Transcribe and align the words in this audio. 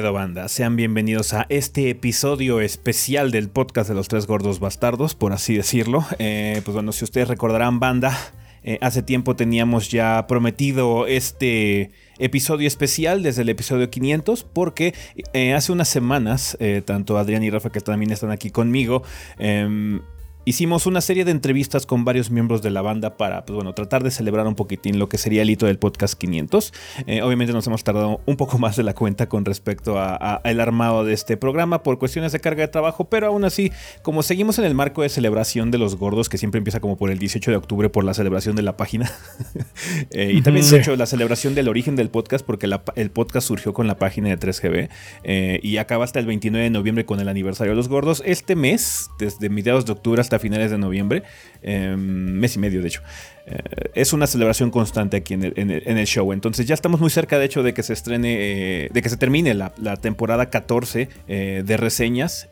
¿Qué 0.00 0.04
pedo 0.04 0.14
banda? 0.14 0.48
Sean 0.48 0.76
bienvenidos 0.76 1.34
a 1.34 1.44
este 1.50 1.90
episodio 1.90 2.62
especial 2.62 3.30
del 3.30 3.50
podcast 3.50 3.86
de 3.90 3.94
los 3.94 4.08
tres 4.08 4.26
gordos 4.26 4.58
bastardos, 4.58 5.14
por 5.14 5.34
así 5.34 5.54
decirlo. 5.54 6.06
Eh, 6.18 6.62
pues 6.64 6.72
bueno, 6.72 6.92
si 6.92 7.04
ustedes 7.04 7.28
recordarán 7.28 7.80
banda, 7.80 8.16
eh, 8.62 8.78
hace 8.80 9.02
tiempo 9.02 9.36
teníamos 9.36 9.90
ya 9.90 10.26
prometido 10.26 11.06
este 11.06 11.90
episodio 12.18 12.66
especial 12.66 13.22
desde 13.22 13.42
el 13.42 13.50
episodio 13.50 13.90
500 13.90 14.42
porque 14.44 14.94
eh, 15.34 15.52
hace 15.52 15.70
unas 15.70 15.88
semanas, 15.88 16.56
tanto 16.86 17.18
Adrián 17.18 17.42
y 17.42 17.50
Rafa 17.50 17.68
que 17.68 17.82
también 17.82 18.10
están 18.10 18.30
aquí 18.30 18.48
conmigo, 18.48 19.02
em, 19.38 20.00
Hicimos 20.46 20.86
una 20.86 21.02
serie 21.02 21.26
de 21.26 21.32
entrevistas 21.32 21.84
con 21.84 22.06
varios 22.06 22.30
miembros 22.30 22.62
de 22.62 22.70
la 22.70 22.80
banda 22.80 23.18
para, 23.18 23.44
pues 23.44 23.54
bueno, 23.54 23.74
tratar 23.74 24.02
de 24.02 24.10
celebrar 24.10 24.46
un 24.46 24.54
poquitín 24.54 24.98
lo 24.98 25.06
que 25.06 25.18
sería 25.18 25.42
el 25.42 25.50
hito 25.50 25.66
del 25.66 25.78
podcast 25.78 26.14
500. 26.14 26.72
Eh, 27.06 27.20
obviamente 27.20 27.52
nos 27.52 27.66
hemos 27.66 27.84
tardado 27.84 28.22
un 28.24 28.36
poco 28.38 28.58
más 28.58 28.74
de 28.74 28.82
la 28.82 28.94
cuenta 28.94 29.28
con 29.28 29.44
respecto 29.44 30.00
al 30.00 30.60
armado 30.60 31.04
de 31.04 31.12
este 31.12 31.36
programa 31.36 31.82
por 31.82 31.98
cuestiones 31.98 32.32
de 32.32 32.40
carga 32.40 32.62
de 32.62 32.68
trabajo, 32.68 33.04
pero 33.04 33.26
aún 33.26 33.44
así, 33.44 33.70
como 34.02 34.22
seguimos 34.22 34.58
en 34.58 34.64
el 34.64 34.74
marco 34.74 35.02
de 35.02 35.10
celebración 35.10 35.70
de 35.70 35.76
los 35.76 35.96
gordos, 35.96 36.30
que 36.30 36.38
siempre 36.38 36.56
empieza 36.56 36.80
como 36.80 36.96
por 36.96 37.10
el 37.10 37.18
18 37.18 37.50
de 37.50 37.56
octubre 37.58 37.90
por 37.90 38.04
la 38.04 38.14
celebración 38.14 38.56
de 38.56 38.62
la 38.62 38.78
página, 38.78 39.12
eh, 40.10 40.32
y 40.34 40.40
también, 40.40 40.68
de 40.70 40.78
hecho, 40.78 40.96
la 40.96 41.04
celebración 41.04 41.54
del 41.54 41.68
origen 41.68 41.96
del 41.96 42.08
podcast, 42.08 42.46
porque 42.46 42.66
el 42.96 43.10
podcast 43.10 43.46
surgió 43.46 43.74
con 43.74 43.86
la 43.86 43.98
página 43.98 44.30
de 44.30 44.38
3GB 44.38 44.88
eh, 45.22 45.60
y 45.62 45.76
acaba 45.76 46.04
hasta 46.04 46.18
el 46.18 46.24
29 46.24 46.64
de 46.64 46.70
noviembre 46.70 47.04
con 47.04 47.20
el 47.20 47.28
aniversario 47.28 47.72
de 47.72 47.76
los 47.76 47.88
gordos. 47.88 48.22
Este 48.24 48.56
mes, 48.56 49.10
desde 49.18 49.50
mediados 49.50 49.84
de 49.84 49.92
octubre 49.92 50.22
hasta 50.30 50.38
finales 50.38 50.70
de 50.70 50.78
noviembre, 50.78 51.24
em, 51.62 51.98
mes 51.98 52.54
y 52.54 52.60
medio 52.60 52.80
de 52.80 52.86
hecho. 52.86 53.02
Eh, 53.46 53.90
es 53.94 54.12
una 54.12 54.28
celebración 54.28 54.70
constante 54.70 55.16
aquí 55.16 55.34
en 55.34 55.42
el, 55.44 56.06
show. 56.06 56.32
Entonces 56.32 56.66
ya 56.66 56.74
estamos 56.74 57.00
muy 57.00 57.10
cerca 57.10 57.38
de 57.38 57.46
hecho 57.46 57.64
de 57.64 57.74
que 57.74 57.82
se 57.82 57.92
estrene, 57.92 58.36
eh, 58.38 58.88
de 58.92 59.02
que 59.02 59.08
se 59.08 59.16
termine 59.16 59.54
la, 59.54 59.72
temporada 60.00 60.50
14 60.50 61.08
eh, 61.26 61.62
de 61.66 61.76
reseñas. 61.76 62.48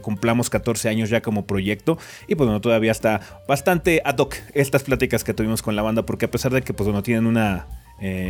cumplamos 0.00 0.48
14 0.48 0.88
años 0.88 1.10
ya 1.10 1.20
como 1.20 1.46
proyecto. 1.46 1.98
Y 2.26 2.36
pues 2.36 2.46
bueno, 2.46 2.60
todavía 2.60 2.92
está 2.92 3.20
bastante 3.46 4.00
ad 4.04 4.16
hoc 4.18 4.36
estas 4.54 4.82
pláticas 4.82 5.24
que 5.24 5.34
tuvimos 5.34 5.60
con 5.60 5.76
la 5.76 5.82
banda. 5.82 6.06
Porque 6.06 6.24
a 6.24 6.30
pesar 6.30 6.52
de 6.52 6.62
que 6.62 6.72
pues 6.72 6.86
bueno, 6.86 7.02
tienen 7.02 7.26
una, 7.26 7.66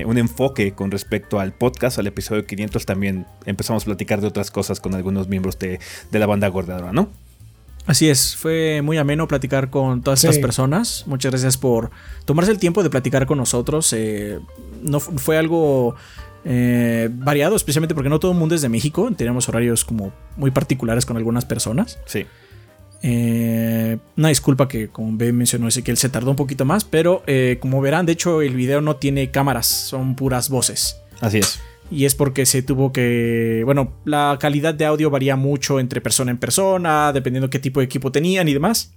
un 0.04 0.18
enfoque 0.18 0.72
con 0.72 0.90
respecto 0.90 1.38
al 1.38 1.52
podcast, 1.52 1.98
al 2.00 2.08
episodio 2.08 2.44
500, 2.44 2.86
también 2.86 3.26
empezamos 3.46 3.84
a 3.84 3.86
platicar 3.86 4.20
de 4.20 4.26
otras 4.26 4.50
cosas 4.50 4.80
con 4.80 4.94
algunos 4.94 5.28
miembros 5.28 5.58
de, 5.60 5.78
de 6.10 6.18
la 6.18 6.26
banda 6.26 6.48
Gordadora, 6.48 6.92
¿no? 6.92 7.29
Así 7.86 8.08
es, 8.08 8.36
fue 8.36 8.82
muy 8.82 8.98
ameno 8.98 9.26
platicar 9.26 9.70
con 9.70 10.02
todas 10.02 10.22
estas 10.22 10.38
personas. 10.38 11.04
Muchas 11.06 11.32
gracias 11.32 11.56
por 11.56 11.90
tomarse 12.24 12.52
el 12.52 12.58
tiempo 12.58 12.82
de 12.82 12.90
platicar 12.90 13.26
con 13.26 13.38
nosotros. 13.38 13.92
Eh, 13.92 14.38
no 14.82 15.00
fue 15.00 15.38
algo 15.38 15.94
eh, 16.44 17.08
variado, 17.12 17.56
especialmente 17.56 17.94
porque 17.94 18.10
no 18.10 18.20
todo 18.20 18.32
el 18.32 18.38
mundo 18.38 18.54
es 18.54 18.62
de 18.62 18.68
México. 18.68 19.10
Tenemos 19.16 19.48
horarios 19.48 19.84
como 19.84 20.12
muy 20.36 20.50
particulares 20.50 21.06
con 21.06 21.16
algunas 21.16 21.44
personas. 21.44 21.98
Sí. 22.06 22.26
Eh, 23.02 23.96
una 24.16 24.28
disculpa 24.28 24.68
que, 24.68 24.88
como 24.88 25.16
B 25.16 25.32
mencionó 25.32 25.66
él 25.66 25.96
se 25.96 26.08
tardó 26.10 26.30
un 26.30 26.36
poquito 26.36 26.64
más, 26.66 26.84
pero 26.84 27.22
como 27.60 27.80
verán, 27.80 28.04
de 28.04 28.12
hecho, 28.12 28.42
el 28.42 28.54
video 28.54 28.82
no 28.82 28.96
tiene 28.96 29.30
cámaras, 29.30 29.66
son 29.66 30.14
puras 30.16 30.50
voces. 30.50 30.96
Así 31.20 31.38
es 31.38 31.60
y 31.90 32.04
es 32.04 32.14
porque 32.14 32.46
se 32.46 32.62
tuvo 32.62 32.92
que, 32.92 33.62
bueno, 33.64 33.94
la 34.04 34.38
calidad 34.40 34.74
de 34.74 34.84
audio 34.84 35.10
varía 35.10 35.36
mucho 35.36 35.80
entre 35.80 36.00
persona 36.00 36.30
en 36.30 36.38
persona, 36.38 37.12
dependiendo 37.12 37.50
qué 37.50 37.58
tipo 37.58 37.80
de 37.80 37.86
equipo 37.86 38.12
tenían 38.12 38.48
y 38.48 38.52
demás. 38.52 38.94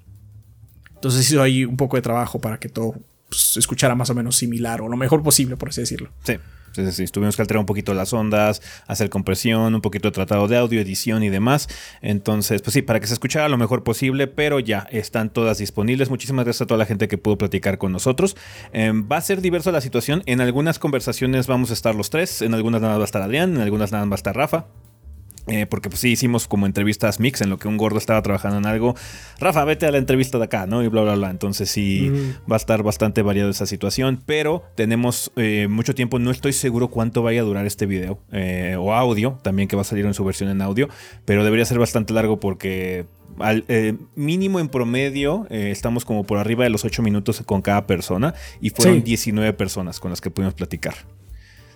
Entonces 0.94 1.30
hizo 1.30 1.42
ahí 1.42 1.66
un 1.66 1.76
poco 1.76 1.98
de 1.98 2.02
trabajo 2.02 2.40
para 2.40 2.60
que 2.60 2.70
todo 2.70 2.96
pues, 3.28 3.42
se 3.42 3.60
escuchara 3.60 3.96
más 3.96 4.10
o 4.10 4.16
menos 4.16 4.36
similar 4.36 4.82
o 4.82 4.88
lo 4.88 4.96
mejor 4.96 5.24
posible, 5.24 5.58
por 5.58 5.70
así 5.70 5.82
decirlo. 5.82 6.12
Sí. 6.24 6.36
Sí, 6.74 7.06
tuvimos 7.08 7.36
que 7.36 7.42
alterar 7.42 7.60
un 7.60 7.66
poquito 7.66 7.94
las 7.94 8.14
ondas, 8.14 8.62
hacer 8.88 9.10
compresión, 9.10 9.76
un 9.76 9.82
poquito 9.82 10.08
de 10.08 10.14
tratado 10.14 10.48
de 10.48 10.58
audio, 10.58 10.82
edición 10.82 11.24
y 11.24 11.30
demás. 11.30 11.68
Entonces, 12.02 12.62
pues 12.62 12.74
sí, 12.74 12.82
para 12.82 13.00
que 13.00 13.08
se 13.08 13.14
escuchara 13.14 13.48
lo 13.50 13.58
mejor 13.58 13.84
posible, 13.84 14.28
pero 14.28 14.60
ya 14.60 14.88
están 14.92 15.30
todas 15.30 15.60
disponibles. 15.60 16.10
Muchísimas 16.10 16.46
gracias 16.46 16.64
a 16.64 16.68
toda 16.68 16.78
la 16.80 16.86
gente 16.86 17.08
que 17.08 17.18
pudo 17.18 17.38
platicar 17.38 17.78
con 17.78 17.92
nosotros. 17.92 18.36
Em, 18.72 19.08
va 19.10 19.18
a 19.18 19.22
ser 19.22 19.42
diversa 19.42 19.72
la 19.72 19.82
situación. 19.82 20.24
En 20.26 20.42
algunas 20.42 20.80
conversaciones 20.80 21.48
vamos 21.48 21.70
a 21.70 21.74
estar 21.74 21.96
los 21.96 22.10
tres, 22.10 22.42
en 22.42 22.54
algunas 22.54 22.82
nada 22.82 22.98
va 22.98 23.04
a 23.04 23.06
estar 23.06 23.22
Adrián, 23.22 23.56
en 23.56 23.62
algunas 23.62 23.92
nada 23.92 24.06
va 24.06 24.14
a 24.14 24.16
estar 24.16 24.36
Rafa. 24.36 24.66
Eh, 25.48 25.66
porque 25.66 25.90
pues 25.90 26.00
sí 26.00 26.10
hicimos 26.10 26.48
como 26.48 26.66
entrevistas 26.66 27.20
mix 27.20 27.42
en 27.42 27.50
lo 27.50 27.58
que 27.58 27.68
un 27.68 27.76
gordo 27.76 27.98
estaba 27.98 28.22
trabajando 28.22 28.58
en 28.58 28.66
algo. 28.66 28.96
Rafa, 29.40 29.66
vete 29.66 29.86
a 29.86 29.92
la 29.92 29.98
entrevista 29.98 30.38
de 30.38 30.46
acá, 30.46 30.68
¿no? 30.68 30.84
Y 30.84 30.88
bla, 30.88 31.02
bla, 31.02 31.16
bla. 31.16 31.30
Entonces 31.30 31.70
sí 31.70 32.10
va 32.50 32.56
a 32.56 32.58
estar 32.58 32.82
bastante 32.84 33.22
variado 33.22 33.50
esa 33.50 33.66
situación. 33.66 34.22
Pero 34.26 34.64
tenemos 34.76 35.32
eh, 35.36 35.68
mucho 35.70 35.96
tiempo. 35.96 36.18
No 36.20 36.32
estoy 36.32 36.54
seguro 36.54 36.88
cuánto 36.88 37.24
vaya 37.24 37.42
a 37.42 37.44
durar 37.44 37.66
este 37.66 37.86
video. 37.86 38.20
Eh, 38.32 38.78
o 38.80 38.94
audio, 38.94 39.40
también 39.42 39.68
que 39.68 39.76
va 39.76 39.82
a 39.82 39.86
salir 39.86 40.06
en 40.06 40.14
su 40.14 40.24
versión 40.24 40.50
en 40.50 40.62
audio. 40.62 40.88
Pero 41.26 41.44
debería 41.44 41.66
ser 41.66 41.80
bastante 41.80 42.14
largo 42.14 42.40
porque 42.40 43.06
al 43.40 43.66
mínimo 44.16 44.60
en 44.60 44.70
promedio 44.70 45.48
estamos 45.50 46.06
como 46.06 46.24
por 46.24 46.38
arriba 46.38 46.64
de 46.64 46.70
los 46.70 46.86
8 46.86 47.02
minutos 47.02 47.42
con 47.46 47.62
cada 47.62 47.86
persona. 47.86 48.34
Y 48.62 48.70
fueron 48.70 49.04
19 49.04 49.52
personas 49.54 50.00
con 50.00 50.12
las 50.12 50.22
que 50.22 50.32
pudimos 50.32 50.54
platicar. 50.54 50.96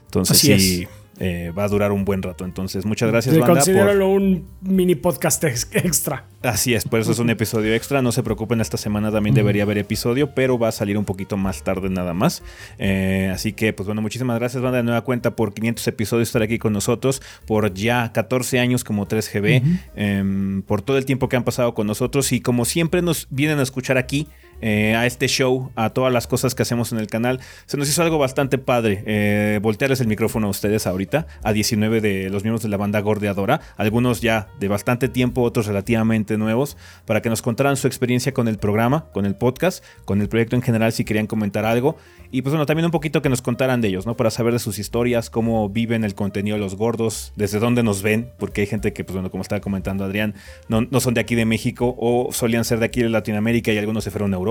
Entonces 0.05 0.37
sí. 0.37 0.87
Eh, 1.19 1.51
va 1.57 1.63
a 1.63 1.67
durar 1.67 1.91
un 1.91 2.05
buen 2.05 2.21
rato. 2.21 2.45
Entonces, 2.45 2.85
muchas 2.85 3.09
gracias, 3.09 3.37
banda. 3.37 3.55
Considéralo 3.55 4.09
un 4.09 4.45
mini 4.61 4.95
podcast 4.95 5.43
extra. 5.43 6.25
Así 6.43 6.75
es, 6.75 6.85
por 6.85 6.99
eso 6.99 7.11
es 7.11 7.19
un 7.19 7.29
episodio 7.31 7.73
extra. 7.73 8.01
No 8.01 8.11
se 8.11 8.21
preocupen, 8.21 8.61
esta 8.61 8.77
semana 8.77 9.11
también 9.11 9.33
debería 9.35 9.63
haber 9.63 9.79
episodio, 9.79 10.35
pero 10.35 10.59
va 10.59 10.67
a 10.67 10.71
salir 10.71 10.97
un 10.97 11.05
poquito 11.05 11.35
más 11.35 11.63
tarde 11.63 11.89
nada 11.89 12.13
más. 12.13 12.43
Eh, 12.77 13.31
así 13.33 13.53
que, 13.53 13.73
pues 13.73 13.87
bueno, 13.87 14.01
muchísimas 14.01 14.37
gracias, 14.37 14.61
banda, 14.61 14.77
de 14.77 14.83
nueva 14.83 15.01
cuenta 15.01 15.35
por 15.35 15.53
500 15.53 15.87
episodios 15.87 16.29
estar 16.29 16.43
aquí 16.43 16.59
con 16.59 16.73
nosotros, 16.73 17.21
por 17.45 17.73
ya 17.73 18.11
14 18.13 18.59
años 18.59 18.83
como 18.83 19.07
3GB, 19.07 19.63
em, 19.95 20.61
por 20.61 20.81
todo 20.81 20.97
el 20.97 21.05
tiempo 21.05 21.29
que 21.29 21.35
han 21.35 21.43
pasado 21.43 21.73
con 21.73 21.87
nosotros 21.87 22.31
y 22.31 22.41
como 22.41 22.65
siempre 22.65 23.01
nos 23.01 23.27
vienen 23.31 23.59
a 23.59 23.63
escuchar 23.63 23.97
aquí. 23.97 24.27
Eh, 24.61 24.95
a 24.95 25.05
este 25.05 25.27
show, 25.27 25.71
a 25.75 25.91
todas 25.91 26.11
las 26.11 26.25
cosas 26.25 26.55
que 26.55 26.63
hacemos 26.63 26.91
en 26.91 26.97
el 26.97 27.07
canal. 27.07 27.39
Se 27.67 27.77
nos 27.77 27.87
hizo 27.89 28.01
algo 28.01 28.17
bastante 28.17 28.57
padre. 28.57 29.03
Eh, 29.05 29.59
voltearles 29.61 30.01
el 30.01 30.07
micrófono 30.07 30.47
a 30.47 30.49
ustedes 30.49 30.87
ahorita, 30.87 31.27
a 31.43 31.53
19 31.53 32.01
de 32.01 32.29
los 32.29 32.43
miembros 32.43 32.63
de 32.63 32.69
la 32.69 32.77
banda 32.77 32.99
Gordeadora, 32.99 33.61
algunos 33.77 34.21
ya 34.21 34.47
de 34.59 34.67
bastante 34.67 35.09
tiempo, 35.09 35.43
otros 35.43 35.67
relativamente 35.67 36.37
nuevos, 36.37 36.75
para 37.05 37.21
que 37.21 37.29
nos 37.29 37.41
contaran 37.41 37.77
su 37.77 37.87
experiencia 37.87 38.33
con 38.33 38.47
el 38.47 38.57
programa, 38.57 39.05
con 39.13 39.25
el 39.25 39.35
podcast, 39.35 39.83
con 40.05 40.21
el 40.21 40.29
proyecto 40.29 40.55
en 40.55 40.63
general, 40.63 40.91
si 40.91 41.05
querían 41.05 41.27
comentar 41.27 41.65
algo. 41.65 41.97
Y 42.31 42.41
pues 42.41 42.51
bueno, 42.51 42.65
también 42.65 42.85
un 42.85 42.91
poquito 42.91 43.21
que 43.21 43.29
nos 43.29 43.41
contaran 43.41 43.79
de 43.79 43.89
ellos, 43.89 44.05
¿no? 44.05 44.17
Para 44.17 44.31
saber 44.31 44.53
de 44.53 44.59
sus 44.59 44.79
historias, 44.79 45.29
cómo 45.29 45.69
viven 45.69 46.03
el 46.03 46.15
contenido 46.15 46.57
de 46.57 46.61
los 46.61 46.75
gordos, 46.75 47.31
desde 47.35 47.59
dónde 47.59 47.83
nos 47.83 48.01
ven, 48.01 48.31
porque 48.39 48.61
hay 48.61 48.67
gente 48.67 48.91
que, 48.91 49.03
pues 49.03 49.13
bueno, 49.13 49.29
como 49.29 49.43
estaba 49.43 49.61
comentando 49.61 50.03
Adrián, 50.03 50.33
no, 50.67 50.81
no 50.81 50.99
son 50.99 51.13
de 51.13 51.21
aquí 51.21 51.35
de 51.35 51.45
México 51.45 51.95
o 51.97 52.29
solían 52.31 52.65
ser 52.65 52.79
de 52.79 52.85
aquí 52.85 53.01
de 53.01 53.09
Latinoamérica 53.09 53.71
y 53.71 53.77
algunos 53.77 54.03
se 54.03 54.11
fueron 54.11 54.33
a 54.33 54.37
Europa 54.37 54.46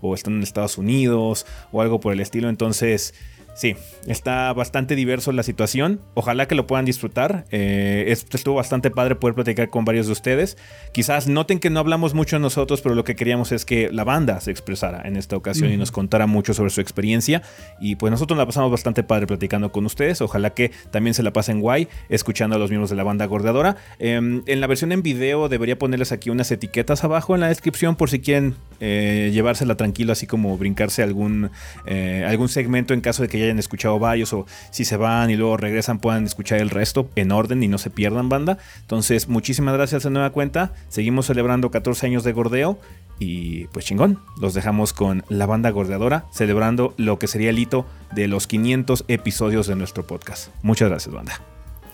o 0.00 0.14
están 0.14 0.34
en 0.34 0.42
Estados 0.42 0.78
Unidos 0.78 1.46
o 1.72 1.82
algo 1.82 2.00
por 2.00 2.12
el 2.12 2.20
estilo. 2.20 2.48
Entonces, 2.48 3.14
Sí, 3.54 3.76
está 4.06 4.52
bastante 4.52 4.96
diverso 4.96 5.30
la 5.32 5.42
situación. 5.42 6.00
Ojalá 6.14 6.48
que 6.48 6.54
lo 6.54 6.66
puedan 6.66 6.84
disfrutar. 6.84 7.44
Eh, 7.50 8.06
estuvo 8.08 8.54
bastante 8.54 8.90
padre 8.90 9.14
poder 9.14 9.34
platicar 9.34 9.68
con 9.68 9.84
varios 9.84 10.06
de 10.06 10.12
ustedes. 10.12 10.56
Quizás 10.92 11.28
noten 11.28 11.58
que 11.58 11.68
no 11.68 11.80
hablamos 11.80 12.14
mucho 12.14 12.38
nosotros, 12.38 12.80
pero 12.80 12.94
lo 12.94 13.04
que 13.04 13.14
queríamos 13.14 13.52
es 13.52 13.64
que 13.64 13.90
la 13.90 14.04
banda 14.04 14.40
se 14.40 14.50
expresara 14.50 15.02
en 15.04 15.16
esta 15.16 15.36
ocasión 15.36 15.70
y 15.70 15.76
nos 15.76 15.90
contara 15.90 16.26
mucho 16.26 16.54
sobre 16.54 16.70
su 16.70 16.80
experiencia. 16.80 17.42
Y 17.80 17.96
pues 17.96 18.10
nosotros 18.10 18.38
la 18.38 18.46
pasamos 18.46 18.70
bastante 18.70 19.02
padre 19.02 19.26
platicando 19.26 19.70
con 19.70 19.84
ustedes. 19.84 20.22
Ojalá 20.22 20.50
que 20.54 20.70
también 20.90 21.12
se 21.12 21.22
la 21.22 21.32
pasen 21.32 21.60
guay 21.60 21.88
escuchando 22.08 22.56
a 22.56 22.58
los 22.58 22.70
miembros 22.70 22.90
de 22.90 22.96
la 22.96 23.02
banda 23.02 23.26
gordeadora. 23.26 23.76
Em, 23.98 24.42
en 24.46 24.60
la 24.60 24.66
versión 24.66 24.92
en 24.92 25.02
video 25.02 25.48
debería 25.48 25.78
ponerles 25.78 26.12
aquí 26.12 26.30
unas 26.30 26.50
etiquetas 26.50 27.04
abajo 27.04 27.34
en 27.34 27.42
la 27.42 27.48
descripción 27.48 27.96
por 27.96 28.08
si 28.08 28.20
quieren 28.20 28.54
eh, 28.80 29.30
llevársela 29.32 29.76
tranquilo, 29.76 30.12
así 30.12 30.26
como 30.26 30.56
brincarse 30.56 31.02
algún, 31.02 31.50
eh, 31.86 32.24
algún 32.26 32.48
segmento 32.48 32.94
en 32.94 33.00
caso 33.00 33.22
de 33.22 33.28
que 33.28 33.41
hayan 33.44 33.58
escuchado 33.58 33.98
varios 33.98 34.32
o 34.32 34.46
si 34.70 34.84
se 34.84 34.96
van 34.96 35.30
y 35.30 35.36
luego 35.36 35.56
regresan 35.56 35.98
puedan 35.98 36.24
escuchar 36.24 36.60
el 36.60 36.70
resto 36.70 37.08
en 37.16 37.32
orden 37.32 37.62
y 37.62 37.68
no 37.68 37.78
se 37.78 37.90
pierdan 37.90 38.28
banda. 38.28 38.58
Entonces, 38.80 39.28
muchísimas 39.28 39.74
gracias 39.74 40.02
de 40.02 40.10
nueva 40.10 40.30
cuenta. 40.30 40.72
Seguimos 40.88 41.26
celebrando 41.26 41.70
14 41.70 42.06
años 42.06 42.24
de 42.24 42.32
gordeo 42.32 42.78
y 43.18 43.66
pues 43.68 43.84
chingón, 43.84 44.18
los 44.40 44.54
dejamos 44.54 44.92
con 44.92 45.24
la 45.28 45.46
banda 45.46 45.70
gordeadora 45.70 46.24
celebrando 46.32 46.94
lo 46.96 47.18
que 47.18 47.28
sería 47.28 47.50
el 47.50 47.58
hito 47.58 47.86
de 48.12 48.26
los 48.28 48.46
500 48.46 49.04
episodios 49.08 49.66
de 49.66 49.76
nuestro 49.76 50.06
podcast. 50.06 50.48
Muchas 50.62 50.88
gracias, 50.88 51.14
banda. 51.14 51.40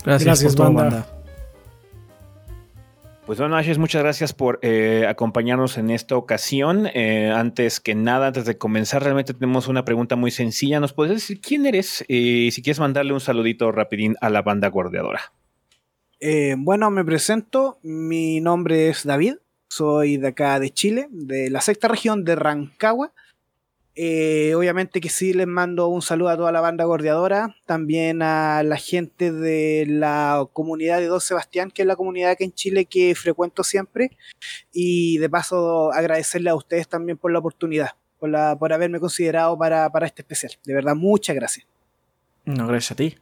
Gracias, 0.05 0.55
por 0.55 0.73
banda. 0.73 1.18
Pues 3.29 3.39
bueno, 3.39 3.57
Ashes, 3.59 3.77
muchas 3.77 4.03
gracias 4.03 4.33
por 4.33 4.59
eh, 4.63 5.05
acompañarnos 5.07 5.77
en 5.77 5.91
esta 5.91 6.17
ocasión. 6.17 6.87
Eh, 6.95 7.31
antes 7.31 7.79
que 7.79 7.95
nada, 7.95 8.29
antes 8.29 8.47
de 8.47 8.57
comenzar, 8.57 9.03
realmente 9.03 9.35
tenemos 9.35 9.69
una 9.69 9.85
pregunta 9.85 10.17
muy 10.17 10.31
sencilla. 10.31 10.81
¿Nos 10.81 10.95
puedes 10.95 11.13
decir 11.13 11.43
quién 11.43 11.67
eres? 11.67 12.03
Y 12.09 12.53
si 12.53 12.63
quieres 12.63 12.81
mandarle 12.81 13.13
un 13.13 13.21
saludito 13.21 13.71
rapidín 13.71 14.17
a 14.23 14.31
la 14.31 14.41
banda 14.41 14.69
guardiadora. 14.69 15.21
Eh, 16.21 16.55
bueno, 16.57 16.91
me 16.91 17.05
presento. 17.05 17.79
Mi 17.83 18.41
nombre 18.41 18.89
es 18.89 19.05
David. 19.05 19.35
Soy 19.69 20.17
de 20.17 20.29
acá 20.29 20.59
de 20.59 20.71
Chile, 20.71 21.09
de 21.11 21.51
la 21.51 21.61
sexta 21.61 21.87
región 21.87 22.25
de 22.25 22.35
Rancagua. 22.35 23.13
Eh, 24.01 24.55
obviamente 24.55 25.01
que 25.01 25.09
sí 25.09 25.33
les 25.33 25.49
mando 25.49 25.89
un 25.89 26.03
saludo 26.03 26.29
a 26.29 26.37
toda 26.37 26.53
la 26.53 26.61
banda 26.61 26.85
gordeadora, 26.85 27.57
también 27.67 28.23
a 28.23 28.63
la 28.63 28.77
gente 28.77 29.33
de 29.33 29.87
la 29.89 30.47
comunidad 30.53 31.01
de 31.01 31.07
Don 31.07 31.21
Sebastián, 31.21 31.73
que 31.73 31.83
es 31.83 31.89
la 31.89 31.97
comunidad 31.97 32.37
que 32.39 32.45
en 32.45 32.53
Chile 32.53 32.85
que 32.85 33.13
frecuento 33.17 33.65
siempre, 33.65 34.17
y 34.73 35.19
de 35.19 35.29
paso 35.29 35.93
agradecerle 35.93 36.49
a 36.49 36.55
ustedes 36.55 36.87
también 36.87 37.19
por 37.19 37.33
la 37.33 37.41
oportunidad, 37.41 37.97
por, 38.21 38.29
la, 38.29 38.57
por 38.57 38.73
haberme 38.73 39.01
considerado 39.01 39.59
para, 39.59 39.91
para 39.91 40.07
este 40.07 40.23
especial. 40.23 40.53
De 40.65 40.75
verdad, 40.75 40.95
muchas 40.95 41.35
gracias. 41.35 41.67
No, 42.45 42.69
gracias 42.69 42.93
a 42.93 42.95
ti 42.95 43.17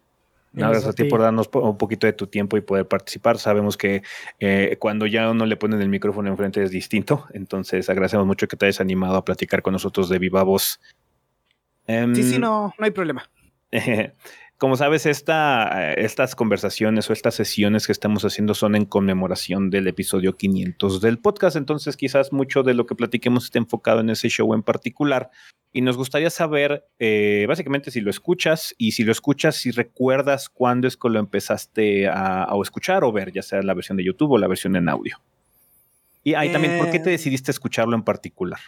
gracias 0.56 0.87
a 0.87 0.93
ti 0.93 1.05
por 1.05 1.20
darnos 1.20 1.49
un 1.53 1.76
poquito 1.76 2.06
de 2.06 2.12
tu 2.12 2.26
tiempo 2.26 2.56
y 2.56 2.61
poder 2.61 2.88
participar. 2.88 3.38
Sabemos 3.38 3.76
que 3.76 4.03
eh, 4.41 4.76
cuando 4.79 5.06
ya 5.06 5.31
uno 5.31 5.47
le 5.47 5.56
ponen 5.56 5.81
el 5.81 5.88
micrófono 5.88 6.29
enfrente 6.29 6.62
es 6.62 6.70
distinto. 6.70 7.26
Entonces 7.32 7.88
agradecemos 7.88 8.26
mucho 8.26 8.49
que 8.49 8.56
te 8.56 8.67
hayas 8.67 8.81
animado 8.81 9.17
a 9.17 9.25
platicar 9.25 9.62
con 9.62 9.73
nosotros 9.73 10.08
de 10.08 10.19
viva 10.19 10.43
voz. 10.43 10.81
Em, 11.87 12.14
sí, 12.14 12.23
sí, 12.23 12.38
no, 12.38 12.73
no 12.79 12.85
hay 12.85 12.91
problema. 12.91 13.31
Como 14.58 14.76
sabes, 14.76 15.05
esta, 15.05 15.93
estas 15.93 16.35
conversaciones 16.35 17.11
o 17.11 17.12
estas 17.12 17.35
sesiones 17.35 17.85
que 17.85 17.93
estamos 17.93 18.25
haciendo 18.25 18.55
son 18.55 18.75
en 18.75 18.87
conmemoración 18.87 19.69
del 19.69 19.87
episodio 19.87 20.35
500 20.38 21.03
del 21.03 21.19
podcast, 21.19 21.56
entonces 21.56 21.94
quizás 21.99 22.32
mucho 22.32 22.62
de 22.62 22.73
lo 22.73 22.87
que 22.87 22.94
platiquemos 22.94 23.44
esté 23.44 23.58
enfocado 23.58 24.00
en 24.00 24.08
ese 24.08 24.31
show 24.31 24.55
en 24.55 24.62
particular. 24.62 25.31
Y 25.75 25.82
nos 25.82 25.99
gustaría 25.99 26.31
saber, 26.31 26.87
eh, 26.99 27.44
básicamente, 27.47 27.91
si 27.91 28.00
lo 28.00 28.08
escuchas 28.08 28.75
y 28.79 28.93
si 28.93 29.05
lo 29.05 29.12
escuchas, 29.12 29.56
si 29.56 29.73
recuerdas 29.73 30.49
cuándo 30.49 30.88
es 30.88 30.97
que 30.97 31.11
lo 31.11 31.19
empezaste 31.19 32.08
a, 32.08 32.49
escuchar 32.62 33.05
o 33.05 33.12
ver, 33.12 33.32
ya 33.32 33.43
sea 33.43 33.61
la 33.61 33.75
versión 33.75 33.99
de 33.99 34.05
YouTube 34.05 34.32
o 34.32 34.38
la 34.38 34.49
versión 34.49 34.75
en 34.76 34.88
audio. 34.88 35.20
Y 36.25 36.32
ahí 36.32 36.50
también, 36.50 36.79
¿por 36.79 36.91
qué 36.91 36.99
te 36.99 37.11
eh. 37.11 37.12
decidiste 37.12 37.50
escucharlo 37.50 37.94
en 37.94 38.05
particular? 38.05 38.61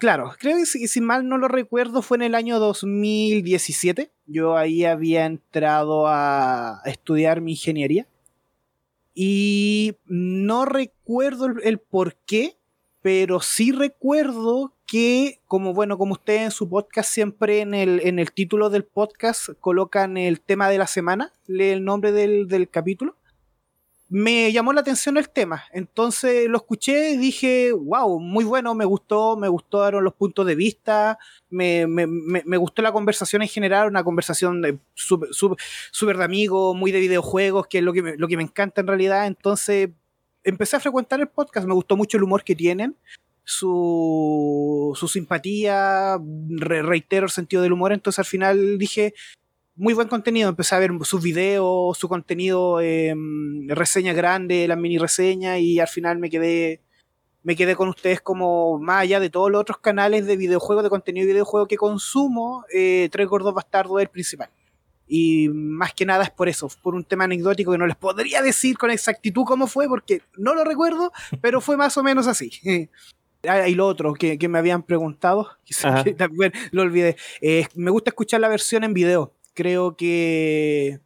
Claro, 0.00 0.32
creo 0.38 0.56
que 0.56 0.64
si, 0.64 1.00
mal 1.02 1.28
no 1.28 1.36
lo 1.36 1.46
recuerdo 1.46 2.00
fue 2.00 2.16
en 2.16 2.22
el 2.22 2.34
año 2.34 2.58
2017. 2.58 4.10
Yo 4.24 4.56
ahí 4.56 4.86
había 4.86 5.26
entrado 5.26 6.06
a, 6.08 6.80
estudiar 6.86 7.42
mi 7.42 7.50
ingeniería. 7.52 8.06
Y 9.14 9.96
no 10.06 10.64
recuerdo 10.64 11.48
el, 11.62 11.78
por 11.78 12.14
qué, 12.14 12.56
pero 13.02 13.40
sí 13.40 13.72
recuerdo 13.72 14.72
que, 14.86 15.38
como 15.46 15.74
bueno, 15.74 15.98
como 15.98 16.14
ustedes 16.14 16.40
en 16.40 16.50
su 16.50 16.70
podcast 16.70 17.12
siempre 17.12 17.60
en 17.60 17.74
el, 17.74 18.00
en 18.00 18.18
el 18.18 18.32
título 18.32 18.70
del 18.70 18.84
podcast 18.84 19.50
colocan 19.60 20.16
el 20.16 20.40
tema 20.40 20.70
de 20.70 20.78
la 20.78 20.86
semana, 20.86 21.30
lee 21.46 21.68
el 21.68 21.84
nombre 21.84 22.10
del, 22.10 22.48
del 22.48 22.70
capítulo 22.70 23.16
me 24.10 24.50
llamó 24.52 24.72
la 24.72 24.80
atención 24.80 25.16
el 25.16 25.30
tema. 25.30 25.64
Entonces 25.72 26.48
lo 26.48 26.58
escuché 26.58 27.12
y 27.12 27.16
dije, 27.16 27.72
wow, 27.72 28.18
muy 28.18 28.44
bueno, 28.44 28.74
me 28.74 28.84
gustó, 28.84 29.36
me 29.36 29.46
gustaron 29.46 30.02
los 30.02 30.14
puntos 30.14 30.44
de 30.46 30.56
vista, 30.56 31.16
me, 31.48 31.86
me, 31.86 32.06
me, 32.08 32.56
gustó 32.56 32.82
la 32.82 32.90
conversación 32.90 33.42
en 33.42 33.48
general, 33.48 33.88
una 33.88 34.02
conversación 34.02 34.82
súper 34.94 36.16
de 36.18 36.24
amigos, 36.24 36.76
muy 36.76 36.90
de 36.90 36.98
videojuegos, 36.98 37.68
que 37.68 37.78
es 37.78 37.84
lo 37.84 37.92
que, 37.92 38.02
me, 38.02 38.16
lo 38.16 38.26
que 38.26 38.36
me 38.36 38.42
encanta 38.42 38.80
en 38.80 38.88
realidad. 38.88 39.28
Entonces 39.28 39.90
empecé 40.42 40.76
a 40.76 40.80
frecuentar 40.80 41.20
el 41.20 41.28
podcast, 41.28 41.66
me 41.66 41.74
gustó 41.74 41.96
mucho 41.96 42.16
el 42.16 42.24
humor 42.24 42.42
que 42.42 42.56
tienen. 42.56 42.96
Su, 43.44 44.92
su 44.96 45.08
simpatía, 45.08 46.18
reitero 46.48 47.26
el 47.26 47.32
sentido 47.32 47.62
del 47.62 47.72
humor, 47.72 47.92
entonces 47.92 48.18
al 48.18 48.24
final 48.24 48.76
dije, 48.76 49.14
muy 49.80 49.94
buen 49.94 50.08
contenido. 50.08 50.50
Empecé 50.50 50.74
a 50.74 50.78
ver 50.78 50.92
sus 51.04 51.22
videos, 51.22 51.96
su 51.96 52.06
contenido, 52.06 52.80
eh, 52.82 53.14
reseña 53.68 54.12
grande, 54.12 54.68
las 54.68 54.76
mini 54.76 54.98
reseñas, 54.98 55.58
y 55.58 55.80
al 55.80 55.88
final 55.88 56.18
me 56.18 56.28
quedé, 56.28 56.82
me 57.42 57.56
quedé 57.56 57.74
con 57.74 57.88
ustedes 57.88 58.20
como 58.20 58.78
más 58.78 59.02
allá 59.02 59.20
de 59.20 59.30
todos 59.30 59.50
los 59.50 59.62
otros 59.62 59.78
canales 59.78 60.26
de 60.26 60.36
videojuegos, 60.36 60.84
de 60.84 60.90
contenido 60.90 61.26
de 61.26 61.32
videojuegos 61.32 61.66
que 61.66 61.78
consumo, 61.78 62.64
eh, 62.74 63.08
Tres 63.10 63.26
Gordos 63.26 63.54
Bastardos 63.54 64.00
es 64.00 64.02
el 64.02 64.10
principal. 64.10 64.50
Y 65.08 65.48
más 65.48 65.94
que 65.94 66.04
nada 66.04 66.24
es 66.24 66.30
por 66.30 66.50
eso, 66.50 66.70
por 66.82 66.94
un 66.94 67.02
tema 67.02 67.24
anecdótico 67.24 67.72
que 67.72 67.78
no 67.78 67.86
les 67.86 67.96
podría 67.96 68.42
decir 68.42 68.76
con 68.76 68.90
exactitud 68.90 69.44
cómo 69.44 69.66
fue, 69.66 69.88
porque 69.88 70.20
no 70.36 70.54
lo 70.54 70.62
recuerdo, 70.62 71.10
pero 71.40 71.62
fue 71.62 71.78
más 71.78 71.96
o 71.96 72.02
menos 72.02 72.26
así. 72.26 72.50
Ah, 73.48 73.66
y 73.66 73.74
lo 73.74 73.86
otro 73.86 74.12
que, 74.12 74.36
me 74.50 74.58
habían 74.58 74.82
preguntado, 74.82 75.48
que 76.04 76.12
también 76.12 76.52
lo 76.72 76.82
olvidé. 76.82 77.16
Eh, 77.40 77.66
me 77.74 77.90
gusta 77.90 78.10
escuchar 78.10 78.38
la 78.38 78.50
versión 78.50 78.84
en 78.84 78.92
video 78.92 79.32
creo 79.54 79.96
que 79.96 81.00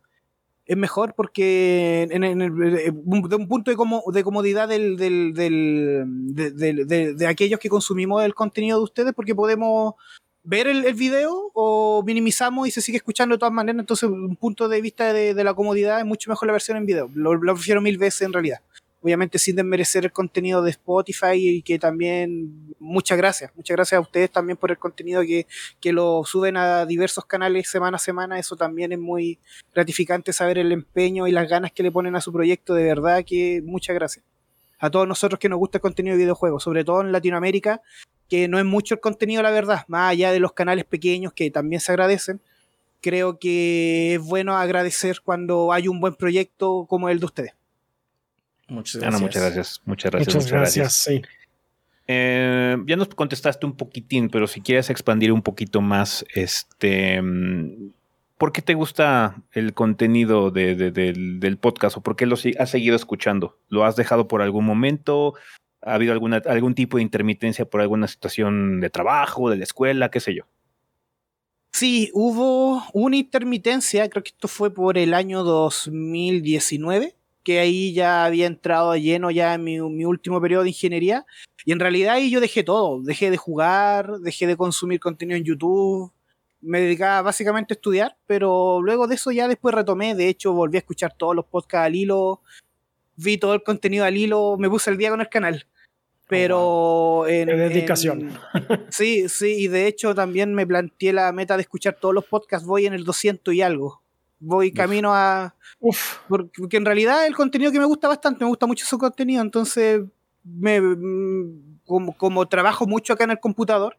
es 0.67 0.77
mejor 0.77 1.15
porque 1.15 2.09
en, 2.11 2.25
el, 2.25 2.39
de 2.39 2.91
un 3.37 3.49
punto 3.49 3.71
de, 3.71 3.77
de 4.13 4.25
comodidad 4.25 4.69
del, 4.69 4.97
del, 4.97 5.35
del, 5.35 6.87
de, 6.87 7.27
aquellos 7.27 7.61
que 7.61 7.69
consumimos 7.69 8.23
el 8.25 8.35
contenido 8.35 8.79
de 8.79 8.85
ustedes, 8.85 9.13
porque 9.13 9.35
podemos 9.35 9.95
ver 10.43 10.67
el, 10.67 10.85
el, 10.87 10.95
video 10.95 11.51
o 11.55 12.03
minimizamos 12.05 12.69
y 12.69 12.71
se 12.71 12.81
sigue 12.81 12.97
escuchando 12.97 13.35
de 13.35 13.39
todas 13.39 13.53
maneras. 13.53 13.81
Entonces, 13.81 14.09
un 14.09 14.37
punto 14.37 14.69
de 14.69 14.81
vista 14.81 15.13
de, 15.13 15.45
la 15.45 15.55
comodidad 15.55 15.99
es 15.99 16.07
mucho 16.07 16.31
mejor 16.31 16.47
la 16.47 16.53
versión 16.53 16.79
en 16.79 16.87
video. 16.87 17.11
Lo, 17.15 17.35
lo 17.35 17.55
prefiero 17.55 17.81
mil 17.81 17.99
veces 17.99 18.23
en 18.23 18.33
realidad 18.33 18.61
obviamente 19.05 19.39
sin 19.39 19.57
desmerecer 19.57 20.07
el 20.07 20.13
contenido 20.13 20.63
de 20.63 20.71
Spotify 20.71 21.35
y 21.35 21.63
que 21.63 21.79
también 21.79 22.75
muchas 22.79 23.19
gracias, 23.19 23.53
muchas 23.55 23.77
gracias 23.77 23.99
a 23.99 24.01
ustedes 24.01 24.31
también 24.31 24.57
por 24.57 24.71
el 24.71 24.79
contenido 24.79 25.21
que, 25.21 25.47
que 25.79 25.93
lo 25.93 26.25
suben 26.25 26.57
a 26.57 26.87
diversos 26.87 27.27
canales 27.27 27.69
semana 27.69 27.97
a 27.97 28.01
semana, 28.01 28.39
eso 28.39 28.57
también 28.57 28.93
es 28.93 28.99
muy 28.99 29.39
gratificante 29.75 30.33
saber 30.33 30.57
el 30.57 30.73
empeño 30.73 31.27
y 31.27 31.33
las 31.33 31.51
ganas 31.51 31.71
que 31.71 31.83
le 31.83 31.93
ponen 31.93 32.17
a 32.17 32.23
su 32.23 32.33
proyecto, 32.33 32.73
de 32.73 32.85
verdad 32.85 33.25
que 33.27 33.61
muchas 33.63 33.95
gracias. 33.95 34.25
A 34.79 34.91
todos 34.91 35.07
nosotros 35.07 35.39
que 35.39 35.51
nos 35.51 35.59
gusta 35.59 35.79
el 35.79 35.83
contenido 35.83 36.17
de 36.17 36.23
videojuegos, 36.23 36.63
sobre 36.63 36.83
todo 36.83 37.03
en 37.03 37.13
Latinoamérica, 37.13 37.83
que 38.31 38.49
no 38.49 38.59
es 38.59 38.65
mucho 38.65 38.95
el 38.95 39.01
contenido, 39.01 39.43
la 39.43 39.51
verdad, 39.51 39.85
más 39.87 40.13
allá 40.13 40.33
de 40.33 40.41
los 40.41 40.53
canales 40.53 40.87
pequeños 40.87 41.35
que 41.35 41.51
también 41.51 41.81
se 41.81 41.93
agradecen, 41.93 42.41
creo 43.03 43.39
que 43.39 44.15
es 44.15 44.21
bueno 44.23 44.57
agradecer 44.57 45.21
cuando 45.23 45.73
hay 45.73 45.89
un 45.89 46.01
buen 46.01 46.15
proyecto 46.15 46.87
como 46.89 47.11
el 47.11 47.21
de 47.21 47.27
ustedes. 47.27 47.55
Muchas 48.69 49.01
gracias. 49.01 49.21
muchas 49.21 49.43
gracias. 49.43 49.81
Muchas 49.85 50.11
gracias. 50.13 50.35
Muchas, 50.35 50.53
gracias. 50.53 51.11
Eh, 52.07 52.77
ya 52.87 52.97
nos 52.97 53.09
contestaste 53.09 53.65
un 53.65 53.77
poquitín, 53.77 54.29
pero 54.29 54.47
si 54.47 54.61
quieres 54.61 54.91
expandir 54.91 55.33
un 55.33 55.43
poquito 55.43 55.81
más, 55.81 56.25
este, 56.35 57.23
¿por 58.37 58.53
qué 58.53 58.63
te 58.63 58.75
gusta 58.75 59.43
el 59.53 59.73
contenido 59.73 60.51
del, 60.51 61.59
podcast 61.61 61.97
o 61.97 62.03
por 62.03 62.17
qué 62.17 62.27
lo 62.27 62.37
has 62.59 62.71
seguido 62.71 62.97
escuchando? 62.97 63.59
¿Lo 63.69 63.85
has 63.85 63.97
dejado 63.97 64.29
por 64.29 64.43
algún 64.43 64.67
momento? 64.67 65.35
¿Ha 65.83 65.95
habido 65.95 66.13
alguna, 66.13 66.43
algún 66.47 66.75
tipo 66.75 66.99
de 66.99 67.03
intermitencia 67.03 67.65
por 67.65 67.81
alguna 67.81 68.09
situación 68.09 68.81
de 68.81 68.91
trabajo, 68.91 69.51
de 69.51 69.57
la 69.57 69.65
escuela, 69.65 70.11
qué 70.11 70.21
sé 70.21 70.35
yo? 70.35 70.45
Sí, 71.73 72.11
hubo 72.15 72.85
una 72.93 73.17
intermitencia, 73.17 74.09
creo 74.09 74.23
que 74.23 74.31
esto 74.31 74.47
fue 74.47 74.73
por 74.73 74.97
el 74.97 75.13
año 75.13 75.43
2019 75.43 77.17
que 77.45 77.61
ahí 77.61 77.93
ya 77.93 78.25
había 78.25 78.47
entrado 78.47 78.97
lleno 78.97 79.31
ya 79.31 79.55
en 79.55 79.63
mi, 79.65 79.79
último 79.79 80.41
periodo 80.41 80.63
de 80.63 80.71
ingeniería. 80.71 81.27
Y 81.65 81.73
en 81.73 81.81
realidad 81.81 82.15
ahí 82.15 82.31
yo 82.31 82.41
dejé 82.41 82.65
todo. 82.65 83.03
Dejé 83.03 83.31
de 83.31 83.37
jugar, 83.37 84.19
dejé 84.21 84.47
de 84.47 84.57
consumir 84.57 84.99
contenido 84.99 85.37
en 85.37 85.45
YouTube. 85.45 86.11
Me 86.61 86.81
dedicaba 86.81 87.21
básicamente 87.23 87.75
a 87.75 87.77
estudiar, 87.77 88.17
pero 88.27 88.81
luego 88.83 89.07
de 89.07 89.17
eso 89.17 89.31
ya 89.31 89.47
después 89.47 89.75
retomé. 89.75 90.15
De 90.15 90.29
hecho, 90.29 90.55
volví 90.55 90.79
a 90.79 90.81
escuchar 90.81 91.15
todos 91.17 91.37
los 91.37 91.45
podcasts 91.45 91.87
al 91.87 91.95
hilo. 91.95 92.41
Vi 93.17 93.37
todo 93.37 93.55
el 93.55 93.63
contenido 93.63 94.07
al 94.07 94.17
hilo. 94.17 94.57
Me 94.59 94.71
puse 94.71 94.91
el 94.91 94.97
día 94.97 95.11
con 95.11 95.21
el 95.21 95.29
canal. 95.29 95.67
Pero 96.27 96.59
oh, 96.59 97.27
en, 97.27 97.49
dedicación. 97.49 98.31
sí, 98.89 99.29
sí, 99.29 99.65
y 99.65 99.69
de 99.69 99.87
hecho 99.87 100.15
también 100.15 100.55
me 100.55 100.67
planteé 100.67 101.13
la 101.13 101.31
meta 101.33 101.57
de 101.57 101.63
escuchar 101.63 101.99
todos 102.01 102.15
los 102.15 102.25
podcasts. 102.25 102.67
Voy 102.67 102.87
en 102.87 102.95
el 102.95 103.05
200 103.05 103.53
y 103.53 103.61
algo 103.61 104.04
voy 104.45 104.73
camino 104.73 105.15
a... 105.15 105.55
Uf. 105.81 106.19
Porque 106.29 106.77
en 106.77 106.85
realidad 106.85 107.27
el 107.27 107.35
contenido 107.35 107.73
que 107.73 107.79
me 107.79 107.85
gusta 107.85 108.09
bastante, 108.09 108.45
me 108.45 108.49
gusta 108.49 108.67
mucho 108.67 108.87
su 108.87 108.99
contenido, 108.99 109.43
entonces 109.43 110.03
me, 110.45 110.81
mm, 110.81 111.79
como, 111.85 112.47
trabajo 112.47 112.87
mucho 112.87 113.13
acá 113.13 113.25
en 113.25 113.33
el 113.33 113.41
computador, 113.41 113.97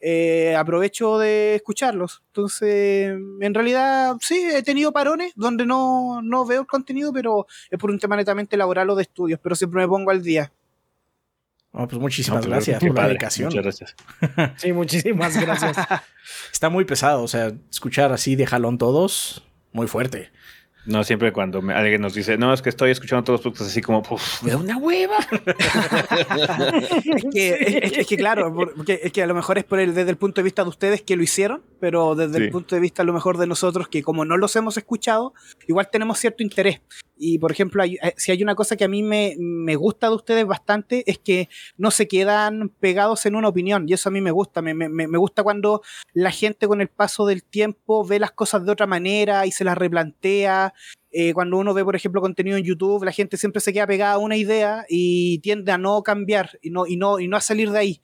eh, 0.00 0.54
aprovecho 0.56 1.18
de 1.18 1.56
escucharlos. 1.56 2.22
Entonces, 2.26 3.16
en 3.40 3.54
realidad 3.54 4.16
sí, 4.20 4.48
he 4.52 4.62
tenido 4.62 4.92
parones 4.92 5.32
donde 5.34 5.64
no, 5.64 6.20
no 6.22 6.44
veo 6.44 6.62
el 6.62 6.66
contenido, 6.66 7.12
pero 7.12 7.46
es 7.70 7.78
por 7.78 7.90
un 7.90 7.98
tema 7.98 8.16
netamente 8.16 8.56
laboral 8.56 8.90
o 8.90 8.96
de 8.96 9.02
estudios, 9.02 9.40
pero 9.42 9.54
siempre 9.54 9.80
me 9.80 9.88
pongo 9.88 10.10
al 10.10 10.22
día. 10.22 10.52
pues 11.72 11.94
muchísimas 11.94 12.46
gracias 12.46 12.80
por 12.80 12.94
la 12.94 13.08
dedicación. 13.08 13.48
Muchas 13.48 13.62
gracias. 13.62 13.96
sí, 14.56 14.72
muchísimas 14.72 15.40
gracias. 15.40 15.76
Está 16.52 16.68
muy 16.68 16.84
pesado, 16.84 17.22
o 17.22 17.28
sea, 17.28 17.52
escuchar 17.70 18.12
así 18.12 18.36
de 18.36 18.46
jalón 18.46 18.78
todos 18.78 19.42
muy 19.74 19.86
fuerte. 19.86 20.30
No, 20.86 21.02
siempre 21.02 21.32
cuando 21.32 21.62
alguien 21.74 22.02
nos 22.02 22.12
dice, 22.12 22.36
no, 22.36 22.52
es 22.52 22.60
que 22.60 22.68
estoy 22.68 22.90
escuchando 22.90 23.24
todos 23.24 23.38
los 23.38 23.44
podcasts 23.44 23.72
así 23.72 23.80
como, 23.80 24.02
me 24.42 24.50
da 24.50 24.58
una 24.58 24.76
hueva. 24.76 25.16
es, 27.06 27.24
que, 27.32 27.90
es, 28.00 28.06
que, 28.06 28.16
claro, 28.18 28.54
porque 28.54 29.00
es 29.02 29.10
que 29.10 29.22
a 29.22 29.26
lo 29.26 29.34
mejor 29.34 29.56
es 29.56 29.64
por 29.64 29.80
el, 29.80 29.94
desde 29.94 30.10
el 30.10 30.18
punto 30.18 30.42
de 30.42 30.44
vista 30.44 30.62
de 30.62 30.68
ustedes 30.68 31.00
que 31.00 31.16
lo 31.16 31.22
hicieron, 31.22 31.62
pero 31.80 32.14
desde 32.14 32.36
el 32.36 32.50
punto 32.50 32.74
de 32.74 32.82
vista 32.82 33.00
a 33.00 33.06
lo 33.06 33.14
mejor 33.14 33.38
de 33.38 33.46
nosotros, 33.46 33.88
que 33.88 34.02
como 34.02 34.26
no 34.26 34.36
los 34.36 34.54
hemos 34.56 34.76
escuchado, 34.76 35.32
igual 35.66 35.88
tenemos 35.90 36.18
cierto 36.18 36.42
interés. 36.42 36.82
Y 37.16 37.38
por 37.38 37.52
ejemplo, 37.52 37.84
eh, 37.84 37.98
si 38.16 38.32
hay 38.32 38.42
una 38.42 38.54
cosa 38.54 38.76
que 38.76 38.84
a 38.84 38.88
mí 38.88 39.02
me, 39.02 39.36
me, 39.38 39.76
gusta 39.76 40.08
de 40.08 40.14
ustedes 40.16 40.46
bastante, 40.46 41.04
es 41.06 41.18
que 41.18 41.48
no 41.76 41.90
se 41.90 42.08
quedan 42.08 42.70
pegados 42.80 43.24
en 43.26 43.36
una 43.36 43.48
opinión, 43.48 43.88
y 43.88 43.92
eso 43.92 44.08
a 44.08 44.12
mí 44.12 44.20
me 44.20 44.30
gusta. 44.30 44.62
Me, 44.62 44.74
me, 44.74 44.88
me 44.88 45.18
gusta 45.18 45.42
cuando 45.42 45.82
la 46.12 46.30
gente 46.30 46.66
con 46.66 46.80
el 46.80 46.88
paso 46.88 47.26
del 47.26 47.44
tiempo 47.44 48.04
ve 48.04 48.18
las 48.18 48.32
cosas 48.32 48.64
de 48.64 48.72
otra 48.72 48.86
manera 48.86 49.46
y 49.46 49.52
se 49.52 49.64
las 49.64 49.78
replantea. 49.78 50.74
Eh, 51.12 51.32
cuando 51.32 51.58
uno 51.58 51.72
ve, 51.74 51.84
por 51.84 51.94
ejemplo, 51.94 52.20
contenido 52.20 52.56
en 52.56 52.64
YouTube, 52.64 53.04
la 53.04 53.12
gente 53.12 53.36
siempre 53.36 53.60
se 53.60 53.72
queda 53.72 53.86
pegada 53.86 54.14
a 54.14 54.18
una 54.18 54.36
idea 54.36 54.84
y 54.88 55.38
tiende 55.38 55.70
a 55.70 55.78
no 55.78 56.02
cambiar 56.02 56.58
y 56.60 56.70
no, 56.70 56.86
y 56.86 56.96
no, 56.96 57.20
y 57.20 57.28
no 57.28 57.36
a 57.36 57.40
salir 57.40 57.70
de 57.70 57.78
ahí. 57.78 58.00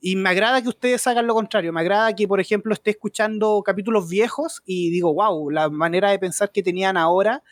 Y 0.00 0.16
me 0.16 0.30
agrada 0.30 0.62
que 0.62 0.68
ustedes 0.68 1.06
hagan 1.06 1.26
lo 1.26 1.34
contrario. 1.34 1.72
Me 1.72 1.80
agrada 1.80 2.14
que, 2.14 2.26
por 2.26 2.40
ejemplo, 2.40 2.74
esté 2.74 2.90
escuchando 2.90 3.62
capítulos 3.64 4.08
viejos 4.08 4.62
y 4.64 4.90
digo, 4.90 5.14
wow, 5.14 5.50
la 5.50 5.70
manera 5.70 6.10
de 6.10 6.18
pensar 6.18 6.50
que 6.50 6.62
tenían 6.62 6.96
ahora 6.96 7.42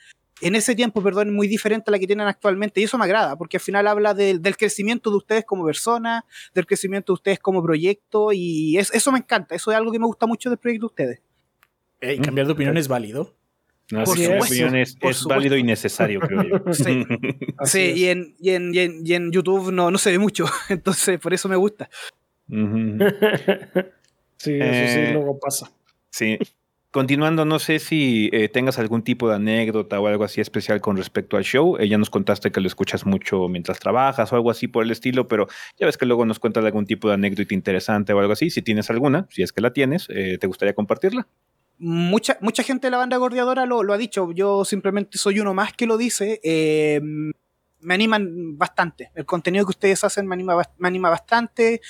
en 0.40 0.54
ese 0.54 0.74
tiempo, 0.74 1.02
perdón, 1.02 1.28
es 1.28 1.34
muy 1.34 1.48
diferente 1.48 1.90
a 1.90 1.92
la 1.92 1.98
que 1.98 2.06
tienen 2.06 2.26
actualmente. 2.26 2.80
Y 2.80 2.84
eso 2.84 2.98
me 2.98 3.04
agrada, 3.04 3.36
porque 3.36 3.56
al 3.56 3.62
final 3.62 3.86
habla 3.86 4.14
del 4.14 4.56
crecimiento 4.56 5.10
de 5.10 5.16
ustedes 5.16 5.44
como 5.44 5.64
persona, 5.64 6.24
del 6.54 6.66
crecimiento 6.66 7.12
de 7.12 7.14
ustedes 7.14 7.38
como 7.38 7.62
proyecto, 7.62 8.32
y 8.32 8.76
eso 8.78 9.12
me 9.12 9.18
encanta. 9.18 9.54
Eso 9.54 9.70
es 9.70 9.76
algo 9.76 9.92
que 9.92 9.98
me 9.98 10.06
gusta 10.06 10.26
mucho 10.26 10.48
del 10.50 10.58
proyecto 10.58 10.86
de 10.86 10.90
ustedes. 10.90 11.20
¿Y 12.02 12.18
cambiar 12.20 12.46
de 12.46 12.54
opinión 12.54 12.76
es 12.76 12.88
válido? 12.88 13.36
No, 13.90 14.04
por 14.04 14.16
opinión 14.16 14.76
es, 14.76 14.96
válido 15.26 15.56
y 15.56 15.64
necesario, 15.64 16.20
creo 16.20 16.42
yo. 16.42 16.64
Sí, 17.64 17.92
y, 17.96 18.04
en, 18.06 18.36
y, 18.38 18.50
en, 18.50 18.72
y, 18.74 19.14
en, 19.14 19.32
YouTube 19.32 19.72
no, 19.72 19.90
no 19.90 19.98
se 19.98 20.12
ve 20.12 20.18
mucho, 20.18 20.46
entonces 20.68 21.18
por 21.18 21.34
eso 21.34 21.48
me 21.48 21.56
gusta. 21.56 21.90
sí, 22.48 22.54
eso 22.54 24.36
sí, 24.36 24.52
eh, 24.52 25.10
luego 25.12 25.38
pasa. 25.38 25.72
Sí, 26.10 26.38
Continuando, 26.92 27.44
no 27.44 27.60
sé 27.60 27.78
si 27.78 28.30
eh, 28.32 28.48
tengas 28.48 28.80
algún 28.80 29.02
tipo 29.02 29.28
de 29.28 29.36
anécdota 29.36 30.00
o 30.00 30.08
algo 30.08 30.24
así 30.24 30.40
especial 30.40 30.80
con 30.80 30.96
respecto 30.96 31.36
al 31.36 31.44
show. 31.44 31.76
Eh, 31.78 31.88
ya 31.88 31.96
nos 31.98 32.10
contaste 32.10 32.50
que 32.50 32.60
lo 32.60 32.66
escuchas 32.66 33.06
mucho 33.06 33.46
mientras 33.46 33.78
trabajas 33.78 34.32
o 34.32 34.36
algo 34.36 34.50
así 34.50 34.66
por 34.66 34.82
el 34.82 34.90
estilo, 34.90 35.28
pero 35.28 35.46
ya 35.78 35.86
ves 35.86 35.96
que 35.96 36.04
luego 36.04 36.26
nos 36.26 36.40
cuentas 36.40 36.64
algún 36.64 36.86
tipo 36.86 37.06
de 37.06 37.14
anécdota 37.14 37.54
interesante 37.54 38.12
o 38.12 38.18
algo 38.18 38.32
así. 38.32 38.50
Si 38.50 38.60
tienes 38.62 38.90
alguna, 38.90 39.28
si 39.30 39.42
es 39.42 39.52
que 39.52 39.60
la 39.60 39.72
tienes, 39.72 40.08
eh, 40.10 40.36
¿te 40.40 40.48
gustaría 40.48 40.74
compartirla? 40.74 41.28
Mucha, 41.78 42.38
mucha 42.40 42.64
gente 42.64 42.88
de 42.88 42.90
la 42.90 42.96
banda 42.96 43.18
gordeadora 43.18 43.66
lo, 43.66 43.84
lo, 43.84 43.92
ha 43.92 43.98
dicho. 43.98 44.32
Yo 44.32 44.64
simplemente 44.64 45.16
soy 45.16 45.38
uno 45.38 45.54
más 45.54 45.72
que 45.72 45.86
lo 45.86 45.96
dice 45.96 46.40
me 47.82 47.94
animan 47.94 48.58
bastante. 48.58 49.10
El 49.14 49.24
contenido 49.24 49.64
que 49.64 49.70
ustedes 49.70 50.04
hacen 50.04 50.26
me 50.26 50.34
anima, 50.34 50.56
me 50.78 50.88
anima 50.88 51.10
bastante. 51.10 51.80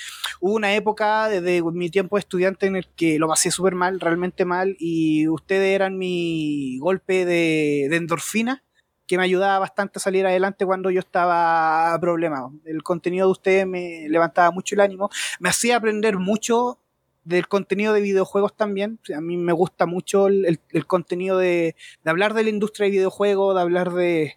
Hubo 0.41 0.55
una 0.55 0.75
época 0.75 1.29
desde 1.29 1.63
mi 1.63 1.91
tiempo 1.91 2.17
de 2.17 2.21
estudiante 2.21 2.67
en 2.67 2.77
el 2.77 2.89
que 2.89 3.19
lo 3.19 3.29
pasé 3.29 3.51
súper 3.51 3.75
mal, 3.75 4.01
realmente 4.01 4.45
mal, 4.45 4.77
y 4.79 5.29
ustedes 5.29 5.75
eran 5.75 5.99
mi 5.99 6.79
golpe 6.79 7.25
de, 7.25 7.87
endorfina 7.87 8.63
que 9.07 9.19
me 9.19 9.25
ayudaba 9.25 9.59
bastante 9.59 9.99
a 9.99 10.01
salir 10.01 10.25
adelante 10.25 10.65
cuando 10.65 10.89
yo 10.91 11.01
estaba 11.01 11.99
problemado. 12.01 12.53
El 12.65 12.85
contenido 12.85 13.27
de 13.27 13.33
ustedes 13.33 13.67
me 13.67 14.09
levantaba 14.09 14.53
mucho 14.53 14.77
el 14.77 14.81
ánimo, 14.81 15.11
me 15.41 15.49
hacía 15.49 15.77
aprender 15.77 16.19
mucho 16.19 16.79
del 17.25 17.49
contenido 17.49 17.93
de 17.93 18.03
videojuegos 18.03 18.57
también. 18.57 19.01
A 19.15 19.21
mí 19.21 19.37
me 19.37 19.53
gusta 19.53 19.87
mucho 19.87 20.29
el, 20.29 20.61
contenido 20.87 21.39
de, 21.39 21.75
de, 22.05 22.11
hablar 22.11 22.35
de 22.35 22.45
la 22.45 22.51
industria 22.51 22.85
de 22.85 22.93
videojuegos, 22.93 23.57
de 23.57 23.61
hablar 23.61 23.93
de, 23.93 24.37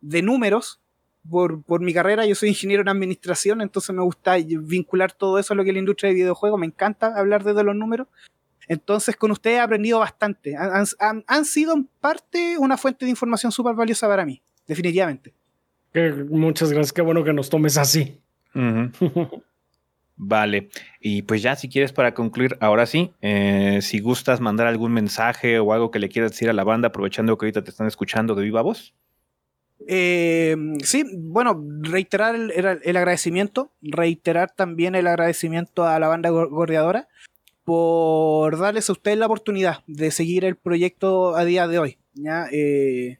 de 0.00 0.22
números, 0.22 0.80
por, 1.30 1.62
por, 1.62 1.80
mi 1.80 1.92
carrera, 1.92 2.26
yo 2.26 2.34
soy 2.34 2.50
ingeniero 2.50 2.82
en 2.82 2.88
administración, 2.88 3.60
entonces 3.60 3.94
me 3.94 4.02
gusta 4.02 4.36
vincular 4.36 5.12
todo 5.12 5.38
eso 5.38 5.54
a 5.54 5.56
lo 5.56 5.64
que 5.64 5.70
es 5.70 5.74
la 5.74 5.80
industria 5.80 6.08
de 6.08 6.14
videojuegos, 6.14 6.58
me 6.58 6.66
encanta 6.66 7.14
hablar 7.16 7.44
de 7.44 7.62
los 7.62 7.74
números. 7.74 8.08
Entonces 8.68 9.16
con 9.16 9.30
ustedes 9.30 9.58
he 9.58 9.60
aprendido 9.60 10.00
bastante. 10.00 10.56
Han, 10.56 11.24
han, 11.26 11.44
sido 11.44 11.74
en 11.74 11.84
parte 12.00 12.56
una 12.58 12.76
fuente 12.76 13.04
de 13.04 13.10
información 13.10 13.52
súper 13.52 13.74
valiosa 13.74 14.08
para 14.08 14.24
mí, 14.24 14.42
definitivamente. 14.66 15.32
muchas 16.28 16.72
gracias, 16.72 16.92
qué 16.92 17.02
bueno 17.02 17.22
que 17.22 17.32
nos 17.32 17.48
tomes 17.48 17.76
así. 17.76 18.20
Vale, 20.18 20.70
y 20.98 21.22
pues 21.22 21.42
ya 21.42 21.56
si 21.56 21.68
quieres 21.68 21.92
para 21.92 22.14
concluir, 22.14 22.56
ahora 22.60 22.86
sí, 22.86 23.12
eh, 23.20 23.80
si 23.82 24.00
gustas 24.00 24.40
mandar 24.40 24.66
algún 24.66 24.92
mensaje 24.92 25.58
o 25.58 25.74
algo 25.74 25.90
que 25.90 25.98
le 25.98 26.08
quieras 26.08 26.32
decir 26.32 26.48
a 26.48 26.54
la 26.54 26.64
banda, 26.64 26.88
aprovechando 26.88 27.36
que 27.36 27.44
ahorita 27.44 27.62
te 27.62 27.70
están 27.70 27.86
escuchando 27.86 28.34
de 28.34 28.42
viva 28.42 28.62
voz. 28.62 28.94
Eh, 29.86 30.56
sí, 30.82 31.04
bueno, 31.14 31.62
reiterar 31.80 32.34
el, 32.34 32.96
agradecimiento, 32.96 33.72
reiterar 33.82 34.50
también 34.50 34.94
el 34.94 35.06
agradecimiento 35.06 35.84
a 35.84 35.98
la 35.98 36.08
banda 36.08 36.30
gordeadora 36.30 37.08
por 37.64 38.58
darles 38.58 38.88
a 38.88 38.92
ustedes 38.92 39.18
la 39.18 39.26
oportunidad 39.26 39.82
de 39.86 40.10
seguir 40.10 40.44
el 40.44 40.56
proyecto 40.56 41.36
a 41.36 41.44
día 41.44 41.66
de 41.68 41.78
hoy. 41.78 41.98
¿ya? 42.14 42.46
Eh, 42.52 43.18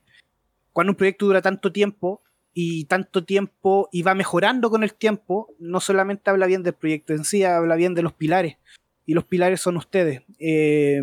cuando 0.72 0.92
un 0.92 0.96
proyecto 0.96 1.26
dura 1.26 1.42
tanto 1.42 1.72
tiempo 1.72 2.22
y 2.54 2.84
tanto 2.84 3.24
tiempo 3.24 3.88
y 3.92 4.02
va 4.02 4.14
mejorando 4.14 4.70
con 4.70 4.82
el 4.82 4.94
tiempo, 4.94 5.54
no 5.58 5.80
solamente 5.80 6.30
habla 6.30 6.46
bien 6.46 6.62
del 6.62 6.74
proyecto 6.74 7.12
en 7.12 7.24
sí, 7.24 7.44
habla 7.44 7.76
bien 7.76 7.94
de 7.94 8.02
los 8.02 8.12
pilares. 8.12 8.56
Y 9.04 9.14
los 9.14 9.24
pilares 9.24 9.60
son 9.60 9.76
ustedes. 9.76 10.22
Eh, 10.38 11.02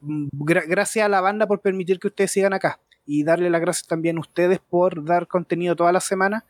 gracias 0.00 1.04
a 1.04 1.08
la 1.08 1.20
banda 1.20 1.46
por 1.46 1.60
permitir 1.60 1.98
que 1.98 2.08
ustedes 2.08 2.30
sigan 2.30 2.52
acá 2.52 2.80
y 3.08 3.24
darle 3.24 3.48
las 3.48 3.62
gracias 3.62 3.88
también 3.88 4.18
a 4.18 4.20
ustedes 4.20 4.60
por 4.60 5.02
dar 5.02 5.26
contenido 5.26 5.74
toda 5.74 5.90
la 5.92 6.00
semana. 6.00 6.44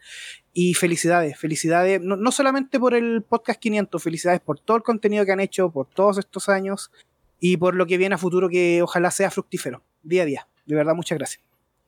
Y 0.52 0.74
felicidades, 0.74 1.38
felicidades, 1.38 2.00
no, 2.02 2.32
solamente 2.32 2.80
por 2.80 2.94
el 2.94 3.22
podcast 3.22 3.60
500, 3.60 4.02
felicidades 4.02 4.40
por 4.40 4.58
todo 4.58 4.76
el 4.76 4.82
contenido 4.82 5.24
que 5.24 5.30
han 5.30 5.38
hecho, 5.38 5.70
por 5.70 5.86
todos 5.86 6.18
estos 6.18 6.48
años 6.48 6.90
y 7.38 7.58
por 7.58 7.76
lo 7.76 7.86
que 7.86 7.96
viene 7.96 8.16
a 8.16 8.18
futuro 8.18 8.48
que 8.48 8.82
ojalá 8.82 9.12
sea 9.12 9.30
fructífero, 9.30 9.84
día 10.02 10.22
a 10.22 10.26
día. 10.26 10.48
De 10.66 10.74
verdad, 10.74 10.96
muchas 10.96 11.16
gracias. 11.16 11.44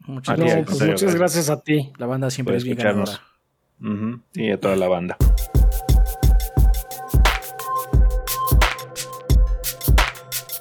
Muchas, 0.07 0.39
pues 0.39 1.15
gracias. 1.17 1.51
a 1.51 1.61
ti. 1.61 1.93
La 1.99 2.07
banda 2.07 2.31
siempre 2.31 2.57
es 2.57 2.63
bien 2.63 2.79
ganadora. 2.79 3.21
Y 4.35 4.53
a 4.53 4.61
toda 4.61 4.77
la 4.77 4.87
banda. 4.87 5.17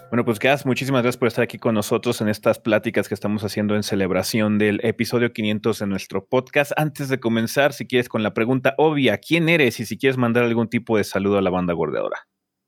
Bueno, 0.10 0.26
pues 0.26 0.40
Gas, 0.40 0.66
muchísimas 0.66 1.04
gracias 1.04 1.20
por 1.20 1.28
estar 1.28 1.44
aquí 1.44 1.60
con 1.60 1.76
nosotros 1.76 2.20
en 2.20 2.30
estas 2.30 2.58
pláticas 2.58 3.08
que 3.08 3.14
estamos 3.14 3.44
haciendo 3.44 3.76
en 3.76 3.84
celebración 3.84 4.58
del 4.58 4.80
episodio 4.84 5.32
500 5.34 5.78
de 5.78 5.86
nuestro 5.86 6.26
podcast. 6.26 6.72
Antes 6.78 7.10
de 7.10 7.20
comenzar, 7.20 7.74
si 7.74 7.86
quieres 7.86 8.10
con 8.10 8.24
la 8.24 8.34
pregunta 8.34 8.74
obvia, 8.80 9.20
¿quién 9.20 9.50
eres 9.50 9.80
y 9.80 9.86
si 9.86 10.00
quieres 10.00 10.18
mandar 10.18 10.46
algún 10.46 10.68
tipo 10.68 10.98
de 10.98 11.04
saludo 11.04 11.38
a 11.38 11.44
la 11.44 11.52
banda 11.52 11.76
gordeadora? 11.76 12.18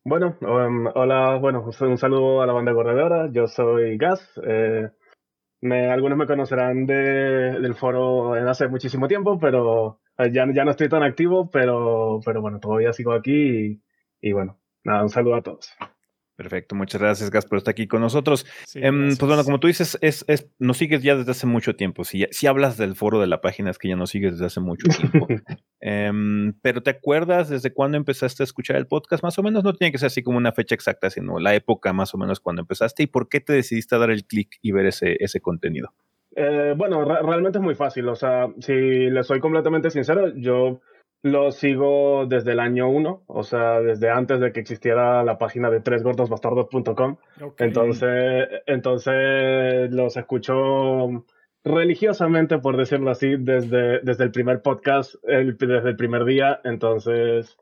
Bueno, 0.06 0.38
um, 0.42 0.86
hola, 0.94 1.38
bueno, 1.38 1.66
un 1.66 1.98
saludo 1.98 2.44
a 2.44 2.46
la 2.46 2.54
banda 2.54 2.74
gordeadora. 2.74 3.32
Yo 3.32 3.48
soy 3.48 3.98
Gas. 3.98 4.40
Eh, 4.46 4.92
me, 5.62 5.90
algunos 5.90 6.20
me 6.20 6.28
conocerán 6.28 6.86
de, 6.86 6.94
del 7.60 7.74
foro 7.74 8.38
en 8.38 8.48
hace 8.48 8.68
muchísimo 8.68 9.08
tiempo, 9.08 9.40
pero 9.40 10.00
eh, 10.20 10.32
ya, 10.32 10.46
ya 10.54 10.64
no 10.64 10.70
estoy 10.70 10.90
tan 10.90 11.02
activo, 11.02 11.50
pero, 11.50 12.20
pero 12.24 12.40
bueno, 12.40 12.60
todavía 12.60 12.94
sigo 12.94 13.14
aquí 13.14 13.34
y, 13.34 13.82
y 14.22 14.32
bueno, 14.32 14.60
nada, 14.84 15.02
un 15.02 15.10
saludo 15.10 15.38
a 15.38 15.42
todos. 15.42 15.76
Perfecto, 16.42 16.74
muchas 16.74 17.00
gracias, 17.00 17.30
Gas, 17.30 17.46
por 17.46 17.60
estar 17.60 17.72
aquí 17.72 17.88
con 17.88 18.02
nosotros. 18.02 18.48
Em, 18.74 19.10
pues 19.10 19.28
bueno, 19.28 19.44
como 19.44 19.60
tú 19.60 19.68
dices, 19.68 19.96
es, 20.02 20.26
es, 20.28 20.50
nos 20.58 20.78
sigues 20.78 21.04
ya 21.04 21.16
desde 21.16 21.30
hace 21.30 21.46
mucho 21.46 21.76
tiempo. 21.76 22.04
Si, 22.04 22.26
si 22.32 22.48
hablas 22.48 22.78
del 22.78 22.96
foro 22.96 23.20
de 23.20 23.28
la 23.28 23.42
página, 23.42 23.70
es 23.70 23.78
que 23.78 23.90
ya 23.90 23.96
nos 23.96 24.10
sigues 24.10 24.32
desde 24.32 24.48
hace 24.48 24.60
mucho 24.60 24.88
tiempo. 24.88 25.28
Em, 25.84 26.54
pero 26.62 26.82
¿te 26.82 26.92
acuerdas 26.92 27.50
desde 27.50 27.74
cuándo 27.74 27.98
empezaste 27.98 28.42
a 28.42 28.46
escuchar 28.46 28.76
el 28.76 28.88
podcast? 28.88 29.24
Más 29.24 29.38
o 29.38 29.44
menos 29.44 29.64
no 29.64 29.74
tiene 29.74 29.92
que 29.92 29.98
ser 29.98 30.08
así 30.08 30.22
como 30.24 30.38
una 30.38 30.52
fecha 30.52 30.76
exacta, 30.76 31.10
sino 31.10 31.40
la 31.40 31.56
época 31.56 31.92
más 31.94 32.14
o 32.14 32.20
menos 32.20 32.40
cuando 32.40 32.62
empezaste 32.62 33.04
y 33.04 33.08
por 33.08 33.30
qué 33.30 33.40
te 33.40 33.54
decidiste 33.54 33.96
a 33.96 34.00
dar 34.00 34.12
el 34.12 34.26
clic 34.26 34.58
y 34.62 34.72
ver 34.72 34.88
ese, 34.88 35.18
ese 35.20 35.42
contenido. 35.42 35.94
Eh, 36.36 36.74
bueno, 36.78 37.04
realmente 37.04 37.60
es 37.60 37.64
muy 37.64 37.76
fácil. 37.76 38.08
O 38.10 38.16
sea, 38.16 38.48
si 38.60 38.74
le 38.74 39.24
soy 39.24 39.40
completamente 39.40 39.90
sincero, 39.90 40.34
yo 40.36 40.82
lo 41.24 41.52
sigo 41.52 42.26
desde 42.26 42.54
el 42.54 42.60
año 42.60 42.90
1, 42.90 43.24
o 43.28 43.44
sea, 43.44 43.80
desde 43.80 44.10
antes 44.10 44.40
de 44.40 44.52
que 44.52 44.60
existiera 44.60 45.24
la 45.24 45.38
página 45.38 45.70
de 45.70 45.80
tresgordosbastardos.com. 45.80 47.18
Entonces, 47.60 48.50
entonces 48.66 49.92
los 49.92 50.18
escucho 50.18 51.26
religiosamente, 51.64 52.58
por 52.58 52.76
decirlo 52.76 53.12
así, 53.12 53.36
desde, 53.38 54.00
desde 54.00 54.24
el 54.24 54.32
primer 54.32 54.62
podcast, 54.62 55.16
desde 55.24 55.90
el 55.90 55.96
primer 55.96 56.26
día. 56.26 56.60
Entonces, 56.64 57.56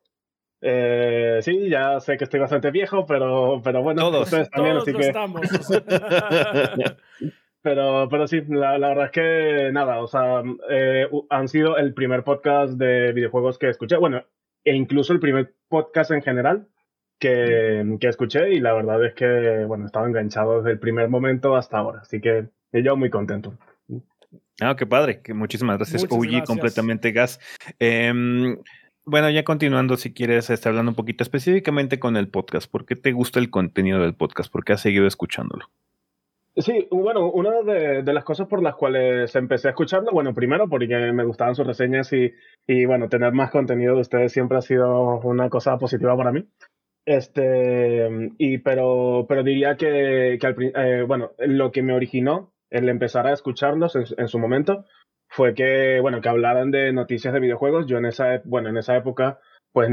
eh, 0.62 1.40
sí, 1.42 1.70
ya 1.70 2.00
sé 2.00 2.18
que 2.18 2.24
estoy 2.24 2.40
bastante 2.40 2.72
viejo, 2.72 3.06
pero, 3.06 3.62
pero 3.62 3.82
bueno, 3.82 4.04
todos, 4.04 4.30
también, 4.52 4.78
así 4.78 4.94
que... 4.94 5.02
estamos. 5.02 5.42
Pero, 7.62 8.08
pero 8.10 8.28
sí, 8.28 8.42
la, 8.48 8.78
la, 8.78 8.90
verdad 8.90 9.06
es 9.06 9.12
que 9.12 9.70
nada, 9.74 10.02
o 10.02 10.08
sea, 10.08 10.44
eh, 10.70 11.10
han 11.30 11.48
sido 11.50 11.78
el 11.78 11.94
primer 11.94 12.24
podcast 12.24 12.74
de 12.74 13.12
videojuegos 13.12 13.58
que 13.58 13.70
escuché, 13.70 13.98
bueno, 13.98 14.24
e 14.64 14.76
incluso 14.76 15.12
el 15.12 15.20
primer 15.20 15.54
podcast 15.68 16.12
en 16.12 16.22
general 16.22 16.68
que, 17.20 17.98
que 18.00 18.08
escuché 18.08 18.54
y 18.54 18.62
la 18.62 18.74
verdad 18.74 19.04
es 19.06 19.14
que, 19.14 19.66
bueno, 19.68 19.86
estaba 19.86 20.08
enganchado 20.08 20.60
desde 20.60 20.72
el 20.72 20.80
primer 20.80 21.10
momento 21.10 21.58
hasta 21.58 21.78
ahora, 21.80 22.00
así 22.00 22.22
que 22.22 22.48
yo 22.72 22.96
muy 22.96 23.10
contento. 23.10 23.54
Ah, 24.62 24.76
qué 24.78 24.86
padre, 24.86 25.22
que 25.22 25.34
muchísimas 25.34 25.78
gracias, 25.78 26.06
Uy, 26.10 26.42
completamente 26.44 27.12
gas. 27.12 27.40
Eh, 27.80 28.14
Bueno, 29.06 29.28
ya 29.32 29.44
continuando, 29.44 29.98
si 29.98 30.14
quieres, 30.14 30.52
estar 30.52 30.70
hablando 30.70 30.92
un 30.92 30.96
poquito 30.96 31.24
específicamente 31.24 32.00
con 32.00 32.16
el 32.16 32.28
podcast. 32.28 32.70
¿Por 32.70 32.86
qué 32.86 32.96
te 32.96 33.12
gusta 33.12 33.40
el 33.40 33.50
contenido 33.50 34.00
del 34.00 34.14
podcast? 34.14 34.52
¿Por 34.52 34.64
qué 34.64 34.74
has 34.74 34.82
seguido 34.82 35.08
escuchándolo? 35.08 35.66
Sí, 36.56 36.88
bueno, 36.92 37.32
una 37.32 37.62
de, 37.62 38.04
las 38.14 38.24
cosas 38.24 38.48
por 38.48 38.62
las 38.62 38.76
cuales 38.76 39.34
empecé 39.36 39.68
a 39.68 39.72
escucharlo, 39.72 40.12
bueno, 40.12 40.34
primero 40.34 40.68
porque 40.68 40.88
me 41.14 41.24
gustaban 41.24 41.56
sus 41.56 41.66
reseñas 41.66 42.12
y, 42.12 42.34
y, 42.68 42.86
bueno, 42.86 43.08
tener 43.08 43.32
más 43.32 43.52
contenido 43.52 43.96
de 43.96 44.02
ustedes 44.02 44.34
siempre 44.34 44.58
ha 44.58 44.62
sido 44.62 45.20
una 45.24 45.50
cosa 45.50 45.78
positiva 45.78 46.18
para 46.18 46.32
mí. 46.32 46.46
Este, 47.06 48.08
y 48.38 48.60
pero, 48.60 49.26
pero 49.28 49.44
diría 49.44 49.78
que, 49.78 50.38
que 50.40 50.72
eh, 50.76 51.04
bueno, 51.08 51.32
lo 51.40 51.72
que 51.72 51.82
me 51.82 51.94
originó 51.94 52.52
el 52.70 52.88
empezar 52.88 53.26
a 53.26 53.34
escucharlos 53.34 53.96
en, 53.96 54.28
su 54.28 54.38
momento 54.38 54.86
fue 55.28 55.56
que, 55.56 56.00
bueno, 56.02 56.22
que 56.22 56.30
hablaran 56.30 56.72
de 56.72 56.94
noticias 56.94 57.34
de 57.34 57.40
videojuegos. 57.40 57.88
Yo 57.88 57.98
en 57.98 58.06
esa, 58.06 58.42
bueno, 58.46 58.70
en 58.70 58.78
esa 58.78 58.96
época, 58.96 59.40
pues 59.72 59.90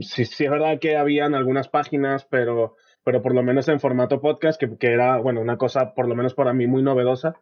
sí, 0.00 0.24
sí 0.26 0.44
es 0.44 0.50
verdad 0.50 0.78
que 0.78 0.96
habían 0.96 1.34
algunas 1.34 1.68
páginas, 1.68 2.26
pero 2.26 2.76
pero 3.04 3.22
por 3.22 3.34
lo 3.34 3.42
menos 3.42 3.68
en 3.68 3.80
formato 3.80 4.20
podcast, 4.20 4.60
que, 4.60 4.76
que, 4.78 4.92
era, 4.92 5.18
bueno, 5.18 5.40
una 5.40 5.56
cosa 5.56 5.94
por 5.94 6.08
lo 6.08 6.14
menos 6.14 6.34
para 6.34 6.52
mí 6.52 6.66
muy 6.66 6.82
novedosa 6.82 7.34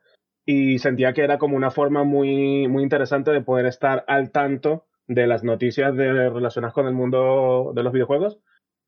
y 0.46 0.78
sentía 0.78 1.12
que 1.12 1.22
era 1.22 1.38
como 1.38 1.56
una 1.56 1.70
forma 1.70 2.04
muy, 2.04 2.66
muy 2.68 2.82
interesante 2.82 3.30
de 3.30 3.42
poder 3.42 3.66
estar 3.66 4.04
al 4.08 4.30
tanto 4.30 4.86
de 5.06 5.26
las 5.26 5.44
noticias 5.44 5.94
de, 5.96 6.30
relacionadas 6.30 6.74
con 6.74 6.86
el 6.86 6.94
mundo 6.94 7.72
de 7.74 7.82
los 7.82 7.92
videojuegos. 7.92 8.38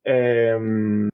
Em, 0.05 1.09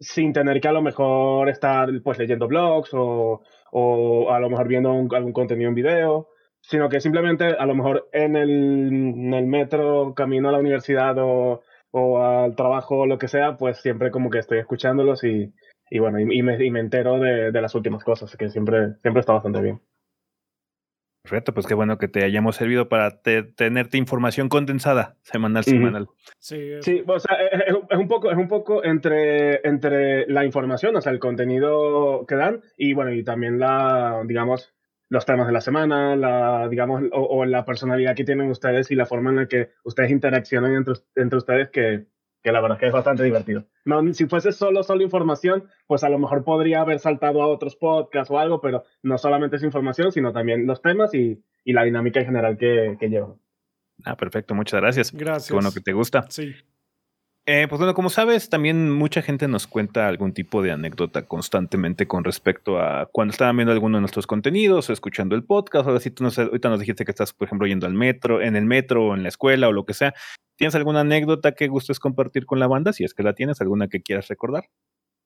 sin 0.00 0.32
tener 0.32 0.60
que 0.60 0.68
a 0.68 0.72
lo 0.72 0.82
mejor 0.82 1.48
estar 1.48 1.88
pues 2.02 2.18
leyendo 2.18 2.46
blogs 2.46 2.90
o, 2.94 3.42
o 3.72 4.32
a 4.32 4.38
lo 4.40 4.50
mejor 4.50 4.68
viendo 4.68 4.90
algún 4.90 5.32
contenido 5.32 5.68
en 5.68 5.74
video, 5.74 6.28
sino 6.60 6.88
que 6.88 7.00
simplemente 7.00 7.46
a 7.46 7.66
lo 7.66 7.74
mejor 7.74 8.08
en 8.12 8.36
el, 8.36 8.50
en 8.88 9.34
el 9.34 9.46
metro, 9.46 10.14
camino 10.14 10.48
a 10.48 10.52
la 10.52 10.58
universidad 10.58 11.16
o, 11.18 11.62
o 11.90 12.22
al 12.22 12.54
trabajo 12.54 12.98
o 12.98 13.06
lo 13.06 13.18
que 13.18 13.28
sea, 13.28 13.56
pues 13.56 13.78
siempre 13.78 14.10
como 14.10 14.30
que 14.30 14.38
estoy 14.38 14.58
escuchándolos 14.58 15.24
y, 15.24 15.52
y 15.90 15.98
bueno, 15.98 16.18
y, 16.20 16.42
me, 16.42 16.64
y 16.64 16.70
me, 16.70 16.80
entero 16.80 17.18
de, 17.18 17.50
de, 17.50 17.62
las 17.62 17.74
últimas 17.74 18.04
cosas, 18.04 18.36
que 18.36 18.50
siempre, 18.50 18.94
siempre 19.02 19.20
está 19.20 19.32
bastante 19.32 19.60
bien. 19.60 19.80
Perfecto, 21.22 21.52
pues 21.52 21.66
qué 21.66 21.74
bueno 21.74 21.98
que 21.98 22.08
te 22.08 22.24
hayamos 22.24 22.56
servido 22.56 22.88
para 22.88 23.20
tenerte 23.20 23.98
información 23.98 24.48
condensada, 24.48 25.16
semanal, 25.22 25.62
semanal. 25.62 26.08
Sí, 26.38 26.70
sí 26.80 27.02
o 27.06 27.18
sea, 27.18 27.36
es, 27.52 27.74
es, 27.90 27.98
un 27.98 28.08
poco, 28.08 28.30
es 28.30 28.36
un 28.38 28.48
poco 28.48 28.82
entre, 28.82 29.66
entre 29.68 30.26
la 30.26 30.46
información, 30.46 30.96
o 30.96 31.02
sea, 31.02 31.12
el 31.12 31.18
contenido 31.18 32.24
que 32.26 32.34
dan 32.34 32.62
y 32.78 32.94
bueno, 32.94 33.12
y 33.12 33.24
también 33.24 33.58
la, 33.58 34.22
digamos, 34.26 34.74
los 35.08 35.24
temas 35.24 35.46
de 35.46 35.52
la 35.52 35.60
semana, 35.60 36.16
la, 36.16 36.68
digamos, 36.68 37.02
o, 37.12 37.44
la 37.44 37.64
personalidad 37.64 38.14
que 38.14 38.24
tienen 38.24 38.50
ustedes 38.50 38.90
y 38.90 38.94
la 38.94 39.06
forma 39.06 39.30
en 39.30 39.36
la 39.36 39.48
que 39.48 39.70
ustedes 39.84 40.10
interaccionan 40.10 40.74
entre, 40.74 40.94
entre 41.16 41.38
ustedes, 41.38 41.70
que, 41.70 42.06
que 42.42 42.52
la 42.52 42.60
verdad 42.60 42.76
es 42.76 42.80
que 42.80 42.86
es 42.88 42.92
bastante 42.92 43.22
divertido. 43.22 43.64
No, 43.84 44.12
si 44.12 44.26
fuese 44.26 44.52
solo, 44.52 44.82
solo 44.82 45.02
información, 45.02 45.64
pues 45.86 46.04
a 46.04 46.10
lo 46.10 46.18
mejor 46.18 46.44
podría 46.44 46.82
haber 46.82 46.98
saltado 46.98 47.42
a 47.42 47.46
otros 47.46 47.76
podcasts 47.76 48.30
o 48.30 48.38
algo, 48.38 48.60
pero 48.60 48.84
no 49.02 49.16
solamente 49.16 49.56
es 49.56 49.62
información, 49.62 50.12
sino 50.12 50.32
también 50.32 50.66
los 50.66 50.82
temas 50.82 51.14
y, 51.14 51.42
y 51.64 51.72
la 51.72 51.84
dinámica 51.84 52.20
en 52.20 52.26
general 52.26 52.58
que, 52.58 52.96
que 53.00 53.08
llevan. 53.08 53.34
Ah, 54.04 54.16
perfecto, 54.16 54.54
muchas 54.54 54.80
gracias. 54.80 55.12
Gracias. 55.12 55.48
Qué 55.48 55.54
bueno 55.54 55.72
que 55.72 55.80
te 55.80 55.92
gusta. 55.92 56.26
Sí. 56.28 56.54
Eh, 57.50 57.66
pues 57.66 57.78
bueno, 57.78 57.94
como 57.94 58.10
sabes, 58.10 58.50
también 58.50 58.90
mucha 58.90 59.22
gente 59.22 59.48
nos 59.48 59.66
cuenta 59.66 60.06
algún 60.06 60.34
tipo 60.34 60.60
de 60.60 60.70
anécdota 60.70 61.22
constantemente 61.22 62.06
con 62.06 62.22
respecto 62.22 62.78
a 62.78 63.08
cuando 63.10 63.32
estaban 63.32 63.56
viendo 63.56 63.72
alguno 63.72 63.96
de 63.96 64.02
nuestros 64.02 64.26
contenidos 64.26 64.90
o 64.90 64.92
escuchando 64.92 65.34
el 65.34 65.44
podcast. 65.44 65.86
Ahora 65.86 65.98
sí, 65.98 66.10
tú 66.10 66.24
nos, 66.24 66.38
ahorita 66.38 66.68
nos 66.68 66.78
dijiste 66.78 67.06
que 67.06 67.10
estás, 67.10 67.32
por 67.32 67.46
ejemplo, 67.46 67.66
yendo 67.66 67.86
al 67.86 67.94
metro, 67.94 68.42
en 68.42 68.54
el 68.54 68.66
metro 68.66 69.06
o 69.06 69.14
en 69.14 69.22
la 69.22 69.30
escuela 69.30 69.66
o 69.66 69.72
lo 69.72 69.86
que 69.86 69.94
sea. 69.94 70.12
¿Tienes 70.56 70.74
alguna 70.74 71.00
anécdota 71.00 71.52
que 71.52 71.68
gustes 71.68 72.00
compartir 72.00 72.44
con 72.44 72.60
la 72.60 72.66
banda? 72.66 72.92
Si 72.92 73.02
es 73.02 73.14
que 73.14 73.22
la 73.22 73.32
tienes, 73.32 73.62
alguna 73.62 73.88
que 73.88 74.02
quieras 74.02 74.28
recordar. 74.28 74.64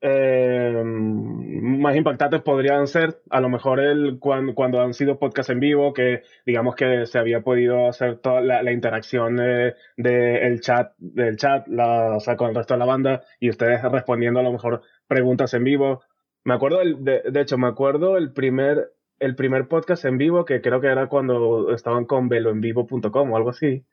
Eh, 0.04 0.82
más 0.84 1.94
impactantes 1.94 2.42
podrían 2.42 2.88
ser 2.88 3.20
a 3.30 3.40
lo 3.40 3.48
mejor 3.48 3.78
el 3.78 4.18
cuando, 4.18 4.52
cuando 4.52 4.80
han 4.80 4.94
sido 4.94 5.20
podcasts 5.20 5.50
en 5.50 5.60
vivo 5.60 5.92
que 5.92 6.22
digamos 6.44 6.74
que 6.74 7.06
se 7.06 7.20
había 7.20 7.42
podido 7.42 7.88
hacer 7.88 8.18
toda 8.18 8.40
la, 8.40 8.72
interacción 8.72 9.36
del 9.36 9.76
de, 9.96 10.58
chat 10.60 10.92
del 10.98 11.36
chat 11.36 11.68
o 11.68 12.18
sea, 12.18 12.36
con 12.36 12.48
el 12.48 12.56
resto 12.56 12.74
de 12.74 12.78
la 12.78 12.84
banda 12.84 13.22
y 13.38 13.48
ustedes 13.48 13.80
respondiendo 13.80 14.40
a 14.40 14.42
lo 14.42 14.50
mejor 14.50 14.82
preguntas 15.06 15.54
en 15.54 15.62
vivo. 15.62 16.02
Me 16.42 16.54
acuerdo 16.54 16.80
de, 16.80 17.22
de 17.30 17.40
hecho 17.40 17.56
me 17.56 17.68
acuerdo 17.68 18.16
el 18.16 18.32
primer 18.32 18.90
el 19.22 19.37
primer 19.37 19.68
podcast 19.68 20.04
en 20.04 20.18
vivo, 20.18 20.44
que 20.44 20.61
creo 20.61 20.80
que 20.80 20.88
era 20.88 21.06
cuando 21.06 21.72
estaban 21.72 22.06
con 22.06 22.28
veloenvivo.com 22.28 23.30
o 23.30 23.37
algo 23.37 23.50
así, 23.50 23.85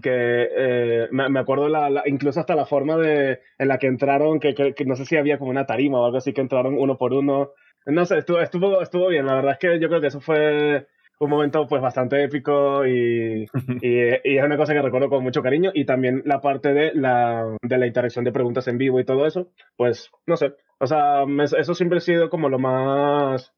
que 0.00 0.48
eh, 0.56 1.08
me, 1.10 1.40
acuerdo 1.40 1.68
la, 1.68 2.04
incluso 2.06 2.38
hasta 2.38 2.54
la 2.54 2.66
forma 2.66 2.96
de, 2.96 3.40
en 3.58 3.68
la 3.68 3.78
que 3.78 3.88
entraron, 3.88 4.38
que, 4.38 4.54
que, 4.54 4.84
no 4.84 4.94
sé 4.94 5.04
si 5.04 5.16
había 5.16 5.38
como 5.38 5.50
una 5.50 5.66
tarima 5.66 6.00
o 6.00 6.06
algo 6.06 6.18
así, 6.18 6.32
que 6.32 6.40
entraron 6.40 6.78
uno 6.78 6.96
por 6.96 7.12
uno. 7.12 7.50
No 7.84 8.04
sé, 8.04 8.18
estuvo, 8.18 8.40
estuvo, 8.40 8.80
estuvo 8.80 9.08
bien, 9.08 9.26
la 9.26 9.34
verdad 9.34 9.52
es 9.52 9.58
que 9.58 9.80
yo 9.80 9.88
creo 9.88 10.00
que 10.00 10.08
eso 10.08 10.20
fue 10.20 10.86
un 11.18 11.30
momento 11.30 11.66
pues 11.66 11.82
bastante 11.82 12.22
épico 12.22 12.86
y, 12.86 13.44
y, 13.80 13.88
y, 14.22 14.38
es 14.38 14.44
una 14.44 14.56
cosa 14.56 14.72
que 14.72 14.82
recuerdo 14.82 15.08
con 15.08 15.22
mucho 15.24 15.42
cariño. 15.42 15.72
Y 15.74 15.84
también 15.84 16.22
la 16.24 16.40
parte 16.40 16.72
de 16.72 16.92
la, 16.94 17.56
de 17.60 17.78
la 17.78 17.86
interacción 17.86 18.24
de 18.24 18.32
preguntas 18.32 18.68
en 18.68 18.78
vivo 18.78 19.00
y 19.00 19.04
todo 19.04 19.26
eso, 19.26 19.48
pues 19.76 20.10
no 20.26 20.36
sé, 20.36 20.54
o 20.78 20.86
sea, 20.86 21.24
eso 21.58 21.74
siempre 21.74 21.98
ha 21.98 22.02
sido 22.02 22.28
como 22.28 22.48
lo 22.48 22.58
más 22.58 23.55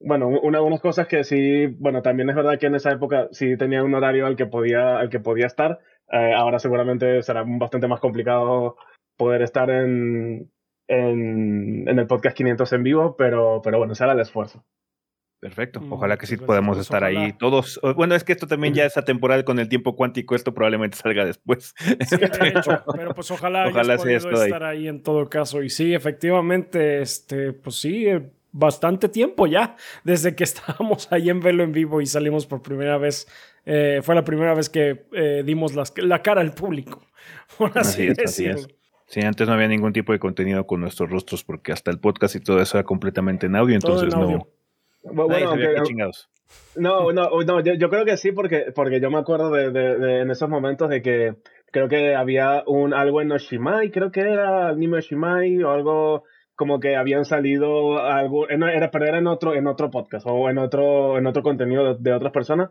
bueno, 0.00 0.28
una, 0.28 0.60
unas 0.60 0.80
cosas 0.80 1.06
que 1.06 1.24
sí, 1.24 1.66
bueno, 1.66 2.02
también 2.02 2.28
es 2.30 2.36
verdad 2.36 2.58
que 2.58 2.66
en 2.66 2.74
esa 2.74 2.92
época 2.92 3.28
sí 3.32 3.56
tenía 3.56 3.82
un 3.82 3.94
horario 3.94 4.26
al 4.26 4.36
que 4.36 4.46
podía, 4.46 4.98
al 4.98 5.08
que 5.08 5.20
podía 5.20 5.46
estar. 5.46 5.78
Eh, 6.10 6.34
ahora 6.34 6.58
seguramente 6.58 7.22
será 7.22 7.44
bastante 7.46 7.88
más 7.88 8.00
complicado 8.00 8.76
poder 9.16 9.42
estar 9.42 9.70
en, 9.70 10.50
en, 10.88 11.88
en, 11.88 11.98
el 11.98 12.06
podcast 12.06 12.36
500 12.36 12.72
en 12.72 12.82
vivo, 12.82 13.16
pero, 13.16 13.60
pero 13.62 13.78
bueno, 13.78 13.94
será 13.94 14.12
el 14.12 14.20
esfuerzo. 14.20 14.64
Perfecto. 15.40 15.78
Mm, 15.78 15.92
Ojalá 15.92 16.16
que 16.16 16.26
sí 16.26 16.36
pues, 16.38 16.46
podamos 16.46 16.76
pues, 16.76 16.86
estar 16.86 17.04
ahí 17.04 17.34
todos. 17.34 17.78
Bueno, 17.96 18.14
es 18.14 18.24
que 18.24 18.32
esto 18.32 18.46
también 18.46 18.72
ya 18.72 18.86
es 18.86 18.96
atemporal 18.96 19.44
con 19.44 19.58
el 19.58 19.68
tiempo 19.68 19.94
cuántico. 19.94 20.34
Esto 20.34 20.54
probablemente 20.54 20.96
salga 20.96 21.26
después. 21.26 21.74
Sí, 21.76 22.16
pero 22.96 23.14
pues 23.14 23.30
ojalá, 23.30 23.68
ojalá 23.68 23.92
hayas 23.92 24.24
podido 24.24 24.44
estar 24.44 24.64
ahí. 24.64 24.78
ahí. 24.78 24.88
en 24.88 25.02
todo 25.02 25.28
caso. 25.28 25.62
Y 25.62 25.68
sí, 25.68 25.94
efectivamente, 25.94 27.02
este, 27.02 27.52
pues 27.52 27.76
sí, 27.76 28.06
eh, 28.06 28.30
bastante 28.54 29.08
tiempo 29.08 29.46
ya, 29.46 29.76
desde 30.04 30.34
que 30.34 30.44
estábamos 30.44 31.08
ahí 31.12 31.28
en 31.28 31.40
Velo 31.40 31.62
en 31.62 31.72
vivo 31.72 32.00
y 32.00 32.06
salimos 32.06 32.46
por 32.46 32.62
primera 32.62 32.96
vez. 32.96 33.26
Eh, 33.66 34.00
fue 34.02 34.14
la 34.14 34.24
primera 34.24 34.54
vez 34.54 34.70
que 34.70 35.06
eh, 35.12 35.42
dimos 35.44 35.74
la 35.96 36.22
cara 36.22 36.40
al 36.40 36.54
público, 36.54 37.02
por 37.58 37.76
así, 37.76 38.06
decirlo. 38.08 38.66
Sí, 39.06 39.20
antes 39.20 39.46
no 39.46 39.54
había 39.54 39.68
ningún 39.68 39.92
tipo 39.92 40.12
de 40.12 40.18
contenido 40.18 40.66
con 40.66 40.80
nuestros 40.80 41.10
rostros 41.10 41.44
porque 41.44 41.72
hasta 41.72 41.90
el 41.90 41.98
podcast 41.98 42.36
y 42.36 42.40
todo 42.40 42.60
eso 42.60 42.78
era 42.78 42.84
completamente 42.84 43.46
en 43.46 43.56
audio, 43.56 43.74
entonces 43.74 44.16
no. 44.16 44.48
Bueno, 45.02 45.54
no, 46.76 47.12
no, 47.12 47.42
no, 47.42 47.60
yo, 47.60 47.90
creo 47.90 48.04
que 48.06 48.16
sí, 48.16 48.32
porque, 48.32 48.72
porque 48.74 49.00
yo 49.00 49.10
me 49.10 49.18
acuerdo 49.18 49.50
de, 49.50 49.70
de, 49.70 50.20
en 50.20 50.30
esos 50.30 50.48
momentos 50.48 50.88
de 50.88 51.02
que 51.02 51.34
creo 51.70 51.88
que 51.88 52.14
había 52.14 52.62
un 52.66 52.94
algo 52.94 53.20
en 53.20 53.32
Oshimai, 53.32 53.90
creo 53.90 54.10
que 54.10 54.20
era 54.20 54.68
anime 54.68 54.98
Oshimai 54.98 55.62
o 55.62 55.70
algo 55.70 56.24
como 56.56 56.80
que 56.80 56.96
habían 56.96 57.24
salido 57.24 57.98
algo, 57.98 58.48
era, 58.48 58.90
pero 58.90 59.06
era 59.06 59.18
en 59.18 59.26
otro, 59.26 59.54
en 59.54 59.66
otro 59.66 59.90
podcast 59.90 60.26
o 60.28 60.48
en 60.48 60.58
otro, 60.58 61.18
en 61.18 61.26
otro 61.26 61.42
contenido 61.42 61.94
de, 61.94 62.12
otras 62.12 62.32
personas. 62.32 62.70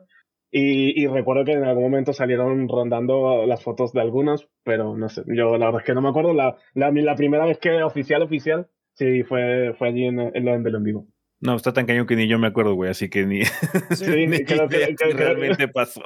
Y, 0.52 1.02
y, 1.04 1.08
recuerdo 1.08 1.46
que 1.46 1.54
en 1.54 1.64
algún 1.64 1.84
momento 1.84 2.14
salieron 2.14 2.68
rondando 2.70 3.46
las 3.48 3.64
fotos 3.64 3.92
de 3.92 4.02
algunos, 4.02 4.48
pero 4.64 4.96
no 4.96 5.10
sé, 5.10 5.24
yo 5.28 5.58
la 5.58 5.66
verdad 5.66 5.82
es 5.82 5.88
que 5.88 5.96
no 5.96 6.02
me 6.02 6.10
acuerdo. 6.10 6.34
La, 6.34 6.58
la, 6.76 6.92
la 6.92 7.16
primera 7.16 7.46
vez 7.46 7.58
que 7.58 7.82
oficial, 7.82 8.22
oficial, 8.22 8.68
sí, 8.94 9.24
fue, 9.24 9.74
fue 9.80 9.88
allí 9.88 10.06
en, 10.06 10.20
en 10.20 10.46
lo 10.46 10.54
en 10.54 10.84
vivo. 10.84 11.08
No, 11.44 11.58
está 11.58 11.74
tan 11.74 11.86
cañón 11.86 12.08
que 12.08 12.16
ni 12.16 12.26
yo 12.26 12.40
me 12.40 12.48
acuerdo, 12.48 12.74
güey, 12.74 12.90
así 12.90 13.10
que 13.10 13.26
ni, 13.26 13.44
sí, 13.92 14.28
ni 14.28 14.46
creo 14.46 14.70
que, 14.70 14.96
realmente 15.14 15.68
pasó. 15.74 16.02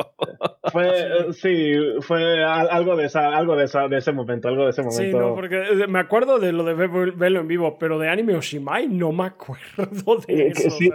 Fue, 0.71 1.31
sí, 1.33 1.73
fue 2.01 2.43
algo 2.43 2.95
de 2.95 3.05
esa, 3.05 3.37
algo 3.37 3.55
de 3.55 3.65
esa, 3.65 3.87
de 3.87 3.97
ese 3.97 4.11
momento, 4.11 4.47
algo 4.47 4.63
de 4.63 4.71
ese 4.71 4.81
momento. 4.81 5.03
Sí, 5.03 5.11
no, 5.11 5.35
porque 5.35 5.57
eh, 5.57 5.87
me 5.87 5.99
acuerdo 5.99 6.39
de 6.39 6.53
lo 6.53 6.63
de 6.63 6.73
verlo 6.73 7.39
en 7.39 7.47
vivo, 7.47 7.77
pero 7.77 7.99
de 7.99 8.09
Anime 8.09 8.35
Oshimai 8.35 8.87
no 8.87 9.11
me 9.11 9.25
acuerdo 9.25 10.17
de 10.27 10.47
eso. 10.47 10.71
Sí, 10.71 10.89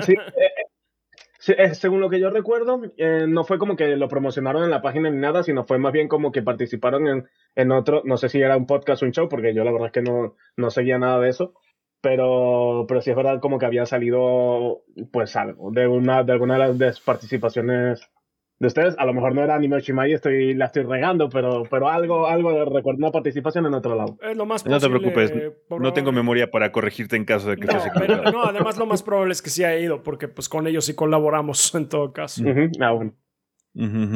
sí. 0.00 0.14
Eh, 0.14 1.54
eh, 1.58 1.74
según 1.74 2.00
lo 2.00 2.08
que 2.08 2.18
yo 2.18 2.30
recuerdo, 2.30 2.80
no 3.28 3.44
fue 3.44 3.58
como 3.58 3.76
que 3.76 3.94
lo 3.96 4.08
promocionaron 4.08 4.64
en 4.64 4.70
la 4.70 4.80
página 4.80 5.10
ni 5.10 5.18
nada, 5.18 5.42
sino 5.42 5.64
fue 5.64 5.76
más 5.78 5.92
bien 5.92 6.08
como 6.08 6.32
que 6.32 6.40
participaron 6.40 7.06
en, 7.06 7.28
en 7.56 7.72
otro, 7.72 8.00
no 8.06 8.16
sé 8.16 8.30
si 8.30 8.40
era 8.40 8.56
un 8.56 8.66
podcast 8.66 9.02
o 9.02 9.06
un 9.06 9.12
show, 9.12 9.28
porque 9.28 9.52
yo 9.52 9.64
la 9.64 9.72
verdad 9.72 9.88
es 9.88 9.92
que 9.92 10.02
no, 10.02 10.36
no 10.56 10.70
seguía 10.70 10.98
nada 10.98 11.20
de 11.20 11.28
eso 11.28 11.52
pero, 12.02 12.84
pero 12.88 13.00
sí 13.00 13.10
es 13.10 13.16
verdad 13.16 13.40
como 13.40 13.58
que 13.58 13.66
había 13.66 13.86
salido 13.86 14.82
pues 15.10 15.34
algo 15.36 15.70
de 15.70 15.86
una 15.86 16.24
de 16.24 16.32
alguna 16.32 16.68
de 16.68 16.86
las 16.86 17.00
participaciones 17.00 18.10
de 18.58 18.66
ustedes. 18.66 18.94
A 18.98 19.06
lo 19.06 19.14
mejor 19.14 19.34
no 19.34 19.42
era 19.42 19.54
Anime 19.54 19.80
Shimai, 19.80 20.12
estoy, 20.12 20.54
la 20.54 20.66
estoy 20.66 20.82
regando, 20.82 21.28
pero, 21.28 21.62
pero 21.70 21.88
algo, 21.88 22.26
algo 22.26 22.52
de 22.52 22.64
recuerdo, 22.64 22.98
una 22.98 23.10
participación 23.10 23.66
en 23.66 23.74
otro 23.74 23.94
lado. 23.94 24.18
Es 24.20 24.36
lo 24.36 24.44
más 24.44 24.66
no 24.66 24.78
te 24.78 24.88
preocupes, 24.88 25.32
no 25.70 25.92
tengo 25.92 26.12
memoria 26.12 26.50
para 26.50 26.72
corregirte 26.72 27.16
en 27.16 27.24
caso 27.24 27.50
de 27.50 27.56
que 27.56 27.66
no, 27.66 27.80
pero, 27.98 28.22
No, 28.30 28.44
además 28.44 28.76
lo 28.78 28.86
más 28.86 29.02
probable 29.02 29.32
es 29.32 29.40
que 29.40 29.50
sí 29.50 29.62
haya 29.62 29.78
ido, 29.78 30.02
porque 30.02 30.26
pues 30.26 30.48
con 30.48 30.66
ellos 30.66 30.84
sí 30.84 30.94
colaboramos 30.94 31.72
en 31.74 31.88
todo 31.88 32.12
caso. 32.12 32.42
ah, 32.80 32.90
bueno. 32.92 33.14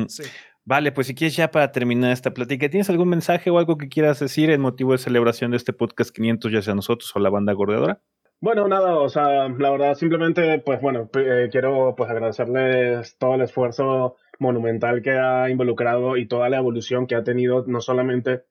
sí. 0.09 0.25
Vale, 0.69 0.91
pues 0.91 1.07
si 1.07 1.15
quieres 1.15 1.37
ya 1.37 1.53
para 1.53 1.71
terminar 1.71 2.11
esta 2.11 2.35
plática, 2.35 2.69
¿tienes 2.69 2.91
algún 2.91 3.09
mensaje 3.09 3.51
o 3.51 3.59
algo 3.59 3.79
que 3.79 3.89
quieras 3.89 4.19
decir 4.19 4.51
en 4.51 4.61
motivo 4.61 4.91
de 4.91 4.99
celebración 4.99 5.53
de 5.53 5.59
este 5.59 5.73
podcast 5.73 6.11
500, 6.11 6.51
ya 6.51 6.61
sea 6.61 6.75
nosotros 6.75 7.15
o 7.15 7.21
la 7.21 7.31
banda 7.31 7.53
gordeadora? 7.53 8.01
Bueno, 8.41 8.67
nada, 8.67 8.99
o 8.99 9.09
sea, 9.09 9.49
la 9.49 9.71
verdad 9.71 9.95
simplemente, 9.95 10.59
pues 10.59 10.81
bueno, 10.81 11.09
eh, 11.17 11.49
quiero 11.53 11.95
pues 11.97 12.11
agradecerles 12.11 13.17
todo 13.17 13.37
el 13.37 13.43
esfuerzo 13.43 14.17
monumental 14.41 15.03
que 15.03 15.13
ha 15.13 15.49
involucrado 15.49 16.17
y 16.17 16.27
toda 16.27 16.49
la 16.49 16.59
evolución 16.59 17.07
que 17.07 17.15
ha 17.15 17.23
tenido, 17.23 17.65
no 17.69 17.81
solamente 17.81 18.43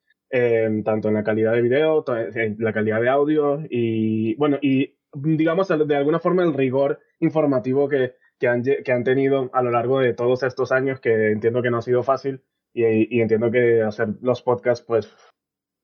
tanto 0.83 1.09
en 1.09 1.13
la 1.13 1.23
calidad 1.23 1.53
de 1.53 1.61
video, 1.61 2.03
en 2.33 2.55
la 2.59 2.73
calidad 2.73 2.99
de 2.99 3.09
audio 3.09 3.61
y 3.69 4.35
bueno, 4.35 4.57
y 4.61 4.97
digamos 5.13 5.67
de 5.67 5.95
alguna 5.95 6.19
forma 6.19 6.43
el 6.43 6.53
rigor 6.53 6.99
informativo 7.19 7.87
que, 7.87 8.15
que, 8.39 8.47
han, 8.47 8.63
que 8.63 8.91
han 8.91 9.03
tenido 9.03 9.49
a 9.53 9.61
lo 9.61 9.71
largo 9.71 9.99
de 9.99 10.13
todos 10.13 10.43
estos 10.43 10.71
años, 10.71 10.99
que 10.99 11.31
entiendo 11.31 11.61
que 11.61 11.69
no 11.69 11.77
ha 11.77 11.81
sido 11.81 12.03
fácil 12.03 12.41
y, 12.73 13.17
y 13.17 13.21
entiendo 13.21 13.51
que 13.51 13.81
hacer 13.81 14.09
los 14.21 14.41
podcasts 14.41 14.85
pues 14.85 15.13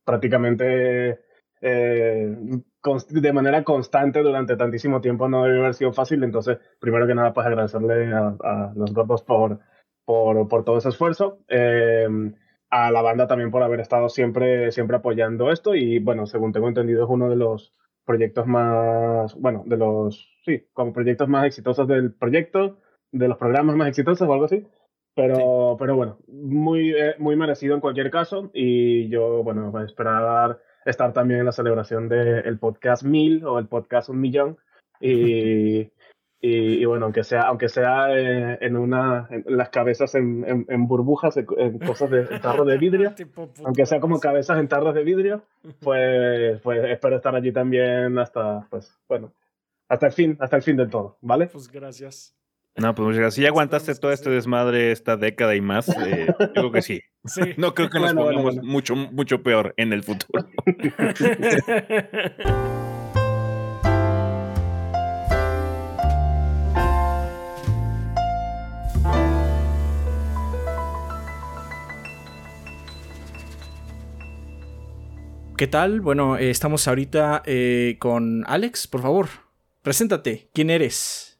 prácticamente 0.06 1.20
eh, 1.62 2.36
de 3.10 3.34
manera 3.34 3.64
constante 3.64 4.22
durante 4.22 4.58
tantísimo 4.58 5.00
tiempo 5.00 5.30
no 5.30 5.44
debe 5.44 5.60
haber 5.60 5.74
sido 5.76 5.94
fácil. 5.94 6.24
Entonces, 6.24 6.58
primero 6.80 7.08
que 7.08 7.16
nada, 7.16 7.34
pues 7.34 7.46
agradecerle 7.46 8.12
a, 8.14 8.36
a 8.44 8.74
los 8.76 8.94
gordos 8.94 9.22
por, 9.22 9.60
por, 10.04 10.48
por, 10.48 10.64
todo 10.64 10.78
ese 10.78 10.90
esfuerzo. 10.90 11.40
Eh, 11.48 12.08
a 12.72 12.90
la 12.90 13.02
banda 13.02 13.28
también 13.28 13.52
por 13.52 13.64
haber 13.64 13.82
estado 13.82 14.10
siempre, 14.10 14.72
siempre 14.72 14.98
apoyando 14.98 15.52
esto 15.52 15.76
y 15.76 16.00
bueno, 16.00 16.26
según 16.26 16.54
tengo 16.54 16.70
entendido 16.70 17.04
es 17.04 17.10
uno 17.10 17.30
de 17.30 17.36
los 17.36 17.74
proyectos 18.06 18.48
más, 18.48 19.36
bueno, 19.36 19.64
de 19.66 19.78
los, 19.78 20.31
sí, 20.43 20.63
como 20.73 20.93
proyectos 20.93 21.27
más 21.27 21.45
exitosos 21.45 21.88
del 21.88 22.13
proyecto, 22.13 22.80
de 23.12 23.27
los 23.27 23.38
programas 23.38 23.75
más 23.75 23.88
exitosos 23.88 24.27
o 24.27 24.34
algo 24.34 24.45
así. 24.45 24.65
Pero, 25.13 25.75
pero 25.77 25.95
bueno, 25.95 26.19
muy, 26.27 26.91
eh, 26.91 27.15
muy 27.17 27.36
merecido 27.36 27.75
en 27.75 27.82
cualquier 27.82 28.10
caso. 28.10 28.49
Y 28.54 29.10
yo, 29.10 29.43
bueno, 29.43 29.71
voy 29.71 29.84
a 29.84 29.86
esperar 29.86 30.60
estar 30.86 31.13
también 31.13 31.41
en 31.41 31.45
la 31.45 31.51
celebración 31.51 32.08
del 32.08 32.58
podcast 32.60 33.04
1000 33.04 33.45
o 33.45 33.60
el 33.60 33.67
podcast 33.67 34.10
un 34.10 34.21
millón. 34.21 34.58
Y, 34.99 35.91
y, 36.39 36.86
bueno, 36.86 37.06
aunque 37.06 37.23
sea, 37.23 37.41
aunque 37.41 37.69
sea 37.69 38.17
eh, 38.17 38.58
en 38.62 38.77
una, 38.77 39.27
en 39.30 39.43
las 39.58 39.69
cabezas 39.69 40.15
en, 40.15 40.65
en, 40.67 40.88
burbujas, 40.88 41.38
en, 41.38 41.80
cosas 41.80 42.10
de 42.10 42.39
tarros 42.39 42.65
de 42.67 42.77
vidrio, 42.77 43.13
aunque 43.65 43.86
sea 43.86 43.99
como 43.99 44.19
cabezas 44.19 44.60
en 44.60 44.67
tarros 44.67 44.95
de 44.95 45.04
vidrio, 45.04 45.43
pues, 45.82 46.60
pues 46.62 46.84
espero 46.86 47.17
estar 47.17 47.36
allí 47.36 47.51
también 47.51 48.17
hasta, 48.17 48.65
pues, 48.69 48.97
bueno, 49.08 49.34
hasta 49.91 50.08
el 50.08 50.13
fin, 50.13 50.38
hasta 50.39 50.56
el 50.56 50.63
fin 50.63 50.77
del 50.77 50.89
todo, 50.89 51.17
¿vale? 51.21 51.47
Pues 51.47 51.69
gracias. 51.69 52.34
No, 52.77 52.95
pues 52.95 53.06
muchas 53.06 53.19
gracias. 53.19 53.36
Si 53.36 53.41
ya 53.41 53.49
aguantaste 53.49 53.93
todo 53.95 54.13
este 54.13 54.30
desmadre 54.30 54.93
esta 54.93 55.17
década 55.17 55.54
y 55.54 55.60
más, 55.60 55.89
eh, 55.89 56.34
yo 56.39 56.54
creo 56.54 56.71
que 56.71 56.82
sí. 56.82 57.01
sí. 57.25 57.41
No 57.58 57.73
creo 57.73 57.89
que 57.89 57.99
nos 57.99 58.13
pongamos 58.13 58.56
mucho, 58.63 58.95
mucho 58.95 59.43
peor 59.43 59.73
en 59.75 59.91
el 59.91 60.04
futuro. 60.04 60.47
¿Qué 75.58 75.67
tal? 75.67 75.99
Bueno, 75.99 76.38
eh, 76.38 76.49
estamos 76.49 76.88
ahorita 76.88 77.43
eh, 77.45 77.97
con 77.99 78.45
Alex, 78.47 78.88
por 78.88 79.01
favor, 79.01 79.27
preséntate, 79.82 80.50
¿quién 80.54 80.70
eres? 80.70 81.39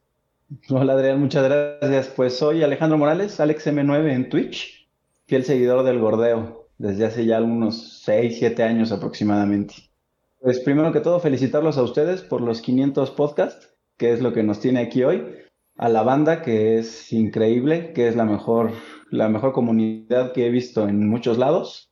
Hola 0.70 0.94
Adrián, 0.94 1.20
muchas 1.20 1.44
gracias. 1.44 2.10
Pues 2.10 2.38
soy 2.38 2.64
Alejandro 2.64 2.98
Morales, 2.98 3.40
Alex 3.40 3.68
M9 3.68 4.12
en 4.12 4.30
Twitch, 4.30 4.90
fiel 5.26 5.46
seguidor 5.46 5.84
del 5.84 6.00
gordeo 6.00 6.70
desde 6.78 7.06
hace 7.06 7.26
ya 7.26 7.42
unos 7.42 8.02
6, 8.04 8.38
7 8.40 8.64
años 8.64 8.92
aproximadamente. 8.92 9.76
Pues 10.40 10.60
primero 10.60 10.92
que 10.92 11.00
todo 11.00 11.20
felicitarlos 11.20 11.78
a 11.78 11.84
ustedes 11.84 12.22
por 12.22 12.42
los 12.42 12.62
500 12.62 13.12
podcasts, 13.12 13.76
que 13.98 14.12
es 14.12 14.22
lo 14.22 14.34
que 14.34 14.44
nos 14.44 14.60
tiene 14.60 14.80
aquí 14.80 15.04
hoy, 15.04 15.24
a 15.78 15.90
la 15.90 16.02
banda 16.02 16.42
que 16.42 16.80
es 16.80 17.14
increíble, 17.14 17.94
que 17.94 18.08
es 18.08 18.16
la 18.16 18.26
mejor, 18.26 18.72
la 19.12 19.30
mejor 19.30 19.54
comunidad 19.54 20.34
que 20.34 20.48
he 20.48 20.50
visto 20.50 20.88
en 20.88 21.08
muchos 21.08 21.38
lados 21.38 21.92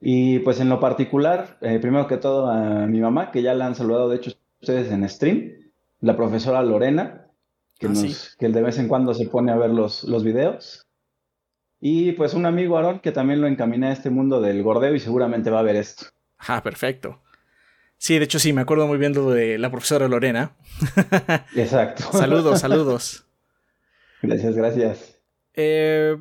y 0.00 0.40
pues 0.40 0.60
en 0.60 0.68
lo 0.68 0.80
particular, 0.80 1.58
eh, 1.62 1.78
primero 1.78 2.06
que 2.06 2.16
todo 2.16 2.50
a 2.50 2.86
mi 2.86 3.00
mamá, 3.00 3.30
que 3.30 3.42
ya 3.42 3.54
la 3.54 3.66
han 3.66 3.74
saludado 3.74 4.08
de 4.08 4.16
hecho 4.16 4.32
ustedes 4.60 4.90
en 4.90 5.08
stream, 5.08 5.52
la 6.00 6.16
profesora 6.16 6.62
Lorena, 6.62 7.26
que, 7.78 7.86
ah, 7.88 7.92
que 8.38 8.48
de 8.48 8.62
vez 8.62 8.78
en 8.78 8.88
cuando 8.88 9.14
se 9.14 9.26
pone 9.26 9.52
a 9.52 9.56
ver 9.56 9.70
los, 9.70 10.04
los 10.04 10.24
videos. 10.24 10.82
Y 11.80 12.12
pues 12.12 12.34
un 12.34 12.46
amigo 12.46 12.78
Aaron 12.78 13.00
que 13.00 13.12
también 13.12 13.40
lo 13.40 13.46
encaminé 13.46 13.88
a 13.88 13.92
este 13.92 14.10
mundo 14.10 14.40
del 14.40 14.62
gordeo 14.62 14.94
y 14.94 15.00
seguramente 15.00 15.50
va 15.50 15.60
a 15.60 15.62
ver 15.62 15.76
esto. 15.76 16.06
Ah, 16.38 16.62
perfecto. 16.62 17.20
Sí, 17.98 18.18
de 18.18 18.24
hecho 18.24 18.38
sí, 18.38 18.52
me 18.52 18.60
acuerdo 18.60 18.86
muy 18.86 18.98
bien 18.98 19.12
de 19.12 19.58
la 19.58 19.70
profesora 19.70 20.08
Lorena. 20.08 20.52
Exacto. 21.54 22.04
saludos, 22.12 22.60
saludos. 22.60 23.26
Gracias, 24.22 24.54
gracias. 24.54 25.18
Eh, 25.54 26.16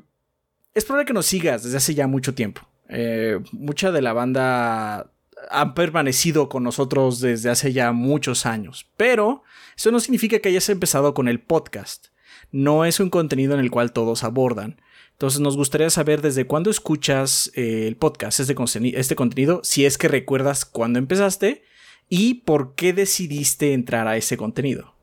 es 0.73 0.85
probable 0.85 1.05
que 1.05 1.13
nos 1.13 1.25
sigas 1.25 1.63
desde 1.63 1.77
hace 1.77 1.93
ya 1.93 2.07
mucho 2.07 2.33
tiempo. 2.33 2.61
Eh, 2.89 3.39
mucha 3.51 3.91
de 3.91 4.01
la 4.01 4.13
banda 4.13 5.11
han 5.49 5.73
permanecido 5.73 6.49
con 6.49 6.63
nosotros 6.63 7.19
desde 7.19 7.49
hace 7.49 7.73
ya 7.73 7.91
muchos 7.91 8.45
años, 8.45 8.89
pero 8.97 9.43
eso 9.75 9.91
no 9.91 9.99
significa 9.99 10.39
que 10.39 10.49
hayas 10.49 10.69
empezado 10.69 11.13
con 11.13 11.27
el 11.27 11.39
podcast. 11.39 12.07
No 12.51 12.85
es 12.85 12.99
un 12.99 13.09
contenido 13.09 13.53
en 13.53 13.59
el 13.59 13.71
cual 13.71 13.91
todos 13.91 14.23
abordan. 14.23 14.79
Entonces 15.11 15.39
nos 15.39 15.55
gustaría 15.55 15.89
saber 15.89 16.21
desde 16.21 16.45
cuándo 16.45 16.69
escuchas 16.69 17.51
eh, 17.55 17.88
el 17.88 17.95
podcast, 17.95 18.39
este, 18.39 18.55
este 18.99 19.15
contenido, 19.15 19.61
si 19.63 19.85
es 19.85 19.97
que 19.97 20.07
recuerdas 20.07 20.65
cuándo 20.65 20.99
empezaste 20.99 21.63
y 22.09 22.35
por 22.35 22.75
qué 22.75 22.93
decidiste 22.93 23.73
entrar 23.73 24.07
a 24.07 24.17
ese 24.17 24.38
contenido. 24.38 24.93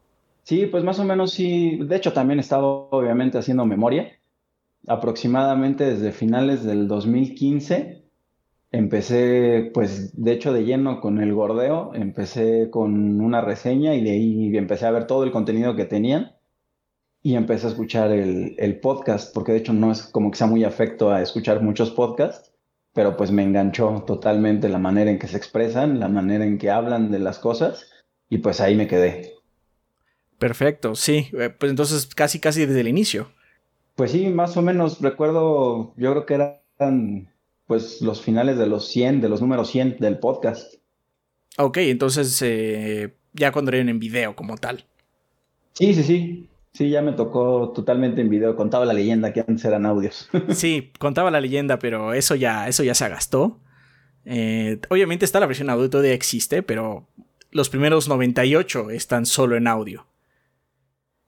Sí, 0.45 0.67
pues 0.67 0.85
más 0.85 0.99
o 0.99 1.05
menos 1.05 1.33
sí. 1.33 1.79
De 1.83 1.97
hecho, 1.97 2.13
también 2.13 2.39
he 2.39 2.43
estado 2.43 2.89
obviamente 2.91 3.39
haciendo 3.39 3.65
memoria 3.65 4.19
aproximadamente 4.87 5.85
desde 5.85 6.13
finales 6.13 6.65
del 6.65 6.89
2015. 6.89 8.02
Empecé, 8.73 9.71
pues, 9.75 10.17
de 10.17 10.33
hecho, 10.33 10.55
de 10.55 10.65
lleno 10.65 11.03
con 11.03 11.21
el 11.21 11.35
gordeo. 11.35 11.93
Empecé 11.95 12.71
con 12.71 13.21
una 13.21 13.43
reseña 13.43 13.95
y 13.95 14.03
de 14.03 14.11
ahí 14.13 14.57
empecé 14.57 14.87
a 14.87 14.91
ver 14.91 15.07
todo 15.07 15.25
el 15.25 15.31
contenido 15.31 15.77
que 15.77 15.85
tenían. 15.85 16.33
Y 17.23 17.37
empecé 17.37 17.67
a 17.67 17.71
escuchar 17.71 18.11
el, 18.11 18.81
podcast, 18.81 19.33
porque 19.35 19.53
de 19.53 19.59
hecho 19.59 19.75
no 19.75 19.93
es 19.93 20.03
como 20.03 20.31
que 20.31 20.39
sea 20.39 20.47
muy 20.47 20.65
afecto 20.65 21.13
a 21.13 21.23
escuchar 21.23 21.63
muchos 21.63 21.91
podcasts, 21.91 22.51
pero 22.95 23.17
pues 23.17 23.31
me 23.31 23.45
enganchó 23.45 24.03
totalmente 24.07 24.69
la 24.69 24.79
manera 24.79 25.11
en 25.11 25.21
que 25.21 25.29
se 25.29 25.37
expresan, 25.37 26.01
la 26.01 26.09
manera 26.09 26.45
en 26.45 26.59
que 26.59 26.71
hablan 26.71 27.13
de 27.13 27.21
las 27.21 27.39
cosas, 27.39 27.93
y 28.29 28.39
pues 28.39 28.61
ahí 28.61 28.75
me 28.75 28.89
quedé. 28.89 29.35
Perfecto, 30.39 30.97
sí, 30.97 31.29
eh, 31.39 31.51
pues 31.51 31.71
entonces 31.71 32.13
casi 32.13 32.41
casi 32.41 32.67
desde 32.67 32.81
el 32.81 32.89
inicio. 32.89 33.29
Pues 33.95 34.11
sí, 34.11 34.29
más 34.29 34.57
o 34.57 34.63
menos 34.63 35.01
recuerdo, 35.01 35.95
yo 35.97 36.11
creo 36.11 36.27
que 36.27 36.35
eran 36.35 37.32
pues 37.73 38.03
los 38.03 38.21
finales 38.21 38.59
de 38.59 38.67
los 38.67 38.87
100, 38.89 39.23
de 39.23 39.31
los 39.31 39.41
números 39.41 39.71
100 39.71 39.97
del 39.99 40.19
podcast. 40.19 40.75
Ok, 41.57 41.79
entonces 41.79 42.43
eh, 42.43 43.15
ya 43.33 43.51
cuando 43.51 43.73
eran 43.73 43.89
en 43.89 43.99
video 43.99 44.37
como 44.37 44.59
tal. 44.59 44.85
Sí, 45.73 45.95
sí, 45.95 46.03
sí. 46.03 46.49
Sí, 46.75 46.91
ya 46.91 47.01
me 47.01 47.13
tocó 47.13 47.73
totalmente 47.75 48.21
en 48.21 48.29
video. 48.29 48.57
Contaba 48.57 48.85
la 48.85 48.93
leyenda 48.93 49.33
que 49.33 49.41
antes 49.41 49.65
eran 49.65 49.87
audios. 49.87 50.29
sí, 50.51 50.93
contaba 50.99 51.31
la 51.31 51.41
leyenda, 51.41 51.79
pero 51.79 52.13
eso 52.13 52.35
ya, 52.35 52.69
eso 52.69 52.85
ya 52.85 52.95
se 52.95 53.09
gastó. 53.09 53.59
Eh, 54.27 54.79
obviamente 54.91 55.25
está 55.25 55.41
la 55.41 55.47
versión 55.47 55.71
audio, 55.71 55.89
todavía 55.89 56.13
existe, 56.13 56.63
pero 56.63 57.09
los 57.53 57.71
primeros 57.71 58.07
98 58.07 58.91
están 58.91 59.25
solo 59.25 59.57
en 59.57 59.67
audio. 59.67 60.07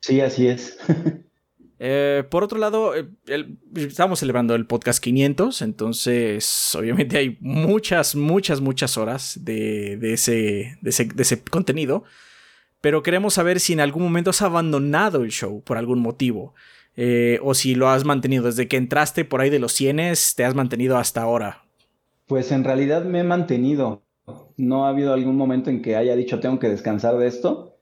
Sí, 0.00 0.20
así 0.20 0.48
es. 0.48 0.76
Eh, 1.78 2.22
por 2.30 2.44
otro 2.44 2.58
lado, 2.58 2.94
eh, 2.94 3.06
estamos 3.74 4.20
celebrando 4.20 4.54
el 4.54 4.66
podcast 4.66 5.02
500, 5.02 5.62
entonces 5.62 6.74
obviamente 6.74 7.18
hay 7.18 7.36
muchas, 7.40 8.14
muchas, 8.14 8.60
muchas 8.60 8.96
horas 8.96 9.40
de, 9.42 9.98
ese, 10.12 10.78
de, 10.80 10.90
ese, 10.90 11.42
contenido, 11.42 12.04
pero 12.80 13.02
queremos 13.02 13.34
saber 13.34 13.58
si 13.58 13.72
en 13.72 13.80
algún 13.80 14.04
momento 14.04 14.30
has 14.30 14.42
abandonado 14.42 15.24
el 15.24 15.30
show 15.30 15.62
por 15.62 15.76
algún 15.76 15.98
motivo, 16.00 16.54
eh, 16.96 17.40
o 17.42 17.54
si 17.54 17.74
lo 17.74 17.88
has 17.88 18.04
mantenido 18.04 18.44
desde 18.44 18.68
que 18.68 18.76
entraste 18.76 19.24
por 19.24 19.40
ahí 19.40 19.50
de 19.50 19.58
los 19.58 19.72
100, 19.72 20.14
te 20.36 20.44
has 20.44 20.54
mantenido 20.54 20.96
hasta 20.96 21.22
ahora. 21.22 21.64
Pues 22.26 22.52
en 22.52 22.62
realidad 22.62 23.04
me 23.04 23.20
he 23.20 23.24
mantenido. 23.24 24.02
No 24.56 24.86
ha 24.86 24.90
habido 24.90 25.12
algún 25.12 25.36
momento 25.36 25.70
en 25.70 25.82
que 25.82 25.96
haya 25.96 26.14
dicho 26.14 26.40
tengo 26.40 26.58
que 26.58 26.68
descansar 26.68 27.18
de 27.18 27.26
esto 27.26 27.73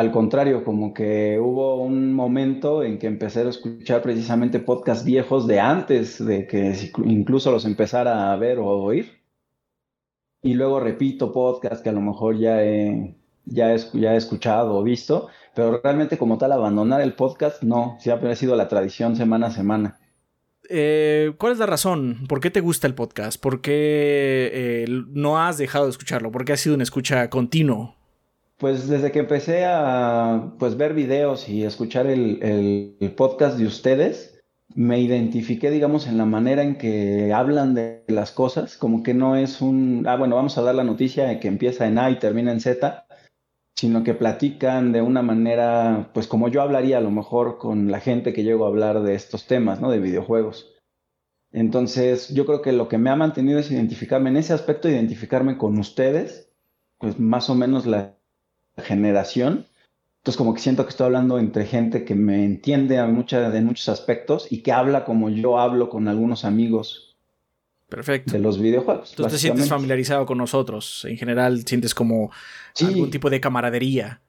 al 0.00 0.12
contrario, 0.12 0.64
como 0.64 0.94
que 0.94 1.38
hubo 1.38 1.76
un 1.76 2.14
momento 2.14 2.82
en 2.82 2.98
que 2.98 3.06
empecé 3.06 3.42
a 3.42 3.50
escuchar 3.50 4.00
precisamente 4.00 4.58
podcasts 4.58 5.04
viejos 5.04 5.46
de 5.46 5.60
antes 5.60 6.24
de 6.24 6.46
que 6.46 6.74
incluso 7.04 7.50
los 7.50 7.66
empezara 7.66 8.32
a 8.32 8.36
ver 8.36 8.58
o 8.60 8.66
oír. 8.66 9.20
Y 10.42 10.54
luego 10.54 10.80
repito 10.80 11.32
podcasts 11.32 11.82
que 11.82 11.90
a 11.90 11.92
lo 11.92 12.00
mejor 12.00 12.38
ya 12.38 12.64
he, 12.64 13.14
ya 13.44 13.74
he 13.74 14.16
escuchado 14.16 14.78
o 14.78 14.82
visto, 14.82 15.28
pero 15.54 15.82
realmente 15.82 16.16
como 16.16 16.38
tal 16.38 16.52
abandonar 16.52 17.02
el 17.02 17.12
podcast 17.12 17.62
no, 17.62 17.98
siempre 18.00 18.32
ha 18.32 18.36
sido 18.36 18.56
la 18.56 18.68
tradición 18.68 19.16
semana 19.16 19.48
a 19.48 19.50
semana. 19.50 19.98
eh, 20.70 21.34
¿cuál 21.36 21.52
es 21.52 21.58
la 21.58 21.66
razón? 21.66 22.26
¿Por 22.26 22.40
qué 22.40 22.50
te 22.50 22.62
gusta 22.62 22.86
el 22.86 22.94
podcast? 22.94 23.38
¿Por 23.38 23.60
qué 23.60 24.50
eh, 24.50 24.86
no 25.08 25.38
has 25.38 25.58
dejado 25.58 25.84
de 25.84 25.90
escucharlo? 25.90 26.32
¿Por 26.32 26.46
qué 26.46 26.54
has 26.54 26.60
sido 26.60 26.74
una 26.74 26.84
escucha 26.84 27.28
continuo? 27.28 27.99
Pues 28.60 28.88
desde 28.88 29.10
que 29.10 29.20
empecé 29.20 29.64
a 29.64 30.52
pues, 30.58 30.76
ver 30.76 30.92
videos 30.92 31.48
y 31.48 31.64
escuchar 31.64 32.06
el, 32.06 32.94
podcast 33.16 33.56
de 33.56 33.64
ustedes, 33.64 34.38
me 34.74 35.00
identifiqué, 35.00 35.70
digamos, 35.70 36.06
en 36.06 36.18
la 36.18 36.26
manera 36.26 36.62
en 36.62 36.76
que 36.76 37.32
hablan 37.32 37.74
de 37.74 38.04
las 38.08 38.32
cosas, 38.32 38.76
como 38.76 39.02
que 39.02 39.14
no 39.14 39.34
es 39.34 39.62
un, 39.62 40.04
ah, 40.06 40.16
bueno, 40.16 40.36
vamos 40.36 40.58
a 40.58 40.62
dar 40.62 40.74
la 40.74 40.84
noticia 40.84 41.40
que 41.40 41.48
empieza 41.48 41.86
en 41.86 41.98
A 41.98 42.10
y 42.10 42.18
termina 42.18 42.52
en 42.52 42.60
Z, 42.60 43.06
sino 43.76 44.04
que 44.04 44.12
platican 44.12 44.92
de 44.92 45.00
una 45.00 45.22
manera, 45.22 46.10
pues 46.12 46.26
como 46.26 46.48
yo 46.48 46.60
hablaría 46.60 46.98
a 46.98 47.00
lo 47.00 47.10
mejor 47.10 47.56
con 47.56 47.90
la 47.90 48.00
gente 48.00 48.34
que 48.34 48.44
llego 48.44 48.66
a 48.66 48.68
hablar 48.68 49.00
de 49.00 49.14
estos 49.14 49.46
temas, 49.46 49.80
¿no? 49.80 49.90
De 49.90 50.00
videojuegos. 50.00 50.70
Entonces, 51.50 52.28
yo 52.34 52.44
creo 52.44 52.60
que 52.60 52.72
lo 52.72 52.88
que 52.88 52.98
me 52.98 53.08
ha 53.08 53.16
mantenido 53.16 53.58
es 53.58 53.70
identificarme 53.70 54.28
en 54.28 54.36
ese 54.36 54.52
aspecto, 54.52 54.86
identificarme 54.86 55.56
con 55.56 55.78
ustedes, 55.78 56.52
pues 56.98 57.18
más 57.18 57.48
o 57.48 57.54
menos 57.54 57.86
la 57.86 58.19
generación. 58.80 59.66
Entonces, 60.18 60.36
como 60.36 60.54
que 60.54 60.60
siento 60.60 60.84
que 60.84 60.90
estoy 60.90 61.06
hablando 61.06 61.38
entre 61.38 61.64
gente 61.64 62.04
que 62.04 62.14
me 62.14 62.44
entiende 62.44 63.02
mucha, 63.04 63.56
en 63.56 63.64
muchos 63.64 63.88
aspectos 63.88 64.46
y 64.50 64.62
que 64.62 64.72
habla 64.72 65.04
como 65.04 65.30
yo 65.30 65.58
hablo 65.58 65.88
con 65.88 66.08
algunos 66.08 66.44
amigos 66.44 67.16
Perfecto. 67.88 68.32
de 68.32 68.38
los 68.38 68.60
videojuegos. 68.60 69.12
Tú 69.12 69.24
te 69.24 69.38
sientes 69.38 69.68
familiarizado 69.68 70.26
con 70.26 70.38
nosotros. 70.38 71.06
En 71.06 71.16
general, 71.16 71.64
sientes 71.66 71.94
como 71.94 72.30
algún 72.80 73.10
tipo 73.10 73.30
de 73.30 73.40
camaradería. 73.40 74.20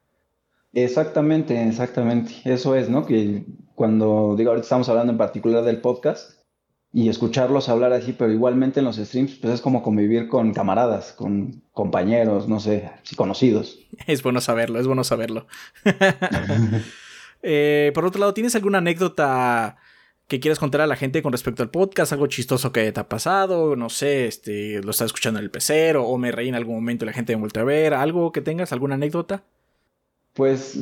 Exactamente, 0.72 1.68
exactamente. 1.68 2.32
Eso 2.44 2.74
es, 2.74 2.88
¿no? 2.88 3.04
Que 3.04 3.44
cuando, 3.74 4.34
digo, 4.36 4.50
ahorita 4.50 4.64
estamos 4.64 4.88
hablando 4.88 5.12
en 5.12 5.18
particular 5.18 5.62
del 5.62 5.80
podcast 5.80 6.41
y 6.92 7.08
escucharlos 7.08 7.68
hablar 7.68 7.92
así, 7.92 8.12
pero 8.12 8.30
igualmente 8.30 8.80
en 8.80 8.84
los 8.84 8.96
streams, 8.96 9.36
pues 9.36 9.54
es 9.54 9.60
como 9.60 9.82
convivir 9.82 10.28
con 10.28 10.52
camaradas, 10.52 11.12
con 11.12 11.62
compañeros, 11.72 12.48
no 12.48 12.60
sé, 12.60 12.90
conocidos. 13.16 13.78
Es 14.06 14.22
bueno 14.22 14.40
saberlo, 14.40 14.80
es 14.80 14.86
bueno 14.86 15.04
saberlo. 15.04 15.46
Eh, 17.44 17.90
por 17.92 18.04
otro 18.04 18.20
lado, 18.20 18.34
¿tienes 18.34 18.54
alguna 18.54 18.78
anécdota 18.78 19.76
que 20.28 20.38
quieras 20.38 20.60
contar 20.60 20.80
a 20.80 20.86
la 20.86 20.94
gente 20.94 21.22
con 21.22 21.32
respecto 21.32 21.64
al 21.64 21.70
podcast, 21.70 22.12
algo 22.12 22.28
chistoso 22.28 22.70
que 22.70 22.92
te 22.92 23.00
ha 23.00 23.08
pasado, 23.08 23.74
no 23.74 23.88
sé, 23.88 24.26
este, 24.26 24.80
lo 24.80 24.92
estás 24.92 25.06
escuchando 25.06 25.40
en 25.40 25.44
el 25.46 25.50
pecero 25.50 26.06
o 26.06 26.16
me 26.18 26.30
reí 26.30 26.48
en 26.48 26.54
algún 26.54 26.76
momento 26.76 27.04
y 27.04 27.06
la 27.06 27.12
gente 27.12 27.34
me 27.34 27.40
vuelve 27.40 27.60
a 27.60 27.64
ver, 27.64 27.94
algo 27.94 28.30
que 28.30 28.42
tengas, 28.42 28.72
alguna 28.72 28.94
anécdota. 28.94 29.42
Pues 30.34 30.78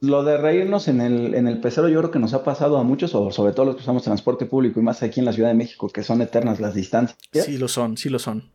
lo 0.00 0.22
de 0.22 0.36
reírnos 0.36 0.88
en 0.88 1.00
el, 1.00 1.34
en 1.34 1.48
el 1.48 1.60
pecero 1.60 1.88
yo 1.88 1.98
creo 1.98 2.10
que 2.10 2.18
nos 2.18 2.34
ha 2.34 2.44
pasado 2.44 2.78
a 2.78 2.84
muchos, 2.84 3.14
o 3.14 3.30
sobre 3.30 3.52
todo 3.52 3.66
los 3.66 3.76
que 3.76 3.82
usamos 3.82 4.02
transporte 4.02 4.46
público 4.46 4.78
y 4.78 4.82
más 4.82 5.02
aquí 5.02 5.20
en 5.20 5.26
la 5.26 5.32
Ciudad 5.32 5.48
de 5.48 5.54
México, 5.54 5.88
que 5.88 6.02
son 6.02 6.22
eternas 6.22 6.60
las 6.60 6.74
distancias. 6.74 7.18
Sí 7.32 7.58
lo 7.58 7.68
son, 7.68 7.96
sí 7.96 8.08
lo 8.08 8.18
son. 8.18 8.50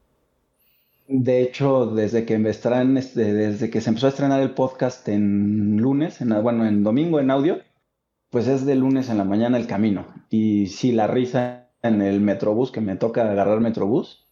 De 1.07 1.41
hecho, 1.41 1.87
desde 1.87 2.25
que, 2.25 2.35
este, 2.35 3.33
desde 3.33 3.69
que 3.69 3.81
se 3.81 3.89
empezó 3.89 4.05
a 4.05 4.09
estrenar 4.09 4.41
el 4.41 4.51
podcast 4.51 5.07
en 5.09 5.77
lunes, 5.77 6.21
en, 6.21 6.29
bueno, 6.41 6.65
en 6.65 6.83
domingo 6.83 7.19
en 7.19 7.29
audio, 7.29 7.59
pues 8.29 8.47
es 8.47 8.65
de 8.65 8.75
lunes 8.75 9.09
en 9.09 9.17
la 9.17 9.25
mañana 9.25 9.57
el 9.57 9.67
camino. 9.67 10.07
Y 10.29 10.67
si 10.67 10.93
la 10.93 11.07
risa 11.07 11.69
en 11.81 12.01
el 12.01 12.21
metrobús, 12.21 12.71
que 12.71 12.79
me 12.79 12.95
toca 12.95 13.29
agarrar 13.29 13.59
metrobús, 13.59 14.22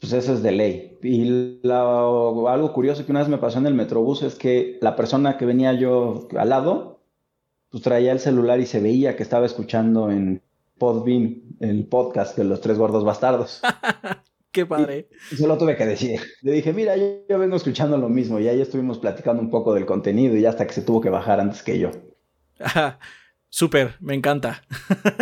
pues 0.00 0.12
eso 0.12 0.34
es 0.34 0.42
de 0.42 0.52
ley. 0.52 0.98
Y 1.02 1.60
algo 1.68 2.72
curioso 2.72 3.04
que 3.04 3.12
una 3.12 3.20
vez 3.20 3.28
me 3.28 3.38
pasó 3.38 3.58
en 3.58 3.66
el 3.66 3.74
metrobús 3.74 4.22
es 4.22 4.34
que 4.34 4.78
la 4.80 4.96
persona 4.96 5.36
que 5.38 5.46
venía 5.46 5.72
yo 5.72 6.28
al 6.36 6.48
lado, 6.48 7.00
pues 7.70 7.82
traía 7.82 8.12
el 8.12 8.20
celular 8.20 8.60
y 8.60 8.66
se 8.66 8.80
veía 8.80 9.16
que 9.16 9.22
estaba 9.22 9.46
escuchando 9.46 10.10
en 10.10 10.42
Podbean 10.78 11.42
el 11.60 11.86
podcast 11.86 12.36
de 12.36 12.44
los 12.44 12.60
tres 12.60 12.78
gordos 12.78 13.04
bastardos. 13.04 13.62
Qué 14.52 14.66
padre. 14.66 15.08
Y, 15.32 15.36
se 15.36 15.48
lo 15.48 15.58
tuve 15.58 15.76
que 15.76 15.84
decir. 15.84 16.20
Le 16.42 16.52
dije, 16.52 16.72
mira, 16.72 16.96
yo, 16.96 17.26
yo, 17.28 17.38
vengo 17.38 17.56
escuchando 17.56 17.96
lo 17.96 18.08
mismo 18.08 18.38
y 18.38 18.46
ahí 18.46 18.60
estuvimos 18.60 18.98
platicando 18.98 19.42
un 19.42 19.50
poco 19.50 19.74
del 19.74 19.84
contenido 19.84 20.36
y 20.36 20.46
hasta 20.46 20.64
que 20.64 20.72
se 20.72 20.82
tuvo 20.82 21.00
que 21.00 21.10
bajar 21.10 21.40
antes 21.40 21.62
que 21.62 21.78
yo. 21.78 21.90
Súper, 23.54 23.94
me 24.00 24.14
encanta. 24.14 24.64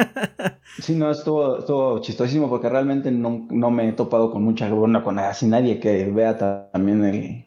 sí, 0.81 0.95
no, 0.95 1.11
estuvo, 1.11 2.01
chistosísimo 2.01 2.49
porque 2.49 2.71
realmente 2.71 3.11
no, 3.11 3.71
me 3.71 3.91
he 3.91 3.93
topado 3.93 4.31
con 4.31 4.43
mucha, 4.43 4.71
bueno, 4.71 5.05
con 5.05 5.17
casi 5.17 5.45
nadie 5.45 5.79
que 5.79 6.07
vea 6.07 6.71
también 6.73 7.45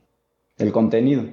el, 0.58 0.72
contenido. 0.72 1.24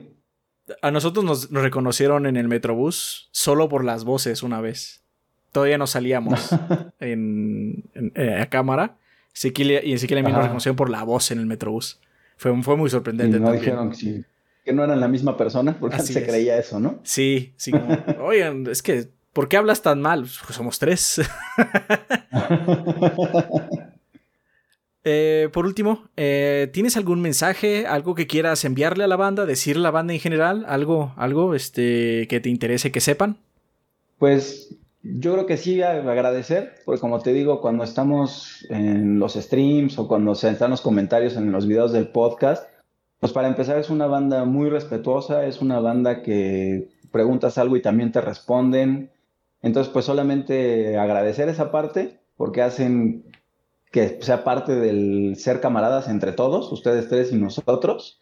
A 0.81 0.91
nosotros 0.91 1.23
nos, 1.23 1.51
reconocieron 1.51 2.25
en 2.25 2.39
el 2.39 2.49
Metrobús 2.49 3.29
solo 3.31 3.69
por 3.69 3.85
las 3.85 4.05
voces 4.05 4.43
una 4.43 4.63
vez. 4.63 5.05
Todavía 5.53 5.77
no 5.77 5.87
salíamos 5.87 6.49
en, 6.99 7.85
eh, 8.15 8.39
a 8.41 8.49
cámara. 8.49 8.97
y 9.35 9.93
Ezequiel 9.93 10.21
a 10.21 10.23
mí 10.23 10.33
nos 10.33 10.45
reconocieron 10.45 10.77
por 10.77 10.89
la 10.89 11.05
voz 11.05 11.31
en 11.31 11.41
el 11.41 11.45
Metrobús. 11.45 12.01
Fue, 12.39 12.63
fue 12.63 12.79
muy 12.79 12.89
sorprendente. 12.89 13.39
no 13.39 13.53
dijeron 13.53 13.91
que 13.91 13.97
sí 13.97 14.25
que 14.65 14.73
no 14.73 14.85
eran 14.85 15.01
la 15.01 15.09
misma 15.09 15.37
persona, 15.37 15.77
porque 15.79 15.97
antes 15.97 16.15
se 16.15 16.25
creía 16.25 16.57
eso, 16.57 16.79
¿no? 16.79 17.01
Sí, 17.03 17.53
sí. 17.57 17.73
Oigan, 18.21 18.69
es 18.69 18.81
que 18.81 19.09
¿Por 19.33 19.49
qué 19.49 19.57
hablas 19.57 19.83
tan 19.83 20.01
mal? 20.01 20.21
Pues 20.21 20.57
somos 20.57 20.79
tres. 20.79 21.21
Eh, 25.05 25.49
por 25.53 25.67
último, 25.67 26.05
eh, 26.17 26.71
¿tienes 26.73 26.97
algún 26.97 27.21
mensaje, 27.21 27.89
algo 27.89 28.15
que 28.15 28.29
quieras 28.29 28.65
enviarle 28.65 29.03
a 29.03 29.09
la 29.09 29.17
banda, 29.17 29.47
decirle 29.47 29.81
a 29.81 29.83
la 29.83 29.91
banda 29.91 30.15
en 30.15 30.21
general, 30.21 30.65
algo, 30.69 31.13
algo 31.17 31.57
este, 31.57 32.29
que 32.29 32.39
te 32.39 32.49
interese 32.49 32.93
que 32.93 33.01
sepan? 33.01 33.39
Pues 34.19 34.77
yo 35.03 35.33
creo 35.33 35.47
que 35.47 35.57
sí, 35.57 35.83
agradecer, 35.83 36.75
porque 36.85 37.01
como 37.01 37.19
te 37.19 37.33
digo, 37.33 37.61
cuando 37.61 37.83
estamos 37.83 38.65
en 38.71 39.19
los 39.19 39.35
streams 39.35 39.99
o 39.99 40.07
cuando 40.07 40.37
se 40.37 40.51
están 40.51 40.71
los 40.71 40.81
comentarios 40.81 41.37
en 41.37 41.51
los 41.51 41.67
videos 41.67 41.91
del 41.91 42.07
podcast, 42.07 42.69
pues 43.19 43.33
para 43.33 43.49
empezar 43.49 43.79
es 43.79 43.91
una 43.91 44.07
banda 44.07 44.45
muy 44.45 44.71
respetuosa, 44.71 45.47
es 45.47 45.61
una 45.61 45.81
banda 45.81 46.23
que 46.23 46.89
preguntas 47.11 47.59
algo 47.59 47.77
y 47.77 47.83
también 47.83 48.13
te 48.13 48.21
responden, 48.21 49.11
entonces, 49.63 49.93
pues 49.93 50.05
solamente 50.05 50.99
agradecer 50.99 51.49
esa 51.49 51.71
parte 51.71 52.19
porque 52.37 52.63
hacen 52.63 53.25
que 53.93 54.19
sea 54.23 54.43
parte 54.43 54.75
del 54.75 55.37
ser 55.37 55.61
camaradas 55.61 56.09
entre 56.09 56.33
todos, 56.33 56.73
ustedes 56.73 57.09
tres 57.09 57.33
y 57.33 57.37
nosotros, 57.37 58.21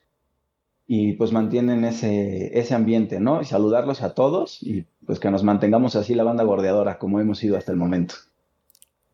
y 0.87 1.13
pues 1.13 1.33
mantienen 1.33 1.85
ese, 1.85 2.59
ese 2.59 2.75
ambiente, 2.75 3.21
¿no? 3.21 3.41
Y 3.41 3.45
saludarlos 3.45 4.03
a 4.03 4.13
todos 4.15 4.61
y 4.61 4.85
pues 5.07 5.21
que 5.21 5.31
nos 5.31 5.45
mantengamos 5.45 5.95
así 5.95 6.15
la 6.15 6.25
banda 6.25 6.43
gordeadora 6.43 6.99
como 6.99 7.21
hemos 7.21 7.43
ido 7.45 7.57
hasta 7.57 7.71
el 7.71 7.79
momento. 7.79 8.17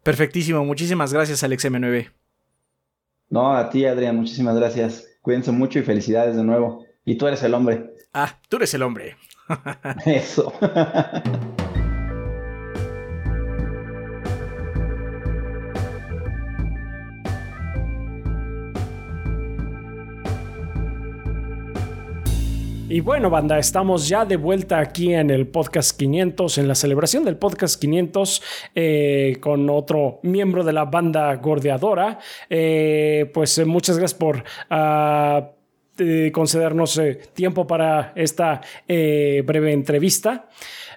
Perfectísimo, 0.03 0.65
muchísimas 0.65 1.12
gracias 1.12 1.45
Alex 1.45 1.67
M9. 1.67 2.11
No, 3.29 3.55
a 3.55 3.69
ti 3.69 3.85
Adrián, 3.85 4.17
muchísimas 4.17 4.57
gracias. 4.57 5.07
Cuídense 5.21 5.53
mucho 5.53 5.79
y 5.79 5.83
felicidades 5.83 6.37
de 6.37 6.45
nuevo. 6.45 6.87
Y 7.05 7.17
tú 7.17 7.27
eres 7.27 7.43
el 7.43 7.53
hombre. 7.53 7.93
Ah, 8.15 8.39
tú 8.49 8.57
eres 8.57 8.73
el 8.73 8.83
hombre. 8.83 9.17
Eso. 10.07 10.53
Y 22.88 23.01
bueno, 23.01 23.31
banda, 23.31 23.59
estamos 23.59 24.09
ya 24.09 24.25
de 24.25 24.37
vuelta 24.37 24.79
aquí 24.79 25.12
en 25.12 25.31
el 25.31 25.49
podcast 25.49 25.99
500, 25.99 26.59
en 26.59 26.68
la 26.68 26.77
celebración 26.77 27.25
del 27.25 27.37
podcast 27.37 27.81
500, 27.81 28.42
eh, 28.77 29.38
con 29.40 29.68
otro 29.70 30.20
miembro 30.22 30.62
de 30.62 30.72
la 30.72 30.85
banda 30.85 31.35
gordeadora. 31.35 32.20
Eh, 32.49 33.29
pues 33.35 33.59
eh, 33.59 33.64
muchas 33.64 33.99
gracias 33.99 34.18
por... 34.18 34.44
Ah, 34.70 35.51
concedernos 36.31 37.01
tiempo 37.33 37.66
para 37.66 38.12
esta 38.14 38.61
breve 38.87 39.72
entrevista. 39.72 40.46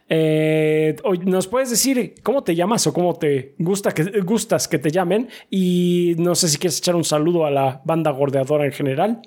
¿Nos 0.09 1.47
puedes 1.47 1.69
decir 1.69 2.15
cómo 2.21 2.43
te 2.43 2.53
llamas 2.53 2.85
o 2.85 2.93
cómo 2.93 3.13
te 3.13 3.55
gusta 3.59 3.93
que, 3.93 4.19
gustas 4.19 4.67
que 4.67 4.77
te 4.77 4.91
llamen? 4.91 5.29
Y 5.49 6.15
no 6.17 6.35
sé 6.35 6.49
si 6.49 6.57
quieres 6.57 6.79
echar 6.79 6.97
un 6.97 7.05
saludo 7.05 7.45
a 7.45 7.49
la 7.49 7.81
banda 7.85 8.11
gordeadora 8.11 8.65
en 8.65 8.73
general. 8.73 9.21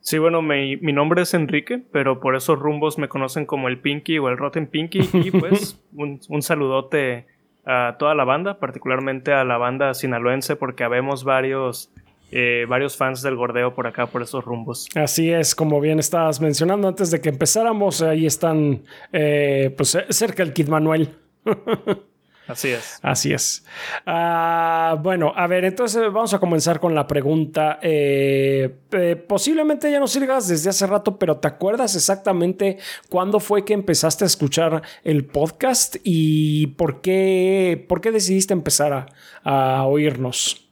Sí, 0.00 0.18
bueno, 0.18 0.40
mi, 0.42 0.76
nombre 0.76 1.22
es 1.22 1.34
Enrique, 1.34 1.82
pero 1.92 2.20
por 2.20 2.34
esos 2.34 2.58
rumbos 2.58 2.98
me 2.98 3.08
conocen 3.08 3.44
como 3.46 3.68
el 3.68 3.78
Pinky 3.78 4.18
o 4.18 4.28
el 4.28 4.38
Rotten 4.38 4.66
Pinky. 4.66 5.08
Y 5.12 5.30
pues 5.30 5.80
un, 5.94 6.42
saludote 6.42 7.26
a 7.66 7.96
toda 7.98 8.14
la 8.14 8.24
banda, 8.24 8.58
particularmente 8.58 9.32
a 9.32 9.44
la 9.44 9.58
banda 9.58 9.92
sinaloense, 9.94 10.56
porque 10.56 10.84
habemos 10.84 11.24
varios, 11.24 11.92
eh, 12.32 12.64
varios 12.68 12.96
fans 12.96 13.22
del 13.22 13.36
gordeo 13.36 13.74
por 13.74 13.86
acá, 13.86 14.06
por 14.06 14.22
esos 14.22 14.44
rumbos. 14.44 14.88
Así 14.94 15.30
es, 15.30 15.54
como 15.54 15.80
bien 15.80 15.98
estabas 15.98 16.40
mencionando 16.40 16.88
antes 16.88 17.10
de 17.10 17.20
que 17.20 17.28
empezáramos, 17.28 18.00
ahí 18.00 18.24
están 18.24 18.82
eh, 19.12 19.74
pues 19.76 19.96
cerca 20.08 20.42
el 20.42 20.54
Kid 20.54 20.68
Manuel. 20.68 21.10
Así 22.50 22.68
es. 22.68 22.98
Así 23.02 23.32
es. 23.32 23.64
Ah, 24.06 24.96
bueno, 25.00 25.32
a 25.36 25.46
ver, 25.46 25.64
entonces 25.64 26.02
vamos 26.12 26.34
a 26.34 26.38
comenzar 26.38 26.80
con 26.80 26.94
la 26.94 27.06
pregunta. 27.06 27.78
Eh, 27.82 28.74
eh, 28.92 29.16
posiblemente 29.16 29.90
ya 29.90 30.00
no 30.00 30.06
sigas 30.06 30.48
desde 30.48 30.70
hace 30.70 30.86
rato, 30.86 31.18
pero 31.18 31.36
¿te 31.36 31.48
acuerdas 31.48 31.94
exactamente 31.94 32.78
cuándo 33.08 33.40
fue 33.40 33.64
que 33.64 33.74
empezaste 33.74 34.24
a 34.24 34.26
escuchar 34.26 34.82
el 35.04 35.26
podcast 35.26 35.96
y 36.02 36.68
por 36.68 37.00
qué, 37.00 37.84
por 37.88 38.00
qué 38.00 38.10
decidiste 38.10 38.52
empezar 38.52 39.06
a 39.44 39.84
oírnos? 39.86 40.69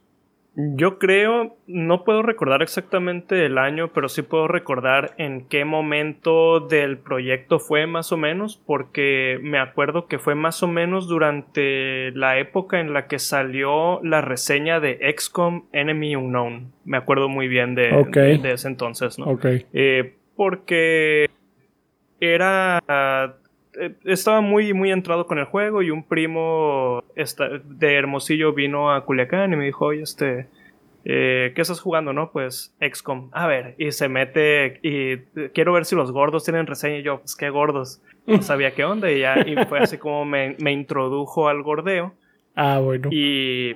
Yo 0.61 0.99
creo, 0.99 1.57
no 1.69 2.03
puedo 2.03 2.23
recordar 2.23 2.63
exactamente 2.63 3.47
el 3.47 3.59
año, 3.59 3.93
pero 3.93 4.09
sí 4.09 4.23
puedo 4.23 4.49
recordar 4.49 5.15
en 5.17 5.47
qué 5.47 5.65
momento 5.65 6.59
del 6.59 6.99
proyecto 6.99 7.61
fue 7.61 7.87
más 7.87 8.11
o 8.11 8.17
menos, 8.17 8.61
porque 8.67 9.39
me 9.41 9.61
acuerdo 9.61 10.09
que 10.09 10.19
fue 10.19 10.35
más 10.35 10.65
o 10.65 10.67
menos 10.67 11.07
durante 11.07 12.11
la 12.11 12.41
época 12.41 12.81
en 12.81 12.93
la 12.93 13.07
que 13.07 13.21
salió 13.21 14.01
la 14.03 14.21
reseña 14.21 14.81
de 14.81 14.99
XCOM 15.17 15.67
Enemy 15.73 16.17
Unknown. 16.17 16.73
Me 16.85 16.97
acuerdo 16.97 17.29
muy 17.29 17.47
bien 17.47 17.77
de, 17.77 17.91
ese 18.53 18.67
entonces, 18.67 19.17
¿no? 19.17 19.27
Ok. 19.27 19.47
Eh, 19.73 20.17
porque 20.35 21.31
era 22.19 22.83
estaba 24.05 24.41
muy, 24.41 24.73
muy 24.73 24.91
entrado 24.91 25.27
con 25.27 25.39
el 25.39 25.45
juego 25.45 25.83
y 25.83 25.91
un 25.91 26.03
primo 26.03 27.03
de 27.15 27.95
Hermosillo 27.95 28.53
vino 28.53 28.93
a 28.93 29.05
Culiacán 29.05 29.53
y 29.53 29.57
me 29.57 29.65
dijo, 29.65 29.87
oye, 29.87 30.03
este, 30.03 30.49
eh, 31.05 31.53
¿qué 31.55 31.63
estás 31.63 31.81
jugando, 31.81 32.13
no? 32.13 32.31
Pues 32.33 32.75
XCOM. 32.81 33.31
A 33.33 33.47
ver, 33.47 33.75
y 33.79 33.93
se 33.93 34.09
mete 34.09 34.81
y 34.83 35.19
quiero 35.51 35.73
ver 35.73 35.85
si 35.85 35.97
los 35.97 36.13
gordos 36.13 36.45
tienen 36.45 36.67
reseña 36.67 36.99
y 36.99 37.03
yo, 37.03 37.21
pues 37.21 37.35
qué 37.37 37.51
gordos. 37.51 38.03
No 38.27 38.43
sabía 38.43 38.73
qué 38.75 38.85
onda 38.85 39.11
y 39.11 39.21
ya 39.21 39.41
y 39.41 39.57
fue 39.67 39.79
así 39.81 39.99
como 39.99 40.25
me, 40.25 40.57
me 40.61 40.73
introdujo 40.73 41.49
al 41.49 41.63
gordeo. 41.63 42.15
Ah, 42.55 42.81
bueno. 42.81 43.09
Y 43.13 43.75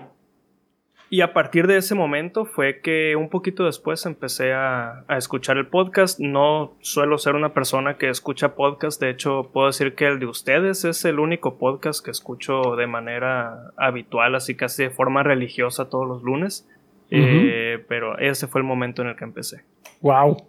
y 1.12 1.20
a 1.20 1.34
partir 1.34 1.66
de 1.66 1.76
ese 1.76 1.94
momento 1.94 2.46
fue 2.46 2.80
que 2.80 3.16
un 3.16 3.28
poquito 3.28 3.66
después 3.66 4.06
empecé 4.06 4.54
a, 4.54 5.04
escuchar 5.10 5.58
el 5.58 5.66
podcast. 5.66 6.18
No 6.18 6.74
suelo 6.80 7.18
ser 7.18 7.34
una 7.34 7.52
persona 7.52 7.98
que 7.98 8.08
escucha 8.08 8.54
podcast. 8.54 8.98
De 8.98 9.10
hecho, 9.10 9.50
puedo 9.52 9.66
decir 9.66 9.94
que 9.94 10.06
el 10.06 10.18
de 10.20 10.24
ustedes 10.24 10.86
es 10.86 11.04
el 11.04 11.18
único 11.18 11.58
podcast 11.58 12.02
que 12.02 12.10
escucho 12.10 12.76
de 12.76 12.86
manera 12.86 13.72
habitual, 13.76 14.34
así 14.36 14.54
casi 14.54 14.84
de 14.84 14.90
forma 14.90 15.22
religiosa 15.22 15.90
todos 15.90 16.08
los 16.08 16.22
lunes. 16.22 16.66
Eh, 17.10 17.84
pero 17.88 18.16
ese 18.16 18.46
fue 18.46 18.62
el 18.62 18.66
momento 18.66 19.02
en 19.02 19.08
el 19.08 19.16
que 19.16 19.24
empecé. 19.24 19.66
Wow. 20.00 20.46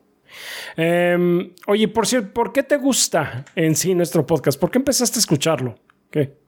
Em, 0.77 1.51
oye, 1.67 1.89
por 1.89 2.07
cierto, 2.07 2.33
¿por 2.33 2.53
qué 2.53 2.63
te 2.63 2.77
gusta 2.77 3.43
en 3.57 3.75
sí 3.75 3.93
nuestro 3.93 4.25
podcast? 4.25 4.57
¿Por 4.57 4.71
qué 4.71 4.77
empezaste 4.77 5.17
a 5.17 5.19
escucharlo? 5.19 5.75
¿Qué? 6.09 6.41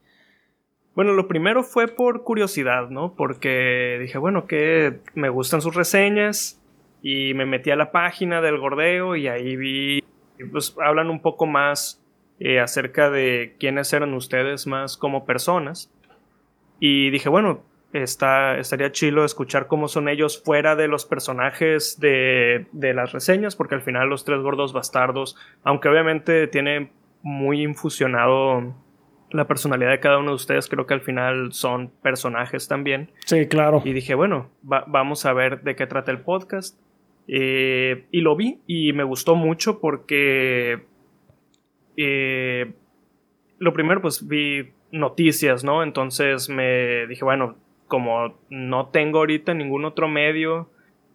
Bueno, 0.96 1.12
lo 1.12 1.28
primero 1.28 1.64
fue 1.64 1.90
por 1.90 2.24
curiosidad, 2.24 2.90
¿no? 2.90 3.16
Porque 3.16 3.98
dije, 4.00 4.18
bueno, 4.18 4.48
que 4.48 5.00
me 5.14 5.28
gustan 5.28 5.62
sus 5.62 5.76
reseñas 5.76 6.62
y 7.02 7.34
me 7.34 7.46
metí 7.46 7.70
a 7.70 7.76
la 7.76 7.92
página 7.92 8.40
del 8.40 8.58
gordeo 8.58 9.18
y 9.18 9.28
ahí 9.28 9.58
vi, 9.58 10.04
pues 10.52 10.74
hablan 10.82 11.10
un 11.10 11.22
poco 11.22 11.48
más 11.48 12.02
eh, 12.40 12.62
acerca 12.62 13.10
de 13.10 13.56
quiénes 13.60 13.92
eran 13.92 14.14
ustedes 14.14 14.68
más 14.68 14.96
como 14.96 15.26
personas. 15.26 15.92
Y 16.80 17.10
dije, 17.10 17.28
bueno, 17.28 17.62
está, 17.92 18.58
estaría 18.58 18.94
chilo 18.94 19.26
escuchar 19.26 19.68
cómo 19.68 19.90
son 19.90 20.08
ellos 20.08 20.42
fuera 20.42 20.78
de 20.78 20.88
los 20.88 21.06
personajes 21.06 22.00
de, 22.00 22.68
de 22.72 22.94
las 22.94 23.12
reseñas, 23.12 23.58
porque 23.58 23.76
al 23.76 23.82
final 23.82 24.08
los 24.08 24.24
tres 24.24 24.40
gordos 24.40 24.72
bastardos, 24.72 25.36
aunque 25.66 25.90
obviamente 25.90 26.48
tiene 26.48 26.92
muy 27.22 27.64
infusionado 27.64 28.76
la 29.36 29.48
personalidad 29.48 29.92
de 29.92 30.00
cada 30.00 30.18
uno 30.18 30.32
de 30.32 30.36
ustedes 30.36 30.68
creo 30.68 30.86
que 30.86 30.94
al 30.94 31.02
final 31.02 31.54
son 31.54 31.92
personajes 32.02 32.68
también. 32.68 33.12
Sí, 33.26 33.48
claro. 33.48 33.82
Y 33.84 33.94
dije, 33.94 34.16
bueno, 34.16 34.50
vamos 34.62 35.26
a 35.26 35.34
ver 35.34 35.62
de 35.62 35.76
qué 35.76 35.88
trata 35.88 36.12
el 36.12 36.22
podcast. 36.22 36.80
Eh, 37.28 38.06
y 38.12 38.22
lo 38.22 38.36
vi 38.36 38.60
y 38.68 38.94
me 38.94 39.04
gustó 39.04 39.36
mucho 39.36 39.80
porque 39.80 40.84
eh, 41.98 42.74
lo 43.58 43.74
primero 43.74 44.02
pues 44.02 44.28
vi 44.28 44.72
noticias, 44.92 45.64
¿no? 45.64 45.84
Entonces 45.84 46.50
me 46.50 47.08
dije, 47.08 47.24
bueno, 47.24 47.58
como 47.88 48.38
no 48.50 48.88
tengo 48.90 49.20
ahorita 49.20 49.54
ningún 49.54 49.86
otro 49.86 50.08
medio 50.08 50.70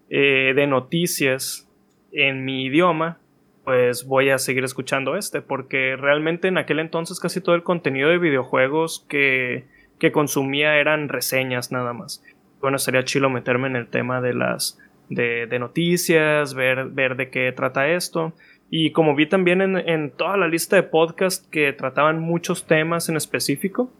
eh, 0.08 0.52
de 0.54 0.66
noticias 0.66 1.68
en 2.12 2.44
mi 2.44 2.64
idioma, 2.64 3.18
pues 3.64 4.06
voy 4.06 4.30
a 4.30 4.38
seguir 4.38 4.64
escuchando 4.64 5.16
este, 5.16 5.42
porque 5.42 5.96
realmente 5.96 6.48
en 6.48 6.58
aquel 6.58 6.78
entonces 6.78 7.20
casi 7.20 7.40
todo 7.40 7.54
el 7.54 7.62
contenido 7.62 8.08
de 8.08 8.18
videojuegos 8.18 9.06
que, 9.08 9.64
que 9.98 10.12
consumía 10.12 10.76
eran 10.76 11.08
reseñas 11.08 11.72
nada 11.72 11.92
más. 11.92 12.24
Bueno, 12.60 12.78
sería 12.78 13.04
chilo 13.04 13.30
meterme 13.30 13.68
en 13.68 13.76
el 13.76 13.88
tema 13.88 14.20
de 14.20 14.34
las 14.34 14.78
de, 15.08 15.46
de 15.46 15.58
noticias, 15.58 16.54
ver, 16.54 16.86
ver 16.86 17.16
de 17.16 17.30
qué 17.30 17.52
trata 17.52 17.88
esto. 17.88 18.32
Y 18.70 18.92
como 18.92 19.14
vi 19.14 19.26
también 19.26 19.60
en, 19.60 19.76
en 19.76 20.10
toda 20.10 20.36
la 20.36 20.46
lista 20.46 20.76
de 20.76 20.84
podcasts 20.84 21.46
que 21.48 21.72
trataban 21.72 22.20
muchos 22.20 22.66
temas 22.66 23.08
en 23.08 23.16
específico, 23.16 23.90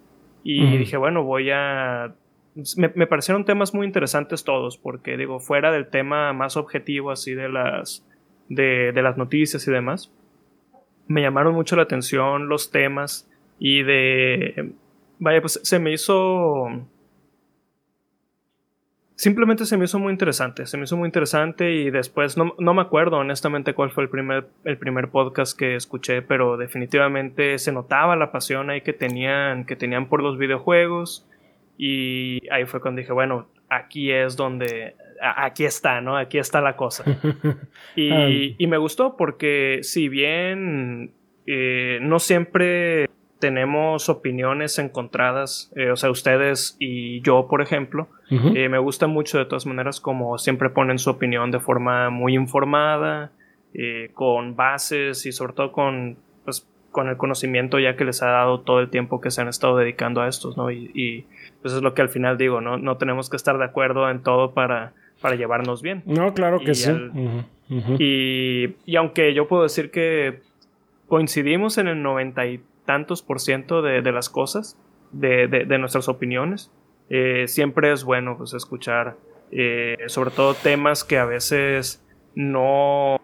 y 0.42 0.79
dije, 0.79 0.96
bueno, 0.96 1.23
voy 1.23 1.51
a 1.51 2.14
me, 2.77 2.90
me, 2.94 3.07
parecieron 3.07 3.44
temas 3.44 3.75
muy 3.75 3.87
interesantes 3.87 4.44
todos, 4.44 4.77
porque 4.79 5.16
digo, 5.16 5.38
fuera 5.40 5.70
del 5.70 5.88
tema 5.88 6.33
más 6.33 6.57
objetivo 6.57 7.11
así 7.11 7.35
de 7.35 7.49
las 7.49 8.07
de, 8.51 8.93
las 9.03 9.17
noticias 9.17 9.67
y 9.67 9.71
demás, 9.71 10.13
me 11.07 11.23
llamaron 11.23 11.55
mucho 11.55 11.77
la 11.77 11.83
atención 11.83 12.49
los 12.49 12.71
temas 12.71 13.29
y 13.59 13.83
de... 13.83 14.73
Vaya, 15.19 15.41
pues 15.41 15.61
se 15.63 15.79
me 15.79 15.93
hizo... 15.93 16.69
Simplemente 19.15 19.67
se 19.67 19.77
me 19.77 19.85
hizo 19.85 19.99
muy 19.99 20.13
interesante, 20.13 20.67
se 20.67 20.79
me 20.79 20.85
hizo 20.85 20.97
muy 20.97 21.07
interesante 21.07 21.73
y 21.73 21.91
después 21.91 22.39
no, 22.39 22.55
me 22.57 22.81
acuerdo 22.81 23.19
honestamente 23.19 23.75
cuál 23.75 23.91
fue 23.91 24.05
el 24.05 24.09
primer, 24.09 24.49
el 24.65 24.79
primer 24.79 25.09
podcast 25.11 25.59
que 25.59 25.77
escuché, 25.77 26.23
pero 26.23 26.57
definitivamente 26.57 27.59
se 27.59 27.71
notaba 27.71 28.17
la 28.17 28.33
pasión 28.33 28.71
ahí 28.71 28.81
que 28.81 28.95
tenían, 28.95 29.67
que 29.67 29.77
tenían 29.77 30.09
por 30.09 30.23
los 30.23 30.39
videojuegos 30.39 31.29
y 31.77 32.49
ahí 32.51 32.65
fue 32.65 32.81
cuando 32.81 33.01
dije, 33.01 33.13
bueno, 33.13 33.47
aquí 33.69 34.11
es 34.11 34.37
donde, 34.37 34.95
aquí 35.21 35.65
está, 35.65 36.01
¿no? 36.01 36.17
Aquí 36.17 36.39
está 36.39 36.61
la 36.61 36.77
cosa. 36.77 37.05
Y, 37.97 38.67
me 38.67 38.79
gustó 38.79 39.17
porque 39.17 39.81
si 39.83 40.09
bien 40.09 41.13
eh, 41.47 41.99
no 42.01 42.19
siempre 42.19 43.11
tenemos 43.41 44.09
opiniones 44.09 44.79
encontradas, 44.79 45.73
eh, 45.75 45.91
o 45.91 45.97
sea, 45.97 46.11
ustedes 46.11 46.77
y 46.79 47.21
yo, 47.23 47.49
por 47.49 47.63
ejemplo, 47.63 48.09
eh, 48.31 48.69
me 48.69 48.79
gusta 48.79 49.09
mucho 49.09 49.39
de 49.39 49.45
todas 49.45 49.67
maneras 49.67 50.01
como 50.01 50.39
siempre 50.39 50.71
ponen 50.71 50.99
su 50.99 51.11
opinión 51.11 51.51
de 51.51 51.59
forma 51.59 52.11
muy 52.11 52.35
informada, 52.35 53.33
con 54.15 54.57
bases 54.57 55.27
y 55.27 55.33
sobre 55.33 55.53
todo 55.53 55.73
con, 55.73 56.17
pues, 56.45 56.69
con 56.91 57.09
el 57.09 57.17
conocimiento 57.17 57.79
ya 57.79 57.97
que 57.97 58.05
les 58.05 58.23
ha 58.23 58.31
dado 58.31 58.61
todo 58.61 58.81
el 58.81 58.91
tiempo 58.91 59.21
que 59.21 59.31
se 59.31 59.41
han 59.41 59.49
estado 59.49 59.77
dedicando 59.77 60.23
a 60.23 60.29
estos, 60.29 60.57
¿no? 60.57 60.71
Y, 60.71 60.91
y 60.95 61.25
pues 61.63 61.75
es 61.75 61.83
lo 61.83 61.95
que 61.95 62.03
al 62.03 62.09
final 62.09 62.37
digo, 62.37 62.61
¿no? 62.61 62.79
No 62.79 62.97
tenemos 62.97 63.31
que 63.31 63.37
estar 63.37 63.59
de 63.59 63.65
acuerdo 63.65 64.11
en 64.11 64.23
todo 64.23 64.55
para 64.55 64.93
para 65.21 65.37
llevarnos 65.37 65.83
bien. 65.83 66.03
No, 66.07 66.35
claro 66.35 66.61
que 66.61 66.75
sí. 66.75 66.91
Y, 67.99 68.97
aunque 68.97 69.33
yo 69.35 69.47
puedo 69.47 69.63
decir 69.63 69.91
que 69.91 70.41
coincidimos 71.07 71.79
en 71.79 71.89
el 71.89 72.03
noventa 72.03 72.47
y 72.47 72.63
tantos 72.85 73.23
por 73.23 73.41
ciento 73.41 73.83
de, 73.83 74.03
las 74.13 74.29
cosas, 74.29 74.77
de, 75.13 75.79
nuestras 75.79 76.09
opiniones, 76.09 76.73
eh, 77.09 77.47
siempre 77.47 77.93
es 77.93 78.05
bueno 78.05 78.37
pues, 78.37 78.55
escuchar 78.55 79.17
eh, 79.53 79.97
sobre 80.07 80.31
todo 80.31 80.55
temas 80.55 81.05
que 81.05 81.19
a 81.19 81.25
veces 81.25 82.05
no... 82.35 83.21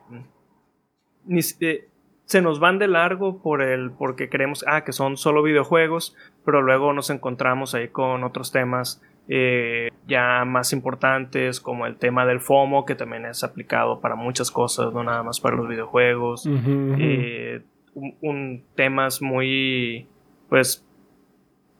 Ni, 1.24 1.40
eh, 1.60 1.88
se 2.24 2.42
nos 2.42 2.58
van 2.58 2.80
de 2.80 2.88
largo 2.88 3.40
por 3.40 3.62
el 3.62 3.92
porque 3.92 4.28
creemos 4.28 4.64
ah 4.66 4.84
que 4.84 4.92
son 4.92 5.16
solo 5.16 5.44
videojuegos 5.44 6.16
pero 6.44 6.60
luego 6.60 6.92
nos 6.92 7.10
encontramos 7.10 7.74
ahí 7.74 7.88
con 7.88 8.24
otros 8.24 8.50
temas 8.50 9.00
eh, 9.28 9.90
ya 10.06 10.44
más 10.44 10.72
importantes 10.72 11.60
como 11.60 11.86
el 11.86 11.96
tema 11.96 12.24
del 12.24 12.40
FOMO 12.40 12.84
que 12.84 12.94
también 12.94 13.26
es 13.26 13.42
aplicado 13.42 14.00
para 14.00 14.14
muchas 14.14 14.52
cosas 14.52 14.92
no 14.92 15.02
nada 15.02 15.22
más 15.24 15.40
para 15.40 15.56
los 15.56 15.68
videojuegos. 15.68 16.48
Eh, 16.48 17.62
un, 17.94 18.62
temas 18.74 19.22
muy 19.22 20.06
pues 20.48 20.84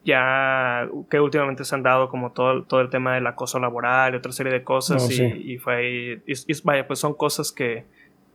ya 0.04 0.88
que 1.10 1.20
últimamente 1.20 1.64
se 1.64 1.74
han 1.74 1.82
dado 1.82 2.08
como 2.08 2.32
todo, 2.32 2.64
todo 2.64 2.80
el 2.80 2.90
tema 2.90 3.14
del 3.14 3.26
acoso 3.26 3.60
laboral 3.60 4.14
y 4.14 4.16
otra 4.16 4.32
serie 4.32 4.52
de 4.52 4.62
cosas 4.62 5.08
y, 5.10 5.58
fue 5.58 5.76
ahí 5.76 6.22
y, 6.26 6.62
vaya 6.64 6.86
pues 6.86 6.98
son 7.00 7.14
cosas 7.14 7.52
que, 7.52 7.84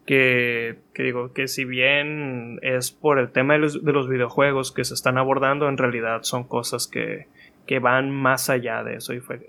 que, 0.05 0.79
que, 0.93 1.03
digo 1.03 1.33
que 1.33 1.47
si 1.47 1.65
bien 1.65 2.59
es 2.61 2.91
por 2.91 3.19
el 3.19 3.31
tema 3.31 3.53
de 3.53 3.59
los, 3.59 3.83
de 3.83 3.91
los 3.93 4.07
videojuegos 4.07 4.71
que 4.71 4.83
se 4.83 4.93
están 4.93 5.17
abordando 5.17 5.67
en 5.69 5.77
realidad 5.77 6.23
son 6.23 6.43
cosas 6.43 6.87
que 6.87 7.27
que 7.65 7.79
van 7.79 8.11
más 8.11 8.49
allá 8.49 8.83
de 8.83 8.95
eso 8.95 9.13
y 9.13 9.19
fue, 9.19 9.39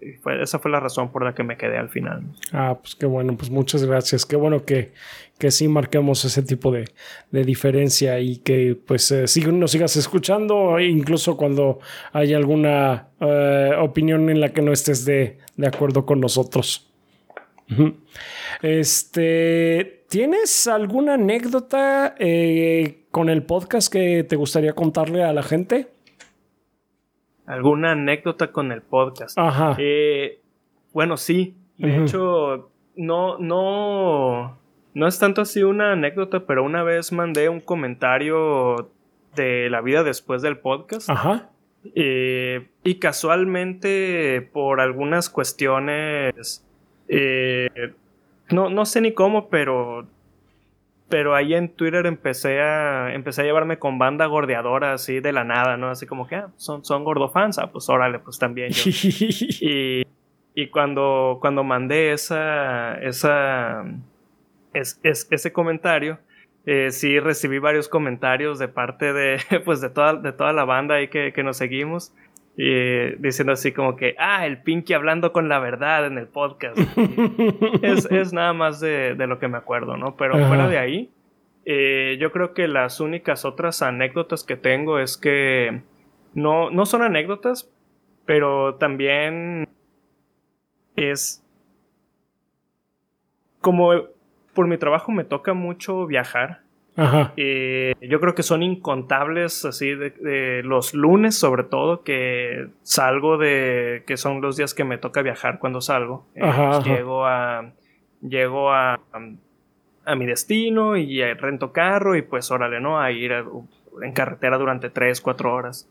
esa 0.40 0.58
fue 0.58 0.70
la 0.70 0.80
razón 0.80 1.10
por 1.10 1.24
la 1.24 1.34
que 1.34 1.42
me 1.42 1.56
quedé 1.56 1.78
al 1.78 1.88
final. 1.88 2.22
Ah, 2.52 2.78
pues 2.80 2.94
qué 2.94 3.06
bueno, 3.06 3.36
pues 3.36 3.50
muchas 3.50 3.84
gracias. 3.84 4.26
Qué 4.26 4.36
bueno 4.36 4.64
que, 4.64 4.92
que 5.38 5.50
sí 5.50 5.66
marquemos 5.66 6.24
ese 6.24 6.42
tipo 6.42 6.70
de, 6.70 6.84
diferencia 7.30 8.20
y 8.20 8.36
que 8.36 8.76
pues 8.86 9.10
eh, 9.10 9.24
nos 9.52 9.72
sigas 9.72 9.96
escuchando 9.96 10.78
incluso 10.78 11.36
cuando 11.36 11.80
hay 12.12 12.32
alguna 12.34 13.08
eh, 13.20 13.72
opinión 13.80 14.30
en 14.30 14.40
la 14.40 14.50
que 14.50 14.62
no 14.62 14.72
estés 14.72 15.04
de, 15.04 15.38
acuerdo 15.66 16.06
con 16.06 16.20
nosotros. 16.20 16.88
Este, 18.60 20.04
¿tienes 20.08 20.66
alguna 20.68 21.14
anécdota 21.14 22.14
eh, 22.18 23.06
con 23.10 23.30
el 23.30 23.42
podcast 23.42 23.90
que 23.90 24.22
te 24.24 24.36
gustaría 24.36 24.74
contarle 24.74 25.24
a 25.24 25.32
la 25.32 25.42
gente? 25.42 25.88
Alguna 27.46 27.92
anécdota 27.92 28.52
con 28.52 28.72
el 28.72 28.82
podcast. 28.82 29.38
Ajá. 29.38 29.76
Eh, 29.78 30.40
bueno, 30.92 31.16
sí. 31.16 31.56
De 31.78 32.02
hecho, 32.02 32.70
no, 32.94 33.38
no, 33.38 34.58
no 34.94 35.06
es 35.06 35.18
tanto 35.18 35.40
así 35.40 35.62
una 35.62 35.92
anécdota, 35.92 36.46
pero 36.46 36.62
una 36.62 36.82
vez 36.84 37.10
mandé 37.12 37.48
un 37.48 37.60
comentario 37.60 38.90
de 39.34 39.68
la 39.70 39.80
vida 39.80 40.04
después 40.04 40.42
del 40.42 40.58
podcast. 40.58 41.10
Ajá. 41.10 41.50
Eh, 41.94 42.68
y 42.84 42.96
casualmente, 42.96 44.48
por 44.52 44.80
algunas 44.80 45.28
cuestiones, 45.28 46.64
eh, 47.08 47.94
no, 48.50 48.70
no 48.70 48.86
sé 48.86 49.00
ni 49.00 49.12
cómo, 49.12 49.48
pero 49.48 50.06
pero 51.12 51.34
ahí 51.34 51.52
en 51.52 51.68
Twitter 51.68 52.06
empecé 52.06 52.62
a, 52.62 53.12
empecé 53.12 53.42
a 53.42 53.44
llevarme 53.44 53.78
con 53.78 53.98
banda 53.98 54.24
gordeadora 54.24 54.94
así 54.94 55.20
de 55.20 55.32
la 55.32 55.44
nada, 55.44 55.76
¿no? 55.76 55.90
Así 55.90 56.06
como 56.06 56.26
que 56.26 56.36
ah, 56.36 56.48
son, 56.56 56.86
son 56.86 57.04
gordofans, 57.04 57.58
ah, 57.58 57.70
pues 57.70 57.86
órale, 57.90 58.18
pues 58.18 58.38
también 58.38 58.70
yo. 58.70 58.90
y, 59.60 60.06
y 60.54 60.66
cuando, 60.68 61.36
cuando 61.38 61.64
mandé 61.64 62.14
esa, 62.14 62.94
esa, 62.94 63.84
es, 64.72 64.98
ese 65.02 65.52
comentario, 65.52 66.18
eh, 66.64 66.90
sí 66.90 67.20
recibí 67.20 67.58
varios 67.58 67.90
comentarios 67.90 68.58
de 68.58 68.68
parte 68.68 69.12
de, 69.12 69.38
pues 69.66 69.82
de 69.82 69.90
toda, 69.90 70.14
de 70.14 70.32
toda 70.32 70.54
la 70.54 70.64
banda 70.64 70.94
ahí 70.94 71.08
que, 71.08 71.34
que 71.34 71.42
nos 71.42 71.58
seguimos. 71.58 72.14
Y 72.56 73.16
diciendo 73.16 73.52
así 73.52 73.72
como 73.72 73.96
que, 73.96 74.14
ah, 74.18 74.46
el 74.46 74.62
Pinky 74.62 74.92
hablando 74.92 75.32
con 75.32 75.48
la 75.48 75.58
verdad 75.58 76.06
en 76.06 76.18
el 76.18 76.26
podcast. 76.26 76.78
es, 77.82 78.06
es, 78.10 78.32
nada 78.32 78.52
más 78.52 78.78
de, 78.80 79.14
de, 79.14 79.26
lo 79.26 79.38
que 79.38 79.48
me 79.48 79.56
acuerdo, 79.56 79.96
¿no? 79.96 80.16
Pero 80.16 80.34
fuera 80.46 80.68
de 80.68 80.78
ahí, 80.78 81.10
eh, 81.64 82.16
yo 82.20 82.32
creo 82.32 82.54
que 82.54 82.66
las 82.66 83.00
únicas 83.00 83.44
otras 83.44 83.82
anécdotas 83.82 84.44
que 84.44 84.56
tengo 84.56 84.98
es 84.98 85.16
que 85.16 85.82
no, 86.34 86.70
no 86.70 86.86
son 86.86 87.02
anécdotas, 87.02 87.70
pero 88.26 88.74
también 88.74 89.68
es 90.96 91.44
como 93.60 93.92
por 94.54 94.66
mi 94.66 94.76
trabajo 94.76 95.12
me 95.12 95.24
toca 95.24 95.54
mucho 95.54 96.06
viajar 96.06 96.61
Ajá. 96.96 97.32
Eh, 97.36 97.94
yo 98.00 98.20
creo 98.20 98.34
que 98.34 98.42
son 98.42 98.62
incontables, 98.62 99.64
así, 99.64 99.94
de, 99.94 100.62
los 100.64 100.94
lunes 100.94 101.36
sobre 101.36 101.64
todo, 101.64 102.02
que 102.02 102.68
salgo 102.82 103.38
de, 103.38 104.04
que 104.06 104.16
son 104.16 104.40
los 104.40 104.56
días 104.56 104.74
que 104.74 104.84
me 104.84 104.98
toca 104.98 105.22
viajar 105.22 105.58
cuando 105.58 105.80
salgo. 105.80 106.26
Eh, 106.34 106.40
pues 106.42 106.84
llego 106.84 107.26
a, 107.26 107.72
llego 108.20 108.72
a, 108.72 109.00
a, 110.04 110.14
mi 110.14 110.26
destino 110.26 110.96
y 110.96 111.22
rento 111.34 111.72
carro 111.72 112.16
y 112.16 112.22
pues 112.22 112.50
órale, 112.50 112.80
¿no? 112.80 113.00
A 113.00 113.10
ir 113.10 113.32
en 114.02 114.12
carretera 114.12 114.58
durante 114.58 114.90
3, 114.90 115.20
4 115.20 115.54
horas. 115.54 115.88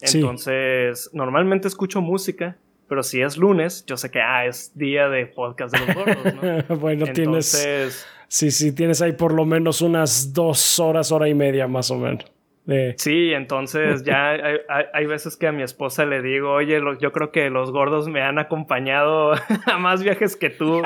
Entonces, 0.00 1.10
normalmente 1.12 1.68
escucho 1.68 2.00
música, 2.00 2.56
pero 2.88 3.02
si 3.02 3.20
es 3.20 3.36
lunes, 3.36 3.84
yo 3.86 3.96
sé 3.96 4.10
que, 4.10 4.20
ah, 4.20 4.46
es 4.46 4.76
día 4.76 5.08
de 5.08 5.26
podcast 5.26 5.76
de 5.76 5.86
los 5.86 5.94
gordos, 5.94 6.34
¿no? 6.34 6.76
bueno, 6.78 7.06
Entonces, 7.06 7.62
tienes 7.62 8.06
Sí, 8.32 8.52
sí, 8.52 8.72
tienes 8.72 9.02
ahí 9.02 9.10
por 9.10 9.34
lo 9.34 9.44
menos 9.44 9.82
unas 9.82 10.32
dos 10.32 10.78
horas, 10.78 11.10
hora 11.10 11.28
y 11.28 11.34
media 11.34 11.66
más 11.66 11.90
o 11.90 11.98
menos. 11.98 12.30
Sí, 12.96 13.32
entonces 13.32 14.04
ya 14.04 14.36
hay, 14.92 15.06
veces 15.06 15.36
que 15.36 15.48
a 15.48 15.52
mi 15.52 15.64
esposa 15.64 16.04
le 16.04 16.22
digo, 16.22 16.52
oye, 16.52 16.80
yo 17.00 17.10
creo 17.10 17.32
que 17.32 17.50
los 17.50 17.72
gordos 17.72 18.06
me 18.06 18.22
han 18.22 18.38
acompañado 18.38 19.32
a 19.66 19.78
más 19.78 20.04
viajes 20.04 20.36
que 20.36 20.50
tú, 20.50 20.80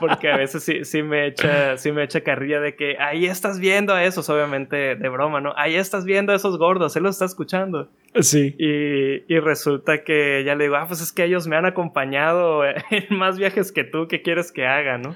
porque 0.00 0.30
a 0.30 0.38
veces 0.38 0.62
sí, 0.62 0.86
sí, 0.86 1.02
me 1.02 1.26
echa, 1.26 1.76
sí 1.76 1.92
me 1.92 2.04
echa 2.04 2.22
carrilla 2.22 2.60
de 2.60 2.74
que 2.74 2.96
ahí 2.98 3.26
estás 3.26 3.60
viendo 3.60 3.92
a 3.92 4.04
esos, 4.04 4.30
obviamente 4.30 4.96
de 4.96 5.08
broma, 5.10 5.42
¿no? 5.42 5.52
Ahí 5.58 5.74
estás 5.74 6.06
viendo 6.06 6.32
a 6.32 6.36
esos 6.36 6.56
gordos, 6.56 6.96
él 6.96 7.02
los 7.02 7.16
está 7.16 7.26
escuchando. 7.26 7.90
Sí. 8.20 8.54
Y, 8.58 9.30
y 9.30 9.38
resulta 9.40 10.04
que 10.04 10.42
ya 10.46 10.54
le 10.54 10.64
digo, 10.64 10.76
ah, 10.76 10.86
pues 10.86 11.02
es 11.02 11.12
que 11.12 11.24
ellos 11.24 11.46
me 11.46 11.56
han 11.56 11.66
acompañado 11.66 12.64
en 12.64 12.78
más 13.10 13.38
viajes 13.38 13.70
que 13.70 13.84
tú, 13.84 14.08
¿qué 14.08 14.22
quieres 14.22 14.50
que 14.50 14.66
haga, 14.66 14.96
no? 14.96 15.14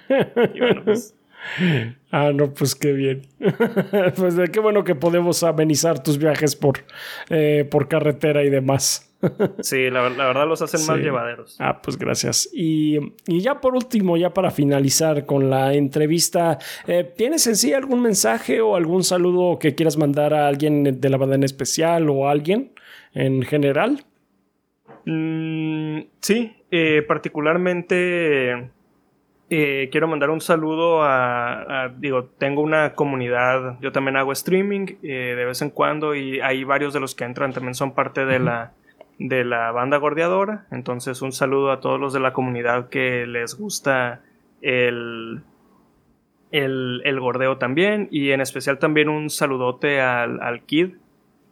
Y 0.52 0.60
bueno, 0.60 0.82
pues 0.84 1.14
Ah, 2.10 2.30
no, 2.34 2.52
pues 2.52 2.74
qué 2.74 2.92
bien. 2.92 3.22
pues 4.16 4.34
qué 4.50 4.60
bueno 4.60 4.84
que 4.84 4.94
podemos 4.94 5.42
amenizar 5.42 6.02
tus 6.02 6.18
viajes 6.18 6.56
por, 6.56 6.80
eh, 7.30 7.66
por 7.70 7.88
carretera 7.88 8.44
y 8.44 8.50
demás. 8.50 9.12
sí, 9.60 9.88
la, 9.90 10.02
verdad 10.02 10.46
los 10.46 10.62
hacen 10.62 10.84
más 10.86 10.98
llevaderos. 10.98 11.56
Ah, 11.60 11.80
pues 11.80 11.96
gracias. 11.96 12.48
Y, 12.52 12.98
ya 13.26 13.60
por 13.60 13.74
último, 13.74 14.16
ya 14.16 14.34
para 14.34 14.50
finalizar 14.50 15.26
con 15.26 15.48
la 15.48 15.74
entrevista, 15.74 16.58
eh, 16.86 17.12
¿tienes 17.16 17.46
en 17.46 17.56
sí 17.56 17.72
algún 17.72 18.02
mensaje 18.02 18.60
o 18.60 18.76
algún 18.76 19.04
saludo 19.04 19.58
que 19.58 19.74
quieras 19.74 19.96
mandar 19.96 20.34
a 20.34 20.48
alguien 20.48 21.00
de 21.00 21.08
la 21.08 21.16
banda 21.16 21.36
en 21.36 21.44
especial 21.44 22.10
o 22.10 22.28
a 22.28 22.32
alguien 22.32 22.72
en 23.14 23.42
general? 23.42 24.04
Mm, 25.04 26.00
sí, 26.20 26.56
eh, 26.70 27.02
particularmente 27.06 28.70
eh, 29.54 29.90
quiero 29.92 30.08
mandar 30.08 30.30
un 30.30 30.40
saludo 30.40 31.02
a, 31.02 31.92
digo, 31.98 32.24
tengo 32.24 32.62
una 32.62 32.94
comunidad, 32.94 33.78
yo 33.82 33.92
también 33.92 34.16
hago 34.16 34.32
streaming 34.32 34.94
eh, 35.02 35.34
de 35.36 35.44
vez 35.44 35.60
en 35.60 35.68
cuando 35.68 36.14
y 36.14 36.40
hay 36.40 36.64
varios 36.64 36.94
de 36.94 37.00
los 37.00 37.14
que 37.14 37.24
entran 37.24 37.52
también 37.52 37.74
son 37.74 37.92
parte 37.92 38.24
de 38.24 38.38
la, 38.38 38.72
de 39.18 39.44
la 39.44 39.70
banda 39.70 39.98
gordeadora, 39.98 40.64
entonces 40.70 41.20
un 41.20 41.32
saludo 41.32 41.70
a 41.70 41.80
todos 41.80 42.00
los 42.00 42.14
de 42.14 42.20
la 42.20 42.32
comunidad 42.32 42.88
que 42.88 43.26
les 43.26 43.54
gusta 43.54 44.22
el, 44.62 45.42
el, 46.50 47.02
el 47.04 47.20
gordeo 47.20 47.58
también 47.58 48.08
y 48.10 48.30
en 48.30 48.40
especial 48.40 48.78
también 48.78 49.10
un 49.10 49.28
saludote 49.28 50.00
al, 50.00 50.40
al 50.40 50.62
Kid, 50.62 50.94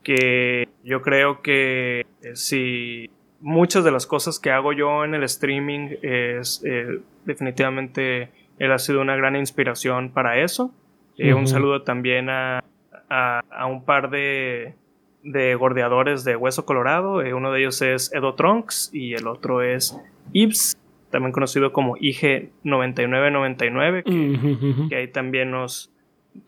que 0.02 0.70
yo 0.84 1.02
creo 1.02 1.42
que 1.42 2.06
eh, 2.22 2.34
si 2.34 3.10
muchas 3.40 3.84
de 3.84 3.90
las 3.90 4.06
cosas 4.06 4.38
que 4.38 4.50
hago 4.50 4.72
yo 4.72 5.04
en 5.04 5.14
el 5.14 5.22
streaming 5.24 5.96
es 6.02 6.62
eh, 6.64 7.00
definitivamente 7.24 8.30
él 8.58 8.72
ha 8.72 8.78
sido 8.78 9.00
una 9.00 9.16
gran 9.16 9.36
inspiración 9.36 10.10
para 10.10 10.42
eso. 10.42 10.74
Eh, 11.16 11.32
un 11.34 11.46
saludo 11.46 11.82
también 11.82 12.28
a, 12.30 12.64
a, 13.08 13.66
un 13.66 13.84
par 13.84 14.10
de, 14.10 14.74
de, 15.22 15.54
gordeadores 15.54 16.24
de 16.24 16.34
Hueso 16.36 16.64
Colorado. 16.64 17.22
Eh, 17.22 17.34
uno 17.34 17.52
de 17.52 17.60
ellos 17.60 17.82
es 17.82 18.12
Edo 18.14 18.34
Trunks 18.34 18.90
y 18.92 19.14
el 19.14 19.26
otro 19.26 19.62
es 19.62 19.98
Ibs, 20.32 20.76
también 21.10 21.32
conocido 21.32 21.72
como 21.72 21.96
IG9999, 21.96 24.04
que, 24.04 24.88
que 24.88 24.96
ahí 24.96 25.08
también 25.08 25.50
nos, 25.50 25.92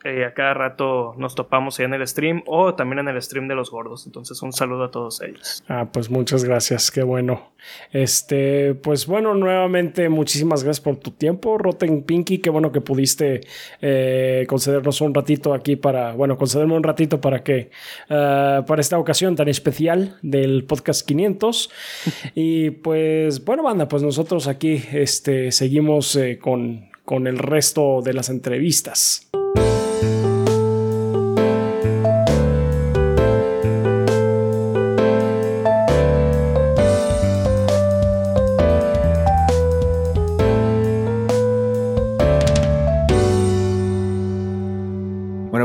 a 0.05 0.35
cada 0.35 0.55
rato 0.55 1.15
nos 1.17 1.35
topamos 1.35 1.79
ahí 1.79 1.87
en 1.87 1.95
el 1.95 2.07
stream 2.07 2.43
o 2.47 2.75
también 2.75 3.01
en 3.01 3.09
el 3.09 3.23
stream 3.23 3.49
de 3.49 3.55
los 3.55 3.71
gordos. 3.71 4.07
Entonces, 4.07 4.41
un 4.43 4.53
saludo 4.53 4.85
a 4.85 4.91
todos 4.91 5.21
ellos. 5.23 5.63
Ah, 5.69 5.89
pues 5.93 6.11
muchas 6.11 6.45
gracias, 6.45 6.91
qué 6.91 7.03
bueno. 7.03 7.53
Este, 7.93 8.75
pues 8.75 9.07
bueno, 9.07 9.35
nuevamente 9.35 10.09
muchísimas 10.09 10.65
gracias 10.65 10.83
por 10.83 10.97
tu 10.97 11.13
tiempo, 11.13 11.59
Rotten 11.59 12.03
Pinky. 12.03 12.39
Qué 12.39 12.51
bueno 12.51 12.73
que 12.73 12.81
pudiste 12.81 13.41
eh, 13.81 14.45
concedernos 14.49 15.01
un 15.01 15.15
ratito 15.15 15.55
aquí 15.55 15.77
para, 15.77 16.13
bueno, 16.13 16.37
concederme 16.37 16.75
un 16.75 16.83
ratito 16.83 17.21
para 17.21 17.43
que, 17.43 17.71
uh, 18.11 18.65
para 18.65 18.81
esta 18.81 18.99
ocasión 18.99 19.37
tan 19.37 19.49
especial 19.49 20.19
del 20.23 20.65
podcast 20.65 21.07
500. 21.07 21.71
y 22.35 22.71
pues, 22.71 23.45
bueno, 23.45 23.63
banda, 23.63 23.89
pues 23.89 24.03
nosotros 24.03 24.49
aquí 24.49 24.83
este, 24.93 25.53
seguimos 25.53 26.17
eh, 26.17 26.39
con, 26.39 26.91
con 27.05 27.27
el 27.27 27.39
resto 27.39 28.01
de 28.03 28.15
las 28.15 28.29
entrevistas. 28.29 29.31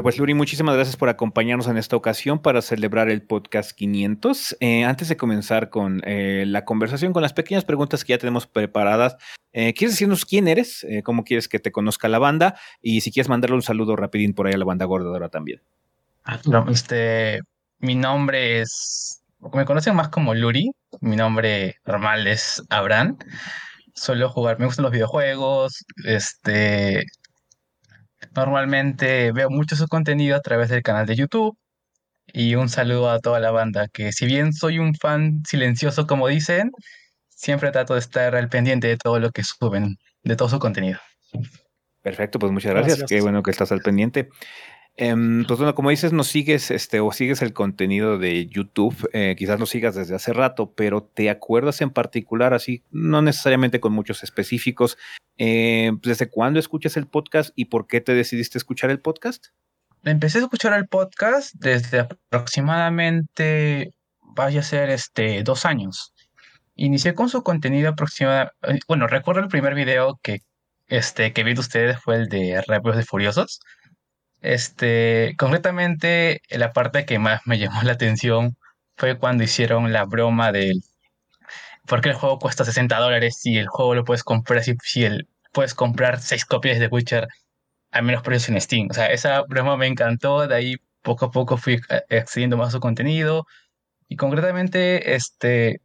Pues 0.08 0.18
Luri, 0.18 0.34
muchísimas 0.34 0.74
gracias 0.74 0.96
por 0.96 1.10
acompañarnos 1.10 1.68
en 1.68 1.76
esta 1.76 1.98
ocasión 1.98 2.40
para 2.40 2.62
celebrar 2.62 3.10
el 3.10 3.24
podcast 3.24 3.72
500. 3.72 4.56
Eh, 4.62 4.86
antes 4.86 5.10
de 5.10 5.18
comenzar 5.18 5.70
con 5.70 6.00
eh, 6.06 6.46
la 6.48 6.64
conversación, 6.64 7.12
con 7.12 7.22
las 7.22 7.34
pequeñas 7.34 7.66
preguntas 7.66 8.06
que 8.06 8.14
ya 8.14 8.18
tenemos 8.18 8.48
preparadas, 8.48 9.18
eh, 9.52 9.74
¿quieres 9.74 9.96
decirnos 9.96 10.24
quién 10.24 10.48
eres? 10.48 10.88
¿Cómo 11.04 11.26
quieres 11.26 11.50
que 11.50 11.60
te 11.60 11.74
conozca 11.74 12.08
la 12.08 12.20
banda? 12.20 12.56
Y 12.82 13.02
si 13.02 13.12
quieres 13.12 13.28
mandarle 13.28 13.58
un 13.58 13.64
saludo 13.64 13.98
rapidín 13.98 14.34
por 14.34 14.48
ahí 14.48 14.54
a 14.54 14.58
la 14.58 14.64
banda 14.64 14.86
gordadora 14.86 15.28
también. 15.28 15.62
Ah, 16.24 16.40
este, 16.70 17.42
mi 17.80 17.96
nombre 17.96 18.62
es, 18.62 19.22
me 19.52 19.66
conocen 19.66 19.94
más 19.94 20.08
como 20.08 20.34
Luri, 20.34 20.72
Mi 21.02 21.18
nombre 21.18 21.82
normal 21.86 22.28
es 22.28 22.64
Abraham. 22.70 23.18
Suelo 23.94 24.30
jugar, 24.30 24.58
me 24.58 24.68
gustan 24.68 24.84
los 24.84 24.94
videojuegos. 24.94 25.84
Este, 26.06 27.04
normalmente 28.38 29.32
veo 29.32 29.50
mucho 29.50 29.76
su 29.76 29.88
contenido 29.88 30.36
a 30.36 30.42
través 30.42 30.70
del 30.70 30.84
canal 30.84 31.06
de 31.06 31.16
YouTube. 31.16 31.58
Y 32.34 32.56
un 32.56 32.70
saludo 32.70 33.10
a 33.10 33.20
toda 33.20 33.40
la 33.40 33.52
banda, 33.52 33.88
que 33.88 34.12
si 34.12 34.26
bien 34.26 34.54
soy 34.54 34.80
un 34.80 34.96
fan 34.96 35.44
silencioso 35.48 36.08
como 36.08 36.28
dicen, 36.28 36.72
siempre 37.30 37.72
trato 37.72 37.94
de 37.94 38.00
estar 38.00 38.36
al 38.36 38.50
pendiente 38.50 38.88
de 38.88 38.98
todo 38.98 39.20
lo 39.20 39.32
que 39.32 39.44
suben, 39.44 39.98
de 40.24 40.36
todo 40.36 40.50
su 40.50 40.60
contenido. 40.60 41.00
Perfecto, 42.02 42.38
pues 42.38 42.52
muchas 42.52 42.74
gracias. 42.74 43.04
Qué 43.08 43.22
bueno 43.22 43.44
que 43.44 43.52
estás 43.52 43.72
al 43.72 43.82
pendiente. 43.82 44.30
Em, 45.00 45.46
pues 45.46 45.60
bueno, 45.60 45.76
como 45.76 45.92
dices, 45.92 46.12
no 46.12 46.24
sigues 46.24 46.72
este 46.72 47.00
o 47.02 47.12
sigues 47.12 47.44
el 47.44 47.54
contenido 47.54 48.18
de 48.18 48.48
YouTube, 48.48 49.08
eh, 49.14 49.36
quizás 49.38 49.60
lo 49.60 49.68
sigas 49.68 49.94
desde 49.94 50.16
hace 50.16 50.34
rato, 50.34 50.74
pero 50.74 51.04
¿te 51.04 51.30
acuerdas 51.30 51.82
en 51.82 51.92
particular, 51.92 52.56
así, 52.56 52.84
no 52.90 53.22
necesariamente 53.22 53.80
con 53.80 53.94
muchos 53.94 54.24
específicos, 54.24 54.98
eh, 55.38 55.92
desde 56.02 56.32
cuándo 56.32 56.60
escuchas 56.60 56.98
el 56.98 57.06
podcast 57.06 57.52
y 57.56 57.66
por 57.66 57.86
qué 57.86 58.02
te 58.02 58.16
decidiste 58.16 58.58
escuchar 58.58 58.90
el 58.90 59.00
podcast? 59.00 59.50
Empecé 60.04 60.40
a 60.40 60.42
escuchar 60.42 60.74
el 60.74 60.88
podcast 60.88 61.54
desde 61.54 62.00
aproximadamente, 62.00 63.94
vaya 64.22 64.62
a 64.62 64.64
ser 64.64 64.90
este, 64.90 65.44
dos 65.44 65.68
años. 65.68 66.16
Inicié 66.74 67.14
con 67.14 67.30
su 67.30 67.44
contenido 67.44 67.90
aproximadamente, 67.90 68.56
bueno, 68.88 69.06
recuerdo 69.06 69.42
el 69.42 69.48
primer 69.48 69.76
video 69.76 70.20
que, 70.24 70.40
este, 70.88 71.34
que 71.34 71.44
vi 71.44 71.54
de 71.54 71.60
ustedes 71.60 72.00
fue 72.02 72.16
el 72.16 72.30
de 72.30 72.64
Rápidos 72.68 72.98
de 72.98 73.06
Furiosos 73.06 73.60
este, 74.42 75.36
concretamente, 75.38 76.42
la 76.50 76.74
parte 76.74 77.06
que 77.06 77.20
más 77.20 77.42
me 77.46 77.60
llamó 77.60 77.82
la 77.84 77.94
atención 77.94 78.58
fue 78.96 79.18
cuando 79.18 79.44
hicieron 79.44 79.94
la 79.94 80.06
broma 80.06 80.52
del 80.52 80.82
por 81.88 82.02
qué 82.02 82.10
el 82.10 82.16
juego 82.16 82.40
cuesta 82.40 82.66
60 82.66 82.98
dólares 83.00 83.38
si 83.40 83.58
el 83.58 83.68
juego 83.68 83.96
lo 83.96 84.04
puedes 84.04 84.24
comprar, 84.24 84.64
si, 84.64 84.76
si 84.84 85.06
el, 85.06 85.28
puedes 85.54 85.74
comprar 85.74 86.20
6 86.22 86.46
copias 86.46 86.80
de 86.80 86.88
Witcher 86.88 87.28
a 87.92 88.02
menos 88.02 88.24
precios 88.24 88.50
en 88.50 88.62
Steam. 88.62 88.88
O 88.92 88.94
sea, 88.94 89.08
esa 89.12 89.42
broma 89.44 89.78
me 89.78 89.88
encantó, 89.88 90.48
de 90.48 90.56
ahí 90.56 90.76
poco 91.02 91.26
a 91.26 91.32
poco 91.32 91.58
fui 91.58 91.80
accediendo 92.10 92.58
más 92.58 92.70
a 92.70 92.72
su 92.72 92.80
contenido. 92.80 93.46
Y 94.10 94.18
concretamente, 94.18 95.16
este, 95.16 95.82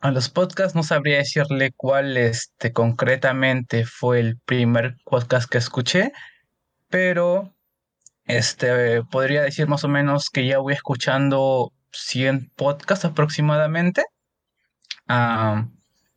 a 0.00 0.10
los 0.10 0.28
podcasts 0.30 0.74
no 0.74 0.82
sabría 0.82 1.18
decirle 1.18 1.72
cuál 1.76 2.16
este, 2.16 2.72
concretamente 2.72 3.84
fue 3.86 4.20
el 4.20 4.38
primer 4.38 4.96
podcast 5.04 5.48
que 5.50 5.58
escuché, 5.58 6.12
pero 6.88 7.53
este, 8.26 9.02
podría 9.04 9.42
decir 9.42 9.68
más 9.68 9.84
o 9.84 9.88
menos 9.88 10.30
que 10.30 10.46
ya 10.46 10.58
voy 10.58 10.74
escuchando 10.74 11.72
100 11.92 12.50
podcasts 12.56 13.04
aproximadamente 13.04 14.04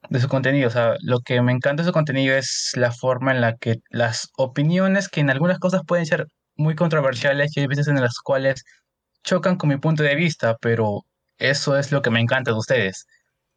de 0.09 0.19
su 0.19 0.27
contenido. 0.29 0.67
O 0.67 0.71
sea, 0.71 0.95
lo 1.01 1.19
que 1.19 1.41
me 1.41 1.51
encanta 1.51 1.83
de 1.83 1.87
su 1.87 1.93
contenido 1.93 2.35
es 2.35 2.71
la 2.75 2.91
forma 2.91 3.31
en 3.31 3.41
la 3.41 3.55
que 3.57 3.77
las 3.89 4.29
opiniones, 4.37 5.09
que 5.09 5.21
en 5.21 5.29
algunas 5.29 5.59
cosas 5.59 5.81
pueden 5.87 6.05
ser 6.05 6.27
muy 6.55 6.75
controversiales 6.75 7.55
y 7.55 7.61
hay 7.61 7.67
veces 7.67 7.87
en 7.87 8.01
las 8.01 8.19
cuales 8.19 8.63
chocan 9.23 9.57
con 9.57 9.69
mi 9.69 9.77
punto 9.77 10.03
de 10.03 10.15
vista, 10.15 10.57
pero 10.61 11.05
eso 11.37 11.77
es 11.77 11.91
lo 11.91 12.01
que 12.01 12.09
me 12.11 12.19
encanta 12.21 12.51
de 12.51 12.57
ustedes. 12.57 13.07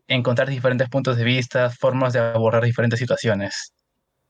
Encontrar 0.09 0.49
diferentes 0.49 0.89
puntos 0.91 1.17
de 1.17 1.25
vista, 1.25 1.71
formas 1.71 2.13
de 2.13 2.21
abordar 2.21 2.65
diferentes 2.65 2.99
situaciones. 3.01 3.73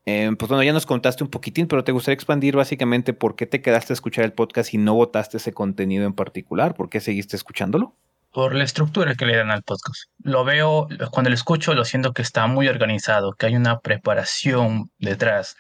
Eh, 0.07 0.31
pues 0.39 0.49
bueno, 0.49 0.63
ya 0.63 0.73
nos 0.73 0.87
contaste 0.87 1.23
un 1.23 1.31
poquitín, 1.31 1.67
pero 1.67 1.85
te 1.85 1.93
gustaría 1.93 2.15
expandir 2.15 2.57
básicamente 2.57 3.13
por 3.13 3.37
qué 3.37 3.47
te 3.47 3.61
quedaste 3.61 3.93
a 3.93 3.95
escuchar 3.95 4.25
el 4.25 4.33
podcast 4.33 4.73
y 4.73 4.79
no 4.79 4.95
votaste 4.95 5.37
ese 5.37 5.53
contenido 5.53 6.07
en 6.07 6.15
particular. 6.15 6.75
¿Por 6.75 6.89
qué 6.89 7.01
seguiste 7.01 7.37
escuchándolo? 7.37 7.95
Por 8.33 8.55
la 8.55 8.65
estructura 8.65 9.15
que 9.15 9.27
le 9.27 9.37
dan 9.37 9.51
al 9.51 9.63
podcast. 9.63 10.05
Lo 10.23 10.45
veo, 10.45 10.89
cuando 11.11 11.31
lo 11.31 11.35
escucho, 11.35 11.75
lo 11.75 11.85
siento 11.85 12.13
que 12.13 12.23
está 12.23 12.47
muy 12.47 12.69
organizado, 12.69 13.33
que 13.33 13.47
hay 13.47 13.57
una 13.57 13.81
preparación 13.81 14.91
detrás, 14.99 15.57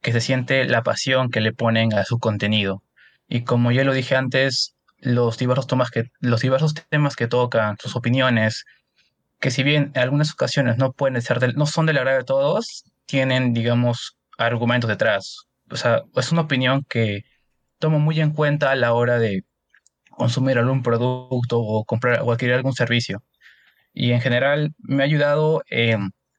que 0.00 0.12
se 0.12 0.20
siente 0.20 0.64
la 0.66 0.82
pasión 0.82 1.30
que 1.30 1.40
le 1.40 1.52
ponen 1.52 1.94
a 1.94 2.04
su 2.04 2.18
contenido. 2.18 2.82
Y 3.28 3.44
como 3.44 3.72
ya 3.72 3.82
lo 3.82 3.94
dije 3.94 4.14
antes, 4.14 4.74
los 4.98 5.38
diversos, 5.38 5.66
temas 5.66 5.90
que, 5.90 6.10
los 6.20 6.42
diversos 6.42 6.74
temas 6.74 7.16
que 7.16 7.28
tocan, 7.28 7.76
sus 7.80 7.96
opiniones, 7.96 8.64
que 9.40 9.50
si 9.50 9.62
bien 9.62 9.90
en 9.94 10.02
algunas 10.02 10.32
ocasiones 10.32 10.78
no 10.78 10.92
pueden 10.92 11.20
ser 11.20 11.56
no 11.56 11.66
son 11.66 11.86
del 11.86 11.98
agrado 11.98 12.18
de 12.18 12.24
todos, 12.24 12.84
tienen, 13.12 13.52
digamos, 13.52 14.16
argumentos 14.38 14.88
detrás. 14.88 15.44
O 15.70 15.76
sea, 15.76 16.02
es 16.16 16.32
una 16.32 16.42
opinión 16.42 16.82
que 16.88 17.24
tomo 17.78 17.98
muy 17.98 18.18
en 18.20 18.32
cuenta 18.32 18.70
a 18.70 18.74
la 18.74 18.94
hora 18.94 19.18
de 19.18 19.42
consumir 20.10 20.56
algún 20.58 20.82
producto 20.82 21.60
o 21.60 21.84
comprar 21.84 22.22
o 22.22 22.32
adquirir 22.32 22.54
algún 22.54 22.72
servicio. 22.72 23.22
Y 23.92 24.12
en 24.12 24.22
general 24.22 24.72
me 24.78 25.02
ha 25.02 25.06
ayudado 25.06 25.62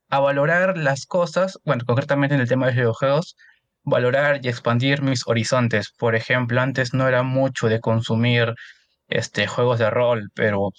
a 0.09 0.19
valorar 0.19 0.75
las 0.79 1.05
cosas, 1.05 1.59
bueno, 1.63 1.83
concretamente 1.85 2.33
en 2.33 2.41
el 2.41 2.49
tema 2.49 2.65
de 2.67 2.73
videojuegos, 2.73 3.35
valorar 3.83 4.39
y 4.43 4.49
expandir 4.49 5.03
mis 5.03 5.27
horizontes. 5.27 5.91
Por 5.95 6.15
ejemplo, 6.15 6.59
antes 6.59 6.95
no 6.95 7.07
era 7.07 7.21
mucho 7.21 7.67
de 7.67 7.81
consumir 7.81 8.55
este, 9.09 9.45
juegos 9.45 9.77
de 9.77 9.91
rol, 9.91 10.31
pero... 10.33 10.71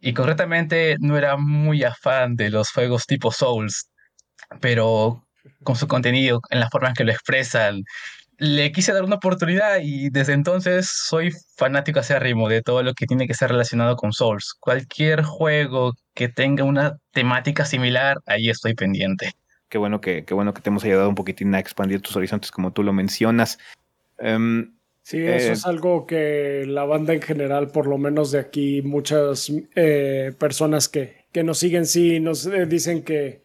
Y 0.00 0.14
concretamente 0.14 0.96
no 0.98 1.16
era 1.16 1.36
muy 1.36 1.84
afán 1.84 2.34
de 2.34 2.50
los 2.50 2.72
juegos 2.72 3.06
tipo 3.06 3.30
Souls, 3.30 3.91
pero 4.60 5.24
con 5.62 5.76
su 5.76 5.88
contenido, 5.88 6.40
en 6.50 6.60
la 6.60 6.70
forma 6.70 6.88
en 6.88 6.94
que 6.94 7.04
lo 7.04 7.12
expresan, 7.12 7.84
le 8.38 8.72
quise 8.72 8.92
dar 8.92 9.04
una 9.04 9.16
oportunidad 9.16 9.78
y 9.82 10.10
desde 10.10 10.32
entonces 10.32 10.90
soy 10.90 11.30
fanático 11.56 12.00
ritmo 12.18 12.48
de 12.48 12.60
todo 12.60 12.82
lo 12.82 12.92
que 12.94 13.06
tiene 13.06 13.28
que 13.28 13.34
ser 13.34 13.50
relacionado 13.50 13.94
con 13.94 14.12
Souls. 14.12 14.54
Cualquier 14.58 15.22
juego 15.22 15.94
que 16.14 16.28
tenga 16.28 16.64
una 16.64 16.98
temática 17.12 17.64
similar, 17.64 18.18
ahí 18.26 18.50
estoy 18.50 18.74
pendiente. 18.74 19.30
Qué 19.68 19.78
bueno 19.78 20.00
que, 20.00 20.24
qué 20.24 20.34
bueno 20.34 20.52
que 20.52 20.60
te 20.60 20.70
hemos 20.70 20.84
ayudado 20.84 21.08
un 21.08 21.14
poquitín 21.14 21.54
a 21.54 21.60
expandir 21.60 22.00
tus 22.00 22.16
horizontes 22.16 22.50
como 22.50 22.72
tú 22.72 22.82
lo 22.82 22.92
mencionas. 22.92 23.58
Em, 24.18 24.74
sí, 25.02 25.18
eso 25.22 25.48
eh, 25.48 25.52
es 25.52 25.64
algo 25.64 26.06
que 26.06 26.64
la 26.66 26.84
banda 26.84 27.14
en 27.14 27.22
general, 27.22 27.68
por 27.68 27.86
lo 27.86 27.96
menos 27.96 28.32
de 28.32 28.40
aquí, 28.40 28.82
muchas 28.82 29.52
eh, 29.76 30.32
personas 30.38 30.88
que, 30.88 31.26
que, 31.32 31.44
nos 31.44 31.58
siguen, 31.58 31.86
sí, 31.86 32.18
nos 32.18 32.44
eh, 32.46 32.66
dicen 32.66 33.02
que, 33.02 33.42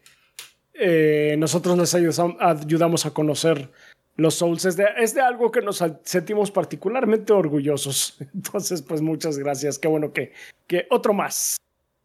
eh, 0.78 1.36
nosotros 1.38 1.76
les 1.76 1.94
ayudamos, 1.94 3.06
a 3.06 3.10
conocer 3.10 3.70
los 4.16 4.34
Souls. 4.34 4.64
Es 4.64 4.76
de, 4.76 5.20
algo 5.20 5.50
que 5.50 5.62
nos 5.62 5.82
sentimos 6.04 6.50
particularmente 6.50 7.32
orgullosos. 7.32 8.16
Entonces, 8.34 8.82
pues 8.82 9.02
muchas 9.02 9.38
gracias. 9.38 9.78
Qué 9.78 9.88
bueno 9.88 10.12
que, 10.12 10.32
que 10.66 10.86
otro 10.90 11.14
más 11.14 11.56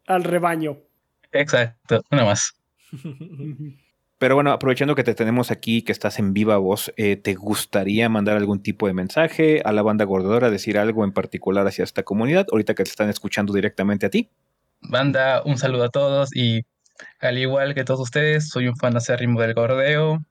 al 0.08 0.24
rebaño. 0.24 0.78
Exacto, 1.32 2.02
uno 2.12 2.26
más. 2.26 2.54
Pero 4.24 4.36
bueno, 4.36 4.52
aprovechando 4.52 4.96
que 4.96 5.04
te 5.04 5.16
tenemos 5.16 5.52
aquí, 5.52 5.82
que 5.82 5.92
estás 5.92 6.18
en 6.18 6.34
viva 6.34 6.56
voz, 6.58 6.94
eh, 6.96 7.18
¿te 7.18 7.34
gustaría 7.34 8.08
mandar 8.08 8.38
algún 8.38 8.64
tipo 8.64 8.88
de 8.88 8.94
mensaje 8.94 9.62
a 9.66 9.74
la 9.74 9.82
banda 9.82 10.06
gordadora, 10.06 10.50
decir 10.50 10.78
algo 10.78 11.04
en 11.04 11.12
particular 11.12 11.68
hacia 11.68 11.84
esta 11.84 12.04
comunidad, 12.04 12.48
ahorita 12.52 12.74
que 12.74 12.84
te 12.84 12.90
están 12.90 13.10
escuchando 13.10 13.52
directamente 13.52 14.06
a 14.06 14.10
ti? 14.10 14.30
Banda, 14.80 15.42
un 15.44 15.58
saludo 15.58 15.84
a 15.84 15.90
todos 15.90 16.34
y 16.34 16.64
al 17.20 17.38
igual 17.38 17.74
que 17.74 17.84
todos 17.84 18.00
ustedes, 18.00 18.50
soy 18.50 18.68
un 18.68 18.76
fan 18.76 18.96
acérrimo 18.96 19.42
del 19.42 19.54
gordeo. 19.54 20.24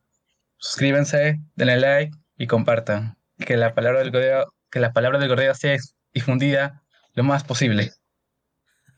Suscríbanse, 0.59 1.41
denle 1.57 1.79
like 1.79 2.16
y 2.37 2.47
compartan. 2.47 3.16
Que 3.39 3.57
la 3.57 3.75
palabra 3.75 4.01
del 4.01 4.11
gordeo, 4.11 4.53
que 4.70 4.81
la 4.81 4.93
palabra 4.93 5.18
del 5.18 5.29
gordeo 5.29 5.55
sea 5.55 5.77
difundida 6.14 6.83
lo 7.14 7.25
más 7.25 7.45
posible. 7.45 7.93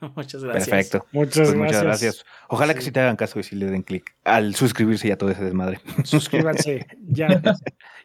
Muchas 0.17 0.45
gracias. 0.45 0.69
Perfecto. 0.69 1.07
Muchas, 1.13 1.49
pues 1.49 1.55
muchas 1.55 1.83
gracias. 1.83 2.25
Ojalá 2.49 2.75
que 2.75 2.83
si 2.83 2.91
te 2.91 3.01
hagan 3.01 3.17
caso 3.17 3.39
y 3.41 3.43
si 3.43 3.57
le 3.57 3.67
den 3.67 3.83
clic 3.83 4.15
al 4.25 4.55
suscribirse 4.55 5.09
ya 5.09 5.17
todo 5.17 5.31
ese 5.31 5.45
desmadre. 5.45 5.81
Suscríbanse. 6.05 6.87
Ya, 7.07 7.41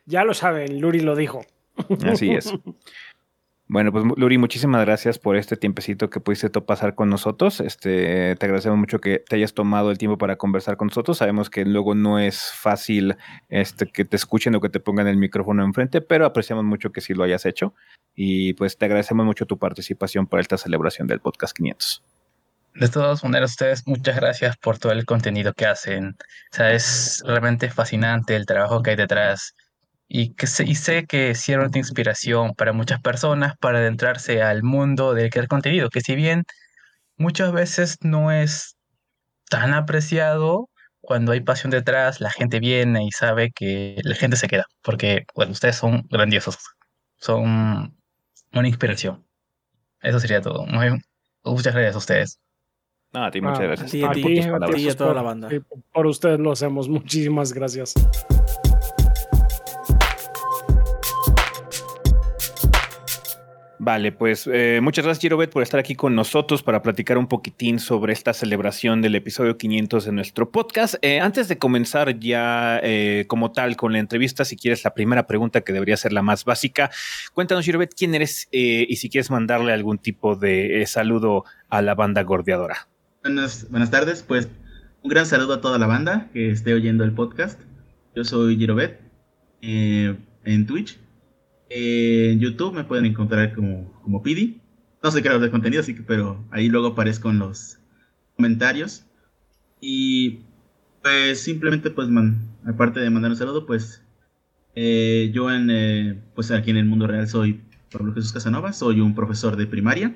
ya 0.06 0.24
lo 0.24 0.34
saben, 0.34 0.80
Luri 0.82 1.00
lo 1.00 1.16
dijo. 1.16 1.44
Así 2.06 2.32
es. 2.32 2.54
Bueno, 3.72 3.92
pues 3.92 4.04
Luri, 4.18 4.40
muchísimas 4.40 4.84
gracias 4.84 5.20
por 5.20 5.36
este 5.36 5.56
tiempecito 5.56 6.10
que 6.10 6.20
pudiste 6.20 6.50
pasar 6.50 6.96
con 6.96 7.08
nosotros. 7.08 7.60
Este, 7.60 8.36
te 8.36 8.46
agradecemos 8.48 8.80
mucho 8.80 9.00
que 9.00 9.20
te 9.20 9.36
hayas 9.36 9.54
tomado 9.54 9.92
el 9.92 10.00
tiempo 10.00 10.18
para 10.18 10.38
conversar 10.38 10.76
con 10.76 10.88
nosotros. 10.88 11.20
Sabemos 11.20 11.52
que 11.52 11.64
luego 11.66 11.94
no 11.94 12.18
es 12.18 12.52
fácil 12.52 13.16
este, 13.48 13.86
que 13.86 14.06
te 14.06 14.16
escuchen 14.16 14.56
o 14.56 14.60
que 14.60 14.70
te 14.70 14.80
pongan 14.80 15.06
el 15.06 15.18
micrófono 15.18 15.64
enfrente, 15.64 16.02
pero 16.02 16.26
apreciamos 16.26 16.66
mucho 16.66 16.92
que 16.92 17.00
sí 17.00 17.14
lo 17.14 17.24
hayas 17.24 17.46
hecho. 17.46 17.76
Y 18.16 18.54
pues 18.54 18.76
te 18.76 18.86
agradecemos 18.86 19.24
mucho 19.24 19.46
tu 19.46 19.60
participación 19.60 20.26
para 20.26 20.42
esta 20.42 20.58
celebración 20.58 21.06
del 21.06 21.20
podcast 21.20 21.56
500. 21.56 22.04
De 22.74 22.88
todas 22.90 23.24
maneras, 23.24 23.52
ustedes, 23.52 23.86
muchas 23.86 24.16
gracias 24.16 24.58
por 24.58 24.80
todo 24.80 24.94
el 24.94 25.06
contenido 25.06 25.54
que 25.54 25.68
hacen. 25.68 26.18
O 26.52 26.56
sea, 26.56 26.72
es 26.72 27.22
realmente 27.24 27.70
fascinante 27.70 28.36
el 28.36 28.48
trabajo 28.48 28.82
que 28.82 28.90
hay 28.90 28.96
detrás 28.96 29.54
y, 30.10 30.34
que 30.34 30.48
sé, 30.48 30.64
y 30.66 30.76
sé 30.76 31.06
que 31.06 31.36
sirve 31.36 31.70
de 31.70 31.80
inspiración 31.80 32.56
para 32.56 32.74
muchas 32.74 33.00
personas 33.00 33.56
para 33.58 33.78
adentrarse 33.78 34.42
al 34.42 34.64
mundo 34.64 35.14
del 35.14 35.30
crear 35.30 35.48
contenido, 35.48 35.90
que 35.90 36.02
si 36.02 36.16
bien 36.16 36.44
muchas 37.16 37.52
veces 37.54 37.98
no 38.02 38.32
es 38.32 38.76
tan 39.50 39.74
apreciado, 39.74 40.68
cuando 41.00 41.32
hay 41.32 41.42
pasión 41.42 41.70
detrás, 41.70 42.22
la 42.22 42.32
gente 42.32 42.60
viene 42.60 43.06
y 43.06 43.12
sabe 43.12 43.52
que 43.52 43.98
la 44.04 44.16
gente 44.16 44.36
se 44.36 44.48
queda, 44.48 44.66
porque 44.82 45.26
bueno, 45.36 45.52
ustedes 45.52 45.76
son 45.76 46.08
grandiosos, 46.10 46.58
son 47.18 47.96
una 48.52 48.68
inspiración. 48.68 49.24
Eso 50.02 50.20
sería 50.20 50.42
todo. 50.42 50.66
Muchas 51.44 51.74
gracias 51.74 51.96
a 51.96 51.98
ustedes. 51.98 52.40
No, 53.12 53.26
a 53.26 53.32
ti 53.32 53.42
muchas 53.42 53.60
ah, 53.60 53.64
gracias. 53.64 54.04
A 54.04 54.12
ti, 54.12 54.40
a, 54.40 54.92
a 54.92 54.96
toda 54.96 55.14
la 55.14 55.22
banda. 55.22 55.50
Por 55.94 56.08
ustedes 56.08 56.40
lo 56.40 56.52
hacemos. 56.52 56.88
Muchísimas 56.88 57.54
gracias. 57.54 57.94
Vale, 63.82 64.12
pues 64.12 64.46
eh, 64.52 64.82
muchas 64.84 65.06
gracias 65.06 65.22
Girobet 65.22 65.52
por 65.52 65.64
estar 65.64 65.80
aquí 65.80 65.96
con 65.96 66.14
nosotros 66.14 66.62
para 66.62 66.82
platicar 66.82 67.18
un 67.18 67.28
poquitín 67.28 67.80
sobre 67.80 68.12
esta 68.12 68.34
celebración 68.34 69.02
del 69.02 69.16
episodio 69.16 69.58
500 69.58 70.04
de 70.04 70.12
nuestro 70.12 70.52
podcast. 70.52 70.96
Eh, 71.02 71.22
antes 71.22 71.48
de 71.48 71.58
comenzar 71.58 72.20
ya 72.20 72.82
eh, 72.84 73.24
como 73.30 73.54
tal 73.54 73.78
con 73.78 73.94
la 73.94 74.00
entrevista, 74.00 74.44
si 74.44 74.58
quieres 74.58 74.84
la 74.84 74.94
primera 74.94 75.28
pregunta 75.28 75.62
que 75.62 75.72
debería 75.72 75.96
ser 75.96 76.12
la 76.12 76.22
más 76.22 76.44
básica, 76.44 76.92
cuéntanos 77.34 77.64
Girobet 77.64 77.94
quién 77.96 78.14
eres 78.16 78.50
y 78.52 78.94
si 78.98 79.10
quieres 79.10 79.32
mandarle 79.32 79.72
algún 79.72 79.98
tipo 79.98 80.36
de 80.36 80.84
saludo 80.86 81.46
a 81.70 81.82
la 81.82 81.96
banda 81.96 82.22
gordeadora. 82.24 82.90
Buenas, 83.24 83.66
buenas 83.70 83.90
tardes, 83.90 84.24
pues 84.24 84.50
un 85.04 85.10
gran 85.10 85.26
saludo 85.26 85.54
a 85.54 85.62
toda 85.62 85.78
la 85.78 85.88
banda 85.88 86.30
que 86.34 86.52
esté 86.52 86.74
oyendo 86.74 87.06
el 87.06 87.14
podcast. 87.14 87.62
Yo 88.14 88.26
soy 88.26 88.58
Girobet 88.58 89.00
en 89.62 90.66
Twitch 90.68 91.00
en 91.70 92.40
YouTube 92.40 92.74
me 92.74 92.84
pueden 92.84 93.06
encontrar 93.06 93.54
como, 93.54 93.92
como 94.02 94.24
Pidi. 94.24 94.62
No 95.02 95.12
soy 95.12 95.22
creador 95.22 95.42
de 95.42 95.52
contenido, 95.52 95.82
así 95.82 95.96
que, 95.96 96.02
pero 96.02 96.44
ahí 96.52 96.68
luego 96.68 96.88
aparezco 96.88 97.30
en 97.30 97.40
los 97.40 97.80
comentarios. 98.36 99.06
Y 99.80 100.42
pues 101.02 101.42
simplemente, 101.42 101.90
pues, 101.92 102.10
aparte 102.66 103.00
de 103.00 103.10
mandar 103.10 103.32
un 103.32 103.38
saludo, 103.38 103.66
pues 103.66 104.04
eh, 104.76 105.32
yo 105.34 105.52
en, 105.52 105.70
eh, 105.70 106.22
pues 106.36 106.52
aquí 106.52 106.72
en 106.72 106.78
el 106.78 106.86
mundo 106.86 107.08
real 107.08 107.28
soy 107.28 107.62
Pablo 107.92 108.14
Jesús 108.14 108.34
Casanova, 108.34 108.74
soy 108.74 109.00
un 109.00 109.16
profesor 109.16 109.56
de 109.56 109.68
primaria. 109.68 110.16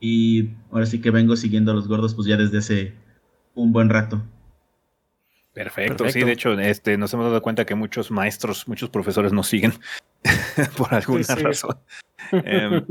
Y 0.00 0.50
ahora 0.70 0.86
sí 0.86 1.00
que 1.00 1.10
vengo 1.10 1.36
siguiendo 1.36 1.70
a 1.70 1.74
los 1.74 1.86
gordos, 1.86 2.14
pues 2.14 2.26
ya 2.26 2.36
desde 2.36 2.58
hace 2.58 2.94
un 3.54 3.72
buen 3.72 3.88
rato. 3.88 4.22
Perfecto, 5.52 6.08
sí, 6.08 6.24
de 6.24 6.32
hecho, 6.32 6.58
este, 6.58 6.96
nos 6.96 7.12
hemos 7.12 7.26
dado 7.26 7.42
cuenta 7.42 7.66
que 7.66 7.74
muchos 7.74 8.10
maestros, 8.10 8.66
muchos 8.66 8.88
profesores 8.88 9.34
nos 9.34 9.48
siguen 9.48 9.74
por 10.76 10.94
alguna 10.94 11.34
razón. 11.34 11.76
Em, 12.30 12.84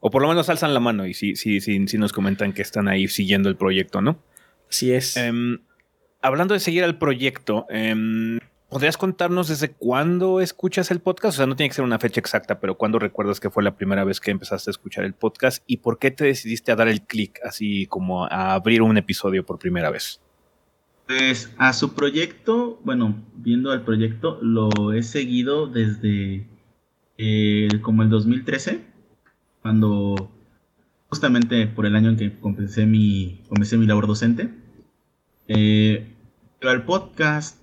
o 0.00 0.10
por 0.10 0.22
lo 0.22 0.28
menos 0.28 0.48
alzan 0.48 0.74
la 0.74 0.80
mano 0.80 1.06
y 1.06 1.14
sí, 1.14 1.34
sí, 1.36 1.60
sí 1.60 1.98
nos 1.98 2.12
comentan 2.12 2.52
que 2.52 2.62
están 2.62 2.88
ahí 2.88 3.08
siguiendo 3.08 3.48
el 3.48 3.56
proyecto, 3.56 4.00
¿no? 4.00 4.18
Así 4.68 4.92
es. 4.92 5.16
Em, 5.16 5.58
hablando 6.20 6.54
de 6.54 6.60
seguir 6.60 6.84
al 6.84 6.98
proyecto, 6.98 7.66
em, 7.68 8.38
¿podrías 8.68 8.96
contarnos 8.96 9.48
desde 9.48 9.70
cuándo 9.70 10.40
escuchas 10.40 10.90
el 10.90 11.00
podcast? 11.00 11.36
O 11.36 11.38
sea, 11.38 11.46
no 11.46 11.56
tiene 11.56 11.70
que 11.70 11.76
ser 11.76 11.84
una 11.84 11.98
fecha 11.98 12.20
exacta, 12.20 12.60
pero 12.60 12.76
¿cuándo 12.76 12.98
recuerdas 12.98 13.40
que 13.40 13.50
fue 13.50 13.62
la 13.62 13.76
primera 13.76 14.04
vez 14.04 14.20
que 14.20 14.30
empezaste 14.30 14.70
a 14.70 14.72
escuchar 14.72 15.04
el 15.04 15.14
podcast 15.14 15.62
y 15.66 15.78
por 15.78 15.98
qué 15.98 16.10
te 16.10 16.24
decidiste 16.24 16.72
a 16.72 16.76
dar 16.76 16.88
el 16.88 17.02
clic 17.02 17.40
así 17.44 17.86
como 17.86 18.26
a 18.26 18.54
abrir 18.54 18.82
un 18.82 18.96
episodio 18.96 19.44
por 19.44 19.58
primera 19.58 19.90
vez? 19.90 20.20
Pues 21.06 21.52
a 21.58 21.72
su 21.74 21.94
proyecto, 21.94 22.80
bueno, 22.82 23.22
viendo 23.36 23.70
al 23.72 23.84
proyecto, 23.84 24.38
lo 24.40 24.92
he 24.92 25.02
seguido 25.02 25.66
desde 25.66 26.48
eh, 27.18 27.68
como 27.82 28.02
el 28.02 28.08
2013, 28.08 28.84
cuando 29.60 30.30
justamente 31.08 31.66
por 31.66 31.84
el 31.84 31.94
año 31.94 32.10
en 32.10 32.16
que 32.16 32.38
comencé 32.40 32.86
mi, 32.86 33.42
comencé 33.48 33.76
mi 33.76 33.86
labor 33.86 34.06
docente. 34.06 34.50
Eh, 35.46 36.10
pero 36.58 36.70
al 36.72 36.84
podcast, 36.84 37.60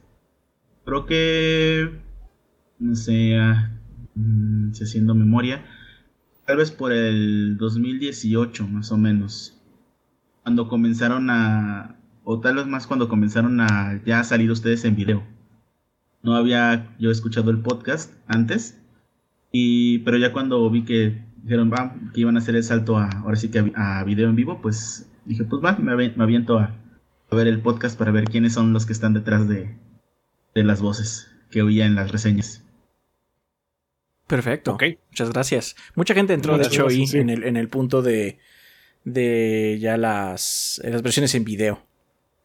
creo 0.85 1.07
que, 1.07 1.89
no 2.77 2.95
sé, 2.95 3.37
ah, 3.37 3.71
mm, 4.13 4.73
si 4.73 4.83
haciendo 4.83 5.15
memoria, 5.15 5.65
tal 6.45 6.57
vez 6.57 6.69
por 6.69 6.91
el 6.91 7.57
2018 7.57 8.67
más 8.67 8.91
o 8.91 8.97
menos, 8.97 9.59
cuando 10.43 10.67
comenzaron 10.67 11.29
a, 11.31 12.00
o 12.23 12.39
tal 12.39 12.55
vez 12.55 12.67
más 12.67 12.87
cuando 12.87 13.09
comenzaron 13.09 13.59
a 13.61 14.01
ya 14.05 14.23
salir 14.23 14.51
ustedes 14.51 14.85
en 14.85 14.95
video. 14.95 15.23
No 16.23 16.35
había 16.35 16.95
yo 16.99 17.09
escuchado 17.09 17.51
el 17.51 17.61
podcast 17.61 18.13
antes, 18.27 18.79
y, 19.51 19.99
pero 19.99 20.17
ya 20.17 20.31
cuando 20.31 20.69
vi 20.69 20.83
que 20.83 21.23
dijeron 21.43 21.71
que 22.13 22.21
iban 22.21 22.35
a 22.35 22.39
hacer 22.39 22.55
el 22.55 22.63
salto 22.63 22.97
a, 22.97 23.09
ahora 23.09 23.35
sí 23.35 23.49
que 23.49 23.71
a, 23.75 24.03
video 24.03 24.29
en 24.29 24.35
vivo, 24.35 24.61
pues 24.61 25.09
dije, 25.25 25.43
pues 25.43 25.63
va, 25.63 25.73
me, 25.77 25.91
aviento 25.91 26.59
a, 26.59 26.75
ver 27.31 27.47
el 27.47 27.61
podcast 27.61 27.97
para 27.97 28.11
ver 28.11 28.25
quiénes 28.25 28.53
son 28.53 28.73
los 28.73 28.85
que 28.85 28.93
están 28.93 29.13
detrás 29.13 29.47
de, 29.47 29.75
de 30.53 30.63
las 30.63 30.81
voces 30.81 31.31
que 31.49 31.61
oía 31.61 31.85
en 31.85 31.95
las 31.95 32.11
reseñas. 32.11 32.63
Perfecto. 34.27 34.77
Muchas 35.09 35.29
gracias. 35.31 35.75
Mucha 35.95 36.13
gente 36.13 36.33
entró, 36.33 36.57
de 36.57 36.65
hecho, 36.65 36.87
ahí 36.87 37.05
en, 37.13 37.29
el, 37.29 37.43
en 37.43 37.57
el 37.57 37.67
punto 37.67 38.01
de, 38.01 38.39
de 39.03 39.77
ya 39.81 39.97
las, 39.97 40.81
las 40.83 41.01
versiones 41.01 41.35
en 41.35 41.43
video. 41.43 41.85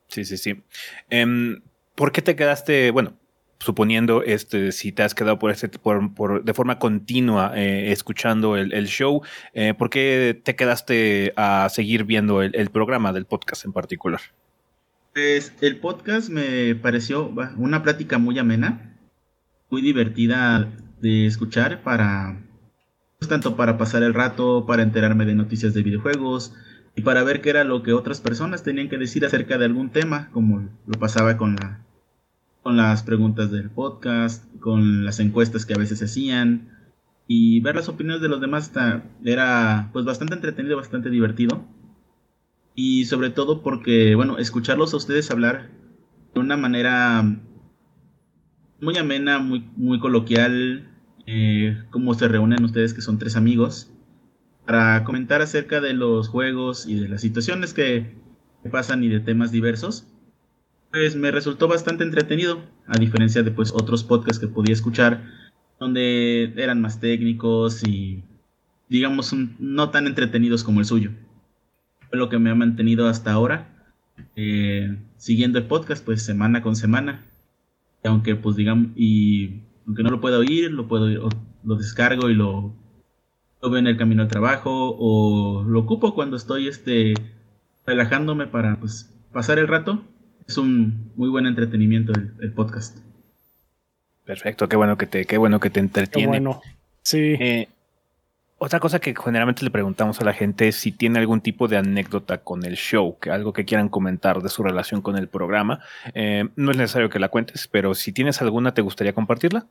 Sí, 0.09 0.25
sí, 0.25 0.37
sí. 0.37 0.63
Em, 1.11 1.63
¿Por 1.95 2.13
qué 2.13 2.23
te 2.23 2.37
quedaste, 2.37 2.91
bueno, 2.91 3.15
suponiendo 3.59 4.23
este, 4.23 4.73
si 4.73 4.93
te 4.93 5.03
has 5.03 5.15
quedado 5.15 5.39
por, 5.39 5.51
este, 5.51 5.69
por, 5.69 6.45
de 6.45 6.55
forma 6.55 6.79
continua 6.79 7.53
eh, 7.57 7.91
escuchando 7.91 8.57
el, 8.57 8.87
show, 8.87 9.23
eh, 9.55 9.75
¿por 9.75 9.91
qué 9.91 10.41
te 10.45 10.57
quedaste 10.57 11.33
a 11.37 11.69
seguir 11.71 12.05
viendo 12.05 12.43
el, 12.43 12.71
programa 12.71 13.13
del 13.13 13.25
podcast 13.25 13.65
en 13.65 13.73
particular? 13.73 14.21
Pues 15.15 15.53
el 15.63 15.79
podcast 15.79 16.29
me 16.29 16.75
pareció 16.75 17.33
una 17.57 17.83
plática 17.83 18.19
muy 18.19 18.39
amena, 18.39 18.99
muy 19.71 19.81
divertida 19.81 20.71
de 21.01 21.27
escuchar 21.27 21.83
para, 21.83 22.39
pues, 23.19 23.29
tanto 23.29 23.57
para 23.57 23.79
pasar 23.79 24.03
el 24.03 24.13
rato, 24.13 24.67
para 24.67 24.83
enterarme 24.83 25.25
de 25.25 25.35
noticias 25.35 25.73
de 25.73 25.83
videojuegos, 25.83 26.53
y 26.97 27.03
para 27.03 27.23
ver 27.23 27.43
qué 27.43 27.51
era 27.51 27.63
lo 27.63 27.83
que 27.83 27.93
otras 27.93 28.23
personas 28.23 28.63
tenían 28.63 28.89
que 28.89 28.97
decir 28.97 29.25
acerca 29.25 29.59
de 29.59 29.67
algún 29.67 29.91
tema, 29.91 30.31
como 30.33 30.67
lo 30.87 30.99
pasaba 30.99 31.37
con 31.37 31.55
la 31.55 31.83
con 32.63 32.77
las 32.77 33.05
preguntas 33.05 33.53
del 33.53 33.71
podcast, 33.71 34.45
con 34.59 35.05
las 35.05 35.21
encuestas 35.21 35.65
que 35.67 35.75
a 35.75 35.79
veces 35.79 36.03
hacían 36.03 36.69
y 37.29 37.61
ver 37.61 37.77
las 37.77 37.89
opiniones 37.89 38.23
de 38.23 38.29
los 38.29 38.41
demás 38.41 38.73
era 39.25 39.91
pues 39.93 40.05
bastante 40.05 40.35
entretenido, 40.35 40.77
bastante 40.77 41.11
divertido. 41.11 41.65
Y 42.75 43.05
sobre 43.05 43.31
todo 43.31 43.63
porque, 43.63 44.17
bueno, 44.17 44.39
escucharlos 44.39 44.93
a 44.95 44.97
ustedes 44.97 45.31
hablar 45.31 45.71
de 46.35 46.41
una 46.41 46.57
manera 46.57 47.23
muy 48.81 48.97
amena, 48.97 49.39
muy, 49.39 49.71
muy 49.77 50.01
coloquial, 50.01 50.91
eh, 51.27 51.85
como 51.91 52.15
se 52.15 52.27
reúnen 52.27 52.65
ustedes 52.65 52.95
que 52.95 53.01
son 53.01 53.19
tres 53.19 53.37
amigos 53.37 53.96
para 54.67 55.05
comentar 55.05 55.41
acerca 55.43 55.81
de 55.81 55.95
los 55.95 56.29
juegos 56.29 56.87
y 56.87 56.99
de 56.99 57.09
las 57.09 57.21
situaciones 57.21 57.73
que, 57.73 58.15
pasan 58.71 59.05
y 59.05 59.09
de 59.09 59.21
temas 59.21 59.53
diversos, 59.53 60.09
pues 60.91 61.15
me 61.15 61.31
resultó 61.31 61.69
bastante 61.69 62.03
entretenido, 62.03 62.65
a 62.89 62.99
diferencia 62.99 63.45
de 63.45 63.53
pues 63.53 63.73
otros 63.73 64.03
podcasts 64.03 64.41
que 64.41 64.49
podía 64.49 64.73
escuchar, 64.73 65.23
donde 65.79 66.53
eran 66.57 66.81
más 66.81 66.99
técnicos 66.99 67.87
y 67.87 68.25
digamos 68.89 69.33
no 69.61 69.91
tan 69.91 70.09
entretenidos 70.09 70.65
como 70.65 70.81
el 70.81 70.87
suyo. 70.87 71.13
Fue 72.09 72.19
lo 72.19 72.29
que 72.29 72.41
me 72.41 72.51
ha 72.51 72.57
mantenido 72.57 73.07
hasta 73.07 73.31
ahora, 73.31 73.69
eh, 74.35 74.99
siguiendo 75.17 75.61
el 75.61 75.67
podcast 75.67 76.05
pues 76.05 76.23
semana 76.23 76.61
con 76.61 76.75
semana. 76.75 77.25
Y 78.03 78.09
aunque 78.09 78.35
pues 78.35 78.57
digamos, 78.57 78.89
y 78.97 79.61
aunque 79.87 80.03
no 80.03 80.11
lo 80.11 80.21
pueda 80.21 80.39
oír, 80.39 80.73
lo 80.73 80.89
puedo 80.89 81.07
lo 81.63 81.77
descargo 81.77 82.31
y 82.31 82.35
lo 82.35 82.75
lo 83.67 83.71
veo 83.71 83.81
en 83.81 83.89
el 83.89 83.97
camino 83.97 84.23
al 84.23 84.29
trabajo 84.29 84.97
o 84.97 85.65
lo 85.65 85.81
ocupo 85.81 86.15
cuando 86.15 86.37
estoy 86.37 86.69
este, 86.69 87.15
relajándome 87.85 88.47
para 88.47 88.77
pues, 88.77 89.13
pasar 89.33 89.59
el 89.59 89.67
rato. 89.67 90.05
Es 90.47 90.57
un 90.57 91.11
muy 91.17 91.29
buen 91.29 91.47
entretenimiento 91.47 92.13
el, 92.41 92.53
podcast. 92.53 92.99
Perfecto, 94.25 94.69
qué 94.69 94.77
bueno 94.77 94.97
que 94.97 95.09
te, 95.09 95.25
qué 95.25 95.37
bueno 95.37 95.59
que 95.59 95.71
te 95.71 95.81
entretiene. 95.81 96.29
bueno, 96.29 96.61
sí. 97.03 97.19
Eh, 97.41 97.69
otra 98.59 98.79
cosa 98.79 99.01
que 99.01 99.13
generalmente 99.17 99.65
le 99.65 99.73
preguntamos 99.73 100.21
a 100.21 100.25
la 100.25 100.33
gente 100.33 100.69
es 100.69 100.77
si 100.77 100.93
tiene 100.93 101.19
algún 101.19 101.41
tipo 101.41 101.67
de 101.67 101.79
anécdota 101.79 102.39
con 102.39 102.65
el 102.65 102.77
show, 102.77 103.19
que 103.19 103.33
algo 103.33 103.53
que 103.53 103.65
quieran 103.65 103.89
comentar 103.89 104.43
de 104.43 104.49
su 104.49 104.63
relación 104.63 105.03
con 105.03 105.17
el 105.17 105.27
programa. 105.27 105.81
Eh, 106.15 106.49
no 106.55 106.71
es 106.71 106.77
necesario 106.77 107.11
que 107.11 107.19
la 107.19 107.31
cuentes, 107.31 107.67
pero 107.67 107.95
si 107.95 108.13
tienes 108.13 108.41
alguna, 108.41 108.75
¿te 108.75 108.83
gustaría 108.83 109.13
compartirla? 109.13 109.67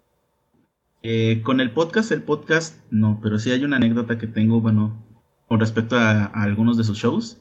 Eh, 1.07 1.43
con 1.43 1.59
el 1.59 1.69
podcast, 1.69 2.11
el 2.11 2.23
podcast 2.23 2.79
no, 2.89 3.19
pero 3.21 3.37
sí 3.37 3.51
hay 3.51 3.63
una 3.63 3.75
anécdota 3.75 4.17
que 4.17 4.25
tengo, 4.25 4.59
bueno, 4.59 5.05
con 5.47 5.59
respecto 5.59 5.97
a, 5.97 6.25
algunos 6.25 6.77
de 6.77 6.83
sus 6.83 6.97
shows. 6.97 7.39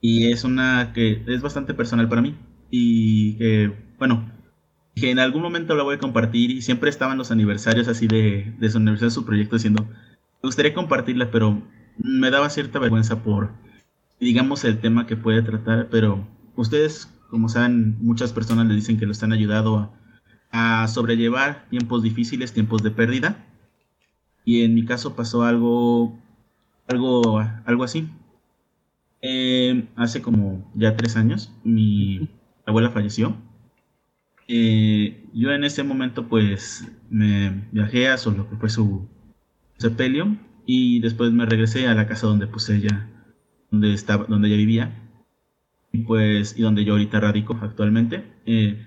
Y 0.00 0.32
es 0.32 0.44
una 0.44 0.94
que 0.94 1.22
es 1.26 1.42
bastante 1.42 1.74
personal 1.74 2.08
para 2.08 2.22
mí. 2.22 2.34
Y 2.70 3.34
que, 3.34 3.72
bueno, 3.98 4.32
que 4.94 5.10
en 5.10 5.18
algún 5.18 5.42
momento 5.42 5.74
la 5.74 5.82
voy 5.82 5.96
a 5.96 5.98
compartir. 5.98 6.50
Y 6.50 6.62
siempre 6.62 6.88
estaban 6.88 7.18
los 7.18 7.30
aniversarios 7.30 7.88
así 7.88 8.06
de, 8.06 8.54
de 8.58 8.70
su 8.70 8.78
aniversario, 8.78 9.10
su 9.10 9.26
proyecto, 9.26 9.56
diciendo, 9.56 9.84
me 10.42 10.46
gustaría 10.46 10.72
compartirla, 10.72 11.30
pero 11.30 11.62
me 11.98 12.30
daba 12.30 12.48
cierta 12.48 12.78
vergüenza 12.78 13.22
por, 13.22 13.50
digamos, 14.18 14.64
el 14.64 14.78
tema 14.78 15.06
que 15.06 15.16
puede 15.16 15.42
tratar. 15.42 15.88
Pero 15.90 16.26
ustedes, 16.56 17.12
como 17.28 17.50
saben, 17.50 17.98
muchas 18.00 18.32
personas 18.32 18.66
le 18.66 18.74
dicen 18.74 18.98
que 18.98 19.04
lo 19.04 19.12
están 19.12 19.34
ayudando 19.34 19.76
a 19.76 19.97
a 20.50 20.86
sobrellevar 20.88 21.66
tiempos 21.70 22.02
difíciles, 22.02 22.52
tiempos 22.52 22.82
de 22.82 22.90
pérdida. 22.90 23.44
Y 24.44 24.62
en 24.62 24.74
mi 24.74 24.84
caso 24.84 25.14
pasó 25.14 25.42
algo, 25.42 26.18
algo, 26.86 27.38
algo 27.64 27.84
así. 27.84 28.08
Eh, 29.20 29.88
hace 29.96 30.22
como 30.22 30.70
ya 30.74 30.96
tres 30.96 31.16
años 31.16 31.52
mi 31.64 32.28
abuela 32.66 32.90
falleció. 32.90 33.36
Eh, 34.46 35.24
yo 35.34 35.52
en 35.52 35.64
ese 35.64 35.82
momento 35.82 36.28
pues 36.28 36.90
me 37.10 37.64
viajé 37.72 38.08
a 38.08 38.16
lo 38.16 38.48
que 38.48 38.56
fue 38.56 38.70
su 38.70 39.06
sepelio 39.76 40.36
y 40.64 41.00
después 41.00 41.32
me 41.32 41.44
regresé 41.46 41.86
a 41.86 41.94
la 41.94 42.06
casa 42.06 42.26
donde 42.26 42.46
pues 42.46 42.68
ella, 42.70 43.08
donde 43.70 43.92
estaba, 43.92 44.24
donde 44.24 44.48
ella 44.48 44.56
vivía 44.56 45.02
y 45.92 45.98
pues 45.98 46.58
y 46.58 46.62
donde 46.62 46.84
yo 46.84 46.92
ahorita 46.94 47.20
radico 47.20 47.58
actualmente. 47.60 48.24
Eh, 48.46 48.86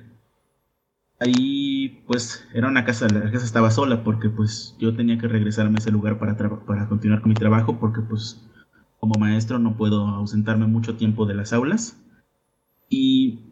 ahí 1.21 2.03
pues 2.07 2.47
era 2.53 2.67
una 2.67 2.83
casa, 2.83 3.07
la 3.07 3.31
casa 3.31 3.45
estaba 3.45 3.69
sola 3.69 4.03
porque 4.03 4.29
pues 4.29 4.75
yo 4.79 4.95
tenía 4.95 5.17
que 5.19 5.27
regresarme 5.27 5.75
a 5.77 5.79
ese 5.79 5.91
lugar 5.91 6.17
para, 6.17 6.35
para 6.35 6.89
continuar 6.89 7.21
con 7.21 7.29
mi 7.29 7.35
trabajo 7.35 7.79
porque 7.79 8.01
pues 8.01 8.43
como 8.99 9.19
maestro 9.19 9.59
no 9.59 9.77
puedo 9.77 10.07
ausentarme 10.07 10.65
mucho 10.65 10.95
tiempo 10.95 11.25
de 11.25 11.35
las 11.35 11.53
aulas. 11.53 11.97
Y 12.89 13.51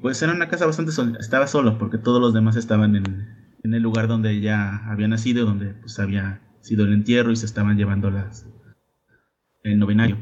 pues 0.00 0.22
era 0.22 0.32
una 0.32 0.48
casa 0.48 0.66
bastante 0.66 0.92
sola, 0.92 1.18
estaba 1.18 1.46
solo 1.46 1.78
porque 1.78 1.98
todos 1.98 2.20
los 2.20 2.34
demás 2.34 2.56
estaban 2.56 2.94
en, 2.96 3.74
el 3.74 3.82
lugar 3.82 4.06
donde 4.06 4.30
ella 4.30 4.82
había 4.90 5.08
nacido, 5.08 5.46
donde 5.46 5.68
pues 5.74 5.98
había 5.98 6.42
sido 6.60 6.84
el 6.84 6.92
entierro 6.92 7.32
y 7.32 7.36
se 7.36 7.46
estaban 7.46 7.78
llevando 7.78 8.10
las 8.10 8.46
el 9.62 9.78
novenario. 9.78 10.18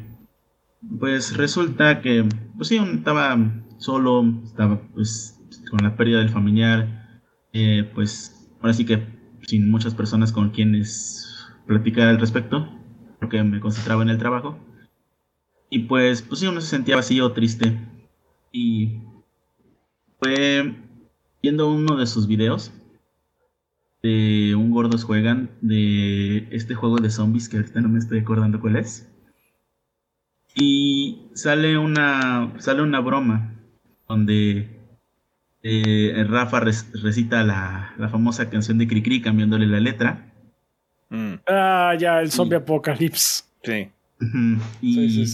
Pues 1.00 1.36
resulta 1.36 2.00
que, 2.00 2.28
pues 2.56 2.68
sí, 2.68 2.76
estaba 2.76 3.36
solo, 3.78 4.24
estaba 4.44 4.80
pues 4.94 5.41
con 5.72 5.82
la 5.82 5.96
pérdida 5.96 6.18
del 6.18 6.28
familiar, 6.28 7.20
eh, 7.54 7.90
pues 7.94 8.46
ahora 8.60 8.74
sí 8.74 8.84
que 8.84 9.02
sin 9.40 9.70
muchas 9.70 9.94
personas 9.94 10.30
con 10.30 10.50
quienes 10.50 11.48
platicar 11.66 12.08
al 12.08 12.20
respecto 12.20 12.68
porque 13.18 13.42
me 13.42 13.58
concentraba 13.58 14.02
en 14.02 14.10
el 14.10 14.18
trabajo. 14.18 14.58
Y 15.70 15.78
pues, 15.84 16.20
pues 16.20 16.40
sí, 16.40 16.46
uno 16.46 16.60
se 16.60 16.66
sentía 16.66 16.96
vacío, 16.96 17.32
triste. 17.32 17.78
Y 18.52 18.98
fue 20.18 20.74
viendo 21.42 21.70
uno 21.70 21.96
de 21.96 22.06
sus 22.06 22.26
videos 22.26 22.70
de 24.02 24.54
un 24.54 24.72
gordos 24.72 25.04
juegan 25.04 25.52
de 25.62 26.48
este 26.50 26.74
juego 26.74 26.98
de 26.98 27.10
zombies 27.10 27.48
que 27.48 27.56
ahorita 27.56 27.80
no 27.80 27.88
me 27.88 27.98
estoy 27.98 28.18
acordando 28.18 28.60
cuál 28.60 28.76
es. 28.76 29.10
Y 30.54 31.30
sale 31.32 31.78
una 31.78 32.52
sale 32.58 32.82
una 32.82 33.00
broma 33.00 33.54
donde 34.06 34.81
eh, 35.62 36.24
Rafa 36.28 36.60
recita 36.60 37.44
la, 37.44 37.94
la, 37.96 38.08
famosa 38.08 38.50
canción 38.50 38.78
de 38.78 38.88
Cricri 38.88 39.20
cambiándole 39.22 39.66
la 39.66 39.80
letra. 39.80 40.32
Mm. 41.08 41.34
Ah, 41.46 41.94
ya, 41.98 42.20
el 42.20 42.32
zombie 42.32 42.56
apocalypse. 42.56 43.44
Sí. 43.62 43.88
Y 44.80 45.24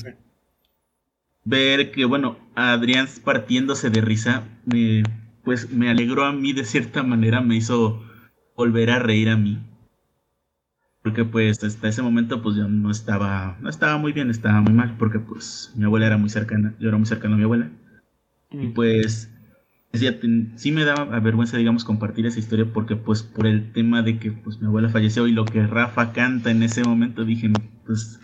ver 1.44 1.90
que, 1.90 2.04
bueno, 2.04 2.38
Adrián 2.54 3.08
partiéndose 3.24 3.90
de 3.90 4.00
risa, 4.00 4.44
me, 4.66 5.02
pues 5.44 5.70
me 5.70 5.88
alegró 5.88 6.24
a 6.24 6.32
mí 6.32 6.52
de 6.52 6.64
cierta 6.64 7.02
manera, 7.02 7.40
me 7.40 7.56
hizo 7.56 8.02
volver 8.54 8.90
a 8.90 8.98
reír 8.98 9.30
a 9.30 9.36
mí. 9.36 9.58
Porque 11.02 11.24
pues 11.24 11.62
hasta 11.64 11.88
ese 11.88 12.02
momento 12.02 12.42
pues 12.42 12.56
yo 12.56 12.68
no 12.68 12.90
estaba, 12.90 13.56
no 13.60 13.70
estaba 13.70 13.96
muy 13.96 14.12
bien, 14.12 14.30
estaba 14.30 14.60
muy 14.60 14.74
mal, 14.74 14.96
porque 14.98 15.20
pues 15.20 15.72
mi 15.74 15.84
abuela 15.84 16.06
era 16.06 16.18
muy 16.18 16.28
cercana, 16.28 16.74
yo 16.80 16.88
era 16.88 16.98
muy 16.98 17.06
cercano 17.06 17.34
a 17.34 17.38
mi 17.38 17.44
abuela. 17.44 17.70
Y 18.50 18.66
mm. 18.66 18.74
pues 18.74 19.30
sí 19.92 20.72
me 20.72 20.84
daba 20.84 21.18
vergüenza, 21.20 21.56
digamos, 21.56 21.84
compartir 21.84 22.26
esa 22.26 22.38
historia 22.38 22.66
porque 22.72 22.96
pues 22.96 23.22
por 23.22 23.46
el 23.46 23.72
tema 23.72 24.02
de 24.02 24.18
que 24.18 24.32
pues 24.32 24.60
mi 24.60 24.66
abuela 24.66 24.88
falleció 24.88 25.26
y 25.26 25.32
lo 25.32 25.44
que 25.44 25.66
Rafa 25.66 26.12
canta 26.12 26.50
en 26.50 26.62
ese 26.62 26.84
momento 26.84 27.24
dije, 27.24 27.50
pues, 27.86 28.20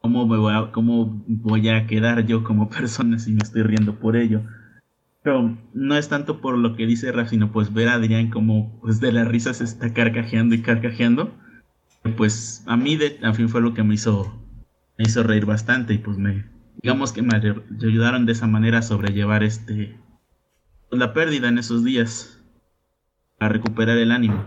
¿cómo, 0.00 0.26
me 0.26 0.36
voy, 0.36 0.54
a, 0.54 0.72
cómo 0.72 1.24
voy 1.26 1.68
a 1.68 1.86
quedar 1.86 2.26
yo 2.26 2.42
como 2.44 2.68
persona 2.70 3.18
si 3.18 3.32
me 3.32 3.42
estoy 3.42 3.62
riendo 3.62 3.98
por 3.98 4.16
ello? 4.16 4.42
Pero 5.22 5.58
no 5.74 5.96
es 5.96 6.08
tanto 6.08 6.40
por 6.40 6.56
lo 6.56 6.76
que 6.76 6.86
dice 6.86 7.12
Rafa, 7.12 7.30
sino 7.30 7.52
pues 7.52 7.72
ver 7.72 7.88
a 7.88 7.94
Adrián 7.94 8.30
como 8.30 8.80
pues 8.80 9.00
de 9.00 9.12
la 9.12 9.24
risa 9.24 9.52
se 9.54 9.64
está 9.64 9.92
carcajeando 9.92 10.54
y 10.54 10.62
carcajeando. 10.62 11.34
Pues 12.16 12.64
a 12.66 12.76
mí 12.76 12.96
de, 12.96 13.18
a 13.22 13.34
fin 13.34 13.48
fue 13.48 13.60
lo 13.60 13.74
que 13.74 13.82
me 13.82 13.94
hizo, 13.94 14.32
me 14.96 15.04
hizo 15.04 15.22
reír 15.22 15.44
bastante 15.44 15.94
y 15.94 15.98
pues 15.98 16.16
me, 16.16 16.46
digamos 16.80 17.12
que 17.12 17.22
me 17.22 17.36
ayudaron 17.36 18.24
de 18.24 18.32
esa 18.32 18.46
manera 18.46 18.78
a 18.78 18.82
sobrellevar 18.82 19.42
este, 19.42 19.96
la 20.90 21.12
pérdida 21.12 21.48
en 21.48 21.58
esos 21.58 21.84
días 21.84 22.40
a 23.38 23.48
recuperar 23.48 23.98
el 23.98 24.12
ánimo. 24.12 24.44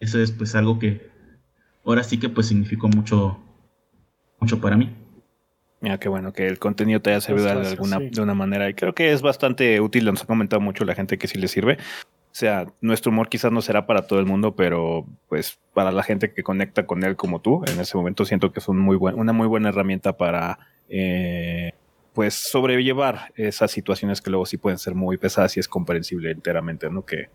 Eso 0.00 0.20
es 0.20 0.32
pues 0.32 0.54
algo 0.54 0.78
que 0.78 1.10
ahora 1.84 2.02
sí 2.02 2.18
que 2.18 2.28
pues 2.28 2.48
significó 2.48 2.88
mucho 2.88 3.38
mucho 4.40 4.60
para 4.60 4.76
mí. 4.76 4.94
Mira, 5.80 5.98
qué 5.98 6.08
bueno 6.08 6.32
que 6.32 6.46
el 6.46 6.58
contenido 6.58 7.00
te 7.00 7.10
haya 7.10 7.20
servido 7.20 7.46
de 7.46 7.68
alguna 7.68 7.98
de 7.98 8.20
una 8.20 8.34
manera 8.34 8.68
y 8.68 8.74
creo 8.74 8.94
que 8.94 9.12
es 9.12 9.20
bastante 9.20 9.80
útil, 9.80 10.04
nos 10.06 10.22
ha 10.22 10.26
comentado 10.26 10.60
mucho 10.60 10.84
la 10.84 10.94
gente 10.94 11.18
que 11.18 11.28
sí 11.28 11.38
le 11.38 11.48
sirve. 11.48 11.78
O 12.34 12.36
sea, 12.36 12.66
nuestro 12.80 13.12
humor 13.12 13.28
quizás 13.28 13.52
no 13.52 13.62
será 13.62 13.86
para 13.86 14.06
todo 14.06 14.18
el 14.18 14.26
mundo, 14.26 14.56
pero 14.56 15.06
pues 15.28 15.60
para 15.72 15.92
la 15.92 16.02
gente 16.02 16.32
que 16.32 16.42
conecta 16.42 16.86
con 16.86 17.04
él 17.04 17.16
como 17.16 17.40
tú, 17.40 17.62
en 17.66 17.78
ese 17.78 17.96
momento 17.96 18.24
siento 18.24 18.50
que 18.50 18.58
es 18.58 18.68
un 18.68 18.78
muy 18.78 18.96
buen, 18.96 19.18
una 19.18 19.32
muy 19.32 19.46
buena 19.46 19.68
herramienta 19.68 20.16
para 20.16 20.58
eh, 20.88 21.72
pues 22.14 22.34
sobrellevar 22.34 23.32
esas 23.34 23.72
situaciones 23.72 24.22
que 24.22 24.30
luego 24.30 24.46
sí 24.46 24.56
pueden 24.56 24.78
ser 24.78 24.94
muy 24.94 25.18
pesadas 25.18 25.56
y 25.56 25.60
es 25.60 25.68
comprensible 25.68 26.30
enteramente, 26.30 26.88
¿no? 26.88 27.04
Que, 27.04 27.28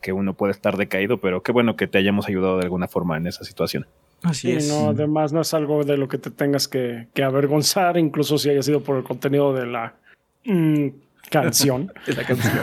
que 0.00 0.12
uno 0.12 0.34
puede 0.34 0.52
estar 0.52 0.76
decaído, 0.76 1.18
pero 1.18 1.42
qué 1.42 1.50
bueno 1.50 1.76
que 1.76 1.88
te 1.88 1.98
hayamos 1.98 2.28
ayudado 2.28 2.58
de 2.58 2.64
alguna 2.64 2.86
forma 2.86 3.16
en 3.16 3.26
esa 3.26 3.44
situación. 3.44 3.86
Así 4.22 4.52
es. 4.52 4.68
No, 4.68 4.90
además 4.90 5.32
no 5.32 5.40
es 5.40 5.52
algo 5.52 5.82
de 5.84 5.96
lo 5.96 6.08
que 6.08 6.18
te 6.18 6.30
tengas 6.30 6.68
que, 6.68 7.08
avergonzar, 7.22 7.98
incluso 7.98 8.38
si 8.38 8.50
haya 8.50 8.62
sido 8.62 8.80
por 8.82 8.96
el 8.96 9.02
contenido 9.02 9.52
de 9.52 9.66
la 9.66 9.94
mm, 10.44 10.88
canción. 11.28 11.92
la 12.06 12.24
canción. 12.24 12.54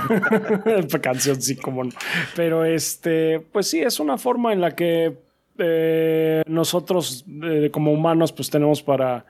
la 0.66 1.00
canción, 1.02 1.42
sí, 1.42 1.58
como 1.58 1.84
no. 1.84 1.92
Pero 2.36 2.64
este, 2.64 3.42
pues 3.52 3.68
sí, 3.68 3.82
es 3.82 4.00
una 4.00 4.18
forma 4.18 4.54
en 4.54 4.62
la 4.62 4.76
que 4.76 5.18
eh, 5.58 6.44
nosotros 6.48 7.26
eh, 7.44 7.70
como 7.72 7.92
humanos 7.92 8.32
pues 8.32 8.50
tenemos 8.50 8.82
para 8.82 9.26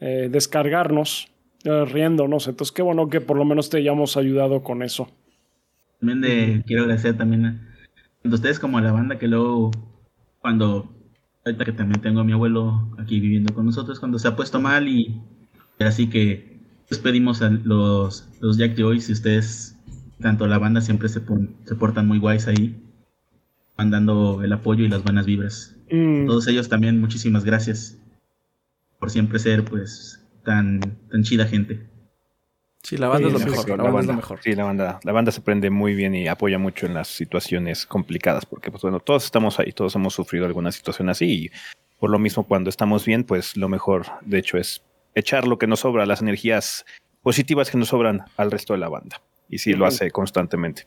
eh, 0.00 0.28
descargarnos 0.30 1.28
riéndonos. 1.66 2.48
Entonces, 2.48 2.72
qué 2.72 2.82
bueno 2.82 3.08
que 3.08 3.20
por 3.20 3.36
lo 3.36 3.44
menos 3.44 3.70
te 3.70 3.78
hayamos 3.78 4.16
ayudado 4.16 4.62
con 4.62 4.82
eso. 4.82 5.08
También 6.00 6.20
de, 6.20 6.62
quiero 6.66 6.82
agradecer 6.82 7.16
también 7.16 7.46
a, 7.46 8.28
ustedes 8.28 8.58
como 8.58 8.78
a 8.78 8.82
la 8.82 8.92
banda 8.92 9.18
que 9.18 9.28
luego, 9.28 9.70
cuando, 10.38 10.92
ahorita 11.44 11.64
que 11.64 11.72
también 11.72 12.00
tengo 12.00 12.20
a 12.20 12.24
mi 12.24 12.32
abuelo 12.32 12.88
aquí 12.98 13.20
viviendo 13.20 13.54
con 13.54 13.66
nosotros, 13.66 13.98
cuando 13.98 14.18
se 14.18 14.28
ha 14.28 14.36
puesto 14.36 14.60
mal 14.60 14.88
y, 14.88 15.20
así 15.80 16.08
que 16.08 16.56
pues 16.88 17.00
pedimos 17.00 17.42
a 17.42 17.50
los, 17.50 18.28
los 18.40 18.58
Jack 18.58 18.78
Joyce 18.78 19.10
y 19.10 19.14
ustedes, 19.14 19.76
tanto 20.20 20.46
la 20.46 20.58
banda 20.58 20.80
siempre 20.80 21.08
se, 21.08 21.20
se 21.64 21.74
portan 21.74 22.06
muy 22.06 22.18
guays 22.18 22.46
ahí, 22.46 22.76
mandando 23.76 24.42
el 24.42 24.52
apoyo 24.52 24.84
y 24.84 24.88
las 24.88 25.02
buenas 25.02 25.26
vibras. 25.26 25.76
Mm. 25.90 26.26
Todos 26.26 26.46
ellos 26.48 26.68
también, 26.68 27.00
muchísimas 27.00 27.44
gracias 27.44 27.98
por 28.98 29.10
siempre 29.10 29.38
ser 29.38 29.64
pues 29.64 30.15
tan, 30.46 30.80
tan 31.10 31.22
chida 31.24 31.44
gente. 31.44 31.86
Sí, 32.82 32.96
la 32.96 33.08
banda 33.08 33.26
es 33.26 33.32
lo 33.34 33.40
mejor. 33.40 33.68
La, 33.68 33.76
banda, 33.76 34.00
es 34.00 34.06
lo 34.06 34.12
mejor. 34.14 34.38
Sí, 34.42 34.54
la 34.54 34.64
banda, 34.64 35.00
la 35.02 35.12
banda 35.12 35.32
se 35.32 35.40
prende 35.40 35.70
muy 35.70 35.94
bien 35.94 36.14
y 36.14 36.28
apoya 36.28 36.56
mucho 36.56 36.86
en 36.86 36.94
las 36.94 37.08
situaciones 37.08 37.84
complicadas, 37.84 38.46
porque 38.46 38.70
pues 38.70 38.80
bueno, 38.82 39.00
todos 39.00 39.24
estamos 39.24 39.58
ahí, 39.58 39.72
todos 39.72 39.96
hemos 39.96 40.14
sufrido 40.14 40.46
alguna 40.46 40.70
situación 40.70 41.08
así 41.08 41.26
y 41.26 41.50
por 41.98 42.10
lo 42.10 42.20
mismo 42.20 42.44
cuando 42.44 42.70
estamos 42.70 43.04
bien, 43.04 43.24
pues 43.24 43.56
lo 43.56 43.68
mejor 43.68 44.06
de 44.20 44.38
hecho 44.38 44.56
es 44.56 44.82
echar 45.16 45.48
lo 45.48 45.58
que 45.58 45.66
nos 45.66 45.80
sobra, 45.80 46.06
las 46.06 46.22
energías 46.22 46.86
positivas 47.22 47.70
que 47.72 47.78
nos 47.78 47.88
sobran 47.88 48.22
al 48.36 48.52
resto 48.52 48.74
de 48.74 48.78
la 48.78 48.88
banda. 48.88 49.20
Y 49.48 49.58
sí, 49.58 49.72
lo 49.72 49.84
hace 49.84 50.12
constantemente. 50.12 50.86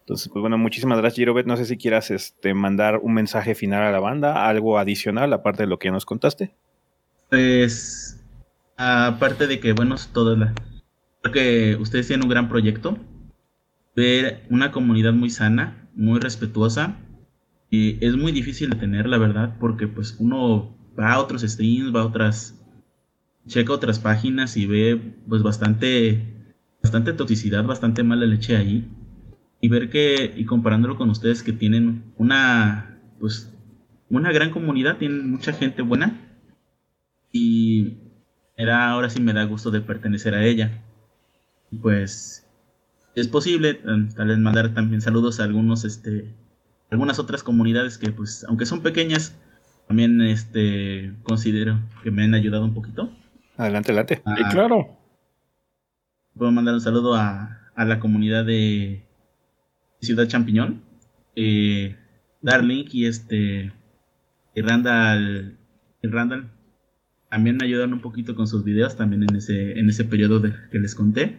Entonces, 0.00 0.28
pues 0.28 0.40
bueno, 0.40 0.58
muchísimas 0.58 0.98
gracias, 0.98 1.18
Girobet. 1.18 1.46
No 1.46 1.56
sé 1.56 1.66
si 1.66 1.76
quieras 1.76 2.10
este, 2.10 2.52
mandar 2.52 2.98
un 2.98 3.14
mensaje 3.14 3.54
final 3.54 3.84
a 3.84 3.92
la 3.92 4.00
banda, 4.00 4.48
algo 4.48 4.76
adicional, 4.76 5.32
aparte 5.32 5.62
de 5.62 5.68
lo 5.68 5.78
que 5.78 5.86
ya 5.86 5.92
nos 5.92 6.04
contaste. 6.04 6.52
Pues 7.30 8.21
Aparte 8.84 9.46
de 9.46 9.60
que, 9.60 9.74
bueno, 9.74 9.94
todo 10.12 10.34
la... 10.34 10.54
Creo 11.20 11.32
que 11.32 11.76
ustedes 11.80 12.08
tienen 12.08 12.24
un 12.24 12.30
gran 12.30 12.48
proyecto. 12.48 12.98
Ver 13.94 14.44
una 14.50 14.72
comunidad 14.72 15.12
muy 15.12 15.30
sana, 15.30 15.88
muy 15.94 16.18
respetuosa. 16.18 16.96
Y 17.70 18.04
es 18.04 18.16
muy 18.16 18.32
difícil 18.32 18.70
de 18.70 18.76
tener, 18.76 19.06
la 19.06 19.18
verdad, 19.18 19.56
porque 19.60 19.86
pues 19.86 20.16
uno 20.18 20.76
va 20.98 21.12
a 21.12 21.20
otros 21.20 21.42
streams, 21.42 21.94
va 21.94 22.00
a 22.00 22.06
otras... 22.06 22.58
Checa 23.46 23.72
otras 23.72 24.00
páginas 24.00 24.56
y 24.56 24.66
ve 24.66 25.00
pues 25.28 25.44
bastante... 25.44 26.48
Bastante 26.82 27.12
toxicidad, 27.12 27.62
bastante 27.62 28.02
mala 28.02 28.26
leche 28.26 28.56
ahí. 28.56 28.90
Y 29.60 29.68
ver 29.68 29.90
que, 29.90 30.34
y 30.36 30.44
comparándolo 30.44 30.96
con 30.96 31.08
ustedes 31.08 31.44
que 31.44 31.52
tienen 31.52 32.12
una, 32.16 32.98
pues, 33.20 33.56
una 34.10 34.32
gran 34.32 34.50
comunidad, 34.50 34.96
tienen 34.96 35.30
mucha 35.30 35.52
gente 35.52 35.82
buena. 35.82 36.18
Y 37.30 38.01
era 38.62 38.90
ahora 38.90 39.10
sí 39.10 39.20
me 39.20 39.32
da 39.32 39.44
gusto 39.44 39.70
de 39.70 39.80
pertenecer 39.80 40.34
a 40.34 40.44
ella. 40.44 40.82
Pues 41.80 42.46
es 43.14 43.28
posible 43.28 43.70
eh, 43.70 44.08
tal 44.16 44.28
vez 44.28 44.38
mandar 44.38 44.74
también 44.74 45.00
saludos 45.00 45.40
a 45.40 45.44
algunos 45.44 45.84
este 45.84 46.32
algunas 46.90 47.18
otras 47.18 47.42
comunidades 47.42 47.98
que 47.98 48.10
pues 48.10 48.44
aunque 48.48 48.66
son 48.66 48.82
pequeñas 48.82 49.34
también 49.88 50.20
este 50.20 51.12
considero 51.22 51.78
que 52.02 52.10
me 52.10 52.24
han 52.24 52.34
ayudado 52.34 52.64
un 52.64 52.74
poquito. 52.74 53.10
Adelante, 53.56 53.90
adelante. 53.90 54.22
Ah, 54.24 54.48
claro. 54.50 54.98
Puedo 56.34 56.50
mandar 56.50 56.74
un 56.74 56.80
saludo 56.80 57.14
a, 57.14 57.58
a 57.74 57.84
la 57.84 58.00
comunidad 58.00 58.44
de 58.44 59.04
Ciudad 60.00 60.26
Champiñón. 60.26 60.82
Eh, 61.36 61.96
Darling 62.40 62.86
y 62.90 63.06
este 63.06 63.72
y 64.54 64.60
Randall, 64.60 65.56
y 66.02 66.08
Randall 66.08 66.50
también 67.32 67.56
me 67.56 67.64
ayudaron 67.64 67.94
un 67.94 68.02
poquito 68.02 68.34
con 68.34 68.46
sus 68.46 68.62
videos 68.62 68.94
también 68.94 69.22
en 69.22 69.36
ese 69.36 69.78
en 69.78 69.88
ese 69.88 70.04
periodo 70.04 70.42
que 70.42 70.78
les 70.78 70.94
conté 70.94 71.38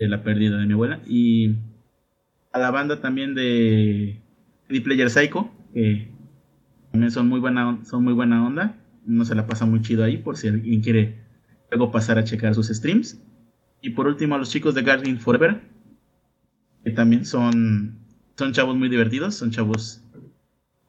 de 0.00 0.08
la 0.08 0.24
pérdida 0.24 0.58
de 0.58 0.66
mi 0.66 0.72
abuela. 0.72 1.00
Y 1.06 1.54
a 2.50 2.58
la 2.58 2.72
banda 2.72 3.00
también 3.00 3.36
de 3.36 4.20
The 4.66 4.80
Player 4.80 5.08
Psycho 5.08 5.52
que 5.72 6.08
también 6.90 7.12
son 7.12 7.28
muy 7.28 7.38
buena 7.38 7.78
son 7.84 8.02
muy 8.02 8.12
buena 8.12 8.44
onda 8.44 8.74
uno 9.06 9.24
se 9.24 9.36
la 9.36 9.46
pasa 9.46 9.66
muy 9.66 9.82
chido 9.82 10.02
ahí 10.02 10.16
por 10.16 10.36
si 10.36 10.48
alguien 10.48 10.80
quiere 10.80 11.16
luego 11.70 11.92
pasar 11.92 12.18
a 12.18 12.24
checar 12.24 12.52
sus 12.52 12.66
streams. 12.66 13.22
Y 13.82 13.90
por 13.90 14.08
último 14.08 14.34
a 14.34 14.38
los 14.38 14.50
chicos 14.50 14.74
de 14.74 14.82
Guardian 14.82 15.20
Forever 15.20 15.60
que 16.82 16.90
también 16.90 17.24
son 17.24 18.00
son 18.36 18.52
chavos 18.52 18.76
muy 18.76 18.88
divertidos, 18.88 19.36
son 19.36 19.52
chavos 19.52 20.01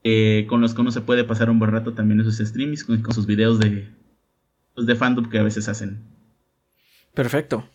eh, 0.03 0.45
con 0.49 0.59
los 0.59 0.73
que 0.73 0.81
uno 0.81 0.91
se 0.91 1.01
puede 1.01 1.23
pasar 1.23 1.49
un 1.49 1.59
buen 1.59 1.71
rato 1.71 1.93
también 1.93 2.19
en 2.19 2.25
sus 2.25 2.37
streams, 2.37 2.83
con, 2.83 3.13
sus 3.13 3.25
videos 3.25 3.59
de, 3.59 3.87
pues, 4.75 4.85
de 4.85 4.95
fandom 4.95 5.29
que 5.29 5.39
a 5.39 5.43
veces 5.43 5.69
hacen. 5.69 6.03
Perfecto. 7.13 7.65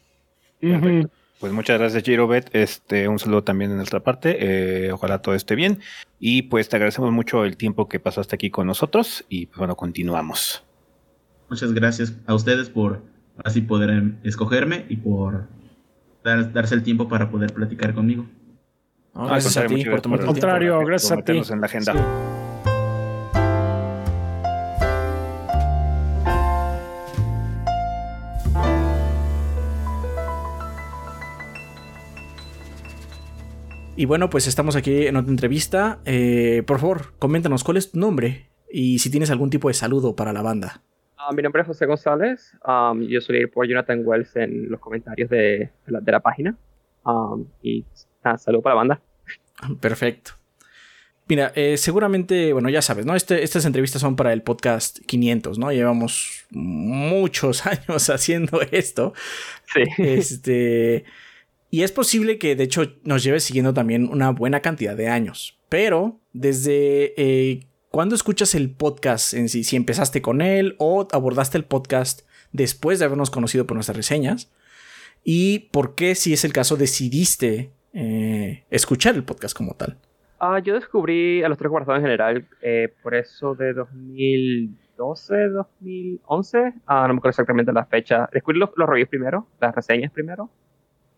Pues 1.40 1.52
muchas 1.52 1.78
gracias, 1.78 2.02
Girobet. 2.02 2.50
Este, 2.52 3.08
un 3.08 3.18
saludo 3.18 3.44
también 3.44 3.70
de 3.70 3.76
nuestra 3.76 4.00
parte. 4.00 4.36
Eh, 4.40 4.92
ojalá 4.92 5.22
todo 5.22 5.34
esté 5.34 5.54
bien. 5.54 5.78
Y 6.18 6.42
pues 6.42 6.68
te 6.68 6.76
agradecemos 6.76 7.12
mucho 7.12 7.44
el 7.44 7.56
tiempo 7.56 7.88
que 7.88 8.00
pasaste 8.00 8.34
aquí 8.34 8.50
con 8.50 8.66
nosotros. 8.66 9.24
Y 9.28 9.46
pues 9.46 9.58
bueno, 9.58 9.76
continuamos. 9.76 10.64
Muchas 11.48 11.72
gracias 11.72 12.14
a 12.26 12.34
ustedes 12.34 12.68
por 12.68 13.02
así 13.44 13.62
poder 13.62 13.90
em, 13.90 14.16
escogerme 14.24 14.84
y 14.88 14.96
por 14.96 15.46
darse 16.24 16.74
el 16.74 16.82
tiempo 16.82 17.08
para 17.08 17.30
poder 17.30 17.54
platicar 17.54 17.94
conmigo 17.94 18.26
gracias 19.14 19.56
a 19.56 19.66
ti 19.66 19.84
por 19.84 20.00
tomar 20.00 20.24
contrario, 20.24 20.78
gracias 20.80 21.12
a 21.12 21.22
ti. 21.22 21.40
en 21.50 21.60
la 21.60 21.66
agenda. 21.66 21.94
Y 33.98 34.04
bueno, 34.04 34.30
pues 34.30 34.46
estamos 34.46 34.76
aquí 34.76 35.08
en 35.08 35.16
otra 35.16 35.28
entrevista. 35.28 35.98
Eh, 36.04 36.62
por 36.64 36.78
favor, 36.78 37.14
coméntanos 37.18 37.64
cuál 37.64 37.78
es 37.78 37.90
tu 37.90 37.98
nombre 37.98 38.48
y 38.70 39.00
si 39.00 39.10
tienes 39.10 39.28
algún 39.32 39.50
tipo 39.50 39.66
de 39.66 39.74
saludo 39.74 40.14
para 40.14 40.32
la 40.32 40.40
banda. 40.40 40.82
Ah, 41.16 41.32
mi 41.34 41.42
nombre 41.42 41.62
es 41.62 41.66
José 41.66 41.84
González. 41.84 42.56
Um, 42.64 43.02
yo 43.02 43.20
soy 43.20 43.46
por 43.48 43.66
Jonathan 43.66 44.02
Wells 44.06 44.36
en 44.36 44.70
los 44.70 44.78
comentarios 44.78 45.28
de, 45.28 45.70
la, 45.86 46.20
página. 46.20 46.56
Um, 47.04 47.46
y 47.60 47.84
nada, 48.24 48.38
saludo 48.38 48.62
para 48.62 48.74
la 48.74 48.78
banda. 48.78 49.00
Perfecto. 49.80 50.32
Mira, 51.28 51.52
eh, 51.54 51.76
seguramente, 51.76 52.54
bueno, 52.54 52.70
ya 52.70 52.80
sabes, 52.80 53.04
¿no? 53.04 53.14
Este, 53.14 53.42
estas 53.42 53.66
entrevistas 53.66 54.00
son 54.00 54.16
para 54.16 54.32
el 54.32 54.42
podcast 54.42 54.98
500, 55.04 55.58
¿no? 55.58 55.70
Llevamos 55.70 56.46
muchos 56.50 57.66
años 57.66 58.08
haciendo 58.08 58.62
esto. 58.70 59.12
Sí. 59.74 59.82
Este, 59.98 61.04
y 61.70 61.82
es 61.82 61.92
posible 61.92 62.38
que, 62.38 62.56
de 62.56 62.64
hecho, 62.64 62.94
nos 63.04 63.22
lleve 63.22 63.40
siguiendo 63.40 63.74
también 63.74 64.08
una 64.08 64.30
buena 64.30 64.62
cantidad 64.62 64.96
de 64.96 65.08
años. 65.08 65.58
Pero, 65.68 66.18
desde 66.32 67.12
eh, 67.18 67.66
cuando 67.90 68.14
escuchas 68.14 68.54
el 68.54 68.70
podcast 68.70 69.34
en 69.34 69.50
sí, 69.50 69.64
si 69.64 69.76
empezaste 69.76 70.22
con 70.22 70.40
él 70.40 70.76
o 70.78 71.06
abordaste 71.12 71.58
el 71.58 71.64
podcast 71.64 72.22
después 72.52 72.98
de 72.98 73.04
habernos 73.04 73.28
conocido 73.28 73.66
por 73.66 73.74
nuestras 73.74 73.98
reseñas, 73.98 74.50
y 75.24 75.70
por 75.72 75.94
qué, 75.94 76.14
si 76.14 76.32
es 76.32 76.44
el 76.44 76.54
caso, 76.54 76.78
decidiste 76.78 77.70
eh, 78.00 78.62
escuchar 78.70 79.16
el 79.16 79.24
podcast 79.24 79.56
como 79.56 79.74
tal? 79.74 79.96
Ah, 80.38 80.60
yo 80.60 80.74
descubrí 80.74 81.42
a 81.42 81.48
los 81.48 81.58
tres 81.58 81.68
guardados 81.68 81.98
en 81.98 82.04
general 82.04 82.46
eh, 82.62 82.94
por 83.02 83.16
eso 83.16 83.56
de 83.56 83.72
2012, 83.72 85.48
2011. 85.48 86.74
Ah, 86.86 87.08
no 87.08 87.14
me 87.14 87.18
acuerdo 87.18 87.30
exactamente 87.30 87.72
la 87.72 87.86
fecha. 87.86 88.28
Descubrí 88.32 88.60
los, 88.60 88.70
reviews 88.76 89.08
primero, 89.08 89.48
las 89.60 89.74
reseñas 89.74 90.12
primero. 90.12 90.48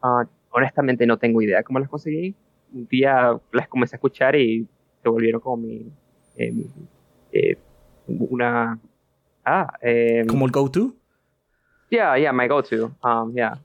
Ah, 0.00 0.24
honestamente 0.52 1.06
no 1.06 1.18
tengo 1.18 1.42
idea 1.42 1.62
cómo 1.62 1.80
las 1.80 1.90
conseguí. 1.90 2.34
Un 2.72 2.86
día 2.86 3.38
las 3.52 3.68
comencé 3.68 3.96
a 3.96 3.98
escuchar 3.98 4.34
y 4.36 4.66
se 5.02 5.08
volvieron 5.10 5.42
como 5.42 5.58
mi... 5.58 5.92
Eh, 6.36 7.58
una... 8.06 8.78
Ah, 9.44 9.70
¿Como 10.26 10.46
el 10.46 10.50
go-to? 10.50 10.94
Yeah, 11.90 12.16
yeah, 12.16 12.32
my 12.32 12.48
go-to. 12.48 12.90
Um, 13.04 13.34
yeah 13.34 13.58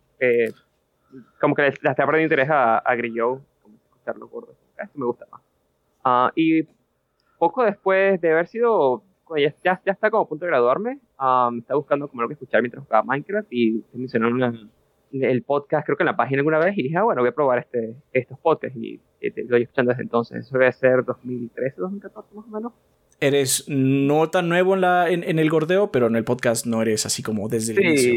como 1.40 1.56
que 1.56 1.62
le, 1.64 1.68
está 1.70 1.94
perdiendo 2.06 2.24
interés 2.24 2.50
a, 2.50 2.78
a 2.78 2.96
Grillo, 2.96 3.42
como 3.62 3.76
escuchar 3.76 4.18
los 4.18 4.30
gordos. 4.30 4.56
Esto 4.78 5.00
me 5.00 5.06
gusta 5.06 5.26
más. 5.32 5.42
Uh, 6.06 6.32
y 6.36 6.68
poco 7.38 7.64
después 7.64 8.22
de 8.22 8.32
haber 8.32 8.48
sido, 8.48 9.04
ya, 9.38 9.54
ya, 9.64 9.82
ya 9.86 9.92
está 9.92 10.10
como 10.10 10.24
a 10.24 10.30
punto 10.30 10.46
de 10.46 10.52
graduarme, 10.52 11.00
um, 11.20 11.60
estaba 11.60 11.78
buscando 11.78 12.08
como 12.08 12.22
lo 12.22 12.28
que 12.28 12.34
escuchar 12.34 12.62
mientras 12.62 12.84
jugaba 12.84 13.04
Minecraft 13.04 13.52
y 13.52 13.84
mencionaron 13.94 14.70
el 15.12 15.44
podcast, 15.44 15.86
creo 15.86 15.98
que 15.98 16.04
en 16.04 16.08
la 16.08 16.16
página 16.18 16.40
alguna 16.40 16.60
vez, 16.60 16.78
y 16.78 16.84
dije, 16.84 16.98
ah, 16.98 17.04
bueno, 17.04 17.22
voy 17.22 17.30
a 17.30 17.36
probar 17.36 17.60
este, 17.60 17.96
estos 18.12 18.38
podcasts 18.40 18.78
y, 18.78 19.00
y 19.22 19.32
te, 19.32 19.42
lo 19.42 19.46
estoy 19.46 19.64
escuchando 19.64 19.92
desde 19.92 20.04
entonces. 20.04 20.46
Eso 20.46 20.58
debe 20.58 20.72
ser 20.74 21.06
2013, 21.06 21.82
2014 21.82 22.36
más 22.36 22.46
o 22.46 22.50
menos 22.50 22.74
eres 23.22 23.66
no 23.68 24.30
tan 24.30 24.50
nuevo 24.50 24.76
en, 24.76 24.82
la, 24.82 25.10
en, 25.10 25.24
en, 25.24 25.40
el 25.40 25.50
gordeo, 25.50 25.92
pero 25.92 26.08
en 26.08 26.16
el 26.16 26.26
podcast 26.26 26.66
no 26.66 26.82
eres 26.82 27.06
así 27.06 27.24
como 27.24 27.48
desde 27.48 27.74
el 27.74 27.84
inicio. 27.84 28.14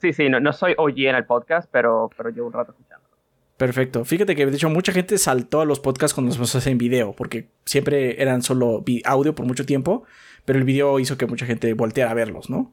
Sí, 0.00 0.12
sí, 0.12 0.28
no, 0.28 0.40
no 0.40 0.52
soy 0.52 0.74
OG 0.76 0.98
en 0.98 1.16
el 1.16 1.26
podcast, 1.26 1.68
pero, 1.72 2.10
pero 2.16 2.30
llevo 2.30 2.46
un 2.46 2.52
rato 2.52 2.72
escuchando. 2.72 3.08
Perfecto. 3.56 4.04
Fíjate 4.04 4.36
que 4.36 4.46
de 4.46 4.54
hecho 4.54 4.70
mucha 4.70 4.92
gente 4.92 5.18
saltó 5.18 5.60
a 5.60 5.64
los 5.64 5.80
podcasts 5.80 6.14
cuando 6.14 6.34
los 6.36 6.54
hacen 6.54 6.72
en 6.72 6.78
video, 6.78 7.12
porque 7.12 7.48
siempre 7.64 8.22
eran 8.22 8.42
solo 8.42 8.84
audio 9.04 9.34
por 9.34 9.46
mucho 9.46 9.66
tiempo, 9.66 10.04
pero 10.44 10.60
el 10.60 10.64
video 10.64 11.00
hizo 11.00 11.18
que 11.18 11.26
mucha 11.26 11.44
gente 11.44 11.74
volteara 11.74 12.12
a 12.12 12.14
verlos, 12.14 12.48
¿no? 12.48 12.72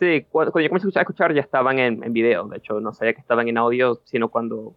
Sí, 0.00 0.26
cuando, 0.30 0.58
yo 0.58 0.68
comencé 0.70 0.98
a 0.98 1.02
escuchar 1.02 1.34
ya 1.34 1.42
estaban 1.42 1.78
en, 1.78 2.02
en, 2.02 2.12
video, 2.14 2.48
de 2.48 2.56
hecho 2.56 2.80
no 2.80 2.94
sabía 2.94 3.12
que 3.12 3.20
estaban 3.20 3.46
en 3.48 3.58
audio, 3.58 4.00
sino 4.04 4.28
cuando 4.28 4.74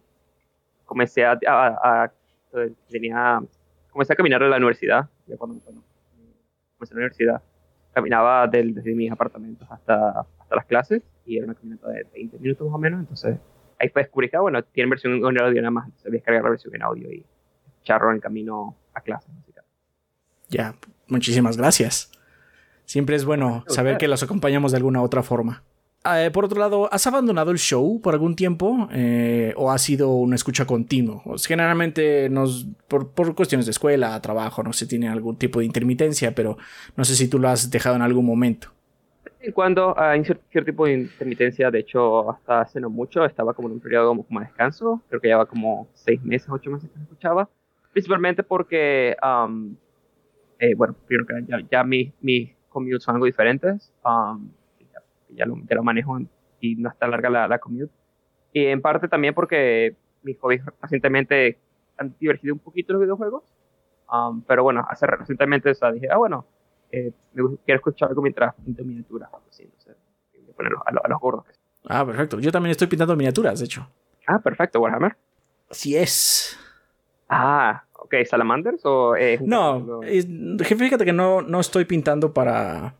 comencé 0.84 1.24
a, 1.24 1.38
a, 1.46 2.12
tenía, 2.90 3.40
comencé 3.90 4.12
a 4.12 4.16
caminar 4.16 4.42
a 4.42 4.48
la 4.48 4.58
universidad, 4.58 5.08
ya 5.26 5.36
cuando, 5.38 5.60
comencé 5.60 6.92
a 6.92 6.94
la 6.94 6.98
universidad, 6.98 7.42
caminaba 7.94 8.46
desde 8.46 8.94
mis 8.94 9.10
apartamentos 9.10 9.66
hasta, 9.70 10.20
hasta 10.38 10.54
las 10.54 10.66
clases 10.66 11.02
y 11.28 11.36
era 11.36 11.44
una 11.44 11.54
caminata 11.54 11.88
de 11.90 12.06
20 12.12 12.38
minutos 12.38 12.66
más 12.66 12.74
o 12.74 12.78
menos, 12.78 13.00
entonces 13.00 13.38
ahí 13.78 13.88
fue 13.90 14.02
descubrir 14.02 14.30
que, 14.30 14.36
ah, 14.36 14.40
bueno, 14.40 14.62
tienen 14.64 14.90
versión 14.90 15.14
en 15.14 15.40
audio 15.40 15.60
nada 15.60 15.70
más, 15.70 15.86
entonces 15.86 16.12
descargar 16.12 16.42
la 16.42 16.50
versión 16.50 16.74
en 16.74 16.82
audio 16.82 17.12
y 17.12 17.24
charro 17.84 18.10
en 18.10 18.16
el 18.16 18.22
camino 18.22 18.76
a 18.94 19.00
clase. 19.00 19.30
Ya, 20.48 20.74
muchísimas 21.06 21.58
gracias. 21.58 22.10
Siempre 22.86 23.16
es 23.16 23.26
bueno 23.26 23.64
saber 23.68 23.98
que 23.98 24.08
los 24.08 24.22
acompañamos 24.22 24.72
de 24.72 24.78
alguna 24.78 25.02
otra 25.02 25.22
forma. 25.22 25.62
Eh, 26.10 26.30
por 26.32 26.46
otro 26.46 26.58
lado, 26.58 26.88
¿has 26.90 27.06
abandonado 27.06 27.50
el 27.50 27.58
show 27.58 28.00
por 28.00 28.14
algún 28.14 28.34
tiempo 28.34 28.88
eh, 28.92 29.52
o 29.56 29.70
ha 29.70 29.76
sido 29.76 30.10
una 30.10 30.36
escucha 30.36 30.64
continua? 30.64 31.20
Pues, 31.22 31.44
generalmente, 31.44 32.30
nos, 32.30 32.66
por, 32.86 33.10
por, 33.10 33.34
cuestiones 33.34 33.66
de 33.66 33.72
escuela, 33.72 34.18
trabajo, 34.22 34.62
no 34.62 34.72
sé, 34.72 34.86
tiene 34.86 35.08
algún 35.08 35.36
tipo 35.36 35.58
de 35.58 35.66
intermitencia, 35.66 36.34
pero 36.34 36.56
no 36.96 37.04
sé 37.04 37.14
si 37.14 37.28
tú 37.28 37.38
lo 37.38 37.50
has 37.50 37.70
dejado 37.70 37.96
en 37.96 38.02
algún 38.02 38.24
momento 38.24 38.72
en 39.40 39.52
cuando 39.52 39.98
hay 39.98 40.24
cierto, 40.24 40.64
tipo 40.64 40.86
de 40.86 40.94
intermitencia, 40.94 41.70
de 41.70 41.80
hecho, 41.80 42.30
hasta 42.30 42.60
hace 42.60 42.80
no 42.80 42.90
mucho, 42.90 43.24
estaba 43.24 43.54
como 43.54 43.68
en 43.68 43.74
un 43.74 43.80
periodo 43.80 44.16
como, 44.24 44.40
de 44.40 44.46
descanso, 44.46 45.02
creo 45.08 45.20
que 45.20 45.28
llevaba 45.28 45.46
como 45.46 45.88
seis 45.94 46.22
meses, 46.22 46.48
ocho 46.50 46.70
meses 46.70 46.90
que 46.90 47.00
escuchaba, 47.00 47.48
principalmente 47.92 48.42
porque, 48.42 49.16
eh, 50.58 50.74
bueno, 50.74 50.96
primero 51.06 51.26
que 51.26 51.44
ya, 51.46 51.58
ya 51.70 51.84
mis, 51.84 52.12
mis 52.20 52.50
commutes 52.68 53.02
son 53.02 53.14
algo 53.14 53.26
diferentes, 53.26 53.92
ya, 55.30 55.46
lo, 55.46 55.56
ya, 55.68 55.76
lo, 55.76 55.82
manejo 55.82 56.18
y 56.60 56.74
no 56.76 56.88
está 56.88 57.06
larga 57.06 57.30
la, 57.30 57.48
la 57.48 57.58
commute, 57.58 57.92
y 58.52 58.66
en 58.66 58.82
parte 58.82 59.06
también 59.06 59.34
porque 59.34 59.94
mis 60.22 60.38
hobbies 60.40 60.62
recientemente 60.82 61.58
han 61.96 62.14
divertido 62.18 62.54
un 62.54 62.60
poquito 62.60 62.92
los 62.92 63.02
videojuegos, 63.02 63.44
pero 64.48 64.64
bueno, 64.64 64.84
hace 64.88 65.06
recientemente, 65.06 65.70
o 65.70 65.92
dije, 65.92 66.08
ah, 66.10 66.16
bueno, 66.16 66.44
eh, 66.90 67.12
quiero 67.34 67.58
escuchar 67.66 68.08
algo 68.08 68.22
mientras 68.22 68.54
pinto 68.54 68.84
miniaturas, 68.84 69.30
así, 69.50 69.68
a, 70.86 71.08
los 71.08 71.20
gordos. 71.20 71.44
Ah, 71.86 72.04
perfecto. 72.04 72.40
Yo 72.40 72.50
también 72.50 72.72
estoy 72.72 72.88
pintando 72.88 73.16
miniaturas, 73.16 73.58
de 73.58 73.66
hecho. 73.66 73.88
Ah, 74.26 74.38
perfecto, 74.40 74.80
Warhammer. 74.80 75.16
Así 75.70 75.96
es. 75.96 76.58
Ah, 77.28 77.84
ok, 77.94 78.14
¿Salamanders 78.28 78.80
o...? 78.84 79.14
no, 79.42 80.00
jefe, 80.60 80.84
fíjate 80.84 81.04
que 81.04 81.12
no, 81.12 81.42
no 81.42 81.60
estoy 81.60 81.84
pintando 81.84 82.32
para... 82.32 82.94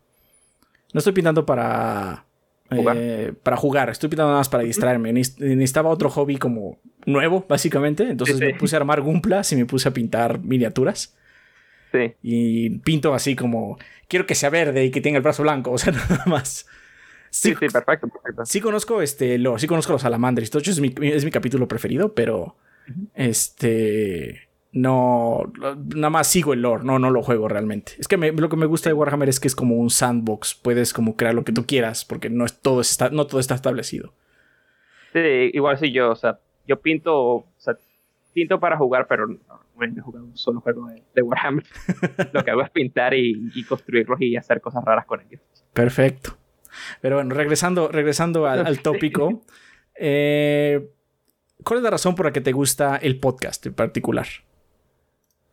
No 0.92 0.98
estoy 0.98 1.12
pintando 1.12 1.44
para... 1.44 2.24
Eh, 2.70 3.32
para 3.42 3.56
jugar, 3.56 3.88
estoy 3.88 4.10
pintando 4.10 4.28
nada 4.28 4.40
más 4.40 4.48
para 4.50 4.62
distraerme. 4.62 5.12
Necesitaba 5.12 5.88
otro 5.88 6.10
hobby 6.10 6.36
como 6.36 6.78
nuevo, 7.06 7.44
básicamente. 7.48 8.10
Entonces 8.10 8.38
me 8.38 8.54
puse 8.54 8.76
a 8.76 8.80
armar 8.80 9.00
gumplas 9.00 9.50
y 9.52 9.56
me 9.56 9.64
puse 9.64 9.88
a 9.88 9.92
pintar 9.92 10.38
miniaturas. 10.40 11.16
Y 12.22 12.70
pinto 12.80 13.14
así 13.14 13.36
como, 13.36 13.78
quiero 14.08 14.26
que 14.26 14.34
sea 14.34 14.50
verde 14.50 14.84
y 14.84 14.90
que 14.90 15.00
tenga 15.00 15.16
el 15.16 15.22
brazo 15.22 15.42
blanco, 15.42 15.70
o 15.72 15.78
sea, 15.78 15.92
nada 15.92 16.24
más. 16.26 16.66
Sí, 17.30 17.50
sí, 17.50 17.66
perfecto, 17.68 18.08
perfecto. 18.08 18.46
Sí 18.46 18.60
conozco 18.60 19.02
este 19.02 19.38
sí 19.58 19.66
conozco 19.66 19.92
los 19.92 20.02
salamandres. 20.02 20.50
De 20.50 20.58
hecho, 20.58 20.70
es 20.70 20.80
mi, 20.80 20.94
es 21.02 21.24
mi 21.24 21.30
capítulo 21.30 21.68
preferido, 21.68 22.14
pero 22.14 22.56
este 23.14 24.48
no 24.72 25.52
nada 25.94 26.10
más 26.10 26.26
sigo 26.26 26.52
el 26.52 26.62
lore, 26.62 26.84
no, 26.84 26.98
no 26.98 27.10
lo 27.10 27.22
juego 27.22 27.48
realmente. 27.48 27.92
Es 27.98 28.08
que 28.08 28.16
lo 28.16 28.48
que 28.48 28.56
me 28.56 28.66
gusta 28.66 28.88
de 28.88 28.94
Warhammer 28.94 29.28
es 29.28 29.40
que 29.40 29.48
es 29.48 29.56
como 29.56 29.76
un 29.76 29.90
sandbox, 29.90 30.54
puedes 30.54 30.92
como 30.92 31.16
crear 31.16 31.34
lo 31.34 31.44
que 31.44 31.52
tú 31.52 31.66
quieras, 31.66 32.04
porque 32.04 32.30
no 32.30 32.44
es 32.44 32.60
todo 32.60 32.80
está, 32.80 33.10
no 33.10 33.26
todo 33.26 33.40
está 33.40 33.54
establecido. 33.54 34.12
Sí, 35.12 35.50
igual 35.52 35.78
si 35.78 35.92
yo, 35.92 36.10
o 36.10 36.16
sea, 36.16 36.38
yo 36.66 36.80
pinto, 36.80 37.16
o 37.16 37.46
sea, 37.56 37.76
pinto 38.34 38.60
para 38.60 38.76
jugar, 38.76 39.06
pero 39.08 39.26
no, 39.26 39.38
he 39.82 40.00
jugado 40.00 40.26
un 40.26 40.36
solo 40.36 40.60
juego 40.60 40.88
de, 41.14 41.22
Warhammer. 41.22 41.64
lo 42.32 42.44
que 42.44 42.50
hago 42.50 42.62
es 42.62 42.70
pintar 42.70 43.14
y, 43.14 43.50
y 43.54 43.64
construirlos 43.64 44.20
y 44.20 44.36
hacer 44.36 44.60
cosas 44.60 44.84
raras 44.84 45.06
con 45.06 45.20
ellos. 45.20 45.40
Perfecto. 45.72 46.36
Pero 47.00 47.16
bueno, 47.16 47.34
regresando, 47.34 47.88
regresando 47.88 48.46
al, 48.46 48.78
tópico, 48.82 49.42
eh, 49.94 50.90
¿cuál 51.64 51.78
es 51.78 51.84
la 51.84 51.90
razón 51.90 52.14
por 52.14 52.26
la 52.26 52.32
que 52.32 52.40
te 52.40 52.52
gusta 52.52 52.96
el 52.96 53.18
podcast 53.18 53.66
en 53.66 53.74
particular? 53.74 54.26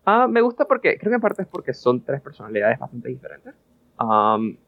Ah, 0.05 0.27
me 0.27 0.41
gusta 0.41 0.65
porque, 0.65 0.97
creo 0.99 1.11
que 1.11 1.15
en 1.15 1.21
parte 1.21 1.41
es 1.41 1.47
porque 1.47 1.73
son 1.73 2.03
tres 2.03 2.21
personalidades 2.21 2.77
bastante 2.77 3.09
diferentes. 3.09 3.55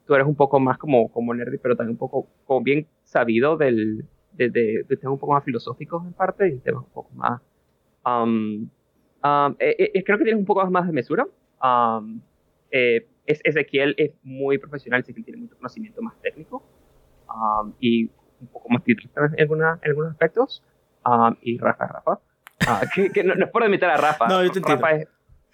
tú 0.05 0.15
eres 0.15 0.27
un 0.27 0.35
poco 0.35 0.59
más 0.59 0.77
como, 0.77 1.11
como 1.11 1.33
nerdy, 1.33 1.57
pero 1.57 1.75
también 1.75 1.93
un 1.93 1.99
poco 1.99 2.27
como 2.45 2.61
bien 2.63 2.87
sabido 3.03 3.55
del, 3.55 4.05
de, 4.33 4.49
de, 4.49 4.83
temas 4.87 5.13
un 5.13 5.19
poco 5.19 5.33
más 5.33 5.43
filosóficos 5.43 6.05
en 6.05 6.13
parte 6.13 6.47
y 6.47 6.59
temas 6.59 6.83
un 6.83 6.91
poco 6.91 7.09
más... 7.13 7.41
Eh, 9.23 9.91
eh, 9.93 10.03
creo 10.03 10.17
que 10.17 10.23
tienes 10.23 10.39
un 10.39 10.45
poco 10.45 10.65
más 10.69 10.87
de 10.87 10.93
mesura. 10.93 11.27
Eh, 12.71 13.07
es, 13.25 13.41
Ezequiel 13.43 13.95
es 13.97 14.11
muy 14.23 14.57
profesional, 14.57 15.03
que 15.03 15.13
tiene 15.13 15.37
mucho 15.37 15.55
conocimiento 15.57 16.01
más 16.01 16.19
técnico 16.21 16.63
y 17.79 18.09
un 18.39 18.47
poco 18.47 18.69
más 18.69 18.83
título 18.83 19.09
en, 19.15 19.41
alguna, 19.41 19.79
en 19.81 19.89
algunos 19.89 20.11
aspectos. 20.11 20.63
y 21.41 21.57
Rafa, 21.57 21.87
Rafa. 21.87 22.19
Ah, 22.67 22.81
que, 23.13 23.23
no, 23.23 23.33
es 23.33 23.49
por 23.51 23.63
imitar 23.63 23.89
a 23.89 23.97
Rafa. 23.97 24.27
No, 24.27 24.43
yo 24.43 24.51
te 24.51 24.59
Rafa 24.59 24.91
es, 24.91 25.07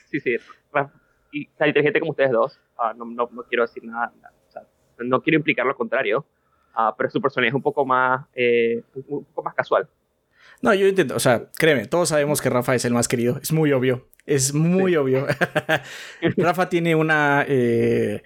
sí, 0.06 0.20
sí. 0.20 0.38
Rafa, 0.72 0.94
y 1.32 1.48
tan 1.48 1.68
inteligente 1.68 2.00
como 2.00 2.12
ustedes 2.12 2.32
dos. 2.32 2.60
Ah, 2.78 2.94
no, 2.96 3.06
no, 3.06 3.30
no, 3.32 3.44
quiero 3.44 3.64
decir 3.64 3.84
nada. 3.84 4.14
O 4.48 4.52
sea, 4.52 4.64
no 5.00 5.22
quiero 5.22 5.38
implicar 5.38 5.66
lo 5.66 5.76
contrario. 5.76 6.26
Ah, 6.76 6.94
pero 6.98 7.10
su 7.10 7.22
personalidad 7.22 7.52
es 7.52 7.56
un 7.56 7.62
poco 7.62 7.86
más, 7.86 8.26
eh, 8.34 8.84
un 8.96 9.26
poco 9.26 9.44
más 9.44 9.54
casual. 9.54 9.88
No, 10.64 10.74
yo 10.74 10.88
entiendo, 10.88 11.18
o 11.18 11.20
sea, 11.20 11.52
créeme, 11.58 11.88
todos 11.88 12.08
sabemos 12.08 12.42
que 12.42 12.50
Rafa 12.50 12.74
es 12.74 12.86
el 12.86 12.94
más 12.94 13.10
querido, 13.10 13.38
es 13.44 13.52
muy 13.52 13.74
obvio, 13.74 14.08
es 14.26 14.54
muy 14.54 14.96
obvio. 14.96 15.28
Rafa 16.38 16.70
tiene 16.70 16.96
una, 16.96 17.44
eh, 17.46 18.24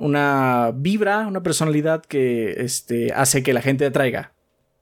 una 0.00 0.72
vibra, 0.74 1.28
una 1.28 1.44
personalidad 1.44 2.04
que 2.04 2.54
este, 2.58 3.12
hace 3.12 3.44
que 3.44 3.52
la 3.52 3.62
gente 3.62 3.86
atraiga. 3.86 4.32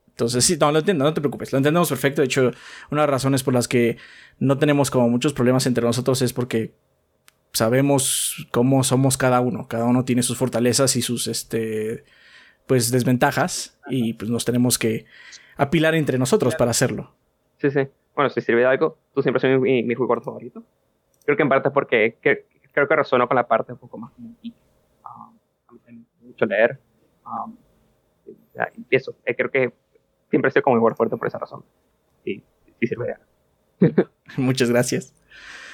Entonces, 0.09 0.47
sí, 0.47 0.57
no, 0.59 0.73
lo 0.73 0.79
entiendo, 0.79 1.05
no 1.05 1.13
te 1.13 1.21
preocupes, 1.21 1.53
lo 1.53 1.59
entendemos 1.59 1.91
perfecto. 1.91 2.23
De 2.23 2.27
hecho, 2.27 2.53
una 2.91 3.03
de 3.03 3.07
las 3.07 3.11
razones 3.11 3.43
por 3.43 3.53
las 3.53 3.69
que 3.69 3.99
no 4.39 4.57
tenemos 4.57 4.91
como 4.91 5.11
muchos 5.11 5.35
problemas 5.35 5.67
entre 5.67 5.85
nosotros 5.85 6.23
es 6.23 6.33
porque 6.33 6.73
sabemos 7.53 8.47
cómo 8.51 8.83
somos 8.83 9.19
cada 9.19 9.43
uno. 9.43 9.69
Cada 9.69 9.85
uno 9.85 10.07
tiene 10.07 10.23
sus 10.23 10.39
fortalezas 10.39 10.97
y 10.97 11.03
sus, 11.03 11.27
este, 11.27 12.05
pues, 12.67 12.91
desventajas 12.91 13.77
y 13.91 14.15
pues 14.15 14.31
nos 14.31 14.47
tenemos 14.47 14.79
que 14.79 15.05
apilar 15.57 15.95
entre 15.95 16.19
nosotros 16.19 16.55
para 16.57 16.71
hacerlo. 16.71 17.15
Sí, 17.59 17.71
sí. 17.71 17.89
Bueno, 18.15 18.31
si 18.31 18.41
sirve 18.41 18.61
de 18.61 18.67
algo, 18.67 18.99
tú 19.15 19.23
siempre 19.23 19.41
eres 19.49 19.61
mi, 19.61 19.83
mi 19.83 19.95
jugador 19.95 20.23
favorito. 20.23 20.63
Creo 21.25 21.37
que 21.37 21.43
en 21.43 21.49
parte 21.49 21.71
porque 21.71 22.19
creo 22.73 22.89
que 22.89 22.97
resueno 22.97 23.27
con 23.27 23.37
la 23.37 23.47
parte 23.47 23.73
un 23.73 23.79
poco 23.79 23.99
más 23.99 24.13
como 24.13 24.35
geek. 24.43 24.55
Um, 25.05 25.39
a 25.69 25.73
mí 25.73 25.99
me 25.99 25.99
gusta 25.99 26.27
mucho 26.27 26.47
leer. 26.47 26.79
Um, 27.25 27.57
y 28.91 28.97
eso, 28.97 29.17
eh, 29.25 29.35
creo 29.35 29.51
que 29.51 29.73
siempre 30.31 30.49
estoy 30.49 30.63
como 30.63 30.77
mi 30.77 30.81
jugador 30.81 30.97
fuerte 30.97 31.17
por 31.17 31.29
esa 31.29 31.39
razón. 31.39 31.65
Sí, 32.25 32.43
sí 32.81 32.87
sirve 32.87 33.07
de 33.07 33.15
algo. 33.15 34.11
Muchas 34.37 34.71
gracias. 34.71 35.15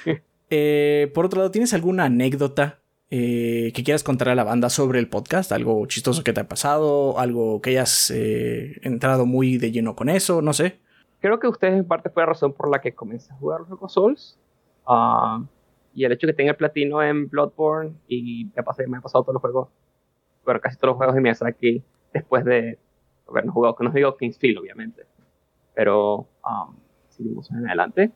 Eh, 0.53 1.09
por 1.13 1.25
otro 1.25 1.37
lado, 1.37 1.49
¿tienes 1.49 1.73
alguna 1.73 2.03
anécdota 2.03 2.80
eh, 3.13 3.73
que 3.75 3.83
quieras 3.83 4.03
contar 4.03 4.29
a 4.29 4.35
la 4.35 4.45
banda 4.45 4.69
sobre 4.69 4.97
el 4.97 5.09
podcast, 5.09 5.51
algo 5.51 5.85
chistoso 5.85 6.23
que 6.23 6.31
te 6.31 6.39
ha 6.39 6.47
pasado, 6.47 7.19
algo 7.19 7.61
que 7.61 7.71
hayas 7.71 8.09
eh, 8.09 8.79
entrado 8.83 9.25
muy 9.25 9.57
de 9.57 9.73
lleno 9.73 9.97
con 9.97 10.07
eso, 10.07 10.41
no 10.41 10.53
sé. 10.53 10.79
Creo 11.19 11.37
que 11.37 11.49
ustedes 11.49 11.73
en 11.73 11.85
parte 11.85 12.09
fue 12.09 12.23
la 12.23 12.27
razón 12.27 12.53
por 12.53 12.71
la 12.71 12.79
que 12.79 12.95
comencé 12.95 13.33
a 13.33 13.35
jugar 13.35 13.61
los 13.69 13.91
Souls. 13.91 14.39
Ah, 14.87 15.43
y 15.93 16.05
el 16.05 16.13
hecho 16.13 16.25
de 16.25 16.31
que 16.31 16.37
tenga 16.37 16.51
el 16.51 16.57
platino 16.57 17.03
en 17.03 17.27
Bloodborne 17.27 17.95
y 18.07 18.49
me, 18.55 18.63
pasé, 18.63 18.87
me 18.87 18.99
ha 18.99 19.01
pasado 19.01 19.25
todos 19.25 19.33
los 19.33 19.41
juegos, 19.41 19.67
bueno, 20.45 20.61
casi 20.61 20.77
todos 20.77 20.91
los 20.91 20.95
juegos 20.95 21.13
de 21.13 21.21
Miyazaki 21.21 21.83
después 22.13 22.45
de 22.45 22.79
habernos 23.27 23.53
jugado, 23.53 23.75
que 23.75 23.83
no 23.83 23.91
digo 23.91 24.15
Kingsfield, 24.15 24.57
obviamente, 24.57 25.05
pero 25.75 26.29
um, 26.45 26.77
seguimos 27.09 27.51
en 27.51 27.67
adelante. 27.67 28.11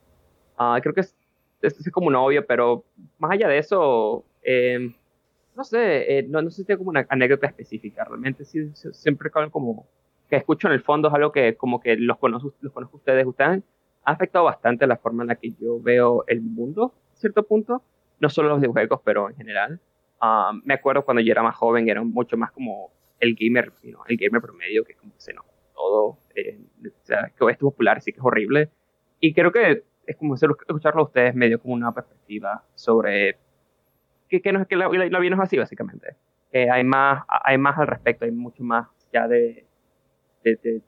Uh, 0.57 0.79
creo 0.81 0.93
que 0.93 1.01
es, 1.01 1.13
es, 1.61 1.77
es, 1.79 1.91
como 1.91 2.07
un 2.07 2.15
obvio, 2.15 2.45
pero 2.47 2.85
más 3.19 3.31
allá 3.31 3.49
de 3.49 3.57
eso, 3.57 4.23
Em, 4.45 4.93
no 5.55 5.63
sé, 5.63 6.19
eh, 6.19 6.23
no, 6.23 6.41
no 6.41 6.49
sé 6.51 6.57
si 6.57 6.65
tengo 6.65 6.79
como 6.79 6.91
una 6.91 7.05
anécdota 7.09 7.47
específica, 7.47 8.03
realmente 8.05 8.45
sí, 8.45 8.69
siempre 8.73 9.31
como 9.31 9.87
que 10.29 10.35
escucho 10.35 10.67
en 10.67 10.73
el 10.73 10.81
fondo 10.81 11.07
es 11.07 11.13
algo 11.13 11.31
que 11.31 11.55
como 11.55 11.79
que 11.79 11.95
los 11.97 12.17
conozco, 12.17 12.53
los 12.61 12.73
conozco 12.73 12.97
ustedes, 12.97 13.25
ustedes 13.25 13.63
ha 14.03 14.11
afectado 14.11 14.45
bastante 14.45 14.85
la 14.85 14.97
forma 14.97 15.23
en 15.23 15.29
la 15.29 15.35
que 15.35 15.51
yo 15.59 15.81
veo 15.81 16.23
el 16.27 16.41
mundo, 16.41 16.93
a 17.13 17.15
cierto 17.15 17.43
punto, 17.43 17.81
no 18.19 18.29
solo 18.29 18.49
los 18.49 18.59
videojuegos, 18.59 19.01
pero 19.03 19.29
en 19.29 19.35
general. 19.35 19.79
Ah, 20.21 20.51
me 20.63 20.75
acuerdo 20.75 21.03
cuando 21.03 21.21
yo 21.21 21.31
era 21.31 21.43
más 21.43 21.55
joven, 21.55 21.89
era 21.89 22.03
mucho 22.03 22.37
más 22.37 22.51
como 22.51 22.91
el 23.19 23.35
gamer, 23.35 23.71
el 24.07 24.17
gamer 24.17 24.41
promedio, 24.41 24.83
que 24.83 24.93
como 24.95 25.13
se 25.17 25.33
nos 25.33 25.45
todo, 25.73 26.17
eh, 26.35 26.59
o 26.85 27.05
sea, 27.05 27.31
que 27.37 27.51
es 27.51 27.57
popular, 27.57 28.01
sí 28.01 28.11
que 28.11 28.19
es 28.19 28.25
horrible. 28.25 28.69
Y 29.19 29.33
creo 29.33 29.51
que 29.51 29.83
es 30.05 30.15
como 30.17 30.35
escucharlo 30.35 31.01
a 31.01 31.05
ustedes 31.05 31.35
medio 31.35 31.59
como 31.59 31.73
una 31.73 31.93
perspectiva 31.93 32.63
sobre 32.75 33.37
que, 34.29 34.41
que, 34.41 34.51
no, 34.51 34.65
que 34.67 34.75
la, 34.75 34.87
la, 34.89 35.19
vida 35.19 35.35
no 35.35 35.43
es 35.43 35.47
así, 35.47 35.57
básicamente. 35.57 36.15
hay, 36.53 36.83
más, 36.83 37.23
hay 37.27 37.57
más 37.57 37.77
al 37.77 37.87
respecto, 37.87 38.25
hay 38.25 38.31
mucho 38.31 38.63
más 38.63 38.87
ya 39.11 39.27
de, 39.27 39.65
de, 40.43 40.81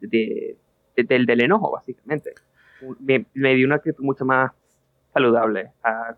de, 0.00 0.56
del, 0.96 1.26
del, 1.26 1.40
enojo, 1.40 1.70
básicamente. 1.72 2.34
Me, 3.00 3.26
me 3.34 3.54
dio 3.54 3.66
una 3.66 3.76
actitud 3.76 4.04
mucho 4.04 4.24
más 4.24 4.52
saludable 5.12 5.72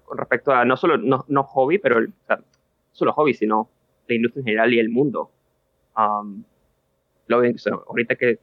con 0.05 0.19
respecto 0.19 0.53
a 0.53 0.65
no 0.65 0.77
solo 0.77 0.99
no, 0.99 1.25
no 1.29 1.43
hobby, 1.45 1.79
pero 1.79 2.01
o 2.01 2.27
sea, 2.27 2.41
solo 2.93 3.13
hobby, 3.13 3.35
sino 3.35 3.71
la 4.09 4.15
industria 4.15 4.41
en 4.41 4.47
general 4.47 4.75
y 4.75 4.79
el 4.79 4.91
mundo. 4.91 5.31
Um, 5.97 6.45
lo, 7.27 7.43
ahorita 7.89 8.17
que 8.17 8.39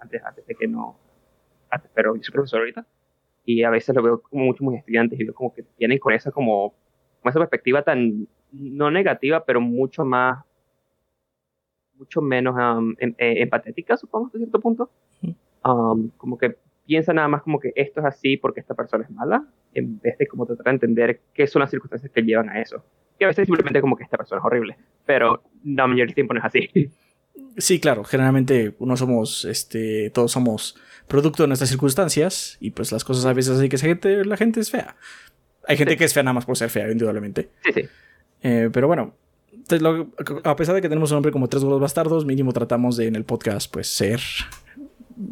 antes, 0.00 0.24
antes 0.24 0.46
de 0.46 0.54
que 0.54 0.66
no, 0.66 0.98
antes, 1.70 1.90
pero 1.94 2.16
yo 2.16 2.22
soy 2.22 2.32
profesor 2.32 2.60
ahorita, 2.60 2.86
y 3.48 3.64
a 3.64 3.70
veces 3.70 3.96
lo 3.96 4.02
veo 4.02 4.20
como 4.20 4.44
muchos 4.44 4.60
muy 4.60 4.76
estudiantes 4.76 5.18
y 5.18 5.24
veo 5.24 5.32
como 5.32 5.54
que 5.54 5.62
tienen 5.78 5.98
con 5.98 6.12
esa 6.12 6.30
como, 6.30 6.74
esa 7.24 7.38
perspectiva 7.38 7.82
tan 7.82 8.28
no 8.52 8.90
negativa 8.90 9.42
pero 9.46 9.58
mucho 9.62 10.04
más 10.04 10.44
mucho 11.94 12.20
menos 12.20 12.54
um, 12.54 12.94
em, 12.98 13.14
eh, 13.16 13.40
empatética 13.42 13.96
supongo 13.96 14.26
hasta 14.26 14.38
cierto 14.38 14.60
punto. 14.60 14.90
Um, 15.64 16.10
como 16.18 16.36
que 16.36 16.56
piensa 16.86 17.14
nada 17.14 17.26
más 17.26 17.42
como 17.42 17.58
que 17.58 17.72
esto 17.74 18.00
es 18.00 18.06
así 18.06 18.36
porque 18.36 18.60
esta 18.60 18.74
persona 18.74 19.04
es 19.04 19.10
mala 19.10 19.46
en 19.72 19.98
vez 19.98 20.18
de 20.18 20.26
como 20.26 20.44
tratar 20.44 20.66
de 20.66 20.70
entender 20.72 21.20
qué 21.32 21.46
son 21.46 21.60
las 21.60 21.70
circunstancias 21.70 22.12
que 22.12 22.22
llevan 22.22 22.50
a 22.50 22.60
eso. 22.60 22.84
Que 23.18 23.24
a 23.24 23.28
veces 23.28 23.46
simplemente 23.46 23.80
como 23.80 23.96
que 23.96 24.04
esta 24.04 24.18
persona 24.18 24.40
es 24.40 24.44
horrible 24.44 24.76
pero 25.06 25.42
la 25.64 25.86
mayoría 25.86 26.04
del 26.04 26.14
tiempo 26.14 26.34
no 26.34 26.40
es 26.40 26.44
así 26.44 26.68
Sí, 27.56 27.80
claro, 27.80 28.04
generalmente 28.04 28.74
uno 28.78 28.96
somos, 28.96 29.44
este, 29.44 30.10
todos 30.10 30.30
somos 30.30 30.76
producto 31.08 31.42
de 31.42 31.48
nuestras 31.48 31.70
circunstancias 31.70 32.56
y 32.60 32.70
pues 32.70 32.92
las 32.92 33.02
cosas 33.02 33.24
a 33.24 33.32
veces 33.32 33.58
así 33.58 33.68
que 33.68 33.78
gente, 33.78 34.24
la 34.24 34.36
gente 34.36 34.60
es 34.60 34.70
fea. 34.70 34.96
Hay 35.66 35.76
gente 35.76 35.96
que 35.96 36.04
es 36.04 36.14
fea 36.14 36.22
nada 36.22 36.34
más 36.34 36.46
por 36.46 36.56
ser 36.56 36.70
fea, 36.70 36.90
indudablemente. 36.90 37.50
Sí, 37.64 37.72
sí. 37.74 37.88
Eh, 38.42 38.70
pero 38.72 38.86
bueno, 38.86 39.14
a 40.44 40.56
pesar 40.56 40.74
de 40.74 40.80
que 40.80 40.88
tenemos 40.88 41.10
un 41.10 41.16
nombre 41.16 41.32
como 41.32 41.48
Tres 41.48 41.64
Gordos 41.64 41.80
Bastardos, 41.80 42.24
mínimo 42.24 42.52
tratamos 42.52 42.96
de 42.96 43.06
en 43.06 43.16
el 43.16 43.24
podcast 43.24 43.70
pues 43.70 43.88
ser 43.88 44.20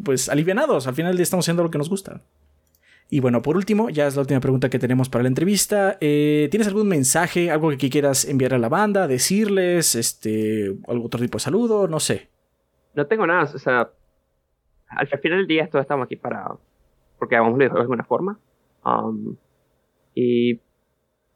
pues 0.03 0.29
alivianados. 0.29 0.87
Al 0.87 0.95
final 0.95 1.19
estamos 1.19 1.45
haciendo 1.45 1.63
lo 1.63 1.71
que 1.71 1.77
nos 1.77 1.89
gusta. 1.89 2.21
Y 3.09 3.21
bueno, 3.21 3.41
por 3.41 3.55
último, 3.55 3.89
ya 3.89 4.07
es 4.07 4.15
la 4.15 4.21
última 4.21 4.41
pregunta 4.41 4.69
que 4.69 4.79
tenemos 4.79 5.07
para 5.07 5.23
la 5.23 5.29
entrevista. 5.29 5.97
Eh, 6.01 6.47
¿Tienes 6.51 6.67
algún 6.67 6.89
mensaje, 6.89 7.49
algo 7.49 7.69
que 7.77 7.89
quieras 7.89 8.25
enviar 8.25 8.53
a 8.53 8.57
la 8.57 8.67
banda, 8.67 9.07
decirles, 9.07 9.95
este, 9.95 10.75
algún 10.87 11.05
otro 11.05 11.19
tipo 11.19 11.37
de 11.37 11.43
saludo? 11.43 11.87
No 11.87 11.99
sé. 12.01 12.29
No 12.95 13.05
tengo 13.07 13.25
nada, 13.25 13.43
o 13.43 13.59
sea, 13.59 13.89
al 14.89 15.07
final 15.19 15.39
del 15.39 15.47
día 15.47 15.69
todos 15.69 15.83
estamos 15.83 16.05
aquí 16.05 16.15
para, 16.15 16.51
porque 17.17 17.35
hagamos 17.35 17.57
de 17.57 17.65
alguna 17.65 18.03
forma. 18.03 18.39
Um, 18.83 19.35
y 20.13 20.59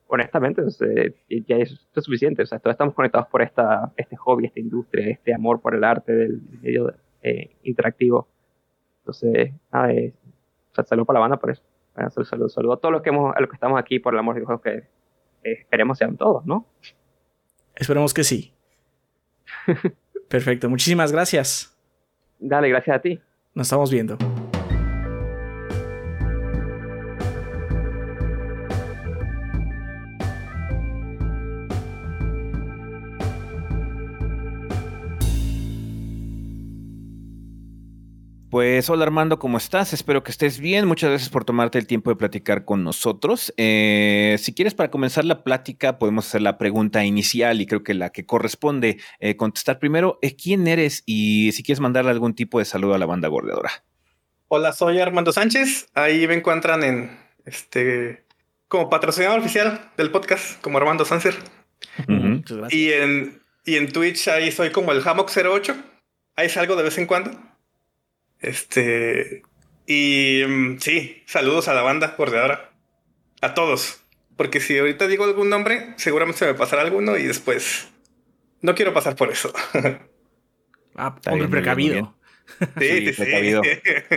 honestamente, 0.07 0.61
ya 1.47 1.55
es, 1.57 1.87
suficiente. 1.95 2.43
O 2.43 2.45
sea, 2.45 2.59
todos 2.59 2.73
estamos 2.73 2.93
conectados 2.93 3.27
por 3.27 3.41
esta, 3.41 3.93
este 3.95 4.17
hobby, 4.17 4.45
esta 4.45 4.59
industria, 4.59 5.07
este 5.07 5.33
amor 5.33 5.61
por 5.61 5.73
el 5.73 5.83
arte 5.83 6.13
del 6.13 6.41
medio 6.61 6.93
eh, 7.23 7.51
interactivo. 7.63 8.27
Entonces, 8.99 9.53
nada, 9.71 9.93
es, 9.93 10.13
o 10.77 10.83
saludo 10.83 11.05
para 11.05 11.19
la 11.19 11.21
banda 11.21 11.37
por 11.37 11.51
eso. 11.51 11.63
Saludo, 12.23 12.49
saludo, 12.49 12.73
a 12.73 12.77
todos 12.79 12.93
los 12.93 13.01
que, 13.01 13.09
hemos, 13.09 13.35
a 13.35 13.39
los 13.39 13.49
que 13.49 13.55
estamos 13.55 13.79
aquí 13.79 13.99
por 13.99 14.13
el 14.13 14.19
amor 14.19 14.35
de 14.35 14.41
Dios 14.41 14.61
que 14.61 14.87
esperemos 15.43 15.97
sean 15.97 16.15
todos, 16.17 16.45
¿no? 16.45 16.65
Esperemos 17.75 18.13
que 18.13 18.23
sí. 18.23 18.53
Perfecto, 20.29 20.69
muchísimas 20.69 21.11
gracias. 21.11 21.77
Dale, 22.39 22.69
gracias 22.69 22.95
a 22.95 23.01
ti. 23.01 23.19
Nos 23.53 23.67
estamos 23.67 23.91
viendo. 23.91 24.17
Pues 38.51 38.89
hola 38.89 39.05
Armando, 39.05 39.39
¿cómo 39.39 39.57
estás? 39.57 39.93
Espero 39.93 40.23
que 40.23 40.31
estés 40.31 40.59
bien. 40.59 40.85
Muchas 40.85 41.09
gracias 41.09 41.29
por 41.29 41.45
tomarte 41.45 41.79
el 41.79 41.87
tiempo 41.87 42.09
de 42.09 42.17
platicar 42.17 42.65
con 42.65 42.83
nosotros. 42.83 43.53
Eh, 43.55 44.35
si 44.39 44.53
quieres, 44.53 44.73
para 44.73 44.91
comenzar 44.91 45.23
la 45.23 45.45
plática, 45.45 45.97
podemos 45.97 46.27
hacer 46.27 46.41
la 46.41 46.57
pregunta 46.57 47.05
inicial 47.05 47.61
y 47.61 47.65
creo 47.65 47.81
que 47.81 47.93
la 47.93 48.09
que 48.09 48.25
corresponde 48.25 48.97
eh, 49.21 49.37
contestar 49.37 49.79
primero 49.79 50.19
es 50.21 50.33
quién 50.33 50.67
eres 50.67 51.03
y 51.05 51.53
si 51.53 51.63
quieres 51.63 51.79
mandarle 51.79 52.11
algún 52.11 52.35
tipo 52.35 52.59
de 52.59 52.65
saludo 52.65 52.93
a 52.93 52.97
la 52.97 53.05
banda 53.05 53.29
gordeadora. 53.29 53.71
Hola, 54.49 54.73
soy 54.73 54.99
Armando 54.99 55.31
Sánchez. 55.31 55.87
Ahí 55.93 56.27
me 56.27 56.33
encuentran 56.33 56.83
en 56.83 57.17
este 57.45 58.25
como 58.67 58.89
patrocinador 58.89 59.39
oficial 59.39 59.91
del 59.95 60.11
podcast, 60.11 60.59
como 60.59 60.77
Armando 60.77 61.05
Sánchez. 61.05 61.39
y, 62.69 62.91
en, 62.91 63.41
y 63.63 63.77
en 63.77 63.93
Twitch 63.93 64.27
ahí 64.27 64.51
soy 64.51 64.71
como 64.71 64.91
el 64.91 65.01
Hammock08. 65.01 65.73
Ahí 66.35 66.49
salgo 66.49 66.75
de 66.75 66.83
vez 66.83 66.97
en 66.97 67.05
cuando. 67.05 67.50
Este. 68.41 69.43
Y 69.85 70.43
mm, 70.47 70.79
sí, 70.79 71.23
saludos 71.25 71.67
a 71.67 71.73
la 71.73 71.81
banda 71.81 72.15
bordeadora. 72.17 72.71
A 73.41 73.53
todos. 73.53 74.03
Porque 74.35 74.59
si 74.59 74.77
ahorita 74.77 75.07
digo 75.07 75.23
algún 75.23 75.49
nombre, 75.49 75.93
seguramente 75.97 76.39
se 76.39 76.45
me 76.45 76.53
pasará 76.53 76.81
alguno 76.81 77.17
y 77.17 77.23
después. 77.23 77.89
No 78.61 78.75
quiero 78.75 78.93
pasar 78.93 79.15
por 79.15 79.31
eso. 79.31 79.53
ah, 80.95 81.15
hombre 81.27 81.47
precavido. 81.47 82.15
Sí, 82.77 83.13
sí, 83.13 83.21
precavido. 83.21 83.61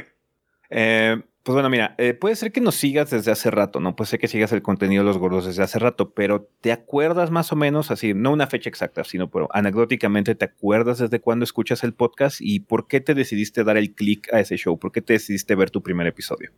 eh, 0.70 1.22
pues 1.44 1.52
bueno, 1.52 1.68
mira, 1.68 1.94
eh, 1.98 2.14
puede 2.14 2.36
ser 2.36 2.52
que 2.52 2.62
nos 2.62 2.74
sigas 2.74 3.10
desde 3.10 3.30
hace 3.30 3.50
rato, 3.50 3.78
¿no? 3.78 3.94
Puede 3.94 4.08
ser 4.08 4.18
que 4.18 4.28
sigas 4.28 4.50
el 4.52 4.62
contenido 4.62 5.02
de 5.02 5.08
los 5.08 5.18
gordos 5.18 5.44
desde 5.44 5.62
hace 5.62 5.78
rato, 5.78 6.14
pero 6.14 6.48
¿te 6.62 6.72
acuerdas 6.72 7.30
más 7.30 7.52
o 7.52 7.56
menos, 7.56 7.90
así, 7.90 8.14
no 8.14 8.32
una 8.32 8.46
fecha 8.46 8.70
exacta, 8.70 9.04
sino 9.04 9.30
pero 9.30 9.48
anecdóticamente, 9.52 10.34
¿te 10.34 10.46
acuerdas 10.46 11.00
desde 11.00 11.20
cuándo 11.20 11.44
escuchas 11.44 11.84
el 11.84 11.92
podcast 11.92 12.38
y 12.40 12.60
por 12.60 12.88
qué 12.88 13.02
te 13.02 13.12
decidiste 13.12 13.62
dar 13.62 13.76
el 13.76 13.94
clic 13.94 14.32
a 14.32 14.40
ese 14.40 14.56
show? 14.56 14.78
¿Por 14.78 14.90
qué 14.90 15.02
te 15.02 15.12
decidiste 15.12 15.54
ver 15.54 15.68
tu 15.68 15.82
primer 15.82 16.06
episodio? 16.06 16.50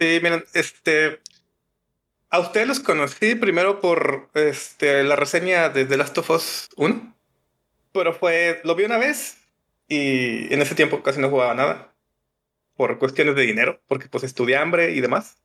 Sí, 0.00 0.18
miren, 0.20 0.42
este, 0.52 1.20
a 2.28 2.40
ustedes 2.40 2.66
los 2.66 2.80
conocí 2.80 3.36
primero 3.36 3.80
por 3.80 4.30
este, 4.34 5.04
la 5.04 5.14
reseña 5.14 5.68
de 5.68 5.84
The 5.84 5.96
Last 5.96 6.18
of 6.18 6.30
Us 6.30 6.68
1, 6.76 7.14
pero 7.92 8.12
fue, 8.12 8.60
lo 8.64 8.74
vi 8.74 8.82
una 8.82 8.98
vez 8.98 9.38
y 9.86 10.52
en 10.52 10.60
ese 10.60 10.74
tiempo 10.74 11.04
casi 11.04 11.20
no 11.20 11.30
jugaba 11.30 11.54
nada 11.54 11.94
por 12.78 12.96
cuestiones 13.00 13.34
de 13.34 13.42
dinero, 13.42 13.82
porque 13.88 14.06
pues 14.08 14.22
estudié 14.22 14.56
hambre 14.56 14.92
y 14.92 15.00
demás. 15.00 15.36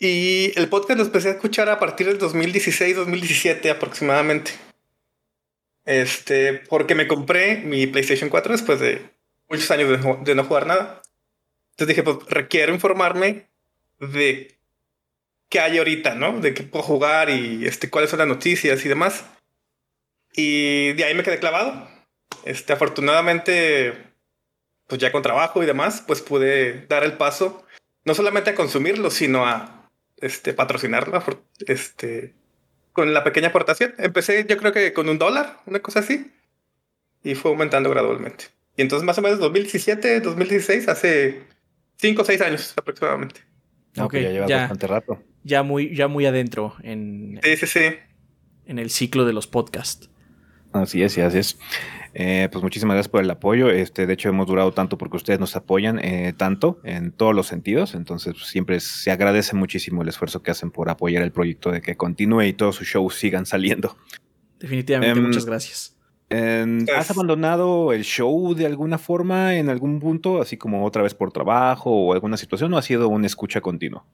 Y 0.00 0.52
el 0.56 0.68
podcast 0.68 0.98
lo 0.98 1.04
empecé 1.04 1.28
a 1.28 1.32
escuchar 1.32 1.68
a 1.68 1.78
partir 1.78 2.08
del 2.08 2.18
2016-2017 2.18 3.70
aproximadamente. 3.70 4.50
Este, 5.84 6.54
porque 6.54 6.96
me 6.96 7.06
compré 7.06 7.58
mi 7.58 7.86
PlayStation 7.86 8.30
4 8.30 8.50
después 8.50 8.80
de 8.80 9.00
muchos 9.48 9.70
años 9.70 10.24
de, 10.24 10.34
no 10.34 10.44
jugar 10.44 10.66
nada. 10.66 11.02
Entonces 11.70 11.86
dije, 11.86 12.02
pues 12.02 12.16
requiero 12.28 12.74
informarme 12.74 13.46
de 14.00 14.58
qué 15.48 15.60
hay 15.60 15.78
ahorita, 15.78 16.16
¿no? 16.16 16.40
De 16.40 16.52
qué 16.52 16.64
puedo 16.64 16.82
jugar 16.82 17.30
y 17.30 17.64
este, 17.64 17.90
cuáles 17.90 18.10
son 18.10 18.18
las 18.18 18.28
noticias 18.28 18.84
y 18.84 18.88
demás. 18.88 19.24
Y 20.34 20.94
de 20.94 21.04
ahí 21.04 21.14
me 21.14 21.22
quedé 21.22 21.38
clavado. 21.38 21.88
Este, 22.44 22.72
afortunadamente, 22.72 24.07
pues 24.88 25.00
ya 25.00 25.12
con 25.12 25.22
trabajo 25.22 25.62
y 25.62 25.66
demás, 25.66 26.02
pues 26.04 26.22
pude 26.22 26.86
dar 26.88 27.04
el 27.04 27.12
paso, 27.12 27.64
no 28.04 28.14
solamente 28.14 28.50
a 28.50 28.54
consumirlo, 28.54 29.10
sino 29.10 29.46
a 29.46 29.88
este, 30.16 30.54
patrocinarlo, 30.54 31.22
este, 31.66 32.34
con 32.92 33.12
la 33.14 33.22
pequeña 33.22 33.48
aportación. 33.48 33.94
Empecé 33.98 34.46
yo 34.48 34.56
creo 34.56 34.72
que 34.72 34.92
con 34.92 35.08
un 35.08 35.18
dólar, 35.18 35.58
una 35.66 35.80
cosa 35.80 36.00
así, 36.00 36.32
y 37.22 37.34
fue 37.34 37.50
aumentando 37.50 37.90
gradualmente. 37.90 38.46
Y 38.76 38.82
entonces 38.82 39.04
más 39.04 39.18
o 39.18 39.22
menos 39.22 39.38
2017, 39.40 40.20
2016, 40.20 40.88
hace 40.88 41.42
5 41.96 42.22
o 42.22 42.24
6 42.24 42.40
años 42.40 42.74
aproximadamente. 42.76 43.42
Ok, 44.00 44.14
ya 44.14 44.30
lleva 44.30 44.46
bastante 44.46 44.86
rato. 44.86 45.22
Ya 45.44 45.62
muy, 45.62 45.94
ya 45.94 46.08
muy 46.08 46.24
adentro 46.26 46.76
en, 46.82 47.40
sí, 47.42 47.56
sí, 47.56 47.66
sí. 47.66 47.80
en 48.66 48.78
el 48.78 48.90
ciclo 48.90 49.26
de 49.26 49.34
los 49.34 49.46
podcasts. 49.46 50.10
Así 50.72 51.02
es, 51.02 51.18
así 51.18 51.38
es. 51.38 51.58
Eh, 52.14 52.48
pues 52.50 52.62
muchísimas 52.62 52.94
gracias 52.94 53.10
por 53.10 53.22
el 53.22 53.30
apoyo. 53.30 53.70
Este, 53.70 54.06
de 54.06 54.14
hecho, 54.14 54.28
hemos 54.28 54.46
durado 54.46 54.72
tanto 54.72 54.98
porque 54.98 55.16
ustedes 55.16 55.40
nos 55.40 55.56
apoyan 55.56 55.98
eh, 55.98 56.32
tanto 56.36 56.80
en 56.84 57.12
todos 57.12 57.34
los 57.34 57.46
sentidos. 57.46 57.94
Entonces, 57.94 58.34
pues, 58.34 58.46
siempre 58.46 58.80
se 58.80 59.10
agradece 59.10 59.54
muchísimo 59.54 60.02
el 60.02 60.08
esfuerzo 60.08 60.42
que 60.42 60.50
hacen 60.50 60.70
por 60.70 60.90
apoyar 60.90 61.22
el 61.22 61.32
proyecto 61.32 61.70
de 61.70 61.80
que 61.80 61.96
continúe 61.96 62.42
y 62.42 62.52
todos 62.52 62.76
sus 62.76 62.86
shows 62.88 63.14
sigan 63.14 63.46
saliendo. 63.46 63.96
Definitivamente, 64.58 65.18
em, 65.18 65.26
muchas 65.26 65.44
gracias. 65.44 65.94
¿Has 66.94 67.10
abandonado 67.10 67.92
el 67.92 68.04
show 68.04 68.54
de 68.54 68.66
alguna 68.66 68.98
forma 68.98 69.56
en 69.56 69.70
algún 69.70 69.98
punto, 69.98 70.42
así 70.42 70.58
como 70.58 70.84
otra 70.84 71.02
vez 71.02 71.14
por 71.14 71.32
trabajo 71.32 71.90
o 71.90 72.12
alguna 72.12 72.36
situación, 72.36 72.74
o 72.74 72.78
ha 72.78 72.82
sido 72.82 73.08
una 73.08 73.26
escucha 73.26 73.60
continua? 73.60 74.04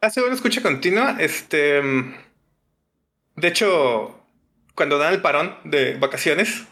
Ha 0.00 0.10
sido 0.10 0.26
una 0.26 0.34
escucha 0.34 0.60
continua. 0.60 1.16
Este. 1.18 1.80
De 3.36 3.48
hecho, 3.48 4.22
cuando 4.74 4.98
dan 4.98 5.14
el 5.14 5.22
parón 5.22 5.54
de 5.64 5.96
vacaciones, 5.96 6.66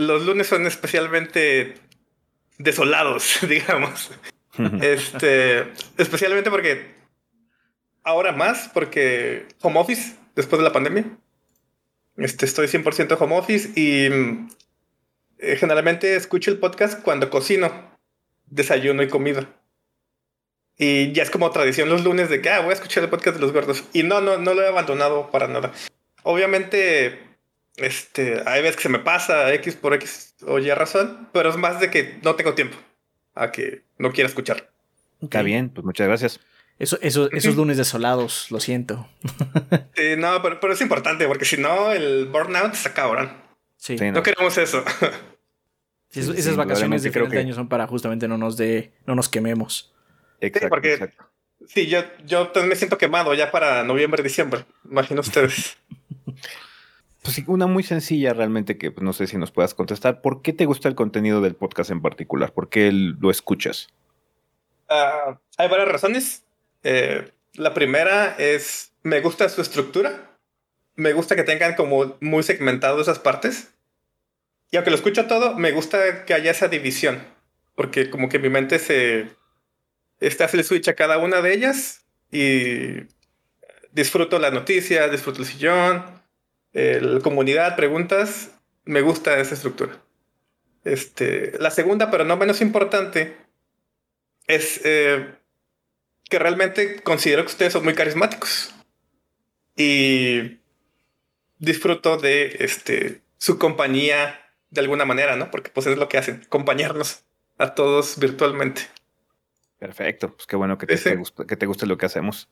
los 0.00 0.24
lunes 0.24 0.46
son 0.46 0.66
especialmente 0.66 1.74
desolados, 2.58 3.38
digamos. 3.48 4.10
este, 4.80 5.72
especialmente 5.98 6.50
porque 6.50 6.94
ahora 8.02 8.32
más, 8.32 8.70
porque 8.72 9.46
home 9.60 9.78
office, 9.78 10.16
después 10.34 10.58
de 10.58 10.64
la 10.64 10.72
pandemia. 10.72 11.04
Este, 12.16 12.46
estoy 12.46 12.66
100% 12.66 13.16
home 13.20 13.36
office 13.36 13.70
y 13.78 14.08
eh, 15.38 15.56
generalmente 15.56 16.16
escucho 16.16 16.50
el 16.50 16.58
podcast 16.58 17.02
cuando 17.02 17.28
cocino, 17.28 17.70
desayuno 18.46 19.02
y 19.02 19.08
comida. 19.08 19.54
Y 20.78 21.12
ya 21.12 21.22
es 21.22 21.30
como 21.30 21.50
tradición 21.50 21.90
los 21.90 22.04
lunes 22.04 22.30
de 22.30 22.40
que 22.40 22.48
ah, 22.48 22.60
voy 22.60 22.70
a 22.70 22.74
escuchar 22.74 23.04
el 23.04 23.10
podcast 23.10 23.36
de 23.36 23.42
los 23.42 23.52
gordos. 23.52 23.84
Y 23.92 24.02
no, 24.02 24.22
no, 24.22 24.38
no 24.38 24.54
lo 24.54 24.62
he 24.62 24.68
abandonado 24.68 25.30
para 25.30 25.46
nada. 25.46 25.72
Obviamente 26.22 27.29
este, 27.80 28.42
hay 28.46 28.62
veces 28.62 28.76
que 28.76 28.82
se 28.82 28.88
me 28.88 28.98
pasa 28.98 29.52
X 29.54 29.76
por 29.76 29.94
X 29.94 30.34
o 30.46 30.58
Y 30.58 30.70
razón, 30.70 31.28
pero 31.32 31.50
es 31.50 31.56
más 31.56 31.80
de 31.80 31.90
que 31.90 32.18
no 32.22 32.34
tengo 32.36 32.54
tiempo 32.54 32.76
a 33.34 33.50
que 33.50 33.82
no 33.98 34.12
quiera 34.12 34.28
escuchar. 34.28 34.70
Está 35.20 35.42
bien, 35.42 35.70
pues 35.70 35.84
muchas 35.84 36.06
gracias. 36.06 36.40
Eso, 36.78 36.98
eso, 37.02 37.30
esos 37.32 37.56
lunes 37.56 37.76
desolados, 37.76 38.50
lo 38.50 38.58
siento. 38.58 39.06
sí, 39.94 40.16
no, 40.16 40.40
pero, 40.42 40.72
es 40.72 40.80
importante 40.80 41.26
porque 41.26 41.44
si 41.44 41.58
no, 41.58 41.92
el 41.92 42.26
burnout 42.26 42.72
está 42.72 42.94
cabrón. 42.94 43.30
Sí. 43.76 43.96
no. 43.96 44.22
queremos 44.22 44.56
eso. 44.56 44.82
esas 46.10 46.56
vacaciones 46.56 47.02
de 47.02 47.10
final 47.10 47.30
de 47.30 47.38
año 47.38 47.54
son 47.54 47.68
para 47.68 47.86
justamente 47.86 48.28
no 48.28 48.38
nos 48.38 48.56
de, 48.56 48.92
no 49.06 49.14
nos 49.14 49.28
quememos. 49.28 49.92
Exacto, 50.40 50.66
sí, 50.66 50.70
porque 50.70 51.12
sí, 51.66 51.86
yo, 51.86 52.02
yo 52.24 52.48
también 52.48 52.70
me 52.70 52.76
siento 52.76 52.96
quemado 52.96 53.34
ya 53.34 53.50
para 53.50 53.84
noviembre, 53.84 54.22
diciembre. 54.22 54.64
Imagino 54.84 55.20
ustedes. 55.20 55.76
Pues 57.22 57.42
una 57.46 57.66
muy 57.66 57.82
sencilla 57.82 58.32
realmente 58.32 58.78
que 58.78 58.90
pues, 58.90 59.04
no 59.04 59.12
sé 59.12 59.26
si 59.26 59.36
nos 59.36 59.50
puedas 59.50 59.74
contestar. 59.74 60.22
¿Por 60.22 60.42
qué 60.42 60.52
te 60.52 60.64
gusta 60.64 60.88
el 60.88 60.94
contenido 60.94 61.40
del 61.40 61.54
podcast 61.54 61.90
en 61.90 62.00
particular? 62.00 62.52
¿Por 62.52 62.70
qué 62.70 62.90
lo 62.92 63.30
escuchas? 63.30 63.88
Ah, 64.88 65.38
hay 65.58 65.68
varias 65.68 65.88
razones. 65.88 66.44
Eh, 66.82 67.30
la 67.54 67.74
primera 67.74 68.34
es, 68.38 68.92
me 69.02 69.20
gusta 69.20 69.48
su 69.50 69.60
estructura. 69.60 70.30
Me 70.96 71.12
gusta 71.12 71.36
que 71.36 71.42
tengan 71.42 71.74
como 71.74 72.16
muy 72.20 72.42
segmentado 72.42 73.00
esas 73.00 73.18
partes. 73.18 73.74
Y 74.70 74.76
aunque 74.76 74.90
lo 74.90 74.96
escucho 74.96 75.26
todo, 75.26 75.56
me 75.56 75.72
gusta 75.72 76.24
que 76.24 76.32
haya 76.32 76.50
esa 76.50 76.68
división. 76.68 77.22
Porque 77.74 78.08
como 78.08 78.28
que 78.28 78.38
mi 78.38 78.48
mente 78.48 78.78
se... 78.78 79.28
Hace 80.20 80.56
el 80.56 80.64
switch 80.64 80.88
a 80.88 80.94
cada 80.94 81.18
una 81.18 81.40
de 81.40 81.54
ellas 81.54 82.04
y 82.30 83.06
disfruto 83.92 84.38
la 84.38 84.50
noticia, 84.50 85.08
disfruto 85.08 85.40
el 85.40 85.46
sillón, 85.46 86.19
el 86.72 87.22
comunidad, 87.22 87.76
preguntas, 87.76 88.52
me 88.84 89.00
gusta 89.00 89.38
esa 89.38 89.54
estructura. 89.54 90.00
Este, 90.84 91.58
la 91.58 91.70
segunda, 91.70 92.10
pero 92.10 92.24
no 92.24 92.36
menos 92.36 92.60
importante, 92.60 93.36
es 94.46 94.80
eh, 94.84 95.34
que 96.28 96.38
realmente 96.38 97.00
considero 97.02 97.42
que 97.42 97.50
ustedes 97.50 97.72
son 97.72 97.84
muy 97.84 97.94
carismáticos. 97.94 98.74
Y 99.76 100.58
disfruto 101.58 102.16
de 102.16 102.56
este, 102.60 103.22
su 103.38 103.58
compañía 103.58 104.40
de 104.70 104.80
alguna 104.80 105.04
manera, 105.04 105.36
¿no? 105.36 105.50
Porque 105.50 105.70
pues 105.70 105.86
es 105.86 105.98
lo 105.98 106.08
que 106.08 106.18
hacen, 106.18 106.42
acompañarnos 106.46 107.24
a 107.58 107.74
todos 107.74 108.18
virtualmente. 108.18 108.82
Perfecto, 109.78 110.34
pues 110.34 110.46
qué 110.46 110.56
bueno 110.56 110.78
que 110.78 110.86
te, 110.86 111.16
guste, 111.16 111.46
que 111.46 111.56
te 111.56 111.66
guste 111.66 111.86
lo 111.86 111.98
que 111.98 112.06
hacemos. 112.06 112.48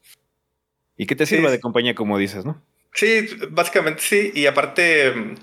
Y 0.97 1.07
que 1.07 1.15
te 1.15 1.27
sirva 1.27 1.51
de 1.51 1.61
compañía, 1.61 1.95
como 1.95 2.19
dices, 2.19 2.45
¿no? 2.45 2.63
Sí, 2.93 3.29
básicamente 3.51 4.03
sí. 4.03 4.33
Y 4.35 4.47
aparte, 4.47 5.35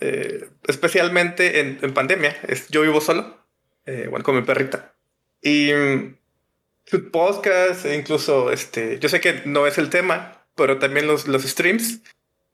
eh, 0.00 0.48
especialmente 0.66 1.60
en, 1.60 1.94
pandemia. 1.94 2.36
yo 2.70 2.82
vivo 2.82 3.00
solo, 3.00 3.36
eh, 3.86 4.06
bueno, 4.08 4.24
con 4.24 4.36
mi 4.36 4.42
perrita. 4.42 4.94
Y 5.42 5.72
mm, 5.72 6.16
su 6.86 7.10
podcast, 7.10 7.84
e 7.86 7.94
incluso 7.94 8.50
este, 8.50 8.98
yo 8.98 9.08
sé 9.08 9.20
que 9.20 9.42
no 9.44 9.66
es 9.66 9.78
el 9.78 9.90
tema, 9.90 10.44
pero 10.54 10.78
también 10.78 11.06
los, 11.06 11.28
los 11.28 11.42
streams, 11.42 12.00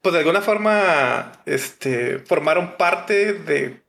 pues 0.02 0.12
de 0.12 0.20
alguna 0.20 0.40
forma 0.40 1.32
este, 1.46 2.18
formaron 2.20 2.76
parte 2.76 3.32
de, 3.32 3.80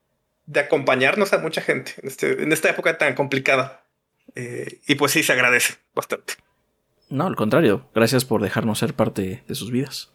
de 0.45 0.59
acompañarnos 0.59 1.33
a 1.33 1.37
mucha 1.37 1.61
gente 1.61 1.93
en, 2.01 2.07
este, 2.07 2.41
en 2.41 2.51
esta 2.51 2.69
época 2.69 2.97
tan 2.97 3.13
complicada. 3.13 3.83
Eh, 4.35 4.81
y 4.87 4.95
pues 4.95 5.11
sí, 5.11 5.23
se 5.23 5.33
agradece 5.33 5.75
bastante. 5.93 6.35
No, 7.09 7.27
al 7.27 7.35
contrario, 7.35 7.89
gracias 7.93 8.25
por 8.25 8.41
dejarnos 8.41 8.79
ser 8.79 8.93
parte 8.93 9.43
de 9.47 9.55
sus 9.55 9.71
vidas. 9.71 10.11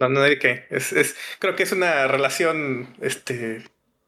No, 0.00 0.08
no 0.08 0.22
hay 0.22 0.38
que. 0.38 0.66
Es, 0.70 0.92
es, 0.92 1.16
creo 1.38 1.56
que 1.56 1.62
es 1.62 1.72
una 1.72 2.06
relación 2.08 2.94
este, 3.00 3.62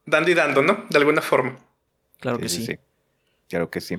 dando 0.07 0.31
y 0.31 0.35
dando, 0.35 0.63
¿no? 0.63 0.85
De 0.91 0.99
alguna 0.99 1.23
forma. 1.23 1.59
Claro 2.21 2.39
que 2.39 2.49
sí. 2.49 2.79
Claro 3.49 3.71
que 3.71 3.81
sí. 3.81 3.99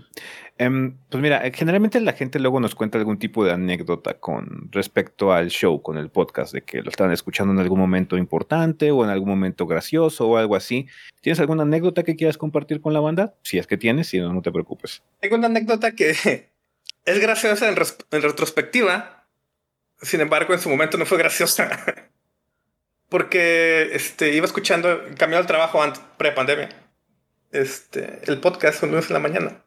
Em, 0.57 0.98
pues 1.10 1.22
mira, 1.22 1.45
eh, 1.45 1.52
generalmente 1.53 1.99
la 2.02 2.14
gente 2.14 2.40
luego 2.40 2.60
nos 2.60 2.74
cuenta 2.74 2.98
algún 2.98 3.20
tipo 3.20 3.45
de 3.45 3.52
anécdota 3.52 4.16
con 4.16 4.70
respecto 4.72 5.32
al 5.32 5.49
show, 5.49 5.82
con 5.82 5.98
el 5.98 6.10
podcast, 6.10 6.53
de 6.53 6.64
que 6.64 6.82
lo 6.82 6.90
estaban 6.90 7.14
escuchando 7.14 7.53
en 7.53 7.60
algún 7.60 7.80
momento 7.80 8.18
importante 8.18 8.91
o 8.91 9.03
en 9.03 9.12
algún 9.12 9.30
momento 9.30 9.68
gracioso 9.68 10.28
o 10.28 10.38
algo 10.38 10.56
así. 10.56 10.88
¿Tienes 11.22 11.40
alguna 11.40 11.64
anécdota 11.64 12.03
que 12.03 12.16
quieras 12.16 12.38
compartir 12.38 12.82
con 12.82 12.94
la 12.94 12.99
banda? 12.99 13.36
Si 13.44 13.57
es 13.57 13.68
que 13.68 13.78
tienes, 13.78 14.07
si 14.07 14.20
no, 14.20 14.34
no 14.34 14.41
te 14.41 14.52
preocupes. 14.52 15.03
Tengo 15.20 15.36
una 15.36 15.48
anécdota 15.48 15.91
que 15.91 16.10
es 17.06 17.20
graciosa 17.20 17.70
en, 17.70 17.76
en 18.12 18.22
retrospectiva, 18.22 19.15
sin 20.02 20.22
embargo, 20.22 20.54
en 20.54 20.60
su 20.60 20.70
momento 20.70 20.98
no 20.98 21.06
fue 21.06 21.18
graciosa. 21.18 21.70
Porque 23.10 23.90
este, 23.94 24.34
iba 24.34 24.46
escuchando, 24.46 25.04
cambió 25.18 25.38
al 25.38 25.46
trabajo 25.46 25.82
antes, 25.82 26.02
pre-pandemia. 26.18 26.70
Este, 27.52 28.20
el 28.24 28.40
podcast 28.40 28.84
un 28.84 28.92
lunes 28.92 29.08
en 29.08 29.14
la 29.14 29.20
mañana. 29.20 29.64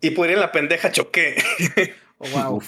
Y 0.00 0.10
por 0.10 0.28
ir 0.28 0.34
en 0.34 0.40
la 0.40 0.52
pendeja 0.52 0.92
choqué. 0.92 1.36
Oh, 2.18 2.26
wow. 2.30 2.62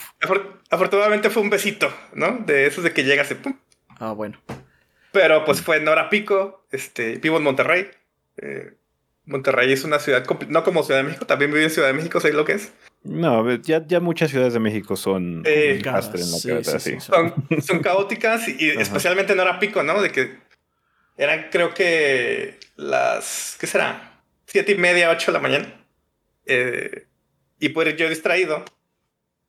afortunadamente 0.69 1.31
fue 1.31 1.41
un 1.41 1.49
besito, 1.49 1.91
¿no? 2.13 2.33
De 2.45 2.67
esos 2.67 2.85
de 2.85 2.93
que 2.93 3.05
llegas 3.05 3.31
y 3.31 3.35
pum. 3.35 3.59
Ah, 3.99 4.13
bueno. 4.13 4.39
Pero 5.11 5.47
pues 5.47 5.63
fue 5.63 5.79
en 5.79 5.89
hora 5.89 6.11
pico. 6.11 6.67
Este, 6.71 7.17
vivo 7.17 7.39
en 7.39 7.45
Monterrey. 7.45 7.91
Eh, 8.37 8.75
Monterrey 9.29 9.73
es 9.73 9.85
una 9.85 9.99
ciudad, 9.99 10.25
no 10.49 10.65
como 10.65 10.83
Ciudad 10.83 11.01
de 11.01 11.05
México, 11.05 11.27
también 11.27 11.53
vivo 11.53 11.63
en 11.63 11.71
Ciudad 11.71 11.89
de 11.89 11.95
México, 11.95 12.19
¿sabes 12.19 12.35
lo 12.35 12.45
que 12.45 12.53
es? 12.53 12.73
No, 13.05 13.55
ya, 13.57 13.87
ya 13.87 14.01
muchas 14.01 14.31
ciudades 14.31 14.55
de 14.55 14.59
México 14.59 14.97
son 14.97 15.43
eh, 15.45 15.81
Son, 17.61 17.81
caóticas 17.81 18.49
y 18.49 18.71
especialmente 18.71 19.35
en 19.35 19.41
hora 19.41 19.59
pico, 19.59 19.83
¿no? 19.83 20.03
De 20.03 20.11
que 20.11 20.39
eran 21.17 21.49
creo 21.51 21.75
que 21.75 22.59
las, 22.77 23.57
¿qué 23.61 23.67
será? 23.67 24.21
Siete 24.47 24.73
y 24.73 24.79
media, 24.79 25.11
ocho 25.11 25.31
de 25.31 25.39
la 25.39 25.43
mañana. 25.43 25.85
Eh, 26.47 27.07
y 27.61 27.69
pues 27.69 27.97
yo 27.97 28.09
distraído, 28.09 28.65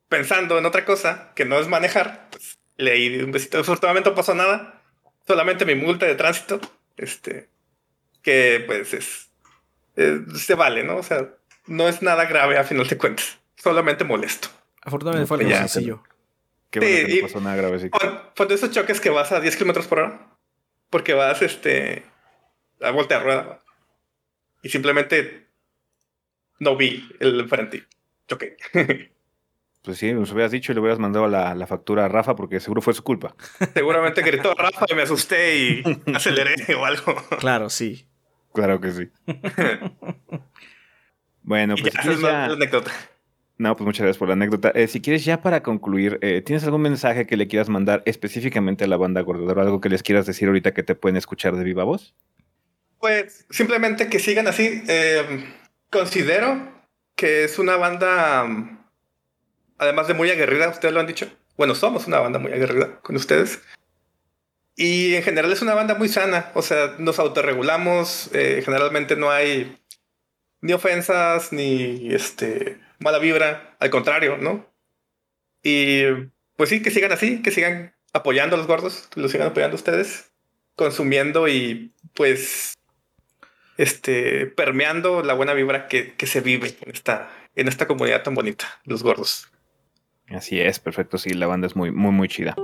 pensando 0.09 0.57
en 0.57 0.65
otra 0.65 0.83
cosa 0.83 1.31
que 1.35 1.45
no 1.45 1.57
es 1.59 1.67
manejar, 1.67 2.27
pues 2.31 2.59
leí 2.77 3.21
un 3.21 3.31
besito. 3.31 3.59
Afortunadamente 3.59 4.09
no 4.09 4.15
pasó 4.15 4.35
nada, 4.35 4.81
solamente 5.25 5.65
mi 5.65 5.75
multa 5.75 6.05
de 6.05 6.15
tránsito, 6.15 6.59
este, 6.97 7.47
que 8.21 8.63
pues 8.65 8.93
es, 8.93 9.28
se 9.95 10.55
vale, 10.55 10.83
¿no? 10.83 10.97
O 10.97 11.03
sea, 11.03 11.29
no 11.67 11.87
es 11.87 12.01
nada 12.01 12.25
grave 12.25 12.57
a 12.57 12.63
final 12.63 12.87
de 12.87 12.97
cuentas 12.97 13.39
solamente 13.59 14.03
molesto. 14.03 14.49
Afortunadamente 14.81 15.27
fue 15.27 15.37
algo 15.37 15.55
sencillo. 15.55 16.03
Qué 16.69 16.79
bueno 16.79 17.07
que 17.07 17.15
no 17.15 17.27
pasó 17.27 17.41
nada 17.41 17.55
grave. 17.55 17.79
Sí. 17.79 17.89
Cuando 18.35 18.55
esos 18.55 18.71
choques 18.71 19.01
que 19.01 19.09
vas 19.09 19.31
a 19.31 19.39
10 19.39 19.55
kilómetros 19.55 19.87
por 19.87 19.99
hora, 19.99 20.27
porque 20.89 21.13
vas 21.13 21.41
este, 21.41 22.03
a 22.81 22.91
vuelta 22.91 23.17
de 23.17 23.23
rueda 23.23 23.59
y 24.61 24.69
simplemente 24.69 25.47
no 26.59 26.75
vi 26.75 27.09
el 27.19 27.47
frente. 27.47 27.85
Choqué. 28.27 28.57
Pues 29.81 29.97
sí, 29.97 30.11
nos 30.11 30.29
hubieras 30.33 30.51
dicho 30.51 30.73
y 30.73 30.75
le 30.75 30.81
hubieras 30.81 30.99
mandado 30.99 31.29
la, 31.29 31.55
la, 31.55 31.65
factura 31.65 32.03
a 32.03 32.09
Rafa 32.09 32.35
porque 32.35 32.59
seguro 32.59 32.81
fue 32.81 32.93
su 32.93 33.01
culpa. 33.01 33.33
Seguramente 33.73 34.21
gritó 34.21 34.53
Rafa 34.53 34.85
y 34.89 34.93
me 34.93 35.03
asusté 35.03 35.57
y 35.57 35.83
aceleré 36.13 36.75
o 36.75 36.83
algo. 36.83 37.15
Claro, 37.39 37.69
sí. 37.69 38.08
Claro 38.53 38.81
que 38.81 38.91
sí. 38.91 39.09
bueno, 41.43 41.75
pues 41.79 41.93
ya, 42.21 42.45
anécdota. 42.45 42.91
No, 43.59 43.75
pues 43.75 43.85
muchas 43.85 44.03
gracias 44.03 44.17
por 44.17 44.29
la 44.29 44.35
anécdota. 44.35 44.71
Eh, 44.73 44.87
si 44.87 45.01
quieres, 45.01 45.25
ya 45.25 45.41
para 45.41 45.61
concluir, 45.61 46.17
eh, 46.21 46.41
¿tienes 46.41 46.63
algún 46.63 46.81
mensaje 46.81 47.27
que 47.27 47.35
le 47.35 47.49
quieras 47.49 47.67
mandar 47.67 48.01
específicamente 48.05 48.85
a 48.85 48.87
la 48.87 48.95
banda 48.95 49.19
Gordadora? 49.19 49.63
¿Algo 49.63 49.81
que 49.81 49.89
les 49.89 50.01
quieras 50.01 50.25
decir 50.25 50.47
ahorita 50.47 50.73
que 50.73 50.81
te 50.81 50.95
pueden 50.95 51.17
escuchar 51.17 51.57
de 51.57 51.65
viva 51.65 51.83
voz? 51.83 52.15
Pues 52.99 53.45
simplemente 53.49 54.07
que 54.07 54.19
sigan 54.19 54.47
así. 54.47 54.81
Eh, 54.87 55.45
considero 55.89 56.71
que 57.15 57.43
es 57.43 57.59
una 57.59 57.75
banda, 57.75 58.47
además 59.77 60.07
de 60.07 60.13
muy 60.13 60.29
aguerrida, 60.29 60.69
ustedes 60.69 60.93
lo 60.93 61.01
han 61.01 61.07
dicho. 61.07 61.29
Bueno, 61.57 61.75
somos 61.75 62.07
una 62.07 62.19
banda 62.19 62.39
muy 62.39 62.53
aguerrida 62.53 63.01
con 63.01 63.17
ustedes. 63.17 63.61
Y 64.81 65.15
en 65.15 65.23
general 65.23 65.51
es 65.51 65.61
una 65.61 65.73
banda 65.73 65.95
muy 65.95 66.07
sana. 66.07 66.51
O 66.53 66.61
sea, 66.61 66.95
nos 66.99 67.19
autorregulamos. 67.19 68.29
generalmente 68.31 69.17
no 69.17 69.29
hay 69.29 69.77
ni 70.61 70.71
ofensas, 70.71 71.51
ni 71.51 72.13
este 72.13 72.79
mala 72.97 73.19
vibra, 73.19 73.75
al 73.79 73.89
contrario, 73.89 74.37
¿no? 74.37 74.65
Y 75.63 76.03
pues 76.55 76.69
sí, 76.69 76.81
que 76.81 76.91
sigan 76.91 77.11
así, 77.11 77.41
que 77.41 77.51
sigan 77.51 77.93
apoyando 78.13 78.55
a 78.55 78.57
los 78.57 78.67
gordos, 78.67 79.09
que 79.13 79.19
los 79.19 79.31
sigan 79.31 79.47
apoyando 79.47 79.75
ustedes, 79.75 80.31
consumiendo 80.77 81.49
y 81.49 81.91
pues 82.13 82.73
este 83.77 84.45
permeando 84.45 85.23
la 85.23 85.33
buena 85.33 85.53
vibra 85.53 85.89
que, 85.89 86.13
que 86.13 86.25
se 86.25 86.39
vive 86.39 86.73
en 86.85 86.91
esta, 86.91 87.29
en 87.57 87.67
esta 87.67 87.85
comunidad 87.85 88.23
tan 88.23 88.33
bonita, 88.33 88.79
los 88.85 89.03
gordos. 89.03 89.51
Así 90.29 90.61
es, 90.61 90.79
perfecto, 90.79 91.17
sí, 91.17 91.31
la 91.31 91.47
banda 91.47 91.67
es 91.67 91.75
muy, 91.75 91.91
muy, 91.91 92.11
muy 92.13 92.29
chida. 92.29 92.55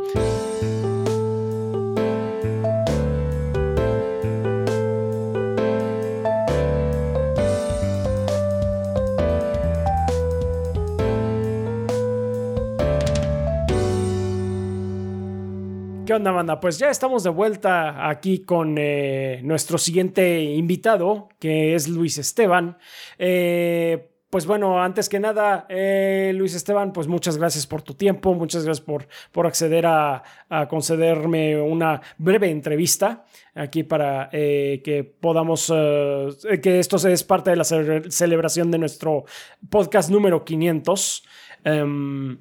Onda, 16.13 16.31
banda? 16.31 16.59
Pues 16.59 16.77
ya 16.77 16.89
estamos 16.89 17.23
de 17.23 17.29
vuelta 17.29 18.07
aquí 18.07 18.43
con 18.43 18.75
eh, 18.77 19.39
nuestro 19.43 19.77
siguiente 19.77 20.43
invitado, 20.43 21.29
que 21.39 21.73
es 21.73 21.87
Luis 21.87 22.17
Esteban. 22.17 22.77
Eh, 23.17 24.11
pues 24.29 24.45
bueno, 24.45 24.81
antes 24.81 25.09
que 25.09 25.19
nada, 25.19 25.65
eh, 25.69 26.31
Luis 26.35 26.53
Esteban, 26.53 26.91
pues 26.93 27.07
muchas 27.07 27.37
gracias 27.37 27.65
por 27.65 27.81
tu 27.81 27.93
tiempo, 27.93 28.33
muchas 28.33 28.65
gracias 28.65 28.85
por, 28.85 29.07
por 29.31 29.47
acceder 29.47 29.85
a, 29.85 30.21
concederme 30.69 31.59
una 31.59 32.01
breve 32.17 32.49
entrevista 32.49 33.25
aquí 33.53 33.83
para 33.83 34.29
que 34.31 35.15
podamos, 35.19 35.67
que 35.67 36.79
esto 36.79 36.97
es 37.07 37.23
parte 37.23 37.51
de 37.51 37.55
la 37.55 37.63
celebración 37.63 38.69
de 38.71 38.77
nuestro 38.77 39.23
podcast 39.69 40.09
número 40.09 40.43
500. 40.43 41.23
Em, 41.63 42.37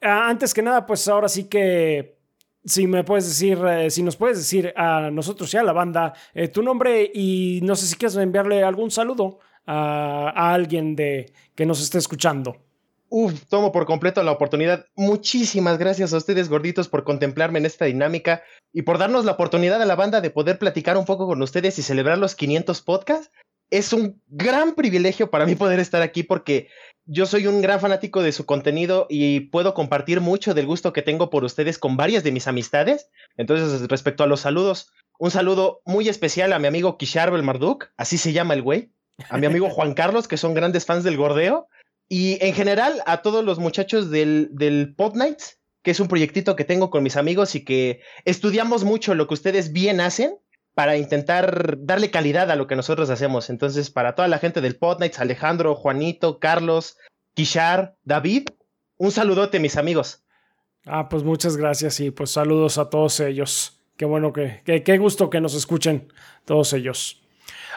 antes 0.00 0.54
que 0.54 0.62
nada, 0.62 0.86
pues 0.86 1.08
ahora 1.08 1.28
sí 1.28 1.48
que 1.48 2.13
si 2.64 2.86
me 2.86 3.04
puedes 3.04 3.26
decir, 3.26 3.58
eh, 3.66 3.90
si 3.90 4.02
nos 4.02 4.16
puedes 4.16 4.38
decir 4.38 4.72
a 4.76 5.10
nosotros 5.10 5.52
y 5.52 5.56
a 5.56 5.62
la 5.62 5.72
banda 5.72 6.14
eh, 6.34 6.48
tu 6.48 6.62
nombre 6.62 7.10
y 7.12 7.60
no 7.62 7.76
sé 7.76 7.86
si 7.86 7.96
quieres 7.96 8.16
enviarle 8.16 8.62
algún 8.62 8.90
saludo 8.90 9.38
a, 9.66 10.52
alguien 10.54 10.96
de, 10.96 11.32
que 11.54 11.66
nos 11.66 11.80
esté 11.80 11.98
escuchando. 11.98 12.56
Uf, 13.08 13.44
tomo 13.48 13.70
por 13.70 13.86
completo 13.86 14.22
la 14.22 14.32
oportunidad. 14.32 14.86
Muchísimas 14.96 15.78
gracias 15.78 16.12
a 16.12 16.16
ustedes, 16.16 16.48
gorditos, 16.48 16.88
por 16.88 17.04
contemplarme 17.04 17.58
en 17.58 17.66
esta 17.66 17.84
dinámica 17.84 18.42
y 18.72 18.82
por 18.82 18.98
darnos 18.98 19.24
la 19.24 19.32
oportunidad 19.32 19.80
a 19.80 19.86
la 19.86 19.94
banda 19.94 20.20
de 20.20 20.30
poder 20.30 20.58
platicar 20.58 20.96
un 20.96 21.04
poco 21.04 21.26
con 21.26 21.40
ustedes 21.40 21.78
y 21.78 21.82
celebrar 21.82 22.18
los 22.18 22.34
500 22.34 22.82
podcasts. 22.82 23.30
Es 23.70 23.92
un 23.92 24.20
gran 24.28 24.74
privilegio 24.74 25.30
para 25.30 25.46
mí 25.46 25.54
poder 25.54 25.80
estar 25.80 26.02
aquí 26.02 26.22
porque 26.22 26.68
yo 27.06 27.26
soy 27.26 27.46
un 27.46 27.60
gran 27.60 27.80
fanático 27.80 28.22
de 28.22 28.32
su 28.32 28.46
contenido 28.46 29.06
y 29.10 29.40
puedo 29.40 29.74
compartir 29.74 30.20
mucho 30.20 30.54
del 30.54 30.66
gusto 30.66 30.92
que 30.92 31.02
tengo 31.02 31.30
por 31.30 31.44
ustedes 31.44 31.78
con 31.78 31.96
varias 31.96 32.24
de 32.24 32.32
mis 32.32 32.46
amistades. 32.46 33.10
Entonces, 33.36 33.88
respecto 33.88 34.24
a 34.24 34.26
los 34.26 34.40
saludos, 34.40 34.90
un 35.18 35.30
saludo 35.30 35.82
muy 35.84 36.08
especial 36.08 36.52
a 36.52 36.58
mi 36.58 36.66
amigo 36.66 36.96
Kisharbel 36.96 37.42
Marduk, 37.42 37.90
así 37.96 38.18
se 38.18 38.32
llama 38.32 38.54
el 38.54 38.62
güey, 38.62 38.90
a 39.28 39.38
mi 39.38 39.46
amigo 39.46 39.70
Juan 39.70 39.94
Carlos, 39.94 40.28
que 40.28 40.36
son 40.36 40.54
grandes 40.54 40.86
fans 40.86 41.04
del 41.04 41.16
gordeo, 41.16 41.68
y 42.08 42.42
en 42.44 42.54
general 42.54 43.02
a 43.06 43.22
todos 43.22 43.44
los 43.44 43.58
muchachos 43.58 44.10
del, 44.10 44.48
del 44.52 44.94
Pod 44.94 45.14
Nights, 45.14 45.58
que 45.82 45.90
es 45.90 46.00
un 46.00 46.08
proyectito 46.08 46.56
que 46.56 46.64
tengo 46.64 46.90
con 46.90 47.02
mis 47.02 47.16
amigos 47.16 47.54
y 47.54 47.64
que 47.64 48.00
estudiamos 48.24 48.84
mucho 48.84 49.14
lo 49.14 49.28
que 49.28 49.34
ustedes 49.34 49.72
bien 49.72 50.00
hacen 50.00 50.38
para 50.74 50.96
intentar 50.96 51.78
darle 51.78 52.10
calidad 52.10 52.50
a 52.50 52.56
lo 52.56 52.66
que 52.66 52.76
nosotros 52.76 53.10
hacemos. 53.10 53.48
Entonces, 53.48 53.90
para 53.90 54.14
toda 54.14 54.28
la 54.28 54.38
gente 54.38 54.60
del 54.60 54.76
Podnights, 54.76 55.20
Alejandro, 55.20 55.74
Juanito, 55.74 56.38
Carlos, 56.38 56.98
Kishar, 57.34 57.96
David, 58.04 58.48
un 58.96 59.10
saludote, 59.10 59.60
mis 59.60 59.76
amigos. 59.76 60.24
Ah, 60.86 61.08
pues 61.08 61.22
muchas 61.22 61.56
gracias 61.56 62.00
y 62.00 62.10
pues 62.10 62.30
saludos 62.30 62.78
a 62.78 62.90
todos 62.90 63.20
ellos. 63.20 63.80
Qué 63.96 64.04
bueno 64.04 64.32
que, 64.32 64.62
qué 64.64 64.98
gusto 64.98 65.30
que 65.30 65.40
nos 65.40 65.54
escuchen 65.54 66.12
todos 66.44 66.72
ellos. 66.72 67.23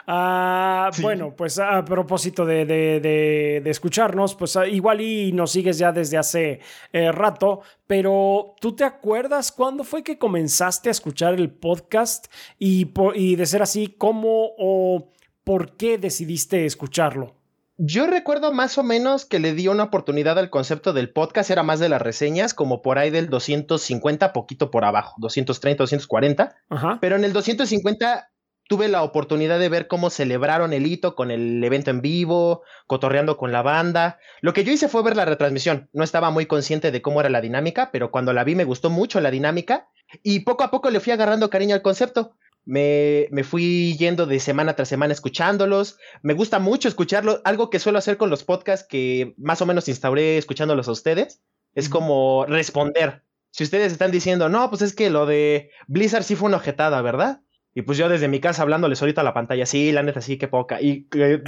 Ah, 0.05 0.89
bueno, 1.01 1.33
pues 1.35 1.59
a 1.59 1.83
propósito 1.83 2.45
de, 2.45 3.61
escucharnos, 3.65 4.35
pues 4.35 4.55
ah, 4.55 4.67
igual 4.67 5.01
y 5.01 5.31
nos 5.33 5.51
sigues 5.51 5.77
ya 5.77 5.91
desde 5.91 6.17
hace 6.17 6.61
eh, 6.93 7.11
rato, 7.11 7.61
pero 7.87 8.55
¿tú 8.61 8.75
te 8.75 8.85
acuerdas 8.85 9.51
cuándo 9.51 9.83
fue 9.83 10.03
que 10.03 10.17
comenzaste 10.17 10.89
a 10.89 10.91
escuchar 10.91 11.33
el 11.33 11.49
podcast 11.49 12.27
y, 12.57 12.91
y 13.15 13.35
de 13.35 13.45
ser 13.45 13.61
así, 13.61 13.95
cómo 13.97 14.51
o 14.57 15.09
por 15.43 15.75
qué 15.75 15.97
decidiste 15.97 16.65
escucharlo? 16.65 17.37
Yo 17.79 18.07
recuerdo 18.07 18.51
más 18.51 18.79
o 18.79 18.83
menos 18.83 19.25
que 19.25 19.39
le 19.39 19.53
di 19.53 19.67
una 19.67 19.83
oportunidad 19.83 20.39
al 20.39 20.49
concepto 20.49 20.93
del 20.93 21.11
podcast, 21.11 21.51
era 21.51 21.61
más 21.61 21.79
de 21.79 21.89
las 21.89 22.01
reseñas, 22.01 22.55
como 22.55 22.81
por 22.81 22.97
ahí 22.97 23.11
del 23.11 23.29
250, 23.29 24.33
poquito 24.33 24.71
por 24.71 24.83
abajo, 24.83 25.13
230, 25.19 25.83
240. 25.83 26.55
Pero 26.99 27.17
en 27.17 27.23
el 27.23 27.33
250 27.33 28.31
tuve 28.67 28.87
la 28.87 29.03
oportunidad 29.03 29.59
de 29.59 29.69
ver 29.69 29.87
cómo 29.87 30.09
celebraron 30.09 30.73
el 30.73 30.85
hito 30.85 31.15
con 31.15 31.31
el 31.31 31.63
evento 31.63 31.89
en 31.89 32.01
vivo, 32.01 32.63
cotorreando 32.85 33.37
con 33.37 33.51
la 33.51 33.61
banda. 33.61 34.19
Lo 34.41 34.53
que 34.53 34.63
yo 34.63 34.71
hice 34.71 34.89
fue 34.89 35.03
ver 35.03 35.15
la 35.15 35.25
retransmisión. 35.25 35.89
No 35.93 36.03
estaba 36.03 36.29
muy 36.29 36.45
consciente 36.45 36.91
de 36.91 37.01
cómo 37.01 37.19
era 37.19 37.29
la 37.29 37.41
dinámica, 37.41 37.89
pero 37.91 38.11
cuando 38.11 38.33
la 38.33 38.43
vi 38.43 38.55
me 38.55 38.65
gustó 38.65 38.89
mucho 38.89 39.19
la 39.21 39.31
dinámica 39.31 39.87
y 40.23 40.41
poco 40.41 40.63
a 40.63 40.71
poco 40.71 40.89
le 40.89 40.99
fui 40.99 41.13
agarrando 41.13 41.49
cariño 41.49 41.75
al 41.75 41.81
concepto. 41.81 42.35
Me, 42.65 43.27
me, 43.31 43.45
fui 43.45 43.95
yendo 43.97 44.25
de 44.25 44.41
semana 44.41 44.75
tras 44.75 44.89
semana 44.89 45.13
escuchándolos. 45.13 45.97
Me 46.21 46.33
gusta 46.33 46.59
mucho 46.59 46.89
escucharlos. 46.89 47.39
Algo 47.45 47.69
que 47.69 47.79
suelo 47.79 47.97
hacer 47.97 48.17
con 48.17 48.29
los 48.29 48.43
podcasts 48.43 48.85
que 48.85 49.33
más 49.37 49.61
o 49.61 49.65
menos 49.65 49.87
instauré 49.87 50.37
escuchándolos 50.37 50.89
a 50.89 50.91
ustedes 50.91 51.41
es 51.75 51.87
como 51.87 52.45
responder. 52.45 53.23
Si 53.51 53.63
ustedes 53.63 53.93
están 53.93 54.11
diciendo, 54.11 54.49
no, 54.49 54.69
pues 54.69 54.81
es 54.81 54.93
que 54.93 55.09
lo 55.09 55.25
de 55.25 55.71
Blizzard 55.87 56.23
sí 56.23 56.35
fue 56.35 56.47
una 56.47 56.57
ojetada, 56.57 57.01
¿verdad? 57.01 57.41
Y 57.77 57.83
pues 57.83 57.99
yo 57.99 58.09
desde 58.09 58.27
mi 58.27 58.39
casa 58.39 58.63
hablándoles 58.63 58.99
ahorita 59.03 59.21
a 59.21 59.23
la 59.23 59.35
pantalla, 59.35 59.67
sí, 59.67 59.91
la 59.91 60.01
neta, 60.01 60.19
sí, 60.19 60.39
qué 60.39 60.47
poca. 60.47 60.81
Y 60.81 61.05
de, 61.11 61.43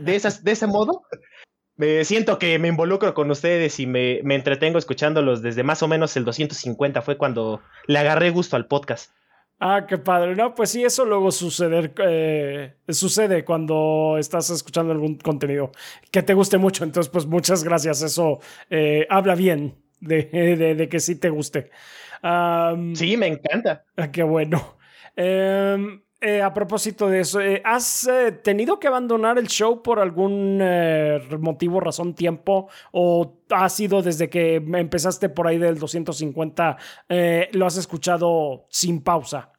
de, 0.00 0.16
esas, 0.16 0.42
de 0.42 0.50
ese 0.50 0.66
modo, 0.66 1.04
me 1.76 2.04
siento 2.04 2.36
que 2.40 2.58
me 2.58 2.66
involucro 2.66 3.14
con 3.14 3.30
ustedes 3.30 3.78
y 3.78 3.86
me, 3.86 4.18
me, 4.24 4.34
entretengo 4.34 4.80
escuchándolos 4.80 5.40
desde 5.40 5.62
más 5.62 5.80
o 5.84 5.86
menos 5.86 6.16
el 6.16 6.24
250, 6.24 7.00
fue 7.00 7.16
cuando 7.16 7.62
le 7.86 7.96
agarré 7.96 8.30
gusto 8.30 8.56
al 8.56 8.66
podcast. 8.66 9.12
Ah, 9.60 9.86
qué 9.88 9.98
padre. 9.98 10.34
No, 10.34 10.52
pues 10.52 10.70
sí, 10.70 10.82
eso 10.82 11.04
luego 11.04 11.30
suceder, 11.30 11.92
eh, 12.04 12.74
sucede 12.88 13.44
cuando 13.44 14.16
estás 14.18 14.50
escuchando 14.50 14.90
algún 14.90 15.16
contenido 15.18 15.70
que 16.10 16.24
te 16.24 16.34
guste 16.34 16.58
mucho. 16.58 16.82
Entonces, 16.82 17.08
pues 17.08 17.24
muchas 17.24 17.62
gracias. 17.62 18.02
Eso 18.02 18.40
eh, 18.68 19.06
habla 19.10 19.36
bien 19.36 19.76
de, 20.00 20.24
de, 20.76 20.88
que 20.88 20.98
sí 20.98 21.14
te 21.14 21.30
guste. 21.30 21.70
sí, 22.94 23.16
me 23.16 23.28
encanta. 23.28 23.84
Ah, 23.96 24.10
qué 24.10 24.24
bueno. 24.24 24.77
Em, 25.20 26.00
eh, 26.20 26.42
a 26.42 26.54
propósito 26.54 27.08
de 27.08 27.20
eso, 27.20 27.40
eh, 27.40 27.60
¿has 27.64 28.06
eh, 28.06 28.30
tenido 28.30 28.78
que 28.78 28.86
abandonar 28.86 29.36
el 29.36 29.48
show 29.48 29.82
por 29.82 29.98
algún 29.98 30.58
motivo, 31.40 31.80
razón, 31.80 32.14
tiempo? 32.14 32.68
¿O 32.92 33.40
ha 33.50 33.68
sido 33.68 34.00
desde 34.00 34.30
que 34.30 34.54
empezaste 34.54 35.28
por 35.28 35.48
ahí 35.48 35.58
del 35.58 35.76
250, 35.80 36.76
lo 37.50 37.66
has 37.66 37.76
escuchado 37.76 38.66
sin 38.70 39.02
pausa? 39.02 39.50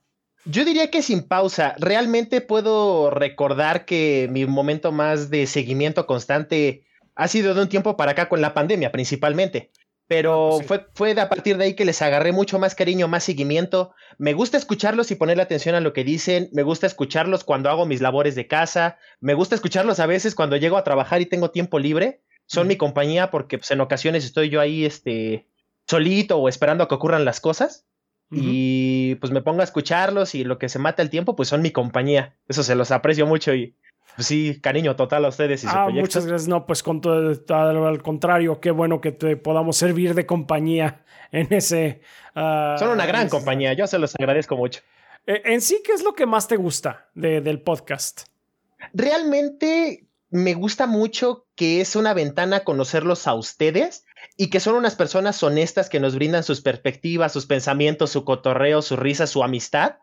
Yo 0.46 0.64
diría 0.64 0.90
que 0.90 1.02
sin 1.02 1.28
pausa. 1.28 1.76
Realmente 1.78 2.40
puedo 2.40 3.10
recordar 3.10 3.84
que 3.84 4.30
mi 4.32 4.46
momento 4.46 4.94
más 4.94 5.30
de 5.30 5.46
seguimiento 5.46 6.08
constante 6.08 6.86
ha 7.16 7.28
sido 7.28 7.54
de 7.54 7.64
un 7.64 7.70
tiempo 7.70 7.98
para 7.98 8.14
acá 8.14 8.30
con 8.30 8.40
la 8.40 8.54
pandemia 8.54 8.94
principalmente. 8.94 9.72
Pero 10.10 10.48
ah, 10.48 10.56
pues 10.56 10.68
fue, 10.68 10.88
fue 10.96 11.22
a 11.22 11.30
partir 11.30 11.58
de 11.58 11.66
ahí 11.66 11.76
que 11.76 11.86
les 11.86 12.02
agarré 12.02 12.32
mucho 12.32 12.58
más 12.58 12.74
cariño, 12.74 13.08
más 13.08 13.24
seguimiento. 13.24 13.94
Me 14.18 14.34
gusta 14.34 14.58
escucharlos 14.58 15.12
y 15.12 15.16
ponerle 15.16 15.44
atención 15.44 15.76
a 15.76 15.82
lo 15.82 15.94
que 15.94 16.04
dicen. 16.04 16.50
Me 16.52 16.64
gusta 16.64 16.88
escucharlos 16.88 17.44
cuando 17.44 17.70
hago 17.70 17.86
mis 17.86 18.02
labores 18.02 18.34
de 18.34 18.48
casa. 18.48 18.98
Me 19.22 19.36
gusta 19.36 19.54
escucharlos 19.54 20.00
a 20.00 20.08
veces 20.08 20.34
cuando 20.34 20.58
llego 20.58 20.78
a 20.78 20.84
trabajar 20.84 21.22
y 21.22 21.28
tengo 21.28 21.52
tiempo 21.52 21.78
libre. 21.78 22.24
Son 22.48 22.68
mi 22.68 22.76
compañía 22.76 23.30
porque 23.30 23.60
pues, 23.60 23.70
en 23.70 23.82
ocasiones 23.82 24.26
estoy 24.26 24.50
yo 24.50 24.60
ahí 24.60 24.84
este, 24.84 25.46
solito 25.86 26.40
o 26.40 26.50
esperando 26.50 26.84
a 26.84 26.88
que 26.88 26.96
ocurran 26.96 27.24
las 27.24 27.40
cosas. 27.40 27.86
Y 28.32 29.16
pues 29.16 29.32
me 29.32 29.42
pongo 29.42 29.62
a 29.62 29.64
escucharlos 29.64 30.34
y 30.34 30.44
lo 30.44 30.58
que 30.58 30.70
se 30.70 30.80
mata 30.80 31.04
el 31.04 31.10
tiempo, 31.12 31.36
pues 31.36 31.50
son 31.50 31.62
mi 31.62 31.70
compañía. 31.70 32.36
Eso 32.48 32.64
se 32.64 32.76
los 32.76 32.90
aprecio 32.92 33.28
mucho 33.28 33.54
y 33.54 33.76
sí, 34.28 34.60
cariño 34.62 34.96
total 34.96 35.26
a 35.26 35.30
ustedes 35.30 35.64
y 35.64 35.68
ah, 35.70 35.88
Muchas 35.92 36.26
gracias. 36.26 36.48
No, 36.48 36.66
pues 36.66 36.84
con 36.84 37.02
todo, 37.02 37.88
al 37.88 38.02
contrario, 38.02 38.60
qué 38.60 38.72
bueno 38.72 39.02
que 39.02 39.12
te 39.12 39.38
podamos 39.38 39.78
servir 39.78 40.16
de 40.16 40.26
compañía 40.26 41.04
en 41.32 41.52
ese. 41.52 42.02
Uh, 42.36 42.78
Son 42.78 42.90
una 42.90 43.06
gran 43.06 43.30
compañía, 43.30 43.74
yo 43.74 43.88
se 43.88 44.00
los 44.00 44.16
agradezco 44.16 44.56
mucho. 44.56 44.82
Eh, 45.26 45.42
en 45.46 45.62
sí, 45.62 45.82
¿qué 45.84 45.94
es 45.94 46.04
lo 46.04 46.14
que 46.14 46.26
más 46.26 46.48
te 46.48 46.56
gusta 46.56 47.10
del 47.14 47.62
podcast? 47.62 48.28
Realmente 48.94 50.08
me 50.30 50.54
gusta 50.54 50.88
mucho 50.88 51.48
que 51.56 51.82
es 51.82 51.96
una 51.96 52.14
ventana 52.14 52.58
a 52.58 52.64
conocerlos 52.64 53.28
a 53.28 53.34
ustedes 53.34 54.06
y 54.38 54.50
que 54.50 54.60
son 54.60 54.76
unas 54.76 54.96
personas 54.96 55.42
honestas 55.44 55.90
que 55.90 56.00
nos 56.00 56.16
brindan 56.16 56.44
sus 56.44 56.62
perspectivas, 56.62 57.34
sus 57.34 57.46
pensamientos, 57.46 58.12
su 58.12 58.24
cotorreo, 58.24 58.82
su 58.82 58.96
risa, 58.96 59.28
su 59.28 59.44
amistad 59.44 59.98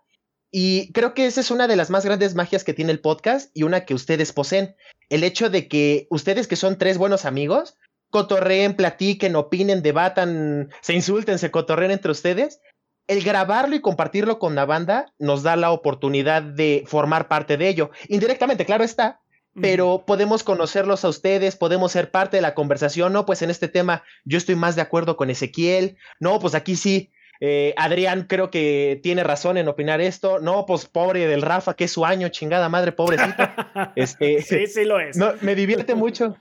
y 0.50 0.92
creo 0.92 1.14
que 1.14 1.26
esa 1.26 1.40
es 1.40 1.50
una 1.50 1.68
de 1.68 1.76
las 1.76 1.90
más 1.90 2.04
grandes 2.04 2.34
magias 2.34 2.64
que 2.64 2.74
tiene 2.74 2.92
el 2.92 3.00
podcast 3.00 3.50
y 3.54 3.64
una 3.64 3.84
que 3.84 3.94
ustedes 3.94 4.32
poseen. 4.32 4.76
El 5.08 5.24
hecho 5.24 5.50
de 5.50 5.68
que 5.68 6.06
ustedes 6.10 6.46
que 6.46 6.56
son 6.56 6.78
tres 6.78 6.98
buenos 6.98 7.24
amigos, 7.24 7.76
cotorreen, 8.10 8.74
platiquen, 8.76 9.36
opinen, 9.36 9.82
debatan, 9.82 10.70
se 10.80 10.94
insulten, 10.94 11.38
se 11.38 11.50
cotorreen 11.50 11.90
entre 11.90 12.12
ustedes. 12.12 12.60
El 13.06 13.22
grabarlo 13.22 13.76
y 13.76 13.80
compartirlo 13.80 14.38
con 14.38 14.54
la 14.54 14.64
banda 14.64 15.12
nos 15.18 15.42
da 15.42 15.56
la 15.56 15.70
oportunidad 15.70 16.42
de 16.42 16.84
formar 16.86 17.28
parte 17.28 17.56
de 17.56 17.68
ello. 17.68 17.90
Indirectamente, 18.08 18.64
claro 18.64 18.82
está, 18.82 19.20
pero 19.60 20.04
podemos 20.06 20.42
conocerlos 20.42 21.04
a 21.04 21.08
ustedes, 21.08 21.56
podemos 21.56 21.92
ser 21.92 22.10
parte 22.10 22.36
de 22.36 22.42
la 22.42 22.54
conversación, 22.54 23.12
no, 23.12 23.24
pues 23.24 23.42
en 23.42 23.50
este 23.50 23.68
tema 23.68 24.02
yo 24.24 24.38
estoy 24.38 24.54
más 24.54 24.76
de 24.76 24.82
acuerdo 24.82 25.16
con 25.16 25.30
Ezequiel, 25.30 25.96
no, 26.20 26.38
pues 26.40 26.54
aquí 26.54 26.76
sí, 26.76 27.10
eh, 27.40 27.74
Adrián 27.76 28.26
creo 28.28 28.50
que 28.50 29.00
tiene 29.02 29.24
razón 29.24 29.56
en 29.56 29.68
opinar 29.68 30.00
esto. 30.00 30.38
No, 30.38 30.66
pues 30.66 30.86
pobre 30.86 31.26
del 31.26 31.42
Rafa, 31.42 31.74
que 31.74 31.84
es 31.84 31.92
su 31.92 32.04
año, 32.04 32.28
chingada 32.28 32.68
madre, 32.68 32.92
pobrecito. 32.92 33.34
Este, 33.94 34.42
sí, 34.42 34.66
sí 34.66 34.84
lo 34.84 35.00
es. 35.00 35.16
No, 35.16 35.32
me 35.40 35.54
divierte 35.54 35.94
mucho. 35.94 36.36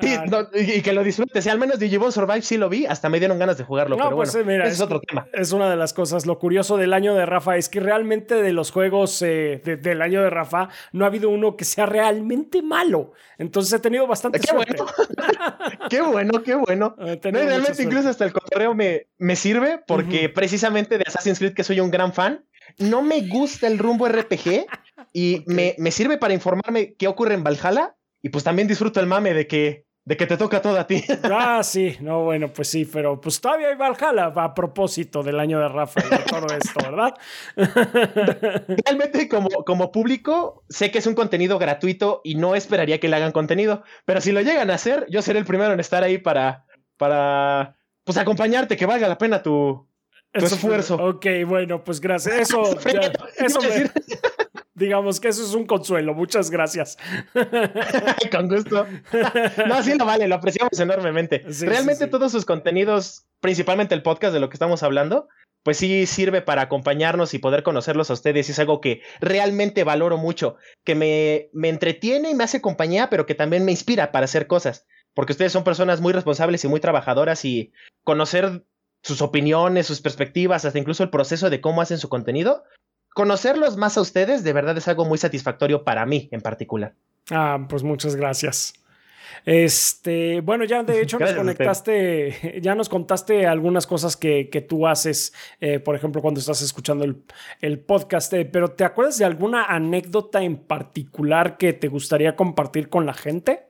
Y, 0.00 0.82
que 0.82 0.92
lo 0.92 1.02
disfrutes. 1.02 1.42
Si 1.42 1.50
al 1.50 1.58
menos 1.58 1.78
Digimon 1.78 2.12
Survive 2.12 2.42
sí 2.42 2.56
lo 2.56 2.68
vi, 2.68 2.86
hasta 2.86 3.08
me 3.08 3.18
dieron 3.18 3.38
ganas 3.38 3.58
de 3.58 3.64
jugarlo. 3.64 3.96
No, 3.96 4.04
pero 4.04 4.16
pues 4.16 4.32
bueno, 4.32 4.50
mira, 4.50 4.66
es, 4.68 4.80
otro 4.80 5.00
tema. 5.00 5.26
Es 5.32 5.52
una 5.52 5.68
de 5.68 5.76
las 5.76 5.92
cosas. 5.92 6.24
Lo 6.24 6.38
curioso 6.38 6.76
del 6.76 6.92
año 6.92 7.14
de 7.14 7.26
Rafa 7.26 7.56
es 7.56 7.68
que 7.68 7.80
realmente 7.80 8.36
de 8.36 8.52
los 8.52 8.70
juegos 8.70 9.20
eh, 9.22 9.60
del 9.64 10.02
año 10.02 10.22
de 10.22 10.30
Rafa 10.30 10.68
no 10.92 11.04
ha 11.04 11.08
habido 11.08 11.30
uno 11.30 11.56
que 11.56 11.64
sea 11.64 11.86
realmente 11.86 12.62
malo. 12.62 13.12
Entonces 13.38 13.72
he 13.72 13.80
tenido 13.80 14.06
bastante 14.06 14.38
qué 14.40 14.54
Bueno. 14.54 14.86
qué 15.90 16.00
bueno, 16.00 16.42
qué 16.44 16.54
bueno. 16.54 16.94
realmente 16.98 17.82
incluso 17.82 18.08
hasta 18.08 18.24
el 18.24 18.32
correo 18.32 18.74
me, 18.74 19.08
me 19.18 19.34
sirve 19.34 19.80
porque 19.86 20.28
precisamente 20.28 20.98
de 20.98 21.04
Assassin's 21.06 21.38
Creed, 21.38 21.54
que 21.54 21.64
soy 21.64 21.80
un 21.80 21.90
gran 21.90 22.12
fan, 22.12 22.44
no 22.78 23.02
me 23.02 23.26
gusta 23.26 23.66
el 23.66 23.78
rumbo 23.78 24.08
RPG 24.08 24.66
y 25.12 25.42
me, 25.46 25.74
me 25.78 25.90
sirve 25.90 26.18
para 26.18 26.34
informarme 26.34 26.94
qué 26.94 27.08
ocurre 27.08 27.34
en 27.34 27.42
Valhalla. 27.42 27.94
Y 28.20 28.30
pues 28.30 28.42
también 28.42 28.66
disfruto 28.66 28.98
el 28.98 29.06
mame 29.06 29.32
de 29.32 29.46
que 29.46 29.87
de 30.08 30.16
que 30.16 30.26
te 30.26 30.38
toca 30.38 30.62
todo 30.62 30.78
a 30.78 30.86
ti. 30.86 31.04
Ah, 31.24 31.62
sí, 31.62 31.96
no, 32.00 32.24
bueno, 32.24 32.48
pues 32.48 32.68
sí, 32.68 32.86
pero 32.86 33.20
pues 33.20 33.40
todavía 33.40 33.68
hay 33.68 33.74
Valhalla 33.74 34.32
a 34.34 34.54
propósito 34.54 35.22
del 35.22 35.38
año 35.38 35.60
de 35.60 35.68
Rafa 35.68 36.00
y 36.00 36.08
de 36.08 36.24
todo 36.24 36.46
esto, 36.46 36.80
¿verdad? 36.82 37.14
Realmente, 38.86 39.28
como, 39.28 39.48
como 39.64 39.92
público, 39.92 40.64
sé 40.70 40.90
que 40.90 40.98
es 40.98 41.06
un 41.06 41.14
contenido 41.14 41.58
gratuito 41.58 42.22
y 42.24 42.36
no 42.36 42.54
esperaría 42.54 42.98
que 42.98 43.08
le 43.08 43.16
hagan 43.16 43.32
contenido, 43.32 43.82
pero 44.06 44.22
si 44.22 44.32
lo 44.32 44.40
llegan 44.40 44.70
a 44.70 44.74
hacer, 44.74 45.06
yo 45.10 45.20
seré 45.20 45.40
el 45.40 45.44
primero 45.44 45.74
en 45.74 45.80
estar 45.80 46.02
ahí 46.02 46.16
para, 46.16 46.64
para 46.96 47.76
pues 48.04 48.16
acompañarte, 48.16 48.78
que 48.78 48.86
valga 48.86 49.08
la 49.08 49.18
pena 49.18 49.42
tu, 49.42 49.86
esfuerzo. 50.32 50.96
Ok, 50.96 51.26
bueno, 51.46 51.84
pues 51.84 52.00
gracias. 52.00 52.34
Eso, 52.34 52.62
eso 53.36 53.60
me, 53.60 53.90
digamos 54.78 55.20
que 55.20 55.28
eso 55.28 55.44
es 55.44 55.54
un 55.54 55.66
consuelo. 55.66 56.14
Muchas 56.14 56.50
gracias. 56.50 56.96
Con 58.30 58.48
gusto. 58.48 58.86
No, 59.66 59.82
sí 59.82 59.96
lo 59.96 60.04
vale, 60.04 60.28
lo 60.28 60.36
apreciamos 60.36 60.78
enormemente. 60.78 61.44
Realmente 61.60 62.06
todos 62.06 62.32
sus 62.32 62.44
contenidos, 62.44 63.26
principalmente 63.40 63.94
el 63.94 64.02
podcast 64.02 64.32
de 64.32 64.40
lo 64.40 64.48
que 64.48 64.54
estamos 64.54 64.82
hablando, 64.82 65.28
pues 65.62 65.76
sí 65.76 66.06
sirve 66.06 66.40
para 66.40 66.62
acompañarnos 66.62 67.34
y 67.34 67.38
poder 67.38 67.62
conocerlos 67.62 68.10
a 68.10 68.14
ustedes. 68.14 68.48
Y 68.48 68.52
es 68.52 68.58
algo 68.58 68.80
que 68.80 69.02
realmente 69.20 69.84
valoro 69.84 70.16
mucho, 70.16 70.56
que 70.84 70.94
me, 70.94 71.50
me 71.52 71.68
entretiene 71.68 72.30
y 72.30 72.34
me 72.34 72.44
hace 72.44 72.60
compañía, 72.60 73.10
pero 73.10 73.26
que 73.26 73.34
también 73.34 73.64
me 73.64 73.72
inspira 73.72 74.12
para 74.12 74.24
hacer 74.24 74.46
cosas. 74.46 74.86
Porque 75.14 75.32
ustedes 75.32 75.52
son 75.52 75.64
personas 75.64 76.00
muy 76.00 76.12
responsables 76.12 76.64
y 76.64 76.68
muy 76.68 76.80
trabajadoras 76.80 77.44
y 77.44 77.72
conocer 78.04 78.64
sus 79.02 79.22
opiniones, 79.22 79.86
sus 79.86 80.00
perspectivas, 80.00 80.64
hasta 80.64 80.78
incluso 80.78 81.02
el 81.02 81.10
proceso 81.10 81.50
de 81.50 81.60
cómo 81.60 81.80
hacen 81.80 81.98
su 81.98 82.08
contenido, 82.08 82.64
conocerlos 83.18 83.76
más 83.76 83.98
a 83.98 84.00
ustedes 84.00 84.44
de 84.44 84.52
verdad 84.52 84.78
es 84.78 84.86
algo 84.86 85.04
muy 85.04 85.18
satisfactorio 85.18 85.82
para 85.82 86.06
mí 86.06 86.28
en 86.30 86.40
particular. 86.40 86.94
Ah, 87.32 87.66
pues 87.68 87.82
muchas 87.82 88.14
gracias. 88.14 88.74
Este, 89.44 90.40
bueno, 90.40 90.62
ya 90.62 90.84
de 90.84 91.00
hecho 91.02 91.18
nos 91.18 91.32
conectaste, 91.32 92.60
ya 92.62 92.76
nos 92.76 92.88
contaste 92.88 93.44
algunas 93.48 93.88
cosas 93.88 94.16
que, 94.16 94.50
que 94.50 94.60
tú 94.60 94.86
haces, 94.86 95.34
eh, 95.58 95.80
por 95.80 95.96
ejemplo, 95.96 96.22
cuando 96.22 96.38
estás 96.38 96.62
escuchando 96.62 97.04
el, 97.04 97.24
el 97.60 97.80
podcast, 97.80 98.32
eh, 98.34 98.44
pero 98.44 98.70
¿te 98.70 98.84
acuerdas 98.84 99.18
de 99.18 99.24
alguna 99.24 99.64
anécdota 99.64 100.44
en 100.44 100.56
particular 100.56 101.56
que 101.56 101.72
te 101.72 101.88
gustaría 101.88 102.36
compartir 102.36 102.88
con 102.88 103.04
la 103.04 103.14
gente? 103.14 103.67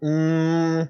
Mm, 0.00 0.82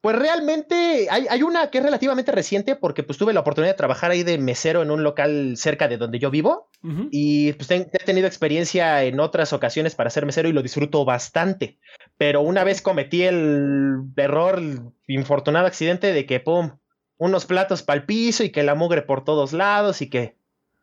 pues 0.00 0.16
realmente 0.16 1.06
hay, 1.08 1.42
una 1.42 1.70
que 1.70 1.78
es 1.78 1.84
relativamente 1.84 2.32
reciente 2.32 2.74
porque 2.74 3.04
pues 3.04 3.16
tuve 3.16 3.32
la 3.32 3.40
oportunidad 3.40 3.74
de 3.74 3.76
trabajar 3.76 4.10
ahí 4.10 4.24
de 4.24 4.38
mesero 4.38 4.82
en 4.82 4.90
un 4.90 5.04
local 5.04 5.56
cerca 5.56 5.86
de 5.86 5.98
donde 5.98 6.18
yo 6.18 6.30
vivo 6.30 6.68
y 7.10 7.52
pues 7.52 7.70
he 7.70 7.84
tenido 8.04 8.26
experiencia 8.26 9.04
en 9.04 9.20
otras 9.20 9.52
ocasiones 9.52 9.94
para 9.94 10.10
ser 10.10 10.26
mesero 10.26 10.48
y 10.48 10.52
lo 10.52 10.62
disfruto 10.62 11.04
bastante. 11.04 11.78
Pero 12.16 12.40
una 12.40 12.64
vez 12.64 12.82
cometí 12.82 13.22
el 13.22 14.02
error, 14.16 14.60
infortunado 15.06 15.66
accidente 15.66 16.12
de 16.12 16.26
que, 16.26 16.40
pum, 16.40 16.78
unos 17.18 17.46
platos 17.46 17.82
para 17.82 18.00
el 18.00 18.06
piso 18.06 18.44
y 18.44 18.50
que 18.50 18.62
la 18.62 18.74
mugre 18.74 19.02
por 19.02 19.24
todos 19.24 19.52
lados 19.52 20.00
y 20.02 20.08
que, 20.08 20.36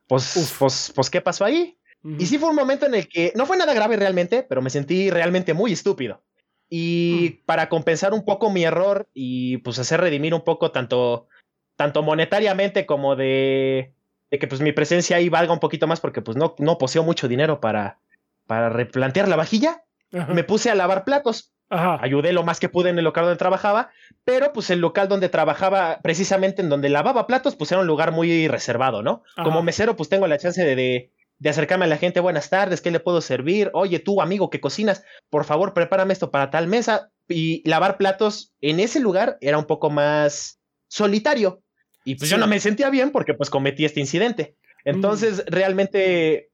pues, 0.07 0.55
pues, 0.59 0.91
pues, 0.95 1.09
¿qué 1.09 1.21
pasó 1.21 1.45
ahí? 1.45 1.77
Y 2.19 2.25
sí 2.25 2.37
fue 2.37 2.49
un 2.49 2.55
momento 2.55 2.85
en 2.85 2.95
el 2.95 3.07
que 3.07 3.31
no 3.35 3.45
fue 3.45 3.55
nada 3.55 3.73
grave 3.73 3.95
realmente, 3.95 4.43
pero 4.43 4.61
me 4.61 4.69
sentí 4.69 5.09
realmente 5.09 5.53
muy 5.53 5.71
estúpido. 5.71 6.21
Y 6.75 7.37
mm. 7.43 7.45
para 7.45 7.69
compensar 7.69 8.13
un 8.13 8.25
poco 8.25 8.49
mi 8.49 8.63
error 8.63 9.07
y 9.13 9.57
pues 9.57 9.77
hacer 9.77 10.01
redimir 10.01 10.33
un 10.33 10.41
poco 10.41 10.71
tanto, 10.71 11.27
tanto 11.75 12.01
monetariamente 12.01 12.87
como 12.87 13.15
de, 13.15 13.93
de 14.31 14.39
que 14.39 14.47
pues 14.47 14.59
mi 14.59 14.71
presencia 14.71 15.17
ahí 15.17 15.29
valga 15.29 15.53
un 15.53 15.59
poquito 15.59 15.85
más 15.85 15.99
porque 15.99 16.23
pues 16.23 16.35
no, 16.35 16.55
no 16.57 16.79
poseo 16.79 17.03
mucho 17.03 17.27
dinero 17.27 17.59
para, 17.59 17.99
para 18.47 18.69
replantear 18.69 19.27
la 19.27 19.35
vajilla, 19.35 19.83
me 20.29 20.43
puse 20.43 20.71
a 20.71 20.75
lavar 20.75 21.03
platos. 21.03 21.53
Ayudé 21.69 22.33
lo 22.33 22.41
más 22.41 22.59
que 22.59 22.69
pude 22.69 22.89
en 22.89 22.97
el 22.97 23.03
local 23.03 23.25
donde 23.25 23.37
trabajaba, 23.37 23.91
pero 24.23 24.51
pues 24.51 24.71
el 24.71 24.79
local 24.79 25.07
donde 25.07 25.29
trabajaba, 25.29 25.99
precisamente 26.01 26.63
en 26.63 26.69
donde 26.69 26.89
lavaba 26.89 27.27
platos, 27.27 27.55
pues 27.55 27.71
era 27.71 27.81
un 27.81 27.87
lugar 27.87 28.11
muy 28.11 28.47
reservado, 28.47 29.03
¿no? 29.03 29.21
Como 29.43 29.61
mesero, 29.61 29.95
pues 29.95 30.09
tengo 30.09 30.25
la 30.25 30.39
chance 30.39 30.63
de, 30.63 30.75
de 30.75 31.11
acercarme 31.49 31.85
a 31.85 31.89
la 31.89 31.97
gente, 31.97 32.19
buenas 32.19 32.49
tardes, 32.49 32.81
¿qué 32.81 32.91
le 32.91 32.99
puedo 32.99 33.21
servir? 33.21 33.69
Oye, 33.73 33.99
tú, 33.99 34.21
amigo 34.21 34.49
que 34.49 34.61
cocinas, 34.61 35.03
por 35.29 35.45
favor, 35.45 35.73
prepárame 35.73 36.13
esto 36.13 36.31
para 36.31 36.49
tal 36.49 36.67
mesa. 36.67 37.09
Y 37.27 37.67
lavar 37.67 37.97
platos 37.97 38.53
en 38.61 38.79
ese 38.79 38.99
lugar 38.99 39.37
era 39.41 39.57
un 39.57 39.65
poco 39.65 39.89
más 39.89 40.59
solitario. 40.87 41.61
Y 42.03 42.15
pues 42.15 42.29
yo 42.29 42.37
no 42.37 42.47
me 42.47 42.59
sentía 42.59 42.89
bien 42.89 43.11
porque 43.11 43.33
pues 43.33 43.49
cometí 43.49 43.85
este 43.85 43.99
incidente. 43.99 44.55
Entonces, 44.83 45.37
mm. 45.45 45.51
realmente 45.51 46.49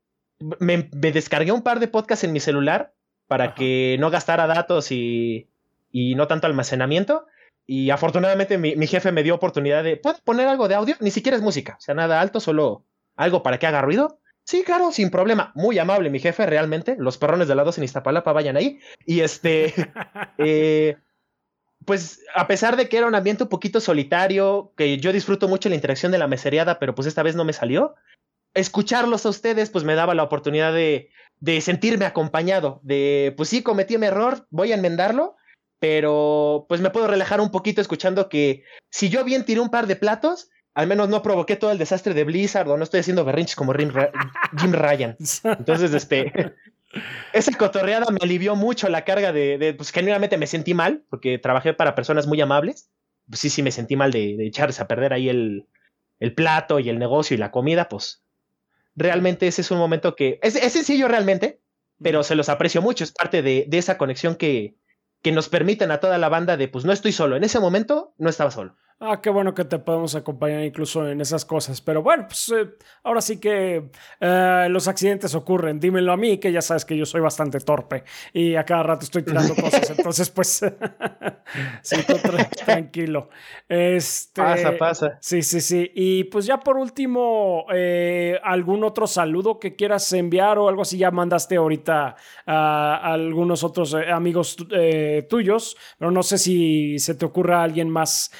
me, 0.59 0.89
descargué 0.91 1.51
un 1.51 1.63
par 1.63 1.79
de 1.79 1.87
podcasts 1.87 2.23
en 2.23 2.31
mi 2.31 2.39
celular 2.39 2.93
para 3.27 3.53
que 3.53 3.97
no 3.99 4.09
gastara 4.09 4.47
datos 4.47 4.91
y, 4.91 5.49
y, 5.91 6.15
no 6.15 6.27
tanto 6.27 6.47
almacenamiento. 6.47 7.25
Y 7.65 7.91
afortunadamente 7.91 8.57
mi, 8.57 8.75
mi 8.75 8.87
jefe 8.87 9.11
me 9.11 9.23
dio 9.23 9.35
oportunidad 9.35 9.83
de, 9.83 9.97
¿puedo 9.97 10.17
poner 10.23 10.47
algo 10.47 10.67
de 10.67 10.75
audio? 10.75 10.95
Ni 10.99 11.11
siquiera 11.11 11.37
es 11.37 11.43
música, 11.43 11.75
o 11.77 11.81
sea, 11.81 11.93
nada 11.93 12.19
alto, 12.21 12.39
solo 12.39 12.85
algo 13.15 13.43
para 13.43 13.59
que 13.59 13.67
haga 13.67 13.81
ruido. 13.81 14.18
Sí, 14.49 14.63
claro, 14.63 14.91
sin 14.91 15.11
problema. 15.11 15.51
Muy 15.53 15.77
amable, 15.77 16.09
mi 16.09 16.17
jefe, 16.17 16.43
realmente. 16.47 16.95
Los 16.97 17.19
perrones 17.19 17.47
de 17.47 17.53
la 17.53 17.63
2 17.63 17.77
en 17.77 17.83
Iztapalapa 17.83 18.33
vayan 18.33 18.57
ahí. 18.57 18.79
Y 19.05 19.19
este. 19.19 19.73
Eh, 20.39 20.95
pues 21.85 22.21
a 22.33 22.47
pesar 22.47 22.77
de 22.77 22.87
que 22.87 22.97
era 22.97 23.07
un 23.07 23.13
ambiente 23.13 23.43
un 23.43 23.49
poquito 23.49 23.79
solitario, 23.79 24.73
que 24.75 24.97
yo 24.97 25.11
disfruto 25.11 25.47
mucho 25.47 25.69
la 25.69 25.75
interacción 25.75 26.11
de 26.11 26.17
la 26.17 26.27
meseriada, 26.27 26.79
pero 26.79 26.95
pues 26.95 27.07
esta 27.07 27.23
vez 27.23 27.35
no 27.35 27.43
me 27.43 27.53
salió, 27.53 27.95
escucharlos 28.53 29.25
a 29.25 29.29
ustedes 29.29 29.69
pues 29.69 29.83
me 29.83 29.95
daba 29.95 30.15
la 30.15 30.23
oportunidad 30.23 30.73
de, 30.73 31.09
de 31.39 31.59
sentirme 31.59 32.05
acompañado, 32.05 32.79
de 32.83 33.33
pues 33.35 33.49
sí, 33.49 33.63
cometí 33.63 33.97
mi 33.97 34.07
error, 34.07 34.47
voy 34.49 34.71
a 34.71 34.75
enmendarlo, 34.75 35.35
pero 35.79 36.65
pues 36.69 36.79
me 36.79 36.89
puedo 36.89 37.07
relajar 37.07 37.41
un 37.41 37.51
poquito 37.51 37.81
escuchando 37.81 38.29
que 38.29 38.63
si 38.89 39.09
yo 39.09 39.25
bien 39.25 39.43
tiré 39.43 39.59
un 39.59 39.71
par 39.71 39.87
de 39.87 39.97
platos, 39.97 40.49
al 40.73 40.87
menos 40.87 41.09
no 41.09 41.21
provoqué 41.21 41.55
todo 41.55 41.71
el 41.71 41.77
desastre 41.77 42.13
de 42.13 42.23
Blizzard 42.23 42.67
o 42.69 42.77
no 42.77 42.83
estoy 42.83 43.01
haciendo 43.01 43.25
berrinches 43.25 43.55
como 43.55 43.73
Jim 43.73 44.71
Ryan. 44.71 45.17
Entonces, 45.43 45.93
este, 45.93 46.53
esa 47.33 47.51
cotorreada 47.57 48.07
me 48.11 48.19
alivió 48.21 48.55
mucho 48.55 48.89
la 48.89 49.05
carga 49.05 49.31
de, 49.31 49.73
pues 49.75 49.91
genuinamente 49.91 50.37
me 50.37 50.47
sentí 50.47 50.73
mal, 50.73 51.03
porque 51.09 51.37
trabajé 51.37 51.73
para 51.73 51.95
personas 51.95 52.27
muy 52.27 52.39
amables. 52.41 52.89
Pues 53.27 53.39
sí, 53.41 53.49
sí, 53.49 53.61
me 53.61 53.71
sentí 53.71 53.95
mal 53.95 54.11
de, 54.11 54.45
echarse 54.45 54.81
a 54.81 54.87
perder 54.87 55.13
ahí 55.13 55.29
el, 55.29 55.67
plato 56.35 56.79
y 56.79 56.89
el 56.89 56.99
negocio 56.99 57.35
y 57.35 57.37
la 57.37 57.51
comida, 57.51 57.87
pues 57.87 58.23
realmente 58.95 59.47
ese 59.47 59.61
es 59.61 59.71
un 59.71 59.77
momento 59.77 60.15
que 60.15 60.39
es, 60.41 60.53
sencillo 60.53 61.07
realmente, 61.07 61.61
pero 62.01 62.23
se 62.23 62.35
los 62.35 62.49
aprecio 62.49 62.81
mucho, 62.81 63.03
es 63.03 63.11
parte 63.11 63.41
de, 63.41 63.65
de 63.67 63.77
esa 63.77 63.97
conexión 63.97 64.35
que, 64.35 64.75
que 65.21 65.31
nos 65.31 65.49
permiten 65.49 65.91
a 65.91 65.99
toda 65.99 66.17
la 66.17 66.29
banda 66.29 66.57
de, 66.57 66.67
pues 66.67 66.85
no 66.85 66.91
estoy 66.91 67.11
solo, 67.11 67.35
en 67.35 67.43
ese 67.43 67.59
momento 67.59 68.13
no 68.17 68.29
estaba 68.29 68.51
solo. 68.51 68.75
Ah, 69.01 69.21
qué 69.21 69.29
bueno 69.29 69.53
que 69.53 69.63
te 69.63 69.79
podemos 69.79 70.13
acompañar 70.15 70.61
incluso 70.61 71.07
en 71.07 71.21
esas 71.21 71.45
cosas. 71.45 71.79
Pero 71.79 72.03
bueno, 72.03 72.25
pues 72.27 72.51
eh, 72.53 72.69
ahora 73.03 73.21
sí 73.21 73.39
que 73.39 73.91
eh, 74.19 74.67
los 74.69 74.89
accidentes 74.89 75.33
ocurren. 75.35 75.79
Dímelo 75.79 76.11
a 76.11 76.17
mí, 76.17 76.37
que 76.37 76.51
ya 76.51 76.61
sabes 76.61 76.83
que 76.83 76.97
yo 76.97 77.05
soy 77.05 77.21
bastante 77.21 77.61
torpe 77.61 78.03
y 78.33 78.55
a 78.55 78.65
cada 78.65 78.83
rato 78.83 79.05
estoy 79.05 79.23
tirando 79.23 79.55
cosas. 79.61 79.89
Entonces, 79.91 80.29
pues, 80.29 80.49
sí, 81.81 81.95
tranquilo. 82.65 83.29
Este, 83.69 84.41
pasa, 84.41 84.77
pasa. 84.77 85.17
Sí, 85.21 85.43
sí, 85.43 85.61
sí. 85.61 85.89
Y 85.95 86.25
pues 86.25 86.45
ya 86.45 86.59
por 86.59 86.75
último, 86.75 87.67
eh, 87.73 88.37
¿algún 88.43 88.83
otro 88.83 89.07
saludo 89.07 89.59
que 89.59 89.77
quieras 89.77 90.11
enviar 90.11 90.57
o 90.57 90.67
algo 90.67 90.81
así? 90.81 90.97
Ya 90.97 91.09
mandaste 91.09 91.55
ahorita 91.55 92.17
a, 92.45 93.13
algunos 93.13 93.63
otros 93.63 93.93
amigos 93.93 94.57
tuyos, 95.29 95.77
pero 95.97 96.11
no 96.11 96.21
sé 96.21 96.37
si 96.37 96.99
se 96.99 97.15
te 97.15 97.25
ocurra 97.25 97.63
alguien 97.63 97.89
más 97.89 98.31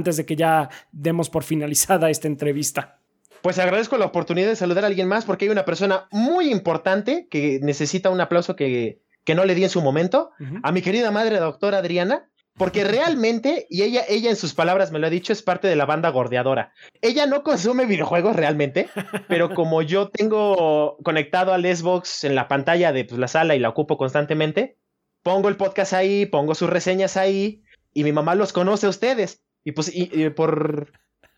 antes 0.00 0.16
de 0.16 0.26
que 0.26 0.36
ya 0.36 0.70
demos 0.92 1.30
por 1.30 1.44
finalizada 1.44 2.10
esta 2.10 2.26
entrevista. 2.26 2.98
Pues 3.42 3.58
agradezco 3.58 3.96
la 3.96 4.06
oportunidad 4.06 4.48
de 4.48 4.56
saludar 4.56 4.84
a 4.84 4.88
alguien 4.88 5.08
más 5.08 5.24
porque 5.24 5.44
hay 5.44 5.50
una 5.50 5.64
persona 5.64 6.08
muy 6.10 6.50
importante 6.50 7.26
que 7.30 7.60
necesita 7.62 8.10
un 8.10 8.20
aplauso 8.20 8.56
que, 8.56 9.00
que 9.24 9.34
no 9.34 9.44
le 9.44 9.54
di 9.54 9.64
en 9.64 9.70
su 9.70 9.80
momento. 9.80 10.30
A 10.62 10.72
mi 10.72 10.82
querida 10.82 11.10
madre, 11.10 11.38
doctora 11.38 11.78
Adriana, 11.78 12.28
porque 12.56 12.84
realmente, 12.96 13.66
y 13.70 13.82
ella, 13.82 14.04
ella 14.08 14.30
en 14.30 14.36
sus 14.36 14.52
palabras 14.52 14.92
me 14.92 14.98
lo 14.98 15.06
ha 15.06 15.10
dicho, 15.10 15.32
es 15.32 15.42
parte 15.42 15.68
de 15.68 15.76
la 15.76 15.86
banda 15.86 16.10
gordeadora. 16.10 16.72
Ella 17.00 17.26
no 17.26 17.42
consume 17.42 17.86
videojuegos 17.86 18.36
realmente, 18.36 18.88
pero 19.28 19.48
como 19.54 19.80
yo 19.80 20.08
tengo 20.08 20.98
conectado 21.02 21.54
al 21.54 21.64
Xbox 21.64 22.24
en 22.24 22.34
la 22.34 22.48
pantalla 22.48 22.92
de 22.92 23.04
pues, 23.04 23.18
la 23.18 23.28
sala 23.28 23.54
y 23.54 23.58
la 23.58 23.70
ocupo 23.70 23.96
constantemente, 23.96 24.76
pongo 25.22 25.48
el 25.48 25.56
podcast 25.56 25.94
ahí, 25.94 26.26
pongo 26.26 26.54
sus 26.54 26.68
reseñas 26.68 27.16
ahí, 27.16 27.62
y 27.92 28.04
mi 28.04 28.12
mamá 28.12 28.34
los 28.34 28.52
conoce 28.52 28.86
a 28.86 28.90
ustedes. 28.90 29.42
Y 29.64 29.72
pues 29.72 29.92
por 30.36 30.90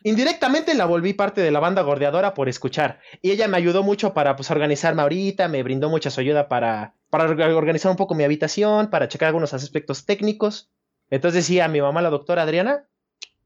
indirectamente 0.05 0.74
la 0.74 0.85
volví 0.85 1.12
parte 1.12 1.40
de 1.40 1.51
la 1.51 1.61
banda 1.61 1.82
gordeadora 1.82 2.35
por 2.35 2.49
escuchar. 2.49 3.01
Y 3.20 3.31
ella 3.31 3.49
me 3.49 3.57
ayudó 3.57 3.82
mucho 3.82 4.15
para 4.15 4.36
pues 4.36 4.51
organizarme 4.51 5.03
ahorita, 5.03 5.49
me 5.49 5.62
brindó 5.62 5.89
mucha 5.89 6.11
su 6.11 6.20
ayuda 6.20 6.49
para, 6.49 6.94
para 7.11 7.24
organizar 7.57 7.90
un 7.90 7.97
poco 7.97 8.15
mi 8.15 8.24
habitación, 8.24 8.90
para 8.90 9.09
checar 9.09 9.28
algunos 9.28 9.55
aspectos 9.55 10.05
técnicos. 10.05 10.70
Entonces 11.11 11.44
decía 11.44 11.66
a 11.66 11.69
mi 11.69 11.81
mamá, 11.81 12.03
la 12.03 12.11
doctora 12.11 12.43
Adriana, 12.43 12.86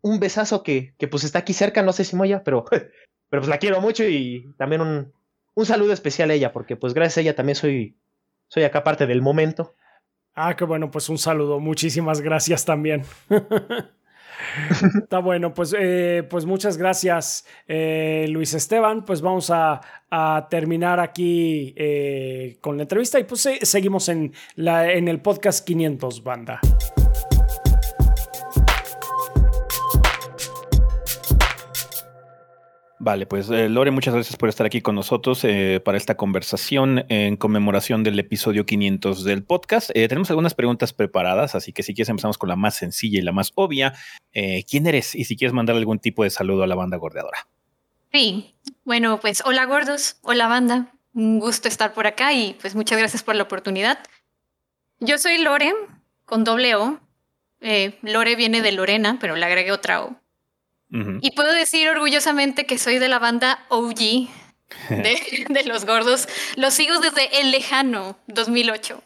un 0.00 0.20
besazo 0.20 0.62
que, 0.62 0.94
que 0.98 1.08
pues 1.08 1.24
está 1.24 1.40
aquí 1.40 1.52
cerca, 1.52 1.82
no 1.82 1.92
sé 1.92 2.04
si 2.04 2.16
moya, 2.16 2.42
pero, 2.44 2.64
pero 3.28 3.42
pues 3.42 3.48
la 3.48 3.58
quiero 3.58 3.80
mucho 3.80 4.04
y 4.04 4.54
también 4.56 4.80
un, 4.80 5.12
un 5.54 5.66
saludo 5.66 5.92
especial 5.92 6.30
a 6.30 6.34
ella, 6.34 6.52
porque 6.52 6.76
pues 6.76 6.94
gracias 6.94 7.18
a 7.18 7.20
ella 7.22 7.34
también 7.34 7.56
soy, 7.56 7.96
soy 8.48 8.62
acá 8.62 8.84
parte 8.84 9.06
del 9.06 9.22
momento. 9.22 9.74
Ah, 10.34 10.54
qué 10.54 10.64
bueno, 10.64 10.90
pues 10.90 11.08
un 11.08 11.18
saludo, 11.18 11.60
muchísimas 11.60 12.20
gracias 12.20 12.64
también. 12.64 13.04
Está 15.02 15.18
bueno, 15.18 15.54
pues, 15.54 15.74
eh, 15.78 16.26
pues 16.28 16.44
muchas 16.44 16.76
gracias, 16.76 17.46
eh, 17.68 18.26
Luis 18.28 18.54
Esteban. 18.54 19.04
Pues 19.04 19.20
vamos 19.20 19.50
a, 19.50 19.80
terminar 20.48 20.98
aquí 20.98 21.74
eh, 21.76 22.56
con 22.62 22.78
la 22.78 22.84
entrevista 22.84 23.18
y 23.18 23.24
pues 23.24 23.46
seguimos 23.60 24.08
en, 24.08 24.32
la, 24.54 24.90
en 24.90 25.08
el 25.08 25.20
podcast 25.20 25.66
500 25.66 26.22
Banda. 26.22 26.60
Vale, 33.06 33.24
pues 33.24 33.48
eh, 33.50 33.68
Lore, 33.68 33.92
muchas 33.92 34.14
gracias 34.14 34.34
por 34.34 34.48
estar 34.48 34.66
aquí 34.66 34.80
con 34.80 34.96
nosotros 34.96 35.44
eh, 35.44 35.80
para 35.84 35.96
esta 35.96 36.16
conversación 36.16 37.04
en 37.08 37.36
conmemoración 37.36 38.02
del 38.02 38.18
episodio 38.18 38.66
500 38.66 39.22
del 39.22 39.44
podcast. 39.44 39.90
Eh, 39.94 40.08
tenemos 40.08 40.28
algunas 40.30 40.54
preguntas 40.54 40.92
preparadas, 40.92 41.54
así 41.54 41.72
que 41.72 41.84
si 41.84 41.94
quieres 41.94 42.08
empezamos 42.08 42.36
con 42.36 42.48
la 42.48 42.56
más 42.56 42.74
sencilla 42.74 43.20
y 43.20 43.22
la 43.22 43.30
más 43.30 43.52
obvia. 43.54 43.94
¿Quién 44.32 44.88
eres? 44.88 45.14
Y 45.14 45.22
si 45.22 45.36
quieres 45.36 45.54
mandar 45.54 45.76
algún 45.76 46.00
tipo 46.00 46.24
de 46.24 46.30
saludo 46.30 46.64
a 46.64 46.66
la 46.66 46.74
banda 46.74 46.96
gordeadora. 46.96 47.46
Sí, 48.12 48.56
bueno, 48.82 49.20
pues 49.20 49.40
hola 49.46 49.66
gordos, 49.66 50.16
hola 50.22 50.48
banda. 50.48 50.92
Un 51.14 51.38
gusto 51.38 51.68
estar 51.68 51.94
por 51.94 52.08
acá 52.08 52.32
y 52.32 52.56
pues 52.60 52.74
muchas 52.74 52.98
gracias 52.98 53.22
por 53.22 53.36
la 53.36 53.44
oportunidad. 53.44 54.00
Yo 54.98 55.18
soy 55.18 55.38
Lore, 55.38 55.72
con 56.24 56.42
doble 56.42 56.74
O. 56.74 56.98
Lore 58.02 58.34
viene 58.34 58.62
de 58.62 58.72
Lorena, 58.72 59.18
pero 59.20 59.36
le 59.36 59.46
agregué 59.46 59.70
otra 59.70 60.02
O. 60.02 60.16
Y 61.20 61.30
puedo 61.32 61.52
decir 61.52 61.88
orgullosamente 61.88 62.64
que 62.64 62.78
soy 62.78 62.98
de 62.98 63.08
la 63.08 63.18
banda 63.18 63.64
OG 63.68 64.28
de, 64.88 65.62
los 65.66 65.84
gordos. 65.84 66.28
Los 66.56 66.74
sigo 66.74 66.98
desde 66.98 67.40
el 67.40 67.50
lejano 67.50 68.18
2008. 68.28 69.02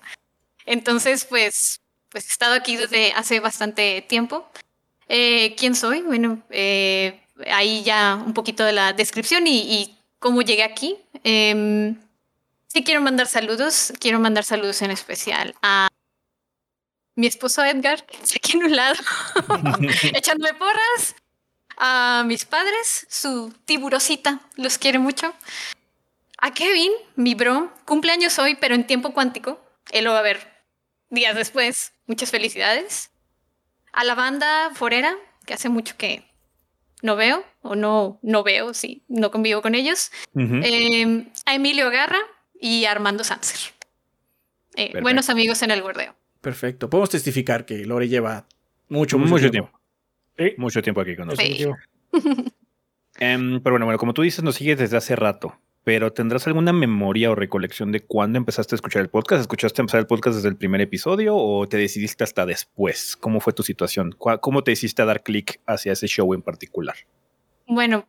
Entonces, 0.66 1.24
pues, 1.24 1.80
pues 2.08 2.26
he 2.26 2.28
estado 2.28 2.54
aquí 2.54 2.76
desde 2.76 3.12
hace 3.12 3.40
bastante 3.40 4.02
tiempo. 4.02 4.48
Eh, 5.08 5.54
¿Quién 5.56 5.74
soy? 5.74 6.02
Bueno, 6.02 6.42
eh, 6.50 7.20
ahí 7.50 7.82
ya 7.82 8.22
un 8.24 8.34
poquito 8.34 8.64
de 8.64 8.72
la 8.72 8.92
descripción 8.92 9.46
y, 9.46 9.96
cómo 10.18 10.42
llegué 10.42 10.62
aquí. 10.62 10.98
Em, 11.24 11.98
sí 12.66 12.84
quiero 12.84 13.00
mandar 13.00 13.26
saludos, 13.26 13.92
quiero 13.98 14.20
mandar 14.20 14.44
saludos 14.44 14.82
en 14.82 14.90
especial 14.90 15.54
a 15.62 15.88
mi 17.16 17.26
esposo 17.26 17.64
Edgar, 17.64 18.04
que 18.04 18.18
está 18.18 18.34
aquí 18.36 18.56
en 18.56 18.64
un 18.64 18.76
lado, 18.76 18.96
echándome 20.14 20.54
porras, 20.54 21.16
a 21.80 22.24
mis 22.26 22.44
padres, 22.44 23.06
su 23.08 23.54
tiburosita, 23.64 24.40
los 24.56 24.76
quiere 24.76 24.98
mucho. 24.98 25.34
A 26.36 26.52
Kevin, 26.52 26.92
mi 27.16 27.34
bro, 27.34 27.72
cumpleaños 27.86 28.38
hoy, 28.38 28.54
pero 28.60 28.74
en 28.74 28.86
tiempo 28.86 29.12
cuántico. 29.14 29.58
Él 29.90 30.04
lo 30.04 30.12
va 30.12 30.18
a 30.18 30.22
ver 30.22 30.40
días 31.08 31.34
después. 31.34 31.94
Muchas 32.06 32.30
felicidades. 32.30 33.10
A 33.92 34.04
la 34.04 34.14
banda 34.14 34.70
Forera, 34.74 35.16
que 35.46 35.54
hace 35.54 35.70
mucho 35.70 35.96
que 35.96 36.22
no 37.02 37.16
veo, 37.16 37.44
o 37.62 37.74
no, 37.74 38.18
no 38.22 38.42
veo, 38.42 38.74
sí, 38.74 39.02
no 39.08 39.30
convivo 39.30 39.62
con 39.62 39.74
ellos. 39.74 40.12
Em, 40.34 41.30
a 41.46 41.54
Emilio 41.54 41.90
Garra 41.90 42.20
y 42.60 42.84
a 42.84 42.90
Armando 42.90 43.24
Sanzer. 43.24 43.72
Eh, 44.76 45.00
buenos 45.00 45.30
amigos 45.30 45.62
en 45.62 45.70
el 45.70 45.80
bordeo. 45.80 46.14
Perfecto. 46.42 46.90
Podemos 46.90 47.08
testificar 47.08 47.64
que 47.64 47.86
Lore 47.86 48.08
lleva 48.08 48.46
mucho, 48.88 49.18
mucho, 49.18 49.50
tiempo. 49.50 49.79
Mucho 50.56 50.82
tiempo 50.82 51.00
aquí 51.00 51.16
con 51.16 51.28
nosotros. 51.28 51.76
Em, 53.18 53.60
pero 53.60 53.74
bueno, 53.74 53.84
bueno, 53.84 53.98
como 53.98 54.14
tú 54.14 54.22
dices, 54.22 54.42
nos 54.42 54.54
sigues 54.54 54.78
desde 54.78 54.96
hace 54.96 55.14
rato. 55.14 55.58
Pero 55.84 56.12
¿tendrás 56.12 56.46
alguna 56.46 56.72
memoria 56.72 57.30
o 57.30 57.34
recolección 57.34 57.90
de 57.90 58.00
cuándo 58.00 58.38
empezaste 58.38 58.74
a 58.74 58.76
escuchar 58.76 59.02
el 59.02 59.08
podcast? 59.08 59.40
¿Escuchaste 59.40 59.80
empezar 59.80 60.00
el 60.00 60.06
podcast 60.06 60.36
desde 60.36 60.48
el 60.48 60.56
primer 60.56 60.80
episodio 60.82 61.36
o 61.36 61.66
te 61.68 61.78
decidiste 61.78 62.22
hasta 62.22 62.44
después? 62.44 63.16
¿Cómo 63.16 63.40
fue 63.40 63.54
tu 63.54 63.62
situación? 63.62 64.14
¿Cómo 64.18 64.62
te 64.62 64.72
hiciste 64.72 65.02
a 65.02 65.06
dar 65.06 65.22
clic 65.22 65.60
hacia 65.66 65.92
ese 65.92 66.06
show 66.06 66.34
en 66.34 66.42
particular? 66.42 66.96
Bueno, 67.66 68.06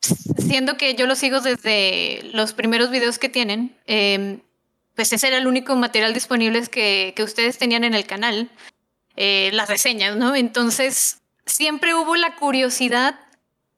siendo 0.00 0.76
que 0.76 0.94
yo 0.94 1.06
lo 1.06 1.14
sigo 1.14 1.40
desde 1.40 2.22
los 2.34 2.52
primeros 2.54 2.90
videos 2.90 3.20
que 3.20 3.28
tienen, 3.28 3.76
em, 3.86 4.40
pues 4.96 5.12
ese 5.12 5.28
era 5.28 5.38
el 5.38 5.46
único 5.46 5.76
material 5.76 6.14
disponible 6.14 6.60
que, 6.66 7.12
que 7.14 7.22
ustedes 7.22 7.56
tenían 7.56 7.84
en 7.84 7.94
el 7.94 8.04
canal, 8.04 8.50
eh, 9.16 9.50
las 9.52 9.68
reseñas, 9.68 10.16
¿no? 10.16 10.34
Entonces, 10.34 11.21
siempre 11.46 11.94
hubo 11.94 12.16
la 12.16 12.36
curiosidad 12.36 13.18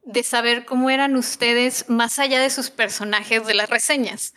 de 0.03 0.23
saber 0.23 0.65
cómo 0.65 0.89
eran 0.89 1.15
ustedes 1.15 1.89
más 1.89 2.19
allá 2.19 2.39
de 2.39 2.49
sus 2.49 2.69
personajes 2.69 3.45
de 3.45 3.53
las 3.55 3.69
reseñas. 3.69 4.33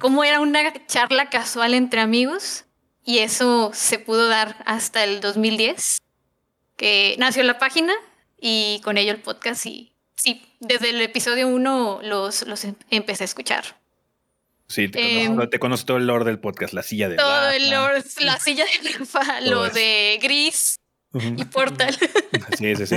Cómo 0.00 0.22
era 0.22 0.40
una 0.40 0.70
charla 0.86 1.30
casual 1.30 1.72
entre 1.72 2.02
amigos 2.02 2.66
y 3.04 3.18
eso 3.18 3.70
se 3.72 3.98
pudo 3.98 4.28
dar 4.28 4.62
hasta 4.66 5.02
el 5.02 5.20
2010, 5.22 6.02
que 6.76 7.16
nació 7.18 7.42
la 7.42 7.58
página 7.58 7.94
y 8.38 8.82
con 8.84 8.98
ello 8.98 9.12
el 9.12 9.20
podcast 9.20 9.64
y 9.64 9.94
sí, 10.14 10.42
desde 10.60 10.90
el 10.90 11.00
episodio 11.00 11.48
1 11.48 12.00
los, 12.02 12.46
los 12.46 12.64
em, 12.64 12.74
empecé 12.90 13.24
a 13.24 13.26
escuchar. 13.26 13.80
Sí, 14.68 14.88
te, 14.88 15.22
em, 15.22 15.36
conozco, 15.58 15.86
todo 15.86 15.96
el 15.96 16.06
lore 16.06 16.26
del 16.26 16.38
podcast, 16.38 16.74
la 16.74 16.82
silla 16.82 17.08
de 17.08 17.16
Todo 17.16 17.50
el 17.50 17.70
lore, 17.70 18.02
la 18.20 18.38
silla 18.38 18.64
de 18.64 18.90
Rafa, 18.98 19.40
lo 19.40 19.68
de 19.70 20.18
Gris, 20.22 20.80
y 21.14 21.44
Portal. 21.44 21.96
Sí, 22.58 22.76
sí, 22.76 22.86
sí. 22.86 22.96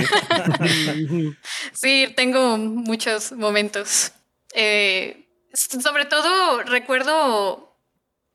sí, 1.72 2.12
tengo 2.16 2.56
muchos 2.56 3.32
momentos. 3.32 4.12
Eh, 4.54 5.28
sobre 5.54 6.04
todo 6.04 6.62
recuerdo 6.62 7.78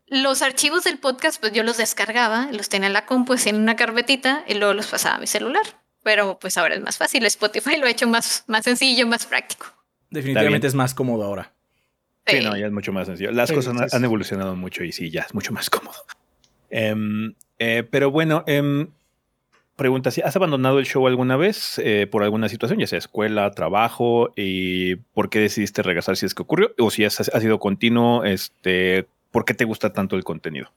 los 0.07 0.41
archivos 0.41 0.83
del 0.83 0.97
podcast, 0.97 1.39
pues 1.39 1.53
yo 1.53 1.63
los 1.63 1.77
descargaba, 1.77 2.49
los 2.51 2.69
tenía 2.69 2.87
en 2.87 2.93
la 2.93 3.05
compu, 3.05 3.35
en 3.45 3.55
una 3.55 3.75
carpetita 3.75 4.43
y 4.47 4.55
luego 4.55 4.73
los 4.73 4.87
pasaba 4.87 5.15
a 5.15 5.19
mi 5.19 5.27
celular. 5.27 5.63
Pero 6.03 6.37
pues 6.39 6.57
ahora 6.57 6.75
es 6.75 6.81
más 6.81 6.97
fácil. 6.97 7.25
Spotify 7.25 7.77
lo 7.77 7.85
ha 7.85 7.89
hecho 7.89 8.07
más, 8.07 8.43
más 8.47 8.63
sencillo, 8.63 9.07
más 9.07 9.25
práctico. 9.25 9.67
Definitivamente 10.09 10.67
es 10.67 10.75
más 10.75 10.93
cómodo 10.93 11.23
ahora. 11.23 11.53
Sí, 12.25 12.39
no, 12.39 12.55
ya 12.57 12.65
es 12.65 12.71
mucho 12.71 12.91
más 12.91 13.07
sencillo. 13.07 13.31
Las 13.31 13.51
cosas 13.51 13.93
han, 13.93 14.03
evolucionado 14.03 14.55
mucho 14.55 14.83
y 14.83 14.91
sí, 14.91 15.09
ya 15.09 15.21
es 15.21 15.33
mucho 15.33 15.53
más 15.53 15.69
cómodo. 15.69 15.97
Em, 16.69 17.33
eh, 17.57 17.83
pero 17.89 18.11
bueno, 18.11 18.43
eh, 18.47 18.87
pregunta, 19.75 20.09
¿has 20.09 20.35
abandonado 20.35 20.79
el 20.79 20.85
show 20.85 21.05
alguna 21.07 21.37
vez 21.37 21.79
eh, 21.79 22.07
por 22.09 22.23
alguna 22.23 22.49
situación, 22.49 22.79
ya 22.79 22.87
sea 22.87 22.99
escuela, 22.99 23.51
trabajo, 23.51 24.31
y 24.35 24.95
por 24.95 25.29
qué 25.29 25.39
decidiste 25.39 25.81
regresar 25.81 26.17
si 26.17 26.25
es 26.25 26.35
que 26.35 26.43
ocurrió? 26.43 26.73
O 26.79 26.91
si 26.91 27.03
ha 27.03 27.09
sido 27.09 27.59
continuo, 27.59 28.23
este, 28.23 29.07
¿por 29.31 29.45
qué 29.45 29.53
te 29.53 29.65
gusta 29.65 29.93
tanto 29.93 30.15
el 30.15 30.23
contenido? 30.23 30.71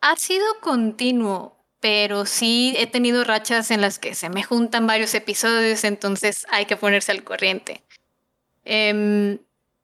Ha 0.00 0.16
sido 0.16 0.44
continuo, 0.60 1.56
pero 1.80 2.26
sí 2.26 2.74
he 2.78 2.86
tenido 2.86 3.24
rachas 3.24 3.70
en 3.70 3.80
las 3.80 3.98
que 3.98 4.14
se 4.14 4.28
me 4.28 4.42
juntan 4.42 4.86
varios 4.86 5.14
episodios, 5.14 5.84
entonces 5.84 6.46
hay 6.50 6.66
que 6.66 6.76
ponerse 6.76 7.12
al 7.12 7.24
corriente. 7.24 7.82
Em, 8.64 9.38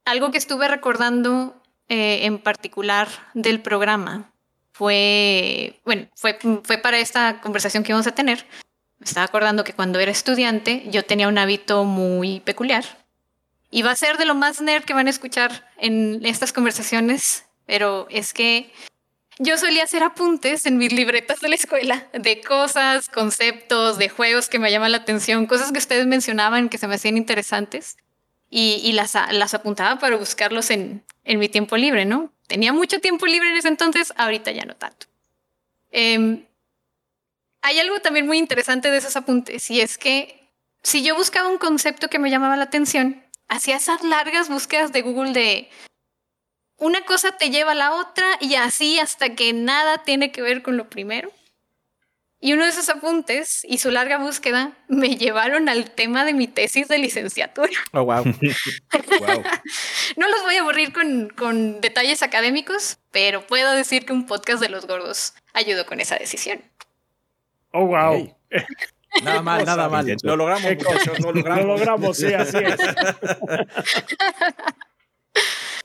algo 0.05 0.31
que 0.31 0.39
estuve 0.39 0.69
recordando 0.69 1.55
eh, 1.89 2.27
en 2.27 2.39
particular 2.39 3.09
del 3.35 3.61
programa 3.61 4.34
fue, 4.74 5.80
bueno, 5.84 6.09
fue, 6.16 6.36
fue 6.64 6.78
para 6.78 6.98
esta 6.98 7.40
conversación 7.40 7.84
que 7.84 7.92
vamos 7.92 8.09
a 8.09 8.14
tener. 8.14 8.44
Me 8.98 9.06
estaba 9.06 9.24
acordando 9.24 9.62
que 9.62 9.72
cuando 9.72 10.01
era 10.01 10.10
estudiante 10.10 10.82
yo 10.90 11.05
tenía 11.05 11.28
un 11.28 11.38
hábito 11.38 11.84
muy 11.84 12.40
peculiar. 12.40 12.84
Y 13.70 13.82
va 13.82 13.92
a 13.92 13.96
ser 13.96 14.18
de 14.18 14.24
lo 14.24 14.34
más 14.34 14.60
nerd 14.60 14.82
que 14.82 14.92
van 14.92 15.06
a 15.06 15.10
escuchar 15.10 15.70
en 15.78 16.26
estas 16.26 16.52
conversaciones, 16.52 17.44
pero 17.66 18.09
es 18.10 18.34
que 18.34 18.72
yo 19.38 19.56
solía 19.59 19.84
hacer 19.84 20.02
apuntes 20.02 20.66
en 20.66 20.76
mis 20.76 20.92
libretas 20.92 21.40
de 21.40 21.51
la 21.51 21.55
escuela 21.55 22.09
de 22.12 22.40
cosas, 22.40 23.09
conceptos, 23.09 23.96
de 23.96 24.09
juegos 24.09 24.48
que 24.48 24.59
me 24.59 24.72
llaman 24.72 24.90
la 24.90 24.98
atención, 24.98 25.46
cosas 25.46 25.70
que 25.70 25.78
ustedes 25.78 26.06
mencionaban 26.06 26.68
que 26.68 26.78
se 26.78 26.88
me 26.88 26.96
hacían 26.96 27.16
interesantes 27.16 27.96
y, 28.51 28.92
las, 28.92 29.16
las 29.30 29.55
apuntaba 29.55 30.01
para 30.01 30.16
buscarlos 30.16 30.70
en, 30.70 31.05
en 31.22 31.38
mi 31.38 31.48
tiempo 31.48 31.76
libre, 31.76 32.05
¿no? 32.05 32.34
Tenía 32.47 32.73
mucho 32.73 33.01
tiempo 33.01 33.27
libre 33.27 33.51
en 33.51 33.57
ese 33.57 33.69
entonces, 33.69 34.12
ahorita 34.16 34.51
ya 34.53 34.65
no 34.65 34.77
tanto. 34.77 35.07
Em, 35.91 36.45
hay 37.62 37.79
algo 37.79 38.01
también 38.01 38.27
muy 38.27 38.39
interesante 38.39 38.91
de 38.91 38.99
esos 38.99 39.16
apuntes 39.16 39.71
y 39.71 39.81
es 39.81 39.97
que 39.97 40.51
si 40.83 41.03
yo 41.03 41.15
buscaba 41.15 41.49
un 41.49 41.59
concepto 41.59 42.09
que 42.09 42.19
me 42.19 42.31
llamaba 42.31 42.57
la 42.57 42.65
atención, 42.65 43.25
hacía 43.49 43.77
esas 43.77 44.03
largas 44.03 44.49
búsquedas 44.49 44.93
de 44.93 45.03
Google 45.03 45.33
de 45.33 45.71
una 46.77 47.05
cosa 47.05 47.37
te 47.39 47.51
lleva 47.51 47.73
a 47.73 47.77
la 47.77 47.95
otra 47.95 48.27
y 48.41 48.57
así 48.57 48.99
hasta 48.99 49.35
que 49.35 49.53
nada 49.53 50.03
tiene 50.03 50.33
que 50.33 50.43
ver 50.43 50.62
con 50.62 50.77
lo 50.77 50.91
primero. 50.91 51.33
Y 52.45 52.53
uno 52.53 52.65
de 52.65 52.71
esos 52.73 52.91
apuntes 52.91 53.65
y 53.65 53.79
su 53.79 53.91
larga 53.91 54.19
búsqueda 54.19 54.77
me 54.87 55.16
llevaron 55.16 55.71
al 55.71 55.91
tema 55.91 56.27
de 56.27 56.35
mi 56.35 56.47
tesis 56.47 56.89
de 56.89 56.99
licenciatura. 56.99 57.73
Oh, 57.93 58.05
wow. 58.05 58.23
no 60.16 60.29
los 60.29 60.43
voy 60.43 60.57
a 60.57 60.61
aburrir 60.61 60.93
con, 60.93 61.31
con, 61.31 61.81
detalles 61.81 62.23
académicos, 62.23 62.99
pero 63.12 63.47
puedo 63.47 63.73
decir 63.73 64.05
que 64.05 64.12
un 64.12 64.27
podcast 64.27 64.61
de 64.61 64.69
los 64.69 64.87
gordos 64.87 65.33
ayudó 65.55 65.87
con 65.87 66.01
esa 66.01 66.16
decisión. 66.16 66.61
Oh, 67.71 67.87
wow. 67.87 68.37
Nada 69.23 69.41
mal, 69.41 69.65
nada 69.65 69.89
mal. 69.89 70.15
Lo 70.23 70.37
logramos, 70.37 70.71
muchachos. 70.71 71.21
Lo 71.21 71.33
logramos. 71.33 71.65
Lo 71.65 71.79
logramos, 71.79 72.19
sí, 72.19 72.35
así 72.35 72.59
es. 72.59 72.77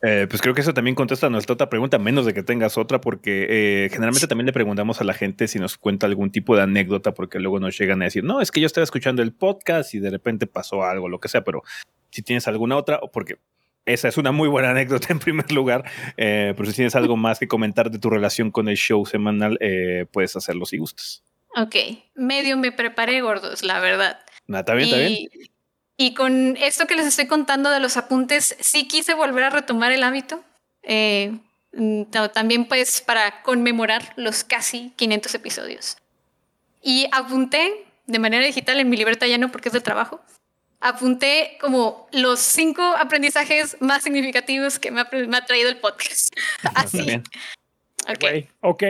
Eh, 0.01 0.27
pues 0.29 0.41
creo 0.41 0.53
que 0.53 0.61
eso 0.61 0.73
también 0.73 0.95
contesta 0.95 1.29
nuestra 1.29 1.53
otra 1.53 1.69
pregunta, 1.69 1.99
menos 1.99 2.25
de 2.25 2.33
que 2.33 2.43
tengas 2.43 2.77
otra, 2.77 3.01
porque 3.01 3.47
eh, 3.49 3.89
generalmente 3.89 4.27
también 4.27 4.45
le 4.45 4.53
preguntamos 4.53 5.01
a 5.01 5.03
la 5.03 5.13
gente 5.13 5.47
si 5.47 5.59
nos 5.59 5.77
cuenta 5.77 6.05
algún 6.05 6.31
tipo 6.31 6.55
de 6.55 6.63
anécdota, 6.63 7.13
porque 7.13 7.39
luego 7.39 7.59
nos 7.59 7.77
llegan 7.77 8.01
a 8.01 8.05
decir, 8.05 8.23
no, 8.23 8.39
es 8.41 8.51
que 8.51 8.61
yo 8.61 8.65
estaba 8.65 8.83
escuchando 8.83 9.21
el 9.21 9.33
podcast 9.33 9.93
y 9.93 9.99
de 9.99 10.09
repente 10.09 10.47
pasó 10.47 10.83
algo, 10.83 11.09
lo 11.09 11.19
que 11.19 11.27
sea, 11.27 11.43
pero 11.43 11.63
si 12.11 12.21
tienes 12.21 12.47
alguna 12.47 12.77
otra, 12.77 12.99
porque 13.11 13.39
esa 13.85 14.07
es 14.07 14.17
una 14.17 14.31
muy 14.31 14.47
buena 14.47 14.71
anécdota 14.71 15.07
en 15.09 15.19
primer 15.19 15.51
lugar, 15.51 15.83
eh, 16.15 16.53
pero 16.55 16.69
si 16.69 16.75
tienes 16.75 16.95
algo 16.95 17.17
más 17.17 17.39
que 17.39 17.47
comentar 17.47 17.91
de 17.91 17.99
tu 17.99 18.09
relación 18.09 18.51
con 18.51 18.69
el 18.69 18.77
show 18.77 19.05
semanal, 19.05 19.59
puedes 20.11 20.35
hacerlo 20.35 20.65
si 20.65 20.77
gustas. 20.77 21.23
Ok, 21.55 21.75
medio 22.15 22.57
me 22.57 22.71
preparé 22.71 23.21
gordos, 23.21 23.63
la 23.63 23.79
verdad. 23.79 24.19
Está 24.47 24.73
bien, 24.73 24.87
está 24.87 24.97
bien. 24.97 25.29
Y 26.01 26.13
con 26.13 26.55
esto 26.55 26.87
que 26.87 26.95
les 26.95 27.05
estoy 27.05 27.27
contando 27.27 27.69
de 27.69 27.81
los 27.81 27.97
apuntes, 27.97 28.55
sí 28.61 28.87
quise 28.87 29.13
volver 29.13 29.43
a 29.43 29.49
retomar 29.49 29.91
el 29.91 30.03
hábito. 30.03 30.41
Eh, 30.81 31.37
también 32.33 32.69
pues 32.69 33.01
para 33.01 33.41
conmemorar 33.41 34.13
los 34.15 34.45
casi 34.45 34.93
500 34.95 35.35
episodios. 35.35 35.97
Y 36.81 37.09
apunté 37.11 37.85
de 38.05 38.17
manera 38.17 38.45
digital 38.45 38.79
en 38.79 38.89
mi 38.89 38.95
libreta 38.95 39.27
ya 39.27 39.37
no 39.37 39.51
porque 39.51 39.67
es 39.67 39.73
de 39.73 39.81
trabajo. 39.81 40.21
Apunté 40.79 41.57
como 41.59 42.07
los 42.13 42.39
cinco 42.39 42.81
aprendizajes 42.81 43.75
más 43.81 44.01
significativos 44.01 44.79
que 44.79 44.91
me 44.91 45.01
ha, 45.01 45.45
traído 45.45 45.67
el 45.67 45.79
podcast. 45.79 46.33
Así. 46.75 47.21
ok. 48.07 48.47
Ok. 48.61 48.83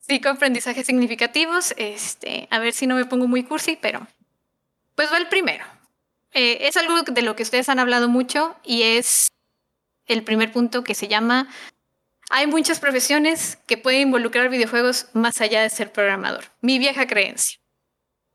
Cinco 0.00 0.30
aprendizajes 0.30 0.86
significativos. 0.86 1.74
Este, 1.76 2.48
a 2.50 2.58
ver 2.60 2.72
si 2.72 2.86
no 2.86 2.94
me 2.94 3.04
pongo 3.04 3.28
muy 3.28 3.44
cursi, 3.44 3.76
pero 3.76 4.08
pues 4.94 5.12
va 5.12 5.18
el 5.18 5.28
primero. 5.28 5.73
Eh, 6.34 6.66
es 6.66 6.76
algo 6.76 7.02
de 7.02 7.22
lo 7.22 7.36
que 7.36 7.44
ustedes 7.44 7.68
han 7.68 7.78
hablado 7.78 8.08
mucho 8.08 8.56
y 8.64 8.82
es 8.82 9.28
el 10.06 10.24
primer 10.24 10.52
punto 10.52 10.84
que 10.84 10.94
se 10.94 11.08
llama 11.08 11.48
Hay 12.28 12.46
muchas 12.46 12.80
profesiones 12.80 13.58
que 13.66 13.78
pueden 13.78 14.02
involucrar 14.02 14.48
videojuegos 14.48 15.06
más 15.12 15.40
allá 15.40 15.62
de 15.62 15.70
ser 15.70 15.92
programador. 15.92 16.44
Mi 16.60 16.78
vieja 16.78 17.06
creencia. 17.06 17.58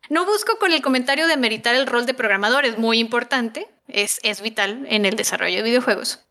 No 0.10 0.26
busco 0.26 0.58
con 0.58 0.72
el 0.72 0.82
comentario 0.82 1.28
de 1.28 1.38
meritar 1.38 1.76
el 1.76 1.86
rol 1.86 2.06
de 2.06 2.16
programador, 2.16 2.66
es 2.66 2.78
muy 2.78 3.00
importante, 3.00 3.68
es, 3.88 4.20
es 4.24 4.42
vital 4.42 4.86
en 4.90 5.06
el 5.06 5.16
desarrollo 5.16 5.58
de 5.58 5.64
videojuegos. 5.64 6.26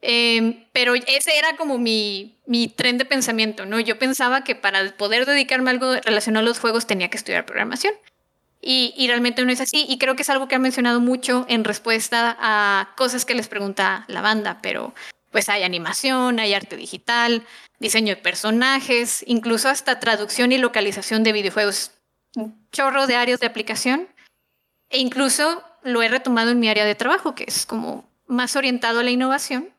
Em, 0.00 0.64
pero 0.72 0.94
ese 0.94 1.38
era 1.38 1.56
como 1.56 1.78
mi, 1.78 2.38
mi 2.46 2.68
tren 2.68 2.98
de 2.98 3.04
pensamiento, 3.04 3.66
¿no? 3.66 3.80
Yo 3.80 3.98
pensaba 3.98 4.44
que 4.44 4.54
para 4.54 4.96
poder 4.96 5.26
dedicarme 5.26 5.70
a 5.70 5.72
algo 5.72 5.94
relacionado 5.94 6.44
a 6.44 6.48
los 6.48 6.60
juegos 6.60 6.86
tenía 6.86 7.08
que 7.08 7.16
estudiar 7.16 7.46
programación. 7.46 7.94
Y, 8.60 9.06
realmente 9.06 9.44
no 9.44 9.52
es 9.52 9.60
así. 9.60 9.86
Y 9.88 9.98
creo 9.98 10.16
que 10.16 10.22
es 10.22 10.30
algo 10.30 10.48
que 10.48 10.56
ha 10.56 10.58
mencionado 10.58 11.00
mucho 11.00 11.46
en 11.48 11.64
respuesta 11.64 12.36
a 12.40 12.94
cosas 12.96 13.24
que 13.24 13.34
les 13.34 13.48
pregunta 13.48 14.04
la 14.08 14.20
banda, 14.20 14.58
pero 14.62 14.94
pues 15.30 15.48
hay 15.48 15.62
animación, 15.62 16.40
hay 16.40 16.54
arte 16.54 16.76
digital, 16.76 17.44
diseño 17.78 18.14
de 18.14 18.20
personajes, 18.20 19.22
incluso 19.26 19.68
hasta 19.68 20.00
traducción 20.00 20.52
y 20.52 20.58
localización 20.58 21.22
de 21.22 21.32
videojuegos. 21.32 21.92
Un 22.34 22.68
chorro 22.72 23.06
de 23.06 23.16
áreas 23.16 23.40
de 23.40 23.46
aplicación. 23.46 24.08
E 24.90 24.98
incluso 24.98 25.62
lo 25.82 26.02
he 26.02 26.08
retomado 26.08 26.50
en 26.50 26.60
mi 26.60 26.68
área 26.68 26.84
de 26.84 26.94
trabajo, 26.94 27.34
que 27.34 27.44
es 27.46 27.66
como 27.66 28.08
más 28.26 28.56
orientado 28.56 29.00
a 29.00 29.02
la 29.02 29.10
innovación. 29.10 29.70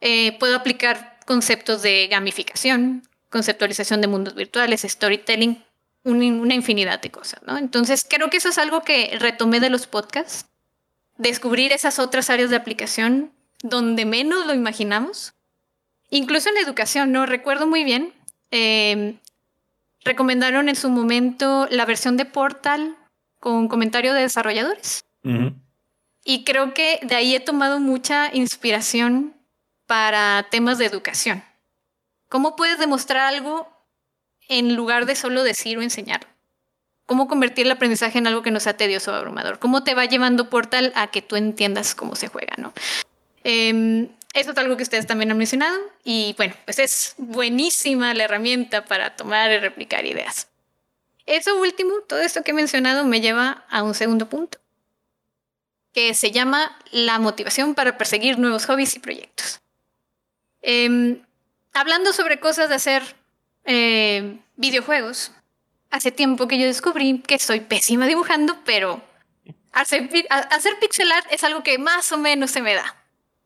Eh, 0.00 0.38
puedo 0.38 0.54
aplicar 0.56 1.18
conceptos 1.26 1.82
de 1.82 2.06
gamificación, 2.08 3.02
conceptualización 3.30 4.00
de 4.00 4.06
mundos 4.06 4.34
virtuales, 4.34 4.82
storytelling, 4.82 5.64
una 6.04 6.54
infinidad 6.54 7.00
de 7.00 7.10
cosas, 7.10 7.40
¿no? 7.46 7.58
Entonces, 7.58 8.06
creo 8.08 8.30
que 8.30 8.38
eso 8.38 8.48
es 8.48 8.58
algo 8.58 8.82
que 8.82 9.16
retomé 9.18 9.60
de 9.60 9.70
los 9.70 9.86
podcasts, 9.86 10.46
descubrir 11.16 11.72
esas 11.72 11.98
otras 11.98 12.30
áreas 12.30 12.50
de 12.50 12.56
aplicación 12.56 13.32
donde 13.62 14.04
menos 14.04 14.46
lo 14.46 14.54
imaginamos, 14.54 15.34
incluso 16.10 16.48
en 16.48 16.54
la 16.54 16.60
educación, 16.60 17.12
¿no? 17.12 17.26
Recuerdo 17.26 17.66
muy 17.66 17.84
bien, 17.84 18.14
em, 18.50 19.18
recomendaron 20.04 20.68
en 20.68 20.76
su 20.76 20.88
momento 20.88 21.66
la 21.70 21.84
versión 21.84 22.16
de 22.16 22.24
Portal 22.24 22.96
con 23.40 23.68
comentario 23.68 24.14
de 24.14 24.22
desarrolladores. 24.22 25.04
Y 26.24 26.44
creo 26.44 26.72
que 26.74 27.00
de 27.02 27.14
ahí 27.16 27.34
he 27.34 27.40
tomado 27.40 27.80
mucha 27.80 28.34
inspiración 28.34 29.34
para 29.86 30.46
temas 30.50 30.78
de 30.78 30.86
educación. 30.86 31.42
¿Cómo 32.28 32.56
puedes 32.56 32.78
demostrar 32.78 33.26
algo 33.34 33.68
en 34.48 34.74
lugar 34.74 35.06
de 35.06 35.14
solo 35.14 35.42
decir 35.44 35.78
o 35.78 35.82
enseñar? 35.82 36.26
¿Cómo 37.06 37.28
convertir 37.28 37.66
el 37.66 37.72
aprendizaje 37.72 38.18
en 38.18 38.26
algo 38.26 38.42
que 38.42 38.50
no 38.50 38.60
sea 38.60 38.76
tedioso 38.76 39.12
o 39.12 39.14
abrumador? 39.14 39.58
¿Cómo 39.58 39.84
te 39.84 39.94
va 39.94 40.04
llevando 40.04 40.50
Portal 40.50 40.92
a 40.94 41.06
que 41.06 41.22
tú 41.22 41.36
entiendas 41.36 41.94
cómo 41.94 42.16
se 42.16 42.28
juega, 42.28 42.54
no? 42.58 42.72
Em, 43.44 44.08
eso 44.34 44.50
es 44.50 44.58
algo 44.58 44.76
que 44.76 44.82
ustedes 44.82 45.06
también 45.06 45.30
han 45.30 45.38
mencionado 45.38 45.78
y 46.04 46.34
bueno, 46.36 46.54
pues 46.64 46.78
es 46.78 47.14
buenísima 47.16 48.12
la 48.12 48.24
herramienta 48.24 48.84
para 48.84 49.16
tomar 49.16 49.50
y 49.50 49.58
replicar 49.58 50.04
ideas. 50.04 50.48
Eso 51.24 51.58
último, 51.58 51.92
todo 52.06 52.20
esto 52.20 52.42
que 52.42 52.52
he 52.52 52.54
mencionado 52.54 53.04
me 53.04 53.20
lleva 53.20 53.64
a 53.68 53.82
un 53.82 53.94
segundo 53.94 54.28
punto, 54.28 54.58
que 55.92 56.14
se 56.14 56.30
llama 56.30 56.78
la 56.90 57.18
motivación 57.18 57.74
para 57.74 57.98
perseguir 57.98 58.38
nuevos 58.38 58.66
hobbies 58.66 58.96
y 58.96 58.98
proyectos. 58.98 59.60
Em, 60.62 61.22
hablando 61.72 62.12
sobre 62.12 62.40
cosas 62.40 62.68
de 62.68 62.76
hacer 62.76 63.17
eh, 63.68 64.38
videojuegos, 64.56 65.30
hace 65.90 66.10
tiempo 66.10 66.48
que 66.48 66.58
yo 66.58 66.64
descubrí 66.64 67.20
que 67.20 67.38
soy 67.38 67.60
pésima 67.60 68.06
dibujando, 68.06 68.56
pero 68.64 69.02
hacer, 69.72 70.08
hacer 70.30 70.78
pixel 70.80 71.12
art 71.12 71.26
es 71.30 71.44
algo 71.44 71.62
que 71.62 71.76
más 71.76 72.10
o 72.12 72.16
menos 72.16 72.50
se 72.50 72.62
me 72.62 72.74
da. 72.74 72.96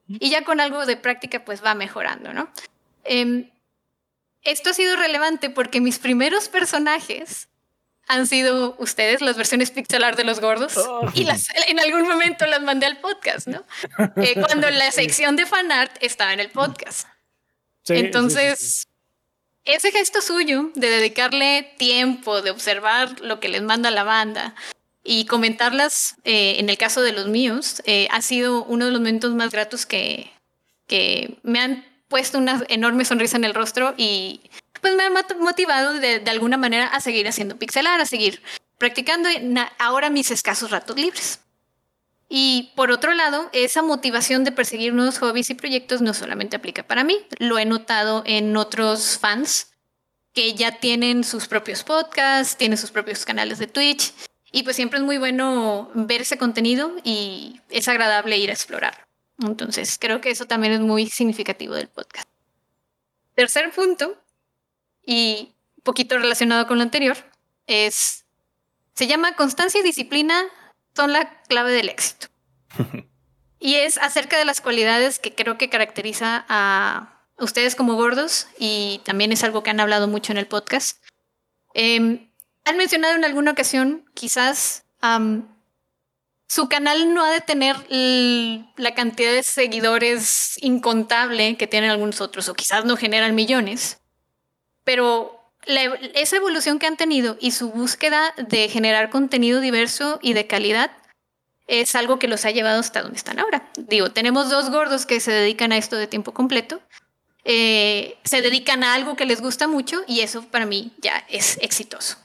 Y 0.06 0.30
ya 0.30 0.44
con 0.44 0.60
algo 0.60 0.86
de 0.86 0.96
práctica 0.96 1.44
pues 1.44 1.64
va 1.64 1.74
mejorando, 1.74 2.32
¿no? 2.32 2.52
Em, 3.02 3.50
esto 4.42 4.70
ha 4.70 4.74
sido 4.74 4.94
relevante 4.94 5.50
porque 5.50 5.80
mis 5.80 5.98
primeros 5.98 6.48
personajes 6.48 7.48
han 8.06 8.28
sido 8.28 8.76
ustedes, 8.78 9.22
las 9.22 9.36
versiones 9.36 9.72
pixel 9.72 10.04
art 10.04 10.16
de 10.16 10.24
los 10.24 10.40
gordos, 10.40 10.76
oh. 10.76 11.10
y 11.14 11.24
las, 11.24 11.48
en 11.66 11.80
algún 11.80 12.02
momento 12.02 12.46
las 12.46 12.62
mandé 12.62 12.86
al 12.86 13.00
podcast, 13.00 13.48
¿no? 13.48 13.64
Eh, 14.16 14.34
cuando 14.34 14.70
la 14.70 14.90
sección 14.92 15.34
de 15.34 15.46
fanart 15.46 15.96
estaba 16.00 16.32
en 16.32 16.40
el 16.40 16.50
podcast. 16.50 17.08
Entonces, 17.88 18.86
ese 19.64 19.93
gesto 19.93 20.20
suyo 20.20 20.70
de 20.74 20.89
dedicarle 20.89 21.74
tiempo, 21.78 22.43
de 22.43 22.51
observar 22.51 23.20
lo 23.20 23.40
que 23.40 23.48
les 23.48 23.62
manda 23.62 23.90
la 23.90 24.05
banda 24.05 24.55
y 25.05 25.26
comentarlas, 25.26 26.16
eh, 26.24 26.56
en 26.59 26.68
el 26.68 26.78
caso 26.78 27.02
de 27.02 27.12
los 27.12 27.28
míos, 27.28 27.82
eh, 27.86 28.09
ha 28.10 28.22
sido 28.22 28.64
uno 28.64 28.86
de 28.86 28.93
los 28.93 29.01
momentos 29.01 29.34
más 29.34 29.51
gratos 29.51 29.86
que, 29.86 30.32
que 30.86 31.39
me 31.43 31.60
han 31.60 31.84
puesto 32.09 32.39
una 32.39 32.64
enorme 32.68 33.05
sonrisa 33.05 33.36
en 33.36 33.44
el 33.44 33.55
rostro 33.55 33.94
y 33.97 34.40
pues 34.80 34.94
me 34.94 35.05
ha 35.05 35.10
motivado 35.39 35.94
de 35.94 36.22
alguna 36.28 36.56
manera 36.56 36.86
a 36.86 37.01
seguir 37.01 37.26
haciendo 37.28 37.56
pixelar, 37.56 38.01
a 38.01 38.06
seguir 38.06 38.43
practicando 38.78 39.28
ahora 39.78 40.10
mis 40.10 40.32
escasos 40.32 40.72
ratos 40.72 40.97
libres. 40.97 41.40
Y 42.34 42.72
por 42.76 42.90
otro 42.90 43.12
lado, 43.12 43.50
esa 43.52 43.82
motivación 43.82 44.42
de 44.42 44.52
perseguir 44.52 44.94
nuevos 44.94 45.18
hobbies 45.18 45.50
y 45.50 45.54
proyectos 45.54 46.00
no 46.00 46.14
solamente 46.14 46.56
aplica 46.56 46.82
para 46.82 47.04
mí, 47.04 47.18
lo 47.36 47.59
he 47.59 47.66
notado 47.66 48.22
en 48.24 48.56
otros 48.56 49.18
fans 49.18 49.74
que 50.32 50.54
ya 50.54 50.80
tienen 50.80 51.24
sus 51.24 51.46
propios 51.46 51.84
podcasts, 51.84 52.56
tienen 52.56 52.78
sus 52.78 52.90
propios 52.90 53.26
canales 53.26 53.59
de 53.59 53.66
Twitch, 53.66 54.14
y 54.50 54.62
pues 54.62 54.76
siempre 54.76 54.98
es 54.98 55.04
muy 55.04 55.18
bueno 55.18 55.90
ver 55.92 56.22
ese 56.22 56.38
contenido 56.38 56.96
y 57.04 57.60
es 57.68 57.86
agradable 57.86 58.38
ir 58.38 58.48
a 58.48 58.54
explorar. 58.54 59.06
Entonces, 59.38 59.98
creo 60.00 60.22
que 60.22 60.30
eso 60.30 60.46
también 60.46 60.72
es 60.72 60.80
muy 60.80 61.10
significativo 61.10 61.74
del 61.74 61.88
podcast. 61.88 62.30
Tercer 63.34 63.70
punto, 63.72 64.16
y 65.04 65.52
poquito 65.82 66.16
relacionado 66.16 66.66
con 66.66 66.78
lo 66.78 66.82
anterior, 66.82 67.18
es, 67.66 68.24
se 68.94 69.06
llama 69.06 69.36
constancia 69.36 69.82
y 69.82 69.84
disciplina 69.84 70.46
son 70.94 71.12
la 71.12 71.43
clave 71.44 71.73
del 71.73 71.89
éxito. 71.89 72.28
y 73.59 73.77
es 73.77 73.98
acerca 73.98 74.39
de 74.39 74.44
las 74.44 74.60
cualidades 74.60 75.19
que 75.19 75.35
creo 75.35 75.59
que 75.59 75.70
caracteriza 75.70 76.44
a 76.48 77.12
ustedes 77.39 77.74
como 77.74 77.94
gordos 77.94 78.47
y 78.59 79.01
también 79.05 79.32
es 79.32 79.44
algo 79.44 79.62
que 79.62 79.70
han 79.70 79.81
hablado 79.81 80.09
mucho 80.09 80.32
en 80.32 80.39
el 80.39 80.47
podcast. 80.47 81.02
Em, 81.74 82.31
han 82.64 82.77
mencionado 82.77 83.14
en 83.14 83.24
alguna 83.24 83.52
ocasión, 83.52 84.05
quizás, 84.14 84.85
su 86.47 86.69
canal 86.69 87.12
no 87.12 87.24
ha 87.24 87.31
de 87.31 87.40
tener 87.40 87.77
la 88.77 88.94
cantidad 88.94 89.32
de 89.32 89.43
seguidores 89.43 90.59
incontable 90.62 91.56
que 91.56 91.66
tienen 91.66 91.90
algunos 91.90 92.20
otros, 92.20 92.48
o 92.48 92.55
quizás 92.55 92.85
no 92.85 92.97
generan 92.97 93.35
millones, 93.35 94.01
pero 94.85 95.41
esa 95.66 96.36
evolución 96.36 96.78
que 96.78 96.86
han 96.86 96.97
tenido 96.97 97.36
y 97.40 97.52
su 97.52 97.70
búsqueda 97.70 98.34
de 98.36 98.68
generar 98.68 99.10
contenido 99.10 99.60
diverso 99.60 100.18
y 100.22 100.32
de 100.32 100.47
calidad 100.47 100.90
es 101.68 101.94
algo 101.94 102.18
que 102.18 102.28
los 102.28 102.44
ha 102.44 102.51
llevado 102.51 102.80
hasta 102.80 103.02
donde 103.02 103.16
están 103.16 103.39
ahora. 103.39 103.70
Digo, 103.76 104.10
tenemos 104.10 104.51
dos 104.51 104.70
gordos 104.70 105.06
que 105.06 105.20
se 105.20 105.30
dedican 105.30 105.72
a 105.72 105.78
esto 105.78 105.97
de 105.97 106.06
tiempo 106.06 106.32
completo, 106.34 106.80
eh, 107.44 108.18
se 108.24 108.43
dedican 108.43 108.84
a 108.84 108.94
algo 108.94 109.16
que 109.16 109.26
les 109.26 109.40
gusta 109.40 109.68
mucho 109.68 110.02
y 110.06 110.20
eso 110.20 110.43
para 110.43 110.66
mí 110.66 110.93
ya 110.98 111.24
es 111.28 111.59
exitoso. 111.62 112.16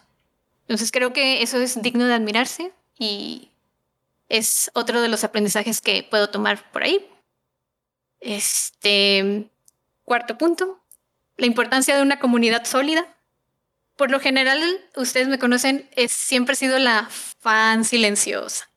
Entonces 0.61 0.91
creo 0.91 1.13
que 1.13 1.41
eso 1.43 1.57
es 1.57 1.81
digno 1.81 2.05
de 2.05 2.13
admirarse 2.13 2.71
y 2.99 3.49
es 4.29 4.69
otro 4.73 5.01
de 5.01 5.07
los 5.07 5.23
aprendizajes 5.23 5.81
que 5.81 6.03
puedo 6.03 6.29
tomar 6.29 6.71
por 6.71 6.83
ahí. 6.83 7.07
Este 8.19 9.49
cuarto 10.03 10.37
punto, 10.37 10.83
la 11.37 11.45
importancia 11.45 11.95
de 11.95 12.01
una 12.01 12.19
comunidad 12.19 12.65
sólida 12.65 13.16
por 13.97 14.11
lo 14.11 14.19
general, 14.19 14.61
ustedes 14.95 15.27
me 15.27 15.39
conocen, 15.39 15.89
es, 15.95 16.11
siempre 16.11 16.53
he 16.53 16.55
sido 16.55 16.77
la 16.77 17.09
fan 17.39 17.83
silenciosa. 17.83 18.69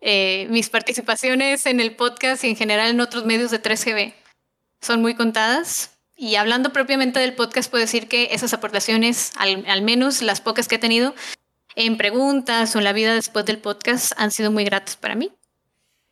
Eh, 0.00 0.46
mis 0.48 0.70
participaciones 0.70 1.66
en 1.66 1.80
el 1.80 1.96
podcast 1.96 2.44
y 2.44 2.50
en 2.50 2.56
general 2.56 2.90
en 2.90 3.00
otros 3.00 3.24
medios 3.24 3.50
de 3.50 3.60
3GB 3.60 4.14
son 4.80 5.02
muy 5.02 5.14
contadas. 5.14 5.90
Y 6.16 6.36
hablando 6.36 6.72
propiamente 6.72 7.18
del 7.18 7.34
podcast, 7.34 7.68
puedo 7.68 7.82
decir 7.82 8.06
que 8.06 8.28
esas 8.30 8.54
aportaciones, 8.54 9.32
al, 9.36 9.82
menos 9.82 10.22
las 10.22 10.40
pocas 10.40 10.68
que 10.68 10.76
he 10.76 10.78
tenido 10.78 11.14
en 11.74 11.96
preguntas 11.96 12.76
o 12.76 12.78
en 12.78 12.84
la 12.84 12.92
vida 12.92 13.12
después 13.12 13.44
del 13.46 13.58
podcast, 13.58 14.12
han 14.16 14.30
sido 14.30 14.52
muy 14.52 14.64
gratas 14.64 14.96
para 14.96 15.16
mí. 15.16 15.32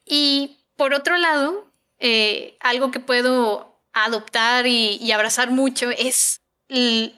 Y 0.04 0.58
por 0.76 0.94
otro 0.94 1.16
lado, 1.16 1.70
eh, 2.00 2.56
algo 2.58 2.90
que 2.90 2.98
puedo 2.98 3.80
adoptar 3.92 4.66
y 4.66 5.12
abrazar 5.12 5.52
mucho 5.52 5.90
es 5.90 6.41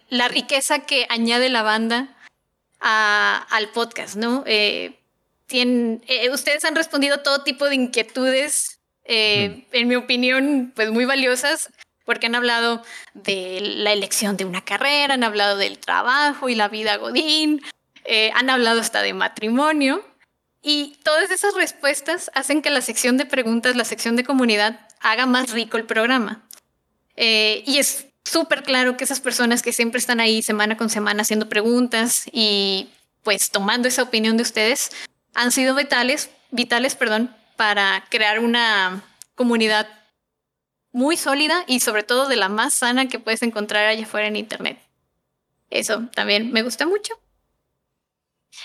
la 0.08 0.28
riqueza 0.28 0.80
que 0.80 1.06
añade 1.08 1.48
la 1.48 1.62
banda 1.62 2.08
al 2.80 3.68
podcast, 3.72 4.16
¿no? 4.16 4.42
Eh, 4.46 4.98
eh, 5.50 6.30
ustedes 6.30 6.64
han 6.64 6.74
respondido 6.74 7.18
todo 7.20 7.42
tipo 7.42 7.66
de 7.68 7.76
inquietudes, 7.76 8.80
eh, 9.04 9.64
mm. 9.70 9.76
en 9.76 9.88
mi 9.88 9.94
opinión, 9.94 10.72
pues 10.74 10.90
muy 10.90 11.04
valiosas, 11.04 11.70
porque 12.04 12.26
han 12.26 12.34
hablado 12.34 12.82
de 13.14 13.60
la 13.60 13.92
elección 13.92 14.36
de 14.36 14.44
una 14.44 14.64
carrera, 14.64 15.14
han 15.14 15.24
hablado 15.24 15.56
del 15.56 15.78
trabajo 15.78 16.48
y 16.48 16.54
la 16.54 16.68
vida 16.68 16.96
godín, 16.96 17.62
han 18.34 18.50
hablado 18.50 18.80
hasta 18.80 19.00
de 19.00 19.14
matrimonio. 19.14 20.04
Y 20.60 20.96
todas 21.04 21.30
esas 21.30 21.54
respuestas 21.54 22.30
hacen 22.34 22.60
que 22.60 22.70
la 22.70 22.82
sección 22.82 23.16
de 23.16 23.24
preguntas, 23.24 23.76
la 23.76 23.84
sección 23.84 24.16
de 24.16 24.24
comunidad, 24.24 24.86
haga 25.00 25.24
más 25.24 25.52
rico 25.52 25.78
el 25.78 25.84
programa. 25.84 26.46
Y 27.16 27.78
es 27.78 28.06
súper 28.24 28.62
claro 28.62 28.96
que 28.96 29.04
esas 29.04 29.20
personas 29.20 29.62
que 29.62 29.72
siempre 29.72 29.98
están 29.98 30.20
ahí 30.20 30.42
semana 30.42 30.76
con 30.76 30.90
semana 30.90 31.22
haciendo 31.22 31.48
preguntas 31.48 32.24
y 32.32 32.88
pues 33.22 33.50
tomando 33.50 33.88
esa 33.88 34.02
opinión 34.02 34.36
de 34.36 34.42
ustedes 34.42 34.90
han 35.34 35.52
sido 35.52 35.74
vitales, 35.74 36.30
vitales, 36.50 36.94
perdón, 36.94 37.34
para 37.56 38.04
crear 38.10 38.38
una 38.38 39.02
comunidad 39.34 39.88
muy 40.92 41.16
sólida 41.16 41.64
y 41.66 41.80
sobre 41.80 42.04
todo 42.04 42.28
de 42.28 42.36
la 42.36 42.48
más 42.48 42.74
sana 42.74 43.08
que 43.08 43.18
puedes 43.18 43.42
encontrar 43.42 43.86
allá 43.86 44.04
afuera 44.04 44.28
en 44.28 44.36
internet. 44.36 44.78
Eso 45.70 46.08
también 46.14 46.52
me 46.52 46.62
gusta 46.62 46.86
mucho. 46.86 47.18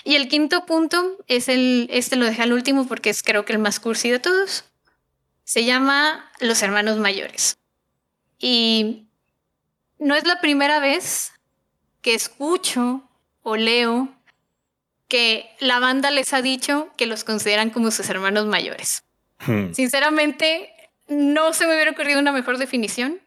Y 0.04 0.14
el 0.14 0.28
quinto 0.28 0.64
punto 0.66 1.18
es 1.26 1.48
el, 1.48 1.88
este 1.90 2.14
lo 2.14 2.24
dejé 2.24 2.42
al 2.42 2.52
último 2.52 2.86
porque 2.86 3.10
es 3.10 3.24
creo 3.24 3.44
que 3.44 3.52
el 3.52 3.58
más 3.58 3.80
cursi 3.80 4.10
de 4.10 4.20
todos. 4.20 4.64
Se 5.44 5.64
llama 5.64 6.30
Los 6.38 6.62
Hermanos 6.62 6.98
Mayores. 6.98 7.58
Y 8.38 9.08
no 10.00 10.16
es 10.16 10.26
la 10.26 10.40
primera 10.40 10.80
vez 10.80 11.32
que 12.02 12.14
escucho 12.14 13.02
o 13.42 13.56
leo 13.56 14.08
que 15.06 15.50
la 15.60 15.78
banda 15.78 16.10
les 16.10 16.32
ha 16.32 16.42
dicho 16.42 16.90
que 16.96 17.06
los 17.06 17.24
consideran 17.24 17.70
como 17.70 17.90
sus 17.90 18.08
hermanos 18.08 18.46
mayores. 18.46 19.04
Hmm. 19.46 19.72
Sinceramente, 19.72 20.72
no 21.08 21.52
se 21.52 21.66
me 21.66 21.74
hubiera 21.74 21.90
ocurrido 21.90 22.20
una 22.20 22.32
mejor 22.32 22.58
definición, 22.58 23.20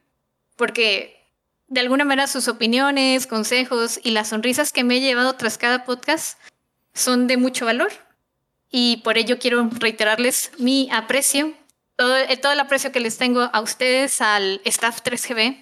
porque 0.56 1.22
de 1.68 1.82
alguna 1.82 2.06
manera 2.06 2.28
sus 2.28 2.48
opiniones, 2.48 3.28
consejos 3.28 4.00
y 4.04 4.12
las 4.12 4.30
sonrisas 4.30 4.72
que 4.72 4.84
me 4.84 4.98
he 4.98 5.02
llevado 5.02 5.36
tras 5.36 5.58
cada 5.58 5.86
podcast 5.86 6.40
son 6.94 7.28
de 7.28 7.38
mucho 7.38 7.66
valor. 7.66 7.92
Y 8.72 8.98
por 9.04 9.18
ello 9.18 9.38
quiero 9.38 9.70
reiterarles 9.80 10.52
mi 10.58 10.90
aprecio, 10.92 11.54
todo, 11.96 12.16
todo 12.42 12.54
el 12.54 12.60
aprecio 12.60 12.92
que 12.92 13.00
les 13.00 13.18
tengo 13.18 13.50
a 13.54 13.62
ustedes, 13.62 14.22
al 14.22 14.62
staff 14.66 15.02
3GB. 15.04 15.62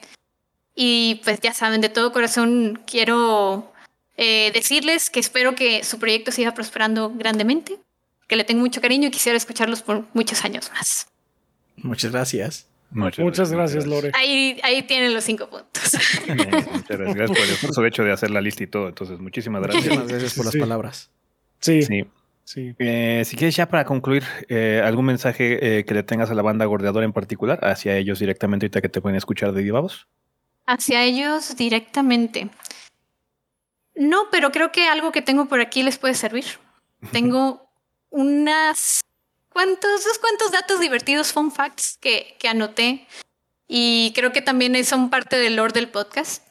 Y 0.75 1.21
pues 1.23 1.39
ya 1.41 1.53
saben, 1.53 1.81
de 1.81 1.89
todo 1.89 2.11
corazón 2.11 2.81
quiero 2.85 3.71
eh, 4.17 4.51
decirles 4.53 5.09
que 5.09 5.19
espero 5.19 5.55
que 5.55 5.83
su 5.83 5.99
proyecto 5.99 6.31
siga 6.31 6.53
prosperando 6.53 7.11
grandemente, 7.11 7.77
que 8.27 8.35
le 8.35 8.43
tengo 8.43 8.61
mucho 8.61 8.81
cariño 8.81 9.07
y 9.07 9.11
quisiera 9.11 9.37
escucharlos 9.37 9.81
por 9.81 10.05
muchos 10.13 10.45
años 10.45 10.71
más. 10.73 11.07
Muchas 11.77 12.11
gracias. 12.11 12.67
Muchas, 12.91 13.51
gracias, 13.51 13.85
Lore. 13.85 14.11
Ahí, 14.13 14.59
ahí 14.63 14.83
tienen 14.83 15.13
los 15.13 15.23
cinco 15.23 15.49
puntos. 15.49 15.93
muchas 16.73 16.97
gracias, 16.97 17.29
por 17.29 17.37
el 17.39 17.49
esfuerzo 17.49 17.85
hecho 17.85 18.03
de 18.03 18.11
hacer 18.11 18.31
la 18.31 18.41
lista 18.41 18.63
y 18.63 18.67
todo. 18.67 18.89
Entonces, 18.89 19.19
muchísimas 19.19 19.61
gracias. 19.61 19.87
Muchas 19.87 20.07
gracias 20.07 20.33
por 20.33 20.45
las 20.45 20.55
palabras. 20.55 21.09
Sí. 21.59 21.81
Sí. 22.43 22.75
Eh, 22.79 23.23
si 23.25 23.37
quieres 23.37 23.55
ya 23.55 23.69
para 23.69 23.85
concluir, 23.85 24.23
eh, 24.49 24.81
algún 24.83 25.05
mensaje 25.05 25.79
eh, 25.79 25.85
que 25.85 25.93
le 25.93 26.03
tengas 26.03 26.31
a 26.31 26.33
la 26.33 26.41
banda 26.41 26.65
gordeadora 26.65 27.05
en 27.05 27.13
particular, 27.13 27.59
hacia 27.63 27.95
ellos 27.95 28.19
directamente, 28.19 28.65
ahorita 28.65 28.81
que 28.81 28.89
te 28.89 28.99
pueden 28.99 29.15
escuchar 29.15 29.53
de 29.53 29.61
Divavos. 29.61 30.07
Hacia 30.71 31.03
ellos 31.03 31.55
directamente. 31.57 32.49
No, 33.93 34.29
pero 34.31 34.51
creo 34.51 34.71
que 34.71 34.87
algo 34.87 35.11
que 35.11 35.21
tengo 35.21 35.47
por 35.47 35.59
aquí 35.59 35.83
les 35.83 35.97
puede 35.97 36.13
servir. 36.13 36.45
Tengo 37.11 37.69
unas 38.09 39.01
cuantos, 39.49 40.05
dos 40.05 40.17
cuantos 40.19 40.51
datos 40.51 40.79
divertidos, 40.79 41.33
fun 41.33 41.51
facts 41.51 41.97
que, 41.99 42.37
que 42.39 42.47
anoté 42.47 43.05
y 43.67 44.11
creo 44.15 44.31
que 44.31 44.41
también 44.41 44.83
son 44.85 45.09
parte 45.09 45.37
del 45.37 45.55
lore 45.55 45.73
del 45.73 45.89
podcast. 45.89 46.47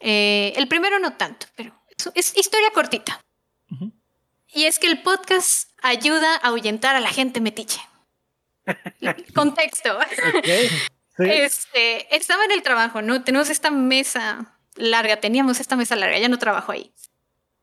Eh, 0.00 0.52
el 0.56 0.68
primero 0.68 0.98
no 0.98 1.14
tanto, 1.14 1.46
pero 1.56 1.74
es, 2.14 2.36
historia 2.36 2.70
cortita. 2.72 3.20
Y 4.48 4.66
es 4.66 4.78
que 4.78 4.86
el 4.86 5.02
podcast 5.02 5.70
ayuda 5.82 6.36
a 6.36 6.48
ahuyentar 6.48 6.94
a 6.94 7.00
la 7.00 7.10
gente 7.10 7.40
metiche. 7.40 7.80
Contexto. 9.34 9.98
Este, 11.18 12.14
estaba 12.16 12.44
en 12.44 12.50
el 12.50 12.62
trabajo, 12.62 13.02
¿no? 13.02 13.22
Tenemos 13.22 13.50
esta 13.50 13.70
mesa 13.70 14.56
larga, 14.76 15.18
teníamos 15.18 15.60
esta 15.60 15.76
mesa 15.76 15.96
larga, 15.96 16.18
ya 16.18 16.28
no 16.28 16.38
trabajo 16.38 16.72
ahí. 16.72 16.92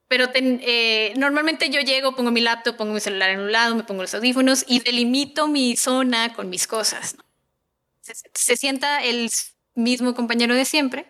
Pero 0.08 0.30
eh, 0.34 1.14
normalmente 1.16 1.70
yo 1.70 1.80
llego, 1.80 2.16
pongo 2.16 2.32
mi 2.32 2.42
laptop, 2.42 2.76
pongo 2.76 2.94
mi 2.94 3.00
celular 3.00 3.30
en 3.30 3.40
un 3.40 3.52
lado, 3.52 3.76
me 3.76 3.84
pongo 3.84 4.02
los 4.02 4.14
audífonos 4.14 4.66
y 4.68 4.82
delimito 4.82 5.48
mi 5.48 5.78
zona 5.78 6.34
con 6.34 6.50
mis 6.50 6.68
cosas. 6.68 7.16
Se, 8.02 8.58
sienta 8.58 9.04
el 9.04 9.30
mismo 9.74 10.14
compañero 10.14 10.54
de 10.54 10.66
siempre 10.66 11.06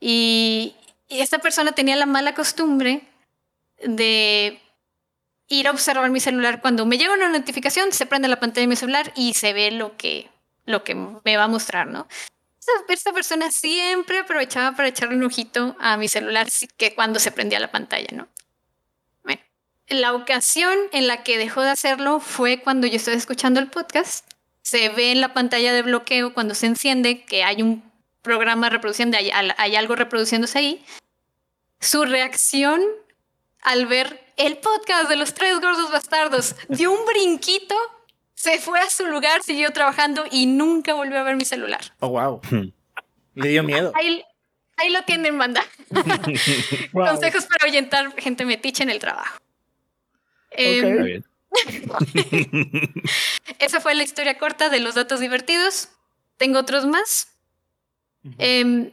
y, 0.00 0.74
esta 1.10 1.38
persona 1.38 1.72
tenía 1.72 1.96
la 1.96 2.04
mala 2.04 2.34
costumbre 2.34 3.00
de 3.82 4.60
ir 5.48 5.66
a 5.66 5.70
observar 5.70 6.10
mi 6.10 6.20
celular. 6.20 6.60
Cuando 6.60 6.84
me 6.84 6.98
llega 6.98 7.14
una 7.14 7.30
notificación, 7.30 7.92
se 7.92 8.04
prende 8.04 8.28
la 8.28 8.40
pantalla 8.40 8.64
de 8.64 8.68
mi 8.68 8.76
celular 8.76 9.10
y 9.16 9.32
se 9.32 9.54
ve 9.54 9.70
lo 9.70 9.96
que, 9.96 10.28
lo 10.68 10.84
que 10.84 10.94
me 10.94 11.36
va 11.36 11.44
a 11.44 11.48
mostrar, 11.48 11.86
¿no? 11.86 12.06
esta 12.88 13.12
persona 13.12 13.50
siempre 13.50 14.18
aprovechaba 14.18 14.76
para 14.76 14.88
echarle 14.88 15.16
un 15.16 15.24
ojito 15.24 15.74
a 15.80 15.96
mi 15.96 16.06
celular 16.06 16.48
que 16.76 16.94
cuando 16.94 17.18
se 17.18 17.32
prendía 17.32 17.60
la 17.60 17.70
pantalla, 17.70 18.08
¿no? 18.12 18.28
Bueno, 19.22 19.40
la 19.88 20.12
ocasión 20.12 20.76
en 20.92 21.06
la 21.06 21.22
que 21.22 21.38
dejó 21.38 21.62
de 21.62 21.70
hacerlo 21.70 22.20
fue 22.20 22.60
cuando 22.60 22.86
yo 22.86 22.96
estoy 22.96 23.14
escuchando 23.14 23.58
el 23.60 23.68
podcast. 23.68 24.30
Se 24.62 24.90
ve 24.90 25.12
en 25.12 25.22
la 25.22 25.32
pantalla 25.32 25.72
de 25.72 25.82
bloqueo 25.82 26.34
cuando 26.34 26.54
se 26.54 26.66
enciende 26.66 27.24
que 27.24 27.42
hay 27.42 27.62
un 27.62 27.90
programa 28.20 28.68
reproduciendo, 28.68 29.16
hay, 29.16 29.30
hay 29.30 29.76
algo 29.76 29.96
reproduciéndose 29.96 30.58
ahí. 30.58 30.84
Su 31.80 32.04
reacción 32.04 32.82
al 33.62 33.86
ver 33.86 34.32
el 34.36 34.58
podcast 34.58 35.08
de 35.08 35.16
los 35.16 35.32
tres 35.32 35.58
gordos 35.60 35.90
bastardos 35.90 36.54
dio 36.68 36.92
un 36.92 37.06
brinquito 37.06 37.74
se 38.38 38.60
fue 38.60 38.78
a 38.78 38.88
su 38.88 39.04
lugar, 39.06 39.42
siguió 39.42 39.72
trabajando 39.72 40.24
y 40.30 40.46
nunca 40.46 40.94
volvió 40.94 41.18
a 41.18 41.24
ver 41.24 41.34
mi 41.34 41.44
celular. 41.44 41.80
Oh, 41.98 42.10
wow. 42.10 42.40
Le 43.34 43.48
dio 43.48 43.64
miedo. 43.64 43.92
Ahí, 43.96 44.92
lo 44.92 45.02
tienen, 45.02 45.36
manda. 45.36 45.64
Consejos 46.92 47.46
para 47.46 47.64
ahuyentar 47.64 48.14
gente 48.16 48.44
metiche 48.44 48.84
en 48.84 48.90
el 48.90 49.00
trabajo. 49.00 49.40
Eh, 50.52 51.20
Esa 53.58 53.80
fue 53.80 53.96
la 53.96 54.04
historia 54.04 54.38
corta 54.38 54.68
de 54.68 54.78
los 54.78 54.94
datos 54.94 55.18
divertidos. 55.18 55.88
Tengo 56.36 56.60
otros 56.60 56.86
más. 56.86 57.32
Em, 58.38 58.92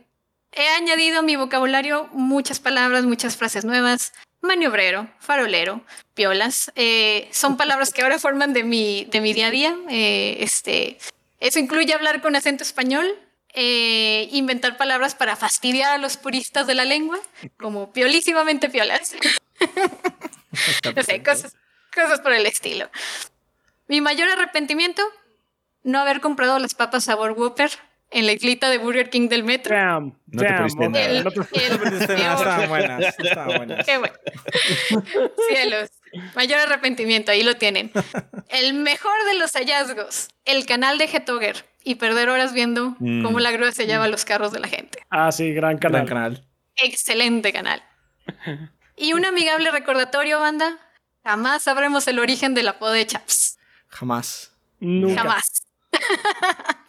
he 0.54 0.68
añadido 0.70 1.20
a 1.20 1.22
mi 1.22 1.36
vocabulario 1.36 2.10
muchas 2.14 2.60
palabras, 2.60 3.06
muchas 3.06 3.38
frases 3.38 3.64
nuevas 3.64 4.12
maniobrero, 4.46 5.10
farolero, 5.20 5.82
piolas. 6.14 6.72
Eh, 6.76 7.28
son 7.32 7.58
palabras 7.58 7.94
que 7.94 8.02
ahora 8.02 8.20
forman 8.20 8.54
de 8.54 8.64
mi, 8.64 9.06
de 9.06 9.22
mi 9.22 9.34
día 9.34 9.48
a 9.48 9.52
día. 9.52 9.78
Eh, 9.90 10.38
este, 10.40 10.98
eso 11.40 11.60
incluye 11.60 11.94
hablar 11.94 12.22
con 12.22 12.36
acento 12.36 12.64
español, 12.64 13.08
eh, 13.54 14.28
inventar 14.32 14.78
palabras 14.78 15.16
para 15.16 15.36
fastidiar 15.36 15.94
a 15.94 15.98
los 15.98 16.18
puristas 16.18 16.68
de 16.68 16.76
la 16.76 16.86
lengua, 16.86 17.20
como 17.58 17.92
piolísimamente 17.92 18.70
piolas. 18.70 19.16
no 20.96 21.04
sé, 21.04 21.24
cosas, 21.24 21.56
cosas 21.94 22.22
por 22.22 22.34
el 22.34 22.46
estilo. 22.46 22.90
Mi 23.88 24.02
mayor 24.02 24.30
arrepentimiento, 24.30 25.02
no 25.84 26.00
haber 26.00 26.22
comprado 26.22 26.58
las 26.60 26.74
papas 26.74 27.04
sabor 27.04 27.34
Whopper 27.34 27.72
en 28.12 28.26
la 28.26 28.34
islita 28.34 28.70
de 28.70 28.78
Burger 28.78 29.10
King 29.10 29.28
del 29.30 29.44
metro. 29.44 29.76
no 30.00 30.12
te 30.42 30.48
perdiste 30.48 30.90
nada. 30.90 31.20
no 31.78 32.38
estaban 32.38 32.70
buenas. 32.70 33.20
Estaban 33.20 33.58
buenas. 33.58 33.86
Qué 33.86 33.98
bueno. 33.98 34.16
Cielos. 35.50 35.90
Mayor 36.36 36.60
arrepentimiento, 36.60 37.32
ahí 37.32 37.44
lo 37.44 37.56
tienen. 37.56 37.92
El 38.50 38.74
mejor 38.74 39.16
de 39.28 39.38
los 39.38 39.52
hallazgos, 39.54 40.30
el 40.46 40.66
canal 40.66 40.98
de 40.98 41.08
Getoger 41.08 41.66
y 41.84 41.96
perder 41.96 42.30
horas 42.30 42.54
viendo 42.54 42.96
mm. 43.00 43.24
cómo 43.24 43.40
la 43.40 43.52
grúa 43.52 43.72
se 43.72 43.86
lleva 43.86 44.08
los 44.08 44.24
carros 44.24 44.52
de 44.52 44.60
la 44.60 44.68
gente. 44.68 45.00
Ah, 45.10 45.32
sí, 45.32 45.54
gran 45.54 45.78
canal. 45.78 46.06
Gran 46.06 46.08
canal. 46.08 46.48
Excelente 46.78 47.52
canal. 47.52 47.84
Y 48.96 49.14
un 49.14 49.26
amigable 49.26 49.72
recordatorio, 49.72 50.40
banda. 50.40 50.80
Jamás 51.24 51.64
sabremos 51.64 52.08
el 52.08 52.20
origen 52.20 52.54
del 52.54 52.68
apodo 52.70 52.92
de 52.92 53.06
Chaps. 53.06 53.58
Jamás. 53.88 54.52
Nunca. 54.80 55.22
Jamás. 55.22 55.64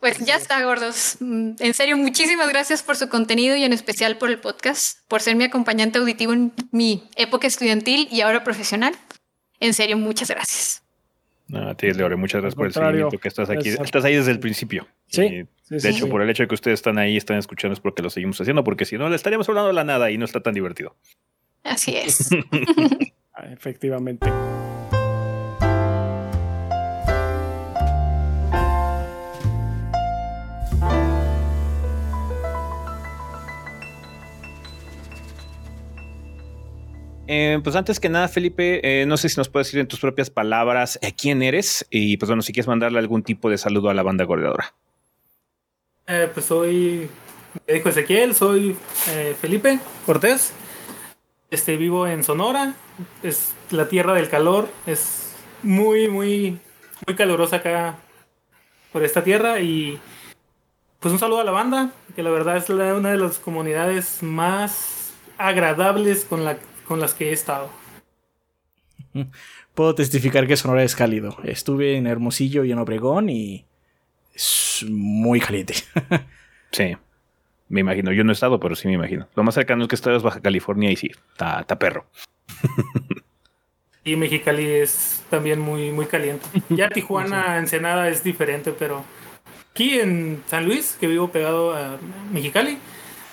Pues 0.00 0.18
ya 0.18 0.36
está, 0.36 0.62
gordos. 0.62 1.16
Mm, 1.20 1.52
en 1.58 1.74
serio, 1.74 1.96
muchísimas 1.96 2.48
gracias 2.48 2.82
por 2.82 2.96
su 2.96 3.08
contenido 3.08 3.56
y 3.56 3.64
en 3.64 3.72
especial 3.72 4.16
por 4.16 4.30
el 4.30 4.38
podcast, 4.38 5.00
por 5.08 5.20
ser 5.20 5.34
mi 5.34 5.44
acompañante 5.44 5.98
auditivo 5.98 6.32
en 6.32 6.52
mi 6.70 7.08
época 7.16 7.46
estudiantil 7.46 8.06
y 8.10 8.20
ahora 8.20 8.44
profesional. 8.44 8.94
En 9.58 9.74
serio, 9.74 9.96
muchas 9.96 10.30
gracias. 10.30 10.82
No, 11.48 11.70
a 11.70 11.74
ti, 11.74 11.90
Leore, 11.92 12.16
muchas 12.16 12.42
gracias 12.42 12.54
por 12.54 12.66
el 12.66 12.72
seguimiento 12.74 13.18
que 13.18 13.28
estás 13.28 13.50
aquí. 13.50 13.70
Estás 13.70 14.04
ahí 14.04 14.14
desde 14.14 14.30
el 14.30 14.38
principio. 14.38 14.86
Sí. 15.08 15.46
de 15.70 15.88
hecho, 15.88 16.08
por 16.08 16.22
el 16.22 16.28
hecho 16.28 16.42
de 16.42 16.48
que 16.48 16.54
ustedes 16.54 16.78
están 16.78 16.98
ahí, 16.98 17.16
están 17.16 17.38
escuchando, 17.38 17.72
es 17.72 17.80
porque 17.80 18.02
lo 18.02 18.10
seguimos 18.10 18.40
haciendo, 18.40 18.62
porque 18.62 18.84
si 18.84 18.98
no, 18.98 19.08
le 19.08 19.16
estaríamos 19.16 19.48
hablando 19.48 19.68
de 19.68 19.74
la 19.74 19.84
nada 19.84 20.10
y 20.10 20.18
no 20.18 20.26
está 20.26 20.40
tan 20.40 20.54
divertido. 20.54 20.94
Así 21.64 21.96
es. 21.96 22.30
Ah, 23.40 23.52
efectivamente. 23.52 24.28
Eh, 37.30 37.60
pues 37.62 37.76
antes 37.76 38.00
que 38.00 38.08
nada, 38.08 38.26
Felipe, 38.26 38.80
eh, 38.82 39.04
no 39.04 39.18
sé 39.18 39.28
si 39.28 39.36
nos 39.36 39.50
puedes 39.50 39.66
decir 39.66 39.80
en 39.80 39.86
tus 39.86 40.00
propias 40.00 40.30
palabras 40.30 40.98
eh, 41.02 41.12
quién 41.12 41.42
eres 41.42 41.86
y 41.90 42.16
pues 42.16 42.30
bueno, 42.30 42.40
si 42.40 42.54
quieres 42.54 42.68
mandarle 42.68 42.98
algún 42.98 43.22
tipo 43.22 43.50
de 43.50 43.58
saludo 43.58 43.90
a 43.90 43.94
la 43.94 44.02
banda 44.02 44.24
gordeadora. 44.24 44.74
Eh, 46.06 46.30
pues 46.32 46.46
soy, 46.46 47.10
me 47.66 47.74
dijo 47.74 47.90
Ezequiel, 47.90 48.34
soy 48.34 48.74
Felipe 49.42 49.78
Cortés. 50.06 50.54
Este, 51.50 51.76
vivo 51.76 52.06
en 52.06 52.24
Sonora. 52.24 52.74
Es 53.22 53.52
la 53.70 53.90
tierra 53.90 54.14
del 54.14 54.30
calor. 54.30 54.70
Es 54.86 55.34
muy, 55.62 56.08
muy, 56.08 56.58
muy 57.06 57.14
calurosa 57.14 57.56
acá 57.56 57.98
por 58.90 59.04
esta 59.04 59.22
tierra. 59.22 59.60
Y 59.60 60.00
pues 60.98 61.12
un 61.12 61.18
saludo 61.18 61.40
a 61.40 61.44
la 61.44 61.52
banda, 61.52 61.92
que 62.16 62.22
la 62.22 62.30
verdad 62.30 62.56
es 62.56 62.70
una 62.70 63.10
de 63.10 63.18
las 63.18 63.38
comunidades 63.38 64.22
más 64.22 65.12
agradables 65.36 66.24
con, 66.24 66.44
la, 66.46 66.56
con 66.88 66.98
las 67.00 67.14
que 67.14 67.28
he 67.28 67.32
estado. 67.32 67.70
Puedo 69.74 69.94
testificar 69.94 70.46
que 70.46 70.56
Sonora 70.56 70.82
es 70.82 70.96
cálido. 70.96 71.36
Estuve 71.44 71.96
en 71.96 72.06
Hermosillo 72.06 72.64
y 72.64 72.72
en 72.72 72.78
Obregón 72.78 73.28
y 73.28 73.64
es 74.34 74.84
muy 74.88 75.40
caliente. 75.40 75.74
sí, 76.72 76.96
me 77.68 77.80
imagino. 77.80 78.12
Yo 78.12 78.24
no 78.24 78.32
he 78.32 78.34
estado, 78.34 78.58
pero 78.58 78.74
sí 78.74 78.88
me 78.88 78.94
imagino. 78.94 79.28
Lo 79.36 79.44
más 79.44 79.54
cercano 79.54 79.82
es 79.82 79.88
que 79.88 79.94
estado 79.94 80.16
es 80.16 80.22
Baja 80.22 80.40
California 80.40 80.90
y 80.90 80.96
sí, 80.96 81.10
está, 81.32 81.64
perro. 81.78 82.06
y 84.02 84.16
Mexicali 84.16 84.66
es 84.66 85.22
también 85.30 85.60
muy, 85.60 85.92
muy 85.92 86.06
caliente. 86.06 86.46
Ya 86.70 86.88
Tijuana, 86.94 87.58
Ensenada 87.58 88.08
es 88.08 88.24
diferente, 88.24 88.72
pero 88.76 89.04
aquí 89.70 90.00
en 90.00 90.42
San 90.46 90.64
Luis, 90.64 90.96
que 90.98 91.06
vivo 91.06 91.30
pegado 91.30 91.76
a 91.76 91.98
Mexicali, 92.32 92.78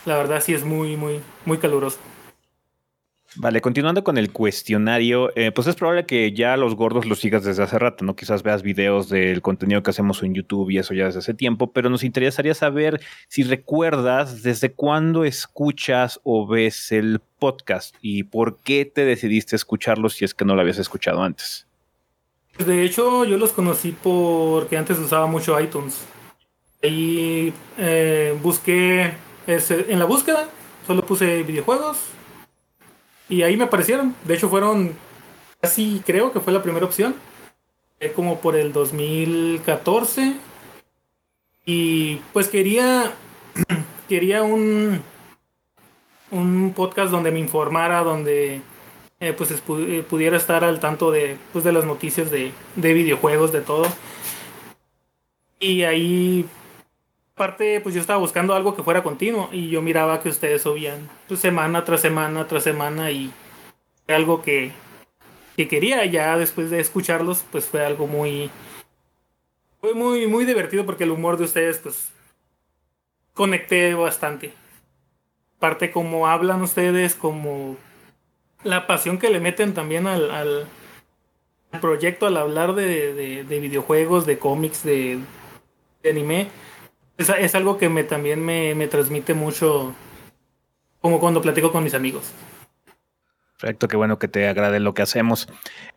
la 0.05 0.17
verdad 0.17 0.41
sí 0.41 0.53
es 0.53 0.63
muy, 0.63 0.95
muy, 0.95 1.21
muy 1.45 1.57
caluroso. 1.57 1.99
Vale, 3.37 3.59
continuando 3.59 4.03
con 4.03 4.17
el 4.17 4.31
cuestionario, 4.31 5.29
eh, 5.35 5.51
pues 5.51 5.67
es 5.67 5.75
probable 5.75 6.05
que 6.05 6.31
ya 6.31 6.55
los 6.55 6.75
gordos 6.75 7.05
los 7.05 7.19
sigas 7.19 7.43
desde 7.43 7.63
hace 7.63 7.77
rato, 7.77 8.05
¿no? 8.05 8.15
Quizás 8.15 8.43
veas 8.43 8.61
videos 8.61 9.09
del 9.09 9.41
contenido 9.41 9.83
que 9.83 9.89
hacemos 9.89 10.23
en 10.23 10.33
YouTube 10.33 10.69
y 10.69 10.77
eso 10.77 10.93
ya 10.93 11.05
desde 11.05 11.19
hace 11.19 11.33
tiempo, 11.33 11.73
pero 11.73 11.89
nos 11.89 12.05
interesaría 12.05 12.53
saber 12.53 13.01
si 13.27 13.43
recuerdas 13.43 14.41
desde 14.41 14.71
cuándo 14.71 15.25
escuchas 15.25 16.21
o 16.23 16.47
ves 16.47 16.93
el 16.93 17.19
podcast 17.37 17.93
y 18.01 18.23
por 18.23 18.57
qué 18.59 18.85
te 18.85 19.03
decidiste 19.03 19.57
escucharlo 19.57 20.07
si 20.07 20.23
es 20.23 20.33
que 20.33 20.45
no 20.45 20.55
lo 20.55 20.61
habías 20.61 20.79
escuchado 20.79 21.21
antes. 21.21 21.67
De 22.65 22.83
hecho, 22.83 23.25
yo 23.25 23.37
los 23.37 23.51
conocí 23.51 23.93
porque 24.01 24.77
antes 24.77 24.97
usaba 24.97 25.27
mucho 25.27 25.59
iTunes. 25.59 26.05
Y 26.81 27.51
eh, 27.77 28.37
busqué, 28.41 29.11
en 29.45 29.99
la 29.99 30.05
búsqueda, 30.05 30.47
solo 30.87 31.05
puse 31.05 31.43
videojuegos 31.43 31.97
y 33.29 33.43
ahí 33.43 33.57
me 33.57 33.65
aparecieron. 33.65 34.15
De 34.23 34.35
hecho, 34.35 34.49
fueron 34.49 34.95
casi, 35.61 36.01
creo 36.05 36.31
que 36.31 36.39
fue 36.39 36.53
la 36.53 36.63
primera 36.63 36.85
opción. 36.85 37.15
como 38.15 38.39
por 38.39 38.55
el 38.55 38.71
2014. 38.71 40.35
Y 41.65 42.17
pues 42.33 42.47
quería, 42.49 43.11
quería 44.07 44.43
un, 44.43 45.01
un 46.31 46.73
podcast 46.75 47.11
donde 47.11 47.31
me 47.31 47.39
informara, 47.39 48.03
donde 48.03 48.61
eh, 49.19 49.33
pues 49.33 49.51
eh, 49.51 50.05
pudiera 50.07 50.37
estar 50.37 50.63
al 50.63 50.79
tanto 50.79 51.09
de, 51.09 51.37
pues, 51.53 51.63
de 51.63 51.71
las 51.71 51.85
noticias 51.85 52.29
de, 52.29 52.51
de 52.75 52.93
videojuegos, 52.93 53.51
de 53.51 53.61
todo. 53.61 53.85
Y 55.59 55.83
ahí 55.83 56.45
Aparte, 57.35 57.81
pues 57.81 57.93
yo 57.93 57.99
estaba 57.99 58.17
buscando 58.17 58.55
algo 58.55 58.77
que 58.77 58.83
fuera 58.83 59.03
continuo 59.03 59.49
y 59.51 59.67
yo 59.67 59.81
miraba 59.81 60.21
que 60.21 60.29
ustedes 60.29 60.61
subían 60.61 61.09
pues, 61.27 61.41
semana 61.41 61.83
tras 61.83 61.99
semana 61.99 62.47
tras 62.47 62.63
semana 62.63 63.11
y 63.11 63.29
algo 64.07 64.41
que, 64.41 64.71
que 65.57 65.67
quería. 65.67 66.05
Ya 66.05 66.37
después 66.37 66.69
de 66.69 66.79
escucharlos, 66.79 67.43
pues 67.51 67.65
fue 67.65 67.85
algo 67.85 68.07
muy. 68.07 68.49
Fue 69.81 69.93
muy, 69.93 70.27
muy 70.27 70.45
divertido 70.45 70.85
porque 70.85 71.03
el 71.03 71.11
humor 71.11 71.35
de 71.35 71.43
ustedes, 71.43 71.79
pues. 71.79 72.09
Conecté 73.33 73.93
bastante. 73.95 74.53
Aparte, 75.57 75.91
como 75.91 76.27
hablan 76.27 76.61
ustedes, 76.61 77.15
como. 77.15 77.75
La 78.63 78.87
pasión 78.87 79.17
que 79.17 79.29
le 79.29 79.41
meten 79.41 79.73
también 79.73 80.07
al, 80.07 80.31
al, 80.31 80.67
proyecto 81.81 82.27
al 82.27 82.37
hablar 82.37 82.75
de, 82.75 83.13
de, 83.13 83.43
de 83.43 83.59
videojuegos, 83.59 84.25
de 84.25 84.39
cómics, 84.39 84.85
de 84.85 85.19
anime 86.09 86.47
es, 87.17 87.29
es 87.29 87.55
algo 87.55 87.77
que 87.77 87.89
me, 87.89 88.03
también 88.03 88.43
me, 88.43 88.75
me 88.75 88.87
transmite 88.87 89.33
mucho, 89.33 89.93
como 91.01 91.19
cuando 91.19 91.41
platico 91.41 91.71
con 91.71 91.83
mis 91.83 91.93
amigos. 91.93 92.31
Perfecto, 93.59 93.87
qué 93.87 93.95
bueno 93.95 94.19
que 94.19 94.27
te 94.27 94.47
agrade 94.49 94.81
lo 94.81 94.93
que 94.93 95.01
hacemos. 95.01 95.47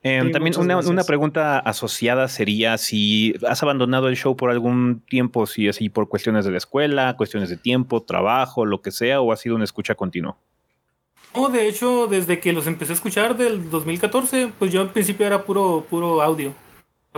Em, 0.04 0.30
también 0.30 0.56
una, 0.58 0.78
una, 0.78 1.02
pregunta 1.02 1.58
asociada 1.58 2.28
sería 2.28 2.78
si 2.78 3.34
has 3.48 3.62
abandonado 3.64 4.08
el 4.08 4.16
show 4.16 4.36
por 4.36 4.50
algún 4.50 5.02
tiempo, 5.08 5.44
si 5.46 5.68
así 5.68 5.88
por 5.88 6.08
cuestiones 6.08 6.44
de 6.44 6.52
la 6.52 6.58
escuela, 6.58 7.16
cuestiones 7.16 7.48
de 7.50 7.56
tiempo, 7.56 8.04
trabajo, 8.04 8.64
lo 8.64 8.80
que 8.80 8.92
sea, 8.92 9.20
o 9.20 9.32
ha 9.32 9.36
sido 9.36 9.56
una 9.56 9.64
escucha 9.64 9.96
continua. 9.96 10.36
No, 11.34 11.48
de 11.48 11.68
hecho, 11.68 12.06
desde 12.06 12.38
que 12.38 12.52
los 12.52 12.66
empecé 12.68 12.92
a 12.92 12.94
escuchar 12.94 13.36
del 13.36 13.68
2014, 13.70 14.52
pues 14.56 14.72
yo 14.72 14.80
al 14.80 14.92
principio 14.92 15.26
era 15.26 15.44
puro, 15.44 15.84
puro 15.90 16.22
audio. 16.22 16.54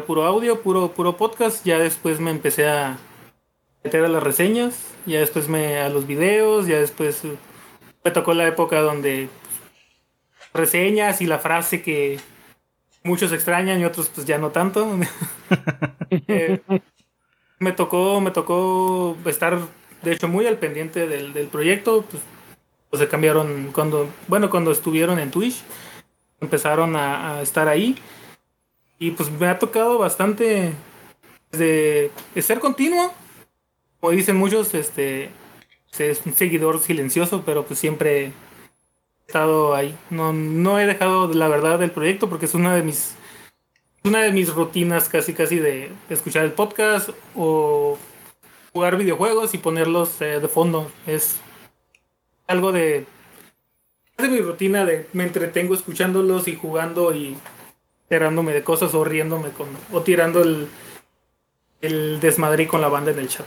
Puro 0.06 0.24
audio, 0.24 0.62
puro, 0.62 0.92
puro 0.92 1.16
podcast. 1.16 1.64
Ya 1.66 1.78
después 1.78 2.18
me 2.18 2.30
empecé 2.30 2.66
a, 2.66 2.98
meter 3.82 4.04
a 4.04 4.08
las 4.08 4.22
reseñas, 4.22 4.86
ya 5.06 5.20
después 5.20 5.48
me 5.48 5.78
a 5.78 5.88
los 5.88 6.06
videos, 6.06 6.66
ya 6.66 6.78
después 6.78 7.24
eh, 7.24 7.36
me 8.04 8.10
tocó 8.10 8.34
la 8.34 8.46
época 8.46 8.80
donde 8.80 9.28
reseñas 10.52 11.20
y 11.20 11.26
la 11.26 11.38
frase 11.38 11.82
que 11.82 12.18
muchos 13.02 13.32
extrañan 13.32 13.80
y 13.80 13.84
otros 13.84 14.10
pues 14.14 14.26
ya 14.26 14.38
no 14.38 14.50
tanto. 14.50 14.88
Eh, 16.26 16.60
me 17.60 17.70
tocó, 17.70 18.20
me 18.20 18.32
tocó 18.32 19.16
estar 19.26 19.60
de 20.02 20.12
hecho 20.12 20.26
muy 20.26 20.44
al 20.44 20.58
pendiente 20.58 21.06
del, 21.06 21.46
proyecto, 21.46 22.04
pues, 22.10 22.20
pues, 22.90 23.00
se 23.00 23.06
cambiaron 23.06 23.70
cuando, 23.72 24.08
bueno, 24.26 24.50
cuando 24.50 24.72
estuvieron 24.72 25.20
en 25.20 25.30
Twitch, 25.30 25.62
empezaron 26.40 26.96
a 26.96 27.40
estar 27.42 27.68
ahí 27.68 27.96
y 28.98 29.12
pues 29.12 29.30
me 29.30 29.46
ha 29.46 29.60
tocado 29.60 29.98
bastante 29.98 30.72
de 31.52 32.10
ser 32.36 32.58
continuo 32.58 33.12
como 34.00 34.12
dicen 34.12 34.36
muchos, 34.36 34.74
este 34.74 35.30
es 35.98 36.22
un 36.24 36.34
seguidor 36.34 36.80
silencioso, 36.80 37.42
pero 37.44 37.66
pues 37.66 37.78
siempre 37.78 38.26
he 38.26 38.32
estado 39.26 39.74
ahí. 39.74 39.96
No, 40.08 40.32
no 40.32 40.78
he 40.78 40.86
dejado 40.86 41.32
la 41.34 41.48
verdad 41.48 41.78
del 41.78 41.90
proyecto 41.90 42.28
porque 42.28 42.46
es 42.46 42.54
una 42.54 42.74
de 42.74 42.82
mis 42.82 43.14
una 44.02 44.22
de 44.22 44.32
mis 44.32 44.52
rutinas 44.54 45.10
casi 45.10 45.34
casi 45.34 45.58
de 45.58 45.92
escuchar 46.08 46.44
el 46.44 46.52
podcast 46.52 47.10
o 47.36 47.98
jugar 48.72 48.96
videojuegos 48.96 49.52
y 49.52 49.58
ponerlos 49.58 50.20
eh, 50.22 50.40
de 50.40 50.48
fondo. 50.48 50.90
Es 51.06 51.38
algo 52.46 52.72
de 52.72 53.06
de 54.16 54.28
mi 54.28 54.40
rutina 54.40 54.84
de 54.84 55.06
me 55.12 55.24
entretengo 55.24 55.74
escuchándolos 55.74 56.46
y 56.48 56.56
jugando 56.56 57.14
y 57.14 57.36
tirándome 58.08 58.52
de 58.52 58.62
cosas 58.62 58.94
o 58.94 59.04
riéndome 59.04 59.50
con 59.50 59.68
o 59.92 60.02
tirando 60.02 60.42
el 60.42 60.68
el 61.80 62.20
desmadre 62.20 62.66
con 62.66 62.80
la 62.80 62.88
banda 62.88 63.10
en 63.10 63.18
el 63.18 63.28
chat. 63.28 63.46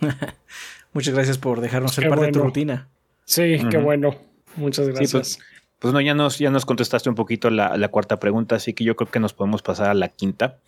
Muchas 0.92 1.14
gracias 1.14 1.38
por 1.38 1.60
dejarnos 1.60 1.92
ser 1.92 2.08
parte 2.08 2.26
de 2.26 2.32
tu 2.32 2.40
rutina. 2.40 2.88
Sí, 3.24 3.58
qué 3.70 3.78
bueno. 3.78 4.16
Muchas 4.56 4.86
pues, 4.86 4.96
gracias. 4.96 5.38
pues, 5.78 5.94
no, 5.94 6.00
ya 6.00 6.14
nos, 6.14 6.38
ya 6.38 6.50
nos 6.50 6.66
contestaste 6.66 7.08
un 7.08 7.14
poquito 7.14 7.50
la, 7.50 7.88
cuarta 7.88 8.18
pregunta, 8.20 8.56
así 8.56 8.74
que 8.74 8.84
yo 8.84 8.96
creo 8.96 9.10
que 9.10 9.20
nos 9.20 9.32
podemos 9.32 9.62
pasar 9.62 9.88
a 9.88 9.94
la 9.94 10.08
quinta. 10.08 10.58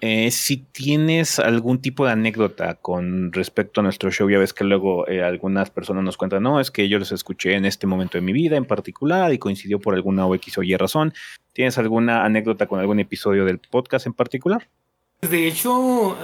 Eh, 0.00 0.30
si 0.30 0.58
tienes 0.58 1.40
algún 1.40 1.80
tipo 1.80 2.06
de 2.06 2.12
anécdota 2.12 2.74
con 2.76 3.32
respecto 3.32 3.80
a 3.80 3.82
nuestro 3.82 4.12
show, 4.12 4.30
ya 4.30 4.38
ves 4.38 4.52
que 4.52 4.62
luego 4.62 5.08
eh, 5.08 5.24
algunas 5.24 5.70
personas 5.70 6.04
nos 6.04 6.16
cuentan, 6.16 6.44
no, 6.44 6.60
es 6.60 6.70
que 6.70 6.88
yo 6.88 7.00
los 7.00 7.10
escuché 7.10 7.54
en 7.54 7.64
este 7.64 7.88
momento 7.88 8.16
de 8.16 8.22
mi 8.22 8.32
vida 8.32 8.56
en 8.56 8.64
particular 8.64 9.32
y 9.32 9.38
coincidió 9.38 9.80
por 9.80 9.94
alguna 9.94 10.24
o 10.24 10.34
X 10.36 10.58
o 10.58 10.62
Y 10.62 10.76
razón. 10.76 11.12
¿Tienes 11.52 11.78
alguna 11.78 12.24
anécdota 12.24 12.66
con 12.66 12.78
algún 12.78 13.00
episodio 13.00 13.44
del 13.44 13.58
podcast 13.58 14.06
en 14.06 14.12
particular? 14.12 14.68
De 15.20 15.48
hecho, 15.48 16.10
uh, 16.10 16.14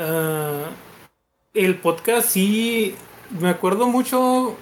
el 1.55 1.77
podcast 1.77 2.29
sí, 2.29 2.97
me 3.41 3.49
acuerdo 3.49 3.87
mucho, 3.87 4.57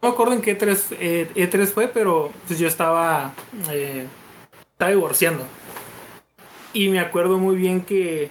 no 0.00 0.08
me 0.08 0.08
acuerdo 0.08 0.34
en 0.34 0.42
qué 0.42 0.58
E3, 0.58 1.32
E3 1.34 1.66
fue, 1.66 1.88
pero 1.88 2.30
pues 2.46 2.58
yo 2.58 2.68
estaba, 2.68 3.34
eh, 3.70 4.06
estaba 4.72 4.90
divorciando. 4.90 5.46
Y 6.74 6.90
me 6.90 7.00
acuerdo 7.00 7.38
muy 7.38 7.56
bien 7.56 7.82
que, 7.82 8.30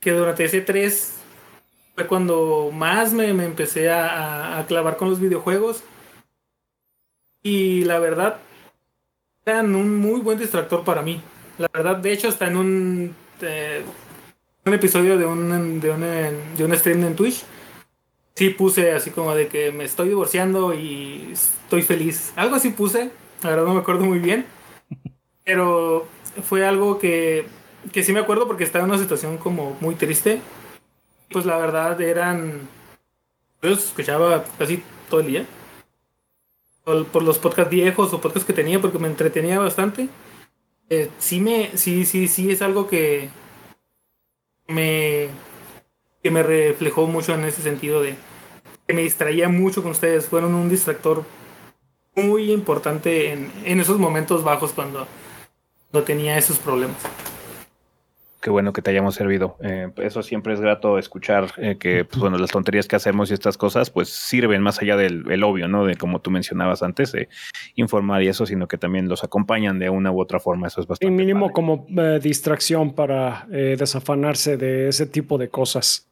que 0.00 0.12
durante 0.12 0.44
ese 0.44 0.60
3 0.60 1.14
fue 1.94 2.06
cuando 2.06 2.70
más 2.72 3.12
me, 3.12 3.32
me 3.32 3.44
empecé 3.44 3.90
a, 3.90 4.58
a, 4.58 4.66
clavar 4.66 4.96
con 4.96 5.08
los 5.10 5.20
videojuegos. 5.20 5.82
Y 7.42 7.84
la 7.84 7.98
verdad, 7.98 8.38
eran 9.46 9.74
un 9.74 9.96
muy 9.96 10.20
buen 10.20 10.38
distractor 10.38 10.84
para 10.84 11.02
mí. 11.02 11.22
La 11.58 11.68
verdad, 11.72 11.96
de 11.96 12.12
hecho, 12.12 12.28
hasta 12.28 12.46
en 12.46 12.56
un... 12.56 13.16
Eh, 13.40 13.82
un 14.64 14.74
episodio 14.74 15.16
de 15.18 15.26
un, 15.26 15.80
de 15.80 15.90
un, 15.90 16.00
de 16.00 16.64
un 16.64 16.76
stream 16.76 17.04
en 17.04 17.16
Twitch, 17.16 17.44
sí 18.34 18.50
puse 18.50 18.92
así 18.92 19.10
como 19.10 19.34
de 19.34 19.48
que 19.48 19.72
me 19.72 19.84
estoy 19.84 20.08
divorciando 20.08 20.74
y 20.74 21.30
estoy 21.32 21.82
feliz. 21.82 22.32
Algo 22.36 22.56
así 22.56 22.70
puse, 22.70 23.10
la 23.42 23.50
verdad 23.50 23.64
no 23.64 23.74
me 23.74 23.80
acuerdo 23.80 24.04
muy 24.04 24.18
bien. 24.18 24.46
Pero 25.44 26.06
fue 26.44 26.66
algo 26.66 26.98
que, 26.98 27.46
que 27.92 28.04
sí 28.04 28.12
me 28.12 28.20
acuerdo 28.20 28.46
porque 28.46 28.64
estaba 28.64 28.84
en 28.84 28.90
una 28.90 29.00
situación 29.00 29.38
como 29.38 29.76
muy 29.80 29.94
triste. 29.94 30.40
Pues 31.30 31.46
la 31.46 31.58
verdad 31.58 32.00
eran 32.00 32.68
Yo 33.62 33.70
escuchaba 33.70 34.44
casi 34.58 34.82
todo 35.08 35.20
el 35.20 35.26
día. 35.26 35.46
Por, 36.84 37.22
los 37.22 37.38
podcasts 37.38 37.70
viejos 37.70 38.12
o 38.12 38.20
podcasts 38.20 38.46
que 38.46 38.52
tenía 38.52 38.80
porque 38.80 38.98
me 38.98 39.06
entretenía 39.06 39.58
bastante. 39.58 40.08
Eh, 40.88 41.08
sí 41.18 41.40
me, 41.40 41.76
sí, 41.76 42.04
sí, 42.04 42.26
sí 42.26 42.50
es 42.50 42.62
algo 42.62 42.88
que 42.88 43.28
me, 44.70 45.28
que 46.22 46.30
me 46.30 46.42
reflejó 46.42 47.06
mucho 47.06 47.34
en 47.34 47.44
ese 47.44 47.62
sentido 47.62 48.02
de 48.02 48.14
que 48.86 48.94
me 48.94 49.02
distraía 49.02 49.48
mucho 49.48 49.82
con 49.82 49.92
ustedes. 49.92 50.26
Fueron 50.26 50.54
un 50.54 50.68
distractor 50.68 51.24
muy 52.14 52.50
importante 52.52 53.32
en, 53.32 53.52
en 53.64 53.80
esos 53.80 53.98
momentos 53.98 54.42
bajos 54.42 54.72
cuando 54.72 55.06
no 55.92 56.02
tenía 56.02 56.38
esos 56.38 56.58
problemas. 56.58 56.98
Qué 58.40 58.48
bueno 58.48 58.72
que 58.72 58.80
te 58.80 58.90
hayamos 58.90 59.14
servido. 59.14 59.56
Eh, 59.60 59.90
eso 59.98 60.22
siempre 60.22 60.54
es 60.54 60.60
grato 60.60 60.98
escuchar 60.98 61.52
eh, 61.58 61.76
que, 61.78 62.06
pues, 62.06 62.20
bueno, 62.20 62.38
las 62.38 62.50
tonterías 62.50 62.88
que 62.88 62.96
hacemos 62.96 63.30
y 63.30 63.34
estas 63.34 63.58
cosas, 63.58 63.90
pues 63.90 64.08
sirven 64.08 64.62
más 64.62 64.80
allá 64.80 64.96
del 64.96 65.44
obvio, 65.44 65.68
¿no? 65.68 65.84
De 65.84 65.96
como 65.96 66.20
tú 66.20 66.30
mencionabas 66.30 66.82
antes, 66.82 67.12
de 67.12 67.28
informar 67.74 68.22
y 68.22 68.28
eso, 68.28 68.46
sino 68.46 68.66
que 68.66 68.78
también 68.78 69.08
los 69.08 69.24
acompañan 69.24 69.78
de 69.78 69.90
una 69.90 70.10
u 70.10 70.20
otra 70.20 70.40
forma. 70.40 70.68
Eso 70.68 70.80
es 70.80 70.86
bastante. 70.86 71.12
Y 71.12 71.14
mínimo 71.14 71.52
como 71.52 71.86
eh, 71.98 72.18
distracción 72.22 72.94
para 72.94 73.46
desafanarse 73.50 74.56
de 74.56 74.88
ese 74.88 75.06
tipo 75.06 75.36
de 75.36 75.50
cosas. 75.50 76.08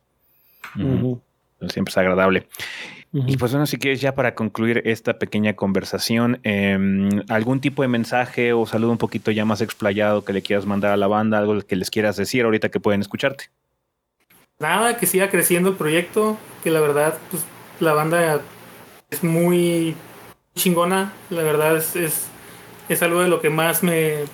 Siempre 0.75 1.91
es 1.91 1.97
agradable. 1.97 2.47
Y 3.13 3.39
pues 3.39 3.53
bueno, 3.53 3.67
si 3.67 3.79
quieres 3.79 4.03
ya 4.03 4.15
para 4.15 4.35
concluir 4.35 4.83
esta 4.85 5.19
pequeña 5.19 5.57
conversación, 5.57 6.41
em, 6.43 7.23
algún 7.29 7.61
tipo 7.61 7.81
de 7.81 7.89
mensaje 7.89 8.53
o 8.53 8.67
saludo 8.67 8.93
un 8.93 8.99
poquito 8.99 9.31
ya 9.31 9.47
más 9.47 9.63
explayado 9.63 10.25
que 10.25 10.35
le 10.35 10.43
quieras 10.43 10.67
mandar 10.67 10.93
a 10.93 10.97
la 10.99 11.07
banda, 11.07 11.39
algo 11.39 11.59
que 11.63 11.77
les 11.77 11.91
quieras 11.91 12.17
decir 12.17 12.45
ahorita 12.45 12.69
que 12.69 12.81
pueden 12.81 13.01
escucharte. 13.01 13.47
Nada, 14.59 14.99
que 14.99 15.07
siga 15.07 15.31
creciendo 15.31 15.71
el 15.71 15.77
proyecto, 15.77 16.37
que 16.63 16.71
la 16.71 16.81
verdad, 16.81 17.17
pues 17.31 17.45
la 17.81 17.95
banda 17.95 18.43
es 19.11 19.25
muy 19.25 19.95
chingona, 20.55 21.13
la 21.31 21.43
verdad 21.43 21.77
es, 21.77 22.29
es, 22.89 23.03
algo 23.03 23.23
de 23.23 23.29
lo 23.29 23.41
que 23.41 23.49
más 23.49 23.83
me, 23.83 24.25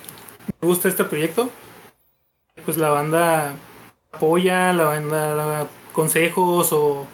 gusta 0.61 0.89
este 0.89 1.05
proyecto. 1.05 1.49
Pues 2.65 2.77
la 2.77 2.89
banda 2.89 3.53
apoya, 4.11 4.73
la 4.73 4.85
banda 4.85 5.35
da 5.35 5.67
consejos 5.93 6.73
o 6.73 7.07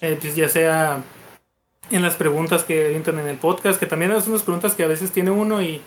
eh, 0.00 0.18
pues 0.20 0.34
ya 0.34 0.48
sea 0.48 1.02
en 1.90 2.02
las 2.02 2.14
preguntas 2.14 2.64
que 2.64 2.94
entran 2.94 3.18
en 3.18 3.28
el 3.28 3.36
podcast, 3.36 3.78
que 3.78 3.86
también 3.86 4.12
son 4.20 4.30
unas 4.32 4.42
preguntas 4.42 4.74
que 4.74 4.84
a 4.84 4.88
veces 4.88 5.10
tiene 5.10 5.30
uno 5.30 5.60
y 5.60 5.82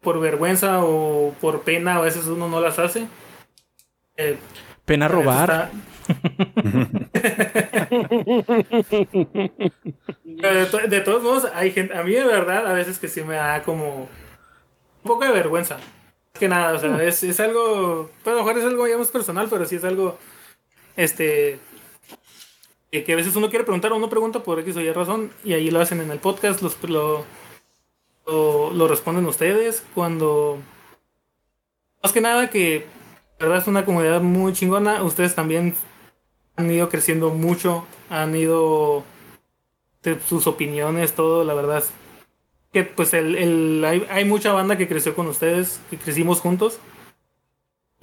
por 0.00 0.20
vergüenza 0.20 0.82
o 0.84 1.34
por 1.40 1.62
pena 1.62 1.96
a 1.96 2.00
veces 2.00 2.26
uno 2.26 2.48
no 2.48 2.60
las 2.60 2.78
hace. 2.78 3.06
Eh, 4.16 4.38
pena 4.84 5.08
robar. 5.08 5.70
de, 10.24 11.00
todos 11.04 11.22
modos, 11.22 11.46
hay 11.54 11.72
gente, 11.72 11.96
a 11.96 12.02
mí 12.02 12.12
de 12.12 12.24
verdad 12.24 12.66
a 12.66 12.72
veces 12.72 12.98
que 12.98 13.08
sí 13.08 13.22
me 13.22 13.34
da 13.34 13.62
como 13.62 14.00
un 14.00 14.08
poco 15.02 15.24
de 15.24 15.32
vergüenza. 15.32 15.76
Que 16.32 16.48
nada, 16.48 16.72
o 16.74 16.78
sea, 16.78 17.02
es, 17.02 17.22
es 17.22 17.40
algo, 17.40 18.10
pues, 18.22 18.34
a 18.34 18.38
lo 18.38 18.44
mejor 18.44 18.58
es 18.58 18.64
algo 18.64 18.86
ya 18.86 18.96
más 18.96 19.08
personal, 19.08 19.48
pero 19.50 19.66
sí 19.66 19.76
es 19.76 19.84
algo, 19.84 20.18
este, 20.96 21.58
que 22.90 23.12
a 23.12 23.16
veces 23.16 23.36
uno 23.36 23.50
quiere 23.50 23.64
preguntar 23.64 23.92
o 23.92 23.96
uno 23.96 24.08
pregunta 24.08 24.42
por 24.42 24.58
X 24.60 24.76
o 24.76 24.80
Y 24.80 24.90
razón 24.92 25.30
y 25.44 25.52
ahí 25.52 25.70
lo 25.70 25.80
hacen 25.80 26.00
en 26.00 26.10
el 26.10 26.18
podcast, 26.18 26.62
los, 26.62 26.82
lo, 26.84 27.24
lo, 28.26 28.88
responden 28.88 29.26
ustedes 29.26 29.84
cuando... 29.94 30.58
Más 32.02 32.12
que 32.12 32.20
nada 32.20 32.48
que, 32.48 32.86
la 33.38 33.46
verdad 33.46 33.62
es 33.62 33.68
una 33.68 33.84
comunidad 33.84 34.20
muy 34.20 34.52
chingona, 34.52 35.02
ustedes 35.02 35.34
también 35.34 35.74
han 36.56 36.70
ido 36.70 36.88
creciendo 36.88 37.30
mucho, 37.30 37.86
han 38.08 38.34
ido 38.34 39.04
sus 40.26 40.46
opiniones, 40.46 41.14
todo, 41.14 41.44
la 41.44 41.54
verdad 41.54 41.84
que 42.72 42.84
pues 42.84 43.14
el, 43.14 43.36
el 43.36 43.84
hay, 43.84 44.06
hay, 44.10 44.24
mucha 44.24 44.52
banda 44.52 44.76
que 44.76 44.88
creció 44.88 45.14
con 45.14 45.26
ustedes, 45.26 45.80
que 45.90 45.98
crecimos 45.98 46.40
juntos. 46.40 46.78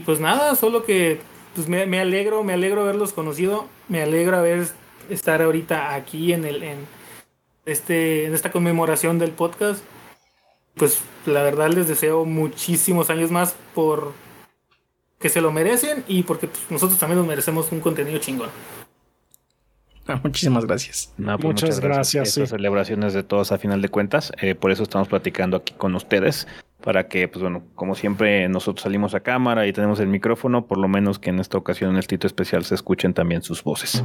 Pues 0.06 0.20
nada, 0.20 0.56
solo 0.56 0.84
que 0.84 1.20
pues 1.56 1.68
me, 1.68 1.86
me, 1.86 1.99
alegro, 1.99 2.44
me 2.44 2.53
alegro 2.53 2.82
haberlos 2.82 3.14
conocido, 3.14 3.68
me 3.88 4.02
alegra 4.02 4.41
ver 4.41 4.68
estar 5.10 5.41
ahorita 5.41 5.95
aquí 5.95 6.34
en 6.34 6.45
el 6.45 6.64
en 6.64 6.77
este 7.65 8.26
en 8.26 8.36
esta 8.36 8.52
conmemoración 8.52 9.18
del 9.18 9.32
podcast. 9.32 9.84
Pues 10.76 11.02
la 11.26 11.41
verdad 11.41 11.69
les 11.69 11.88
deseo 11.88 12.26
muchísimos 12.26 13.10
años 13.10 13.32
más 13.32 13.56
por 13.73 14.11
que 15.19 15.30
se 15.30 15.41
lo 15.41 15.52
merecen 15.52 16.03
y 16.07 16.23
porque 16.23 16.48
pues, 16.48 16.69
nosotros 16.69 16.99
también 16.99 17.19
nos 17.19 17.27
merecemos 17.27 17.72
un 17.72 17.80
contenido 17.80 18.19
chingón. 18.19 18.49
Muchísimas 20.23 20.65
gracias. 20.65 21.14
Pues, 21.18 21.40
muchas, 21.40 21.80
gracias. 21.80 22.30
Estas 22.30 22.49
celebraciones 22.49 23.14
de 23.14 23.23
todos 23.23 23.52
a 23.52 23.57
final 23.57 23.82
de 23.82 23.90
cuentas. 23.90 24.32
Eh, 24.41 24.56
por 24.56 24.72
eso 24.72 24.84
estamos 24.84 25.07
platicando 25.07 25.57
aquí 25.57 25.73
con 25.73 25.95
ustedes 25.95 26.48
para 26.84 27.07
que, 27.07 27.27
pues 27.27 27.41
bueno, 27.41 27.64
como 27.73 27.95
siempre 27.95 28.48
nosotros 28.48 28.84
salimos 28.84 29.15
a 29.15 29.22
cámara 29.22 29.65
y 29.65 29.73
tenemos 29.73 29.99
el 29.99 30.07
micrófono, 30.07 30.68
por 30.68 30.77
lo 30.77 30.88
menos 30.88 31.18
que 31.18 31.32
en 31.32 31.40
esta 31.40 31.57
ocasión 31.57 31.91
en 31.91 31.98
el 31.98 32.06
título 32.06 32.27
especial 32.27 32.64
se 32.64 32.76
escuchen 32.76 33.14
también 33.14 33.41
sus 33.41 33.64
voces. 33.64 34.03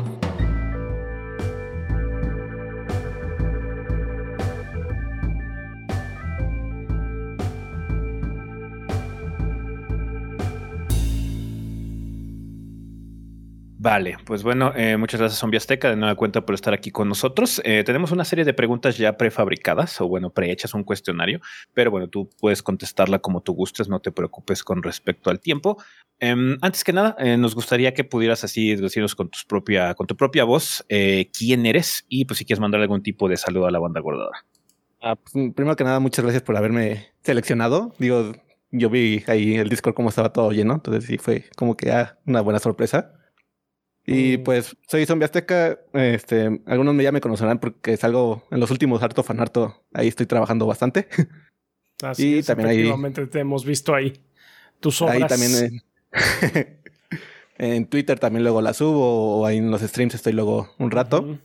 Vale, 13.83 14.19
pues 14.27 14.43
bueno, 14.43 14.75
eh, 14.77 14.99
muchas 14.99 15.21
gracias 15.21 15.41
Zombie 15.41 15.57
Azteca 15.57 15.89
de 15.89 15.97
nueva 15.97 16.15
cuenta 16.15 16.45
por 16.45 16.55
estar 16.55 16.75
aquí 16.75 16.91
con 16.91 17.09
nosotros. 17.09 17.63
Eh, 17.65 17.83
tenemos 17.83 18.13
una 18.13 18.27
serie 18.27 18.45
de 18.45 18.53
preguntas 18.53 18.99
ya 18.99 19.17
prefabricadas 19.17 20.03
o 20.03 20.07
bueno, 20.07 20.29
prehechas 20.29 20.75
un 20.75 20.85
cuestionario, 20.85 21.41
pero 21.73 21.91
bueno, 21.91 22.07
tú 22.07 22.29
puedes 22.39 22.63
contestarla 22.63 23.21
como 23.21 23.41
tú 23.41 23.55
gustes, 23.55 23.89
no 23.89 23.99
te 24.01 24.13
preocupes 24.13 24.63
con 24.65 24.83
respecto 24.83 25.31
al 25.31 25.41
tiempo. 25.41 25.83
Em, 26.19 26.59
antes 26.61 26.85
que 26.85 26.93
nada, 26.93 27.17
eh, 27.19 27.39
nos 27.39 27.55
gustaría 27.55 27.95
que 27.95 28.05
pudieras 28.05 28.45
así 28.45 28.77
decirnos 28.77 29.15
con, 29.15 29.31
tus 29.31 29.47
propia, 29.47 29.95
con 29.95 30.07
tu 30.07 30.15
propia 30.15 30.45
voz 30.45 30.85
quién 30.87 31.65
eres 31.65 32.05
y 32.07 32.27
pues 32.27 32.37
si 32.37 32.45
quieres 32.45 32.61
mandar 32.61 32.83
algún 32.83 33.03
tipo 33.03 33.31
de 33.31 33.39
saludo 33.39 33.65
a 33.65 33.71
la 33.71 33.79
banda 33.79 34.01
gordadora. 34.03 34.45
Ah, 35.01 35.17
pues, 35.17 35.33
primero 35.55 35.75
que 35.77 35.85
nada, 35.85 36.01
muchas 36.01 36.23
gracias 36.23 36.43
por 36.43 36.55
haberme 36.55 37.15
seleccionado. 37.23 37.95
Digo, 37.99 38.33
yo 38.73 38.91
vi 38.91 39.25
ahí 39.27 39.55
el 39.55 39.71
Discord 39.71 39.95
como 39.95 40.11
estaba 40.11 40.35
todo 40.35 40.53
lleno, 40.53 40.75
entonces 40.75 41.07
sí 41.07 41.17
fue 41.17 41.47
como 41.57 41.79
que 41.79 41.91
ah, 41.93 42.19
una 42.27 42.43
buena 42.43 42.59
sorpresa. 42.59 43.15
Y 44.07 44.39
mm. 44.39 44.43
pues 44.45 44.77
soy 44.89 45.07
zombie 45.07 45.25
azteca. 45.25 45.79
Este, 45.93 46.61
algunos 46.67 46.97
ya 47.03 47.13
me 47.13 47.21
conocerán 47.21 47.59
porque 47.59 47.97
salgo 47.97 48.47
en 48.51 48.61
los 48.61 48.71
últimos 48.71 49.03
harto 49.03 49.23
fan 49.23 49.41
harto. 49.41 49.85
Ahí 49.93 50.09
estoy 50.09 50.27
trabajando 50.27 50.67
bastante. 50.67 51.09
Así 52.03 52.39
y 52.39 52.43
también 52.43 52.71
efectivamente 52.71 53.27
te 53.27 53.41
hemos 53.41 53.65
visto 53.65 53.95
ahí. 53.95 54.23
Tus 54.81 55.03
obras. 55.03 55.17
Ahí 55.17 55.27
también 55.27 55.83
en 57.59 57.87
Twitter 57.87 58.19
también 58.19 58.43
luego 58.43 58.63
la 58.63 58.73
subo 58.73 59.41
o 59.41 59.47
ahí 59.47 59.59
en 59.59 59.71
los 59.71 59.83
streams 59.83 60.15
estoy 60.15 60.33
luego 60.33 60.71
un 60.79 60.91
rato. 60.91 61.39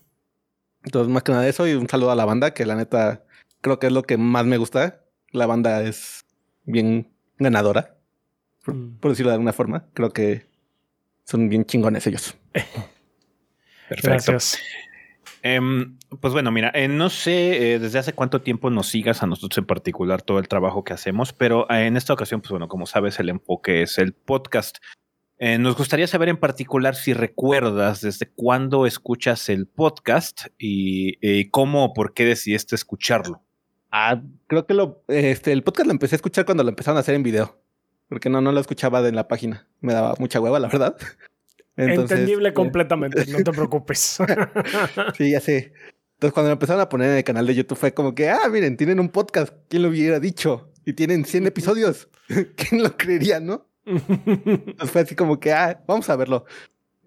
Entonces, 0.85 1.11
más 1.11 1.23
que 1.23 1.31
nada 1.31 1.43
de 1.43 1.49
eso 1.49 1.67
y 1.67 1.73
un 1.73 1.89
saludo 1.89 2.11
a 2.11 2.15
la 2.15 2.25
banda 2.25 2.53
que 2.53 2.65
la 2.65 2.75
neta 2.75 3.25
creo 3.61 3.79
que 3.79 3.87
es 3.87 3.93
lo 3.93 4.03
que 4.03 4.17
más 4.17 4.45
me 4.45 4.57
gusta. 4.57 5.03
La 5.31 5.45
banda 5.45 5.83
es 5.83 6.25
bien 6.63 7.11
ganadora, 7.37 7.97
por 8.63 8.75
mm. 8.75 8.99
decirlo 9.01 9.31
de 9.31 9.35
alguna 9.35 9.51
forma. 9.51 9.87
Creo 9.93 10.11
que 10.11 10.45
son 11.25 11.49
bien 11.49 11.65
chingones 11.65 12.07
ellos. 12.07 12.35
Perfecto. 13.89 14.37
Em, 15.47 15.99
pues 16.21 16.33
bueno, 16.33 16.51
mira, 16.51 16.71
eh, 16.73 16.87
no 16.87 17.11
sé 17.11 17.73
eh, 17.75 17.79
desde 17.79 17.99
hace 17.99 18.13
cuánto 18.13 18.41
tiempo 18.41 18.71
nos 18.71 18.87
sigas 18.87 19.21
a 19.21 19.27
nosotros 19.27 19.59
en 19.59 19.65
particular 19.65 20.23
todo 20.23 20.39
el 20.39 20.47
trabajo 20.47 20.83
que 20.83 20.93
hacemos, 20.93 21.33
pero 21.33 21.69
eh, 21.69 21.85
en 21.85 21.97
esta 21.97 22.13
ocasión, 22.13 22.41
pues 22.41 22.49
bueno, 22.49 22.67
como 22.67 22.87
sabes, 22.87 23.19
el 23.19 23.29
enfoque 23.29 23.83
es 23.83 23.99
el 23.99 24.13
podcast. 24.13 24.79
nos 25.39 25.77
gustaría 25.77 26.07
saber 26.07 26.29
en 26.29 26.37
particular 26.37 26.95
si 26.95 27.13
recuerdas 27.13 28.01
desde 28.01 28.31
cuándo 28.33 28.87
escuchas 28.87 29.47
el 29.49 29.67
podcast 29.67 30.47
y, 30.57 31.49
cómo 31.51 31.85
o 31.85 31.93
por 31.93 32.15
qué 32.15 32.25
decidiste 32.25 32.73
escucharlo. 32.73 33.43
Ah, 33.91 34.23
creo 34.47 34.65
que 34.65 34.73
lo, 34.73 35.03
este, 35.09 35.51
el 35.51 35.61
podcast 35.61 35.85
lo 35.85 35.91
empecé 35.91 36.15
a 36.15 36.17
escuchar 36.17 36.45
cuando 36.45 36.63
lo 36.63 36.69
empezaron 36.69 36.97
a 36.97 37.01
hacer 37.01 37.13
en 37.13 37.21
video, 37.21 37.61
porque 38.09 38.29
no, 38.29 38.41
no 38.41 38.51
lo 38.51 38.59
escuchaba 38.59 39.01
de 39.01 39.11
la 39.11 39.27
página. 39.27 39.67
Me 39.81 39.93
daba 39.93 40.15
mucha 40.19 40.39
hueva, 40.39 40.59
la 40.59 40.67
verdad. 40.67 40.95
Entendible 41.77 42.49
eh, 42.49 42.53
completamente, 42.53 43.25
no 43.25 43.39
te 43.39 43.51
preocupes. 43.51 44.17
sí, 45.17 45.31
ya 45.31 45.39
sé. 45.39 45.73
Entonces, 46.15 46.33
cuando 46.33 46.49
lo 46.49 46.53
empezaron 46.53 46.81
a 46.81 46.87
poner 46.87 47.11
en 47.11 47.17
el 47.17 47.23
canal 47.25 47.45
de 47.45 47.55
YouTube, 47.55 47.77
fue 47.77 47.93
como 47.93 48.15
que, 48.15 48.29
ah, 48.29 48.47
miren, 48.49 48.77
tienen 48.77 49.01
un 49.01 49.09
podcast. 49.09 49.53
¿Quién 49.67 49.83
lo 49.83 49.89
hubiera 49.89 50.19
dicho? 50.19 50.71
Y 50.85 50.93
tienen 50.93 51.25
100 51.25 51.47
episodios. 51.47 52.07
¿Quién 52.55 52.81
lo 52.81 52.95
creería, 52.95 53.41
no? 53.41 53.67
Entonces 53.85 54.91
fue 54.91 55.01
así 55.01 55.15
como 55.15 55.39
que, 55.39 55.51
ah, 55.51 55.83
vamos 55.85 56.09
a 56.09 56.15
verlo. 56.15 56.45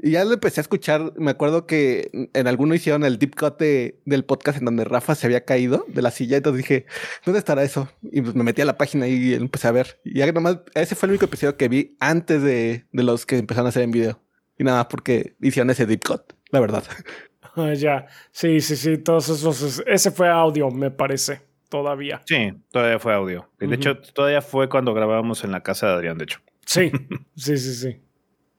Y 0.01 0.13
ya 0.13 0.25
lo 0.25 0.35
empecé 0.35 0.61
a 0.61 0.63
escuchar. 0.63 1.13
Me 1.17 1.33
acuerdo 1.33 1.67
que 1.67 2.29
en 2.33 2.47
alguno 2.47 2.75
hicieron 2.75 3.05
el 3.05 3.19
deep 3.19 3.35
cut 3.35 3.59
del 3.59 4.25
podcast 4.25 4.59
en 4.59 4.65
donde 4.65 4.85
Rafa 4.85 5.15
se 5.15 5.27
había 5.27 5.45
caído 5.45 5.85
de 5.89 6.03
la 6.03 6.11
silla. 6.11 6.37
Entonces 6.37 6.59
dije, 6.59 6.87
¿dónde 7.25 7.41
estará 7.41 7.65
eso? 7.65 7.89
Y 8.03 8.23
pues 8.23 8.35
me 8.35 8.45
metí 8.45 8.63
a 8.63 8.65
la 8.65 8.79
página 8.79 9.09
y 9.09 9.35
empecé 9.35 9.67
a 9.69 9.73
ver. 9.73 10.01
Y 10.05 10.19
ya 10.19 10.31
nomás, 10.31 10.59
ese 10.75 10.95
fue 10.95 11.07
el 11.09 11.13
único 11.13 11.25
episodio 11.25 11.57
que 11.57 11.69
vi 11.69 11.97
antes 11.99 12.43
de, 12.43 12.87
de 12.93 13.03
los 13.03 13.27
que 13.27 13.39
empezaron 13.39 13.67
a 13.67 13.71
hacer 13.71 13.83
en 13.83 13.91
video. 13.91 14.21
Y 14.57 14.65
nada, 14.65 14.89
porque 14.89 15.37
hicieron 15.41 15.71
ese 15.71 15.87
deep 15.87 16.03
cut, 16.05 16.23
la 16.51 16.61
verdad. 16.61 16.85
ya, 17.77 18.07
sí, 18.31 18.61
sí, 18.61 18.77
sí, 18.77 18.99
todos 18.99 19.29
esos, 19.29 19.83
ese 19.87 20.11
fue 20.11 20.29
audio, 20.29 20.71
me 20.71 20.91
parece, 20.91 21.43
todavía. 21.69 22.23
Sí, 22.25 22.53
todavía 22.71 22.99
fue 22.99 23.15
audio. 23.15 23.51
De 23.59 23.75
hecho, 23.75 23.99
todavía 23.99 24.43
fue 24.43 24.69
cuando 24.69 24.95
grabábamos 24.95 25.45
en 25.45 25.53
la 25.53 25.63
casa 25.63 25.89
de 25.89 25.93
Adrián, 25.95 26.19
de 26.19 26.25
hecho. 26.25 26.41
Sí, 26.67 26.91
sí, 27.37 27.57
sí, 27.57 27.75
sí. 27.75 28.01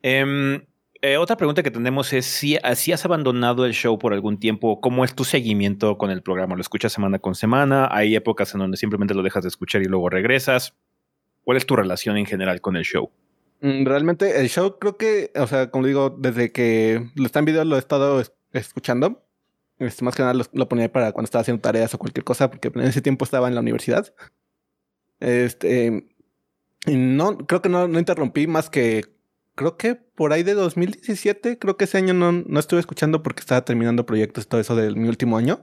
Em, 0.01 0.61
eh, 1.01 1.17
otra 1.17 1.37
pregunta 1.37 1.63
que 1.63 1.71
tenemos 1.71 2.11
es 2.11 2.25
si, 2.25 2.57
si, 2.75 2.91
has 2.91 3.05
abandonado 3.05 3.65
el 3.65 3.73
show 3.73 3.97
por 3.97 4.13
algún 4.13 4.39
tiempo, 4.39 4.81
¿cómo 4.81 5.05
es 5.05 5.15
tu 5.15 5.23
seguimiento 5.23 5.97
con 5.97 6.11
el 6.11 6.21
programa? 6.21 6.55
¿Lo 6.55 6.61
escuchas 6.61 6.91
semana 6.91 7.19
con 7.19 7.35
semana? 7.35 7.87
¿Hay 7.91 8.15
épocas 8.15 8.53
en 8.53 8.59
donde 8.59 8.77
simplemente 8.77 9.13
lo 9.13 9.23
dejas 9.23 9.43
de 9.43 9.47
escuchar 9.47 9.81
y 9.81 9.85
luego 9.85 10.09
regresas? 10.09 10.75
¿Cuál 11.43 11.57
es 11.57 11.65
tu 11.65 11.75
relación 11.75 12.17
en 12.17 12.25
general 12.25 12.59
con 12.59 12.75
el 12.75 12.83
show? 12.83 13.11
Mm, 13.61 13.85
realmente 13.85 14.41
el 14.41 14.49
show 14.49 14.77
creo 14.77 14.97
que, 14.97 15.31
o 15.35 15.47
sea, 15.47 15.71
como 15.71 15.85
digo, 15.85 16.09
desde 16.09 16.51
que 16.51 17.09
lo 17.15 17.25
está 17.25 17.39
en 17.39 17.45
video 17.45 17.63
lo 17.63 17.77
he 17.77 17.79
estado 17.79 18.21
escuchando. 18.51 19.23
Este, 19.77 20.03
más 20.03 20.15
que 20.15 20.23
nada 20.23 20.33
lo, 20.51 20.67
ponía 20.67 20.91
para 20.91 21.13
cuando 21.13 21.25
estaba 21.25 21.41
haciendo 21.41 21.61
tareas 21.61 21.93
o 21.93 21.97
cualquier 21.97 22.25
cosa, 22.25 22.49
porque 22.49 22.69
en 22.75 22.81
ese 22.81 23.01
tiempo 23.01 23.23
estaba 23.23 23.47
en 23.47 23.55
la 23.55 23.61
universidad. 23.61 24.13
Este, 25.21 26.09
no, 26.85 27.37
creo 27.37 27.61
que 27.61 27.69
no, 27.69 27.87
no 27.87 27.99
interrumpí 27.99 28.47
más 28.47 28.69
que 28.69 29.05
creo 29.59 29.75
que 29.75 29.99
por 30.19 30.33
ahí 30.33 30.43
de 30.43 30.53
2017, 30.53 31.57
creo 31.59 31.77
que 31.77 31.85
ese 31.85 31.97
año 31.97 32.13
no, 32.13 32.33
no 32.33 32.59
estuve 32.59 32.81
escuchando 32.81 33.23
porque 33.23 33.39
estaba 33.39 33.63
terminando 33.63 34.05
proyectos, 34.05 34.49
todo 34.49 34.59
eso 34.59 34.75
de 34.75 34.93
mi 34.93 35.07
último 35.07 35.37
año. 35.37 35.61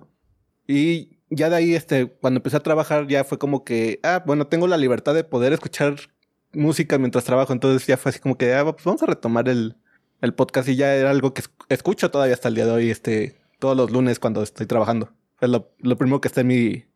Y 0.67 1.19
ya 1.29 1.51
de 1.51 1.57
ahí, 1.57 1.75
este, 1.75 2.07
cuando 2.07 2.39
empecé 2.39 2.57
a 2.57 2.61
trabajar, 2.61 3.07
ya 3.07 3.23
fue 3.25 3.39
como 3.39 3.65
que, 3.65 4.01
ah, 4.03 4.23
bueno, 4.25 4.47
tengo 4.47 4.67
la 4.67 4.79
libertad 4.79 5.15
de 5.15 5.25
poder 5.25 5.53
escuchar 5.53 5.97
música 6.55 6.97
mientras 6.97 7.25
trabajo. 7.25 7.53
Entonces 7.53 7.87
ya 7.87 7.99
fue 7.99 8.09
así 8.09 8.19
como 8.19 8.39
que, 8.39 8.55
ah, 8.55 8.65
pues 8.65 8.83
vamos 8.83 9.03
a 9.03 9.07
retomar 9.07 9.47
el, 9.51 9.77
el 10.23 10.33
podcast 10.33 10.71
y 10.71 10.77
ya 10.77 10.95
era 10.95 11.11
algo 11.11 11.35
que 11.35 11.43
escucho 11.69 12.11
todavía 12.11 12.33
hasta 12.33 12.49
el 12.49 12.55
día 12.55 12.65
de 12.65 12.73
hoy, 12.73 12.89
este, 12.89 13.37
todos 13.59 13.77
los 13.77 13.91
lunes 13.91 14.19
cuando 14.19 14.43
estoy 14.43 14.65
trabajando. 14.65 15.13
Es 15.39 15.51
lo, 15.51 15.71
lo 15.81 15.99
primero 15.99 16.23
que 16.23 16.29
está 16.29 16.41
en 16.41 16.47
mi 16.47 16.87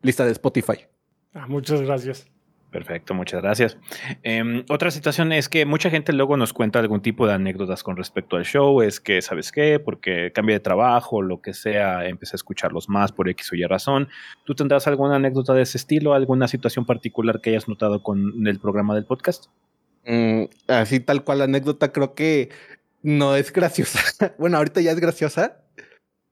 lista 0.00 0.24
de 0.24 0.32
Spotify. 0.32 0.86
Ah, 1.34 1.48
muchas 1.48 1.82
gracias. 1.82 2.33
Perfecto, 2.74 3.14
muchas 3.14 3.40
gracias. 3.40 3.78
Em, 4.24 4.64
otra 4.68 4.90
situación 4.90 5.30
es 5.30 5.48
que 5.48 5.64
mucha 5.64 5.90
gente 5.90 6.12
luego 6.12 6.36
nos 6.36 6.52
cuenta 6.52 6.80
algún 6.80 7.02
tipo 7.02 7.24
de 7.24 7.34
anécdotas 7.34 7.84
con 7.84 7.96
respecto 7.96 8.34
al 8.34 8.44
show. 8.44 8.82
Es 8.82 8.98
que, 8.98 9.22
¿sabes 9.22 9.52
qué? 9.52 9.78
Porque 9.78 10.32
cambia 10.32 10.56
de 10.56 10.60
trabajo, 10.60 11.22
lo 11.22 11.40
que 11.40 11.54
sea, 11.54 12.04
empecé 12.04 12.34
a 12.34 12.38
escucharlos 12.38 12.88
más 12.88 13.12
por 13.12 13.28
X 13.28 13.52
o 13.52 13.54
Y 13.54 13.62
razón. 13.62 14.08
¿Tú 14.42 14.56
tendrás 14.56 14.88
alguna 14.88 15.14
anécdota 15.14 15.54
de 15.54 15.62
ese 15.62 15.78
estilo? 15.78 16.14
¿Alguna 16.14 16.48
situación 16.48 16.84
particular 16.84 17.40
que 17.40 17.50
hayas 17.50 17.68
notado 17.68 18.02
con 18.02 18.44
el 18.44 18.58
programa 18.58 18.96
del 18.96 19.04
podcast? 19.04 19.46
Mm, 20.04 20.46
así 20.66 20.98
tal 20.98 21.22
cual 21.22 21.38
la 21.38 21.44
anécdota 21.44 21.92
creo 21.92 22.16
que 22.16 22.48
no 23.04 23.36
es 23.36 23.52
graciosa. 23.52 24.00
bueno, 24.36 24.56
ahorita 24.56 24.80
ya 24.80 24.90
es 24.90 24.98
graciosa, 24.98 25.58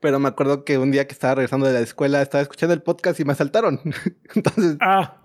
pero 0.03 0.19
me 0.19 0.29
acuerdo 0.29 0.65
que 0.65 0.79
un 0.79 0.91
día 0.91 1.07
que 1.07 1.15
estaba 1.15 1.37
regresando 1.37 1.67
de 1.67 1.75
la 1.75 1.81
escuela 1.81 2.21
estaba 2.21 2.43
escuchando 2.43 2.75
el 2.75 2.83
podcast 2.83 3.21
y 3.21 3.25
me 3.25 3.33
asaltaron. 3.33 3.81
Entonces. 4.35 4.77
Ah. 4.81 5.23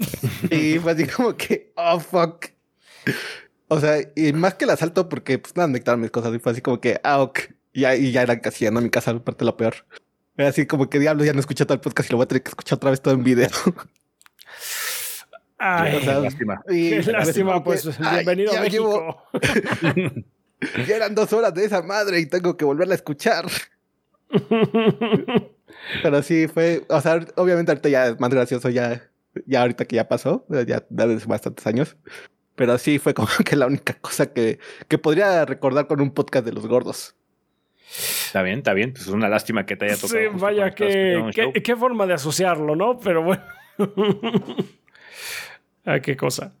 y 0.50 0.78
fue 0.78 0.92
así 0.92 1.06
como 1.06 1.36
que, 1.36 1.72
oh 1.76 1.98
fuck. 1.98 2.46
O 3.66 3.80
sea, 3.80 3.96
y 4.14 4.32
más 4.32 4.54
que 4.54 4.64
el 4.64 4.70
asalto, 4.70 5.08
porque 5.08 5.38
pues 5.38 5.56
nada, 5.56 5.66
me 5.66 5.80
quitaron 5.80 6.00
mis 6.00 6.12
cosas 6.12 6.32
y 6.32 6.38
fue 6.38 6.52
así 6.52 6.62
como 6.62 6.80
que, 6.80 7.00
ah, 7.02 7.20
ok. 7.20 7.40
Y 7.72 7.80
ya, 7.80 7.96
y 7.96 8.12
ya 8.12 8.22
era 8.22 8.40
casi 8.40 8.66
en 8.66 8.74
mi 8.74 8.88
casa, 8.88 9.10
aparte 9.10 9.44
lo 9.44 9.56
peor. 9.56 9.74
Era 10.36 10.48
así 10.48 10.64
como 10.64 10.88
que 10.88 11.00
diablo, 11.00 11.24
ya 11.24 11.32
no 11.32 11.40
escuché 11.40 11.64
todo 11.64 11.74
el 11.74 11.80
podcast 11.80 12.08
y 12.08 12.12
lo 12.12 12.18
voy 12.18 12.24
a 12.24 12.28
tener 12.28 12.44
que 12.44 12.50
escuchar 12.50 12.76
otra 12.76 12.90
vez 12.90 13.02
todo 13.02 13.14
en 13.14 13.24
video. 13.24 13.50
Ay, 15.58 16.04
lástima. 16.04 16.62
Y 16.68 17.02
lástima, 17.02 17.64
pues 17.64 17.98
bienvenido 17.98 18.56
a 18.56 18.60
México. 18.60 19.24
ya 20.86 20.96
eran 20.96 21.16
dos 21.16 21.32
horas 21.32 21.52
de 21.52 21.64
esa 21.64 21.82
madre 21.82 22.20
y 22.20 22.26
tengo 22.26 22.56
que 22.56 22.64
volverla 22.64 22.94
a 22.94 22.96
escuchar. 22.96 23.46
Pero 26.02 26.22
sí 26.22 26.48
fue, 26.48 26.84
o 26.88 27.00
sea, 27.00 27.20
obviamente 27.36 27.72
ahorita 27.72 27.88
ya 27.88 28.08
es 28.08 28.20
más 28.20 28.30
gracioso 28.30 28.68
ya, 28.68 29.10
ya 29.46 29.62
ahorita 29.62 29.84
que 29.84 29.96
ya 29.96 30.08
pasó, 30.08 30.46
ya 30.48 30.84
desde 30.88 31.26
bastantes 31.26 31.66
años. 31.66 31.96
Pero 32.54 32.76
sí 32.78 32.98
fue 32.98 33.14
como 33.14 33.28
que 33.44 33.56
la 33.56 33.66
única 33.66 33.94
cosa 33.94 34.32
que, 34.32 34.58
que 34.88 34.98
podría 34.98 35.44
recordar 35.44 35.86
con 35.86 36.00
un 36.00 36.12
podcast 36.12 36.44
de 36.44 36.52
los 36.52 36.66
gordos. 36.66 37.16
Está 37.90 38.42
bien, 38.42 38.58
está 38.58 38.72
bien. 38.72 38.92
Pues 38.92 39.06
es 39.06 39.08
una 39.08 39.28
lástima 39.28 39.66
que 39.66 39.76
te 39.76 39.86
haya 39.86 39.96
tocado. 39.96 40.20
Sí, 40.20 40.26
vaya, 40.38 40.70
que, 40.70 41.60
qué, 41.64 41.76
forma 41.76 42.06
de 42.06 42.14
asociarlo, 42.14 42.76
¿no? 42.76 43.00
Pero 43.00 43.24
bueno. 43.24 43.42
ah, 45.84 45.98
qué 45.98 46.16
cosa. 46.16 46.52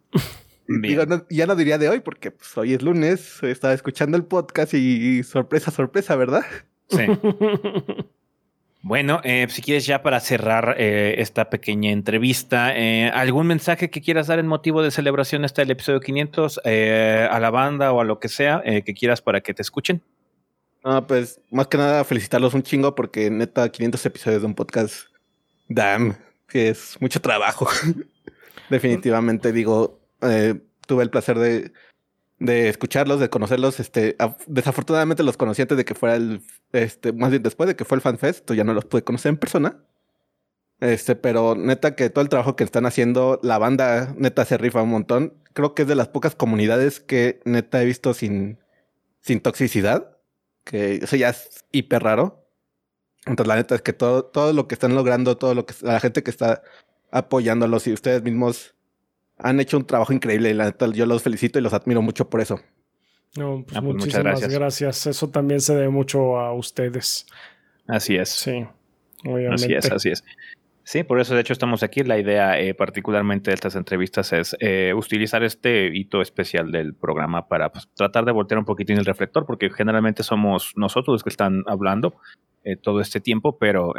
ya 1.28 1.46
no 1.46 1.54
diría 1.54 1.78
de 1.78 1.88
hoy 1.88 2.00
porque 2.00 2.32
pues, 2.32 2.58
hoy 2.58 2.74
es 2.74 2.82
lunes, 2.82 3.40
estaba 3.44 3.74
escuchando 3.74 4.16
el 4.16 4.24
podcast 4.24 4.74
y 4.74 5.22
sorpresa, 5.22 5.70
sorpresa, 5.70 6.16
¿verdad? 6.16 6.44
Sí. 6.90 7.06
Bueno, 8.82 9.20
eh, 9.24 9.46
si 9.50 9.60
quieres 9.60 9.84
ya 9.84 10.02
para 10.02 10.20
cerrar 10.20 10.76
eh, 10.78 11.16
esta 11.18 11.50
pequeña 11.50 11.90
entrevista, 11.90 12.74
eh, 12.74 13.10
¿algún 13.12 13.46
mensaje 13.46 13.90
que 13.90 14.00
quieras 14.00 14.26
dar 14.26 14.38
en 14.38 14.46
motivo 14.46 14.82
de 14.82 14.90
celebración 14.90 15.44
hasta 15.44 15.60
el 15.60 15.70
episodio 15.70 16.00
500 16.00 16.60
a 16.64 17.40
la 17.40 17.50
banda 17.50 17.92
o 17.92 18.00
a 18.00 18.04
lo 18.04 18.18
que 18.18 18.28
sea 18.28 18.62
que 18.64 18.94
quieras 18.94 19.20
para 19.20 19.42
que 19.42 19.52
te 19.52 19.60
escuchen? 19.60 20.02
Ah, 20.82 21.04
pues 21.06 21.42
más 21.50 21.66
que 21.66 21.76
nada 21.76 22.04
felicitarlos 22.04 22.54
un 22.54 22.62
chingo 22.62 22.94
porque 22.94 23.30
neta 23.30 23.68
500 23.68 24.06
episodios 24.06 24.40
de 24.40 24.46
un 24.46 24.54
podcast, 24.54 25.08
damn, 25.68 26.16
que 26.48 26.70
es 26.70 26.96
mucho 27.00 27.20
trabajo. 27.20 27.68
Definitivamente 28.70 29.52
digo, 29.52 30.00
tuve 30.86 31.02
el 31.02 31.10
placer 31.10 31.38
de 31.38 31.70
de 32.40 32.68
escucharlos, 32.68 33.20
de 33.20 33.30
conocerlos. 33.30 33.78
Este, 33.78 34.16
desafortunadamente 34.46 35.22
los 35.22 35.36
conocí 35.36 35.62
antes 35.62 35.78
de 35.78 35.84
que 35.84 35.94
fuera 35.94 36.16
el, 36.16 36.42
este, 36.72 37.12
más 37.12 37.30
bien 37.30 37.42
después 37.42 37.68
de 37.68 37.76
que 37.76 37.84
fue 37.84 37.96
el 37.96 38.02
FanFest, 38.02 38.50
ya 38.52 38.64
no 38.64 38.74
los 38.74 38.86
pude 38.86 39.04
conocer 39.04 39.30
en 39.30 39.36
persona. 39.36 39.84
Este, 40.80 41.14
pero 41.14 41.54
neta 41.54 41.94
que 41.94 42.08
todo 42.08 42.22
el 42.22 42.30
trabajo 42.30 42.56
que 42.56 42.64
están 42.64 42.86
haciendo, 42.86 43.38
la 43.42 43.58
banda 43.58 44.14
neta 44.16 44.44
se 44.44 44.56
rifa 44.58 44.82
un 44.82 44.90
montón. 44.90 45.34
Creo 45.52 45.74
que 45.74 45.82
es 45.82 45.88
de 45.88 45.94
las 45.94 46.08
pocas 46.08 46.34
comunidades 46.34 47.00
que 47.00 47.40
neta 47.44 47.82
he 47.82 47.84
visto 47.84 48.14
sin, 48.14 48.58
sin 49.20 49.40
toxicidad. 49.40 50.16
Que 50.64 50.96
eso 50.96 51.16
ya 51.16 51.28
es 51.30 51.64
hiper 51.72 52.02
raro. 52.02 52.46
Entonces 53.26 53.48
la 53.48 53.56
neta 53.56 53.74
es 53.74 53.82
que 53.82 53.92
todo, 53.92 54.24
todo 54.24 54.52
lo 54.54 54.66
que 54.66 54.74
están 54.74 54.94
logrando, 54.94 55.36
todo 55.36 55.54
lo 55.54 55.66
que 55.66 55.74
la 55.82 56.00
gente 56.00 56.22
que 56.22 56.30
está 56.30 56.62
apoyándolos 57.10 57.86
y 57.86 57.92
ustedes 57.92 58.22
mismos 58.22 58.74
han 59.42 59.60
hecho 59.60 59.76
un 59.76 59.86
trabajo 59.86 60.12
increíble 60.12 60.50
y 60.50 60.54
la 60.54 60.66
neta 60.66 60.90
yo 60.92 61.06
los 61.06 61.22
felicito 61.22 61.58
y 61.58 61.62
los 61.62 61.72
admiro 61.72 62.02
mucho 62.02 62.28
por 62.28 62.40
eso. 62.40 62.60
No, 63.36 63.62
pues 63.64 63.76
ah, 63.76 63.82
pues 63.82 63.94
muchísimas 63.94 64.48
gracias. 64.48 65.06
Eso 65.06 65.28
también 65.30 65.60
se 65.60 65.74
debe 65.74 65.88
mucho 65.88 66.38
a 66.38 66.52
ustedes. 66.52 67.26
Así 67.86 68.16
es. 68.16 68.28
Sí, 68.28 68.66
obviamente. 69.24 69.64
Así 69.64 69.74
es, 69.74 69.90
así 69.92 70.10
es. 70.10 70.24
Sí, 70.90 71.04
por 71.04 71.20
eso 71.20 71.36
de 71.36 71.42
hecho 71.42 71.52
estamos 71.52 71.84
aquí. 71.84 72.02
La 72.02 72.18
idea 72.18 72.58
eh, 72.58 72.74
particularmente 72.74 73.52
de 73.52 73.54
estas 73.54 73.76
entrevistas 73.76 74.32
es 74.32 74.56
eh, 74.58 74.92
utilizar 74.92 75.44
este 75.44 75.96
hito 75.96 76.20
especial 76.20 76.72
del 76.72 76.94
programa 76.96 77.46
para 77.46 77.70
pues, 77.70 77.88
tratar 77.94 78.24
de 78.24 78.32
voltear 78.32 78.58
un 78.58 78.64
poquitín 78.64 78.98
el 78.98 79.04
reflector, 79.04 79.46
porque 79.46 79.70
generalmente 79.70 80.24
somos 80.24 80.72
nosotros 80.74 81.14
los 81.14 81.22
que 81.22 81.28
están 81.28 81.62
hablando 81.68 82.14
eh, 82.64 82.74
todo 82.74 83.00
este 83.00 83.20
tiempo, 83.20 83.56
pero 83.56 83.94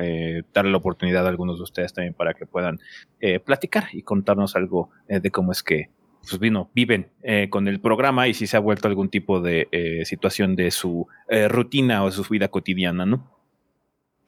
darle 0.54 0.72
la 0.72 0.78
oportunidad 0.78 1.26
a 1.26 1.30
algunos 1.30 1.60
de 1.60 1.64
ustedes 1.64 1.94
también 1.94 2.14
para 2.14 2.34
que 2.34 2.46
puedan 2.46 2.80
platicar 3.46 3.86
y 3.94 4.02
contarnos 4.02 4.58
algo 4.58 4.90
de 5.08 5.32
cómo 5.32 5.54
es 5.54 5.64
que 5.64 5.92
pues, 6.20 6.40
vino, 6.42 6.72
viven 6.76 7.08
con 7.50 7.70
el 7.70 7.80
programa 7.80 8.28
y 8.28 8.34
si 8.34 8.48
se 8.48 8.58
ha 8.58 8.60
vuelto 8.60 8.90
algún 8.90 9.08
tipo 9.08 9.40
de 9.40 10.02
situación 10.04 10.58
de 10.58 10.72
su 10.72 11.08
rutina 11.48 12.04
o 12.04 12.08
de 12.08 12.12
su 12.12 12.24
vida 12.24 12.50
cotidiana, 12.50 13.06
¿no? 13.06 13.41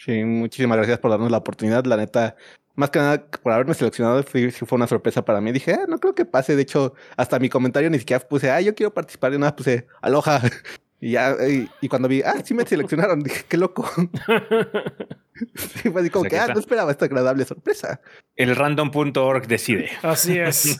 Sí, 0.04 0.24
muchísimas 0.26 0.78
gracias 0.78 1.00
por 1.00 1.12
darnos 1.12 1.32
la 1.32 1.38
oportunidad. 1.38 1.86
La 1.86 1.96
neta, 1.96 2.36
más 2.76 2.90
que 2.90 3.00
nada 3.00 3.26
por 3.42 3.54
haberme 3.54 3.74
seleccionado, 3.74 4.22
fue, 4.24 4.52
fue 4.52 4.76
una 4.76 4.88
sorpresa 4.88 5.24
para 5.24 5.40
mí. 5.40 5.52
Dije, 5.54 5.74
ah, 5.74 5.86
no 5.88 5.98
creo 6.00 6.14
que 6.14 6.26
pase. 6.26 6.58
De 6.58 6.64
hecho, 6.64 6.94
hasta 7.16 7.40
mi 7.40 7.48
comentario 7.48 7.90
ni 7.90 8.00
siquiera 8.00 8.26
puse, 8.28 8.52
ah, 8.52 8.60
yo 8.60 8.76
quiero 8.76 8.94
participar. 8.94 9.34
Y 9.34 9.38
nada, 9.38 9.56
puse, 9.56 9.88
aloja. 10.02 10.42
Y 11.00 11.12
ya, 11.12 11.36
y, 11.82 11.90
cuando 11.90 12.08
vi, 12.08 12.22
ah, 12.22 12.36
sí 12.46 12.54
me 12.54 12.66
seleccionaron, 12.66 13.20
dije, 13.24 13.44
qué 13.50 13.58
loco. 13.58 13.86
sí, 15.54 15.90
fue 15.90 16.00
así 16.00 16.10
como 16.10 16.24
que, 16.24 16.40
ah, 16.40 16.48
no 16.48 16.58
esperaba 16.58 16.92
esta 16.92 17.04
agradable 17.04 17.44
sorpresa. 17.44 18.00
El 18.38 18.56
random.org 18.56 19.46
decide. 19.46 19.90
Así 20.02 20.40
es. 20.40 20.80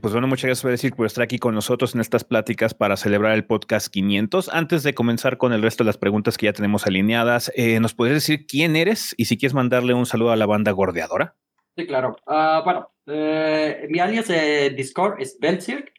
Pues 0.00 0.12
bueno, 0.12 0.26
muchas 0.28 0.44
gracias 0.44 0.62
por 0.62 0.70
decir 0.70 0.94
por 0.94 1.06
estar 1.06 1.22
aquí 1.24 1.38
con 1.38 1.54
nosotros 1.54 1.94
en 1.94 2.00
estas 2.00 2.24
pláticas 2.24 2.74
para 2.74 2.96
celebrar 2.96 3.34
el 3.34 3.44
podcast 3.44 3.88
500. 3.88 4.48
Antes 4.48 4.82
de 4.82 4.94
comenzar 4.94 5.38
con 5.38 5.52
el 5.52 5.62
resto 5.62 5.84
de 5.84 5.88
las 5.88 5.98
preguntas 5.98 6.38
que 6.38 6.46
ya 6.46 6.52
tenemos 6.52 6.86
alineadas, 6.86 7.52
eh, 7.56 7.80
¿nos 7.80 7.94
podrías 7.94 8.16
decir 8.16 8.46
quién 8.46 8.76
eres 8.76 9.14
y 9.16 9.26
si 9.26 9.38
quieres 9.38 9.54
mandarle 9.54 9.94
un 9.94 10.06
saludo 10.06 10.32
a 10.32 10.36
la 10.36 10.46
banda 10.46 10.72
gordeadora? 10.72 11.36
Sí, 11.76 11.86
claro. 11.86 12.16
Ah, 12.26 12.62
bueno, 12.64 12.90
eh, 13.06 13.86
mi 13.88 13.98
alias 13.98 14.28
de 14.28 14.70
Discord 14.70 15.20
es 15.20 15.38
Benzirk 15.40 15.92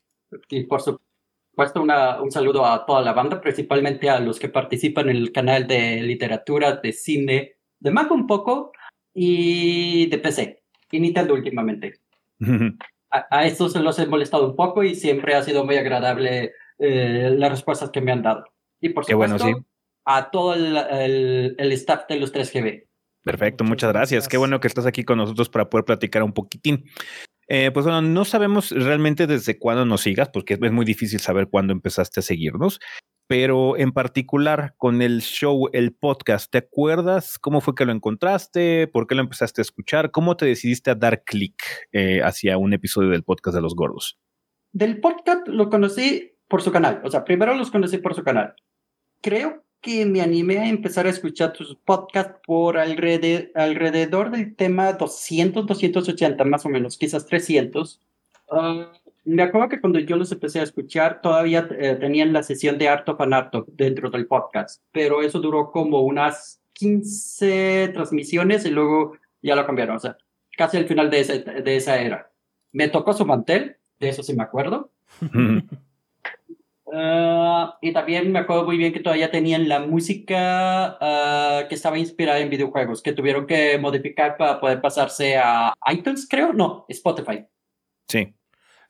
y 0.49 0.63
por 0.65 0.81
su 0.81 0.99
supuesto, 1.53 1.81
una, 1.81 2.21
un 2.21 2.31
saludo 2.31 2.65
a 2.65 2.85
toda 2.85 3.01
la 3.01 3.13
banda, 3.13 3.39
principalmente 3.39 4.09
a 4.09 4.19
los 4.19 4.39
que 4.39 4.49
participan 4.49 5.09
en 5.09 5.17
el 5.17 5.31
canal 5.31 5.67
de 5.67 6.01
literatura, 6.01 6.77
de 6.77 6.91
cine, 6.91 7.57
de 7.79 7.91
Mac 7.91 8.09
un 8.11 8.25
poco 8.25 8.71
y 9.13 10.07
de 10.07 10.17
PC 10.17 10.63
y 10.91 10.99
Nintendo 10.99 11.33
últimamente. 11.33 11.99
a, 13.13 13.27
a, 13.29 13.45
estos 13.45 13.75
los 13.75 13.99
he 13.99 14.07
molestado 14.07 14.49
un 14.49 14.55
poco 14.55 14.83
y 14.83 14.95
siempre 14.95 15.35
ha 15.35 15.43
sido 15.43 15.63
muy 15.65 15.77
agradable 15.77 16.53
eh, 16.79 17.33
las 17.37 17.51
respuestas 17.51 17.91
que 17.91 18.01
me 18.01 18.11
han 18.11 18.23
dado. 18.23 18.45
Y 18.81 18.89
por 18.89 19.05
supuesto, 19.05 19.65
a 20.05 20.31
todo 20.31 20.53
el, 20.55 20.75
el, 20.75 21.55
el, 21.57 21.71
staff 21.73 22.07
de 22.09 22.17
los 22.17 22.33
3GB. 22.33 22.87
Perfecto, 23.23 23.63
muchas 23.63 23.93
gracias. 23.93 24.27
Qué 24.27 24.37
bueno 24.37 24.59
que 24.59 24.67
estás 24.67 24.85
aquí 24.85 25.03
con 25.05 25.17
nosotros 25.17 25.49
para 25.49 25.69
poder 25.69 25.85
platicar 25.85 26.23
un 26.23 26.33
poquitín. 26.33 26.83
Eh, 27.47 27.71
pues 27.71 27.85
bueno, 27.85 28.01
no 28.01 28.25
sabemos 28.25 28.71
realmente 28.71 29.27
desde 29.27 29.57
cuándo 29.57 29.85
nos 29.85 30.01
sigas, 30.01 30.29
porque 30.29 30.57
es 30.61 30.71
muy 30.71 30.85
difícil 30.85 31.19
saber 31.19 31.47
cuándo 31.49 31.71
empezaste 31.71 32.19
a 32.19 32.23
seguirnos, 32.23 32.79
pero 33.27 33.77
en 33.77 33.91
particular 33.91 34.75
con 34.77 35.01
el 35.01 35.21
show, 35.21 35.69
el 35.73 35.93
podcast, 35.93 36.51
¿te 36.51 36.57
acuerdas 36.59 37.39
cómo 37.39 37.61
fue 37.61 37.75
que 37.75 37.85
lo 37.85 37.91
encontraste? 37.91 38.87
¿Por 38.87 39.07
qué 39.07 39.15
lo 39.15 39.21
empezaste 39.21 39.61
a 39.61 39.63
escuchar? 39.63 40.11
¿Cómo 40.11 40.37
te 40.37 40.45
decidiste 40.45 40.91
a 40.91 40.95
dar 40.95 41.23
clic 41.23 41.55
eh, 41.91 42.21
hacia 42.21 42.57
un 42.57 42.73
episodio 42.73 43.09
del 43.09 43.23
podcast 43.23 43.55
de 43.55 43.61
los 43.61 43.75
gordos? 43.75 44.19
Del 44.71 44.99
podcast 44.99 45.47
lo 45.47 45.69
conocí 45.69 46.33
por 46.47 46.61
su 46.61 46.71
canal, 46.71 47.01
o 47.03 47.09
sea, 47.09 47.23
primero 47.23 47.55
los 47.55 47.71
conocí 47.71 47.97
por 47.97 48.15
su 48.15 48.23
canal. 48.23 48.55
Creo 49.21 49.63
que 49.83 50.05
me 50.05 50.21
animé 50.21 50.59
a 50.59 50.69
empezar 50.69 51.05
a 51.05 51.09
escuchar 51.09 51.53
tus 51.53 51.75
podcasts 51.75 52.39
por 52.47 52.77
alrededor, 52.77 53.51
alrededor 53.53 54.31
del 54.31 54.55
tema 54.55 54.93
200, 54.93 55.65
280 55.65 56.43
más 56.45 56.65
o 56.65 56.69
menos, 56.69 56.97
quizás 56.97 57.25
300. 57.25 58.01
Uh, 58.49 58.85
me 59.25 59.43
acuerdo 59.43 59.69
que 59.69 59.79
cuando 59.79 59.99
yo 59.99 60.15
los 60.15 60.31
empecé 60.31 60.59
a 60.59 60.63
escuchar 60.63 61.21
todavía 61.21 61.67
eh, 61.79 61.95
tenían 61.95 62.33
la 62.33 62.43
sesión 62.43 62.77
de 62.77 62.89
Art 62.89 63.07
of 63.07 63.21
an 63.21 63.33
Art 63.33 63.53
dentro 63.67 64.09
del 64.09 64.27
podcast, 64.27 64.81
pero 64.91 65.21
eso 65.21 65.39
duró 65.39 65.71
como 65.71 66.01
unas 66.01 66.61
15 66.73 67.91
transmisiones 67.93 68.65
y 68.65 68.71
luego 68.71 69.13
ya 69.41 69.55
lo 69.55 69.65
cambiaron, 69.65 69.95
o 69.95 69.99
sea, 69.99 70.17
casi 70.57 70.77
al 70.77 70.87
final 70.87 71.09
de, 71.09 71.19
ese, 71.19 71.39
de 71.39 71.75
esa 71.75 72.01
era. 72.01 72.31
Me 72.71 72.87
tocó 72.89 73.13
su 73.13 73.25
mantel, 73.25 73.77
de 73.99 74.09
eso 74.09 74.23
sí 74.23 74.33
me 74.33 74.43
acuerdo. 74.43 74.91
Uh, 76.85 77.69
y 77.81 77.93
también 77.93 78.31
me 78.31 78.39
acuerdo 78.39 78.65
muy 78.65 78.77
bien 78.77 78.93
que 78.93 78.99
todavía 78.99 79.31
tenían 79.31 79.69
la 79.69 79.79
música 79.79 80.97
uh, 80.99 81.67
que 81.67 81.75
estaba 81.75 81.97
inspirada 81.97 82.39
en 82.39 82.49
videojuegos, 82.49 83.01
que 83.01 83.13
tuvieron 83.13 83.45
que 83.45 83.77
modificar 83.77 84.37
para 84.37 84.59
poder 84.59 84.81
pasarse 84.81 85.37
a 85.37 85.73
iTunes, 85.91 86.27
creo, 86.27 86.51
no, 86.53 86.85
Spotify. 86.89 87.45
Sí. 88.07 88.33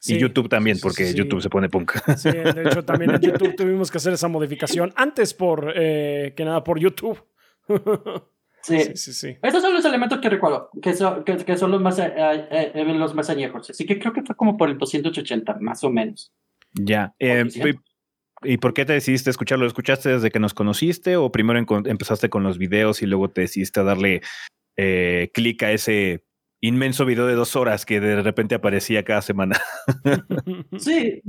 Sí, 0.03 0.15
y 0.15 0.19
YouTube 0.19 0.49
también, 0.49 0.79
porque 0.81 1.05
sí, 1.05 1.15
YouTube 1.15 1.41
se 1.41 1.49
pone 1.49 1.69
punk. 1.69 1.93
Sí, 2.17 2.29
de 2.29 2.63
hecho 2.65 2.83
también 2.83 3.11
en 3.11 3.21
YouTube 3.21 3.55
tuvimos 3.55 3.89
que 3.89 3.99
hacer 3.99 4.11
esa 4.11 4.27
modificación 4.27 4.91
antes 4.97 5.33
por 5.33 5.71
eh, 5.77 6.33
que 6.35 6.43
nada 6.43 6.61
por 6.63 6.77
YouTube. 6.77 7.23
Sí. 8.65 8.79
sí, 8.95 9.11
sí, 9.11 9.37
Esos 9.41 9.61
son 9.61 9.73
los 9.73 9.83
elementos 9.83 10.19
que 10.21 10.29
recuerdo, 10.29 10.69
que 10.81 10.93
son, 10.93 11.25
que, 11.25 11.35
que 11.35 11.57
son 11.57 11.69
los, 11.69 11.81
más, 11.81 11.99
eh, 11.99 12.13
eh, 12.15 12.85
los 12.93 13.13
más 13.13 13.29
añejos. 13.29 13.69
Así 13.69 13.85
que 13.85 13.99
creo 13.99 14.13
que 14.13 14.21
fue 14.21 14.37
como 14.37 14.55
por 14.55 14.69
el 14.69 14.77
280, 14.77 15.57
más 15.59 15.83
o 15.83 15.89
menos. 15.89 16.31
Ya. 16.71 17.13
Eh, 17.19 17.43
¿Y 18.41 18.57
por 18.59 18.73
qué 18.73 18.85
te 18.85 18.93
decidiste 18.93 19.29
escucharlo? 19.29 19.65
¿Lo 19.65 19.67
escuchaste 19.67 20.07
desde 20.07 20.31
que 20.31 20.39
nos 20.39 20.53
conociste 20.53 21.17
o 21.17 21.29
primero 21.29 21.59
empezaste 21.59 22.29
con 22.29 22.43
los 22.43 22.57
videos 22.57 23.01
y 23.01 23.05
luego 23.05 23.29
te 23.29 23.41
decidiste 23.41 23.81
a 23.81 23.83
darle 23.83 24.21
eh, 24.77 25.29
clic 25.33 25.61
a 25.63 25.71
ese 25.73 26.25
inmenso 26.63 27.05
video 27.05 27.27
de 27.27 27.35
dos 27.35 27.57
horas 27.57 27.85
que 27.85 27.99
de 27.99 28.21
repente 28.21 28.55
aparecía 28.55 29.03
cada 29.03 29.21
semana? 29.21 29.59
sí, 30.79 31.21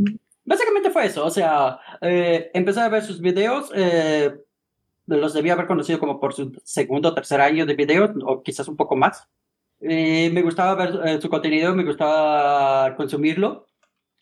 básicamente 0.45 0.91
fue 0.91 1.07
eso. 1.07 1.25
O 1.25 1.31
sea, 1.31 1.81
eh, 2.01 2.51
empecé 2.55 2.81
a 2.81 2.89
ver 2.89 3.03
sus 3.03 3.21
videos. 3.21 3.71
Eh, 3.75 4.33
los 5.07 5.35
debía 5.35 5.55
haber 5.55 5.67
conocido 5.67 5.99
como 5.99 6.21
por 6.21 6.35
su 6.35 6.53
segundo 6.63 7.09
o 7.09 7.15
tercer 7.15 7.41
año 7.41 7.67
de 7.67 7.75
video, 7.75 8.15
o 8.25 8.43
quizás 8.43 8.69
un 8.69 8.77
poco 8.77 8.95
más. 8.97 9.29
me 9.81 10.41
gustaba 10.43 10.77
ver 10.77 11.01
eh, 11.05 11.21
su 11.21 11.29
contenido, 11.29 11.75
me 11.75 11.85
gustaba 11.85 12.95
consumirlo. 12.97 13.67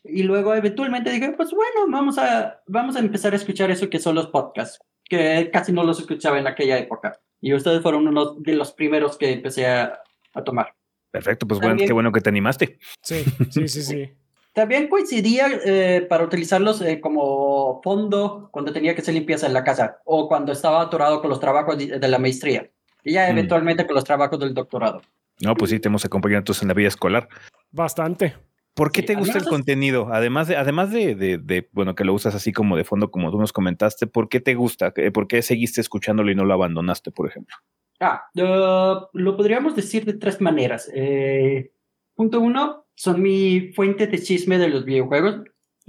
Y 0.05 0.23
luego 0.23 0.55
eventualmente 0.55 1.11
dije, 1.11 1.33
pues 1.33 1.51
bueno, 1.53 1.87
vamos 1.89 2.19
a, 2.19 2.63
vamos 2.67 2.97
a 2.97 3.01
empezar 3.01 3.35
a 3.35 3.37
escuchar 3.37 3.71
eso 3.71 3.91
que 3.91 4.01
son 4.01 4.15
los 4.15 4.29
podcasts, 4.29 4.81
que 5.05 5.51
casi 5.53 5.73
no 5.73 5.85
los 5.85 6.01
escuchaba 6.01 6.39
en 6.39 6.47
aquella 6.47 6.79
época. 6.79 7.21
Y 7.41 7.53
ustedes 7.53 7.83
fueron 7.83 8.09
uno 8.09 8.35
de 8.37 8.55
los 8.55 8.73
primeros 8.73 9.19
que 9.19 9.31
empecé 9.31 9.67
a, 9.67 10.01
a 10.35 10.43
tomar. 10.43 10.75
Perfecto, 11.13 11.47
pues 11.47 11.61
bueno, 11.61 11.77
qué 11.77 11.93
bueno 11.93 12.11
que 12.11 12.23
te 12.23 12.31
animaste. 12.31 12.79
Sí, 13.03 13.23
sí, 13.51 13.69
sí, 13.69 13.83
sí. 13.83 14.11
También 14.55 14.89
coincidía 14.89 15.47
eh, 15.65 16.07
para 16.09 16.25
utilizarlos 16.25 16.81
eh, 16.81 17.01
como 17.01 17.81
fondo 17.83 18.49
cuando 18.51 18.73
tenía 18.73 18.95
que 18.95 19.03
hacer 19.03 19.15
limpieza 19.15 19.47
en 19.47 19.55
la 19.55 19.63
casa 19.63 19.99
o 20.05 20.27
cuando 20.27 20.53
estaba 20.53 20.81
atorado 20.83 21.21
con 21.21 21.31
los 21.31 21.39
trabajos 21.39 21.79
de, 21.79 22.09
la 22.09 22.19
maestría 22.19 22.71
y 23.05 23.13
ya 23.13 23.29
eventualmente 23.29 23.85
mm. 23.85 23.87
con 23.87 23.95
los 23.95 24.05
trabajos 24.05 24.39
del 24.41 24.55
doctorado. 24.55 25.03
No, 25.41 25.55
pues 25.55 25.71
sí, 25.71 25.81
te 25.81 25.89
hemos 25.89 26.05
acompañado 26.05 26.39
entonces 26.41 26.63
en 26.63 26.69
la 26.69 26.75
vida 26.75 26.89
escolar. 26.89 27.29
Bastante. 27.71 28.35
¿Por 28.75 28.91
qué 28.91 29.03
te 29.03 29.15
gusta 29.15 29.39
el 29.39 29.45
contenido? 29.45 30.09
Además 30.13 30.49
de, 30.49 30.57
además 30.57 30.91
de, 30.91 31.15
de, 31.15 31.37
de, 31.37 31.69
bueno, 31.73 31.95
que 31.95 32.05
lo 32.05 32.15
usas 32.15 32.35
así 32.35 32.53
como 32.53 32.77
de 32.77 32.85
fondo, 32.85 33.11
como 33.11 33.31
tú 33.31 33.39
nos 33.39 33.53
comentaste, 33.53 34.07
¿por 34.07 34.31
qué 34.31 34.41
te 34.41 34.55
gusta? 34.55 34.95
¿Por 35.13 35.29
qué 35.29 35.43
seguiste 35.43 35.83
escuchándolo 35.83 36.31
y 36.31 36.35
no 36.35 36.47
lo 36.47 36.55
abandonaste, 36.55 37.11
por 37.11 37.29
ejemplo? 37.29 37.57
Ah, 38.03 38.29
uh, 38.35 39.07
lo 39.13 39.37
podríamos 39.37 39.77
decir 39.77 40.05
de 40.05 40.15
tres 40.15 40.41
maneras. 40.41 40.91
Eh, 40.93 41.73
punto 42.15 42.41
uno, 42.41 42.87
son 42.97 43.23
mi 43.23 43.73
fuente 43.75 44.09
de 44.09 44.19
chisme 44.19 44.59
de 44.59 44.69
los 44.69 44.85
videojuegos. 44.85 45.43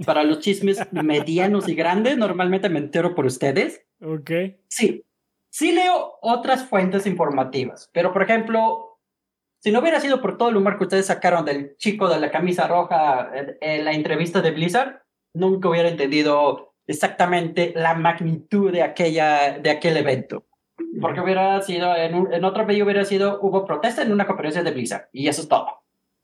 Para 0.06 0.22
los 0.22 0.38
chismes 0.38 0.78
medianos 0.92 1.68
y 1.68 1.74
grandes, 1.74 2.16
normalmente 2.16 2.68
me 2.68 2.78
entero 2.78 3.14
por 3.14 3.26
ustedes. 3.26 3.84
Ok. 4.00 4.30
Sí. 4.68 5.04
Sí 5.50 5.72
leo 5.72 6.14
otras 6.20 6.68
fuentes 6.68 7.06
informativas, 7.06 7.88
pero 7.92 8.12
por 8.12 8.22
ejemplo, 8.22 8.98
si 9.60 9.70
no 9.70 9.80
hubiera 9.80 10.00
sido 10.00 10.20
por 10.20 10.36
todo 10.36 10.48
el 10.48 10.56
humor 10.56 10.78
que 10.78 10.84
ustedes 10.84 11.06
sacaron 11.06 11.44
del 11.44 11.76
chico 11.76 12.08
de 12.08 12.18
la 12.18 12.32
camisa 12.32 12.66
roja 12.66 13.30
en 13.60 13.84
la 13.84 13.92
entrevista 13.92 14.40
de 14.40 14.50
Blizzard, 14.50 15.02
nunca 15.32 15.68
hubiera 15.68 15.88
entendido 15.88 16.74
exactamente 16.86 17.72
la 17.76 17.94
magnitud 17.94 18.72
de, 18.72 18.82
aquella, 18.82 19.58
de 19.58 19.70
aquel 19.70 19.96
evento. 19.96 20.44
Porque 21.00 21.20
hubiera 21.20 21.60
sido, 21.62 21.96
en, 21.96 22.14
un, 22.14 22.32
en 22.32 22.44
otro 22.44 22.64
medio 22.64 22.84
hubiera 22.84 23.04
sido, 23.04 23.40
hubo 23.40 23.64
protesta 23.64 24.02
en 24.02 24.12
una 24.12 24.26
conferencia 24.26 24.62
de 24.62 24.70
Blizzard, 24.70 25.08
y 25.12 25.28
eso 25.28 25.42
es 25.42 25.48
todo. 25.48 25.68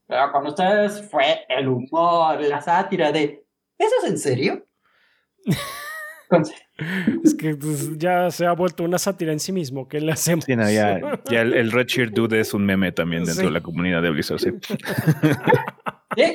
Pero 0.07 0.33
con 0.33 0.47
ustedes 0.47 1.09
fue 1.09 1.45
el 1.49 1.69
humor, 1.69 2.41
la 2.41 2.61
sátira 2.61 3.13
de, 3.13 3.45
¿eso 3.79 3.95
es 4.03 4.11
en 4.11 4.19
serio? 4.19 4.67
Es 7.25 7.35
que 7.35 7.57
pues, 7.57 7.99
ya 7.99 8.31
se 8.31 8.47
ha 8.47 8.53
vuelto 8.53 8.85
una 8.85 8.99
sátira 8.99 9.33
en 9.33 9.41
sí 9.41 9.53
mismo. 9.53 9.89
¿Qué 9.89 10.01
le 10.01 10.13
hacemos? 10.13 10.45
Sí, 10.45 10.57
no, 10.57 10.71
ya, 10.71 10.99
ya 11.29 11.43
el, 11.43 11.55
el, 11.55 11.73
Red 11.73 11.87
Shirt 11.87 12.15
Dude 12.15 12.41
es 12.41 12.55
un 12.55 12.65
meme 12.65 12.93
también 12.93 13.25
dentro 13.25 13.43
sí. 13.43 13.49
de 13.49 13.53
la 13.53 13.61
comunidad 13.61 14.01
de 14.01 14.11
Blizzard. 14.11 14.39
Sí. 14.39 14.51
sí. 16.17 16.33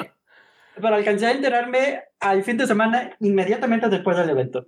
Pero 0.75 0.95
alcancé 0.95 1.27
a 1.27 1.31
enterarme 1.31 2.01
al 2.19 2.43
fin 2.43 2.57
de 2.57 2.67
semana 2.67 3.15
inmediatamente 3.21 3.89
después 3.89 4.17
del 4.17 4.29
evento. 4.29 4.67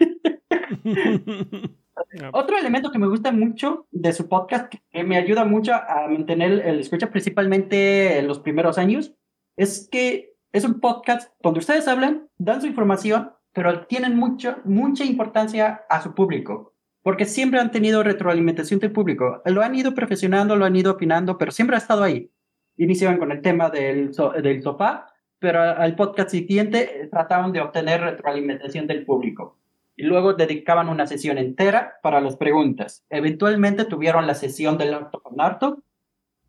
Otro 2.32 2.56
elemento 2.58 2.90
que 2.90 2.98
me 2.98 3.08
gusta 3.08 3.32
mucho 3.32 3.86
de 3.90 4.12
su 4.12 4.28
podcast, 4.28 4.72
que 4.90 5.04
me 5.04 5.16
ayuda 5.16 5.44
mucho 5.44 5.74
a 5.74 6.08
mantener 6.08 6.66
el 6.66 6.80
escucha, 6.80 7.10
principalmente 7.10 8.18
en 8.18 8.26
los 8.26 8.40
primeros 8.40 8.78
años, 8.78 9.14
es 9.56 9.88
que 9.90 10.34
es 10.52 10.64
un 10.64 10.80
podcast 10.80 11.32
donde 11.40 11.60
ustedes 11.60 11.88
hablan, 11.88 12.28
dan 12.38 12.60
su 12.60 12.66
información 12.66 13.30
pero 13.54 13.86
tienen 13.86 14.16
mucho, 14.16 14.56
mucha 14.64 15.04
importancia 15.04 15.84
a 15.88 16.02
su 16.02 16.14
público, 16.14 16.74
porque 17.02 17.24
siempre 17.24 17.60
han 17.60 17.70
tenido 17.70 18.02
retroalimentación 18.02 18.80
del 18.80 18.92
público. 18.92 19.40
Lo 19.46 19.62
han 19.62 19.74
ido 19.76 19.94
perfeccionando, 19.94 20.56
lo 20.56 20.64
han 20.64 20.76
ido 20.76 20.92
opinando, 20.92 21.38
pero 21.38 21.52
siempre 21.52 21.76
ha 21.76 21.78
estado 21.78 22.02
ahí. 22.02 22.30
Iniciaban 22.76 23.18
con 23.18 23.30
el 23.30 23.40
tema 23.40 23.70
del, 23.70 24.10
del 24.42 24.62
sofá, 24.62 25.06
pero 25.38 25.62
al 25.62 25.94
podcast 25.94 26.30
siguiente 26.30 27.08
trataban 27.12 27.52
de 27.52 27.60
obtener 27.60 28.00
retroalimentación 28.00 28.88
del 28.88 29.04
público. 29.04 29.56
Y 29.96 30.02
luego 30.04 30.34
dedicaban 30.34 30.88
una 30.88 31.06
sesión 31.06 31.38
entera 31.38 31.94
para 32.02 32.20
las 32.20 32.36
preguntas. 32.36 33.04
Eventualmente 33.10 33.84
tuvieron 33.84 34.26
la 34.26 34.34
sesión 34.34 34.76
del 34.76 34.94
harto 34.94 35.22
con 35.22 35.40
harto, 35.40 35.82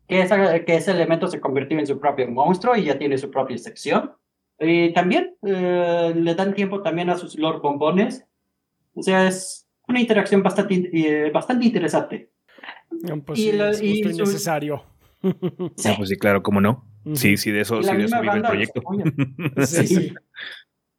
que, 0.08 0.20
esa, 0.20 0.64
que 0.64 0.76
ese 0.76 0.90
elemento 0.90 1.28
se 1.28 1.40
convirtió 1.40 1.78
en 1.78 1.86
su 1.86 2.00
propio 2.00 2.28
monstruo 2.28 2.76
y 2.76 2.84
ya 2.84 2.98
tiene 2.98 3.18
su 3.18 3.30
propia 3.30 3.58
sección. 3.58 4.12
Y 4.58 4.92
también 4.92 5.36
eh, 5.46 6.12
le 6.14 6.34
dan 6.34 6.54
tiempo 6.54 6.82
también 6.82 7.10
a 7.10 7.16
sus 7.16 7.38
Lord 7.38 7.60
Bombones. 7.60 8.24
O 8.94 9.02
sea, 9.02 9.28
es 9.28 9.66
una 9.86 10.00
interacción 10.00 10.42
bastante, 10.42 10.90
eh, 10.92 11.30
bastante 11.30 11.66
interesante. 11.66 12.30
Pues 13.24 13.38
y, 13.38 13.50
sí, 13.50 13.52
lo, 13.52 13.68
es 13.68 13.82
y 13.82 14.02
su... 14.02 14.08
innecesario. 14.10 14.82
Sí. 15.76 15.90
pues 15.96 16.08
sí, 16.08 16.16
claro, 16.16 16.42
¿cómo 16.42 16.60
no? 16.60 16.84
Sí, 17.14 17.36
sí, 17.36 17.50
de 17.50 17.60
eso, 17.60 17.82
sí, 17.82 17.96
de 17.96 18.04
eso 18.04 18.20
vive 18.20 18.36
el 18.36 18.42
proyecto. 18.42 18.82
sí, 19.64 19.86
sí. 19.86 20.14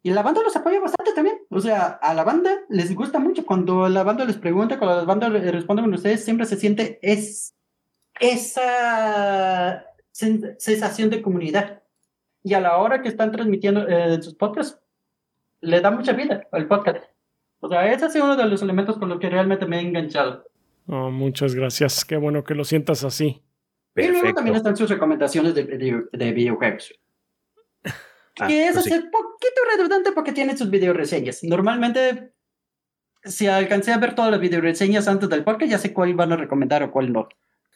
Y 0.07 0.11
la 0.11 0.23
banda 0.23 0.41
los 0.41 0.55
apoya 0.55 0.79
bastante 0.79 1.11
también. 1.11 1.37
O 1.49 1.59
sea, 1.59 1.99
a 2.01 2.13
la 2.13 2.23
banda 2.23 2.49
les 2.69 2.95
gusta 2.95 3.19
mucho. 3.19 3.45
Cuando 3.45 3.89
la 3.89 4.03
banda 4.03 4.23
les 4.23 4.37
pregunta, 4.37 4.79
cuando 4.79 4.95
la 4.95 5.03
banda 5.03 5.27
responde 5.27 5.81
con 5.81 5.93
ustedes, 5.93 6.23
siempre 6.23 6.45
se 6.45 6.55
siente 6.55 6.97
es, 7.01 7.53
esa 8.17 9.83
sensación 10.13 11.09
de 11.09 11.21
comunidad 11.21 11.83
y 12.41 12.53
a 12.53 12.61
la 12.61 12.77
hora 12.77 13.01
que 13.01 13.09
están 13.09 13.33
transmitiendo 13.33 13.85
eh, 13.85 14.21
sus 14.21 14.33
podcasts, 14.35 14.79
le 15.59 15.81
da 15.81 15.91
mucha 15.91 16.13
vida 16.13 16.47
al 16.53 16.69
podcast. 16.69 17.03
O 17.59 17.67
sea, 17.67 17.91
ese 17.91 18.05
ha 18.05 18.09
sido 18.09 18.23
uno 18.23 18.37
de 18.37 18.45
los 18.45 18.61
elementos 18.61 18.97
con 18.97 19.09
los 19.09 19.19
que 19.19 19.29
realmente 19.29 19.65
me 19.65 19.79
he 19.79 19.81
enganchado. 19.81 20.45
Oh, 20.87 21.11
muchas 21.11 21.53
gracias. 21.53 22.05
Qué 22.05 22.15
bueno 22.15 22.45
que 22.45 22.55
lo 22.55 22.63
sientas 22.63 23.03
así. 23.03 23.43
Y 23.93 24.07
luego 24.07 24.33
también 24.33 24.55
están 24.55 24.77
sus 24.77 24.89
recomendaciones 24.89 25.53
de, 25.53 26.07
de, 26.13 26.31
videojuegos. 26.31 26.93
Ah, 28.39 28.47
que 28.47 28.69
pues 28.73 28.87
es 28.87 28.93
un 28.93 29.11
poquito 29.11 29.61
redundante 29.75 30.11
porque 30.11 30.31
tiene 30.31 30.57
sus 30.57 30.69
video 30.69 30.93
reseñas. 30.93 31.43
Normalmente, 31.43 32.33
si 33.23 33.47
alcancé 33.47 33.91
a 33.91 33.97
ver 33.97 34.15
todas 34.15 34.31
las 34.31 34.39
video 34.39 34.61
reseñas 34.61 35.07
antes 35.07 35.29
del 35.29 35.43
podcast, 35.43 35.71
ya 35.71 35.77
sé 35.77 35.93
cuál 35.93 36.13
van 36.13 36.31
a 36.31 36.37
recomendar 36.37 36.83
o 36.83 36.91
cuál 36.91 37.11
no. 37.11 37.27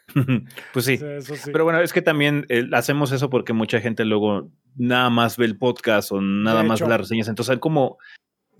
pues 0.73 0.85
sí. 0.85 0.99
Pero 1.45 1.63
bueno, 1.63 1.79
es 1.79 1.93
que 1.93 2.01
también 2.01 2.45
eh, 2.49 2.67
hacemos 2.73 3.11
eso 3.11 3.29
porque 3.29 3.53
mucha 3.53 3.79
gente 3.79 4.05
luego 4.05 4.51
nada 4.75 5.09
más 5.09 5.37
ve 5.37 5.45
el 5.45 5.57
podcast 5.57 6.11
o 6.11 6.21
nada 6.21 6.63
más 6.63 6.81
ve 6.81 6.87
las 6.87 6.99
reseñas. 6.99 7.27
Entonces, 7.27 7.57
como 7.59 7.97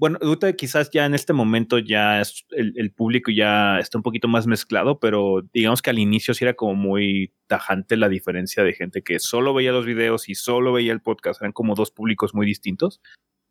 bueno, 0.02 0.18
quizás 0.57 0.90
ya 0.90 1.06
en 1.06 1.14
este 1.14 1.32
momento 1.32 1.78
ya 1.78 2.23
el, 2.49 2.91
público 2.91 3.30
ya 3.30 3.78
está 3.78 3.99
un 3.99 4.02
poquito 4.02 4.28
más 4.28 4.48
mezclado, 4.48 4.99
pero 4.99 5.44
digamos 5.53 5.84
que 5.84 5.91
al 5.91 5.99
inicio 5.99 6.34
sí 6.34 6.44
era 6.44 6.56
como 6.56 6.73
muy 6.73 7.36
tajante 7.45 7.95
la 7.98 8.10
diferencia 8.10 8.64
de 8.64 8.73
gente 8.73 9.03
que 9.03 9.19
solo 9.19 9.53
veía 9.53 9.72
los 9.72 9.86
videos 9.86 10.28
y 10.28 10.34
solo 10.34 10.73
veía 10.73 10.91
el 10.91 11.02
podcast. 11.03 11.40
Eran 11.40 11.52
como 11.52 11.76
dos 11.76 11.91
públicos 11.91 12.34
muy 12.34 12.48
distintos. 12.48 12.99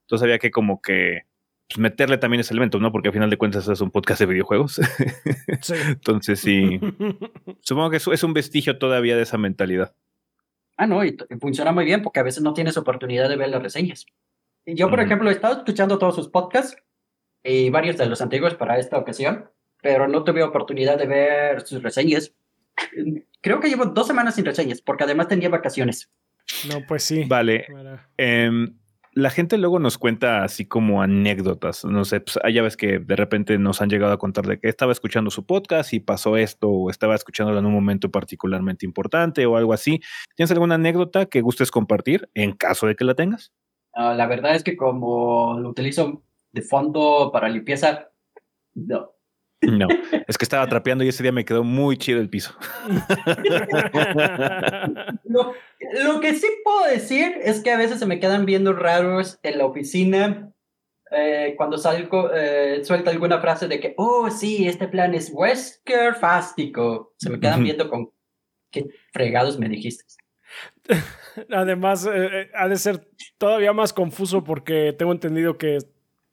Entonces 0.06 0.24
había 0.24 0.40
que 0.40 0.51
como 0.51 0.82
que 0.82 1.20
pues, 1.68 1.78
meterle 1.78 2.18
también 2.18 2.40
ese 2.40 2.52
elemento, 2.52 2.81
¿no? 2.81 2.90
Porque 2.90 3.10
al 3.10 3.14
final 3.14 3.31
de 3.31 3.39
cuentas 3.39 3.68
es 3.68 3.81
un 3.81 3.93
podcast 3.93 4.18
de 4.18 4.27
videojuegos. 4.27 4.81
Sí. 5.62 5.74
Entonces 5.86 6.40
sí. 6.40 6.81
Supongo 7.60 7.90
que 7.90 7.98
es 7.98 8.24
un 8.24 8.32
vestigio 8.32 8.77
todavía 8.77 9.14
de 9.14 9.22
esa 9.22 9.39
mentalidad. 9.39 9.94
Ah, 10.77 10.89
no, 10.89 11.05
y 11.05 11.16
funciona 11.40 11.70
muy 11.70 11.85
bien 11.85 12.02
porque 12.02 12.18
a 12.18 12.24
veces 12.24 12.43
no 12.43 12.55
tienes 12.55 12.77
oportunidad 12.77 13.28
de 13.28 13.36
ver 13.36 13.51
las 13.51 13.62
reseñas. 13.62 14.05
Yo, 14.66 14.91
por 14.91 15.01
ejemplo, 15.01 15.31
he 15.31 15.32
estado 15.32 15.59
escuchando 15.59 15.99
todos 15.99 16.15
sus 16.15 16.28
podcasts 16.28 16.77
y 17.43 17.70
varios 17.70 17.97
de 17.97 18.07
los 18.07 18.20
antiguos 18.20 18.55
para 18.55 18.78
esta 18.78 18.99
ocasión, 18.99 19.51
pero 19.82 20.07
no 20.09 20.24
tuve 20.24 20.43
oportunidad 20.43 20.99
de 20.99 21.07
ver 21.07 21.61
sus 21.62 21.82
reseñas. 21.82 22.35
Creo 23.41 23.61
que 23.61 23.69
llevo 23.69 23.87
dos 23.87 24.07
semanas 24.07 24.35
sin 24.35 24.45
reseñas, 24.45 24.82
porque 24.82 25.05
además 25.05 25.28
tenía 25.28 25.49
vacaciones. 25.49 26.11
No, 26.69 26.85
pues 26.87 27.05
sí. 27.05 27.24
Vale. 27.24 27.66
Em, 28.16 28.77
la 29.12 29.31
gente 29.31 29.59
luego 29.59 29.78
nos 29.78 29.99
cuenta 29.99 30.45
así 30.45 30.66
como 30.66 31.03
anécdotas. 31.03 31.85
No 31.85 32.05
sé, 32.05 32.20
pues, 32.20 32.39
ya 32.53 32.62
ves 32.62 32.77
que 32.77 32.99
de 32.99 33.16
repente 33.16 33.59
nos 33.59 33.81
han 33.81 33.89
llegado 33.89 34.12
a 34.12 34.19
contar 34.19 34.47
de 34.47 34.61
que 34.61 34.69
estaba 34.69 34.93
escuchando 34.93 35.31
su 35.31 35.47
podcast 35.47 35.93
y 35.93 36.01
pasó 36.01 36.37
esto, 36.37 36.69
o 36.69 36.91
estaba 36.91 37.15
escuchándolo 37.15 37.59
en 37.59 37.66
un 37.66 37.73
momento 37.73 38.11
particularmente 38.11 38.87
importante 38.87 39.47
o 39.47 39.57
algo 39.57 39.73
así. 39.73 40.01
¿Tienes 40.37 40.51
alguna 40.53 40.77
anécdota 40.77 41.27
que 41.27 41.41
gustes 41.41 41.70
compartir 41.70 42.28
en 42.35 42.53
caso 42.53 42.87
de 42.87 42.95
que 42.95 43.05
la 43.05 43.15
tengas? 43.15 43.53
Ah, 43.92 44.14
la 44.14 44.26
verdad 44.26 44.54
es 44.54 44.62
que 44.62 44.76
como 44.76 45.58
lo 45.58 45.70
utilizo 45.70 46.22
de 46.52 46.62
fondo 46.62 47.30
para 47.32 47.48
limpieza, 47.48 48.10
no. 48.74 49.12
No, 49.62 49.88
es 50.26 50.38
que 50.38 50.44
estaba 50.44 50.66
trapeando 50.66 51.04
y 51.04 51.08
ese 51.08 51.22
día 51.22 51.32
me 51.32 51.44
quedó 51.44 51.64
muy 51.64 51.98
chido 51.98 52.18
el 52.18 52.30
piso. 52.30 52.54
lo, 55.24 56.20
que 56.20 56.34
sí 56.34 56.46
puedo 56.64 56.86
decir 56.90 57.34
es 57.42 57.62
que 57.62 57.70
a 57.70 57.76
veces 57.76 57.98
se 57.98 58.06
me 58.06 58.20
quedan 58.20 58.46
viendo 58.46 58.72
raros 58.72 59.38
en 59.42 59.58
la 59.58 59.66
oficina 59.66 60.50
eh, 61.10 61.54
cuando 61.58 61.76
salgo, 61.76 62.32
eh, 62.32 62.82
suelta 62.84 63.10
alguna 63.10 63.40
frase 63.40 63.68
de 63.68 63.80
que, 63.80 63.94
oh, 63.98 64.30
sí, 64.30 64.66
este 64.66 64.88
plan 64.88 65.14
es 65.14 65.30
Wesker 65.32 66.14
fástico. 66.14 67.12
Se 67.18 67.28
me 67.28 67.38
quedan 67.38 67.62
viendo 67.62 67.90
con, 67.90 68.10
¿qué 68.70 68.86
fregados 69.12 69.58
me 69.58 69.68
dijiste? 69.68 70.04
Además, 71.51 72.06
eh, 72.06 72.10
eh, 72.14 72.51
ha 72.55 72.68
de 72.68 72.77
ser 72.77 73.09
todavía 73.39 73.72
más 73.72 73.93
confuso 73.93 74.44
porque 74.44 74.94
tengo 74.98 75.12
entendido 75.12 75.59
que 75.59 75.78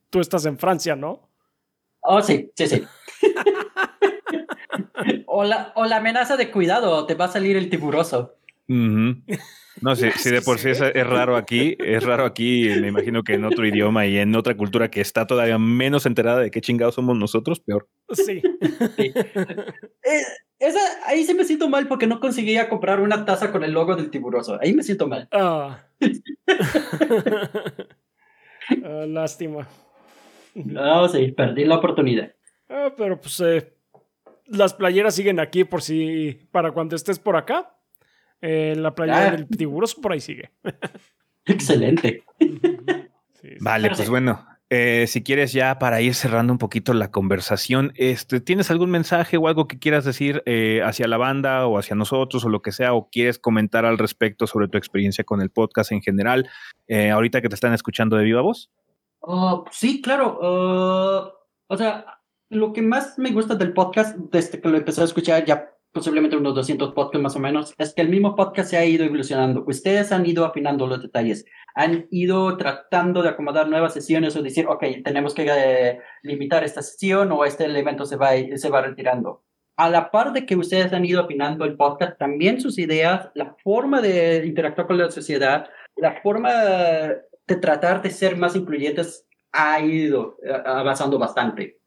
tú 0.10 0.20
estás 0.20 0.46
en 0.46 0.58
Francia, 0.58 0.96
¿no? 0.96 1.30
Oh, 2.02 2.22
sí, 2.22 2.52
sí, 2.56 2.68
sí. 2.68 2.84
o, 5.28 5.44
la, 5.44 5.74
o 5.76 5.86
la 5.86 5.98
amenaza 5.98 6.38
de 6.38 6.52
cuidado, 6.52 7.06
te 7.06 7.16
va 7.16 7.26
a 7.26 7.30
salir 7.30 7.58
el 7.58 7.70
tiburoso. 7.70 8.36
No 8.68 9.96
sé, 9.96 10.12
si, 10.18 10.30
de 10.30 10.42
por 10.42 10.60
sí 10.60 10.70
es, 10.70 11.08
raro 11.08 11.36
aquí, 11.36 11.76
es 11.80 12.04
raro 12.04 12.26
aquí, 12.26 12.70
me 12.82 12.88
imagino 12.88 13.24
que 13.24 13.34
en 13.34 13.46
otro 13.46 13.66
idioma 13.66 14.06
y 14.06 14.18
en 14.18 14.36
otra 14.36 14.56
cultura 14.56 14.90
que 14.90 15.02
está 15.02 15.26
todavía 15.26 15.58
menos 15.58 16.06
enterada 16.06 16.40
de 16.40 16.52
qué 16.52 16.62
chingados 16.62 16.96
somos 16.96 17.18
nosotros, 17.18 17.60
peor. 17.60 17.88
Sí. 18.12 18.42
Eh, 18.98 20.24
esa, 20.60 20.80
ahí 21.06 21.24
sí 21.24 21.34
me 21.34 21.46
siento 21.46 21.70
mal 21.70 21.88
porque 21.88 22.08
no 22.08 22.20
conseguía 22.20 22.70
comprar 22.70 23.00
una 23.00 23.26
taza 23.26 23.52
con 23.52 23.64
el 23.64 23.72
logo 23.72 23.96
del 23.96 24.10
tiburoso. 24.10 24.58
Ahí 24.62 24.74
me 24.74 24.84
siento 24.84 25.08
mal. 25.08 25.28
Ah. 25.32 25.80
ah 28.84 29.06
lástima. 29.08 29.68
No, 30.56 31.08
sí, 31.10 31.32
perdí 31.32 31.66
la 31.66 31.78
oportunidad. 31.78 32.34
Ah, 32.70 32.92
pero 32.98 33.22
pues 33.22 33.40
eh, 33.42 33.74
las 34.48 34.74
playeras 34.74 35.16
siguen 35.16 35.40
aquí 35.40 35.64
por 35.64 35.82
si, 35.82 36.48
para 36.52 36.72
cuando 36.72 36.96
estés 36.96 37.20
por 37.20 37.36
acá. 37.36 37.74
Eh, 38.42 38.76
la 38.78 38.94
playa 38.94 39.32
del 39.32 39.48
tiburoso 39.48 40.02
por 40.02 40.12
ahí 40.12 40.20
sigue. 40.20 40.52
Excelente. 41.46 42.24
vale, 43.60 43.90
pues 43.90 44.10
bueno. 44.10 44.46
Eh, 44.70 45.06
si 45.08 45.24
quieres 45.24 45.54
ya 45.54 45.80
para 45.80 46.02
ir 46.02 46.14
cerrando 46.14 46.52
un 46.52 46.60
poquito 46.60 46.94
la 46.94 47.10
conversación, 47.10 47.94
este, 47.96 48.42
¿tienes 48.42 48.70
algún 48.70 48.90
mensaje 48.90 49.38
o 49.38 49.48
algo 49.48 49.68
que 49.68 49.80
quieras 49.80 50.04
decir 50.04 50.44
eh, 50.46 50.82
hacia 50.84 51.08
la 51.08 51.18
banda 51.18 51.68
o 51.68 51.78
hacia 51.78 51.96
nosotros 51.96 52.44
o 52.44 52.50
lo 52.50 52.62
que 52.62 52.72
sea? 52.72 52.94
¿O 52.94 53.10
quieres 53.10 53.40
comentar 53.40 53.86
al 53.86 53.98
respecto 53.98 54.46
sobre 54.46 54.68
tu 54.68 54.78
experiencia 54.78 55.24
con 55.24 55.42
el 55.42 55.50
podcast 55.50 55.92
en 55.92 56.02
general, 56.02 56.50
ahorita 56.90 57.42
que 57.42 57.50
te 57.50 57.56
están 57.56 57.74
escuchando 57.74 58.18
de 58.18 58.24
viva 58.24 58.42
voz? 58.42 58.70
Oh, 59.22 59.66
sí, 59.72 60.02
claro. 60.02 60.40
Uh, 60.40 61.30
o 61.68 61.78
sea, 61.78 62.06
lo 62.50 62.72
que 62.72 62.82
más 62.82 63.18
me 63.20 63.32
gusta 63.32 63.56
del 63.56 63.74
podcast 63.74 64.16
desde 64.32 64.62
que 64.62 64.70
lo 64.70 64.78
empecé 64.78 65.02
a 65.02 65.06
escuchar 65.06 65.46
ya 65.46 65.70
posiblemente 65.98 66.38
unos 66.38 66.54
200 66.54 66.94
podcasts 66.94 67.24
más 67.24 67.36
o 67.36 67.40
menos, 67.40 67.74
es 67.80 67.96
que 67.96 68.04
el 68.04 68.10
mismo 68.10 68.36
podcast 68.36 68.70
se 68.70 68.78
ha 68.78 68.86
ido 68.86 69.04
evolucionando. 69.04 69.64
Ustedes 69.66 70.12
han 70.12 70.28
ido 70.28 70.46
afinando 70.46 70.86
los 70.86 71.02
detalles, 71.02 71.44
han 71.74 72.06
ido 72.12 72.56
tratando 72.56 73.24
de 73.24 73.30
acomodar 73.30 73.68
nuevas 73.68 73.96
sesiones 73.96 74.36
o 74.36 74.44
decir, 74.44 74.68
ok, 74.68 74.84
tenemos 75.04 75.34
que 75.34 75.48
eh, 75.50 76.00
limitar 76.22 76.64
esta 76.64 76.84
sesión 76.84 77.32
o 77.32 77.46
este 77.46 77.66
elemento 77.66 78.06
se 78.06 78.16
va, 78.16 78.30
se 78.56 78.70
va 78.70 78.84
retirando. 78.84 79.44
A 79.76 79.90
la 79.90 80.12
par 80.12 80.34
de 80.34 80.46
que 80.46 80.56
ustedes 80.56 80.94
han 80.94 81.04
ido 81.04 81.20
afinando 81.22 81.66
el 81.66 81.76
podcast, 81.76 82.20
también 82.20 82.62
sus 82.62 82.78
ideas, 82.78 83.32
la 83.34 83.56
forma 83.64 84.00
de 84.00 84.46
interactuar 84.46 84.86
con 84.86 85.00
la 85.00 85.10
sociedad, 85.10 85.68
la 85.96 86.22
forma 86.22 86.54
de 86.54 87.56
tratar 87.60 88.04
de 88.04 88.12
ser 88.12 88.38
más 88.38 88.56
incluyentes 88.56 89.26
ha 89.52 89.80
ido 89.80 90.38
eh, 90.44 90.52
avanzando 90.64 91.18
bastante. 91.18 91.80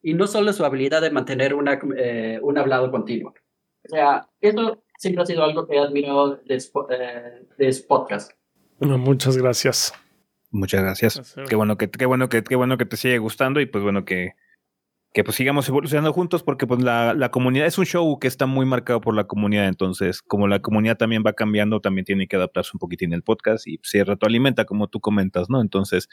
Y 0.00 0.14
no 0.14 0.28
solo 0.28 0.52
su 0.52 0.64
habilidad 0.64 1.02
de 1.02 1.10
mantener 1.10 1.54
una, 1.54 1.80
eh, 1.96 2.38
un 2.40 2.56
hablado 2.56 2.88
continuo. 2.92 3.34
O 3.88 3.90
sea, 3.90 4.28
eso 4.40 4.82
siempre 4.98 5.22
ha 5.22 5.26
sido 5.26 5.44
algo 5.44 5.66
que 5.66 5.76
he 5.76 5.78
admirado 5.78 6.36
de, 6.36 6.56
eh, 6.56 7.46
de 7.56 7.76
podcast. 7.88 8.32
Bueno, 8.78 8.98
muchas 8.98 9.36
gracias. 9.36 9.94
Muchas 10.50 10.82
gracias. 10.82 11.34
Qué 11.48 11.56
bueno 11.56 11.76
que, 11.76 11.90
qué 11.90 12.06
bueno 12.06 12.28
que, 12.28 12.42
qué 12.42 12.56
bueno 12.56 12.78
que 12.78 12.86
te 12.86 12.96
sigue 12.96 13.18
gustando 13.18 13.60
y 13.60 13.66
pues 13.66 13.82
bueno 13.82 14.04
que, 14.04 14.32
que 15.12 15.24
pues 15.24 15.36
sigamos 15.36 15.68
evolucionando 15.68 16.12
juntos 16.12 16.42
porque 16.42 16.66
pues 16.66 16.82
la, 16.82 17.14
la, 17.14 17.30
comunidad 17.30 17.66
es 17.66 17.78
un 17.78 17.86
show 17.86 18.18
que 18.18 18.28
está 18.28 18.46
muy 18.46 18.66
marcado 18.66 19.00
por 19.00 19.14
la 19.14 19.24
comunidad, 19.24 19.68
entonces 19.68 20.22
como 20.22 20.48
la 20.48 20.60
comunidad 20.60 20.96
también 20.96 21.22
va 21.26 21.32
cambiando, 21.32 21.80
también 21.80 22.04
tiene 22.04 22.28
que 22.28 22.36
adaptarse 22.36 22.70
un 22.74 22.78
poquitín 22.78 23.12
el 23.12 23.22
podcast 23.22 23.66
y 23.66 23.78
se 23.82 24.04
retroalimenta 24.04 24.64
como 24.64 24.88
tú 24.88 25.00
comentas, 25.00 25.50
¿no? 25.50 25.60
Entonces, 25.60 26.08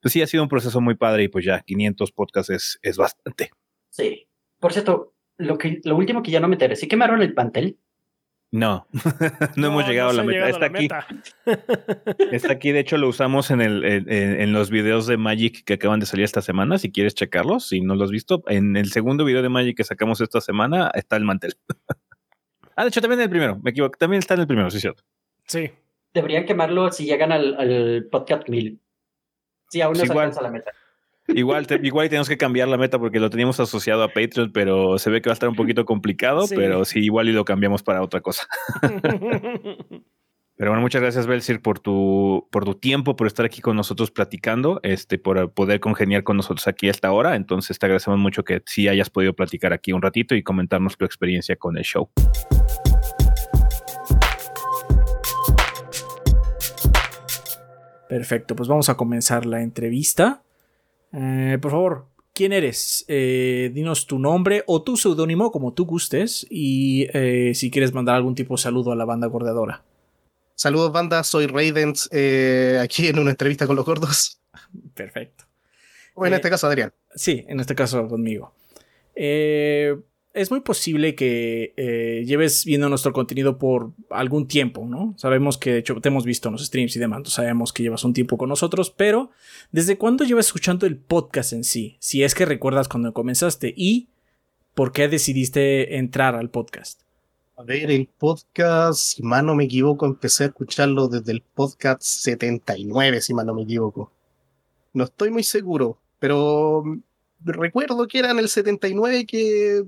pues 0.00 0.12
sí 0.12 0.22
ha 0.22 0.26
sido 0.26 0.42
un 0.42 0.48
proceso 0.48 0.80
muy 0.80 0.94
padre 0.94 1.24
y 1.24 1.28
pues 1.28 1.44
ya 1.44 1.60
500 1.60 2.12
podcasts 2.12 2.50
es, 2.50 2.78
es 2.82 2.96
bastante. 2.96 3.50
Sí. 3.90 4.28
Por 4.60 4.72
cierto, 4.72 5.14
lo, 5.40 5.58
que, 5.58 5.80
lo 5.84 5.96
último 5.96 6.22
que 6.22 6.30
ya 6.30 6.40
no 6.40 6.48
me 6.48 6.54
enteré, 6.54 6.76
¿sí 6.76 6.86
quemaron 6.86 7.22
el 7.22 7.34
pantel? 7.34 7.78
No, 8.52 8.88
no, 9.56 9.68
hemos 9.68 9.86
llegado 9.86 10.10
a 10.10 10.12
la 10.12 10.24
meta. 10.24 10.48
Está 10.48 10.66
aquí. 10.66 10.88
Está 12.32 12.52
aquí, 12.52 12.72
de 12.72 12.80
hecho 12.80 12.98
lo 12.98 13.08
usamos 13.08 13.50
en, 13.52 13.60
el, 13.60 13.84
en, 13.84 14.52
los 14.52 14.70
videos 14.70 15.06
de 15.06 15.16
Magic 15.16 15.64
que 15.64 15.74
acaban 15.74 16.00
de 16.00 16.06
salir 16.06 16.24
esta 16.24 16.42
semana. 16.42 16.78
Si 16.78 16.90
quieres 16.90 17.14
checarlos, 17.14 17.68
si 17.68 17.80
no 17.80 17.94
los 17.94 18.06
has 18.06 18.10
visto, 18.10 18.42
en 18.48 18.76
el 18.76 18.90
segundo 18.90 19.24
video 19.24 19.42
de 19.42 19.48
Magic 19.48 19.76
que 19.76 19.84
sacamos 19.84 20.20
esta 20.20 20.40
semana 20.40 20.90
está 20.94 21.16
el 21.16 21.24
mantel. 21.24 21.54
ah, 22.76 22.82
de 22.82 22.88
hecho 22.88 23.00
también 23.00 23.20
en 23.20 23.24
el 23.24 23.30
primero, 23.30 23.60
me 23.62 23.70
equivoco, 23.70 23.96
también 23.96 24.18
está 24.18 24.34
en 24.34 24.40
el 24.40 24.46
primero, 24.48 24.68
sí, 24.70 24.80
cierto. 24.80 25.04
Sí. 25.46 25.70
Deberían 26.12 26.44
quemarlo 26.44 26.90
si 26.90 27.04
llegan 27.04 27.30
al, 27.30 27.54
al 27.54 28.08
podcast 28.10 28.48
1000. 28.48 28.80
Si 29.68 29.80
aún 29.80 29.96
no 29.96 30.04
se 30.04 30.12
alcanza 30.12 30.42
la 30.42 30.50
meta. 30.50 30.72
Igual, 31.34 31.66
igual 31.82 32.08
tenemos 32.08 32.28
que 32.28 32.36
cambiar 32.36 32.68
la 32.68 32.76
meta 32.76 32.98
porque 32.98 33.20
lo 33.20 33.30
teníamos 33.30 33.60
asociado 33.60 34.02
a 34.02 34.08
Patreon, 34.08 34.52
pero 34.52 34.98
se 34.98 35.10
ve 35.10 35.22
que 35.22 35.28
va 35.28 35.32
a 35.32 35.34
estar 35.34 35.48
un 35.48 35.56
poquito 35.56 35.84
complicado, 35.84 36.46
pero 36.48 36.84
sí, 36.84 37.00
igual 37.00 37.28
y 37.28 37.32
lo 37.32 37.44
cambiamos 37.44 37.82
para 37.82 38.02
otra 38.02 38.20
cosa. 38.20 38.46
Pero 40.60 40.72
bueno, 40.72 40.82
muchas 40.82 41.00
gracias, 41.00 41.26
Belsir, 41.26 41.62
por 41.62 41.78
tu, 41.78 42.46
por 42.52 42.66
tu 42.66 42.74
tiempo, 42.74 43.16
por 43.16 43.26
estar 43.26 43.46
aquí 43.46 43.62
con 43.62 43.76
nosotros 43.76 44.10
platicando, 44.10 44.78
este, 44.82 45.16
por 45.16 45.54
poder 45.54 45.80
congeniar 45.80 46.22
con 46.22 46.36
nosotros 46.36 46.68
aquí 46.68 46.88
a 46.88 46.90
esta 46.90 47.10
hora. 47.12 47.34
Entonces, 47.34 47.78
te 47.78 47.86
agradecemos 47.86 48.20
mucho 48.20 48.44
que 48.44 48.62
sí 48.66 48.86
hayas 48.86 49.08
podido 49.08 49.32
platicar 49.32 49.72
aquí 49.72 49.94
un 49.94 50.02
ratito 50.02 50.34
y 50.34 50.42
comentarnos 50.42 50.98
tu 50.98 51.06
experiencia 51.06 51.56
con 51.56 51.78
el 51.78 51.84
show. 51.84 52.10
Perfecto, 58.10 58.54
pues 58.54 58.68
vamos 58.68 58.90
a 58.90 58.98
comenzar 58.98 59.46
la 59.46 59.62
entrevista. 59.62 60.42
Eh, 61.12 61.58
por 61.60 61.70
favor, 61.70 62.06
¿quién 62.32 62.52
eres? 62.52 63.04
Eh, 63.08 63.70
dinos 63.72 64.06
tu 64.06 64.18
nombre 64.18 64.64
o 64.66 64.82
tu 64.82 64.96
seudónimo, 64.96 65.50
como 65.50 65.72
tú 65.72 65.86
gustes, 65.86 66.46
y 66.50 67.06
eh, 67.12 67.52
si 67.54 67.70
quieres 67.70 67.92
mandar 67.92 68.16
algún 68.16 68.34
tipo 68.34 68.54
de 68.54 68.62
saludo 68.62 68.92
a 68.92 68.96
la 68.96 69.04
banda 69.04 69.26
gordeadora. 69.26 69.84
Saludos, 70.54 70.92
banda, 70.92 71.22
soy 71.24 71.46
Raidens, 71.46 72.10
aquí 72.80 73.06
en 73.06 73.18
una 73.18 73.30
entrevista 73.30 73.66
con 73.66 73.76
los 73.76 73.86
gordos. 73.86 74.40
Perfecto. 74.94 75.44
O 76.14 76.26
en 76.26 76.34
este 76.34 76.50
caso, 76.50 76.66
Adrián. 76.66 76.92
Sí, 77.14 77.44
en 77.48 77.60
este 77.60 77.74
caso 77.74 78.06
conmigo. 78.08 78.52
Eh, 79.14 79.96
es 80.32 80.50
muy 80.50 80.60
posible 80.60 81.14
que 81.14 81.74
eh, 81.76 82.24
lleves 82.24 82.64
viendo 82.64 82.88
nuestro 82.88 83.12
contenido 83.12 83.58
por 83.58 83.92
algún 84.10 84.46
tiempo, 84.46 84.86
¿no? 84.86 85.14
Sabemos 85.16 85.58
que 85.58 85.72
de 85.72 85.78
hecho 85.78 86.00
te 86.00 86.08
hemos 86.08 86.24
visto 86.24 86.48
en 86.48 86.52
los 86.52 86.64
streams 86.64 86.94
y 86.96 87.00
demás, 87.00 87.28
sabemos 87.30 87.72
que 87.72 87.82
llevas 87.82 88.04
un 88.04 88.12
tiempo 88.12 88.38
con 88.38 88.48
nosotros, 88.48 88.90
pero 88.90 89.30
¿desde 89.72 89.98
cuándo 89.98 90.24
llevas 90.24 90.46
escuchando 90.46 90.86
el 90.86 90.96
podcast 90.96 91.52
en 91.52 91.64
sí? 91.64 91.96
Si 91.98 92.22
es 92.22 92.34
que 92.34 92.44
recuerdas 92.44 92.88
cuando 92.88 93.12
comenzaste 93.12 93.74
y 93.76 94.08
por 94.74 94.92
qué 94.92 95.08
decidiste 95.08 95.96
entrar 95.96 96.36
al 96.36 96.50
podcast. 96.50 97.02
A 97.56 97.62
ver, 97.62 97.90
el 97.90 98.06
podcast, 98.06 98.98
si 98.98 99.22
mal 99.22 99.44
no 99.44 99.54
me 99.54 99.64
equivoco, 99.64 100.06
empecé 100.06 100.44
a 100.44 100.46
escucharlo 100.46 101.08
desde 101.08 101.32
el 101.32 101.42
podcast 101.42 102.02
79, 102.02 103.20
si 103.20 103.34
mal 103.34 103.46
no 103.46 103.54
me 103.54 103.64
equivoco. 103.64 104.10
No 104.94 105.04
estoy 105.04 105.30
muy 105.30 105.42
seguro, 105.42 105.98
pero 106.18 106.84
recuerdo 107.44 108.06
que 108.06 108.18
era 108.18 108.30
en 108.30 108.38
el 108.38 108.48
79 108.48 109.26
que 109.26 109.84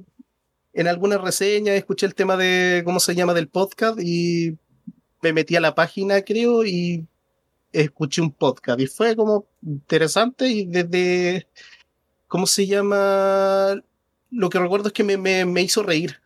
en 0.72 0.88
alguna 0.88 1.18
reseña 1.18 1.74
escuché 1.74 2.06
el 2.06 2.14
tema 2.14 2.36
de 2.36 2.82
cómo 2.84 3.00
se 3.00 3.14
llama 3.14 3.34
del 3.34 3.48
podcast 3.48 3.98
y 4.00 4.56
me 5.20 5.32
metí 5.32 5.56
a 5.56 5.60
la 5.60 5.74
página, 5.74 6.22
creo, 6.22 6.64
y 6.64 7.06
escuché 7.72 8.20
un 8.20 8.32
podcast 8.32 8.80
y 8.80 8.86
fue 8.86 9.16
como 9.16 9.46
interesante 9.62 10.48
y 10.48 10.66
desde, 10.66 11.46
¿cómo 12.26 12.46
se 12.46 12.66
llama? 12.66 13.80
Lo 14.30 14.50
que 14.50 14.58
recuerdo 14.58 14.88
es 14.88 14.92
que 14.92 15.04
me, 15.04 15.44
me, 15.44 15.62
hizo 15.62 15.82
reír, 15.82 16.20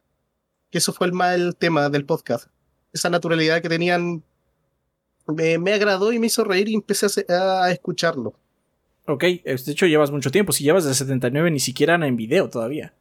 que 0.71 0.79
eso 0.79 0.93
fue 0.93 1.09
el 1.09 1.13
mal 1.13 1.57
tema 1.57 1.89
del 1.89 2.05
podcast. 2.05 2.49
Esa 2.93 3.11
naturalidad 3.11 3.61
que 3.61 3.69
tenían 3.69 4.23
me, 5.27 5.59
me 5.59 5.73
agradó 5.73 6.13
y 6.13 6.19
me 6.19 6.29
hizo 6.29 6.45
reír 6.45 6.69
y 6.69 6.75
empecé 6.75 7.07
a, 7.29 7.65
a 7.65 7.71
escucharlo. 7.73 8.35
Ok, 9.09 9.23
de 9.23 9.57
hecho 9.67 9.87
llevas 9.87 10.11
mucho 10.11 10.31
tiempo, 10.31 10.53
si 10.53 10.65
llevas 10.65 10.85
de 10.85 10.95
79 10.95 11.51
ni 11.51 11.61
siquiera 11.61 11.95
en 11.95 12.17
video 12.17 12.49
todavía. 12.49 12.93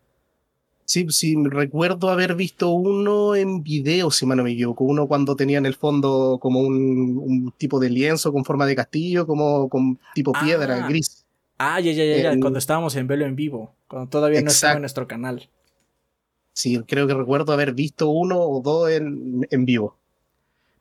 Sí, 0.86 1.08
sí, 1.10 1.36
recuerdo 1.46 2.10
haber 2.10 2.36
visto 2.36 2.70
uno 2.70 3.36
en 3.36 3.64
video, 3.64 4.12
si 4.12 4.28
mal 4.28 4.38
no 4.38 4.44
me 4.44 4.52
equivoco, 4.52 4.84
uno 4.84 5.08
cuando 5.08 5.36
tenía 5.36 5.58
en 5.58 5.66
el 5.66 5.74
fondo 5.74 6.38
como 6.40 6.62
un, 6.62 7.52
tipo 7.58 7.80
de 7.80 7.90
lienzo 7.90 8.32
con 8.32 8.46
forma 8.46 8.68
de 8.68 8.76
castillo, 8.76 9.26
como 9.26 9.68
con 9.68 10.00
tipo 10.14 10.32
piedra, 10.32 10.86
ah. 10.86 10.88
gris. 10.88 11.26
Ah, 11.58 11.80
ya, 11.80 11.92
ya, 11.92 12.04
ya, 12.06 12.40
cuando 12.40 12.60
estábamos 12.60 12.96
en 12.96 13.08
velo 13.08 13.26
en 13.26 13.36
vivo, 13.36 13.74
cuando 13.88 14.10
todavía 14.10 14.42
no 14.42 14.50
estaba 14.50 14.74
en 14.74 14.82
nuestro 14.82 15.08
canal. 15.08 15.50
Sí, 16.54 16.80
creo 16.88 17.08
que 17.08 17.16
recuerdo 17.16 17.52
haber 17.52 17.74
visto 17.74 18.10
uno 18.10 18.40
o 18.40 18.62
dos 18.62 18.92
en, 18.92 19.48
en 19.50 19.66
vivo. 19.66 19.98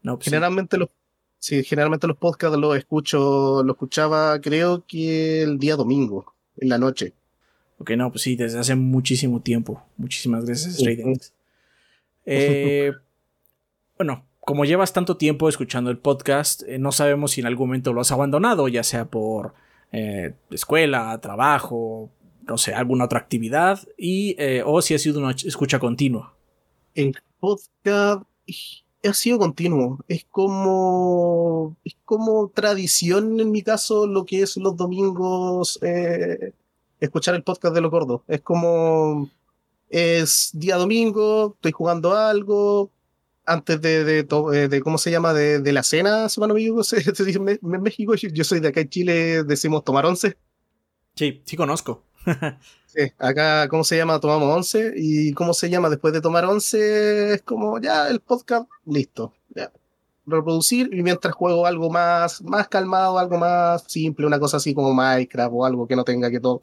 No, 0.03 0.17
pues 0.17 0.27
generalmente 0.27 0.77
los 0.77 0.91
sí, 1.39 1.65
generalmente 1.65 2.07
los 2.07 2.17
podcasts 2.19 2.59
los 2.59 2.77
escucho, 2.77 3.63
lo 3.63 3.73
escuchaba 3.73 4.41
creo 4.41 4.85
que 4.87 5.43
el 5.43 5.59
día 5.59 5.77
domingo, 5.77 6.35
en 6.59 6.69
la 6.69 6.79
noche. 6.79 7.15
Ok, 7.79 7.91
no, 7.93 8.11
pues 8.11 8.23
sí, 8.23 8.37
desde 8.37 8.59
hace 8.59 8.75
muchísimo 8.75 9.41
tiempo. 9.41 9.83
Muchísimas 9.97 10.45
gracias, 10.45 10.83
eh, 12.27 12.93
bueno, 13.99 14.25
como 14.41 14.65
llevas 14.65 14.93
tanto 14.93 15.17
tiempo 15.17 15.49
escuchando 15.49 15.91
el 15.91 15.99
podcast, 15.99 16.63
eh, 16.67 16.79
no 16.79 16.93
sabemos 16.93 17.33
si 17.33 17.41
en 17.41 17.47
algún 17.47 17.69
momento 17.69 17.93
lo 17.93 18.01
has 18.01 18.13
abandonado, 18.13 18.69
ya 18.69 18.83
sea 18.83 19.07
por 19.07 19.55
eh, 19.93 20.35
escuela, 20.51 21.19
trabajo, 21.21 22.11
no 22.47 22.57
sé, 22.57 22.75
alguna 22.75 23.05
otra 23.05 23.19
actividad, 23.19 23.81
y, 23.99 24.37
o 24.65 24.81
si 24.81 24.95
ha 24.95 24.99
sido 24.99 25.21
una 25.21 25.33
escucha 25.33 25.79
continua. 25.79 26.35
El 26.95 27.17
podcast 27.41 28.23
ha 29.09 29.13
sido 29.13 29.39
continuo. 29.39 29.99
Es 30.09 30.25
como, 30.31 31.77
es 31.85 31.97
como 32.05 32.49
tradición 32.49 33.41
en 33.41 33.51
mi 33.51 33.63
caso 33.63 34.07
lo 34.07 34.25
que 34.25 34.43
es 34.43 34.57
los 34.57 34.77
domingos 34.77 35.79
escuchar 37.01 37.35
el 37.35 37.43
podcast 37.43 37.75
de 37.75 37.81
los 37.81 37.91
gordos. 37.91 38.23
Es 38.29 38.41
como, 38.41 39.31
es 39.89 40.51
día 40.53 40.77
domingo, 40.77 41.55
estoy 41.55 41.73
jugando 41.73 42.17
algo, 42.17 42.91
antes 43.47 43.81
de, 43.81 44.05
de, 44.05 44.19
eh, 44.21 44.69
de, 44.69 44.81
¿cómo 44.81 44.99
se 44.99 45.11
llama? 45.11 45.33
De, 45.33 45.61
de 45.61 45.73
la 45.73 45.83
cena, 45.83 46.29
si 46.29 46.41
no 46.41 46.49
me 47.41 47.53
en 47.53 47.83
México, 47.83 48.15
yo 48.15 48.45
soy 48.45 48.61
de 48.61 48.69
acá 48.69 48.81
en 48.81 48.89
Chile, 48.89 49.45
decimos 49.45 49.85
tomar 49.85 50.07
once. 50.07 50.37
Sí, 51.15 51.43
sí 51.45 51.57
conozco. 51.57 52.03
sí, 52.87 53.13
acá, 53.19 53.69
¿cómo 53.69 53.85
se 53.85 53.97
llama? 53.97 54.19
Tomamos 54.19 54.55
once. 54.55 54.93
Y 54.97 55.33
¿cómo 55.33 55.55
se 55.55 55.71
llama? 55.71 55.91
Después 55.91 56.13
de 56.13 56.21
tomar 56.21 56.45
once, 56.45 57.35
es 57.35 57.43
como, 57.43 57.81
ya, 57.81 58.09
el 58.09 58.21
podcast, 58.21 58.69
listo. 58.87 59.33
Ya. 59.55 59.71
Reproducir 60.27 60.89
y 60.93 61.03
mientras 61.03 61.35
juego 61.35 61.67
algo 61.67 61.91
más, 61.91 62.43
más 62.43 62.69
calmado, 62.69 63.19
algo 63.19 63.39
más 63.39 63.85
simple, 63.87 64.27
una 64.27 64.41
cosa 64.41 64.57
así 64.57 64.75
como 64.75 64.95
Minecraft 64.95 65.53
o 65.55 65.65
algo 65.65 65.87
que 65.87 65.97
no 65.97 66.05
tenga 66.05 66.31
que 66.31 66.41
todo 66.41 66.63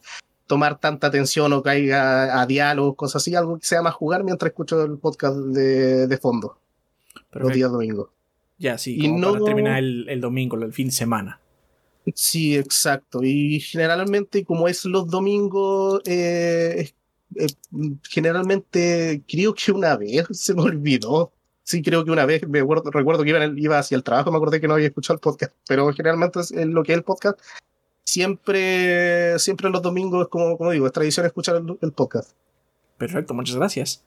tomar 0.52 0.80
tanta 0.80 1.08
atención 1.08 1.54
o 1.54 1.64
caiga 1.64 2.42
a 2.42 2.46
diálogos, 2.46 2.98
cosas 2.98 3.22
así, 3.22 3.34
algo 3.36 3.58
que 3.58 3.66
sea 3.66 3.82
más 3.82 3.94
jugar 3.94 4.26
mientras 4.26 4.50
escucho 4.50 4.84
el 4.84 4.98
podcast 4.98 5.38
de, 5.38 6.08
de 6.08 6.18
fondo. 6.18 6.58
Los 7.32 7.54
días 7.54 7.72
domingos. 7.72 8.10
Ya, 8.58 8.78
sí, 8.78 8.98
y 9.00 9.08
no... 9.08 9.32
para 9.32 9.46
terminar 9.46 9.80
el, 9.80 10.10
el, 10.10 10.20
domingo, 10.20 10.58
el 10.58 10.74
fin 10.74 10.88
de 10.88 10.92
semana. 10.92 11.40
Sí, 12.14 12.58
exacto. 12.58 13.24
Y 13.24 13.62
generalmente, 13.62 14.44
como 14.44 14.68
es 14.68 14.84
los 14.84 15.08
domingos, 15.08 16.02
eh, 16.06 16.92
eh, 17.38 17.48
generalmente 18.10 19.24
creo 19.28 19.54
que 19.54 19.72
una 19.72 19.96
vez 19.96 20.28
se 20.32 20.54
me 20.54 20.64
olvidó. 20.64 21.32
Sí, 21.64 21.82
creo 21.82 22.04
que 22.04 22.12
una 22.12 22.26
vez, 22.26 22.48
me 22.48 22.60
recuerdo 22.60 23.24
que 23.24 23.30
iba, 23.30 23.46
iba 23.46 23.80
hacia 23.80 23.96
el 23.96 24.04
trabajo, 24.04 24.32
me 24.32 24.38
acordé 24.38 24.60
que 24.60 24.68
no 24.68 24.74
había 24.74 24.88
escuchado 24.88 25.16
el 25.16 25.22
podcast, 25.22 25.54
pero 25.68 25.92
generalmente 25.94 26.40
es 26.40 26.52
lo 26.52 26.84
que 26.84 26.94
es 26.94 26.98
el 26.98 27.04
podcast 27.04 27.40
siempre, 28.12 29.40
siempre 29.40 29.70
los 29.70 29.82
domingos, 29.82 30.28
como, 30.28 30.58
como 30.58 30.72
digo, 30.72 30.86
es 30.86 30.92
tradición 30.92 31.26
escuchar 31.26 31.62
el, 31.82 31.92
podcast. 31.94 32.32
Perfecto, 32.98 33.34
muchas 33.34 33.56
gracias. 33.56 34.04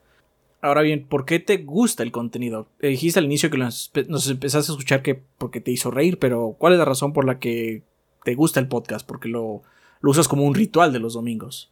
Ahora 0.61 0.81
bien, 0.81 1.07
¿por 1.07 1.25
qué 1.25 1.39
te 1.39 1.57
gusta 1.57 2.03
el 2.03 2.11
contenido? 2.11 2.67
Eh, 2.79 2.89
dijiste 2.89 3.19
al 3.19 3.25
inicio 3.25 3.49
que 3.49 3.57
nos, 3.57 3.91
empezaste 3.95 4.71
a 4.71 4.73
escuchar 4.73 5.01
que 5.01 5.21
porque 5.37 5.61
te 5.61 5.71
hizo 5.71 5.91
reír, 5.91 6.19
pero 6.19 6.55
¿cuál 6.57 6.73
es 6.73 6.79
la 6.79 6.85
razón 6.85 7.13
por 7.13 7.25
la 7.25 7.39
que 7.39 7.83
te 8.23 8.35
gusta 8.35 8.59
el 8.59 8.67
podcast? 8.67 9.05
Porque 9.07 9.27
lo, 9.27 9.63
lo 10.01 10.11
usas 10.11 10.27
como 10.27 10.43
un 10.43 10.55
ritual 10.55 10.93
de 10.93 10.99
los 10.99 11.13
domingos. 11.13 11.71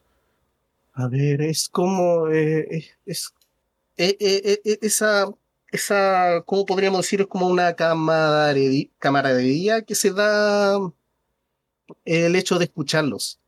A 0.94 1.08
ver, 1.08 1.42
es 1.42 1.70
como. 1.70 2.30
Eh, 2.30 2.86
es. 3.06 3.34
Eh, 3.98 4.60
esa. 4.82 5.28
Esa. 5.74 6.42
¿Cómo 6.46 6.66
podríamos 6.68 7.02
decir? 7.02 7.22
Es 7.22 7.28
como 7.28 7.48
una 7.48 7.74
camaradería, 7.76 9.82
que 9.82 9.96
se 9.96 10.14
da 10.14 10.78
el 12.06 12.36
hecho 12.36 12.60
de 12.60 12.66
escucharlos. 12.66 13.40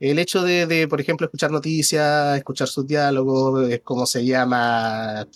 El 0.00 0.18
hecho 0.18 0.42
de, 0.44 0.88
por 0.88 0.98
ejemplo, 0.98 1.26
escuchar 1.26 1.50
noticias, 1.50 2.38
escuchar 2.38 2.68
sus 2.68 2.86
diálogos, 2.86 3.68
es 3.68 3.82
como 3.82 4.06
se 4.06 4.24
llama 4.24 5.28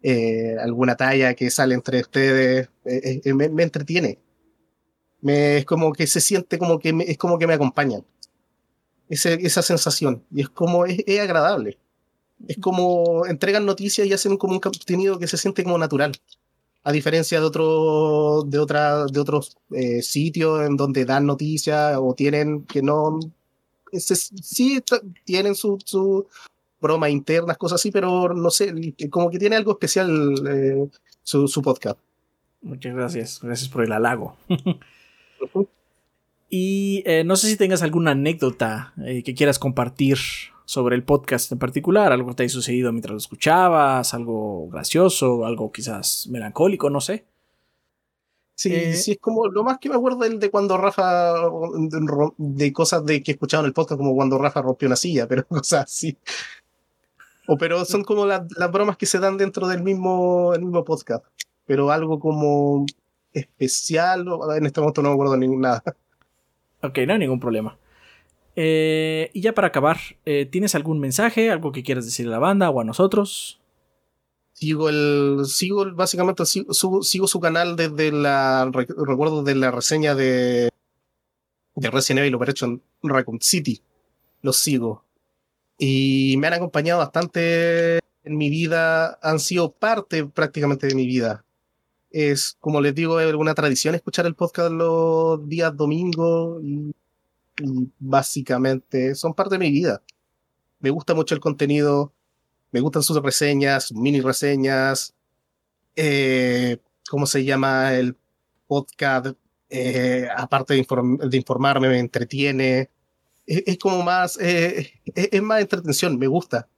eh, 0.00 0.54
alguna 0.60 0.94
talla 0.96 1.34
que 1.34 1.50
sale 1.50 1.74
entre 1.74 2.02
ustedes, 2.02 2.68
eh, 2.84 3.20
eh, 3.24 3.34
me, 3.34 3.62
entretiene. 3.64 4.20
Me, 5.20 5.58
es 5.58 5.64
como 5.64 5.92
que 5.92 6.06
se 6.06 6.20
siente 6.20 6.56
como 6.56 6.78
que 6.78 6.92
me, 6.92 7.02
es 7.02 7.18
como 7.18 7.36
que 7.36 7.48
me 7.48 7.54
acompañan. 7.54 8.04
esa 9.08 9.62
sensación. 9.62 10.24
Y 10.30 10.42
es 10.42 10.50
como, 10.50 10.86
es, 10.86 11.02
es 11.04 11.20
agradable. 11.20 11.78
Es 12.46 12.58
como 12.58 13.26
entregan 13.26 13.66
noticias 13.66 14.06
y 14.06 14.12
hacen 14.12 14.36
como 14.36 14.54
un 14.54 14.60
contenido 14.60 15.18
que 15.18 15.26
se 15.26 15.36
siente 15.36 15.64
como 15.64 15.78
natural 15.78 16.12
a 16.88 16.92
diferencia 16.92 17.38
de, 17.38 17.44
otro, 17.44 18.44
de, 18.46 18.58
otra, 18.58 19.04
de 19.04 19.20
otros 19.20 19.58
eh, 19.72 20.00
sitios 20.00 20.66
en 20.66 20.74
donde 20.74 21.04
dan 21.04 21.26
noticias 21.26 21.98
o 22.00 22.14
tienen 22.14 22.64
que 22.64 22.80
no... 22.80 23.20
sí, 23.92 24.82
tienen 25.24 25.54
su, 25.54 25.78
su 25.84 26.26
broma 26.80 27.10
internas, 27.10 27.58
cosas 27.58 27.80
así, 27.80 27.90
pero 27.90 28.32
no 28.32 28.50
sé, 28.50 28.72
como 29.10 29.30
que 29.30 29.38
tiene 29.38 29.56
algo 29.56 29.72
especial 29.72 30.34
eh, 30.48 30.88
su, 31.22 31.46
su, 31.46 31.60
podcast. 31.60 31.98
Muchas 32.62 32.94
gracias, 32.94 33.40
gracias 33.42 33.68
por 33.68 33.84
el 33.84 33.92
halago. 33.92 34.36
y 36.48 37.02
eh, 37.04 37.22
no 37.22 37.36
sé 37.36 37.48
si 37.48 37.56
tengas 37.58 37.82
alguna 37.82 38.12
anécdota 38.12 38.94
que 38.96 39.34
quieras 39.34 39.58
compartir 39.58 40.16
sobre 40.68 40.96
el 40.96 41.02
podcast 41.02 41.50
en 41.50 41.58
particular, 41.58 42.12
algo 42.12 42.28
que 42.28 42.34
te 42.34 42.42
haya 42.42 42.52
sucedido 42.52 42.92
mientras 42.92 43.12
lo 43.12 43.16
escuchabas, 43.16 44.12
algo 44.12 44.68
gracioso, 44.68 45.46
algo 45.46 45.72
quizás 45.72 46.28
melancólico, 46.30 46.90
no 46.90 47.00
sé. 47.00 47.24
Sí, 48.54 48.74
eh, 48.74 48.92
sí, 48.92 49.12
es 49.12 49.18
como 49.18 49.48
lo 49.48 49.64
más 49.64 49.78
que 49.78 49.88
me 49.88 49.94
acuerdo 49.94 50.18
de, 50.18 50.36
de 50.36 50.50
cuando 50.50 50.76
Rafa, 50.76 51.32
de, 52.36 52.72
cosas 52.74 53.06
de 53.06 53.22
que 53.22 53.32
escuchaba 53.32 53.62
en 53.62 53.68
el 53.68 53.72
podcast, 53.72 53.96
como 53.98 54.14
cuando 54.14 54.36
Rafa 54.36 54.60
rompió 54.60 54.88
una 54.88 54.96
silla, 54.96 55.26
pero 55.26 55.46
cosas 55.48 55.84
así. 55.84 56.18
O 57.46 57.56
pero 57.56 57.86
son 57.86 58.04
como 58.04 58.26
las 58.26 58.46
bromas 58.70 58.98
que 58.98 59.06
se 59.06 59.18
dan 59.18 59.38
dentro 59.38 59.68
del 59.68 59.82
mismo, 59.82 60.52
el 60.52 60.60
mismo 60.60 60.84
podcast. 60.84 61.24
Pero 61.64 61.90
algo 61.90 62.20
como 62.20 62.84
especial. 63.32 64.26
En 64.54 64.66
este 64.66 64.80
momento 64.80 65.00
no 65.00 65.08
me 65.08 65.14
acuerdo 65.14 65.38
de 65.38 65.48
nada. 65.48 65.82
Ok, 66.82 66.98
no 67.06 67.14
hay 67.14 67.20
ningún 67.20 67.40
problema. 67.40 67.78
Eh, 68.60 69.30
y 69.34 69.40
ya 69.40 69.54
para 69.54 69.68
acabar, 69.68 69.98
eh, 70.24 70.44
¿tienes 70.44 70.74
algún 70.74 70.98
mensaje, 70.98 71.48
algo 71.48 71.70
que 71.70 71.84
quieras 71.84 72.04
decir 72.06 72.26
a 72.26 72.30
la 72.30 72.40
banda 72.40 72.70
o 72.70 72.80
a 72.80 72.84
nosotros? 72.84 73.60
Sigo 74.52 74.88
el. 74.88 75.42
Sigo 75.46 75.94
básicamente 75.94 76.44
sigo, 76.44 76.74
su 77.04 77.40
canal 77.40 77.76
desde 77.76 78.10
la. 78.10 78.68
Recuerdo 78.72 79.44
de 79.44 79.54
la 79.54 79.70
reseña 79.70 80.16
de. 80.16 80.70
de 81.76 81.90
Resident 81.90 82.18
Evil 82.18 82.34
Operation 82.34 82.82
Raccoon 83.00 83.38
City. 83.40 83.80
Los 84.42 84.56
sigo. 84.56 85.04
Y 85.78 86.34
me 86.38 86.48
han 86.48 86.54
acompañado 86.54 86.98
bastante 86.98 87.98
en 88.24 88.36
mi 88.36 88.50
vida. 88.50 89.20
Han 89.22 89.38
sido 89.38 89.70
parte 89.70 90.24
prácticamente 90.26 90.88
de 90.88 90.96
mi 90.96 91.06
vida. 91.06 91.44
Es, 92.10 92.56
como 92.58 92.80
les 92.80 92.92
digo, 92.92 93.20
es 93.20 93.32
una 93.34 93.54
tradición 93.54 93.94
escuchar 93.94 94.26
el 94.26 94.34
podcast 94.34 94.72
los 94.72 95.48
días 95.48 95.76
domingos. 95.76 96.60
Básicamente 97.98 99.14
son 99.14 99.34
parte 99.34 99.54
de 99.56 99.58
mi 99.58 99.70
vida. 99.70 100.02
Me 100.80 100.90
gusta 100.90 101.14
mucho 101.14 101.34
el 101.34 101.40
contenido 101.40 102.12
me 102.70 102.80
gustan 102.80 103.02
sus 103.02 103.22
reseñas, 103.22 103.92
mini 103.92 104.20
reseñas. 104.20 105.14
Eh, 105.96 106.78
¿Cómo 107.10 107.26
se 107.26 107.44
llama 107.44 107.94
el 107.94 108.16
podcast? 108.66 109.36
Eh, 109.70 110.28
aparte 110.36 110.74
de, 110.74 111.36
informarme, 111.36 111.88
me 111.88 111.98
entretiene. 111.98 112.90
Es, 113.46 113.78
como 113.78 114.02
más, 114.02 114.38
eh, 114.40 114.92
es, 115.14 115.42
más 115.42 115.62
entretención, 115.62 116.18
me 116.18 116.26
gusta. 116.26 116.68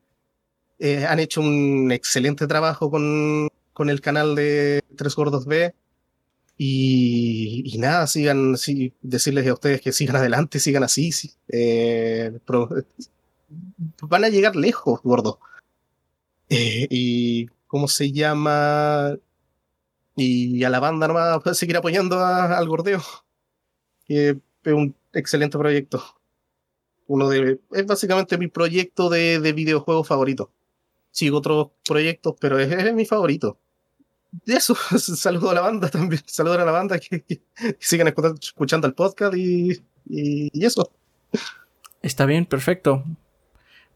han 1.08 1.18
hecho 1.18 1.40
un 1.40 1.90
excelente 1.92 2.46
trabajo 2.46 2.90
con, 2.90 3.48
con 3.72 3.90
el 3.90 4.00
canal 4.00 4.36
de 4.36 4.84
Tres 4.96 5.16
Gordos 5.16 5.46
B. 5.46 5.74
Y, 6.62 7.74
nada, 7.78 8.06
sigan, 8.06 8.58
sí, 8.58 8.92
decirles 9.00 9.46
a 9.48 9.54
ustedes 9.54 9.80
que 9.80 9.92
sigan 9.92 10.16
adelante, 10.20 10.60
sigan 10.60 10.82
así. 10.84 11.10
van 14.02 14.24
a 14.24 14.28
llegar 14.28 14.56
lejos, 14.56 15.00
gordo. 15.02 15.40
Eh, 16.50 16.86
y 16.90 17.46
cómo 17.66 17.88
se 17.88 18.12
llama 18.12 19.16
y 20.16 20.64
a 20.64 20.68
la 20.68 20.80
banda 20.80 21.08
nomás 21.08 21.40
puede 21.42 21.54
seguir 21.54 21.76
apoyando 21.76 22.18
al 22.20 22.68
gordeo 22.68 23.00
es 24.08 24.36
un 24.64 24.94
excelente 25.12 25.56
proyecto 25.56 26.02
uno 27.06 27.28
de 27.28 27.60
es 27.70 27.86
básicamente 27.86 28.36
mi 28.36 28.48
proyecto 28.48 29.08
de, 29.08 29.38
de 29.38 29.52
videojuego 29.52 30.02
favorito 30.02 30.50
sigo 31.12 31.38
otros 31.38 31.68
proyectos 31.88 32.34
pero 32.40 32.58
es, 32.58 32.92
mi 32.92 33.06
favorito 33.06 33.58
eso 34.46 34.74
saludo 34.98 35.50
a 35.50 35.54
la 35.54 35.60
banda 35.60 35.88
también 35.88 36.22
saludo 36.26 36.54
a 36.54 36.64
la 36.64 36.72
banda 36.72 36.98
que, 36.98 37.24
sigan 37.78 38.12
escuchando 38.40 38.86
el 38.86 38.94
podcast 38.94 39.34
y, 39.36 39.82
y, 40.06 40.64
eso 40.64 40.90
está 42.02 42.26
bien 42.26 42.46
perfecto 42.46 43.04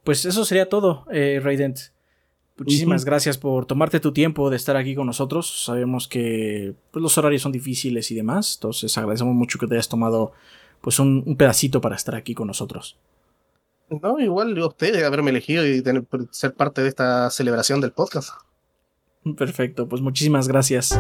pues 0.03 0.25
eso 0.25 0.45
sería 0.45 0.69
todo 0.69 1.07
eh, 1.11 1.41
Raident 1.43 1.79
Muchísimas 2.57 3.05
gracias 3.05 3.37
por 3.37 3.67
tomarte 3.67 3.99
tu 3.99 4.13
tiempo 4.13 4.49
de 4.49 4.57
estar 4.57 4.77
aquí 4.77 4.95
con 4.95 5.07
nosotros. 5.07 5.65
Sabemos 5.65 6.07
que 6.07 6.75
pues, 6.93 7.03
los 7.03 7.19
horarios 7.19 7.43
son 7.43 7.51
difíciles 7.51 8.11
y 8.13 8.15
demás, 8.15 8.57
entonces 8.57 8.97
agradecemos 8.97 9.35
mucho 9.35 9.59
que 9.59 9.67
te 9.67 9.75
hayas 9.75 9.89
tomado 9.89 10.33
pues 10.81 10.99
un, 11.01 11.37
pedacito 11.37 11.81
para 11.81 11.97
estar 11.97 12.15
aquí 12.15 12.35
con 12.35 12.47
nosotros. 12.47 12.97
No, 13.91 14.21
igual 14.21 14.57
a 14.57 14.67
usted 14.67 14.93
de 14.93 15.05
haberme 15.05 15.31
elegido 15.31 15.67
y 15.67 15.83
tener, 15.83 16.05
ser 16.31 16.55
parte 16.55 16.83
de 16.83 16.89
esta 16.89 17.29
celebración 17.31 17.81
del 17.81 17.93
podcast. 17.93 18.31
Perfecto, 19.37 19.89
pues 19.89 20.03
muchísimas 20.03 20.49
gracias. 20.49 20.99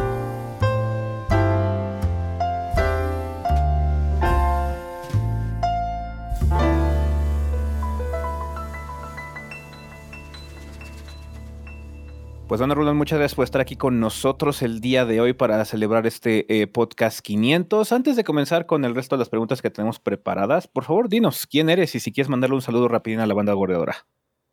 Pues 12.46 12.60
bueno, 12.60 12.76
Roland, 12.76 12.96
muchas 12.96 13.18
gracias 13.18 13.34
por 13.34 13.44
estar 13.44 13.60
aquí 13.60 13.74
con 13.74 13.98
nosotros 13.98 14.62
el 14.62 14.80
día 14.80 15.04
de 15.04 15.20
hoy 15.20 15.32
para 15.32 15.64
celebrar 15.64 16.06
este 16.06 16.62
eh, 16.62 16.68
podcast 16.68 17.18
500. 17.18 17.90
Antes 17.90 18.14
de 18.14 18.22
comenzar 18.22 18.66
con 18.66 18.84
el 18.84 18.94
resto 18.94 19.16
de 19.16 19.20
las 19.20 19.28
preguntas 19.28 19.60
que 19.60 19.70
tenemos 19.70 19.98
preparadas, 19.98 20.68
por 20.68 20.84
favor, 20.84 21.08
dinos 21.08 21.48
quién 21.48 21.68
eres 21.68 21.96
y 21.96 22.00
si 22.00 22.12
quieres 22.12 22.28
mandarle 22.28 22.54
un 22.54 22.62
saludo 22.62 22.86
rápido 22.86 23.22
a 23.22 23.26
la 23.26 23.34
banda 23.34 23.54
gordeadora. 23.54 24.06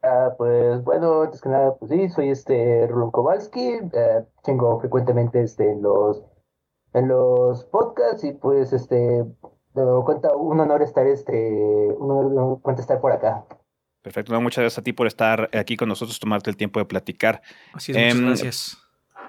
Ah, 0.04 0.34
pues 0.38 0.84
bueno, 0.84 1.22
antes 1.22 1.42
que 1.42 1.50
nada, 1.50 1.76
pues 1.76 1.92
sí, 1.92 2.10
soy 2.10 2.30
este 2.30 2.88
Roland 2.88 3.12
Kowalski, 3.12 3.80
eh, 3.94 4.26
tengo 4.44 4.80
frecuentemente 4.80 5.42
este, 5.42 5.72
en 5.72 5.84
los 5.84 6.24
en 6.94 7.08
los 7.08 7.64
podcasts 7.66 8.24
y 8.24 8.34
pues 8.34 8.74
este 8.74 9.24
me 9.74 10.04
cuenta 10.04 10.36
un 10.36 10.60
honor 10.60 10.82
estar 10.82 11.08
este 11.08 11.34
un 11.98 12.12
honor 12.12 12.80
estar 12.80 13.00
por 13.00 13.12
acá. 13.12 13.46
Perfecto, 14.02 14.40
muchas 14.42 14.64
gracias 14.64 14.80
a 14.80 14.84
ti 14.84 14.94
por 14.94 15.06
estar 15.06 15.50
aquí 15.54 15.78
con 15.78 15.88
nosotros, 15.88 16.20
tomarte 16.20 16.50
el 16.50 16.58
tiempo 16.58 16.80
de 16.80 16.86
platicar. 16.86 17.42
Así 17.74 17.92
es, 17.92 17.98
muchas 17.98 18.18
em, 18.18 18.26
gracias. 18.26 18.78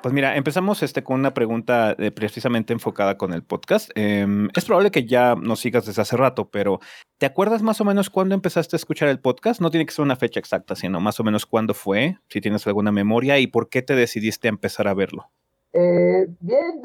Pues 0.03 0.13
mira, 0.13 0.37
empezamos 0.37 0.83
este 0.83 1.05
con 1.05 1.21
una 1.21 1.33
pregunta 1.33 1.95
eh, 1.97 2.11
precisamente 2.11 2.73
enfocada 2.73 3.17
con 3.17 3.33
el 3.33 3.45
podcast. 3.45 3.91
Em, 3.95 4.49
es 4.57 4.65
probable 4.65 4.91
que 4.91 5.05
ya 5.05 5.37
nos 5.37 5.61
sigas 5.61 5.87
desde 5.87 6.03
hace 6.03 6.17
rato, 6.17 6.51
pero 6.51 6.81
¿te 7.23 7.27
acuerdas 7.27 7.63
más 7.63 7.81
o 7.81 7.85
menos 7.85 8.11
cuándo 8.11 8.35
empezaste 8.35 8.75
a 8.75 8.79
escuchar 8.79 9.09
el 9.09 9.21
podcast? 9.21 9.61
No 9.61 9.71
tiene 9.71 9.87
que 9.87 9.93
ser 9.93 10.03
una 10.03 10.17
fecha 10.17 10.41
exacta, 10.41 10.75
sino 10.75 10.99
más 10.99 11.21
o 11.21 11.23
menos 11.23 11.47
cuándo 11.47 11.73
fue, 11.73 12.19
si 12.29 12.41
tienes 12.41 12.67
alguna 12.67 12.91
memoria 12.91 13.39
y 13.39 13.47
por 13.47 13.69
qué 13.69 13.81
te 13.81 13.95
decidiste 13.95 14.49
a 14.49 14.51
empezar 14.51 14.89
a 14.89 14.95
verlo. 14.95 15.31
Eh, 15.73 16.27
bien, 16.41 16.83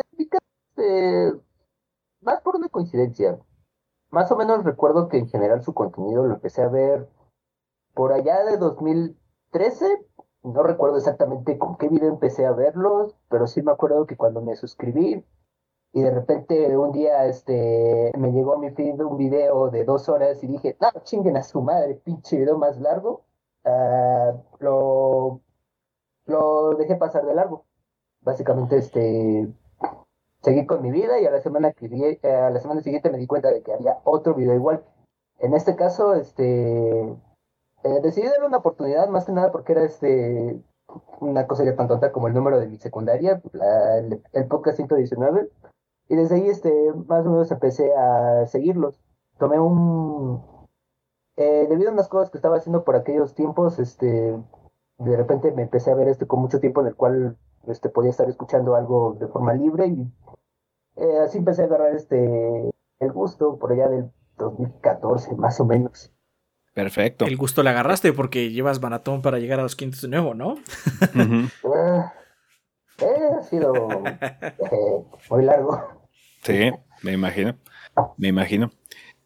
eh, 0.78 1.32
más 2.22 2.40
por 2.42 2.56
una 2.56 2.70
coincidencia. 2.70 3.40
Más 4.12 4.32
o 4.32 4.38
menos 4.38 4.64
recuerdo 4.64 5.10
que 5.10 5.18
en 5.18 5.28
general 5.28 5.64
su 5.64 5.74
contenido 5.74 6.28
lo 6.28 6.36
empecé 6.36 6.62
a 6.62 6.68
ver 6.68 7.10
por 7.96 8.14
allá 8.14 8.44
de 8.44 8.58
2013, 8.58 9.88
no 10.44 10.62
recuerdo 10.62 10.98
exactamente 10.98 11.58
con 11.58 11.80
qué 11.80 11.90
video 11.90 12.10
empecé 12.10 12.46
a 12.46 12.52
verlos, 12.52 13.16
pero 13.28 13.48
sí 13.48 13.64
me 13.64 13.72
acuerdo 13.72 14.06
que 14.06 14.18
cuando 14.18 14.44
me 14.44 14.56
suscribí 14.56 15.26
y 15.94 16.02
de 16.02 16.12
repente 16.12 16.78
un 16.78 16.92
día 16.92 17.26
este 17.26 18.12
me 18.18 18.32
llegó 18.32 18.56
a 18.56 18.60
mi 18.60 18.72
feed 18.72 19.02
un 19.02 19.18
video 19.18 19.70
de 19.70 19.84
dos 19.84 20.10
horas 20.10 20.44
y 20.44 20.48
dije, 20.48 20.78
no, 20.80 20.90
chinguen 21.04 21.38
a 21.38 21.44
su 21.44 21.62
madre, 21.62 21.96
pinche 21.96 22.38
video 22.38 22.58
más 22.58 22.80
largo, 22.80 23.24
ah, 23.66 24.34
lo, 24.60 25.42
lo 26.26 26.76
dejé 26.76 26.96
pasar 26.96 27.26
de 27.26 27.36
largo. 27.36 27.66
Básicamente 28.22 28.78
este 28.78 29.48
seguí 30.42 30.66
con 30.66 30.82
mi 30.82 30.92
vida 30.92 31.20
y 31.20 31.26
a 31.26 31.32
la 31.32 31.42
semana 31.42 31.74
que 31.74 32.20
a 32.24 32.50
la 32.50 32.60
semana 32.60 32.82
siguiente 32.82 33.10
me 33.10 33.18
di 33.18 33.28
cuenta 33.28 33.52
de 33.52 33.62
que 33.64 33.74
había 33.74 34.00
otro 34.04 34.34
video 34.34 34.56
igual. 34.56 34.84
En 35.40 35.54
este 35.54 35.76
caso, 35.76 36.16
este 36.16 37.02
eh, 37.84 38.00
decidí 38.02 38.28
darle 38.28 38.48
una 38.48 38.58
oportunidad, 38.58 39.08
más 39.10 39.26
que 39.26 39.32
nada 39.32 39.52
porque 39.52 39.74
era 39.74 39.84
este 39.84 40.62
una 41.20 41.48
cosa 41.48 41.66
ya 41.66 41.76
tan 41.76 41.88
tonta 41.88 42.12
como 42.12 42.28
el 42.28 42.34
número 42.34 42.60
de 42.60 42.68
mi 42.68 42.78
secundaria, 42.78 43.42
el, 44.34 44.48
podcast 44.48 44.78
119, 44.78 45.50
y 46.10 46.16
desde 46.16 46.36
ahí 46.36 46.48
este, 46.50 46.72
más 47.08 47.26
o 47.26 47.32
menos 47.32 47.52
empecé 47.52 47.94
a 47.96 48.46
seguirlos. 48.48 49.00
Tomé 49.38 49.60
un... 49.60 50.42
Eh, 51.36 51.68
debido 51.70 51.90
a 51.90 51.94
unas 51.94 52.08
cosas 52.08 52.32
que 52.32 52.38
estaba 52.38 52.58
haciendo 52.58 52.84
por 52.84 52.96
aquellos 52.96 53.36
tiempos, 53.36 53.78
este, 53.78 54.36
de 54.98 55.18
repente 55.18 55.52
me 55.52 55.64
empecé 55.64 55.92
a 55.92 55.96
ver 55.96 56.08
este 56.08 56.26
con 56.26 56.40
mucho 56.40 56.60
tiempo 56.60 56.82
en 56.82 56.88
el 56.88 56.96
cual 56.96 57.38
este, 57.68 57.90
podía 57.90 58.10
estar 58.10 58.28
escuchando 58.28 58.76
algo 58.76 59.18
de 59.20 59.28
forma 59.28 59.54
libre 59.54 59.88
y 59.88 60.12
eh, 60.96 61.20
así 61.24 61.38
empecé 61.38 61.64
a 61.64 61.66
agarrar 61.66 61.94
este, 61.94 62.72
el 63.00 63.12
gusto 63.12 63.60
por 63.60 63.72
allá 63.72 63.88
del 63.88 64.12
2014 64.38 65.36
más 65.36 65.60
o 65.60 65.66
menos. 65.66 66.12
Perfecto. 66.74 67.26
El 67.26 67.38
gusto 67.38 67.64
le 67.64 67.72
agarraste 67.72 68.14
porque 68.14 68.52
llevas 68.52 68.82
maratón 68.82 69.22
para 69.22 69.40
llegar 69.40 69.60
a 69.60 69.64
los 69.64 69.76
quintos 69.76 70.02
de 70.02 70.10
nuevo, 70.10 70.34
¿no? 70.34 70.56
Eh, 73.00 73.30
ha 73.38 73.44
sido 73.44 73.74
eh, 74.22 75.06
muy 75.30 75.44
largo. 75.44 75.97
Sí, 76.44 76.72
me 77.04 77.14
imagino. 77.14 77.56
Me 78.18 78.28
imagino. 78.28 78.72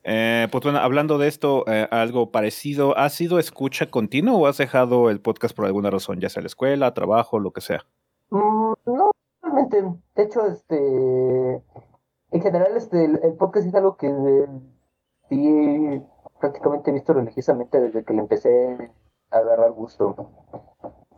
Eh, 0.03 0.47
pues 0.51 0.63
bueno, 0.63 0.79
hablando 0.79 1.17
de 1.17 1.27
esto, 1.27 1.65
algo 1.91 2.31
parecido, 2.31 2.97
¿has 2.97 3.13
sido 3.13 3.37
escucha 3.37 3.87
continua 3.87 4.33
o 4.33 4.47
has 4.47 4.57
dejado 4.57 5.09
el 5.09 5.21
podcast 5.21 5.55
por 5.55 5.65
alguna 5.65 5.89
razón, 5.89 6.19
ya 6.19 6.29
sea 6.29 6.41
la 6.41 6.47
escuela, 6.47 6.93
trabajo, 6.93 7.39
lo 7.39 7.51
que 7.51 7.61
sea? 7.61 7.85
Mm, 8.31 8.73
no, 8.85 9.11
realmente. 9.41 9.83
De 10.15 10.23
hecho, 10.23 10.45
este, 10.47 11.61
en 12.31 12.41
general, 12.41 12.75
este, 12.75 13.05
el, 13.05 13.33
podcast 13.37 13.67
es 13.67 13.75
algo 13.75 13.97
que 13.97 14.09
sí 15.29 16.01
prácticamente 16.39 16.89
he 16.89 16.93
visto 16.93 17.13
religiosamente 17.13 17.79
desde 17.79 18.03
que 18.03 18.13
le 18.13 18.21
empecé 18.21 18.91
a 19.29 19.37
agarrar 19.37 19.71
gusto. 19.71 20.31